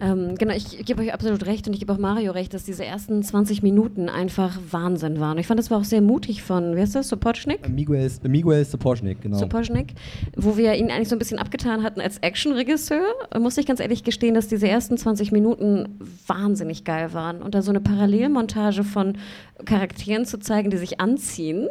Ähm, 0.00 0.34
genau, 0.36 0.54
ich 0.54 0.84
gebe 0.84 1.02
euch 1.02 1.12
absolut 1.12 1.46
recht 1.46 1.66
und 1.66 1.74
ich 1.74 1.80
gebe 1.80 1.92
auch 1.92 1.98
Mario 1.98 2.32
recht, 2.32 2.52
dass 2.54 2.64
diese 2.64 2.84
ersten 2.84 3.22
20 3.22 3.62
Minuten 3.62 4.08
einfach 4.08 4.58
Wahnsinn 4.70 5.20
waren. 5.20 5.38
Ich 5.38 5.46
fand, 5.46 5.58
das 5.60 5.70
war 5.70 5.78
auch 5.78 5.84
sehr 5.84 6.00
mutig 6.00 6.42
von, 6.42 6.74
wie 6.76 6.80
heißt 6.80 6.94
das, 6.94 7.08
Sopochnik? 7.08 7.68
Miguel, 7.68 8.10
Miguel 8.22 8.64
Sapochnik, 8.64 9.20
genau. 9.22 9.38
Sopochnik, 9.38 9.94
wo 10.36 10.56
wir 10.56 10.74
ihn 10.74 10.90
eigentlich 10.90 11.08
so 11.08 11.16
ein 11.16 11.18
bisschen 11.18 11.38
abgetan 11.38 11.82
hatten 11.82 12.00
als 12.00 12.18
Action-Regisseur, 12.18 13.04
äh, 13.32 13.38
muss 13.38 13.56
ich 13.58 13.66
ganz 13.66 13.80
ehrlich 13.80 14.04
gestehen, 14.04 14.34
dass 14.34 14.48
diese 14.48 14.68
ersten 14.68 14.96
20 14.96 15.32
Minuten 15.32 15.98
wahnsinnig 16.26 16.84
geil 16.84 17.12
waren. 17.12 17.42
Und 17.42 17.54
da 17.54 17.62
so 17.62 17.70
eine 17.70 17.80
Parallelmontage 17.80 18.84
von 18.84 19.18
Charakteren 19.64 20.24
zu 20.24 20.38
zeigen, 20.38 20.70
die 20.70 20.76
sich 20.76 21.00
anziehen, 21.00 21.68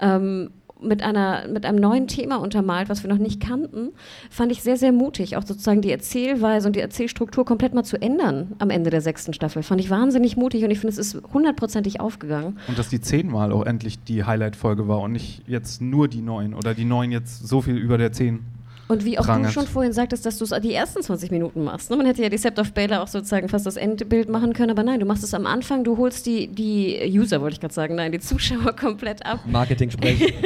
ähm, 0.00 0.50
mit, 0.84 1.02
einer, 1.02 1.48
mit 1.48 1.66
einem 1.66 1.78
neuen 1.78 2.06
Thema 2.06 2.36
untermalt, 2.36 2.88
was 2.88 3.02
wir 3.02 3.10
noch 3.10 3.18
nicht 3.18 3.40
kannten, 3.40 3.90
fand 4.30 4.52
ich 4.52 4.62
sehr, 4.62 4.76
sehr 4.76 4.92
mutig. 4.92 5.36
Auch 5.36 5.44
sozusagen 5.44 5.82
die 5.82 5.90
Erzählweise 5.90 6.66
und 6.66 6.76
die 6.76 6.80
Erzählstruktur 6.80 7.44
komplett 7.44 7.74
mal 7.74 7.84
zu 7.84 8.00
ändern 8.00 8.52
am 8.58 8.70
Ende 8.70 8.90
der 8.90 9.00
sechsten 9.00 9.32
Staffel. 9.32 9.62
Fand 9.62 9.80
ich 9.80 9.90
wahnsinnig 9.90 10.36
mutig 10.36 10.64
und 10.64 10.70
ich 10.70 10.78
finde, 10.78 10.92
es 10.92 10.98
ist 10.98 11.22
hundertprozentig 11.32 12.00
aufgegangen. 12.00 12.58
Und 12.68 12.78
dass 12.78 12.88
die 12.88 13.00
zehnmal 13.00 13.52
auch 13.52 13.66
endlich 13.66 14.02
die 14.04 14.24
Highlight-Folge 14.24 14.88
war 14.88 15.00
und 15.00 15.12
nicht 15.12 15.42
jetzt 15.46 15.80
nur 15.80 16.08
die 16.08 16.22
neun 16.22 16.54
oder 16.54 16.74
die 16.74 16.84
neun 16.84 17.10
jetzt 17.10 17.46
so 17.46 17.60
viel 17.60 17.76
über 17.76 17.98
der 17.98 18.12
zehn. 18.12 18.40
Und 18.88 19.04
wie 19.04 19.18
auch 19.18 19.24
prangert. 19.24 19.50
du 19.50 19.52
schon 19.52 19.66
vorhin 19.66 19.92
sagtest, 19.92 20.26
dass 20.26 20.38
du 20.38 20.44
es 20.44 20.54
die 20.60 20.74
ersten 20.74 21.02
20 21.02 21.30
Minuten 21.30 21.64
machst. 21.64 21.90
Ne? 21.90 21.96
Man 21.96 22.06
hätte 22.06 22.22
ja 22.22 22.28
die 22.28 22.38
Sept 22.38 22.58
of 22.58 22.72
Baylor 22.72 23.02
auch 23.02 23.08
sozusagen 23.08 23.48
fast 23.48 23.64
das 23.64 23.76
Endbild 23.76 24.28
machen 24.28 24.52
können, 24.52 24.70
aber 24.70 24.82
nein, 24.82 25.00
du 25.00 25.06
machst 25.06 25.24
es 25.24 25.32
am 25.32 25.46
Anfang, 25.46 25.84
du 25.84 25.96
holst 25.96 26.26
die, 26.26 26.48
die 26.48 27.00
User, 27.18 27.40
wollte 27.40 27.54
ich 27.54 27.60
gerade 27.60 27.74
sagen, 27.74 27.94
nein, 27.94 28.12
die 28.12 28.20
Zuschauer 28.20 28.76
komplett 28.76 29.24
ab. 29.24 29.40
Marketing-Sprech. 29.46 30.34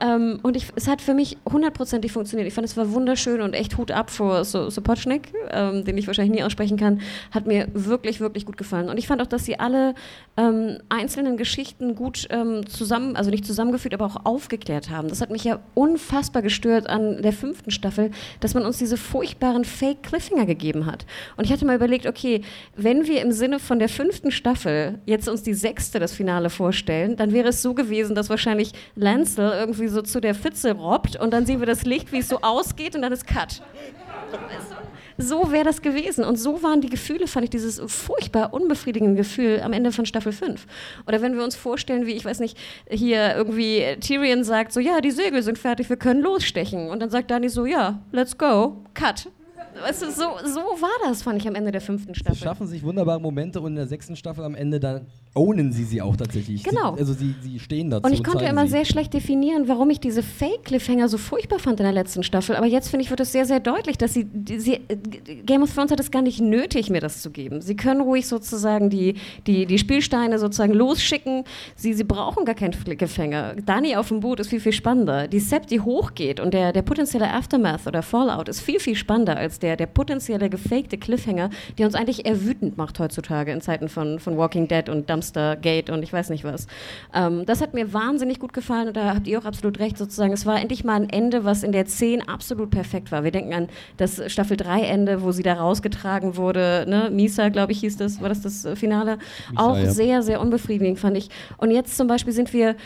Ähm, 0.00 0.38
und 0.44 0.56
ich, 0.56 0.66
es 0.76 0.86
hat 0.86 1.02
für 1.02 1.12
mich 1.12 1.38
hundertprozentig 1.44 2.12
funktioniert. 2.12 2.46
Ich 2.46 2.54
fand, 2.54 2.64
es 2.64 2.76
war 2.76 2.92
wunderschön 2.92 3.40
und 3.40 3.54
echt 3.54 3.76
Hut 3.78 3.90
ab 3.90 4.10
vor 4.10 4.44
so, 4.44 4.70
Sopochnik, 4.70 5.32
ähm, 5.50 5.84
den 5.84 5.98
ich 5.98 6.06
wahrscheinlich 6.06 6.38
nie 6.38 6.44
aussprechen 6.44 6.76
kann. 6.76 7.00
Hat 7.32 7.46
mir 7.46 7.66
wirklich, 7.74 8.20
wirklich 8.20 8.46
gut 8.46 8.56
gefallen. 8.56 8.90
Und 8.90 8.96
ich 8.96 9.08
fand 9.08 9.20
auch, 9.20 9.26
dass 9.26 9.44
sie 9.44 9.58
alle 9.58 9.96
ähm, 10.36 10.78
einzelnen 10.88 11.36
Geschichten 11.36 11.96
gut 11.96 12.28
ähm, 12.30 12.64
zusammen, 12.68 13.16
also 13.16 13.30
nicht 13.30 13.44
zusammengeführt, 13.44 13.92
aber 13.92 14.06
auch 14.06 14.24
aufgeklärt 14.24 14.88
haben. 14.88 15.08
Das 15.08 15.20
hat 15.20 15.30
mich 15.30 15.42
ja 15.42 15.58
unfassbar 15.74 16.42
gestört 16.42 16.88
an 16.88 17.20
der 17.22 17.32
fünften 17.32 17.57
Staffel, 17.70 18.10
dass 18.40 18.54
man 18.54 18.64
uns 18.64 18.78
diese 18.78 18.96
furchtbaren 18.96 19.64
Fake-Cliffhanger 19.64 20.46
gegeben 20.46 20.86
hat. 20.86 21.06
Und 21.36 21.44
ich 21.44 21.52
hatte 21.52 21.64
mal 21.64 21.76
überlegt, 21.76 22.06
okay, 22.06 22.42
wenn 22.76 23.06
wir 23.06 23.20
im 23.22 23.32
Sinne 23.32 23.58
von 23.58 23.78
der 23.78 23.88
fünften 23.88 24.30
Staffel 24.30 24.98
jetzt 25.06 25.28
uns 25.28 25.42
die 25.42 25.54
sechste, 25.54 25.98
das 25.98 26.12
Finale 26.12 26.50
vorstellen, 26.50 27.16
dann 27.16 27.32
wäre 27.32 27.48
es 27.48 27.62
so 27.62 27.74
gewesen, 27.74 28.14
dass 28.14 28.30
wahrscheinlich 28.30 28.72
Lancel 28.94 29.52
irgendwie 29.52 29.88
so 29.88 30.02
zu 30.02 30.20
der 30.20 30.34
Pfütze 30.34 30.72
robbt 30.72 31.16
und 31.16 31.32
dann 31.32 31.46
sehen 31.46 31.60
wir 31.60 31.66
das 31.66 31.84
Licht, 31.84 32.12
wie 32.12 32.18
es 32.18 32.28
so 32.28 32.40
ausgeht 32.40 32.94
und 32.94 33.02
dann 33.02 33.12
ist 33.12 33.26
Cut. 33.26 33.62
Weißt 34.30 34.70
du? 34.70 34.87
So 35.20 35.50
wäre 35.50 35.64
das 35.64 35.82
gewesen. 35.82 36.24
Und 36.24 36.36
so 36.36 36.62
waren 36.62 36.80
die 36.80 36.88
Gefühle, 36.88 37.26
fand 37.26 37.44
ich, 37.44 37.50
dieses 37.50 37.82
furchtbar 37.86 38.54
unbefriedigende 38.54 39.16
Gefühl 39.16 39.60
am 39.62 39.72
Ende 39.72 39.90
von 39.90 40.06
Staffel 40.06 40.30
5. 40.30 40.64
Oder 41.08 41.20
wenn 41.20 41.36
wir 41.36 41.42
uns 41.42 41.56
vorstellen, 41.56 42.06
wie, 42.06 42.12
ich 42.12 42.24
weiß 42.24 42.38
nicht, 42.38 42.56
hier 42.88 43.34
irgendwie 43.34 43.96
Tyrion 44.00 44.44
sagt 44.44 44.72
so, 44.72 44.78
ja, 44.78 45.00
die 45.00 45.10
Segel 45.10 45.42
sind 45.42 45.58
fertig, 45.58 45.88
wir 45.88 45.96
können 45.96 46.22
losstechen. 46.22 46.88
Und 46.88 47.00
dann 47.00 47.10
sagt 47.10 47.32
Dani 47.32 47.48
so, 47.48 47.66
ja, 47.66 47.98
let's 48.12 48.38
go, 48.38 48.84
cut. 48.94 49.28
Weißt 49.82 50.02
du, 50.02 50.10
so, 50.10 50.22
so 50.44 50.60
war 50.60 51.08
das, 51.08 51.22
fand 51.22 51.40
ich 51.40 51.48
am 51.48 51.54
Ende 51.54 51.72
der 51.72 51.80
fünften 51.80 52.14
Sie 52.14 52.20
Staffel. 52.20 52.42
schaffen 52.42 52.66
sich 52.66 52.82
wunderbare 52.82 53.20
Momente 53.20 53.60
und 53.60 53.68
in 53.68 53.76
der 53.76 53.86
sechsten 53.86 54.16
Staffel 54.16 54.44
am 54.44 54.54
Ende 54.54 54.80
dann 54.80 55.06
ownen 55.34 55.72
sie 55.72 55.84
sie 55.84 56.02
auch 56.02 56.16
tatsächlich. 56.16 56.64
Genau. 56.64 56.94
Sie, 56.94 57.00
also 57.00 57.12
sie, 57.12 57.34
sie 57.40 57.58
stehen 57.60 57.90
dazu. 57.90 58.06
Und 58.06 58.12
ich 58.12 58.24
konnte 58.24 58.44
immer 58.44 58.64
sie. 58.64 58.72
sehr 58.72 58.84
schlecht 58.84 59.14
definieren, 59.14 59.68
warum 59.68 59.90
ich 59.90 60.00
diese 60.00 60.22
Fake-Cliffhanger 60.22 61.08
so 61.08 61.18
furchtbar 61.18 61.58
fand 61.58 61.80
in 61.80 61.84
der 61.84 61.92
letzten 61.92 62.22
Staffel. 62.22 62.56
Aber 62.56 62.66
jetzt 62.66 62.88
finde 62.88 63.04
ich, 63.04 63.10
wird 63.10 63.20
es 63.20 63.32
sehr, 63.32 63.44
sehr 63.44 63.60
deutlich, 63.60 63.98
dass 63.98 64.14
sie, 64.14 64.24
die, 64.24 64.58
sie. 64.58 64.80
Game 65.44 65.62
of 65.62 65.72
Thrones 65.72 65.92
hat 65.92 66.00
es 66.00 66.10
gar 66.10 66.22
nicht 66.22 66.40
nötig, 66.40 66.90
mir 66.90 67.00
das 67.00 67.22
zu 67.22 67.30
geben. 67.30 67.60
Sie 67.60 67.76
können 67.76 68.00
ruhig 68.00 68.26
sozusagen 68.26 68.90
die, 68.90 69.14
die, 69.46 69.66
die 69.66 69.78
Spielsteine 69.78 70.38
sozusagen 70.38 70.74
losschicken. 70.74 71.44
Sie, 71.76 71.94
sie 71.94 72.04
brauchen 72.04 72.44
gar 72.44 72.54
keinen 72.54 72.72
Cliffhanger. 72.72 73.56
Dani 73.64 73.96
auf 73.96 74.08
dem 74.08 74.20
Boot 74.20 74.40
ist 74.40 74.48
viel, 74.48 74.60
viel 74.60 74.72
spannender. 74.72 75.28
Die 75.28 75.40
Sept, 75.40 75.70
die 75.70 75.80
hochgeht 75.80 76.40
und 76.40 76.54
der, 76.54 76.72
der 76.72 76.82
potenzielle 76.82 77.32
Aftermath 77.32 77.86
oder 77.86 78.02
Fallout 78.02 78.48
ist 78.48 78.60
viel, 78.60 78.80
viel 78.80 78.96
spannender 78.96 79.36
als 79.36 79.58
der, 79.58 79.67
der 79.76 79.86
potenzielle 79.86 80.50
gefakte 80.50 80.98
Cliffhanger, 80.98 81.50
der 81.78 81.86
uns 81.86 81.94
eigentlich 81.94 82.26
eher 82.26 82.44
wütend 82.44 82.76
macht 82.76 82.98
heutzutage 82.98 83.52
in 83.52 83.60
Zeiten 83.60 83.88
von, 83.88 84.18
von 84.18 84.36
Walking 84.36 84.68
Dead 84.68 84.88
und 84.88 85.08
Dumpster 85.08 85.56
Gate 85.56 85.90
und 85.90 86.02
ich 86.02 86.12
weiß 86.12 86.30
nicht 86.30 86.44
was. 86.44 86.66
Ähm, 87.14 87.44
das 87.46 87.60
hat 87.60 87.74
mir 87.74 87.92
wahnsinnig 87.92 88.38
gut 88.38 88.52
gefallen 88.52 88.88
und 88.88 88.96
da 88.96 89.14
habt 89.14 89.26
ihr 89.26 89.38
auch 89.38 89.44
absolut 89.44 89.78
recht 89.78 89.98
sozusagen. 89.98 90.32
Es 90.32 90.46
war 90.46 90.60
endlich 90.60 90.84
mal 90.84 90.94
ein 90.94 91.08
Ende, 91.08 91.44
was 91.44 91.62
in 91.62 91.72
der 91.72 91.86
10 91.86 92.28
absolut 92.28 92.70
perfekt 92.70 93.12
war. 93.12 93.24
Wir 93.24 93.30
denken 93.30 93.52
an 93.54 93.68
das 93.96 94.20
Staffel 94.30 94.56
3 94.56 94.82
Ende, 94.82 95.22
wo 95.22 95.32
sie 95.32 95.42
da 95.42 95.54
rausgetragen 95.54 96.36
wurde. 96.36 96.84
Ne? 96.88 97.10
Misa, 97.10 97.48
glaube 97.48 97.72
ich, 97.72 97.80
hieß 97.80 97.96
das, 97.96 98.20
war 98.20 98.28
das 98.28 98.42
das 98.42 98.64
äh, 98.64 98.76
Finale? 98.76 99.18
Misa, 99.50 99.62
auch 99.62 99.76
ja. 99.76 99.90
sehr, 99.90 100.22
sehr 100.22 100.40
unbefriedigend, 100.40 100.98
fand 100.98 101.16
ich. 101.16 101.28
Und 101.56 101.70
jetzt 101.70 101.96
zum 101.96 102.06
Beispiel 102.06 102.32
sind 102.32 102.52
wir 102.52 102.76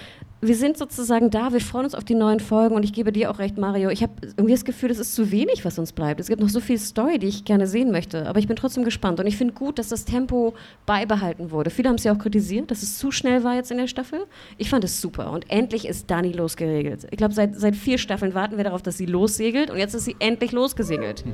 wir 0.44 0.56
sind 0.56 0.76
sozusagen 0.76 1.30
da, 1.30 1.52
wir 1.52 1.60
freuen 1.60 1.84
uns 1.84 1.94
auf 1.94 2.02
die 2.02 2.16
neuen 2.16 2.40
Folgen 2.40 2.74
und 2.74 2.82
ich 2.82 2.92
gebe 2.92 3.12
dir 3.12 3.30
auch 3.30 3.38
recht, 3.38 3.58
Mario. 3.58 3.90
Ich 3.90 4.02
habe 4.02 4.12
irgendwie 4.22 4.50
das 4.50 4.64
Gefühl, 4.64 4.90
es 4.90 4.98
ist 4.98 5.14
zu 5.14 5.30
wenig, 5.30 5.64
was 5.64 5.78
uns 5.78 5.92
bleibt. 5.92 6.18
Es 6.18 6.26
gibt 6.26 6.40
noch 6.40 6.48
so 6.48 6.58
viel 6.58 6.78
Story, 6.78 7.20
die 7.20 7.28
ich 7.28 7.44
gerne 7.44 7.68
sehen 7.68 7.92
möchte, 7.92 8.26
aber 8.26 8.40
ich 8.40 8.48
bin 8.48 8.56
trotzdem 8.56 8.82
gespannt 8.82 9.20
und 9.20 9.26
ich 9.28 9.36
finde 9.36 9.54
gut, 9.54 9.78
dass 9.78 9.88
das 9.88 10.04
Tempo 10.04 10.54
beibehalten 10.84 11.52
wurde. 11.52 11.70
Viele 11.70 11.88
haben 11.88 11.94
es 11.94 12.02
ja 12.02 12.12
auch 12.12 12.18
kritisiert, 12.18 12.72
dass 12.72 12.82
es 12.82 12.98
zu 12.98 13.12
schnell 13.12 13.44
war 13.44 13.54
jetzt 13.54 13.70
in 13.70 13.78
der 13.78 13.86
Staffel. 13.86 14.26
Ich 14.58 14.68
fand 14.68 14.82
es 14.82 15.00
super 15.00 15.30
und 15.30 15.48
endlich 15.48 15.86
ist 15.86 16.10
Dani 16.10 16.32
losgeregelt. 16.32 17.06
Ich 17.12 17.18
glaube, 17.18 17.34
seit, 17.34 17.54
seit 17.54 17.76
vier 17.76 17.98
Staffeln 17.98 18.34
warten 18.34 18.56
wir 18.56 18.64
darauf, 18.64 18.82
dass 18.82 18.98
sie 18.98 19.06
lossegelt 19.06 19.70
und 19.70 19.78
jetzt 19.78 19.94
ist 19.94 20.06
sie 20.06 20.16
endlich 20.18 20.50
losgesegelt. 20.50 21.24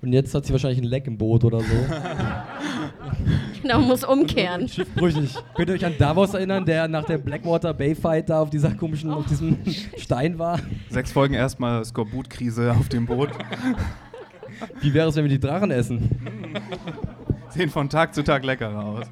Und 0.00 0.14
jetzt 0.14 0.34
hat 0.34 0.46
sie 0.46 0.52
wahrscheinlich 0.52 0.80
ein 0.80 0.88
Leck 0.88 1.06
im 1.06 1.18
Boot 1.18 1.44
oder 1.44 1.60
so. 1.60 1.66
Genau, 3.62 3.80
muss 3.80 4.04
umkehren. 4.04 4.68
Schiffbrüchig. 4.68 5.34
Könnt 5.54 5.68
ihr 5.68 5.74
euch 5.74 5.84
an 5.84 5.94
Davos 5.98 6.34
erinnern, 6.34 6.64
der 6.64 6.88
nach 6.88 7.04
der 7.04 7.18
Blackwater 7.18 7.74
Bay 7.74 7.94
Fight 7.94 8.30
da 8.30 8.40
auf 8.40 8.50
dieser 8.50 8.70
komischen, 8.72 9.10
auf 9.10 9.26
diesem 9.26 9.58
Stein 9.96 10.38
war? 10.38 10.58
Sechs 10.88 11.12
Folgen 11.12 11.34
erstmal 11.34 11.84
Skorbut-Krise 11.84 12.72
auf 12.78 12.88
dem 12.88 13.06
Boot. 13.06 13.30
Wie 14.80 14.92
wäre 14.94 15.08
es, 15.08 15.16
wenn 15.16 15.24
wir 15.24 15.30
die 15.30 15.40
Drachen 15.40 15.70
essen? 15.70 16.08
Sehen 17.50 17.68
von 17.70 17.88
Tag 17.88 18.14
zu 18.14 18.22
Tag 18.22 18.44
leckerer 18.44 18.84
aus. 18.84 19.06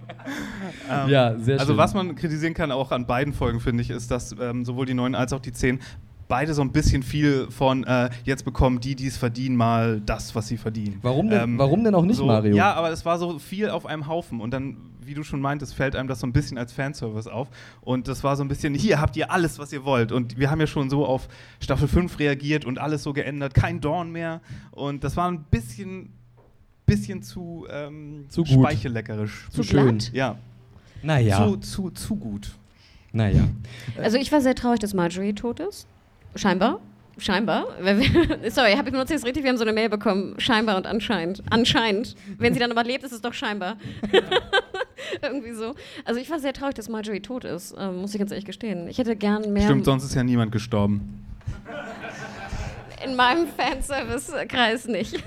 Ähm, 0.90 1.08
Ja, 1.08 1.36
sehr 1.38 1.58
Also 1.58 1.72
schön. 1.72 1.76
was 1.78 1.94
man 1.94 2.14
kritisieren 2.14 2.54
kann, 2.54 2.70
auch 2.70 2.92
an 2.92 3.06
beiden 3.06 3.32
Folgen, 3.32 3.58
finde 3.60 3.82
ich, 3.82 3.90
ist, 3.90 4.10
dass 4.10 4.34
ähm, 4.40 4.64
sowohl 4.64 4.86
die 4.86 4.94
neun 4.94 5.14
als 5.16 5.32
auch 5.32 5.40
die 5.40 5.52
zehn 5.52 5.80
beide 6.28 6.54
so 6.54 6.62
ein 6.62 6.70
bisschen 6.72 7.02
viel 7.02 7.50
von 7.50 7.84
äh, 7.84 8.10
jetzt 8.24 8.44
bekommen 8.44 8.80
die, 8.80 8.94
die 8.94 9.06
es 9.06 9.16
verdienen, 9.16 9.56
mal 9.56 10.00
das, 10.00 10.34
was 10.34 10.46
sie 10.48 10.56
verdienen. 10.58 10.98
Warum 11.02 11.30
denn, 11.30 11.40
Ähm, 11.42 11.58
warum 11.58 11.82
denn 11.84 11.94
auch 11.94 12.04
nicht, 12.04 12.16
so, 12.16 12.26
Mario? 12.26 12.54
Ja, 12.54 12.74
aber 12.74 12.90
es 12.90 13.04
war 13.04 13.18
so 13.18 13.38
viel 13.38 13.70
auf 13.70 13.86
einem 13.86 14.06
Haufen 14.06 14.40
und 14.40 14.50
dann, 14.52 14.76
wie 15.00 15.14
du 15.14 15.22
schon 15.22 15.40
meintest, 15.40 15.74
fällt 15.74 15.96
einem 15.96 16.06
das 16.08 16.20
so 16.20 16.26
ein 16.26 16.32
bisschen 16.34 16.58
als 16.58 16.72
Fanservice 16.72 17.26
auf 17.28 17.48
und 17.80 18.08
das 18.08 18.22
war 18.24 18.36
so 18.36 18.44
ein 18.44 18.48
bisschen, 18.48 18.74
hier 18.74 19.00
habt 19.00 19.16
ihr 19.16 19.30
alles, 19.32 19.58
was 19.58 19.72
ihr 19.72 19.84
wollt 19.84 20.12
und 20.12 20.38
wir 20.38 20.50
haben 20.50 20.60
ja 20.60 20.66
schon 20.66 20.90
so 20.90 21.06
auf 21.06 21.28
Staffel 21.60 21.88
5 21.88 22.18
reagiert 22.18 22.64
und 22.66 22.78
alles 22.78 23.02
so 23.02 23.12
geändert, 23.14 23.54
kein 23.54 23.80
Dorn 23.80 24.10
mehr 24.12 24.40
und 24.72 25.04
das 25.04 25.16
war 25.16 25.30
ein 25.30 25.44
bisschen, 25.50 26.12
bisschen 26.84 27.22
zu, 27.22 27.66
ähm, 27.70 28.26
Zu 28.28 28.44
gut. 28.44 28.52
speichelleckerisch. 28.52 29.46
Zu 29.50 29.62
Zu 29.62 29.62
schön. 29.64 29.98
glatt? 29.98 30.10
Ja, 30.12 30.38
Naja. 31.02 31.36
zu, 31.46 31.56
zu, 31.56 31.90
zu 31.90 32.16
gut. 32.16 32.50
naja. 33.12 33.44
Also 33.96 34.18
ich 34.18 34.30
war 34.30 34.40
sehr 34.42 34.54
traurig, 34.54 34.80
dass 34.80 34.92
Marjorie 34.94 35.32
tot 35.32 35.60
ist. 35.60 35.86
Scheinbar. 36.38 36.78
Scheinbar. 37.18 37.66
Sorry, 38.50 38.72
habe 38.74 38.88
ich 38.88 38.92
benutzt 38.92 39.10
jetzt 39.10 39.26
richtig? 39.26 39.42
Wir 39.42 39.50
haben 39.50 39.56
so 39.56 39.64
eine 39.64 39.72
Mail 39.72 39.88
bekommen. 39.88 40.36
Scheinbar 40.38 40.76
und 40.76 40.86
anscheinend. 40.86 41.42
Anscheinend. 41.50 42.14
Wenn 42.38 42.54
sie 42.54 42.60
dann 42.60 42.70
aber 42.70 42.84
lebt, 42.84 43.02
ist 43.02 43.10
es 43.12 43.20
doch 43.20 43.34
scheinbar. 43.34 43.76
Irgendwie 45.22 45.52
so. 45.52 45.74
Also 46.04 46.20
ich 46.20 46.30
war 46.30 46.38
sehr 46.38 46.52
traurig, 46.52 46.74
dass 46.76 46.88
Marjorie 46.88 47.20
tot 47.20 47.44
ist, 47.44 47.74
ähm, 47.76 47.96
muss 48.02 48.12
ich 48.14 48.18
ganz 48.20 48.30
ehrlich 48.30 48.44
gestehen. 48.44 48.86
Ich 48.88 48.98
hätte 48.98 49.16
gern 49.16 49.52
mehr 49.52 49.64
Stimmt, 49.64 49.84
sonst 49.84 50.04
ist 50.04 50.14
ja 50.14 50.22
niemand 50.22 50.52
gestorben. 50.52 51.24
in 53.04 53.16
meinem 53.16 53.48
Fanservice-Kreis 53.48 54.86
nicht. 54.86 55.22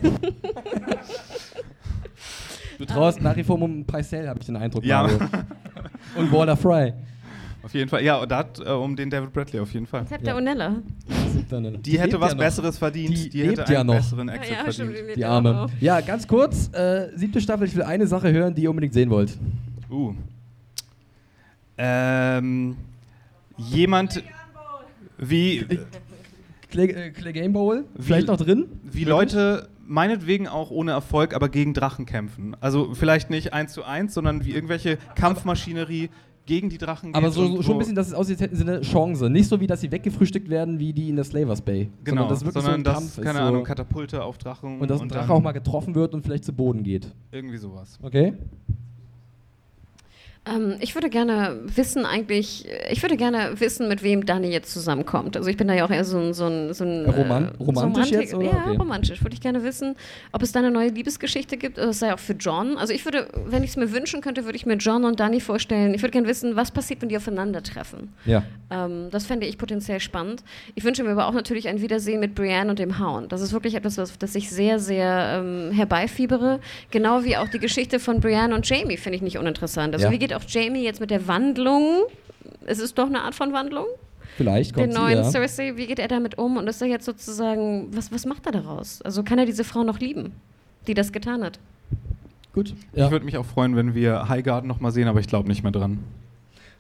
Du 2.78 2.86
traust 2.86 3.22
nach 3.22 3.36
wie 3.36 3.44
vor 3.44 3.62
um 3.62 3.86
Preissell, 3.86 4.28
habe 4.28 4.40
ich 4.40 4.46
den 4.46 4.56
Eindruck, 4.58 4.84
Ja. 4.86 5.04
Mario. 5.04 5.20
Und 6.16 6.32
Waller 6.32 6.58
Fry. 6.58 6.94
Auf 7.64 7.74
jeden 7.76 7.90
Fall. 7.90 8.04
Ja, 8.04 8.18
und 8.18 8.32
da 8.32 8.38
hat, 8.40 8.60
äh, 8.60 8.70
um 8.72 8.96
den 8.96 9.10
David 9.10 9.32
Bradley 9.34 9.60
auf 9.60 9.72
jeden 9.74 9.86
Fall. 9.86 10.06
Zepter 10.08 10.30
Ja. 10.32 10.36
Onella. 10.38 10.82
Die 11.84 12.00
hätte 12.00 12.12
lebt 12.12 12.22
was 12.22 12.32
ja. 12.32 12.38
Besseres 12.38 12.78
verdient. 12.78 13.18
Die 13.18 13.30
Die, 13.30 13.44
hätte 13.48 13.72
ja 13.72 13.80
einen 13.82 13.88
noch. 13.88 13.96
besseren 13.98 14.30
Exit 14.30 14.50
ja, 14.58 14.64
verdient. 14.64 14.74
stimmt, 14.98 15.18
Die 15.18 15.26
Arme. 15.26 15.68
Ja, 15.80 16.02
ganz 16.02 16.28
kurz, 16.28 16.70
äh, 16.74 17.10
siebte 17.16 17.40
Staffel, 17.42 17.68
ich 17.68 17.76
will 17.76 17.84
eine 17.84 18.08
Sache 18.08 18.32
hören, 18.32 18.56
die 18.56 18.64
ihr 18.64 18.70
unbedingt 18.70 18.94
sehen 18.94 19.10
wollt. 19.10 19.38
Uh. 19.90 20.14
Ähm, 21.78 22.78
jemand 23.58 24.24
wie, 25.18 25.66
Clay, 26.70 26.88
äh, 26.90 27.10
Clay 27.12 27.34
Game 27.34 27.54
Bowl, 27.54 27.86
Wie- 27.96 28.04
vielleicht 28.04 28.28
noch 28.28 28.38
drin? 28.38 28.66
wie 28.84 29.04
Leute 29.04 29.68
meinetwegen 29.86 30.48
auch 30.48 30.72
ohne 30.72 30.92
Erfolg, 30.92 31.34
aber 31.36 31.50
gegen 31.50 31.74
Drachen 31.74 32.06
kämpfen. 32.06 32.56
Also 32.62 32.94
vielleicht 32.96 33.30
nicht 33.30 33.54
eins 33.54 33.74
zu 33.74 33.84
eins, 33.84 34.14
sondern 34.14 34.46
wie 34.46 34.52
irgendwelche 34.52 34.98
Kampfmaschinerie 35.16 36.10
gegen 36.46 36.70
die 36.70 36.78
Drachen 36.78 37.14
Aber 37.14 37.28
geht 37.28 37.34
so, 37.36 37.42
und 37.44 37.64
schon 37.64 37.76
ein 37.76 37.80
bisschen, 37.80 37.96
dass 37.96 38.08
es 38.08 38.14
aussieht, 38.14 38.36
als 38.36 38.42
hätten 38.42 38.56
sie 38.56 38.64
eine 38.64 38.82
Chance. 38.82 39.30
Nicht 39.30 39.48
so 39.48 39.60
wie, 39.60 39.68
dass 39.68 39.82
sie 39.82 39.92
weggefrühstückt 39.92 40.50
werden, 40.50 40.80
wie 40.80 40.94
die 40.94 41.10
in 41.10 41.16
der 41.16 41.26
Slavers 41.26 41.62
Bay. 41.62 41.90
Genau, 42.04 42.22
sondern 42.24 42.30
dass 42.30 42.46
wirklich 42.46 42.64
sondern 42.64 42.72
so 42.72 42.78
ein 42.80 42.84
dass, 42.84 42.94
Kampf 42.96 43.18
ist. 43.18 43.24
keine 43.24 43.40
so, 43.40 43.46
Ahnung, 43.46 43.64
Katapulte 43.64 44.24
auf 44.24 44.38
Drachen 44.38 44.80
und 44.80 44.90
dass 44.90 45.02
ein 45.02 45.10
Drache 45.10 45.32
auch 45.32 45.42
mal 45.42 45.52
getroffen 45.52 45.96
wird 45.96 46.14
und 46.14 46.24
vielleicht 46.24 46.44
zu 46.44 46.54
Boden 46.54 46.84
geht. 46.84 47.14
irgendwie 47.32 47.58
sowas. 47.58 48.00
Okay? 48.02 48.34
Ähm, 50.44 50.78
ich 50.80 50.96
würde 50.96 51.12
gerne 51.12 51.60
wissen, 51.66 52.04
eigentlich, 52.04 52.68
ich 52.90 53.04
würde 53.04 53.16
gerne 53.16 53.60
wissen, 53.60 53.88
mit 53.88 54.02
wem 54.02 54.26
Dani 54.26 54.48
jetzt 54.50 54.74
zusammenkommt. 54.74 55.38
Also 55.38 55.48
ich 55.50 55.56
bin 55.58 55.68
da 55.68 55.76
ja 55.76 55.86
auch 55.86 55.92
eher 55.92 56.04
so 56.04 56.18
ein. 56.18 56.34
So 56.34 56.48
ein, 56.48 56.74
so 56.74 56.84
ein 56.84 57.06
Roman- 57.06 57.52
äh, 57.60 57.64
romantisch 57.64 58.08
so 58.10 58.16
jetzt? 58.20 58.34
Ja, 58.34 58.64
Okay. 58.66 58.78
romantisch. 58.78 59.22
Würde 59.22 59.36
ich 59.36 59.42
gerne 59.42 59.64
wissen, 59.64 59.96
ob 60.32 60.42
es 60.42 60.52
da 60.52 60.58
eine 60.60 60.72
neue 60.72 60.90
Liebesgeschichte 60.90 61.58
gibt. 61.58 61.78
Das 61.78 62.00
sei 62.00 62.12
auch 62.12 62.18
für 62.20 62.34
John. 62.34 62.78
Also 62.78 62.92
ich 62.92 63.06
würde, 63.06 63.28
wenn 63.46 63.64
ich 63.64 63.70
es 63.72 63.76
mir 63.78 63.92
wünschen 63.92 64.22
könnte, 64.22 64.46
würde 64.46 64.56
ich 64.56 64.66
mir 64.66 64.78
John 64.78 65.04
und 65.06 65.20
Dani 65.20 65.42
vorstellen. 65.42 65.94
Ich 65.94 66.02
würde 66.02 66.12
gerne 66.14 66.28
wissen, 66.28 66.56
was 66.56 66.72
passiert, 66.72 67.04
wenn 67.04 67.10
die 67.10 67.18
aufeinandertreffen. 67.18 68.12
Ja. 68.26 68.42
Ähm, 68.72 69.10
das 69.12 69.28
fände 69.28 69.46
ich 69.46 69.60
potenziell 69.60 70.00
spannend. 70.00 70.44
Ich 70.74 70.84
wünsche 70.84 71.04
mir 71.04 71.12
aber 71.12 71.28
auch 71.28 71.34
natürlich 71.34 71.68
ein 71.68 71.82
Wiedersehen 71.82 72.20
mit 72.20 72.34
Brienne 72.34 72.72
und 72.72 72.80
dem 72.80 72.98
Hound. 72.98 73.32
Das 73.32 73.42
ist 73.42 73.54
wirklich 73.54 73.76
etwas, 73.76 74.00
was, 74.00 74.18
das 74.18 74.34
ich 74.34 74.50
sehr, 74.50 74.80
sehr 74.80 75.44
ähm, 75.44 75.72
herbeifiebere. 75.72 76.60
Genau 76.90 77.24
wie 77.24 77.38
auch 77.38 77.48
die 77.48 77.60
Geschichte 77.60 78.00
von 78.00 78.20
Brienne 78.22 78.56
und 78.56 78.68
Jamie 78.68 78.98
finde 78.98 79.18
ich 79.18 79.22
nicht 79.22 79.38
uninteressant. 79.38 79.94
Also 79.94 80.08
Ja. 80.08 80.12
wie 80.12 80.18
geht 80.18 80.31
auch 80.36 80.44
Jamie 80.48 80.84
jetzt 80.84 81.00
mit 81.00 81.12
der 81.12 81.28
Wandlung? 81.28 82.04
Es 82.66 82.80
ist 82.80 82.98
doch 82.98 83.08
eine 83.08 83.22
Art 83.22 83.36
von 83.36 83.54
Wandlung. 83.54 83.86
Vielleicht 84.38 84.74
kommt 84.74 84.94
sie, 84.94 85.00
neuen 85.00 85.18
ja. 85.18 85.24
Cersei, 85.24 85.76
wie 85.76 85.88
geht 85.88 86.00
er 86.00 86.08
damit 86.08 86.38
um? 86.38 86.58
Und 86.58 86.68
ist 86.68 86.82
er 86.82 86.88
jetzt 86.88 87.06
sozusagen, 87.06 87.90
was, 87.96 88.12
was 88.12 88.26
macht 88.26 88.46
er 88.46 88.54
daraus? 88.54 89.02
Also 89.02 89.24
kann 89.24 89.40
er 89.40 89.46
diese 89.46 89.64
Frau 89.64 89.84
noch 89.84 90.00
lieben, 90.00 90.32
die 90.88 90.94
das 90.94 91.12
getan 91.12 91.44
hat? 91.44 91.60
Gut. 92.54 92.74
Ja. 92.94 93.06
Ich 93.06 93.12
würde 93.12 93.26
mich 93.26 93.38
auch 93.38 93.46
freuen, 93.46 93.76
wenn 93.76 93.94
wir 93.94 94.28
Highgarden 94.30 94.68
nochmal 94.68 94.92
sehen, 94.92 95.08
aber 95.08 95.20
ich 95.20 95.28
glaube 95.28 95.48
nicht 95.48 95.64
mehr 95.64 95.72
dran. 95.72 96.00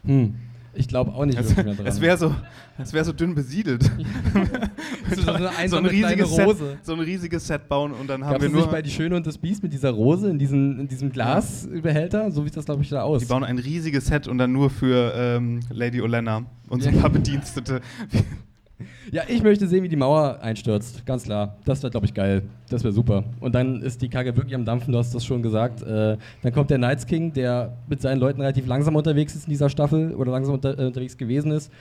Hm. 0.05 0.35
Ich 0.73 0.88
glaube 0.88 1.14
auch 1.14 1.26
nicht 1.26 1.38
Es, 1.38 1.49
wirklich 1.49 1.65
mehr 1.65 1.76
dran. 1.76 1.85
es 1.85 2.02
wäre 2.02 2.18
so, 2.18 2.34
es 2.77 2.93
wär 2.93 3.03
so 3.03 3.11
dünn 3.11 3.35
besiedelt. 3.35 3.84
so, 5.15 5.22
so 5.22 5.31
eine 5.31 5.69
so 5.69 5.77
ein 5.77 5.85
riesiges 5.85 6.35
Set, 6.35 6.57
so 6.84 6.93
ein 6.93 6.99
riesiges 6.99 7.48
Set 7.48 7.68
bauen 7.68 7.91
und 7.91 8.10
dann 8.10 8.23
haben 8.23 8.34
Gab 8.34 8.41
wir 8.41 8.48
es 8.48 8.53
nur 8.53 8.61
nicht 8.61 8.72
bei 8.72 8.81
Die 8.81 8.89
Schöne 8.89 9.15
und 9.15 9.27
das 9.27 9.38
Biest 9.38 9.64
mit 9.64 9.73
dieser 9.73 9.91
Rose 9.91 10.30
in, 10.30 10.39
diesen, 10.39 10.80
in 10.80 10.88
diesem 10.88 11.11
Glasbehälter? 11.11 12.31
So 12.31 12.43
sieht 12.43 12.56
das, 12.56 12.65
glaube 12.65 12.84
ich, 12.84 12.89
da 12.89 13.02
aus. 13.03 13.22
die 13.22 13.27
bauen 13.27 13.43
ein 13.43 13.60
riesiges 13.60 14.06
Set 14.06 14.27
und 14.27 14.38
dann 14.38 14.52
nur 14.52 14.69
für 14.69 15.14
ähm, 15.15 15.60
Lady 15.69 16.02
Olenna 16.02 16.45
und 16.69 16.84
so 16.84 16.89
ein 16.89 16.99
paar 16.99 17.10
Bedienstete. 17.10 17.81
Ja, 19.11 19.23
ich 19.27 19.43
möchte 19.43 19.67
sehen, 19.67 19.83
wie 19.83 19.89
die 19.89 19.95
Mauer 19.95 20.39
einstürzt. 20.41 21.05
Ganz 21.05 21.23
klar. 21.23 21.57
Das 21.65 21.83
wäre, 21.83 21.91
glaube 21.91 22.05
ich, 22.05 22.13
geil. 22.13 22.43
Das 22.69 22.83
wäre 22.83 22.93
super. 22.93 23.25
Und 23.39 23.53
dann 23.53 23.81
ist 23.81 24.01
die 24.01 24.09
Kacke 24.09 24.35
wirklich 24.37 24.55
am 24.55 24.63
Dampfen, 24.63 24.93
du 24.93 24.99
hast 24.99 25.13
das 25.13 25.25
schon 25.25 25.41
gesagt. 25.43 25.81
Äh, 25.81 26.17
dann 26.41 26.53
kommt 26.53 26.69
der 26.69 26.77
Knights 26.77 27.05
King, 27.05 27.33
der 27.33 27.77
mit 27.87 28.01
seinen 28.01 28.19
Leuten 28.19 28.39
relativ 28.39 28.67
langsam 28.67 28.95
unterwegs 28.95 29.35
ist 29.35 29.45
in 29.45 29.49
dieser 29.49 29.69
Staffel 29.69 30.13
oder 30.15 30.31
langsam 30.31 30.53
unter, 30.55 30.77
äh, 30.79 30.85
unterwegs 30.85 31.17
gewesen 31.17 31.51
ist. 31.51 31.71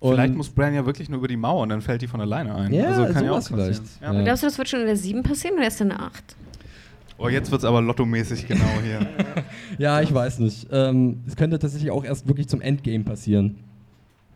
Und 0.00 0.14
Vielleicht 0.14 0.34
muss 0.34 0.48
Bran 0.48 0.74
ja 0.74 0.86
wirklich 0.86 1.08
nur 1.08 1.18
über 1.18 1.28
die 1.28 1.36
Mauer 1.36 1.62
und 1.62 1.70
dann 1.70 1.80
fällt 1.80 2.02
die 2.02 2.06
von 2.06 2.20
alleine 2.20 2.54
ein. 2.54 2.72
Ja, 2.72 2.86
also 2.86 3.12
kann 3.12 3.24
ja 3.24 3.32
auch 3.32 3.42
vielleicht. 3.42 3.82
Ja. 4.00 4.12
Ja. 4.12 4.22
Glaubst 4.22 4.42
du, 4.44 4.46
das 4.46 4.56
wird 4.56 4.68
schon 4.68 4.80
in 4.80 4.86
der 4.86 4.96
7 4.96 5.22
passieren 5.22 5.56
oder 5.56 5.64
erst 5.64 5.80
in 5.80 5.88
der 5.88 6.00
8? 6.00 6.36
Oh, 7.18 7.28
jetzt 7.28 7.50
wird 7.50 7.60
es 7.62 7.64
aber 7.64 7.82
lottomäßig 7.82 8.46
genau 8.46 8.64
hier. 8.84 9.06
Ja, 9.78 10.00
ich 10.00 10.12
weiß 10.12 10.38
nicht. 10.40 10.68
Ähm, 10.72 11.20
es 11.26 11.36
könnte 11.36 11.58
tatsächlich 11.58 11.90
auch 11.90 12.04
erst 12.04 12.26
wirklich 12.26 12.48
zum 12.48 12.60
Endgame 12.60 13.04
passieren. 13.04 13.56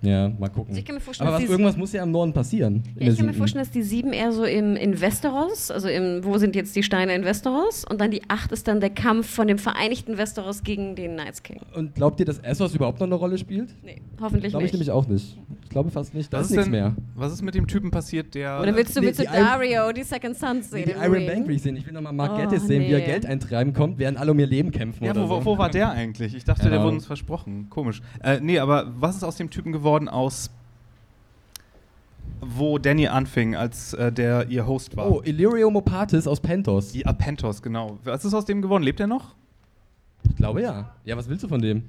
Ja, 0.02 0.28
mal 0.28 0.48
gucken. 0.48 0.70
Also 0.70 0.80
ich 0.80 0.84
kann 0.84 0.96
mir 0.96 1.00
vorstellen, 1.00 1.28
Aber 1.28 1.36
was, 1.36 1.44
die- 1.44 1.50
irgendwas 1.50 1.76
muss 1.76 1.92
ja 1.92 2.02
im 2.02 2.10
Norden 2.10 2.32
passieren. 2.32 2.82
Ja, 2.84 2.90
ich 2.90 2.96
kann 2.96 3.06
mir 3.06 3.12
siebten. 3.14 3.34
vorstellen, 3.34 3.64
dass 3.64 3.72
die 3.72 3.82
7 3.82 4.12
eher 4.12 4.32
so 4.32 4.44
im 4.44 4.74
in 4.76 5.00
Westeros, 5.00 5.70
also 5.70 5.88
im, 5.88 6.24
wo 6.24 6.38
sind 6.38 6.56
jetzt 6.56 6.74
die 6.74 6.82
Steine 6.82 7.14
in 7.14 7.24
Westeros? 7.24 7.84
Und 7.88 8.00
dann 8.00 8.10
die 8.10 8.22
8 8.28 8.50
ist 8.52 8.66
dann 8.66 8.80
der 8.80 8.90
Kampf 8.90 9.28
von 9.30 9.46
dem 9.46 9.58
vereinigten 9.58 10.18
Westeros 10.18 10.62
gegen 10.64 10.96
den 10.96 11.14
Night's 11.14 11.42
King. 11.42 11.60
Und 11.74 11.94
glaubt 11.94 12.18
ihr, 12.20 12.26
dass 12.26 12.38
Essos 12.40 12.74
überhaupt 12.74 12.98
noch 13.00 13.06
eine 13.06 13.14
Rolle 13.14 13.38
spielt? 13.38 13.74
Nee, 13.84 14.02
hoffentlich 14.20 14.50
Glaube 14.52 14.66
ich 14.66 14.72
nicht. 14.72 14.80
nämlich 14.80 14.90
auch 14.90 15.06
nicht. 15.06 15.38
Ich 15.62 15.68
glaube 15.70 15.90
fast 15.90 16.12
nicht. 16.14 16.32
Da 16.32 16.38
Was 16.40 16.46
ist 16.46 16.50
nichts 16.52 16.64
denn, 16.64 16.72
mehr. 16.72 16.96
was 17.14 17.32
ist 17.32 17.42
mit 17.42 17.54
dem 17.54 17.66
Typen 17.66 17.90
passiert, 17.90 18.34
der. 18.34 18.60
Oder 18.60 18.74
willst 18.76 18.96
du, 18.96 19.00
Nee, 19.00 19.06
willst 19.06 19.20
du 19.20 19.24
die 19.24 19.28
Iron- 19.32 19.44
Dario, 19.46 19.92
die 19.92 20.02
Second 20.02 20.36
Sons 20.36 20.70
Nee, 20.72 20.78
sehen? 20.84 20.84
die 21.00 21.06
im 21.06 21.14
Iron? 21.14 21.26
Bank 21.26 21.48
will 21.48 21.54
ich 21.56 21.62
sehen. 21.62 21.76
Ich 21.76 21.86
will 21.86 21.92
nochmal 21.94 22.12
Mark 22.12 22.32
Oh, 22.34 22.36
Gettis 22.40 22.66
sehen, 22.66 22.82
wie 22.82 22.92
er 22.92 22.98
nee. 22.98 23.06
Geld 23.06 23.24
eintreiben 23.24 23.72
kommt, 23.72 23.98
während 23.98 24.18
alle 24.18 24.32
um 24.32 24.38
ihr 24.38 24.46
Leben 24.46 24.70
kämpfen. 24.72 25.04
Ja, 25.04 25.12
oder 25.12 25.28
wo, 25.30 25.36
so. 25.38 25.44
wo 25.46 25.58
war 25.58 25.70
der 25.70 25.90
eigentlich? 25.92 26.34
Ich 26.34 26.44
dachte, 26.44 26.62
Keine 26.62 26.72
der 26.74 26.82
wurde 26.84 26.96
uns 26.96 27.06
versprochen. 27.06 27.68
Komisch. 27.70 28.02
Äh, 28.22 28.40
nee, 28.42 28.58
aber 28.58 28.92
was 28.98 29.16
ist 29.16 29.22
aus 29.24 29.36
dem 29.36 29.48
Typen 29.48 29.72
geworden 29.72 29.91
aus. 30.08 30.50
Wo 32.40 32.78
Danny 32.78 33.06
anfing, 33.06 33.54
als 33.54 33.94
äh, 33.94 34.10
der 34.10 34.48
ihr 34.48 34.66
Host 34.66 34.96
war? 34.96 35.10
Oh, 35.10 35.22
Illyrio 35.24 35.70
Mopatis 35.70 36.26
aus 36.26 36.40
Pentos. 36.40 36.90
Die 36.92 37.06
Apentos, 37.06 37.62
genau. 37.62 37.98
Was 38.02 38.24
ist 38.24 38.34
aus 38.34 38.44
dem 38.44 38.62
geworden? 38.62 38.82
Lebt 38.82 38.98
er 38.98 39.06
noch? 39.06 39.34
Ich 40.28 40.36
glaube 40.36 40.62
ja. 40.62 40.90
Ja, 41.04 41.16
was 41.16 41.28
willst 41.28 41.44
du 41.44 41.48
von 41.48 41.62
dem? 41.62 41.84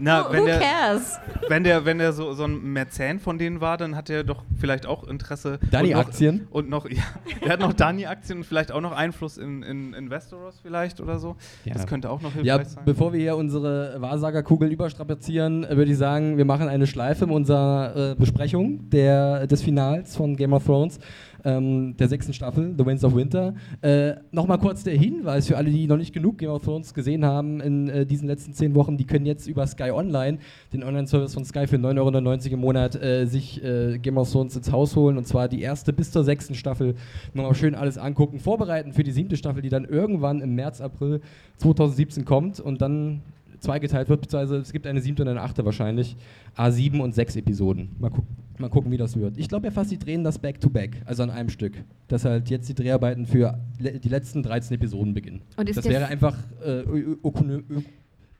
Na, 0.00 0.24
Who, 0.28 0.32
wenn 0.32 0.40
who 0.42 0.46
der, 0.46 0.58
cares? 0.60 1.18
wenn 1.48 1.64
der, 1.64 1.84
wenn 1.84 1.98
der 1.98 2.12
so, 2.12 2.32
so 2.32 2.44
ein 2.44 2.72
Mäzen 2.72 3.18
von 3.18 3.36
denen 3.36 3.60
war, 3.60 3.76
dann 3.76 3.96
hat 3.96 4.08
er 4.10 4.22
doch 4.22 4.44
vielleicht 4.60 4.86
auch 4.86 5.02
Interesse. 5.08 5.58
Dani-Aktien? 5.72 6.46
Und 6.50 6.68
noch, 6.70 6.88
ja, 6.90 7.02
der 7.44 7.52
hat 7.54 7.60
noch 7.60 7.72
Dani-Aktien 7.72 8.38
und 8.38 8.44
vielleicht 8.44 8.70
auch 8.70 8.80
noch 8.80 8.92
Einfluss 8.92 9.38
in, 9.38 9.62
in, 9.64 9.94
in 9.94 10.08
Westeros 10.10 10.60
vielleicht 10.62 11.00
oder 11.00 11.18
so. 11.18 11.34
Ja. 11.64 11.74
Das 11.74 11.86
könnte 11.88 12.10
auch 12.10 12.20
noch 12.20 12.32
hilfreich 12.32 12.46
Ja, 12.46 12.64
sein. 12.64 12.84
bevor 12.84 13.12
wir 13.12 13.18
hier 13.20 13.36
unsere 13.36 13.96
Wahrsagerkugel 14.00 14.70
überstrapazieren, 14.70 15.66
würde 15.68 15.90
ich 15.90 15.98
sagen, 15.98 16.36
wir 16.38 16.44
machen 16.44 16.68
eine 16.68 16.86
Schleife 16.86 17.24
in 17.24 17.30
unserer 17.30 18.12
äh, 18.12 18.14
Besprechung 18.14 18.88
der, 18.90 19.48
des 19.48 19.62
Finals 19.62 20.14
von 20.14 20.36
Game 20.36 20.52
of 20.52 20.64
Thrones, 20.64 21.00
ähm, 21.44 21.96
der 21.96 22.08
sechsten 22.08 22.32
Staffel, 22.32 22.74
The 22.76 22.84
Winds 22.84 23.04
of 23.04 23.14
Winter. 23.14 23.54
Äh, 23.80 24.14
Nochmal 24.30 24.58
kurz 24.58 24.84
der 24.84 24.94
Hinweis 24.96 25.46
für 25.46 25.56
alle, 25.56 25.70
die 25.70 25.86
noch 25.86 25.96
nicht 25.96 26.12
genug 26.12 26.38
Game 26.38 26.50
of 26.50 26.64
Thrones 26.64 26.94
gesehen 26.94 27.24
haben 27.24 27.60
in 27.60 27.88
äh, 27.88 28.06
diesen 28.06 28.28
letzten 28.28 28.52
zehn 28.52 28.74
Wochen, 28.74 28.96
die 28.96 29.06
können 29.06 29.26
jetzt 29.26 29.46
über 29.46 29.66
Sky 29.66 29.90
Online, 29.90 30.38
den 30.72 30.82
Online-Service 30.82 31.34
von 31.34 31.44
Sky 31.44 31.66
für 31.66 31.76
9,99 31.76 32.46
Euro 32.46 32.54
im 32.54 32.60
Monat, 32.60 33.02
äh, 33.02 33.26
sich 33.26 33.62
äh, 33.62 33.98
Game 33.98 34.18
of 34.18 34.30
Thrones 34.30 34.56
ins 34.56 34.72
Haus 34.72 34.96
holen. 34.96 35.18
Und 35.18 35.26
zwar 35.26 35.48
die 35.48 35.60
erste 35.60 35.92
bis 35.92 36.10
zur 36.10 36.24
sechsten 36.24 36.54
Staffel 36.54 36.94
nochmal 37.34 37.54
schön 37.54 37.74
alles 37.74 37.98
angucken, 37.98 38.38
vorbereiten 38.38 38.92
für 38.92 39.04
die 39.04 39.12
siebte 39.12 39.36
Staffel, 39.36 39.62
die 39.62 39.68
dann 39.68 39.84
irgendwann 39.84 40.40
im 40.40 40.54
März, 40.54 40.80
April 40.80 41.20
2017 41.58 42.24
kommt. 42.24 42.60
Und 42.60 42.80
dann 42.82 43.22
zweigeteilt 43.60 44.08
wird, 44.08 44.20
beziehungsweise 44.20 44.56
es 44.56 44.72
gibt 44.72 44.86
eine 44.86 45.00
siebte 45.00 45.22
und 45.22 45.28
eine 45.28 45.40
achte 45.40 45.64
wahrscheinlich. 45.64 46.16
A7 46.56 47.00
und 47.00 47.14
sechs 47.14 47.36
Episoden. 47.36 47.96
Mal, 47.98 48.10
guck, 48.10 48.24
mal 48.58 48.68
gucken, 48.70 48.90
wie 48.90 48.96
das 48.96 49.16
wird. 49.16 49.38
Ich 49.38 49.48
glaube 49.48 49.66
ja 49.66 49.70
fast, 49.70 49.90
die 49.90 49.98
drehen 49.98 50.24
das 50.24 50.38
back-to-back, 50.38 51.02
also 51.04 51.22
an 51.22 51.30
einem 51.30 51.48
Stück. 51.48 51.84
Dass 52.08 52.24
halt 52.24 52.50
jetzt 52.50 52.68
die 52.68 52.74
Dreharbeiten 52.74 53.26
für 53.26 53.58
le 53.78 53.98
die 53.98 54.08
letzten 54.08 54.42
13 54.42 54.76
Episoden 54.76 55.14
beginnen. 55.14 55.42
Und 55.56 55.68
ist 55.68 55.76
das 55.76 55.84
wäre 55.84 56.06
einfach 56.06 56.36
äh, 56.64 56.84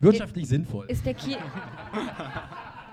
wirtschaftlich 0.01 0.47
sinnvoll. 0.47 0.87
Ist 0.89 1.05
der, 1.05 1.15
Ki 1.15 1.37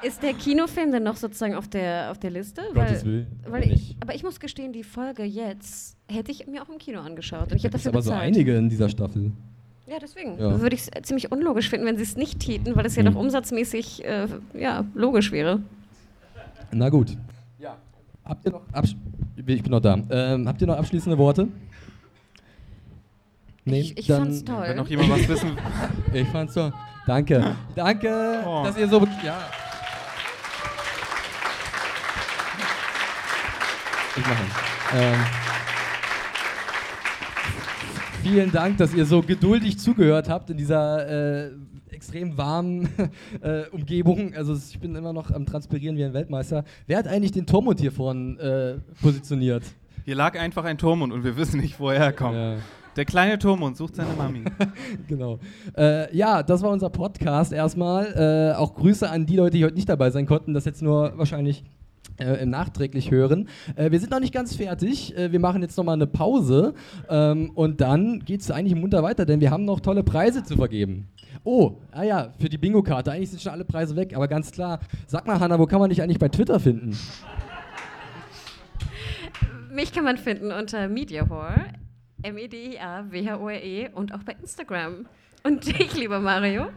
ist 0.03 0.21
der 0.23 0.33
Kinofilm 0.33 0.91
denn 0.91 1.03
noch 1.03 1.15
sozusagen 1.15 1.55
auf 1.55 1.67
der, 1.67 2.11
auf 2.11 2.19
der 2.19 2.31
Liste? 2.31 2.61
Gottes 2.73 3.05
Willen, 3.05 3.27
Weil 3.47 3.63
aber 3.63 3.71
ich, 3.71 3.95
aber 3.99 4.15
ich 4.15 4.23
muss 4.23 4.39
gestehen, 4.39 4.73
die 4.73 4.83
Folge 4.83 5.23
jetzt 5.23 5.97
hätte 6.07 6.31
ich 6.31 6.47
mir 6.47 6.61
auch 6.61 6.69
im 6.69 6.77
Kino 6.77 6.99
angeschaut. 6.99 7.51
Und 7.51 7.57
ich 7.57 7.63
hätte 7.63 7.73
dafür 7.73 7.91
aber 7.91 8.01
so 8.01 8.11
bezahlt. 8.11 8.27
einige 8.27 8.55
in 8.57 8.69
dieser 8.69 8.89
Staffel. 8.89 9.31
Ja, 9.87 9.97
deswegen 10.01 10.39
Ja. 10.39 10.59
würde 10.59 10.75
ich 10.75 10.81
es 10.81 11.03
ziemlich 11.03 11.31
unlogisch 11.31 11.69
finden, 11.69 11.85
wenn 11.85 11.97
sie 11.97 12.03
es 12.03 12.15
nicht 12.15 12.39
täten, 12.39 12.75
weil 12.75 12.85
es 12.85 12.95
ja 12.95 13.03
Hm. 13.03 13.13
doch 13.13 13.19
umsatzmäßig 13.19 14.03
äh, 14.03 14.27
ja, 14.53 14.83
logisch 14.95 15.31
wäre. 15.31 15.59
Na 16.71 16.89
gut. 16.89 17.15
Ja. 17.59 17.77
Habt 18.23 18.45
ihr 18.45 18.51
noch 18.51 18.61
absch 18.73 18.95
ich 19.47 19.61
bin 19.61 19.71
noch 19.71 19.81
da. 19.81 19.97
Ähm, 20.09 20.47
habt 20.47 20.59
ihr 20.61 20.67
noch 20.67 20.77
abschließende 20.77 21.17
Worte? 21.19 21.47
ich 23.65 23.95
ich 23.97 24.07
Dann- 24.07 24.23
fand's 24.23 24.43
toll. 24.43 24.63
Wenn 24.67 24.77
noch 24.77 24.87
jemand 24.87 25.09
was 25.11 25.27
wissen 25.27 25.51
Ich 26.13 26.27
fand's 26.29 26.53
so. 26.55 26.71
Danke. 27.05 27.55
Danke, 27.75 28.43
Oh. 28.45 28.63
dass 28.63 28.75
ihr 28.77 28.87
so. 28.87 29.05
Ja. 29.23 29.37
Ich 34.17 34.23
mache. 34.25 34.43
Ähm, 34.97 35.19
vielen 38.25 38.51
Dank, 38.51 38.77
dass 38.77 38.91
ihr 38.95 39.05
so 39.05 39.21
geduldig 39.21 39.77
zugehört 39.77 40.29
habt 40.29 40.49
in 40.49 40.57
dieser 40.57 41.45
äh, 41.45 41.51
extrem 41.91 42.35
warmen 42.35 42.89
äh, 43.41 43.67
Umgebung. 43.71 44.33
Also 44.33 44.55
ich 44.55 44.79
bin 44.79 44.95
immer 44.95 45.13
noch 45.13 45.29
am 45.29 45.45
Transpirieren 45.45 45.95
wie 45.95 46.03
ein 46.03 46.13
Weltmeister. 46.13 46.63
Wer 46.87 46.97
hat 46.97 47.07
eigentlich 47.07 47.33
den 47.33 47.45
Tormund 47.45 47.79
hier 47.79 47.91
vorne 47.91 48.81
äh, 48.81 49.01
positioniert? 49.01 49.63
Hier 50.05 50.15
lag 50.15 50.39
einfach 50.39 50.63
ein 50.65 50.79
Turm 50.79 51.03
und, 51.03 51.23
wir 51.23 51.37
wissen 51.37 51.59
nicht, 51.59 51.79
wo 51.79 51.91
er 51.91 51.99
herkommt. 51.99 52.35
Ja. 52.35 52.55
Der 52.95 53.05
kleine 53.05 53.37
Turmund 53.37 53.77
sucht 53.77 53.95
seine 53.95 54.13
Mami. 54.13 54.43
genau. 55.07 55.37
Äh, 55.77 56.15
ja, 56.15 56.41
das 56.41 56.63
war 56.63 56.71
unser 56.71 56.89
Podcast 56.89 57.53
erstmal. 57.53 58.53
Äh, 58.53 58.57
auch 58.57 58.73
Grüße 58.73 59.07
an 59.07 59.27
die 59.27 59.35
Leute, 59.35 59.57
die 59.57 59.65
heute 59.65 59.75
nicht 59.75 59.89
dabei 59.89 60.09
sein 60.09 60.25
konnten, 60.25 60.55
das 60.55 60.65
jetzt 60.65 60.81
nur 60.81 61.15
wahrscheinlich 61.15 61.63
äh, 62.17 62.45
nachträglich 62.45 63.11
hören. 63.11 63.49
Äh, 63.75 63.91
wir 63.91 63.99
sind 63.99 64.11
noch 64.11 64.19
nicht 64.19 64.33
ganz 64.33 64.55
fertig. 64.55 65.17
Äh, 65.17 65.31
wir 65.31 65.39
machen 65.39 65.61
jetzt 65.61 65.77
nochmal 65.77 65.95
eine 65.95 66.07
Pause 66.07 66.73
ähm, 67.09 67.51
und 67.55 67.81
dann 67.81 68.19
geht 68.19 68.41
es 68.41 68.51
eigentlich 68.51 68.75
munter 68.75 69.03
weiter, 69.03 69.25
denn 69.25 69.41
wir 69.41 69.51
haben 69.51 69.65
noch 69.65 69.79
tolle 69.79 70.03
Preise 70.03 70.43
zu 70.43 70.55
vergeben. 70.55 71.07
Oh, 71.43 71.77
ah 71.91 72.03
ja, 72.03 72.33
für 72.39 72.49
die 72.49 72.57
Bingo-Karte. 72.57 73.11
Eigentlich 73.11 73.29
sind 73.29 73.41
schon 73.41 73.51
alle 73.51 73.65
Preise 73.65 73.95
weg, 73.95 74.15
aber 74.15 74.27
ganz 74.27 74.51
klar. 74.51 74.79
Sag 75.07 75.27
mal, 75.27 75.39
Hanna, 75.39 75.59
wo 75.59 75.65
kann 75.65 75.79
man 75.79 75.89
dich 75.89 76.01
eigentlich 76.01 76.19
bei 76.19 76.29
Twitter 76.29 76.59
finden? 76.59 76.97
Mich 79.71 79.91
kann 79.91 80.05
man 80.05 80.17
finden 80.17 80.51
unter 80.51 80.87
MediaHore, 80.87 81.65
M-E-D-I-A-W-H-O-R-E 82.23 83.89
und 83.93 84.13
auch 84.13 84.23
bei 84.23 84.35
Instagram. 84.41 85.05
Und 85.43 85.67
dich, 85.67 85.93
lieber 85.95 86.19
Mario? 86.19 86.67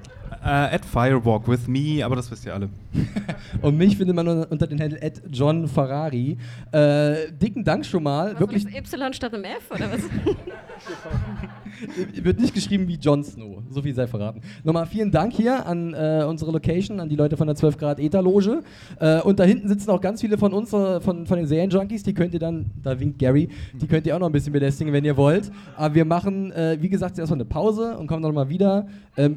Äh, 0.44 0.74
at 0.76 0.84
Firewalk 0.84 1.48
with 1.48 1.66
me, 1.68 2.05
aber 2.05 2.16
das 2.16 2.30
wisst 2.30 2.46
ihr 2.46 2.55
alle. 2.55 2.68
Und 3.62 3.76
mich 3.76 3.96
findet 3.96 4.16
man 4.16 4.26
un- 4.28 4.44
unter 4.44 4.66
den 4.66 4.80
Handel 4.80 4.98
at 5.02 5.20
John 5.30 5.68
Ferrari. 5.68 6.36
Äh, 6.72 7.32
dicken 7.32 7.64
Dank 7.64 7.84
schon 7.84 8.02
mal. 8.02 8.32
Was 8.34 8.40
Wirklich, 8.40 8.64
Y 8.66 9.12
statt 9.12 9.34
einem 9.34 9.44
F 9.44 9.70
oder 9.70 9.90
was? 9.92 10.02
wird 12.22 12.40
nicht 12.40 12.55
geschrieben 12.55 12.86
wie 12.88 12.94
Jon 12.96 13.22
Snow. 13.24 13.62
So 13.70 13.82
viel 13.82 13.94
sei 13.94 14.06
verraten. 14.06 14.40
Nochmal 14.64 14.86
vielen 14.86 15.10
Dank 15.10 15.32
hier 15.32 15.66
an 15.66 15.94
äh, 15.94 16.24
unsere 16.26 16.50
Location, 16.50 17.00
an 17.00 17.09
die 17.09 17.16
Leute 17.16 17.36
von 17.36 17.46
der 17.46 17.56
12 17.56 17.76
Grad 17.76 18.00
Ether-Loge. 18.00 18.62
Äh, 19.00 19.20
und 19.22 19.38
da 19.38 19.44
hinten 19.44 19.68
sitzen 19.68 19.90
auch 19.90 20.00
ganz 20.00 20.20
viele 20.20 20.38
von 20.38 20.52
uns, 20.52 20.72
äh, 20.72 21.00
von, 21.00 21.26
von 21.26 21.36
den 21.38 21.46
Serienjunkies. 21.46 22.02
Die 22.02 22.14
könnt 22.14 22.34
ihr 22.34 22.40
dann, 22.40 22.66
da 22.82 22.98
winkt 22.98 23.18
Gary, 23.18 23.48
die 23.80 23.86
könnt 23.86 24.06
ihr 24.06 24.14
auch 24.14 24.20
noch 24.20 24.26
ein 24.28 24.32
bisschen 24.32 24.52
belästigen, 24.52 24.92
wenn 24.92 25.05
ihr 25.05 25.16
wollt. 25.16 25.50
Aber 25.76 25.94
wir 25.94 26.05
machen, 26.05 26.52
äh, 26.52 26.78
wie 26.80 26.88
gesagt, 26.88 27.18
erstmal 27.18 27.36
eine 27.38 27.44
Pause 27.44 27.96
und 27.98 28.06
kommen 28.06 28.22
dann 28.22 28.32
nochmal 28.32 28.48
wieder. 28.48 28.86
Ähm, 29.16 29.36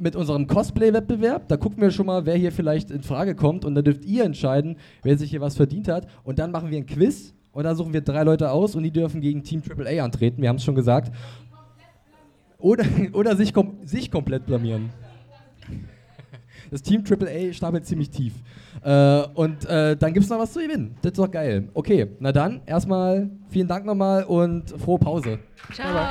mit 0.00 0.16
unserem 0.16 0.46
Cosplay-Wettbewerb. 0.46 1.48
Da 1.48 1.56
gucken 1.56 1.80
wir 1.80 1.90
schon 1.90 2.06
mal, 2.06 2.26
wer 2.26 2.36
hier 2.36 2.52
vielleicht 2.52 2.90
in 2.90 3.02
Frage 3.02 3.34
kommt. 3.34 3.64
Und 3.64 3.74
da 3.74 3.82
dürft 3.82 4.04
ihr 4.04 4.24
entscheiden, 4.24 4.76
wer 5.02 5.16
sich 5.16 5.30
hier 5.30 5.40
was 5.40 5.56
verdient 5.56 5.88
hat. 5.88 6.06
Und 6.24 6.38
dann 6.38 6.50
machen 6.50 6.70
wir 6.70 6.78
ein 6.78 6.86
Quiz. 6.86 7.34
Und 7.52 7.64
da 7.64 7.74
suchen 7.74 7.92
wir 7.92 8.02
drei 8.02 8.22
Leute 8.22 8.50
aus 8.50 8.74
und 8.74 8.82
die 8.82 8.90
dürfen 8.90 9.20
gegen 9.20 9.42
Team 9.42 9.62
AAA 9.66 10.04
antreten. 10.04 10.42
Wir 10.42 10.50
haben 10.50 10.56
es 10.56 10.64
schon 10.64 10.74
gesagt. 10.74 11.10
Oder, 12.58 12.84
oder 13.12 13.36
sich, 13.36 13.54
kom 13.54 13.78
sich 13.84 14.10
komplett 14.10 14.46
blamieren. 14.46 14.90
Das 16.70 16.82
Team 16.82 17.04
AAA 17.08 17.52
stapelt 17.52 17.86
ziemlich 17.86 18.10
tief. 18.10 18.34
Äh, 18.82 19.22
und 19.34 19.64
äh, 19.66 19.96
dann 19.96 20.12
gibt 20.12 20.24
es 20.24 20.30
noch 20.30 20.38
was 20.38 20.52
zu 20.52 20.60
gewinnen. 20.60 20.96
Das 21.02 21.12
ist 21.12 21.18
doch 21.18 21.30
geil. 21.30 21.68
Okay, 21.74 22.08
na 22.18 22.32
dann, 22.32 22.60
erstmal 22.66 23.30
vielen 23.48 23.68
Dank 23.68 23.84
nochmal 23.84 24.24
und 24.24 24.70
frohe 24.70 24.98
Pause. 24.98 25.38
Ciao. 25.72 26.06